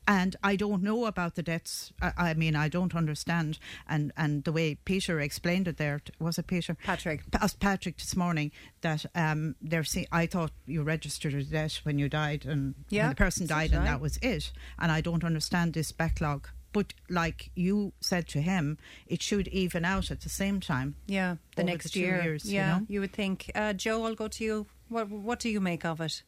And 0.10 0.36
I 0.44 0.56
don't 0.56 0.82
know 0.82 1.06
about 1.06 1.36
the 1.36 1.44
deaths. 1.44 1.94
I, 2.02 2.12
I 2.18 2.34
mean, 2.34 2.56
I 2.56 2.68
don't 2.68 2.96
understand. 2.96 3.60
And, 3.88 4.12
and 4.18 4.44
the 4.44 4.52
way 4.52 4.74
Peter 4.74 5.20
explained 5.20 5.68
it 5.68 5.78
there, 5.78 6.02
was 6.20 6.40
it 6.40 6.48
Peter? 6.48 6.76
Patrick. 6.84 7.30
Pa- 7.30 7.38
asked 7.44 7.60
Patrick 7.60 7.98
this 8.00 8.16
morning 8.16 8.52
that 8.82 9.06
um, 9.14 9.56
they're 9.62 9.84
see- 9.84 10.08
I 10.12 10.26
thought 10.26 10.50
you 10.66 10.82
registered 10.82 11.36
a 11.36 11.44
death 11.44 11.82
when 11.84 12.00
you 12.00 12.10
died 12.10 12.44
and 12.46 12.74
Yeah, 12.90 13.04
when 13.04 13.10
the 13.12 13.16
person 13.18 13.46
died 13.46 13.72
and 13.72 13.82
I. 13.84 13.86
that 13.86 14.02
was 14.02 14.18
it. 14.24 14.52
And 14.80 14.92
I 14.92 15.00
don't 15.00 15.24
understand 15.24 15.74
this 15.76 15.92
backlog. 15.92 16.48
But 16.74 16.96
like 17.08 17.52
you 17.56 17.94
said 18.02 18.28
to 18.30 18.42
him, 18.42 18.80
it 19.06 19.22
should 19.22 19.48
even 19.50 19.86
out 19.86 20.10
at 20.10 20.22
the 20.22 20.30
same 20.30 20.60
time. 20.60 20.96
Yeah, 21.06 21.36
the 21.56 21.64
next 21.64 21.92
two 21.94 22.00
year. 22.00 22.24
years, 22.24 22.46
yeah, 22.52 22.80
you 22.88 22.96
know? 22.98 23.02
would 23.02 23.14
think. 23.14 23.52
Uh, 23.54 23.74
Joe, 23.74 24.06
I'll 24.06 24.16
go 24.16 24.28
to 24.28 24.44
you. 24.44 24.66
What 24.88 25.10
What 25.10 25.40
do 25.40 25.50
you 25.50 25.60
make 25.62 25.86
of 25.86 26.02
it? 26.02 26.24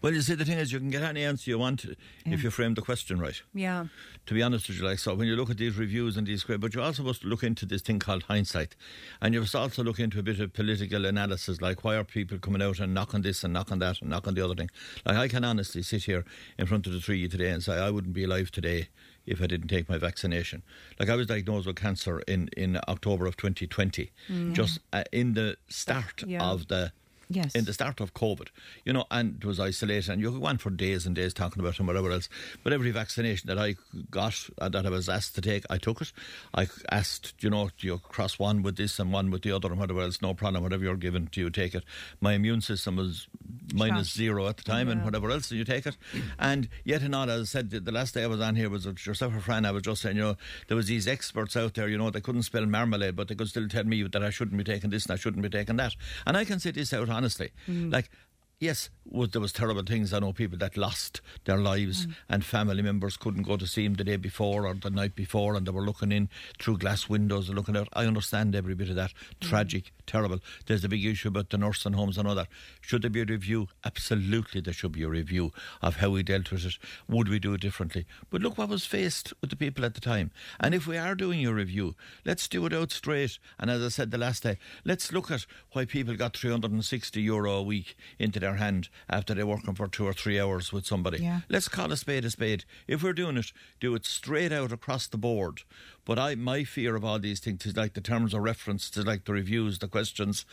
Well, 0.00 0.14
you 0.14 0.20
see, 0.20 0.34
the 0.34 0.44
thing 0.44 0.58
is, 0.58 0.70
you 0.72 0.78
can 0.78 0.90
get 0.90 1.02
any 1.02 1.24
answer 1.24 1.50
you 1.50 1.58
want 1.58 1.84
if 2.24 2.44
you 2.44 2.50
frame 2.50 2.74
the 2.74 2.82
question 2.82 3.18
right. 3.18 3.42
Yeah. 3.52 3.86
To 4.26 4.34
be 4.34 4.42
honest 4.44 4.68
with 4.68 4.78
you, 4.78 4.84
like 4.84 5.00
so, 5.00 5.14
when 5.14 5.26
you 5.26 5.34
look 5.34 5.50
at 5.50 5.56
these 5.56 5.76
reviews 5.76 6.16
and 6.16 6.24
these 6.26 6.44
but 6.44 6.72
you're 6.72 6.84
also 6.84 7.02
supposed 7.02 7.22
to 7.22 7.26
look 7.26 7.42
into 7.42 7.66
this 7.66 7.82
thing 7.82 7.98
called 7.98 8.22
hindsight, 8.24 8.76
and 9.20 9.34
you 9.34 9.40
must 9.40 9.56
also 9.56 9.82
look 9.82 9.98
into 9.98 10.20
a 10.20 10.22
bit 10.22 10.38
of 10.38 10.52
political 10.52 11.04
analysis, 11.04 11.60
like 11.60 11.82
why 11.82 11.96
are 11.96 12.04
people 12.04 12.38
coming 12.38 12.62
out 12.62 12.78
and 12.78 12.94
knocking 12.94 13.22
this 13.22 13.42
and 13.42 13.52
knocking 13.52 13.80
that 13.80 14.00
and 14.00 14.10
knocking 14.10 14.34
the 14.34 14.44
other 14.44 14.54
thing. 14.54 14.70
Like 15.04 15.16
I 15.16 15.26
can 15.26 15.44
honestly 15.44 15.82
sit 15.82 16.04
here 16.04 16.24
in 16.58 16.66
front 16.66 16.86
of 16.86 16.92
the 16.92 17.00
three 17.00 17.16
of 17.16 17.22
you 17.22 17.28
today 17.28 17.50
and 17.50 17.60
say 17.62 17.74
I 17.78 17.90
wouldn't 17.90 18.14
be 18.14 18.22
alive 18.24 18.52
today 18.52 18.88
if 19.26 19.42
I 19.42 19.46
didn't 19.48 19.68
take 19.68 19.88
my 19.88 19.98
vaccination. 19.98 20.62
Like 21.00 21.08
I 21.08 21.16
was 21.16 21.26
diagnosed 21.26 21.66
with 21.66 21.76
cancer 21.76 22.20
in 22.20 22.48
in 22.56 22.78
October 22.86 23.26
of 23.26 23.36
2020, 23.36 24.12
Mm. 24.30 24.52
just 24.54 24.78
uh, 24.92 25.02
in 25.12 25.34
the 25.34 25.56
start 25.68 26.22
Yeah. 26.24 26.42
of 26.44 26.68
the 26.68 26.92
Yes. 27.30 27.54
in 27.54 27.64
the 27.64 27.72
start 27.72 28.00
of 28.00 28.14
COVID, 28.14 28.48
you 28.84 28.92
know, 28.92 29.04
and 29.10 29.36
it 29.36 29.44
was 29.44 29.60
isolated, 29.60 30.10
and 30.10 30.20
you 30.20 30.30
could 30.30 30.40
go 30.40 30.46
on 30.46 30.58
for 30.58 30.70
days 30.70 31.06
and 31.06 31.14
days 31.14 31.34
talking 31.34 31.60
about 31.60 31.74
it 31.74 31.78
and 31.78 31.86
whatever 31.88 32.10
else. 32.10 32.28
But 32.64 32.72
every 32.72 32.90
vaccination 32.90 33.48
that 33.48 33.58
I 33.58 33.76
got, 34.10 34.48
uh, 34.58 34.68
that 34.70 34.86
I 34.86 34.90
was 34.90 35.08
asked 35.08 35.34
to 35.34 35.40
take, 35.40 35.64
I 35.68 35.78
took 35.78 36.00
it. 36.00 36.12
I 36.54 36.68
asked, 36.90 37.34
you 37.40 37.50
know, 37.50 37.70
do 37.78 37.86
you 37.86 37.98
cross 37.98 38.38
one 38.38 38.62
with 38.62 38.76
this 38.76 38.98
and 38.98 39.12
one 39.12 39.30
with 39.30 39.42
the 39.42 39.52
other 39.52 39.68
and 39.68 39.78
whatever 39.78 40.00
else, 40.00 40.22
no 40.22 40.34
problem, 40.34 40.62
whatever 40.62 40.84
you're 40.84 40.96
given, 40.96 41.28
do 41.30 41.40
you 41.40 41.50
take 41.50 41.74
it? 41.74 41.84
My 42.20 42.32
immune 42.32 42.60
system 42.62 42.96
was 42.96 43.26
minus 43.74 44.12
zero 44.14 44.46
at 44.48 44.56
the 44.56 44.62
time 44.64 44.88
and 44.88 45.04
whatever 45.04 45.30
else, 45.30 45.50
and 45.50 45.58
you 45.58 45.64
take 45.64 45.86
it. 45.86 45.96
And 46.38 46.68
yet 46.84 47.02
another, 47.02 47.32
as 47.34 47.40
I 47.42 47.44
said, 47.44 47.70
the- 47.70 47.92
last 47.92 48.14
day 48.14 48.22
I 48.22 48.26
was 48.26 48.40
on 48.40 48.54
here 48.56 48.70
was 48.70 48.86
with 48.86 49.04
yourself 49.06 49.34
or 49.34 49.40
Fran, 49.40 49.64
I 49.66 49.70
was 49.72 49.82
just 49.82 50.02
saying, 50.02 50.16
you 50.16 50.22
know, 50.22 50.36
there 50.68 50.76
was 50.76 50.86
these 50.86 51.06
experts 51.08 51.56
out 51.56 51.74
there, 51.74 51.88
you 51.88 51.98
know, 51.98 52.10
they 52.10 52.20
couldn't 52.20 52.44
spell 52.44 52.64
marmalade, 52.64 53.16
but 53.16 53.28
they 53.28 53.34
could 53.34 53.48
still 53.48 53.68
tell 53.68 53.84
me 53.84 54.02
that 54.02 54.22
I 54.22 54.30
shouldn't 54.30 54.56
be 54.56 54.64
taking 54.64 54.90
this 54.90 55.04
and 55.06 55.12
I 55.12 55.16
shouldn't 55.16 55.42
be 55.42 55.48
taking 55.48 55.76
that. 55.76 55.94
And 56.26 56.36
I 56.36 56.44
can 56.44 56.60
say 56.60 56.70
this 56.70 56.92
out 56.92 57.08
honestly. 57.18 57.50
Mm. 57.68 57.92
Like, 57.92 58.10
yes, 58.60 58.90
was, 59.10 59.30
there 59.30 59.40
was 59.40 59.52
terrible 59.52 59.82
things. 59.82 60.12
I 60.12 60.18
know 60.18 60.32
people 60.34 60.58
that 60.58 60.76
lost 60.76 61.22
their 61.46 61.56
lives 61.56 62.06
Mm. 62.06 62.14
and 62.28 62.44
family 62.44 62.82
members 62.82 63.16
couldn't 63.16 63.44
go 63.44 63.56
to 63.56 63.66
see 63.66 63.84
them 63.84 63.94
the 63.94 64.04
day 64.04 64.16
before 64.16 64.66
or 64.66 64.74
the 64.74 64.90
night 64.90 65.14
before 65.14 65.54
and 65.54 65.66
they 65.66 65.70
were 65.70 65.84
looking 65.84 66.12
in 66.12 66.28
through 66.58 66.76
glass 66.76 67.08
windows 67.08 67.48
and 67.48 67.56
looking 67.56 67.76
out. 67.76 67.88
I 67.94 68.04
understand 68.04 68.54
every 68.54 68.74
bit 68.74 68.90
of 68.90 68.96
that. 68.96 69.14
Tragic, 69.40 69.92
terrible. 70.06 70.40
There's 70.66 70.84
a 70.84 70.88
big 70.90 71.06
issue 71.06 71.28
about 71.28 71.48
the 71.48 71.56
nursing 71.56 71.94
homes 71.94 72.18
and 72.18 72.28
all 72.28 72.34
that. 72.34 72.48
Should 72.82 73.00
there 73.02 73.10
be 73.10 73.22
a 73.22 73.24
review? 73.24 73.68
Absolutely 73.84 74.60
there 74.60 74.74
should 74.74 74.92
be 74.92 75.04
a 75.04 75.08
review 75.08 75.52
of 75.80 75.96
how 75.96 76.10
we 76.10 76.22
dealt 76.22 76.50
with 76.50 76.66
it. 76.66 76.78
Would 77.08 77.28
we 77.28 77.38
do 77.38 77.54
it 77.54 77.62
differently? 77.62 78.04
But 78.28 78.42
look 78.42 78.58
what 78.58 78.68
was 78.68 78.84
faced 78.84 79.32
with 79.40 79.48
the 79.50 79.56
people 79.56 79.86
at 79.86 79.94
the 79.94 80.00
time. 80.02 80.32
And 80.60 80.74
if 80.74 80.86
we 80.86 80.98
are 80.98 81.14
doing 81.14 81.46
a 81.46 81.52
review, 81.54 81.94
let's 82.26 82.46
do 82.46 82.66
it 82.66 82.74
out 82.74 82.92
straight. 82.92 83.38
And 83.58 83.70
as 83.70 83.82
I 83.82 83.88
said 83.88 84.10
the 84.10 84.18
last 84.18 84.42
day, 84.42 84.58
let's 84.84 85.12
look 85.12 85.30
at 85.30 85.46
why 85.72 85.86
people 85.86 86.14
got 86.14 86.36
360 86.36 87.22
euro 87.22 87.52
a 87.54 87.62
week 87.62 87.96
into 88.18 88.38
their 88.38 88.47
hand 88.56 88.88
after 89.08 89.34
they're 89.34 89.46
working 89.46 89.74
for 89.74 89.88
two 89.88 90.06
or 90.06 90.12
three 90.12 90.38
hours 90.40 90.72
with 90.72 90.86
somebody. 90.86 91.18
Yeah. 91.22 91.40
Let's 91.48 91.68
call 91.68 91.92
a 91.92 91.96
spade 91.96 92.24
a 92.24 92.30
spade. 92.30 92.64
If 92.86 93.02
we're 93.02 93.12
doing 93.12 93.36
it, 93.36 93.52
do 93.80 93.94
it 93.94 94.04
straight 94.06 94.52
out 94.52 94.72
across 94.72 95.06
the 95.06 95.18
board. 95.18 95.62
But 96.04 96.18
I, 96.18 96.34
my 96.34 96.64
fear 96.64 96.96
of 96.96 97.04
all 97.04 97.18
these 97.18 97.40
things 97.40 97.64
is 97.66 97.76
like 97.76 97.94
the 97.94 98.00
terms 98.00 98.34
of 98.34 98.42
reference, 98.42 98.90
to 98.90 99.02
like 99.02 99.24
the 99.24 99.32
reviews, 99.32 99.78
the 99.78 99.88
questions. 99.88 100.44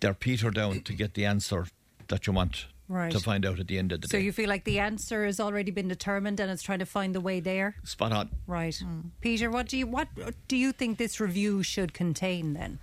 They're 0.00 0.14
peter 0.14 0.50
down 0.50 0.80
to 0.82 0.92
get 0.92 1.14
the 1.14 1.24
answer 1.24 1.66
that 2.08 2.26
you 2.26 2.32
want 2.32 2.66
Right. 2.88 3.12
to 3.12 3.20
find 3.20 3.46
out 3.46 3.58
at 3.58 3.68
the 3.68 3.78
end 3.78 3.92
of 3.92 4.02
the 4.02 4.08
So 4.08 4.12
day. 4.18 4.18
So 4.18 4.24
you 4.24 4.32
feel 4.32 4.48
like 4.50 4.64
the 4.64 4.78
answer 4.80 5.24
has 5.24 5.40
already 5.40 5.70
been 5.70 5.88
determined 5.88 6.40
and 6.40 6.50
it's 6.50 6.62
trying 6.62 6.80
to 6.80 6.84
find 6.86 7.14
the 7.14 7.20
way 7.20 7.40
there? 7.40 7.76
Spot 7.84 8.12
on. 8.12 8.28
Right. 8.46 8.78
Peter, 9.22 9.50
what 9.50 9.66
do 9.68 9.78
you 9.78 9.86
what 9.86 10.08
do 10.46 10.56
you 10.56 10.72
think 10.72 10.98
this 10.98 11.18
review 11.20 11.62
should 11.62 11.94
contain 11.94 12.52
then? 12.52 12.80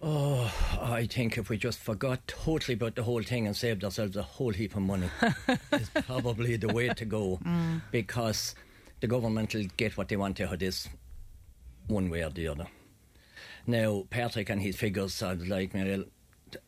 Oh, 0.00 0.52
I 0.80 1.06
think 1.06 1.38
if 1.38 1.50
we 1.50 1.56
just 1.56 1.80
forgot 1.80 2.26
totally 2.28 2.74
about 2.74 2.94
the 2.94 3.02
whole 3.02 3.22
thing 3.22 3.46
and 3.46 3.56
saved 3.56 3.82
ourselves 3.82 4.16
a 4.16 4.22
whole 4.22 4.52
heap 4.52 4.76
of 4.76 4.82
money, 4.82 5.10
is 5.72 5.90
probably 6.06 6.56
the 6.56 6.72
way 6.72 6.88
to 6.88 7.04
go. 7.04 7.40
Mm. 7.44 7.82
Because 7.90 8.54
the 9.00 9.08
government 9.08 9.54
will 9.54 9.66
get 9.76 9.96
what 9.96 10.08
they 10.08 10.16
want 10.16 10.40
out 10.40 10.52
of 10.52 10.58
this, 10.60 10.88
one 11.88 12.10
way 12.10 12.22
or 12.22 12.30
the 12.30 12.46
other. 12.46 12.66
Now, 13.66 14.04
Patrick 14.08 14.50
and 14.50 14.62
his 14.62 14.76
figures, 14.76 15.20
I 15.22 15.34
was 15.34 15.48
like, 15.48 15.74
Muriel, 15.74 16.04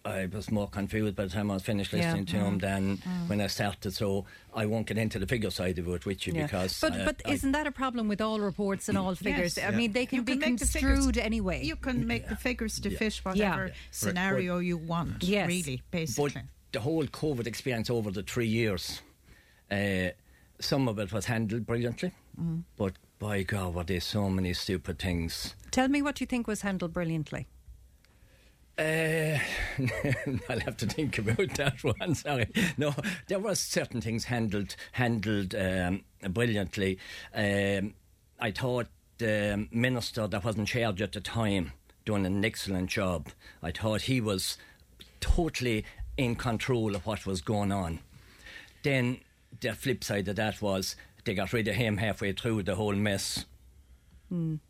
I 0.05 0.27
was 0.27 0.51
more 0.51 0.69
confused 0.69 1.16
by 1.16 1.24
the 1.24 1.31
time 1.31 1.51
I 1.51 1.55
was 1.55 1.62
finished 1.62 1.93
Yeah. 1.93 2.01
listening 2.07 2.27
to 2.27 2.36
him 2.36 2.59
Mm. 2.59 2.61
than 2.61 2.97
Mm. 2.98 3.28
when 3.28 3.40
I 3.40 3.47
started. 3.48 3.93
So 3.93 4.27
I 4.55 4.66
won't 4.66 4.86
get 4.86 4.98
into 4.98 5.19
the 5.19 5.27
figure 5.27 5.51
side 5.51 5.78
of 5.78 5.89
it 5.89 6.07
with 6.07 6.27
you 6.27 6.32
Yeah. 6.35 6.47
because. 6.47 6.81
but 6.81 6.93
I- 6.93 7.05
but 7.05 7.23
I- 7.24 7.32
isn't 7.32 7.52
that 7.52 7.66
a 7.66 7.73
problem 7.73 8.09
with 8.09 8.20
all 8.20 8.40
reports 8.40 8.89
and 8.89 8.97
all 8.98 9.15
figures? 9.15 9.57
Yes. 9.57 9.73
I 9.73 9.77
mean, 9.77 9.93
they 9.93 10.07
can 10.07 10.16
You 10.16 10.23
be 10.23 10.36
make 10.36 10.59
the 10.59 10.66
figures- 10.66 10.98
construed 11.01 11.19
anyway. 11.19 11.65
You 11.65 11.77
can 11.77 12.07
make 12.07 12.28
the 12.28 12.36
figures 12.36 12.78
to 12.81 12.90
Yeah. 12.90 12.98
fit 12.98 13.15
whatever 13.24 13.66
Yeah. 13.69 13.74
scenario 13.90 14.59
you 14.59 14.77
want, 14.77 15.23
Yes. 15.23 15.48
really, 15.48 15.82
basically. 15.90 16.31
But 16.35 16.43
the 16.73 16.81
whole 16.81 17.07
COVID 17.07 17.47
experience 17.47 17.90
over 17.90 18.11
the 18.11 18.23
three 18.23 18.47
years, 18.48 19.02
uh, 19.70 20.11
some 20.61 20.89
of 20.89 20.98
it 20.98 21.12
was 21.12 21.27
handled 21.27 21.66
brilliantly, 21.66 22.12
Mm. 22.40 22.65
but 22.77 22.94
by 23.19 23.43
God, 23.43 23.74
were 23.74 23.85
there 23.85 24.01
so 24.01 24.28
many 24.31 24.52
stupid 24.55 24.98
things. 24.98 25.55
Tell 25.70 25.89
me 25.89 26.01
what 26.02 26.20
you 26.20 26.27
think 26.27 26.47
was 26.47 26.62
handled 26.62 26.93
brilliantly. 26.93 27.47
Uh, 28.81 29.39
I'll 30.48 30.61
have 30.61 30.78
to 30.78 30.86
think 30.86 31.19
about 31.19 31.55
that 31.57 31.85
one. 31.98 32.15
Sorry. 32.15 32.48
No, 32.78 32.94
there 33.28 33.39
were 33.39 33.55
certain 33.55 34.01
things 34.01 34.24
handled 34.24 34.74
handled 34.93 35.55
um, 35.55 36.02
brilliantly. 36.31 36.98
Um, 37.35 37.93
I 38.39 38.52
thought 38.52 38.86
the 39.19 39.69
minister 39.70 40.27
that 40.27 40.44
was 40.44 40.57
in 40.57 40.65
charge 40.65 41.02
at 41.02 41.12
the 41.12 41.20
time 41.20 41.73
doing 42.07 42.24
an 42.24 42.43
excellent 42.43 42.89
job. 42.89 43.28
I 43.62 43.70
thought 43.70 44.02
he 44.02 44.19
was 44.19 44.57
totally 45.20 45.85
in 46.16 46.35
control 46.36 46.97
of 46.97 47.05
what 47.05 47.27
was 47.27 47.43
going 47.43 47.73
on. 47.73 47.98
Then 48.82 49.20
the 49.61 49.74
flip 49.74 50.02
side 50.02 50.27
of 50.28 50.36
that 50.36 50.62
was 50.62 50.97
they 51.27 51.35
got 51.35 51.52
rid 51.52 51.69
of 51.69 51.74
him 51.74 51.98
halfway 51.98 52.32
through 52.32 52.62
the 52.62 52.77
whole 52.77 52.94
mess. 52.94 53.44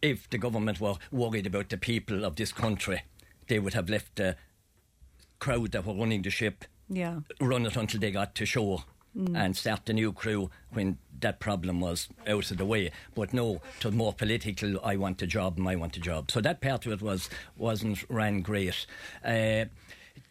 If 0.03 0.29
the 0.31 0.39
government 0.39 0.81
were 0.81 0.95
worried 1.13 1.47
about 1.47 1.69
the 1.69 1.77
people 1.77 2.25
of 2.25 2.35
this 2.35 2.51
country, 2.51 3.03
they 3.51 3.59
would 3.59 3.75
have 3.75 3.91
left 3.91 4.17
the 4.17 4.37
crowd 5.39 5.73
that 5.73 5.85
were 5.85 5.95
running 5.95 6.23
the 6.23 6.31
ship 6.31 6.65
Yeah. 6.89 7.21
run 7.41 7.67
it 7.67 7.77
until 7.77 8.01
they 8.01 8.11
got 8.13 8.35
to 8.37 8.47
shore 8.47 8.85
Mm. 9.17 9.37
and 9.37 9.57
start 9.57 9.87
the 9.87 9.93
new 9.93 10.13
crew 10.13 10.51
when 10.71 10.97
that 11.19 11.41
problem 11.41 11.81
was 11.81 12.09
out 12.29 12.49
of 12.53 12.59
the 12.59 12.65
way. 12.65 12.93
But 13.17 13.33
no, 13.35 13.61
was 13.85 13.93
more 13.93 14.13
political. 14.15 14.79
I 14.85 14.95
want 14.95 15.21
a 15.21 15.27
job 15.27 15.59
and 15.59 15.69
I 15.69 15.75
want 15.75 15.97
a 15.97 16.01
job. 16.01 16.31
So 16.31 16.41
that 16.41 16.61
part 16.61 16.87
of 16.87 16.93
it 16.93 17.03
was 17.03 17.29
wasn't 17.57 18.05
ran 18.09 18.41
great. 18.43 18.87
Uh, 19.25 19.65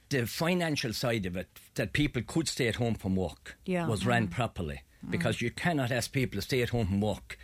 the 0.08 0.26
financial 0.26 0.94
side 0.94 1.26
of 1.26 1.36
it, 1.36 1.50
that 1.76 1.92
people 1.92 2.22
could 2.26 2.48
stay 2.48 2.70
at 2.70 2.78
home 2.78 2.96
from 2.96 3.18
work, 3.18 3.58
Yeah. 3.66 3.86
was 3.86 4.06
ran 4.06 4.28
Mm. 4.30 4.32
properly 4.32 4.82
because 5.10 5.42
you 5.42 5.52
cannot 5.52 5.92
ask 5.92 6.14
people 6.14 6.38
to 6.38 6.42
stay 6.42 6.62
at 6.62 6.70
home 6.70 6.88
and 6.90 7.02
work. 7.02 7.38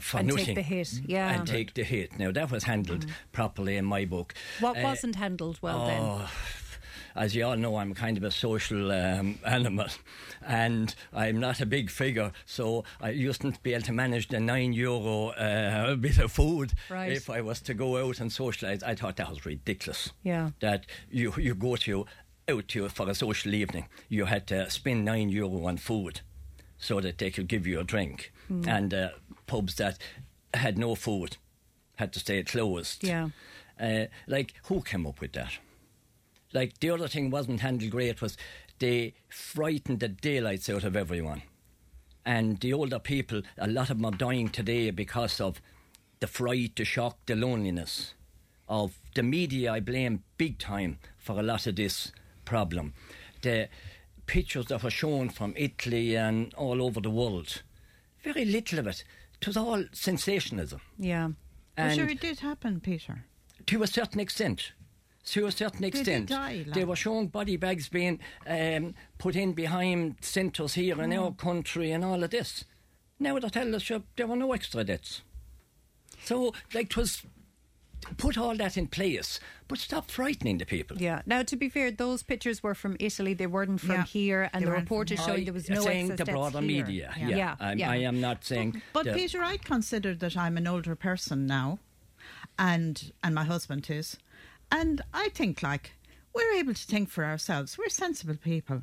For 0.00 0.18
And 0.20 0.30
take 0.36 0.54
the 0.54 0.62
hit, 0.62 1.00
yeah. 1.06 1.34
And 1.34 1.46
take 1.46 1.74
the 1.74 1.84
hit. 1.84 2.18
Now, 2.18 2.32
that 2.32 2.50
was 2.50 2.64
handled 2.64 3.04
properly 3.32 3.76
in 3.76 3.84
my 3.84 4.04
book. 4.06 4.34
What 4.60 4.78
Uh, 4.78 4.82
wasn't 4.82 5.16
handled 5.16 5.58
well 5.62 5.86
then? 5.86 6.00
Oh, 6.02 6.30
as 7.14 7.34
you 7.34 7.44
all 7.44 7.56
know, 7.56 7.76
I'm 7.76 7.92
kind 7.92 8.16
of 8.16 8.24
a 8.24 8.30
social 8.30 8.90
um, 8.90 9.38
animal, 9.44 9.88
and 10.46 10.94
I'm 11.12 11.38
not 11.40 11.60
a 11.60 11.66
big 11.66 11.90
figure, 11.90 12.32
so 12.46 12.84
I 13.02 13.10
used 13.10 13.42
to 13.42 13.52
be 13.62 13.74
able 13.74 13.84
to 13.84 13.92
manage 13.92 14.28
the 14.28 14.40
nine 14.40 14.72
euro 14.72 15.28
uh, 15.30 15.94
bit 16.00 16.18
of 16.18 16.32
food 16.32 16.72
Right. 16.88 17.12
if 17.12 17.28
I 17.28 17.42
was 17.42 17.60
to 17.62 17.74
go 17.74 17.98
out 18.08 18.18
and 18.20 18.30
socialise. 18.30 18.82
I 18.82 18.94
thought 18.94 19.16
that 19.16 19.28
was 19.28 19.44
ridiculous. 19.44 20.10
Yeah. 20.22 20.50
That 20.60 20.86
you 21.10 21.34
you 21.36 21.54
go 21.54 21.76
to 21.76 22.06
out 22.48 22.68
to 22.68 22.88
for 22.88 23.08
a 23.10 23.14
social 23.14 23.52
evening, 23.54 23.86
you 24.08 24.24
had 24.24 24.46
to 24.46 24.70
spend 24.70 25.04
nine 25.04 25.28
euro 25.28 25.66
on 25.66 25.76
food, 25.76 26.22
so 26.78 26.98
that 27.00 27.18
they 27.18 27.30
could 27.30 27.46
give 27.46 27.66
you 27.66 27.78
a 27.80 27.84
drink, 27.84 28.32
Mm. 28.50 28.66
and 28.66 28.92
uh, 28.94 29.08
pubs 29.46 29.76
that 29.76 29.98
had 30.54 30.78
no 30.78 30.94
food 30.94 31.36
had 31.96 32.12
to 32.12 32.20
stay 32.20 32.42
closed. 32.42 33.04
Yeah. 33.04 33.28
Uh, 33.80 34.06
like, 34.26 34.54
who 34.64 34.82
came 34.82 35.06
up 35.06 35.20
with 35.20 35.32
that? 35.32 35.52
Like, 36.52 36.78
the 36.80 36.90
other 36.90 37.08
thing 37.08 37.30
wasn't 37.30 37.60
handled 37.60 37.90
great 37.90 38.20
was 38.20 38.36
they 38.78 39.14
frightened 39.28 40.00
the 40.00 40.08
daylights 40.08 40.68
out 40.68 40.84
of 40.84 40.96
everyone. 40.96 41.42
And 42.24 42.60
the 42.60 42.72
older 42.72 42.98
people, 42.98 43.42
a 43.58 43.66
lot 43.66 43.90
of 43.90 43.98
them 43.98 44.04
are 44.04 44.16
dying 44.16 44.48
today 44.48 44.90
because 44.90 45.40
of 45.40 45.60
the 46.20 46.26
fright, 46.26 46.76
the 46.76 46.84
shock, 46.84 47.18
the 47.26 47.34
loneliness 47.34 48.14
of 48.68 48.98
the 49.14 49.22
media. 49.22 49.72
I 49.72 49.80
blame 49.80 50.22
big 50.38 50.58
time 50.58 50.98
for 51.18 51.38
a 51.38 51.42
lot 51.42 51.66
of 51.66 51.76
this 51.76 52.12
problem. 52.44 52.94
The 53.42 53.68
pictures 54.26 54.66
that 54.66 54.82
were 54.82 54.90
shown 54.90 55.30
from 55.30 55.54
Italy 55.56 56.16
and 56.16 56.54
all 56.54 56.80
over 56.80 57.00
the 57.00 57.10
world, 57.10 57.62
very 58.22 58.44
little 58.44 58.78
of 58.78 58.86
it. 58.86 59.04
It 59.42 59.46
was 59.48 59.56
all 59.56 59.84
sensationalism. 59.92 60.80
Yeah. 60.98 61.30
Well, 61.76 61.90
sure, 61.96 62.08
it 62.08 62.20
did 62.20 62.38
happen, 62.40 62.78
Peter. 62.80 63.24
to 63.66 63.82
a 63.82 63.86
certain 63.88 64.20
extent. 64.20 64.72
To 65.26 65.46
a 65.46 65.52
certain 65.52 65.84
extent, 65.84 66.28
die, 66.28 66.64
they 66.74 66.84
were 66.84 66.96
showing 66.96 67.28
body 67.28 67.56
bags 67.56 67.88
being 67.88 68.18
um, 68.46 68.94
put 69.18 69.34
in 69.36 69.52
behind 69.52 70.16
centres 70.20 70.74
here 70.74 71.00
in 71.02 71.10
Mm. 71.10 71.22
our 71.22 71.32
country 71.32 71.90
and 71.92 72.04
all 72.04 72.22
of 72.24 72.30
this. 72.30 72.64
Now 73.20 73.38
they 73.38 73.48
tell 73.48 73.74
us 73.74 73.90
there 74.16 74.26
were 74.26 74.36
no 74.36 74.52
extra 74.52 74.82
deaths. 74.84 75.22
So, 76.24 76.52
like, 76.74 76.88
'twas 76.88 77.22
put 78.16 78.36
all 78.36 78.56
that 78.56 78.76
in 78.76 78.86
place, 78.88 79.38
but 79.68 79.78
stop 79.78 80.10
frightening 80.10 80.58
the 80.58 80.66
people. 80.66 80.96
Yeah. 81.00 81.22
Now, 81.26 81.42
to 81.44 81.56
be 81.56 81.68
fair, 81.68 81.90
those 81.90 82.22
pictures 82.22 82.62
were 82.62 82.74
from 82.74 82.96
Italy. 83.00 83.32
They 83.34 83.46
weren't 83.46 83.80
from 83.80 83.90
Yeah. 83.90 84.04
here, 84.04 84.50
and 84.52 84.62
They 84.62 84.66
the 84.66 84.70
weren't 84.72 84.82
report 84.82 85.08
from 85.08 85.14
is 85.14 85.20
here. 85.20 85.28
showing 85.34 85.44
there 85.44 85.54
was 85.54 85.70
no 85.70 85.82
saying 85.82 86.06
excess 86.06 86.18
the 86.18 86.24
deaths 86.24 86.34
broader 86.36 86.60
here. 86.60 86.84
media. 86.84 87.14
Yeah. 87.16 87.28
Yeah, 87.28 87.36
Yeah. 87.36 87.56
I'm, 87.60 87.78
yeah. 87.78 87.90
I 87.90 87.96
am 87.96 88.20
not 88.20 88.44
saying. 88.44 88.82
But 88.92 89.04
the- 89.04 89.12
Peter, 89.14 89.42
I 89.42 89.56
consider 89.56 90.14
that 90.14 90.36
I'm 90.36 90.56
an 90.56 90.66
older 90.66 90.94
person 90.96 91.46
now, 91.46 91.78
and 92.58 93.12
and 93.22 93.34
my 93.34 93.44
husband 93.44 93.88
is, 93.90 94.16
and 94.70 95.00
I 95.14 95.28
think 95.30 95.62
like 95.62 95.92
we're 96.34 96.52
able 96.54 96.74
to 96.74 96.86
think 96.86 97.08
for 97.10 97.24
ourselves. 97.24 97.76
We're 97.78 97.88
sensible 97.90 98.36
people. 98.36 98.82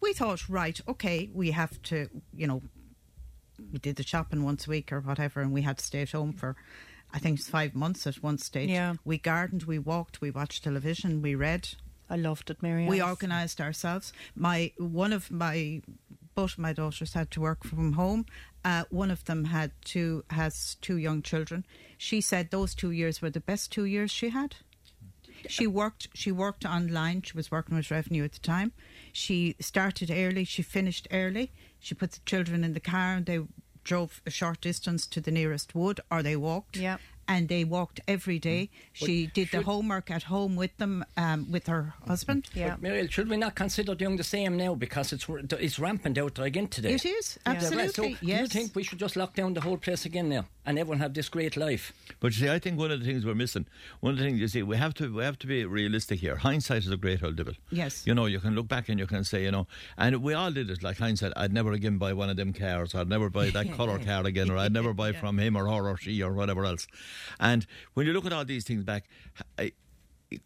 We 0.00 0.12
thought, 0.12 0.46
right, 0.48 0.78
okay, 0.86 1.30
we 1.32 1.52
have 1.52 1.80
to, 1.84 2.08
you 2.34 2.46
know, 2.46 2.62
we 3.72 3.78
did 3.78 3.96
the 3.96 4.02
shopping 4.02 4.44
once 4.44 4.66
a 4.66 4.70
week 4.70 4.92
or 4.92 5.00
whatever, 5.00 5.40
and 5.40 5.52
we 5.52 5.62
had 5.62 5.78
to 5.78 5.84
stay 5.84 6.02
at 6.02 6.10
home 6.12 6.34
for, 6.34 6.54
I 7.16 7.18
think 7.18 7.38
it's 7.38 7.48
five 7.48 7.74
months 7.74 8.06
at 8.06 8.22
one 8.22 8.36
stage. 8.36 8.68
Yeah. 8.68 8.96
We 9.02 9.16
gardened, 9.16 9.62
we 9.62 9.78
walked, 9.78 10.20
we 10.20 10.30
watched 10.30 10.64
television, 10.64 11.22
we 11.22 11.34
read. 11.34 11.70
I 12.10 12.16
loved 12.16 12.50
it, 12.50 12.62
Mary. 12.62 12.86
We 12.86 13.02
organised 13.02 13.58
ourselves. 13.58 14.12
My 14.34 14.72
one 14.76 15.14
of 15.14 15.30
my 15.30 15.80
both 16.34 16.52
of 16.52 16.58
my 16.58 16.74
daughters 16.74 17.14
had 17.14 17.30
to 17.30 17.40
work 17.40 17.64
from 17.64 17.94
home. 17.94 18.26
Uh, 18.66 18.84
one 18.90 19.10
of 19.10 19.24
them 19.24 19.44
had 19.44 19.72
two 19.82 20.24
has 20.28 20.76
two 20.82 20.98
young 20.98 21.22
children. 21.22 21.64
She 21.96 22.20
said 22.20 22.50
those 22.50 22.74
two 22.74 22.90
years 22.90 23.22
were 23.22 23.30
the 23.30 23.40
best 23.40 23.72
two 23.72 23.86
years 23.86 24.10
she 24.10 24.28
had. 24.28 24.56
She 25.48 25.66
worked. 25.66 26.08
She 26.12 26.30
worked 26.30 26.66
online. 26.66 27.22
She 27.22 27.34
was 27.34 27.50
working 27.50 27.76
with 27.76 27.90
revenue 27.90 28.24
at 28.24 28.32
the 28.32 28.40
time. 28.40 28.72
She 29.12 29.56
started 29.58 30.10
early. 30.10 30.44
She 30.44 30.60
finished 30.60 31.08
early. 31.10 31.50
She 31.80 31.94
put 31.94 32.12
the 32.12 32.20
children 32.26 32.62
in 32.62 32.74
the 32.74 32.80
car 32.80 33.14
and 33.14 33.24
they 33.24 33.40
drove 33.86 34.20
a 34.26 34.30
short 34.30 34.60
distance 34.60 35.06
to 35.06 35.20
the 35.20 35.30
nearest 35.30 35.74
wood, 35.74 36.00
or 36.10 36.22
they 36.22 36.36
walked. 36.36 36.76
Yeah. 36.76 36.98
And 37.28 37.48
they 37.48 37.64
walked 37.64 38.00
every 38.06 38.38
day. 38.38 38.70
She 38.92 39.26
did 39.26 39.50
the 39.50 39.62
homework 39.62 40.10
at 40.10 40.24
home 40.24 40.54
with 40.56 40.76
them, 40.76 41.04
um, 41.16 41.50
with 41.50 41.66
her 41.66 41.94
husband. 42.06 42.48
Yeah. 42.54 42.70
But 42.70 42.82
Muriel, 42.82 43.08
should 43.08 43.28
we 43.28 43.36
not 43.36 43.54
consider 43.54 43.94
doing 43.94 44.16
the 44.16 44.24
same 44.24 44.56
now 44.56 44.74
because 44.74 45.12
it's 45.12 45.26
it's 45.28 45.78
rampant 45.78 46.18
out 46.18 46.36
there 46.36 46.44
again 46.46 46.68
today? 46.68 46.92
It 46.94 47.04
is, 47.04 47.38
Yeah. 47.44 47.52
absolutely, 47.54 47.88
So, 47.92 48.02
do 48.20 48.26
you 48.26 48.46
think 48.46 48.74
we 48.76 48.82
should 48.84 48.98
just 49.00 49.16
lock 49.16 49.34
down 49.34 49.54
the 49.54 49.60
whole 49.60 49.76
place 49.76 50.04
again 50.06 50.28
now 50.28 50.46
and 50.64 50.78
everyone 50.78 51.00
have 51.00 51.14
this 51.14 51.28
great 51.28 51.56
life? 51.56 51.92
But 52.20 52.32
you 52.36 52.46
see, 52.46 52.52
I 52.52 52.58
think 52.58 52.78
one 52.78 52.90
of 52.90 53.00
the 53.00 53.06
things 53.06 53.24
we're 53.26 53.34
missing, 53.34 53.66
one 54.00 54.12
of 54.12 54.18
the 54.18 54.24
things 54.24 54.38
you 54.40 54.48
see, 54.48 54.62
we 54.62 54.76
have 54.76 54.94
to 54.94 55.12
we 55.12 55.24
have 55.24 55.38
to 55.40 55.46
be 55.46 55.64
realistic 55.64 56.20
here. 56.20 56.36
Hindsight 56.36 56.84
is 56.84 56.90
a 56.90 56.96
great 56.96 57.22
old 57.22 57.36
devil. 57.36 57.54
Yes. 57.70 58.06
You 58.06 58.14
know, 58.14 58.26
you 58.26 58.38
can 58.40 58.54
look 58.54 58.68
back 58.68 58.88
and 58.88 58.98
you 59.00 59.06
can 59.06 59.24
say, 59.24 59.42
you 59.42 59.50
know, 59.50 59.66
and 59.98 60.22
we 60.22 60.32
all 60.34 60.52
did 60.52 60.70
it. 60.70 60.82
Like 60.82 60.98
hindsight, 60.98 61.32
I'd 61.36 61.52
never 61.52 61.72
again 61.72 61.98
buy 61.98 62.12
one 62.12 62.30
of 62.30 62.36
them 62.36 62.52
cars. 62.52 62.94
I'd 62.94 63.08
never 63.08 63.28
buy 63.30 63.50
that 63.50 63.72
colour 63.76 63.98
car 63.98 64.24
again, 64.24 64.48
or 64.50 64.56
I'd 64.58 64.72
never 64.72 64.92
buy 65.02 65.12
from 65.12 65.38
him 65.38 65.56
or 65.56 65.64
her 65.66 65.88
or 65.90 65.96
she 65.96 66.22
or 66.22 66.32
whatever 66.32 66.64
else. 66.64 66.86
And 67.38 67.66
when 67.94 68.06
you 68.06 68.12
look 68.12 68.26
at 68.26 68.32
all 68.32 68.44
these 68.44 68.64
things 68.64 68.84
back, 68.84 69.04
I, 69.58 69.72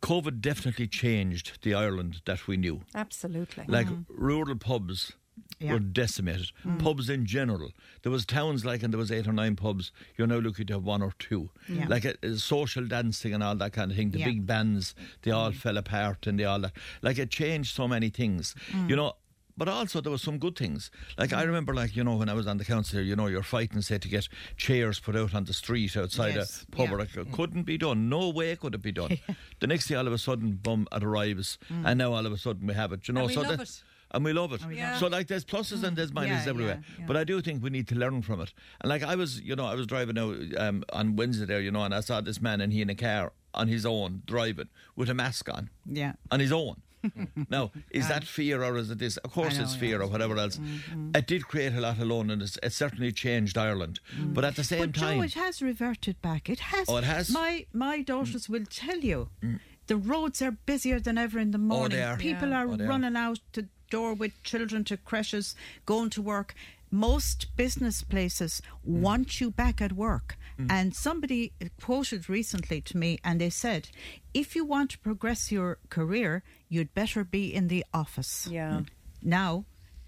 COVID 0.03 0.41
definitely 0.41 0.87
changed 0.87 1.59
the 1.63 1.75
Ireland 1.75 2.23
that 2.27 2.47
we 2.47 2.57
knew. 2.57 2.83
Absolutely. 2.95 3.65
Like 3.67 3.87
mm-hmm. 3.87 4.13
rural 4.15 4.57
pubs 4.57 5.13
Yeah. 5.59 5.73
were 5.73 5.79
decimated. 5.81 6.53
Mm. 6.65 6.79
Pubs 6.79 7.09
in 7.09 7.25
general. 7.27 7.71
There 8.03 8.13
was 8.13 8.27
towns 8.27 8.65
like, 8.65 8.83
and 8.83 8.93
there 8.93 8.99
was 8.99 9.11
eight 9.11 9.27
or 9.27 9.33
nine 9.33 9.57
pubs. 9.57 9.91
You're 10.17 10.27
now 10.27 10.39
lucky 10.39 10.65
to 10.67 10.75
have 10.75 10.85
one 10.85 11.03
or 11.03 11.13
two. 11.19 11.51
Yeah. 11.69 11.87
Like 11.89 12.05
a, 12.05 12.15
a 12.23 12.37
social 12.37 12.87
dancing 12.87 13.33
and 13.35 13.43
all 13.43 13.57
that 13.57 13.73
kind 13.73 13.91
of 13.91 13.97
thing. 13.97 14.11
The 14.11 14.19
Yeah. 14.19 14.27
big 14.27 14.47
bands, 14.47 14.95
they 15.23 15.31
all 15.31 15.51
mm-hmm. 15.51 15.59
fell 15.59 15.79
apart 15.79 16.27
and 16.27 16.39
they 16.39 16.45
all 16.45 16.61
that. 16.61 16.73
Like 17.01 17.19
it 17.19 17.31
changed 17.31 17.75
so 17.75 17.89
many 17.89 18.11
things. 18.11 18.55
Mm. 18.73 18.91
You 18.91 18.97
know. 18.97 19.13
But 19.61 19.69
also 19.69 20.01
there 20.01 20.11
was 20.11 20.23
some 20.23 20.39
good 20.39 20.57
things. 20.57 20.91
Like 21.19 21.35
I 21.35 21.43
mm. 21.43 21.49
remember, 21.49 21.75
like 21.75 21.95
you 21.95 22.03
know, 22.03 22.17
when 22.17 22.31
I 22.31 22.33
was 22.33 22.47
on 22.47 22.57
the 22.57 22.65
council, 22.65 22.97
here, 22.99 23.07
you 23.07 23.15
know, 23.15 23.27
you're 23.27 23.43
fighting, 23.43 23.83
say, 23.83 23.99
to 23.99 24.09
get 24.09 24.27
chairs 24.57 24.99
put 24.99 25.15
out 25.15 25.35
on 25.35 25.45
the 25.45 25.53
street 25.53 25.99
outside 25.99 26.35
Yes, 26.35 26.63
a 26.63 26.67
pub. 26.75 26.89
yeah. 26.89 26.97
Like, 26.97 27.15
it 27.15 27.29
mm. 27.29 27.33
couldn't 27.35 27.65
be 27.65 27.77
done. 27.77 28.09
No 28.09 28.31
way 28.31 28.57
could 28.57 28.75
it 28.75 28.81
be 28.81 28.91
done. 28.91 29.19
the 29.61 29.67
next 29.67 29.89
day, 29.89 29.97
all 29.97 30.07
of 30.07 30.15
a 30.15 30.19
sudden, 30.19 30.53
boom, 30.53 30.89
it 30.91 31.05
arrives, 31.05 31.59
mm. 31.71 31.83
and 31.85 31.99
now 31.99 32.15
all 32.15 32.25
of 32.25 32.33
a 32.33 32.39
sudden 32.39 32.67
we 32.67 32.73
have 32.73 32.91
it. 32.95 33.07
You 33.07 33.13
know, 33.13 33.21
And 33.21 33.29
we 33.29 33.35
so 33.35 33.43
love 33.43 33.59
that- 33.59 33.61
it. 33.69 33.83
and 34.13 34.25
we 34.25 34.33
love 34.33 34.55
it. 34.55 34.63
Yeah. 34.73 34.97
So 34.97 35.09
like 35.09 35.27
there's 35.27 35.45
pluses 35.45 35.85
and 35.85 35.95
there's 35.95 36.11
minuses 36.11 36.47
Yeah, 36.47 36.49
everywhere. 36.49 36.81
yeah, 36.83 37.01
yeah. 37.01 37.07
But 37.07 37.19
I 37.19 37.25
do 37.25 37.43
think 37.43 37.63
we 37.63 37.69
need 37.69 37.87
to 37.89 37.97
learn 37.97 38.23
from 38.23 38.41
it. 38.41 38.55
And 38.81 38.89
like 38.89 39.03
I 39.03 39.15
was, 39.15 39.43
you 39.43 39.57
know, 39.57 39.67
I 39.67 39.75
was 39.75 39.87
driving 39.87 40.17
out 40.17 40.37
um, 40.57 40.85
on 40.95 41.17
Wednesday 41.17 41.45
there, 41.45 41.61
you 41.61 41.71
know, 41.71 41.83
and 41.83 41.95
I 41.95 42.01
saw 42.01 42.23
this 42.23 42.41
man 42.41 42.63
and 42.63 42.73
he 42.73 42.81
in 42.81 42.89
a 42.89 42.95
car 42.95 43.35
on 43.53 43.69
his 43.69 43.85
own 43.85 44.23
driving 44.25 44.71
with 44.97 45.11
a 45.11 45.15
mask 45.15 45.51
on 45.53 45.69
Yeah. 45.85 46.15
on 46.31 46.41
his 46.41 46.51
own. 46.51 46.81
now, 47.51 47.71
is 47.91 48.09
that 48.09 48.25
fear 48.25 48.63
or 48.63 48.77
is 48.77 48.91
it 48.91 48.99
this? 48.99 49.17
Of 49.19 49.33
course, 49.33 49.57
know, 49.57 49.65
it's 49.65 49.75
yeah. 49.75 49.81
fear 49.81 50.03
or 50.03 50.07
whatever 50.07 50.37
else. 50.37 50.57
Mm-hmm. 50.57 51.17
It 51.17 51.27
did 51.27 51.47
create 51.49 51.73
a 51.75 51.81
lot 51.81 51.99
of 51.99 52.07
loneliness. 52.07 52.59
It 52.63 52.73
certainly 52.73 53.13
changed 53.13 53.57
Ireland. 53.57 54.01
Mm. 54.19 54.35
But 54.35 54.45
at 54.45 54.57
the 54.57 54.65
same 54.65 54.91
But 54.91 54.95
time, 55.01 55.19
Joe, 55.19 55.25
it 55.25 55.35
has 55.35 55.63
reverted 55.63 56.21
back. 56.23 56.49
It 56.49 56.61
has. 56.61 56.89
Oh, 56.89 56.97
it 56.97 57.05
has? 57.05 57.31
My 57.31 57.67
my 57.73 58.03
daughters 58.03 58.47
mm. 58.47 58.51
will 58.51 58.67
tell 58.67 58.99
you, 58.99 59.29
mm. 59.43 59.61
the 59.87 59.97
roads 59.97 60.43
are 60.43 60.53
busier 60.53 61.01
than 61.01 61.19
ever 61.19 61.39
in 61.39 61.51
the 61.53 61.59
oh, 61.59 61.61
morning. 61.61 61.99
they 61.99 62.05
are. 62.05 62.17
People 62.17 62.51
Yeah. 62.51 62.63
are 62.63 62.69
Oh, 62.69 62.77
they 62.77 62.85
are. 62.85 62.89
running 62.89 63.17
out 63.17 63.41
the 63.53 63.67
door 63.91 64.15
with 64.15 64.33
children 64.43 64.85
to 64.85 64.97
creches, 64.97 65.55
going 65.87 66.11
to 66.11 66.23
work. 66.23 66.55
Most 66.93 67.47
business 67.57 68.03
places 68.03 68.63
want 68.85 69.41
you 69.41 69.51
back 69.51 69.81
at 69.81 69.93
work. 69.93 70.37
Mm. 70.67 70.71
And 70.71 70.95
somebody 70.95 71.53
quoted 71.81 72.29
recently 72.29 72.81
to 72.83 72.97
me, 72.97 73.19
and 73.25 73.41
they 73.41 73.51
said, 73.51 73.89
if 74.35 74.55
you 74.55 74.65
want 74.65 74.91
to 74.91 74.99
progress 74.99 75.51
your 75.51 75.79
career, 75.89 76.43
you'd 76.69 76.95
better 76.95 77.25
be 77.25 77.53
in 77.53 77.69
the 77.69 77.85
office. 77.93 78.49
Yeah. 78.51 78.73
Mm. 78.73 78.89
Now, 79.23 79.65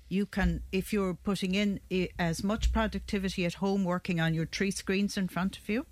you 0.08 0.26
can, 0.26 0.62
if 0.72 0.92
you're 0.92 1.14
putting 1.14 1.54
in 1.54 1.80
as 2.18 2.44
much 2.44 2.72
productivity 2.72 3.46
at 3.46 3.54
home, 3.54 3.84
working 3.84 4.20
on 4.20 4.34
your 4.34 4.46
three 4.46 4.70
screens 4.70 5.16
in 5.16 5.28
front 5.28 5.58
of 5.58 5.68
you, 5.68 5.86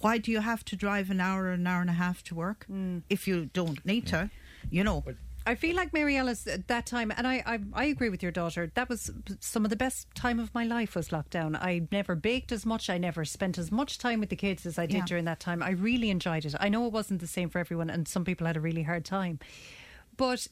why 0.00 0.18
do 0.18 0.30
you 0.30 0.40
have 0.40 0.64
to 0.66 0.76
drive 0.76 1.10
an 1.10 1.20
hour, 1.20 1.44
or 1.44 1.52
an 1.52 1.66
hour 1.66 1.80
and 1.80 1.90
a 1.90 1.94
half 1.94 2.22
to 2.24 2.34
work 2.34 2.66
mm. 2.70 3.02
if 3.08 3.26
you 3.28 3.46
don't 3.46 3.84
need 3.84 4.06
to? 4.08 4.30
You 4.70 4.84
know, 4.84 5.04
I 5.46 5.54
feel 5.54 5.74
like 5.74 5.92
Mariella's 5.92 6.46
at 6.46 6.60
uh, 6.60 6.62
that 6.66 6.86
time, 6.86 7.12
and 7.16 7.26
I, 7.26 7.42
I 7.46 7.58
I 7.72 7.84
agree 7.86 8.10
with 8.10 8.22
your 8.22 8.32
daughter. 8.32 8.70
That 8.74 8.88
was 8.88 9.10
some 9.40 9.64
of 9.64 9.70
the 9.70 9.76
best 9.76 10.06
time 10.14 10.38
of 10.38 10.54
my 10.54 10.64
life 10.64 10.94
was 10.94 11.08
lockdown. 11.08 11.56
I 11.56 11.86
never 11.90 12.14
baked 12.14 12.52
as 12.52 12.66
much. 12.66 12.90
I 12.90 12.98
never 12.98 13.24
spent 13.24 13.56
as 13.58 13.72
much 13.72 13.98
time 13.98 14.20
with 14.20 14.28
the 14.28 14.36
kids 14.36 14.66
as 14.66 14.78
I 14.78 14.86
did 14.86 14.96
Yeah. 14.98 15.04
during 15.06 15.24
that 15.24 15.40
time. 15.40 15.62
I 15.62 15.70
really 15.70 16.10
enjoyed 16.10 16.44
it. 16.44 16.54
I 16.60 16.68
know 16.68 16.86
it 16.86 16.92
wasn't 16.92 17.20
the 17.20 17.26
same 17.26 17.48
for 17.48 17.58
everyone, 17.58 17.90
and 17.90 18.06
some 18.06 18.24
people 18.24 18.46
had 18.46 18.56
a 18.56 18.60
really 18.60 18.82
hard 18.82 19.04
time, 19.04 19.38
but 20.16 20.46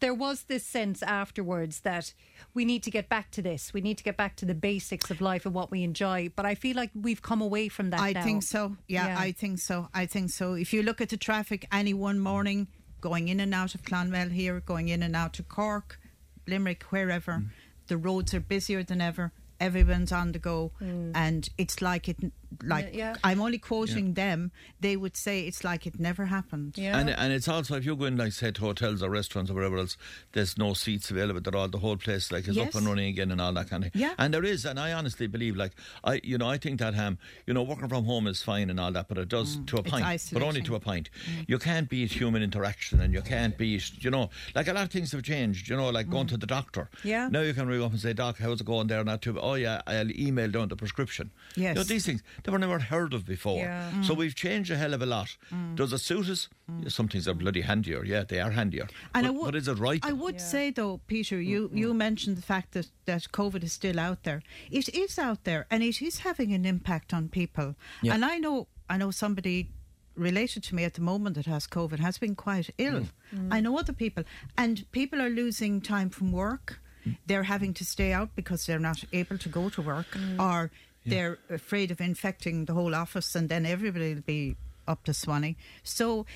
there 0.00 0.14
was 0.14 0.44
this 0.44 0.64
sense 0.64 1.02
afterwards 1.02 1.80
that 1.80 2.12
we 2.54 2.64
need 2.64 2.82
to 2.82 2.90
get 2.90 3.08
back 3.08 3.30
to 3.32 3.42
this. 3.42 3.72
We 3.74 3.80
need 3.80 3.98
to 3.98 4.04
get 4.04 4.16
back 4.16 4.36
to 4.36 4.46
the 4.46 4.54
basics 4.54 5.10
of 5.10 5.20
life 5.20 5.44
and 5.44 5.54
what 5.54 5.70
we 5.70 5.82
enjoy. 5.82 6.30
But 6.34 6.46
I 6.46 6.54
feel 6.54 6.76
like 6.76 6.90
we've 6.94 7.20
come 7.22 7.42
away 7.42 7.68
from 7.68 7.90
that. 7.90 8.00
I 8.00 8.12
now. 8.12 8.22
think 8.22 8.42
so. 8.42 8.76
Yeah, 8.88 9.08
Yeah. 9.08 9.18
I 9.18 9.32
think 9.32 9.58
so. 9.58 9.88
I 9.92 10.06
think 10.06 10.30
so. 10.30 10.54
If 10.54 10.72
you 10.72 10.82
look 10.82 11.00
at 11.00 11.10
the 11.10 11.16
traffic 11.18 11.66
any 11.70 11.92
one 11.94 12.18
morning 12.18 12.68
going 13.00 13.28
in 13.28 13.40
and 13.40 13.54
out 13.54 13.74
of 13.74 13.82
Clonmel 13.82 14.30
here, 14.30 14.60
going 14.60 14.88
in 14.88 15.02
and 15.02 15.14
out 15.14 15.32
to 15.34 15.42
Cork, 15.42 15.98
Limerick, 16.46 16.84
wherever, 16.84 17.32
mm. 17.32 17.48
the 17.88 17.96
roads 17.96 18.34
are 18.34 18.40
busier 18.40 18.82
than 18.82 19.00
ever. 19.00 19.32
Everyone's 19.58 20.12
on 20.12 20.32
the 20.32 20.38
go, 20.38 20.72
mm. 20.80 21.12
and 21.14 21.48
it's 21.56 21.80
like 21.80 22.08
it. 22.08 22.18
Like 22.62 22.90
Yeah. 22.94 23.16
I'm 23.24 23.40
only 23.40 23.58
quoting 23.58 24.14
them. 24.14 24.52
They 24.80 24.96
would 24.96 25.16
say 25.16 25.40
it's 25.42 25.64
like 25.64 25.86
it 25.86 25.98
never 25.98 26.26
happened. 26.26 26.74
Yeah. 26.76 26.98
And 26.98 27.10
and 27.10 27.32
it's 27.32 27.48
also 27.48 27.76
if 27.76 27.84
you 27.84 27.96
go 27.96 28.04
in 28.06 28.16
like 28.16 28.32
say 28.32 28.50
to 28.50 28.60
hotels 28.60 29.02
or 29.02 29.10
restaurants 29.10 29.50
or 29.50 29.54
wherever 29.54 29.76
else, 29.78 29.96
there's 30.32 30.56
no 30.58 30.74
seats 30.74 31.10
available. 31.10 31.40
They're 31.40 31.56
all 31.56 31.68
the 31.68 31.78
whole 31.78 31.96
place 31.96 32.32
like 32.32 32.48
is 32.48 32.56
Yes. 32.56 32.68
up 32.68 32.74
and 32.76 32.86
running 32.86 33.08
again 33.08 33.30
and 33.30 33.40
all 33.40 33.52
that 33.52 33.68
kind 33.70 33.84
of 33.84 33.92
thing. 33.92 34.02
Yeah. 34.02 34.14
And 34.18 34.32
there 34.32 34.44
is, 34.44 34.64
and 34.64 34.78
I 34.78 34.92
honestly 34.92 35.26
believe 35.26 35.56
like 35.56 35.72
I 36.04 36.20
you 36.22 36.38
know 36.38 36.48
I 36.48 36.58
think 36.58 36.80
that 36.80 36.96
um 36.98 37.18
you 37.46 37.54
know 37.54 37.62
working 37.62 37.88
from 37.88 38.04
home 38.04 38.26
is 38.26 38.42
fine 38.42 38.70
and 38.70 38.78
all 38.80 38.92
that, 38.92 39.08
but 39.08 39.18
it 39.18 39.28
does 39.28 39.56
mm. 39.56 39.66
to 39.68 39.76
a 39.76 39.80
It's 39.80 39.90
point, 39.90 40.30
but 40.32 40.42
only 40.42 40.62
to 40.62 40.74
a 40.74 40.80
point. 40.80 41.10
Mm. 41.10 41.44
You 41.48 41.58
can't 41.58 41.88
beat 41.88 42.12
human 42.12 42.42
interaction 42.42 43.00
and 43.00 43.12
you 43.12 43.22
can't 43.22 43.56
beat 43.58 44.02
you 44.04 44.10
know 44.10 44.30
like 44.54 44.68
a 44.68 44.72
lot 44.72 44.84
of 44.84 44.90
things 44.90 45.12
have 45.12 45.22
changed. 45.22 45.68
You 45.68 45.76
know 45.76 45.90
like 45.90 46.08
going 46.10 46.26
mm. 46.26 46.30
to 46.30 46.36
the 46.36 46.46
doctor. 46.46 46.88
Yeah. 47.04 47.28
Now 47.28 47.40
you 47.40 47.54
can 47.54 47.66
ring 47.68 47.82
up 47.82 47.92
and 47.92 48.00
say, 48.00 48.12
Doc, 48.12 48.38
how's 48.38 48.60
it 48.60 48.66
going 48.66 48.86
there? 48.86 49.04
Not 49.04 49.22
too. 49.22 49.38
Oh 49.40 49.54
yeah, 49.54 49.82
I'll 49.86 50.10
email 50.10 50.50
down 50.50 50.68
the 50.68 50.76
prescription. 50.76 51.30
Yes. 51.56 51.68
You 51.70 51.74
know, 51.74 51.82
these 51.84 52.06
things 52.06 52.22
they 52.46 52.52
were 52.52 52.60
never 52.60 52.78
heard 52.78 53.12
of 53.12 53.26
before. 53.26 53.58
Yeah. 53.58 54.02
So 54.02 54.14
mm. 54.14 54.18
we've 54.18 54.36
changed 54.36 54.70
a 54.70 54.76
hell 54.76 54.94
of 54.94 55.02
a 55.02 55.06
lot. 55.06 55.36
Mm. 55.52 55.74
Does 55.74 55.92
it 55.92 55.98
suit 55.98 56.28
us? 56.28 56.48
Mm. 56.70 56.84
Yeah, 56.84 56.88
some 56.90 57.08
things 57.08 57.26
are 57.26 57.34
bloody 57.34 57.62
handier. 57.62 58.04
Yeah, 58.04 58.22
they 58.22 58.40
are 58.40 58.52
handier. 58.52 58.86
And 59.14 59.26
I 59.26 59.30
but, 59.30 59.36
would- 59.36 59.44
but 59.46 59.54
is 59.56 59.66
it 59.66 59.78
right? 59.78 59.98
I 60.04 60.12
would 60.12 60.40
say 60.40 60.70
though, 60.70 61.00
Peter, 61.08 61.40
you, 61.40 61.66
mm-hmm. 61.66 61.76
you 61.76 61.92
mentioned 61.92 62.36
the 62.36 62.42
fact 62.42 62.72
that, 62.74 62.88
that 63.06 63.32
COVID 63.32 63.64
is 63.64 63.72
still 63.72 63.98
out 63.98 64.22
there. 64.22 64.42
It 64.70 64.88
is 64.94 65.18
out 65.18 65.42
there, 65.42 65.66
and 65.72 65.82
it 65.82 66.00
is 66.00 66.20
having 66.20 66.52
an 66.54 66.64
impact 66.64 67.12
on 67.12 67.28
people. 67.28 67.74
Yeah. 68.00 68.14
And 68.14 68.24
I 68.24 68.38
know, 68.38 68.68
I 68.88 68.96
know 68.96 69.10
somebody 69.10 69.70
related 70.14 70.62
to 70.62 70.74
me 70.74 70.84
at 70.84 70.94
the 70.94 71.02
moment 71.02 71.34
that 71.34 71.46
has 71.46 71.66
COVID 71.66 71.98
has 71.98 72.16
been 72.16 72.36
quite 72.36 72.70
ill. 72.78 73.06
I 73.50 73.60
know 73.60 73.76
other 73.78 73.92
people, 73.92 74.24
and 74.56 74.90
people 74.92 75.20
are 75.20 75.28
losing 75.28 75.80
time 75.82 76.10
from 76.10 76.32
work. 76.32 76.80
They're 77.26 77.44
having 77.44 77.74
to 77.74 77.84
stay 77.84 78.12
out 78.12 78.30
because 78.34 78.66
they're 78.66 78.78
not 78.78 79.04
able 79.12 79.38
to 79.38 79.48
go 79.48 79.68
to 79.68 79.82
work, 79.82 80.06
or 80.38 80.70
they're 81.06 81.38
afraid 81.50 81.90
of 81.90 82.00
infecting 82.00 82.64
the 82.66 82.74
whole 82.74 82.94
office, 82.94 83.34
and 83.34 83.48
then 83.48 83.64
everybody 83.66 84.14
will 84.14 84.22
be 84.22 84.56
up 84.86 85.04
to 85.04 85.14
Swanee. 85.14 85.56
So 85.82 86.26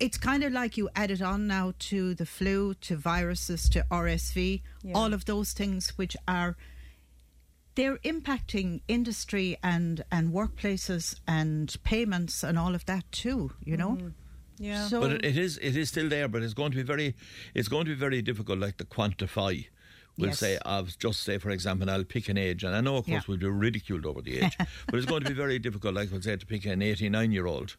it's 0.00 0.18
kind 0.18 0.42
of 0.44 0.52
like 0.52 0.76
you 0.76 0.88
add 0.94 1.10
it 1.10 1.22
on 1.22 1.46
now 1.46 1.72
to 1.90 2.14
the 2.14 2.26
flu, 2.26 2.74
to 2.74 2.96
viruses, 2.96 3.68
to 3.70 3.84
RSV, 3.90 4.62
Yeah. 4.82 4.92
all 4.94 5.12
of 5.14 5.24
those 5.24 5.52
things 5.52 5.96
which 5.96 6.16
are 6.26 6.56
they're 7.76 7.98
impacting 7.98 8.80
industry 8.86 9.56
and 9.62 10.04
and 10.10 10.32
workplaces 10.32 11.18
and 11.26 11.74
payments 11.84 12.42
and 12.44 12.58
all 12.58 12.74
of 12.74 12.84
that 12.86 13.10
too. 13.12 13.52
You 13.64 13.76
know. 13.76 13.90
Mm-hmm. 13.92 14.08
Yeah. 14.58 14.86
So 14.86 15.00
but 15.00 15.12
it, 15.12 15.24
it 15.24 15.36
is 15.36 15.58
it 15.58 15.76
is 15.76 15.88
still 15.88 16.08
there. 16.08 16.28
But 16.28 16.42
it's 16.42 16.54
going 16.54 16.70
to 16.72 16.76
be 16.76 16.82
very 16.84 17.14
it's 17.54 17.68
going 17.68 17.84
to 17.86 17.90
be 17.90 17.96
very 17.98 18.22
difficult, 18.22 18.58
like 18.60 18.76
to 18.78 18.84
quantify. 18.84 19.66
We'll 20.16 20.28
Yes. 20.30 20.38
say 20.38 20.58
of 20.58 20.96
just 20.98 21.22
say 21.24 21.38
for 21.38 21.50
example, 21.50 21.90
I'll 21.90 22.04
pick 22.04 22.28
an 22.28 22.38
age, 22.38 22.62
and 22.64 22.74
I 22.74 22.80
know 22.80 22.96
of 22.96 23.06
course 23.06 23.14
Yeah. 23.14 23.20
we'll 23.26 23.38
be 23.38 23.46
ridiculed 23.46 24.06
over 24.06 24.22
the 24.22 24.40
age, 24.42 24.56
but 24.86 24.94
it's 24.94 25.06
going 25.06 25.22
to 25.24 25.28
be 25.28 25.34
very 25.34 25.58
difficult. 25.58 25.94
Like 25.94 26.10
we'll 26.12 26.22
say 26.22 26.36
to 26.36 26.46
pick 26.46 26.64
an 26.66 26.82
eighty-nine 26.82 27.32
year 27.32 27.46
old 27.46 27.76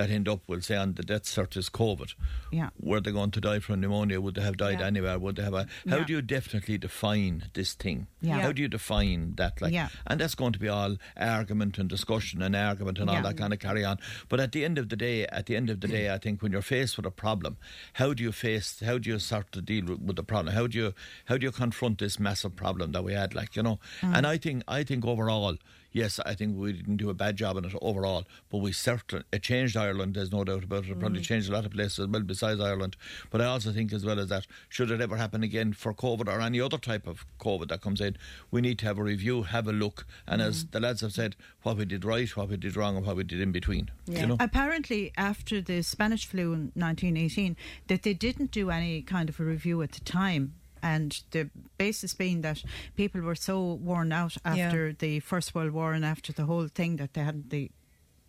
that 0.00 0.10
end 0.10 0.28
up, 0.28 0.40
we'll 0.46 0.60
say 0.62 0.76
on 0.76 0.94
the 0.94 1.02
death 1.02 1.24
cert 1.24 1.56
is 1.56 1.68
COVID. 1.68 2.14
Yeah. 2.50 2.70
Were 2.80 3.00
they 3.00 3.12
going 3.12 3.30
to 3.32 3.40
die 3.40 3.58
from 3.60 3.80
pneumonia? 3.80 4.20
Would 4.20 4.34
they 4.36 4.42
have 4.42 4.56
died 4.56 4.80
Yeah. 4.80 4.86
anywhere? 4.86 5.18
Would 5.18 5.36
they 5.36 5.42
have 5.42 5.54
a? 5.54 5.66
How 5.88 5.98
Yeah. 5.98 6.04
do 6.04 6.12
you 6.14 6.22
definitely 6.22 6.78
define 6.78 7.44
this 7.54 7.74
thing? 7.74 8.06
Yeah. 8.22 8.40
How 8.40 8.52
do 8.52 8.62
you 8.62 8.68
define 8.68 9.34
that? 9.36 9.60
Like, 9.60 9.72
Yeah. 9.74 9.88
and 10.06 10.20
that's 10.20 10.34
going 10.34 10.52
to 10.54 10.58
be 10.58 10.68
all 10.68 10.96
argument 11.16 11.78
and 11.78 11.88
discussion 11.88 12.42
and 12.42 12.56
argument 12.56 12.98
and 12.98 13.10
all 13.10 13.22
that 13.22 13.36
kind 13.36 13.52
of 13.52 13.58
carry 13.58 13.84
on. 13.84 13.98
But 14.28 14.40
at 14.40 14.52
the 14.52 14.64
end 14.64 14.78
of 14.78 14.88
the 14.88 14.96
day, 14.96 15.26
at 15.26 15.46
the 15.46 15.56
end 15.56 15.70
of 15.70 15.80
the 15.80 15.88
day, 15.88 16.10
I 16.12 16.18
think 16.18 16.42
when 16.42 16.52
you're 16.52 16.62
faced 16.62 16.96
with 16.96 17.06
a 17.06 17.10
problem, 17.10 17.56
how 17.94 18.14
do 18.14 18.22
you 18.22 18.32
face? 18.32 18.80
How 18.80 18.98
do 18.98 19.10
you 19.10 19.18
start 19.18 19.52
to 19.52 19.60
deal 19.62 19.84
with, 19.84 20.00
with 20.00 20.16
the 20.16 20.24
problem? 20.24 20.54
How 20.54 20.66
do 20.66 20.78
you 20.78 20.94
how 21.26 21.36
do 21.38 21.44
you 21.46 21.52
confront 21.52 21.98
this 21.98 22.18
massive 22.18 22.56
problem 22.56 22.92
that 22.92 23.04
we 23.04 23.12
had? 23.12 23.34
Like 23.34 23.54
you 23.56 23.62
know, 23.62 23.78
Mm. 24.00 24.16
and 24.16 24.26
I 24.26 24.38
think 24.38 24.62
I 24.68 24.82
think 24.84 25.04
overall. 25.04 25.56
Yes, 25.92 26.20
I 26.24 26.34
think 26.34 26.56
we 26.56 26.72
didn't 26.72 26.98
do 26.98 27.10
a 27.10 27.14
bad 27.14 27.36
job 27.36 27.56
in 27.56 27.64
it 27.64 27.74
overall, 27.82 28.24
but 28.48 28.58
we 28.58 28.70
certainly 28.72 29.24
it 29.32 29.42
changed 29.42 29.76
Ireland. 29.76 30.14
There's 30.14 30.30
no 30.30 30.44
doubt 30.44 30.64
about 30.64 30.84
it. 30.84 30.90
It 30.90 30.96
Mm. 30.96 31.00
probably 31.00 31.20
changed 31.20 31.48
a 31.48 31.52
lot 31.52 31.64
of 31.66 31.72
places 31.72 31.98
as 32.00 32.08
well 32.08 32.22
besides 32.22 32.60
Ireland. 32.60 32.96
But 33.30 33.40
I 33.40 33.46
also 33.46 33.72
think 33.72 33.92
as 33.92 34.04
well 34.04 34.20
as 34.20 34.28
that, 34.28 34.46
should 34.68 34.90
it 34.92 35.00
ever 35.00 35.16
happen 35.16 35.42
again 35.42 35.72
for 35.72 35.92
COVID 35.92 36.28
or 36.28 36.40
any 36.40 36.60
other 36.60 36.78
type 36.78 37.06
of 37.08 37.26
COVID 37.40 37.68
that 37.68 37.80
comes 37.80 38.00
in, 38.00 38.16
we 38.52 38.60
need 38.60 38.78
to 38.80 38.86
have 38.86 38.98
a 38.98 39.02
review, 39.02 39.42
have 39.42 39.66
a 39.66 39.72
look, 39.72 40.06
and 40.26 40.40
as 40.40 40.64
Mm. 40.64 40.70
the 40.70 40.80
lads 40.80 41.00
have 41.00 41.12
said, 41.12 41.34
what 41.62 41.76
we 41.76 41.84
did 41.84 42.04
right, 42.04 42.36
what 42.36 42.48
we 42.48 42.56
did 42.56 42.76
wrong, 42.76 42.96
and 42.96 43.04
what 43.04 43.16
we 43.16 43.24
did 43.24 43.40
in 43.40 43.50
between. 43.50 43.90
You 44.06 44.26
know. 44.28 44.36
Apparently, 44.38 45.12
after 45.16 45.60
the 45.60 45.82
Spanish 45.82 46.24
flu 46.26 46.52
in 46.52 46.72
1918, 46.76 47.56
that 47.88 48.02
they 48.02 48.14
didn't 48.14 48.52
do 48.52 48.70
any 48.70 49.02
kind 49.02 49.28
of 49.28 49.40
a 49.40 49.44
review 49.44 49.82
at 49.82 49.92
the 49.92 50.00
time. 50.00 50.54
And 50.82 51.22
the 51.30 51.50
basis 51.78 52.14
being 52.14 52.42
that 52.42 52.62
people 52.96 53.20
were 53.20 53.34
so 53.34 53.74
worn 53.74 54.12
out 54.12 54.36
Yeah. 54.44 54.56
after 54.56 54.92
the 54.92 55.20
First 55.20 55.54
World 55.54 55.72
War 55.72 55.92
and 55.92 56.04
after 56.04 56.32
the 56.32 56.46
whole 56.46 56.68
thing 56.68 56.96
that 56.96 57.14
they 57.14 57.22
hadn't 57.22 57.50
the, 57.50 57.70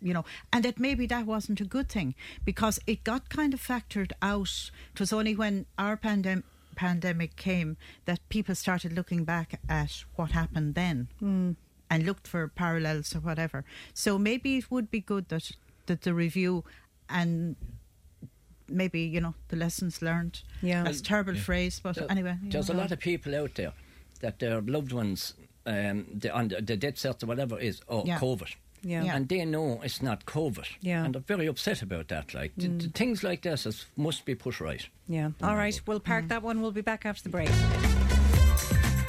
you 0.00 0.12
know, 0.12 0.24
and 0.52 0.64
that 0.64 0.78
maybe 0.78 1.06
that 1.06 1.26
wasn't 1.26 1.60
a 1.60 1.64
good 1.64 1.88
thing 1.88 2.14
because 2.44 2.78
it 2.86 3.04
got 3.04 3.28
kind 3.28 3.54
of 3.54 3.60
factored 3.60 4.12
out. 4.20 4.70
It 4.94 5.00
was 5.00 5.12
only 5.12 5.34
when 5.34 5.66
our 5.78 5.96
pandem- 5.96 6.44
pandemic 6.76 7.36
came 7.36 7.76
that 8.04 8.20
people 8.28 8.54
started 8.54 8.92
looking 8.92 9.24
back 9.24 9.60
at 9.68 10.04
what 10.16 10.32
happened 10.32 10.74
then 10.74 11.08
hmm. 11.18 11.52
and 11.90 12.06
looked 12.06 12.26
for 12.26 12.48
parallels 12.48 13.14
or 13.14 13.20
whatever. 13.20 13.64
So 13.94 14.18
maybe 14.18 14.56
it 14.56 14.70
would 14.70 14.90
be 14.90 15.00
good 15.00 15.28
that 15.28 15.52
that 15.86 16.02
the 16.02 16.14
review 16.14 16.64
and 17.08 17.56
maybe 18.72 19.00
you 19.00 19.20
know 19.20 19.34
the 19.48 19.56
lessons 19.56 20.00
learned. 20.02 20.42
Yeah, 20.62 20.82
that's 20.84 21.00
a 21.00 21.02
terrible 21.02 21.34
phrase, 21.36 21.80
but 21.82 21.96
There- 21.96 22.10
anyway. 22.10 22.36
there's 22.42 22.68
know. 22.68 22.76
a 22.76 22.78
lot 22.78 22.92
of 22.92 22.98
people 22.98 23.34
out 23.34 23.54
there 23.54 23.72
that 24.20 24.38
their 24.38 24.60
loved 24.60 24.92
ones, 24.92 25.34
um, 25.66 26.06
the, 26.14 26.30
on 26.32 26.48
the, 26.48 26.60
the 26.62 26.76
death 26.76 26.94
cert 26.94 27.22
or 27.22 27.26
whatever 27.26 27.58
is, 27.58 27.80
oh, 27.88 28.04
Yeah. 28.06 28.18
COVID. 28.18 28.54
Yeah. 28.84 29.04
Yeah. 29.04 29.14
And 29.16 29.28
they 29.28 29.44
know 29.44 29.80
it's 29.84 30.02
not 30.02 30.24
COVID. 30.26 30.66
Yeah. 30.80 31.04
And 31.04 31.14
they're 31.14 31.22
very 31.22 31.46
upset 31.46 31.82
about 31.82 32.08
that. 32.08 32.34
Like, 32.34 32.52
th- 32.56 32.70
th- 32.80 32.90
Mm. 32.90 32.94
things 32.94 33.22
like 33.22 33.42
this 33.42 33.64
is, 33.66 33.86
must 33.96 34.24
be 34.24 34.34
put 34.34 34.60
right. 34.60 34.88
Yeah. 35.08 35.30
All 35.42 35.54
right, 35.56 35.80
we'll 35.86 36.00
park 36.00 36.28
that 36.28 36.42
one. 36.42 36.60
We'll 36.62 36.72
be 36.72 36.80
back 36.82 37.06
after 37.06 37.22
the 37.24 37.28
break. 37.30 37.48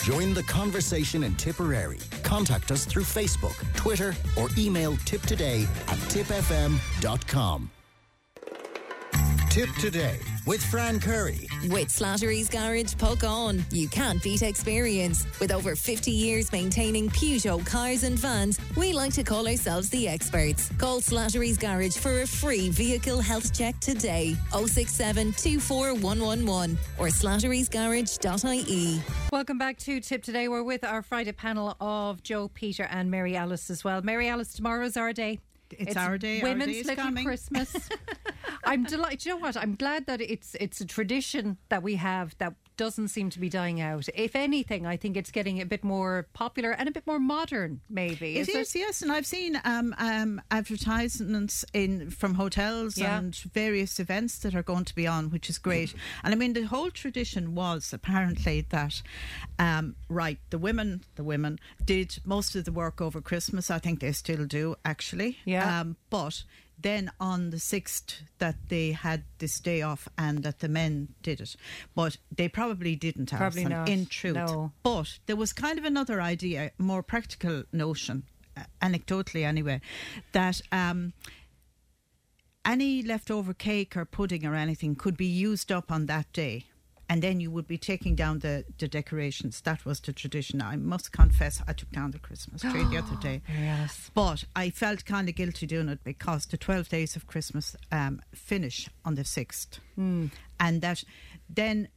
Join 0.03 0.33
the 0.33 0.43
conversation 0.43 1.23
in 1.23 1.33
Tipperary. 1.35 1.97
Contact 2.23 2.71
us 2.71 2.85
through 2.85 3.03
Facebook, 3.05 3.55
Twitter, 3.75 4.13
or 4.37 4.49
email 4.57 4.93
tipptoday 5.05 5.63
at 5.87 5.97
tippfm.com. 6.09 7.69
Tipp 9.53 9.69
Today 9.79 10.17
with 10.47 10.65
Fran 10.65 10.99
Curry. 10.99 11.47
With 11.69 11.89
Slattery's 11.89 12.49
Garage, 12.49 12.95
Puckane. 12.95 13.63
You 13.71 13.87
can't 13.87 14.19
beat 14.23 14.41
experience. 14.41 15.27
With 15.39 15.51
over 15.51 15.75
50 15.75 16.09
years 16.09 16.51
maintaining 16.51 17.07
Peugeot 17.11 17.63
cars 17.63 18.01
and 18.01 18.17
vans, 18.17 18.59
we 18.75 18.93
like 18.93 19.13
to 19.13 19.21
call 19.21 19.47
ourselves 19.47 19.91
the 19.91 20.07
experts. 20.07 20.71
Call 20.79 21.01
Slattery's 21.01 21.59
Garage 21.59 21.95
for 21.95 22.21
a 22.21 22.25
free 22.25 22.69
vehicle 22.69 23.21
health 23.21 23.55
check 23.55 23.79
today. 23.79 24.35
067 24.53 25.33
24111 25.33 26.75
or 26.97 27.09
slatterysgarage.ie. 27.09 29.01
Welcome 29.31 29.59
back 29.59 29.77
to 29.77 29.99
Tipp 29.99 30.23
Today. 30.23 30.47
We're 30.47 30.63
with 30.63 30.83
our 30.83 31.03
Friday 31.03 31.31
panel 31.31 31.77
of 31.79 32.23
Joe, 32.23 32.47
Peter, 32.47 32.87
and 32.89 33.11
Mary 33.11 33.35
Alice 33.35 33.69
as 33.69 33.83
well. 33.83 34.01
Mary 34.01 34.27
Alice, 34.27 34.51
tomorrow's 34.51 34.97
our 34.97 35.13
day. 35.13 35.37
It's 35.79 35.95
our 35.95 36.17
day, 36.17 36.41
our 36.41 36.49
Women's 36.49 36.71
day 36.71 36.79
is 36.79 36.87
little 36.87 37.03
coming. 37.03 37.25
Christmas. 37.25 37.75
I'm 38.63 38.83
delighted. 38.83 39.25
You 39.25 39.33
know 39.33 39.37
what? 39.39 39.57
I'm 39.57 39.75
glad 39.75 40.05
that 40.07 40.21
it's 40.21 40.55
it's 40.59 40.81
a 40.81 40.85
tradition 40.85 41.57
that 41.69 41.83
we 41.83 41.95
have 41.95 42.35
that 42.37 42.53
doesn't 42.77 43.09
seem 43.09 43.29
to 43.31 43.39
be 43.39 43.49
dying 43.49 43.81
out. 43.81 44.07
If 44.15 44.35
anything, 44.35 44.85
I 44.85 44.97
think 44.97 45.17
it's 45.17 45.31
getting 45.31 45.61
a 45.61 45.65
bit 45.65 45.83
more 45.83 46.27
popular 46.33 46.71
and 46.71 46.87
a 46.89 46.91
bit 46.91 47.05
more 47.07 47.19
modern. 47.19 47.81
Maybe 47.89 48.37
It 48.37 48.49
is, 48.49 48.75
yes, 48.75 49.01
and 49.01 49.11
I've 49.11 49.25
seen 49.25 49.59
um, 49.63 49.93
um, 49.97 50.41
advertisements 50.51 51.65
in 51.73 52.09
from 52.09 52.35
hotels 52.35 52.97
Yeah. 52.97 53.17
and 53.17 53.35
various 53.35 53.99
events 53.99 54.37
that 54.39 54.55
are 54.55 54.63
going 54.63 54.85
to 54.85 54.95
be 54.95 55.07
on, 55.07 55.29
which 55.29 55.49
is 55.49 55.57
great. 55.57 55.93
And 56.23 56.33
I 56.33 56.37
mean, 56.37 56.53
the 56.53 56.63
whole 56.63 56.91
tradition 56.91 57.55
was 57.55 57.93
apparently 57.93 58.61
that, 58.69 59.01
um, 59.59 59.95
right, 60.09 60.39
the 60.49 60.57
women, 60.57 61.03
the 61.15 61.23
women 61.23 61.59
did 61.83 62.17
most 62.25 62.55
of 62.55 62.65
the 62.65 62.71
work 62.71 63.01
over 63.01 63.21
Christmas. 63.21 63.69
I 63.71 63.79
think 63.79 63.99
they 63.99 64.11
still 64.11 64.45
do, 64.45 64.75
actually. 64.85 65.37
Yeah. 65.45 65.81
Um, 65.81 65.97
but 66.09 66.43
then 66.79 67.11
on 67.19 67.49
the 67.49 67.57
6th 67.57 68.21
that 68.39 68.55
they 68.69 68.91
had 68.91 69.23
this 69.39 69.59
day 69.59 69.81
off 69.81 70.07
and 70.17 70.43
that 70.43 70.59
the 70.59 70.67
men 70.67 71.09
did 71.21 71.39
it. 71.39 71.55
But 71.95 72.17
they 72.35 72.49
probably 72.49 72.95
didn't 72.95 73.29
Probably 73.31 73.63
Alison, 73.63 73.69
not, 73.69 73.89
in 73.89 74.05
truth 74.05 74.35
no. 74.35 74.71
but 74.83 75.19
there 75.25 75.35
was 75.35 75.53
kind 75.53 75.77
of 75.79 75.85
another 75.85 76.21
idea 76.21 76.71
more 76.77 77.03
practical 77.03 77.63
notion 77.71 78.23
uh, 78.57 78.63
anecdotally 78.81 79.45
anyway 79.45 79.81
that 80.31 80.61
um, 80.71 81.13
any 82.65 83.01
leftover 83.01 83.53
cake 83.53 83.95
or 83.97 84.05
pudding 84.05 84.45
or 84.45 84.55
anything 84.55 84.95
could 84.95 85.17
be 85.17 85.25
used 85.25 85.71
up 85.71 85.91
on 85.91 86.05
that 86.07 86.31
day 86.33 86.65
and 87.13 87.21
then 87.21 87.39
you 87.39 87.51
would 87.51 87.67
be 87.67 87.77
taking 87.77 88.15
down 88.15 88.39
the, 88.39 88.65
the 88.79 88.87
decorations. 88.87 89.61
That 89.61 89.85
was 89.85 89.99
the 89.99 90.11
tradition. 90.13 90.63
I 90.63 90.77
must 90.77 91.11
confess, 91.11 91.61
I 91.67 91.73
took 91.73 91.91
down 91.91 92.09
the 92.09 92.17
Christmas 92.17 92.61
tree 92.61 92.83
the 92.85 92.97
other 92.97 93.15
day. 93.21 93.43
Yes. 93.47 94.09
But 94.15 94.45
I 94.55 94.71
felt 94.71 95.05
kind 95.05 95.29
of 95.29 95.35
guilty 95.35 95.67
doing 95.67 95.89
it 95.89 95.99
because 96.03 96.47
the 96.47 96.57
12 96.57 96.89
days 96.89 97.15
of 97.15 97.27
Christmas 97.27 97.75
um, 97.91 98.19
finish 98.33 98.89
on 99.05 99.13
the 99.13 99.21
6th. 99.21 99.77
Mm. 99.95 100.31
And 100.59 100.81
that 100.81 101.03
then, 101.47 101.87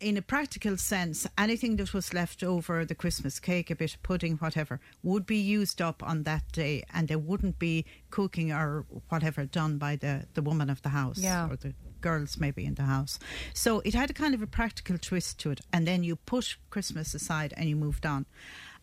in 0.00 0.16
a 0.16 0.22
practical 0.22 0.76
sense, 0.76 1.28
anything 1.38 1.76
that 1.76 1.94
was 1.94 2.12
left 2.12 2.42
over, 2.42 2.84
the 2.84 2.94
Christmas 2.96 3.38
cake, 3.38 3.70
a 3.70 3.76
bit 3.76 3.94
of 3.94 4.02
pudding, 4.02 4.36
whatever, 4.38 4.80
would 5.04 5.26
be 5.26 5.38
used 5.38 5.80
up 5.80 6.02
on 6.02 6.24
that 6.24 6.42
day 6.50 6.82
and 6.92 7.06
there 7.06 7.20
wouldn't 7.20 7.60
be 7.60 7.84
cooking 8.10 8.50
or 8.50 8.84
whatever 9.10 9.44
done 9.44 9.78
by 9.78 9.94
the, 9.94 10.26
the 10.34 10.42
woman 10.42 10.68
of 10.70 10.82
the 10.82 10.88
house 10.88 11.18
Yeah. 11.18 11.48
or 11.48 11.54
the 11.56 11.72
girls 12.06 12.38
maybe 12.38 12.64
in 12.64 12.74
the 12.74 12.88
house. 12.96 13.18
So 13.54 13.80
it 13.80 13.94
had 13.94 14.10
a 14.10 14.16
kind 14.22 14.34
of 14.34 14.42
a 14.42 14.46
practical 14.46 14.96
twist 14.98 15.38
to 15.40 15.50
it. 15.50 15.60
And 15.72 15.86
then 15.86 16.04
you 16.04 16.16
put 16.16 16.56
Christmas 16.70 17.14
aside 17.14 17.52
and 17.56 17.68
you 17.68 17.76
moved 17.76 18.06
on. 18.06 18.26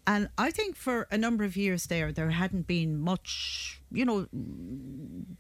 And 0.06 0.28
I 0.38 0.52
think 0.52 0.76
for 0.76 1.08
a 1.12 1.18
number 1.18 1.46
of 1.46 1.56
years 1.56 1.88
there, 1.88 2.12
there 2.12 2.30
hadn't 2.30 2.68
been 2.68 3.00
much, 3.00 3.80
you 3.90 4.04
know, 4.04 4.28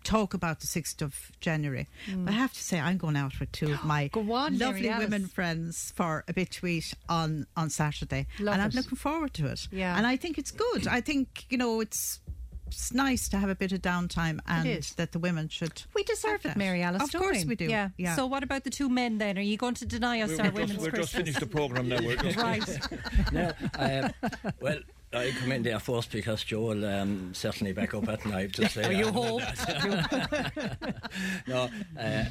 talk 0.05 0.33
about 0.33 0.61
the 0.61 0.67
6th 0.67 1.01
of 1.01 1.31
January. 1.41 1.89
Mm. 2.09 2.25
But 2.25 2.33
I 2.33 2.37
have 2.37 2.53
to 2.53 2.63
say, 2.63 2.79
I'm 2.79 2.97
going 2.97 3.17
out 3.17 3.37
with 3.41 3.51
two 3.51 3.73
of 3.73 3.83
my 3.93 4.09
on, 4.13 4.57
lovely 4.57 4.87
women 4.87 5.27
friends 5.27 5.91
for 5.95 6.23
a 6.29 6.33
bit 6.33 6.51
to 6.51 6.67
eat 6.67 6.93
on, 7.09 7.45
on 7.57 7.69
Saturday. 7.69 8.27
Love 8.39 8.53
and 8.53 8.61
I'm 8.61 8.71
looking 8.71 8.97
forward 8.97 9.33
to 9.33 9.47
it. 9.47 9.67
Yeah. 9.69 9.97
And 9.97 10.07
I 10.07 10.15
think 10.15 10.37
it's 10.37 10.51
good. 10.51 10.87
I 10.87 11.01
think, 11.01 11.45
you 11.49 11.57
know, 11.57 11.81
it's. 11.81 12.21
It's 12.67 12.93
nice 12.93 13.29
to 13.29 13.37
have 13.37 13.49
a 13.49 13.55
bit 13.55 13.71
of 13.71 13.81
downtime, 13.81 14.39
and 14.47 14.67
is. 14.67 14.93
that 14.95 15.11
the 15.11 15.19
women 15.19 15.47
should. 15.47 15.83
We 15.93 16.03
deserve 16.03 16.45
it. 16.45 16.55
Mary 16.57 16.81
Alice. 16.81 17.03
Of 17.03 17.11
don't 17.11 17.21
course 17.21 17.45
we 17.45 17.55
do. 17.55 17.65
Yeah. 17.65 17.89
yeah. 17.97 18.15
So 18.15 18.25
what 18.25 18.43
about 18.43 18.63
the 18.63 18.69
two 18.69 18.89
men 18.89 19.19
then? 19.19 19.37
Are 19.37 19.41
you 19.41 19.57
going 19.57 19.75
to 19.75 19.85
deny 19.85 20.21
us 20.21 20.31
We're, 20.31 20.37
our 20.37 20.43
we're 20.45 20.51
women's 20.53 20.71
just, 20.71 20.81
we're 20.81 20.91
just 20.91 21.13
Christmas? 21.13 21.35
finished 21.35 21.39
the 21.39 21.45
programme 21.47 21.89
now. 21.89 21.99
We're 22.01 22.15
just 22.15 22.37
right. 22.37 22.79
no, 23.31 23.51
uh, 23.77 24.09
well, 24.59 24.79
I 25.13 25.31
come 25.39 25.51
in 25.51 25.63
there 25.63 25.79
first 25.79 26.11
because 26.11 26.43
Joel 26.43 26.85
um, 26.85 27.33
certainly 27.33 27.73
back 27.73 27.93
up 27.93 28.07
at 28.07 28.25
night 28.25 28.53
to 28.53 28.67
say. 28.69 28.83
Oh, 28.85 28.89
you 28.89 29.07
I 29.07 29.11
hope. 29.11 29.41
no, 31.47 31.69
uh, 31.99 32.25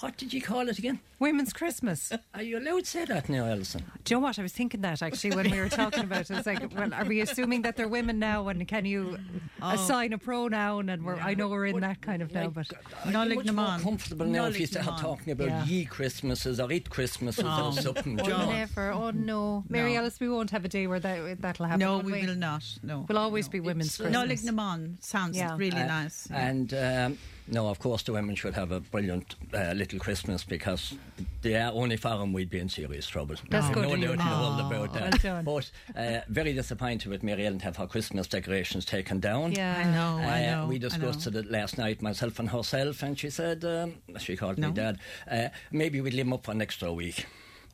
what 0.00 0.16
did 0.16 0.32
you 0.32 0.40
call 0.42 0.68
it 0.68 0.78
again? 0.78 1.00
Women's 1.18 1.52
Christmas. 1.52 2.12
Are 2.34 2.42
you 2.42 2.58
allowed 2.58 2.84
to 2.84 2.90
say 2.90 3.04
that 3.06 3.28
now, 3.28 3.46
Alison? 3.46 3.82
Do 4.04 4.14
you 4.14 4.20
know 4.20 4.24
what? 4.24 4.38
I 4.38 4.42
was 4.42 4.52
thinking 4.52 4.80
that 4.82 5.02
actually 5.02 5.34
when 5.34 5.50
we 5.50 5.58
were 5.58 5.68
talking 5.68 6.04
about 6.04 6.30
it. 6.30 6.30
It's 6.30 6.46
like, 6.46 6.62
well, 6.76 6.92
are 6.94 7.04
we 7.04 7.20
assuming 7.20 7.62
that 7.62 7.76
they're 7.76 7.88
women 7.88 8.18
now? 8.18 8.48
And 8.48 8.66
can 8.68 8.84
you 8.84 9.18
Oh. 9.60 9.70
assign 9.72 10.12
a 10.12 10.18
pronoun? 10.18 10.88
And 10.88 11.04
we're, 11.04 11.16
I 11.16 11.34
know 11.34 11.48
we're 11.48 11.66
in 11.66 11.80
that 11.80 12.00
kind 12.02 12.22
of 12.22 12.32
now, 12.32 12.48
but 12.48 12.70
I'd 13.04 13.28
be 13.28 13.34
much 13.34 13.52
more 13.52 13.78
comfortable 13.80 14.26
now 14.26 14.46
if 14.46 14.60
you 14.60 14.66
start 14.66 14.86
man. 14.86 14.98
talking 15.00 15.32
about 15.32 15.48
Yeah. 15.48 15.64
ye 15.64 15.84
Christmases 15.84 16.60
or 16.60 16.70
it 16.70 16.90
Christmases 16.90 17.44
Oh. 17.46 17.66
or 17.66 17.72
something. 17.72 18.20
oh, 18.20 18.24
you 18.28 18.52
never. 18.52 18.92
Oh 18.92 19.10
no, 19.10 19.64
Mary 19.68 19.94
No. 19.94 20.00
Alice, 20.00 20.20
we 20.20 20.28
won't 20.28 20.50
have 20.50 20.64
a 20.64 20.68
day 20.68 20.86
where 20.86 21.00
that 21.00 21.40
that'll 21.42 21.66
happen. 21.66 21.80
no, 21.80 21.96
will 21.98 22.04
we 22.04 22.24
will 22.26 22.36
not. 22.36 22.62
No, 22.84 23.06
We'll 23.08 23.18
always 23.18 23.48
be 23.48 23.58
women's 23.60 23.88
It's, 23.88 23.96
Christmas. 23.96 24.12
no, 24.12 24.22
Nollaig 24.34 24.44
na 24.44 24.52
mBan 24.52 25.02
sounds 25.02 25.36
Yeah. 25.36 25.56
really 25.56 25.80
Uh, 25.82 25.86
nice. 25.86 26.28
And 26.30 26.72
um, 26.74 27.18
no, 27.50 27.68
of 27.68 27.78
course, 27.78 28.02
the 28.02 28.12
women 28.12 28.34
should 28.34 28.54
have 28.54 28.72
a 28.72 28.80
brilliant 28.80 29.34
uh, 29.54 29.72
little 29.72 29.98
Christmas 29.98 30.44
because 30.44 30.94
they 31.42 31.54
are 31.56 31.72
only 31.72 31.96
for 31.96 32.16
them 32.18 32.32
we'd 32.32 32.50
be 32.50 32.58
in 32.58 32.68
serious 32.68 33.06
trouble. 33.06 33.36
That's 33.50 33.68
no 33.68 33.74
good 33.74 34.00
no 34.00 34.14
doubt 34.16 34.50
in 34.50 34.58
the 34.68 34.68
world 34.78 34.90
about 34.90 34.92
that. 34.94 35.24
well. 35.24 35.42
But 35.42 35.70
uh, 36.00 36.20
very 36.28 36.52
disappointed 36.52 37.08
with 37.10 37.22
Mary 37.22 37.46
Ellen 37.46 37.58
to 37.60 37.64
have 37.66 37.76
her 37.76 37.86
Christmas 37.86 38.26
decorations 38.26 38.84
taken 38.84 39.20
down. 39.20 39.52
Yeah. 39.52 39.76
I 39.78 39.84
know, 39.84 40.18
I 40.18 40.44
Uh, 40.46 40.56
know. 40.62 40.66
we 40.68 40.76
I 40.76 40.78
discussed 40.78 41.30
know. 41.30 41.38
it 41.40 41.50
last 41.50 41.78
night, 41.78 42.02
myself 42.02 42.38
and 42.38 42.50
herself, 42.50 43.02
and 43.02 43.18
she 43.18 43.30
said, 43.30 43.64
um, 43.64 43.94
she 44.18 44.36
called 44.36 44.58
No. 44.58 44.68
me 44.68 44.74
dad, 44.74 44.98
uh, 45.30 45.48
maybe 45.72 46.00
we'd 46.00 46.14
leave 46.14 46.24
them 46.26 46.32
up 46.32 46.44
for 46.44 46.50
an 46.52 46.62
extra 46.62 46.92
week. 46.92 47.26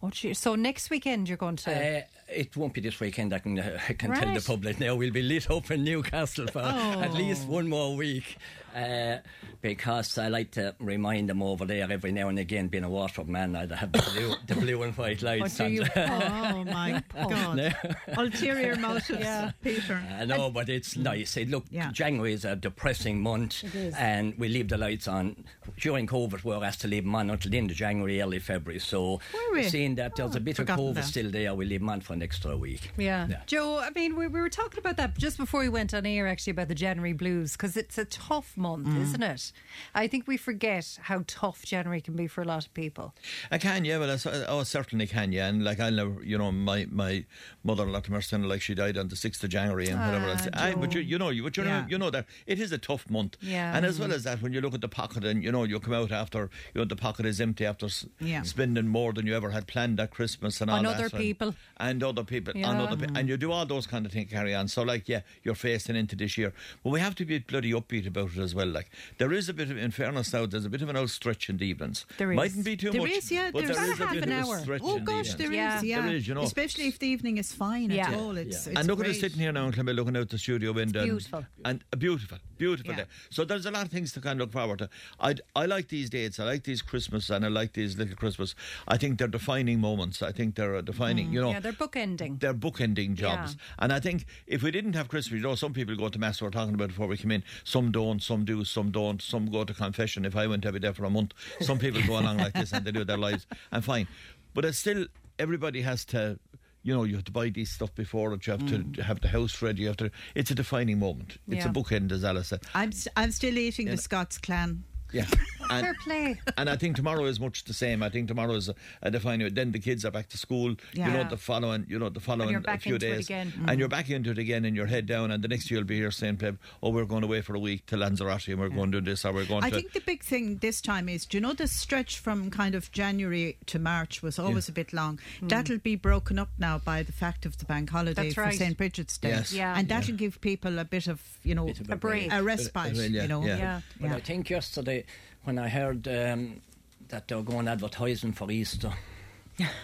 Oh, 0.03 0.11
so 0.35 0.55
next 0.55 0.91
weekend 0.91 1.29
you're 1.31 1.39
going 1.39 1.57
to. 1.57 1.71
Uh, 1.99 2.03
it 2.29 2.55
won't 2.57 2.75
be 2.75 2.83
this 2.83 3.01
weekend. 3.01 3.33
I 3.33 3.39
can, 3.39 3.59
uh, 3.59 3.79
I 3.89 3.95
can 3.95 4.13
tell 4.13 4.35
the 4.35 4.41
public 4.41 4.79
now. 4.79 4.95
We'll 4.97 5.11
be 5.13 5.23
lit 5.23 5.51
up 5.51 5.71
in 5.71 5.83
Newcastle 5.83 6.47
for 6.49 6.59
at 6.61 7.11
Oh. 7.11 7.15
least 7.15 7.49
one 7.49 7.69
more 7.69 7.97
week. 7.97 8.37
Uh, 8.75 9.19
because 9.63 10.19
I 10.19 10.29
like 10.29 10.51
to 10.53 10.75
remind 10.79 11.29
them 11.31 11.43
over 11.43 11.65
there 11.65 11.91
every 11.91 12.13
now 12.13 12.29
and 12.29 12.39
again, 12.39 12.69
being 12.69 12.85
a 12.85 12.89
Waterford 12.91 13.29
man, 13.29 13.57
I'd 13.57 13.71
have 13.73 13.93
the 13.93 14.03
blue, 14.13 14.35
the 14.47 14.55
blue 14.61 14.83
and 14.83 14.93
white 14.99 15.23
lights. 15.23 15.57
do 15.59 15.67
you? 15.69 15.85
oh 15.97 16.65
my 16.67 17.03
God! 17.15 17.57
No. 17.57 17.71
Ulterior 18.17 18.77
motives, 18.77 19.21
Yeah. 19.21 19.53
Peter. 19.63 20.03
I 20.19 20.25
know, 20.25 20.51
but 20.51 20.69
it's 20.69 20.97
nice. 20.97 21.31
Say, 21.31 21.45
look, 21.45 21.65
Yeah. 21.71 21.91
January 21.93 22.33
is 22.33 22.45
a 22.45 22.57
depressing 22.57 23.21
month, 23.23 23.65
is. 23.75 23.95
and 23.95 24.35
we 24.39 24.49
leave 24.49 24.69
the 24.69 24.77
lights 24.79 25.09
on. 25.09 25.45
During 25.79 26.07
COVID, 26.07 26.45
we 26.45 26.55
were 26.57 26.65
asked 26.65 26.81
to 26.83 26.89
leave 26.89 27.05
them 27.05 27.15
on 27.15 27.31
until 27.31 27.51
the 27.51 27.59
end 27.59 27.71
of 27.71 27.77
January, 27.77 28.21
early 28.21 28.39
February. 28.39 28.81
So, 28.81 29.21
Were 29.33 29.55
we? 29.55 29.63
seeing 29.65 29.95
that 29.97 30.17
there's 30.17 30.35
Oh, 30.35 30.39
a 30.39 30.41
bit 30.41 30.53
of 30.59 30.67
forgotten 30.67 30.85
COVID 30.87 30.95
that. 30.97 31.05
still 31.05 31.31
there, 31.31 31.55
we 31.55 31.65
leave 31.65 31.81
them 31.81 31.89
on 31.91 32.01
for 32.01 32.13
an 32.13 32.23
extra 32.23 32.57
week. 32.57 32.91
Yeah. 32.99 33.27
Yeah. 33.29 33.41
Joe, 33.47 33.79
I 33.79 33.91
mean, 33.91 34.17
we, 34.17 34.27
we 34.27 34.41
were 34.41 34.49
talking 34.51 34.79
about 34.79 34.97
that 34.99 35.17
just 35.17 35.37
before 35.39 35.61
we 35.61 35.69
went 35.69 35.95
on 35.95 36.05
air, 36.07 36.27
actually, 36.27 36.53
about 36.53 36.69
the 36.69 36.75
January 36.75 37.13
blues, 37.13 37.53
because 37.53 37.77
it's 37.77 37.99
a 37.99 38.05
tough 38.05 38.57
month, 38.57 38.64
Mm. 38.65 39.03
isn't 39.03 39.23
it? 39.23 39.53
I 39.95 40.07
think 40.07 40.27
we 40.27 40.37
forget 40.37 40.99
how 41.03 41.23
tough 41.27 41.65
January 41.65 42.01
can 42.01 42.15
be 42.17 42.27
for 42.27 42.43
a 42.43 42.45
lot 42.45 42.65
of 42.67 42.73
people. 42.75 43.15
I 43.51 43.59
can, 43.59 43.85
yeah, 43.85 43.99
well, 43.99 44.11
I, 44.11 44.19
oh, 44.49 44.61
I 44.61 44.63
certainly 44.63 45.07
can, 45.07 45.33
yeah. 45.33 45.49
And 45.49 45.63
like, 45.65 45.81
I'll 45.81 45.93
never, 45.93 46.23
you 46.25 46.39
know, 46.39 46.51
my, 46.51 46.87
my 46.91 47.25
mother 47.63 47.85
in 47.85 47.93
law, 47.93 48.01
Merson, 48.09 48.49
like, 48.49 48.63
she 48.63 48.75
died 48.75 48.97
on 48.97 49.09
the 49.09 49.17
6th 49.17 49.43
of 49.45 49.51
January 49.51 49.89
and 49.89 50.01
whatever 50.01 50.27
Ah, 50.27 50.31
else. 50.31 50.49
Aye, 50.55 50.75
but 50.79 50.95
you, 50.95 51.01
you 51.01 51.19
know, 51.19 51.29
you, 51.31 51.43
but 51.43 51.57
you, 51.57 51.65
Yeah. 51.65 51.81
know, 51.83 51.87
you 51.89 51.99
know 51.99 52.11
that 52.11 52.27
it 52.47 52.59
is 52.61 52.73
a 52.73 52.79
tough 52.79 53.09
month. 53.11 53.37
Yeah. 53.41 53.77
And 53.77 53.85
as 53.85 53.99
well 54.01 54.13
as 54.13 54.25
that, 54.25 54.41
when 54.43 54.53
you 54.53 54.61
look 54.61 54.75
at 54.75 54.81
the 54.81 54.89
pocket 54.89 55.25
and, 55.25 55.43
you 55.45 55.53
know, 55.53 55.65
you 55.65 55.79
come 55.81 55.95
out 55.95 56.11
after, 56.13 56.51
you 56.75 56.81
know, 56.81 56.85
the 56.85 56.97
pocket 56.97 57.27
is 57.27 57.41
empty 57.41 57.67
after 57.67 57.87
s- 57.87 58.07
Yeah. 58.21 58.43
spending 58.43 58.89
more 58.89 59.13
than 59.13 59.27
you 59.27 59.35
ever 59.37 59.51
had 59.51 59.67
planned 59.67 60.01
at 60.01 60.11
Christmas 60.11 60.61
and 60.61 60.71
all 60.71 60.79
On 60.79 60.85
that. 60.85 60.95
other 60.95 61.05
and- 61.05 61.13
people. 61.13 61.55
And 61.77 62.03
other 62.03 62.25
people, 62.25 62.53
Yeah. 62.57 62.71
other, 62.71 62.97
pe- 63.07 63.13
and 63.19 63.29
you 63.29 63.37
do 63.37 63.53
all 63.53 63.67
those 63.67 63.87
kind 63.87 64.07
of 64.07 64.13
things 64.13 64.31
carry 64.31 64.55
on. 64.55 64.69
So, 64.69 64.83
like, 64.83 65.09
yeah, 65.09 65.21
you're 65.43 65.55
facing 65.55 65.97
into 65.97 66.17
this 66.17 66.39
year, 66.39 66.53
but 66.83 66.91
we 66.91 67.01
have 67.01 67.15
to 67.17 67.25
be 67.25 67.39
bloody 67.39 67.73
upbeat 67.73 68.07
about 68.07 68.31
it 68.31 68.39
as 68.39 68.54
well. 68.55 68.67
Like, 68.67 68.91
there 69.19 69.33
is 69.33 69.49
a 69.49 69.55
bit 69.55 69.71
of, 69.71 69.77
in 69.77 69.91
fairness 69.91 70.33
now, 70.33 70.47
there's 70.47 70.65
a 70.65 70.71
bit 70.71 70.83
of 70.83 70.89
an 70.89 70.97
outstretch 70.97 71.49
in 71.51 71.57
the 71.57 71.67
evenings. 71.67 72.07
There 72.19 72.31
is. 72.33 72.37
Mightn't 72.37 72.65
be 72.65 72.77
too 72.77 72.91
There 72.91 73.01
much. 73.03 73.11
is, 73.11 73.31
yeah, 73.33 73.51
but 73.53 73.65
there's 73.67 73.77
there 73.77 73.85
about 73.87 73.93
is 73.95 74.01
a 74.01 74.05
half 74.05 74.15
bit 74.15 74.23
an 74.25 74.33
of 74.33 74.49
hour. 74.49 74.79
Oh 74.83 74.97
in 74.97 75.05
the 75.05 75.11
gosh, 75.13 75.29
evenings. 75.31 75.37
there 75.37 75.51
is, 75.51 75.55
Yeah. 75.57 75.83
yeah. 75.83 76.03
There 76.07 76.17
is, 76.17 76.29
you 76.29 76.35
know. 76.35 76.43
Especially 76.43 76.87
if 76.89 76.99
the 76.99 77.07
evening 77.09 77.39
is 77.39 77.53
fine 77.53 77.91
Yeah. 77.91 78.09
at 78.11 78.15
all. 78.15 78.37
It's, 78.37 78.67
it's 78.67 78.79
and 78.79 78.87
look 78.89 79.01
at 79.01 79.07
us 79.07 79.21
sitting 79.21 79.39
here 79.41 79.53
now 79.53 79.65
and 79.67 79.75
Clemmie 79.75 79.93
looking 79.93 80.17
out 80.17 80.29
the 80.29 80.39
studio 80.39 80.73
window. 80.73 81.01
and- 81.01 81.11
beautiful. 81.11 81.47
And, 81.65 81.85
uh, 81.93 81.97
beautiful, 81.97 82.39
beautiful 82.59 82.93
Yeah. 82.93 82.99
day. 82.99 83.05
So 83.31 83.45
there's 83.45 83.67
a 83.67 83.71
lot 83.71 83.87
of 83.87 83.91
things 83.93 84.13
to 84.13 84.21
kind 84.21 84.41
of 84.41 84.47
look 84.47 84.53
forward 84.53 84.79
to. 84.81 84.89
I, 85.21 85.35
I 85.57 85.67
like 85.67 85.89
these 85.89 86.11
dates. 86.11 86.39
I 86.39 86.45
like 86.45 86.65
these 86.65 86.83
Christmas 86.83 87.31
and 87.31 87.45
I 87.45 87.49
like 87.49 87.73
these 87.73 87.97
little 87.99 88.17
Christmas. 88.17 88.55
I 88.89 88.97
think 88.97 89.19
they're 89.19 89.29
defining 89.29 89.81
moments. 89.81 90.23
I 90.23 90.33
think 90.33 90.55
they're 90.55 90.81
defining, 90.83 91.33
you 91.33 91.41
know. 91.41 91.51
yeah, 91.51 91.61
they're 91.61 91.73
bookending. 91.73 92.41
They're 92.41 92.55
bookending 92.55 93.15
jobs. 93.15 93.53
Yeah. 93.55 93.75
And 93.85 93.93
I 93.93 94.01
think 94.01 94.27
if 94.47 94.63
we 94.63 94.71
didn't 94.71 94.95
have 94.95 95.09
Christmas, 95.09 95.37
you 95.37 95.41
know, 95.47 95.55
some 95.55 95.73
people 95.73 95.97
go 95.97 96.09
to 96.09 96.19
Mass, 96.19 96.41
we 96.41 96.47
were 96.47 96.51
talking 96.51 96.75
about 96.75 96.89
before 96.89 97.07
we 97.07 97.17
came 97.17 97.31
in. 97.31 97.43
Some 97.65 97.91
don't, 97.91 98.23
some 98.23 98.44
do, 98.45 98.65
some 98.65 98.91
don't. 98.91 99.21
Some 99.21 99.51
go 99.51 99.65
to 99.65 99.75
confession. 99.75 100.25
If 100.25 100.37
I 100.37 100.47
went 100.47 100.65
every 100.65 100.81
day 100.81 100.93
for 100.93 101.05
a 101.05 101.11
month, 101.11 101.35
some 101.61 101.79
people 101.79 102.03
go 102.07 102.19
along 102.19 102.39
like 102.39 102.53
this 102.53 102.73
and 102.73 102.85
they 102.85 102.93
do 102.93 103.05
their 103.05 103.17
lives. 103.17 103.47
And 103.73 103.85
fine. 103.85 104.07
But 104.55 104.65
it's 104.65 104.79
still, 104.79 105.07
everybody 105.39 105.83
has 105.83 106.05
to. 106.07 106.39
You 106.83 106.93
know, 106.93 107.05
you 107.05 107.15
have 107.15 107.25
to 107.25 107.33
buy 107.33 107.49
these 107.49 107.71
stuff 107.71 107.95
before 107.95 108.35
it. 108.35 108.47
You 108.47 108.51
have 108.51 108.67
to 108.67 108.79
mm. 108.81 109.01
have 109.01 109.23
the 109.23 109.29
house 109.29 109.63
ready. 109.63 109.83
You 109.83 109.89
have 109.89 109.97
to. 109.97 110.11
It's 110.35 110.51
a 110.51 110.55
defining 110.55 110.99
moment. 110.99 111.39
It's 111.49 111.65
a 111.65 111.71
bookend, 111.71 112.13
as 112.13 112.25
Alice 112.25 112.49
said. 112.49 112.61
I'm, 112.75 112.91
s- 112.91 113.09
I'm 113.17 113.31
still 113.31 113.57
eating 113.57 113.87
Yeah. 113.87 113.95
the 113.95 114.03
Scots 114.03 114.37
clan. 114.37 114.85
Yeah. 115.15 115.27
And, 115.71 115.83
Fair 115.83 115.95
play. 116.05 116.41
and 116.59 116.69
I 116.69 116.77
think 116.77 116.95
tomorrow 116.95 117.25
is 117.25 117.41
much 117.41 117.65
the 117.65 117.73
same. 117.73 118.03
I 118.03 118.11
think 118.11 118.29
tomorrow 118.29 118.53
is 118.53 118.69
a, 118.69 118.75
a 119.01 119.11
defining. 119.11 119.55
Then 119.55 119.73
the 119.73 119.79
kids 119.79 120.05
are 120.05 120.11
back 120.11 120.29
to 120.29 120.37
school. 120.37 120.77
Yeah. 120.93 121.07
You 121.07 121.13
know 121.15 121.25
the 121.31 121.39
following. 121.39 121.87
You 121.89 121.99
know 121.99 122.11
the 122.11 122.21
following 122.21 122.51
you're 122.51 122.61
back 122.61 122.83
few 122.83 122.97
into 122.97 123.07
it 123.07 123.11
days, 123.17 123.27
again. 123.27 123.51
and 123.57 123.69
mm. 123.71 123.79
you're 123.79 123.89
back 123.89 124.11
into 124.11 124.33
it 124.33 124.37
again, 124.37 124.67
and 124.67 124.77
your 124.77 124.85
head 124.85 125.07
down. 125.07 125.31
And 125.31 125.43
the 125.43 125.49
next 125.49 125.71
year 125.71 125.79
you'll 125.81 125.87
be 125.87 125.97
here 125.97 126.11
saying, 126.11 126.37
"Pleb, 126.37 126.59
"Oh, 126.83 126.91
we're 126.91 127.07
going 127.07 127.25
away 127.25 127.41
for 127.41 127.55
a 127.55 127.59
week 127.59 127.87
to 127.87 127.97
Lanzarote, 127.97 128.49
and 128.49 128.61
we're 128.61 128.69
going 128.69 128.93
to 128.93 129.01
do 129.01 129.11
this, 129.11 129.25
or 129.25 129.33
we're 129.33 129.47
going 129.47 129.63
to 129.63 129.67
I 129.67 129.71
to." 129.71 129.77
think 129.77 129.95
the 129.95 130.01
big 130.01 130.23
thing 130.23 130.59
this 130.59 130.83
time 130.83 131.09
is, 131.09 131.25
do 131.25 131.39
you 131.39 131.41
know 131.41 131.55
the 131.55 131.67
stretch 131.67 132.19
from 132.19 132.51
kind 132.51 132.75
of 132.75 132.93
January 132.93 133.57
to 133.65 133.79
March 133.79 134.23
was 134.23 134.39
always 134.39 134.69
a 134.69 134.73
bit 134.73 134.93
long. 134.93 135.19
Mm. 135.41 135.49
That'll 135.49 135.79
be 135.79 135.97
broken 135.97 136.39
up 136.39 136.51
now 136.59 136.79
by 136.79 137.03
the 137.03 137.13
fact 137.13 137.47
of 137.47 137.59
the 137.59 137.65
bank 137.65 137.91
holiday 137.91 138.25
That's 138.25 138.35
for 138.35 138.43
right. 138.43 138.55
St. 138.55 138.77
Bridget's 138.77 139.19
Day. 139.19 139.31
Yes. 139.31 139.53
Yeah. 139.53 139.75
And 139.77 139.89
that'll 139.89 140.17
give 140.17 140.41
people 140.41 140.79
a 140.79 140.85
bit 140.85 141.07
of, 141.07 141.23
you 141.43 141.55
know, 141.55 141.67
Bit 141.67 141.81
of 141.81 141.91
A 141.91 141.97
break. 141.97 142.33
a 142.33 142.43
respite, 142.43 142.95
yeah, 142.95 143.23
you 143.23 143.29
know. 143.29 143.45
yeah. 143.45 143.57
Yeah. 143.57 143.81
But 144.01 144.13
I 144.13 144.21
think 144.21 144.51
yesterday 144.51 145.04
when 145.45 145.59
I 145.59 145.69
heard 145.69 146.07
um, 146.09 146.61
that 147.09 147.29
they 147.29 147.35
were 147.35 147.43
going 147.43 147.69
advertising 147.69 148.33
for 148.33 148.51
Easter. 148.51 148.93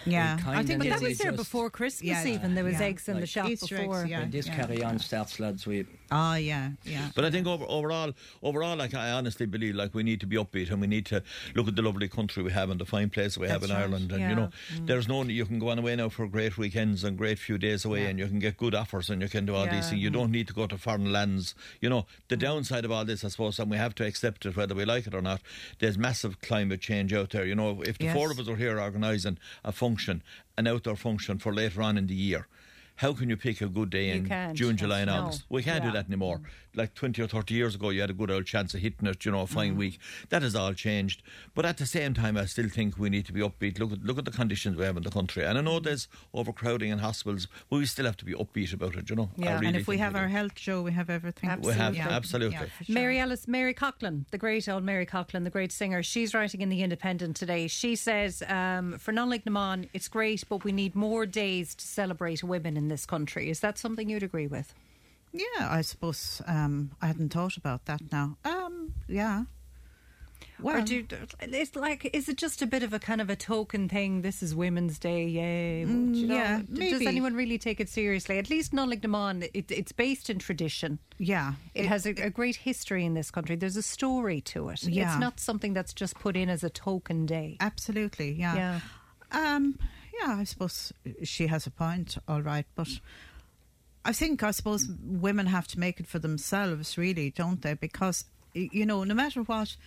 Yeah. 0.05 0.37
We 0.37 0.43
I 0.51 0.63
think 0.63 0.79
But 0.79 0.89
that 0.89 1.01
was 1.01 1.17
there 1.17 1.31
before 1.31 1.69
Christmas 1.69 2.25
Yeah, 2.25 2.33
even. 2.33 2.55
There 2.55 2.63
was 2.65 2.73
yeah. 2.79 2.87
eggs 2.87 3.07
in 3.07 3.15
the 3.15 3.21
Like 3.21 3.29
shop 3.29 3.49
Easter 3.49 3.75
eggs, 3.77 3.83
before. 3.87 4.05
yeah. 4.05 4.19
When 4.19 4.31
this 4.31 4.45
carry 4.47 4.83
on 4.83 4.99
starts, 4.99 5.39
lads, 5.39 5.65
we 5.65 5.85
Oh, 6.11 6.33
yeah, 6.33 6.71
yeah. 6.83 7.09
But 7.15 7.23
I 7.23 7.31
think 7.31 7.47
over, 7.47 7.63
overall, 7.69 8.11
overall, 8.43 8.75
like 8.75 8.93
I 8.93 9.11
honestly 9.11 9.45
believe, 9.45 9.75
like 9.75 9.93
we 9.93 10.03
need 10.03 10.19
to 10.19 10.25
be 10.25 10.35
upbeat 10.35 10.69
and 10.69 10.81
we 10.81 10.87
need 10.87 11.05
to 11.05 11.23
look 11.55 11.69
at 11.69 11.77
the 11.77 11.81
lovely 11.81 12.09
country 12.09 12.43
we 12.43 12.51
have 12.51 12.69
and 12.69 12.81
the 12.81 12.85
fine 12.85 13.09
place 13.09 13.37
we 13.37 13.47
have 13.47 13.63
in 13.63 13.69
right, 13.69 13.79
Ireland. 13.79 14.11
And 14.11 14.19
yeah. 14.19 14.29
you 14.29 14.35
know, 14.35 14.49
mm. 14.75 14.87
there's 14.87 15.07
no 15.07 15.23
you 15.23 15.45
can 15.45 15.57
go 15.59 15.69
on 15.69 15.79
away 15.79 15.95
now 15.95 16.09
for 16.09 16.27
great 16.27 16.57
weekends 16.57 17.05
and 17.05 17.17
great 17.17 17.39
few 17.39 17.57
days 17.57 17.85
away, 17.85 18.03
Yeah. 18.03 18.09
and 18.09 18.19
you 18.19 18.27
can 18.27 18.39
get 18.39 18.57
good 18.57 18.75
offers 18.75 19.09
and 19.09 19.21
you 19.21 19.29
can 19.29 19.45
do 19.45 19.55
all 19.55 19.65
Yeah. 19.65 19.75
these 19.75 19.89
things. 19.89 20.01
You 20.01 20.09
mm. 20.09 20.13
don't 20.13 20.31
need 20.31 20.47
to 20.49 20.53
go 20.53 20.67
to 20.67 20.77
foreign 20.77 21.13
lands. 21.13 21.55
You 21.79 21.89
know, 21.89 22.07
the 22.27 22.35
mm. 22.35 22.41
downside 22.41 22.83
of 22.83 22.91
all 22.91 23.05
this, 23.05 23.23
I 23.23 23.29
suppose, 23.29 23.57
and 23.59 23.71
we 23.71 23.77
have 23.77 23.95
to 23.95 24.05
accept 24.05 24.45
it 24.45 24.57
whether 24.57 24.75
we 24.75 24.83
like 24.83 25.07
it 25.07 25.13
or 25.13 25.21
not. 25.21 25.41
There's 25.79 25.97
massive 25.97 26.41
climate 26.41 26.81
change 26.81 27.13
out 27.13 27.29
there. 27.29 27.45
You 27.45 27.55
know, 27.55 27.81
if 27.83 27.97
the 27.97 28.05
Yes. 28.05 28.15
four 28.15 28.31
of 28.31 28.39
us 28.39 28.49
are 28.49 28.57
here 28.57 28.79
organising 28.81 29.37
a 29.63 29.71
function, 29.71 30.23
an 30.57 30.67
outdoor 30.67 30.97
function 30.97 31.37
for 31.39 31.53
later 31.53 31.81
on 31.81 31.97
in 31.97 32.07
the 32.07 32.15
year. 32.15 32.47
How 33.01 33.13
can 33.13 33.29
you 33.29 33.35
pick 33.35 33.61
a 33.61 33.67
good 33.67 33.89
day 33.89 34.09
You 34.09 34.13
in 34.17 34.27
can't. 34.27 34.53
June, 34.55 34.77
July, 34.77 34.99
and 34.99 35.07
No. 35.09 35.15
August? 35.23 35.45
We 35.49 35.63
can't 35.63 35.83
Yeah. 35.83 35.89
do 35.89 35.93
that 35.97 36.05
anymore. 36.05 36.39
Like 36.73 36.93
20 36.93 37.21
or 37.21 37.27
30 37.27 37.53
years 37.53 37.75
ago, 37.75 37.89
you 37.89 37.99
had 38.01 38.09
a 38.09 38.13
good 38.13 38.31
old 38.31 38.45
chance 38.45 38.73
of 38.73 38.79
hitting 38.79 39.05
it, 39.07 39.25
you 39.25 39.31
know, 39.31 39.41
a 39.41 39.47
fine 39.47 39.75
week. 39.75 39.99
That 40.29 40.41
has 40.41 40.55
all 40.55 40.73
changed. 40.73 41.21
But 41.53 41.65
at 41.65 41.77
the 41.77 41.85
same 41.85 42.13
time, 42.13 42.37
I 42.37 42.45
still 42.45 42.69
think 42.69 42.97
we 42.97 43.09
need 43.09 43.25
to 43.25 43.33
be 43.33 43.41
upbeat. 43.41 43.77
Look 43.77 43.91
at, 43.91 44.03
look 44.03 44.17
at 44.17 44.25
the 44.25 44.31
conditions 44.31 44.77
we 44.77 44.85
have 44.85 44.95
in 44.95 45.03
the 45.03 45.09
country. 45.09 45.43
And 45.43 45.57
I 45.57 45.61
know 45.61 45.79
there's 45.81 46.07
overcrowding 46.33 46.89
in 46.89 46.99
hospitals, 46.99 47.47
but 47.69 47.77
we 47.77 47.85
still 47.85 48.05
have 48.05 48.15
to 48.17 48.25
be 48.25 48.33
upbeat 48.33 48.73
about 48.73 48.95
it, 48.95 49.09
you 49.09 49.15
know. 49.17 49.29
Yeah. 49.35 49.51
And 49.51 49.59
really 49.61 49.67
And 49.67 49.75
if 49.77 49.87
we 49.87 49.95
think 49.95 50.03
have 50.05 50.13
do. 50.13 50.19
our 50.19 50.27
health 50.29 50.57
show, 50.57 50.81
we 50.81 50.91
have 50.93 51.09
everything. 51.09 51.49
We 51.61 51.73
have, 51.73 51.95
Yeah. 51.95 52.07
absolutely. 52.09 52.55
Yeah, 52.55 52.65
sure. 52.83 52.93
Mary 52.93 53.19
Ellis, 53.19 53.47
Mary 53.47 53.73
Coughlan, 53.73 54.25
the 54.31 54.37
great 54.37 54.69
old 54.69 54.83
Mary 54.83 55.05
Coughlan, 55.05 55.43
the 55.43 55.49
great 55.49 55.71
singer, 55.73 56.01
she's 56.03 56.33
writing 56.33 56.61
in 56.61 56.69
The 56.69 56.83
Independent 56.83 57.35
today. 57.35 57.67
She 57.67 57.95
says, 57.97 58.43
um, 58.47 58.97
for 58.97 59.11
Nollaig 59.11 59.45
na 59.45 59.51
mBan, 59.51 59.89
it's 59.93 60.07
great, 60.07 60.43
but 60.47 60.63
we 60.63 60.71
need 60.71 60.95
more 60.95 61.25
days 61.25 61.75
to 61.75 61.85
celebrate 61.85 62.43
women 62.43 62.77
in 62.77 62.87
this 62.87 63.05
country. 63.05 63.49
Is 63.49 63.59
that 63.59 63.77
something 63.77 64.09
you'd 64.09 64.23
agree 64.23 64.47
with? 64.47 64.73
Yeah, 65.33 65.67
I 65.69 65.81
suppose 65.81 66.41
um, 66.47 66.91
I 67.01 67.07
hadn't 67.07 67.31
thought 67.33 67.57
about 67.57 67.85
that 67.85 68.01
now. 68.11 68.37
Um, 68.43 68.93
yeah. 69.07 69.43
Well, 70.59 70.77
or 70.77 70.81
do 70.81 71.05
it's 71.41 71.75
like, 71.75 72.07
is 72.13 72.29
it 72.29 72.37
just 72.37 72.61
a 72.61 72.67
bit 72.67 72.83
of 72.83 72.93
a 72.93 72.99
kind 72.99 73.19
of 73.19 73.29
a 73.31 73.35
token 73.35 73.89
thing? 73.89 74.21
This 74.21 74.43
is 74.43 74.53
Women's 74.53 74.99
Day, 74.99 75.25
yay. 75.25 75.85
Mm, 75.87 76.13
you 76.15 76.27
know, 76.27 76.35
yeah, 76.35 76.61
d- 76.71 76.91
Does 76.91 77.01
anyone 77.01 77.33
really 77.33 77.57
take 77.57 77.79
it 77.79 77.89
seriously? 77.89 78.37
At 78.37 78.49
least 78.49 78.71
Nollaig 78.71 79.03
na 79.03 79.09
mBan, 79.33 79.49
it, 79.55 79.71
it's 79.71 79.91
based 79.91 80.29
in 80.29 80.37
tradition. 80.37 80.99
yeah. 81.17 81.53
It 81.73 81.85
has 81.87 82.05
a, 82.05 82.11
a 82.11 82.29
great 82.29 82.57
history 82.57 83.05
in 83.05 83.15
this 83.15 83.31
country. 83.31 83.55
There's 83.55 83.77
a 83.77 83.81
story 83.81 84.39
to 84.41 84.69
it. 84.69 84.83
Yeah. 84.83 85.11
It's 85.11 85.19
not 85.19 85.39
something 85.39 85.73
that's 85.73 85.93
just 85.93 86.15
put 86.19 86.35
in 86.37 86.47
as 86.49 86.63
a 86.63 86.69
token 86.69 87.25
day. 87.25 87.57
Absolutely, 87.59 88.33
yeah. 88.33 88.55
Yeah. 88.55 88.79
Um, 89.31 89.79
yeah, 90.21 90.35
I 90.37 90.43
suppose 90.43 90.93
she 91.23 91.47
has 91.47 91.65
a 91.65 91.71
point, 91.71 92.17
all 92.27 92.41
right, 92.43 92.65
but 92.75 92.89
I 94.03 94.13
think 94.13 94.41
I 94.43 94.51
suppose 94.51 94.87
women 95.03 95.45
have 95.47 95.67
to 95.67 95.79
make 95.79 95.99
it 95.99 96.07
for 96.07 96.19
themselves, 96.19 96.97
really, 96.97 97.29
don't 97.31 97.61
they? 97.61 97.75
Because 97.75 98.25
you 98.53 98.85
know, 98.85 99.03
no 99.03 99.13
matter 99.13 99.41
what, 99.43 99.77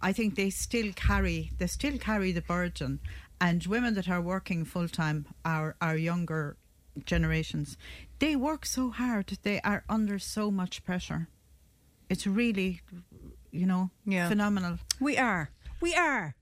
I 0.00 0.12
think 0.12 0.34
they 0.34 0.50
still 0.50 0.92
carry 0.94 1.50
they 1.58 1.66
still 1.66 1.98
carry 1.98 2.32
the 2.32 2.40
burden, 2.42 3.00
and 3.40 3.66
women 3.66 3.94
that 3.94 4.08
are 4.08 4.20
working 4.20 4.64
full 4.64 4.88
time, 4.88 5.26
are 5.44 5.76
our 5.80 5.96
younger 5.96 6.56
generations, 7.04 7.76
they 8.20 8.36
work 8.36 8.64
so 8.64 8.90
hard, 8.90 9.36
they 9.42 9.60
are 9.62 9.84
under 9.88 10.18
so 10.18 10.50
much 10.50 10.84
pressure. 10.84 11.28
It's 12.08 12.26
really, 12.26 12.80
you 13.50 13.66
know, 13.66 13.90
Yeah. 14.06 14.28
phenomenal. 14.28 14.78
We 15.00 15.18
are. 15.18 15.50
We 15.80 15.94
are. 15.94 16.34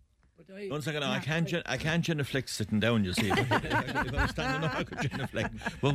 One 0.69 0.83
second, 0.83 1.01
now, 1.01 1.11
I 1.13 1.19
can't, 1.19 1.49
gen- 1.49 1.63
I 1.67 1.77
can't 1.77 2.05
genuflect 2.05 2.49
sitting 2.51 2.79
down. 2.81 3.05
You 3.05 3.13
see, 3.13 3.31
if 3.31 3.53
I 3.53 4.23
was 4.23 4.31
standing 4.31 4.69
up, 4.69 4.75
I 4.77 4.85
could 4.85 5.11
genuflect. 5.11 5.55
But 5.81 5.93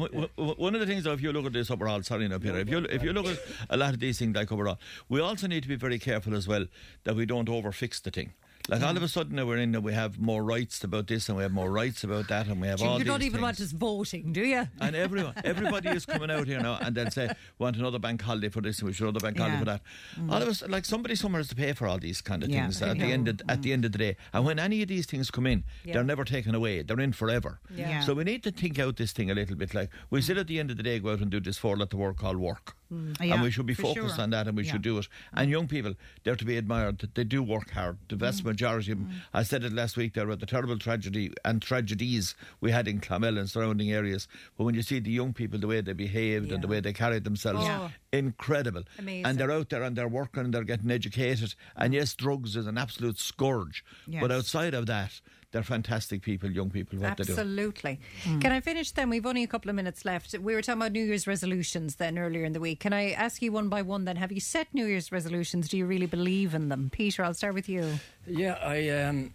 one 0.59 0.73
of 0.73 0.79
the 0.81 0.85
things, 0.87 1.03
though, 1.03 1.13
if 1.13 1.21
you 1.21 1.31
look 1.31 1.45
at 1.45 1.53
this 1.53 1.69
overall, 1.71 2.01
sorry, 2.03 2.27
now, 2.27 2.39
Peter, 2.39 2.57
if 2.59 2.69
you 2.69 2.79
if 2.89 3.03
you 3.03 3.13
look 3.13 3.27
at 3.27 3.39
a 3.69 3.77
lot 3.77 3.93
of 3.93 3.99
these 3.99 4.19
things 4.19 4.35
like 4.35 4.51
overall, 4.51 4.79
we 5.09 5.19
also 5.21 5.47
need 5.47 5.63
to 5.63 5.69
be 5.69 5.75
very 5.75 5.99
careful 5.99 6.35
as 6.35 6.47
well 6.47 6.65
that 7.03 7.15
we 7.15 7.25
don't 7.25 7.47
overfix 7.49 8.01
the 8.01 8.11
thing. 8.11 8.33
Like 8.67 8.81
all 8.81 8.91
hmm. 8.91 8.97
of 8.97 9.03
a 9.03 9.07
sudden, 9.07 9.35
now 9.35 9.45
we're 9.45 9.57
in 9.57 9.71
that 9.71 9.81
we 9.81 9.93
have 9.93 10.19
more 10.19 10.43
rights 10.43 10.83
about 10.83 11.07
this 11.07 11.29
and 11.29 11.37
we 11.37 11.43
have 11.43 11.53
more 11.53 11.71
rights 11.71 12.03
about 12.03 12.27
that, 12.27 12.47
and 12.47 12.59
we 12.61 12.67
have 12.67 12.81
all 12.81 12.97
these. 12.97 13.05
you 13.05 13.11
don't 13.11 13.21
even 13.21 13.33
things. 13.33 13.41
want 13.43 13.61
us 13.61 13.71
voting, 13.71 14.33
do 14.33 14.41
you? 14.41 14.67
And 14.81 14.95
everyone, 14.95 15.33
everybody 15.43 15.89
is 15.89 16.05
coming 16.05 16.29
out 16.29 16.47
here 16.47 16.59
now, 16.59 16.77
and 16.81 16.95
they'll 16.95 17.11
say, 17.11 17.29
"Want 17.59 17.77
another 17.77 17.99
bank 17.99 18.21
holiday 18.21 18.49
for 18.49 18.61
this, 18.61 18.79
and 18.79 18.87
we 18.87 18.93
should 18.93 19.03
another 19.03 19.19
bank 19.19 19.37
holiday 19.37 19.59
for 19.59 19.65
that." 19.65 19.81
Hmm. 20.15 20.29
All 20.31 20.41
of 20.41 20.47
us, 20.47 20.63
like 20.67 20.85
somebody 20.85 21.15
somewhere 21.15 21.39
has 21.39 21.47
to 21.49 21.55
pay 21.55 21.73
for 21.73 21.87
all 21.87 21.97
these 21.97 22.21
kind 22.21 22.43
of 22.43 22.49
Yeah, 22.49 22.63
things 22.63 22.81
at 22.81 22.97
the 22.97 23.05
end 23.05 23.27
of, 23.27 23.41
at 23.47 23.61
the 23.61 23.69
hmm. 23.69 23.73
end 23.73 23.85
of 23.85 23.91
the 23.93 23.97
day. 23.97 24.17
And 24.33 24.45
when 24.45 24.59
any 24.59 24.81
of 24.81 24.89
these 24.89 25.05
things 25.05 25.31
come 25.31 25.47
in, 25.47 25.63
Yeah. 25.83 25.93
they're 25.93 26.03
never 26.03 26.25
taken 26.25 26.53
away; 26.53 26.81
they're 26.81 26.99
in 26.99 27.13
forever. 27.13 27.59
Yeah. 27.73 27.89
Yeah. 27.89 28.01
So 28.01 28.13
we 28.13 28.23
need 28.23 28.43
to 28.43 28.51
think 28.51 28.79
out 28.79 28.97
this 28.97 29.11
thing 29.11 29.31
a 29.31 29.33
little 29.33 29.55
bit. 29.55 29.73
Like 29.73 29.89
we 30.09 30.21
still 30.21 30.39
at 30.39 30.47
the 30.47 30.59
end 30.59 30.71
of 30.71 30.77
the 30.77 30.83
day 30.83 30.99
go 30.99 31.11
out 31.11 31.19
and 31.19 31.31
do 31.31 31.39
this 31.39 31.57
four 31.57 31.77
let 31.77 31.89
the 31.89 31.97
work 31.97 32.17
called 32.17 32.37
work. 32.37 32.76
Mm. 32.91 33.19
Yeah, 33.21 33.33
and 33.33 33.43
we 33.43 33.51
should 33.51 33.65
be 33.65 33.73
focused 33.73 34.15
sure. 34.15 34.23
on 34.23 34.29
that 34.29 34.47
and 34.47 34.55
we 34.55 34.63
Yeah. 34.63 34.73
should 34.73 34.81
do 34.81 34.97
it. 34.97 35.07
And 35.33 35.49
mm. 35.49 35.51
young 35.51 35.67
people, 35.67 35.95
they're 36.23 36.35
to 36.35 36.45
be 36.45 36.57
admired 36.57 36.99
that 36.99 37.15
they 37.15 37.23
do 37.23 37.43
work 37.43 37.71
hard. 37.71 37.97
The 38.07 38.15
vast 38.15 38.43
mm. 38.43 38.45
majority 38.45 38.91
of 38.93 38.99
them, 38.99 39.11
I 39.33 39.43
said 39.43 39.63
it 39.63 39.73
last 39.73 39.97
week 39.97 40.13
there 40.13 40.25
about 40.25 40.39
the 40.39 40.45
terrible 40.45 40.77
tragedy 40.77 41.31
and 41.43 41.61
tragedies 41.61 42.35
we 42.61 42.71
had 42.71 42.87
in 42.87 42.99
Clonmel 42.99 43.37
and 43.37 43.49
surrounding 43.49 43.91
areas. 43.91 44.27
But 44.57 44.63
when 44.63 44.75
you 44.75 44.81
see 44.81 44.99
the 44.99 45.11
young 45.11 45.33
people, 45.33 45.59
the 45.59 45.67
way 45.67 45.81
they 45.81 45.93
behaved 45.93 46.51
and 46.51 46.63
the 46.63 46.67
way 46.67 46.79
they 46.79 46.93
carried 46.93 47.23
themselves, 47.23 47.65
Yeah. 47.65 47.89
incredible. 48.13 48.83
Amazing. 48.97 49.25
And 49.25 49.37
they're 49.37 49.51
out 49.51 49.69
there 49.69 49.83
and 49.83 49.95
they're 49.95 50.07
working 50.07 50.45
and 50.45 50.53
they're 50.53 50.63
getting 50.63 50.91
educated. 50.91 51.55
And 51.75 51.93
yes, 51.93 52.15
drugs 52.15 52.55
is 52.55 52.67
an 52.67 52.77
absolute 52.77 53.19
scourge. 53.19 53.83
But 54.07 54.31
outside 54.31 54.73
of 54.73 54.85
that, 54.85 55.19
they're 55.51 55.63
fantastic 55.63 56.21
people, 56.21 56.51
young 56.51 56.69
people, 56.69 56.99
what 56.99 57.15
they 57.15 57.23
do. 57.23 57.31
Absolutely. 57.31 57.99
Can 58.23 58.51
I 58.51 58.59
finish 58.59 58.91
then? 58.91 59.09
We've 59.09 59.25
only 59.25 59.43
a 59.43 59.47
couple 59.47 59.69
of 59.69 59.75
minutes 59.75 60.03
left. 60.03 60.37
We 60.37 60.53
were 60.53 60.61
talking 60.61 60.81
about 60.81 60.91
New 60.91 61.05
Year's 61.05 61.25
resolutions 61.25 61.95
then 61.95 62.17
earlier 62.17 62.43
in 62.43 62.51
the 62.51 62.59
week. 62.59 62.81
Can 62.81 62.91
I 62.91 63.11
ask 63.11 63.41
you 63.41 63.53
one 63.53 63.69
by 63.69 63.81
one 63.81 64.03
then? 64.03 64.17
Have 64.17 64.31
you 64.31 64.41
set 64.41 64.67
New 64.73 64.85
Year's 64.85 65.11
resolutions? 65.11 65.69
Do 65.69 65.77
you 65.77 65.85
really 65.85 66.05
believe 66.05 66.53
in 66.53 66.67
them? 66.67 66.89
Peter, 66.91 67.23
I'll 67.23 67.33
start 67.33 67.53
with 67.53 67.69
you. 67.69 67.99
Yeah, 68.25 68.57
I 68.61 68.89
um, 68.89 69.33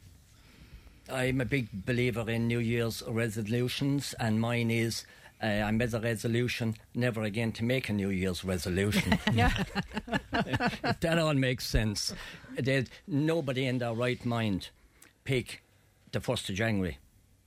I'm 1.10 1.40
a 1.40 1.46
big 1.46 1.86
believer 1.86 2.28
in 2.28 2.46
New 2.46 2.58
Year's 2.58 3.02
resolutions, 3.06 4.14
and 4.20 4.40
mine 4.40 4.70
is. 4.70 5.04
Uh, 5.42 5.46
I 5.46 5.72
made 5.72 5.92
a 5.92 5.98
resolution 5.98 6.76
never 6.94 7.24
again 7.24 7.50
to 7.52 7.64
make 7.64 7.88
a 7.88 7.92
New 7.92 8.10
Year's 8.10 8.44
resolution. 8.44 9.18
Yeah. 9.32 9.50
if 10.32 11.00
that 11.00 11.18
all 11.18 11.34
makes 11.34 11.66
sense. 11.66 12.14
There's 12.56 12.86
nobody 13.08 13.66
in 13.66 13.78
their 13.78 13.92
right 13.92 14.24
mind 14.24 14.68
pick 15.24 15.61
the 16.12 16.20
1st 16.20 16.50
of 16.50 16.54
January 16.54 16.98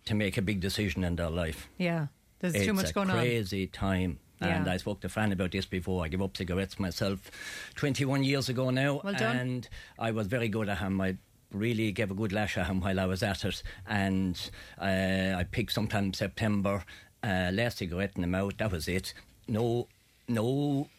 to 0.05 0.13
make 0.15 0.37
a 0.37 0.41
big 0.41 0.59
decision 0.59 1.03
in 1.03 1.15
their 1.15 1.29
life. 1.29 1.67
Yeah. 1.77 2.07
There's 2.39 2.53
it's 2.55 2.65
too 2.65 2.73
much 2.73 2.93
going 2.93 3.09
on. 3.09 3.17
It's 3.17 3.25
a 3.25 3.27
crazy 3.29 3.67
time. 3.67 4.19
And 4.41 4.69
I 4.69 4.77
spoke 4.77 4.99
to 5.01 5.09
Fran 5.09 5.31
about 5.31 5.51
this 5.51 5.65
before. 5.65 6.03
I 6.05 6.07
gave 6.09 6.21
up 6.21 6.35
cigarettes 6.37 6.79
myself 6.79 7.31
21 7.75 8.23
years 8.23 8.49
ago 8.49 8.69
now. 8.69 9.01
Well 9.03 9.13
done. 9.13 9.37
And 9.37 9.69
I 9.97 10.11
was 10.11 10.27
very 10.27 10.49
good 10.49 10.69
at 10.69 10.79
him. 10.79 10.99
I 11.01 11.17
really 11.51 11.91
gave 11.93 12.11
a 12.11 12.13
good 12.13 12.33
lash 12.33 12.57
at 12.57 12.67
him 12.67 12.81
while 12.81 12.99
I 12.99 13.05
was 13.05 13.23
at 13.23 13.43
it. 13.45 13.63
And 13.87 14.37
uh, 14.79 15.35
I 15.37 15.45
picked 15.49 15.71
sometime 15.71 16.05
in 16.05 16.13
September, 16.13 16.83
uh, 17.23 17.49
last 17.53 17.77
cigarette 17.79 18.11
in 18.17 18.21
the 18.21 18.27
mouth. 18.27 18.57
That 18.57 18.71
was 18.71 18.87
it. 18.87 19.13
No, 19.47 19.87
no 20.27 20.89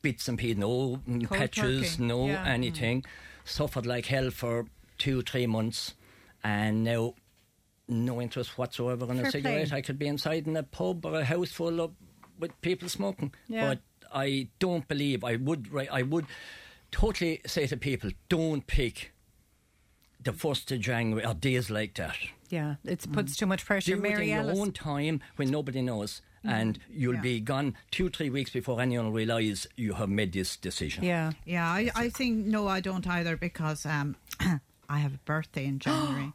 bits 0.00 0.28
and 0.28 0.38
pieces, 0.38 0.58
no 0.58 1.00
mm, 1.08 1.26
Cold 1.26 1.38
patches, 1.40 1.92
turkey. 1.96 2.04
no 2.04 2.26
Yeah. 2.28 2.44
anything. 2.46 3.04
Suffered 3.44 3.84
like 3.84 4.06
hell 4.06 4.30
for 4.30 4.66
two, 4.96 5.20
three 5.22 5.46
months. 5.46 5.94
And 6.44 6.84
now 6.84 7.14
no 7.88 8.20
interest 8.20 8.56
whatsoever 8.58 9.10
in 9.10 9.16
Fair 9.18 9.26
a 9.26 9.30
cigarette. 9.30 9.68
play. 9.68 9.78
I 9.78 9.80
could 9.80 9.98
be 9.98 10.06
inside 10.06 10.46
in 10.46 10.56
a 10.56 10.62
pub 10.62 11.04
or 11.06 11.18
a 11.20 11.24
house 11.24 11.50
full 11.50 11.80
of 11.80 11.92
with 12.38 12.58
people 12.60 12.88
smoking. 12.88 13.32
Yeah. 13.48 13.68
But 13.68 13.78
I 14.12 14.48
don't 14.58 14.86
believe 14.86 15.24
I 15.24 15.36
would. 15.36 15.72
ri- 15.72 15.88
I 15.88 16.02
would 16.02 16.26
totally 16.90 17.40
say 17.46 17.66
to 17.66 17.76
people, 17.76 18.10
don't 18.28 18.66
pick 18.66 19.12
the 20.22 20.32
first 20.32 20.70
of 20.72 20.80
January 20.80 21.24
or 21.26 21.34
days 21.34 21.70
like 21.70 21.94
that. 21.94 22.16
Yeah, 22.50 22.76
it 22.84 23.04
puts 23.12 23.36
too 23.36 23.46
much 23.46 23.64
pressure. 23.64 23.92
Do 23.92 23.98
it 23.98 24.02
Mary 24.02 24.30
in 24.30 24.38
Alice. 24.38 24.54
your 24.56 24.64
own 24.66 24.72
time 24.72 25.20
when 25.36 25.50
nobody 25.50 25.82
knows. 25.82 26.22
And 26.46 26.78
you'll 26.90 27.14
Yeah. 27.14 27.20
be 27.22 27.40
gone 27.40 27.74
two, 27.90 28.10
three 28.10 28.28
weeks 28.28 28.50
before 28.50 28.78
anyone 28.78 29.06
will 29.06 29.12
realise 29.12 29.66
you 29.76 29.94
have 29.94 30.10
made 30.10 30.32
this 30.32 30.56
decision. 30.58 31.02
Yeah. 31.02 31.32
Yeah, 31.46 31.66
I, 31.66 31.90
I 31.94 32.08
think 32.10 32.44
no, 32.46 32.68
I 32.68 32.80
don't 32.80 33.06
either 33.06 33.36
because 33.38 33.86
um, 33.86 34.14
I 34.88 34.98
have 34.98 35.14
a 35.14 35.18
birthday 35.24 35.66
in 35.66 35.78
January, 35.86 36.32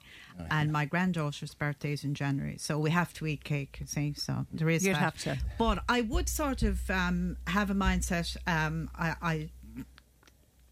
and 0.49 0.71
my 0.71 0.85
granddaughter's 0.85 1.53
birthday 1.53 1.93
is 1.93 2.03
in 2.03 2.13
January, 2.13 2.57
so 2.57 2.79
we 2.79 2.91
have 2.91 3.13
to 3.15 3.27
eat 3.27 3.43
cake. 3.43 3.77
You 3.79 3.87
see, 3.87 4.13
so 4.13 4.45
there 4.51 4.69
is 4.69 4.85
You'd 4.85 4.95
that. 4.95 4.99
have 4.99 5.17
to. 5.23 5.37
But 5.57 5.83
I 5.89 6.01
would 6.01 6.29
sort 6.29 6.63
of 6.63 6.89
um, 6.89 7.37
have 7.47 7.69
a 7.69 7.75
mindset. 7.75 8.37
Um, 8.47 8.89
I, 8.97 9.15
I 9.21 9.49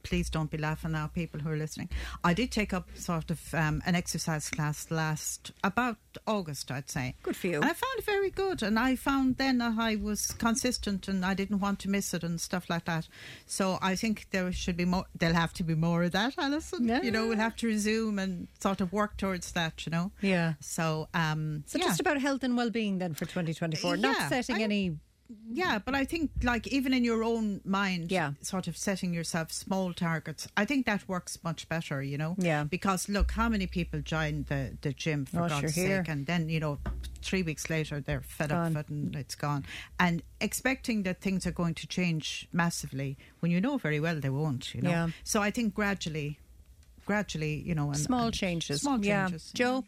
please 0.08 0.30
don't 0.30 0.50
be 0.50 0.58
laughing 0.58 0.94
now, 0.94 1.08
people 1.08 1.40
who 1.42 1.50
are 1.50 1.58
listening. 1.58 1.90
I 2.24 2.34
did 2.34 2.50
take 2.50 2.74
up 2.74 2.88
sort 2.96 3.30
of 3.30 3.54
um, 3.54 3.82
an 3.86 3.94
exercise 3.94 4.50
class 4.50 4.90
last 4.90 5.52
about 5.66 5.98
August, 6.26 6.72
I'd 6.72 6.90
say. 6.90 7.16
Good 7.24 7.36
for 7.36 7.48
you. 7.48 7.56
And 7.56 7.66
I 7.66 7.74
found 7.74 7.98
it 7.98 8.06
very 8.06 8.30
good, 8.30 8.64
and 8.64 8.80
I 8.80 8.96
found 8.96 9.36
then 9.38 9.58
that 9.58 9.76
I 9.78 9.98
was 9.98 10.32
consistent 10.32 11.10
and 11.10 11.26
I 11.26 11.34
didn't 11.34 11.60
want 11.60 11.80
to 11.80 11.90
miss 11.90 12.14
it 12.14 12.24
and 12.24 12.40
stuff 12.40 12.70
like 12.70 12.86
that. 12.86 13.10
So 13.46 13.78
I 13.82 13.96
think 13.96 14.28
there 14.32 14.52
should 14.54 14.78
be 14.78 14.86
more. 14.86 15.06
There'll 15.14 15.36
have 15.36 15.54
to 15.54 15.64
be 15.64 15.76
more 15.76 16.04
of 16.04 16.14
that, 16.14 16.36
Alison. 16.38 16.88
Yeah. 16.88 17.02
You 17.02 17.12
know, 17.12 17.28
we'll 17.28 17.38
have 17.38 17.58
to 17.58 17.68
resume 17.68 18.18
and 18.18 18.48
sort 18.60 18.80
of 18.80 18.94
work 18.94 19.18
towards 19.18 19.52
that. 19.52 19.86
You 19.86 19.92
know. 19.92 20.12
Yeah. 20.22 20.54
So 20.62 21.10
um. 21.14 21.64
So 21.68 21.80
yeah. 21.80 21.86
just 21.86 22.00
about 22.00 22.20
health 22.22 22.44
and 22.44 22.56
well-being 22.56 23.00
then 23.00 23.14
for 23.14 23.26
2024. 23.26 23.98
Not 23.98 24.30
setting 24.30 24.58
I- 24.58 24.62
any. 24.62 24.98
Yeah, 25.52 25.80
but 25.80 25.94
I 25.96 26.06
think 26.06 26.32
like 26.44 26.68
even 26.68 26.94
in 26.94 27.04
your 27.04 27.24
own 27.24 27.62
mind, 27.66 28.12
Yeah. 28.12 28.34
sort 28.42 28.68
of 28.68 28.78
setting 28.78 29.14
yourself 29.14 29.52
small 29.52 29.94
targets. 29.94 30.48
I 30.56 30.66
think 30.66 30.86
that 30.86 31.08
works 31.08 31.38
much 31.44 31.68
better, 31.68 32.02
you 32.02 32.18
know. 32.18 32.36
Yeah. 32.38 32.64
Because 32.64 33.10
look, 33.10 33.32
how 33.32 33.50
many 33.50 33.68
people 33.68 34.00
join 34.02 34.46
the 34.48 34.78
the 34.82 34.94
gym 34.94 35.26
for 35.26 35.44
Oh, 35.44 35.50
God's 35.50 35.74
sure, 35.74 35.84
here. 35.88 36.04
sake, 36.04 36.10
and 36.12 36.26
then 36.28 36.50
you 36.50 36.60
know, 36.60 36.78
three 37.22 37.44
weeks 37.44 37.70
later 37.70 38.00
they're 38.00 38.22
fed 38.22 38.52
up 38.52 38.58
Gone. 38.74 38.78
it 38.78 38.90
and 38.90 39.16
it's 39.16 39.36
gone, 39.36 39.66
and 40.00 40.22
expecting 40.40 41.04
that 41.04 41.20
things 41.22 41.46
are 41.46 41.52
going 41.54 41.74
to 41.76 41.88
change 41.88 42.48
massively 42.54 43.18
when 43.42 43.52
you 43.52 43.60
know 43.60 43.78
very 43.78 44.00
well 44.00 44.20
they 44.22 44.30
won't. 44.30 44.74
You 44.76 44.82
know. 44.84 44.90
Yeah. 44.90 45.10
So 45.24 45.42
I 45.42 45.52
think 45.52 45.74
gradually, 45.74 46.40
gradually, 47.06 47.56
you 47.66 47.76
know, 47.76 47.88
and, 47.88 47.98
Small 47.98 48.26
and 48.28 48.34
changes. 48.34 48.82
Small 48.82 49.04
Yeah. 49.04 49.26
changes. 49.26 49.52
Joe? 49.54 49.84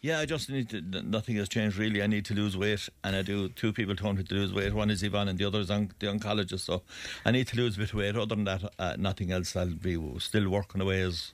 Yeah, 0.00 0.18
I 0.18 0.26
just 0.26 0.50
need 0.50 0.68
to. 0.70 0.80
Nothing 0.80 1.36
has 1.36 1.48
changed 1.48 1.76
really. 1.76 2.02
I 2.02 2.06
need 2.06 2.24
to 2.26 2.34
lose 2.34 2.56
weight, 2.56 2.88
and 3.04 3.14
I 3.14 3.22
do. 3.22 3.48
Two 3.50 3.72
people 3.72 3.94
told 3.94 4.16
me 4.16 4.24
to 4.24 4.34
lose 4.34 4.52
weight. 4.52 4.74
One 4.74 4.90
is 4.90 5.04
Ivan, 5.04 5.28
and 5.28 5.38
the 5.38 5.44
other 5.44 5.60
is 5.60 5.70
on, 5.70 5.92
the 6.00 6.08
oncologist. 6.08 6.60
So 6.60 6.82
I 7.24 7.30
need 7.30 7.46
to 7.48 7.56
lose 7.56 7.76
a 7.76 7.78
bit 7.78 7.90
of 7.90 7.94
weight. 7.94 8.16
Other 8.16 8.34
than 8.34 8.44
that, 8.44 8.72
uh, 8.78 8.96
nothing 8.98 9.30
else. 9.30 9.54
I'll 9.54 9.66
be 9.66 9.98
still 10.18 10.48
working 10.48 10.80
away 10.80 11.02
as 11.02 11.32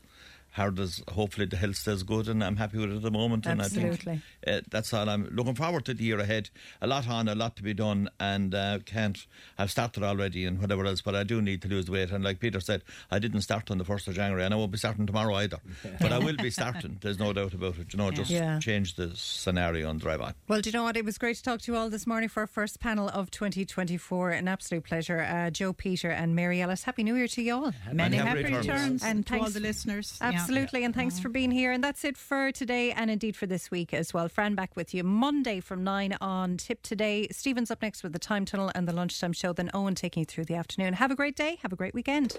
hard 0.58 0.78
as 0.78 1.02
hopefully 1.10 1.46
the 1.46 1.56
health 1.56 1.76
stays 1.76 2.02
good, 2.02 2.28
and 2.28 2.44
I'm 2.44 2.56
happy 2.56 2.76
with 2.78 2.90
it 2.92 2.96
at 2.96 3.02
the 3.02 3.10
moment. 3.10 3.46
And 3.46 3.62
I 3.62 3.64
Absolutely. 3.64 3.96
think 3.96 4.20
uh, 4.46 4.60
that's 4.70 4.92
all. 4.92 5.08
I'm 5.08 5.26
looking 5.32 5.54
forward 5.54 5.86
to 5.86 5.94
the 5.94 6.04
year 6.04 6.18
ahead. 6.20 6.50
A 6.82 6.86
lot 6.86 7.08
on, 7.08 7.28
a 7.28 7.34
lot 7.34 7.56
to 7.56 7.62
be 7.62 7.72
done, 7.72 8.10
and 8.20 8.54
uh, 8.54 8.80
can't. 8.84 9.26
I've 9.56 9.70
started 9.70 10.02
already 10.02 10.44
and 10.44 10.60
whatever 10.60 10.84
else, 10.84 11.00
but 11.00 11.14
I 11.14 11.24
do 11.24 11.40
need 11.40 11.62
to 11.62 11.68
lose 11.68 11.90
weight. 11.90 12.10
And 12.10 12.22
like 12.22 12.40
Peter 12.40 12.60
said, 12.60 12.82
I 13.10 13.18
didn't 13.18 13.40
start 13.42 13.70
on 13.70 13.78
the 13.78 13.84
first 13.84 14.06
of 14.08 14.14
January, 14.14 14.44
and 14.44 14.52
I 14.52 14.56
won't 14.58 14.72
be 14.72 14.78
starting 14.78 15.06
tomorrow 15.06 15.34
either. 15.36 15.58
but 16.00 16.12
I 16.12 16.18
will 16.18 16.36
be 16.36 16.50
starting. 16.50 16.98
There's 17.00 17.18
no 17.18 17.32
doubt 17.32 17.54
about 17.54 17.78
it. 17.78 17.92
You 17.92 17.96
know, 17.98 18.10
just 18.10 18.30
Yeah. 18.30 18.58
change 18.58 18.96
the 18.96 19.12
scenario 19.14 19.88
and 19.88 20.00
drive 20.00 20.20
on. 20.20 20.34
Well, 20.48 20.60
do 20.60 20.68
you 20.70 20.74
know 20.74 20.82
what? 20.82 20.96
It 20.96 21.04
was 21.04 21.16
great 21.18 21.36
to 21.36 21.42
talk 21.42 21.60
to 21.62 21.72
you 21.72 21.78
all 21.78 21.88
this 21.88 22.06
morning 22.06 22.28
for 22.28 22.40
our 22.40 22.46
first 22.46 22.80
panel 22.80 23.08
of 23.08 23.30
2024. 23.30 24.30
An 24.30 24.48
absolute 24.48 24.84
pleasure. 24.84 25.20
Uh, 25.20 25.50
Joe, 25.50 25.72
Peter, 25.72 26.10
and 26.10 26.34
Mary 26.34 26.60
Ellis. 26.60 26.82
Happy 26.84 27.02
New 27.04 27.14
Year 27.14 27.28
to 27.28 27.42
you 27.42 27.54
all. 27.54 27.72
Many 27.92 28.16
happy 28.16 28.28
happy 28.28 28.42
returns. 28.44 28.66
returns, 28.66 29.02
And 29.04 29.18
and 29.18 29.26
to 29.26 29.38
all 29.38 29.50
the 29.50 29.60
listeners. 29.60 30.18
Yeah. 30.20 30.30
Absolutely, 30.48 30.82
and 30.82 30.94
thanks 30.94 31.20
for 31.20 31.28
being 31.28 31.50
here. 31.50 31.72
And 31.72 31.84
that's 31.84 32.06
it 32.06 32.16
for 32.16 32.50
today, 32.52 32.90
and 32.92 33.10
indeed 33.10 33.36
for 33.36 33.44
this 33.44 33.70
week 33.70 33.92
as 33.92 34.14
well. 34.14 34.30
Fran 34.30 34.54
back 34.54 34.74
with 34.76 34.94
you 34.94 35.04
Monday 35.04 35.60
from 35.60 35.84
nine 35.84 36.16
on 36.22 36.56
Tipp 36.56 36.80
Today. 36.82 37.28
Stephen's 37.30 37.70
up 37.70 37.82
next 37.82 38.02
with 38.02 38.14
the 38.14 38.18
Time 38.18 38.46
Tunnel 38.46 38.72
and 38.74 38.88
the 38.88 38.94
Lunchtime 38.94 39.34
Show. 39.34 39.52
Then 39.52 39.70
Owen 39.74 39.94
taking 39.94 40.22
you 40.22 40.24
through 40.24 40.46
the 40.46 40.54
afternoon. 40.54 40.94
Have 40.94 41.10
a 41.10 41.14
great 41.14 41.36
day. 41.36 41.58
Have 41.60 41.74
a 41.74 41.76
great 41.76 41.92
weekend. 41.92 42.38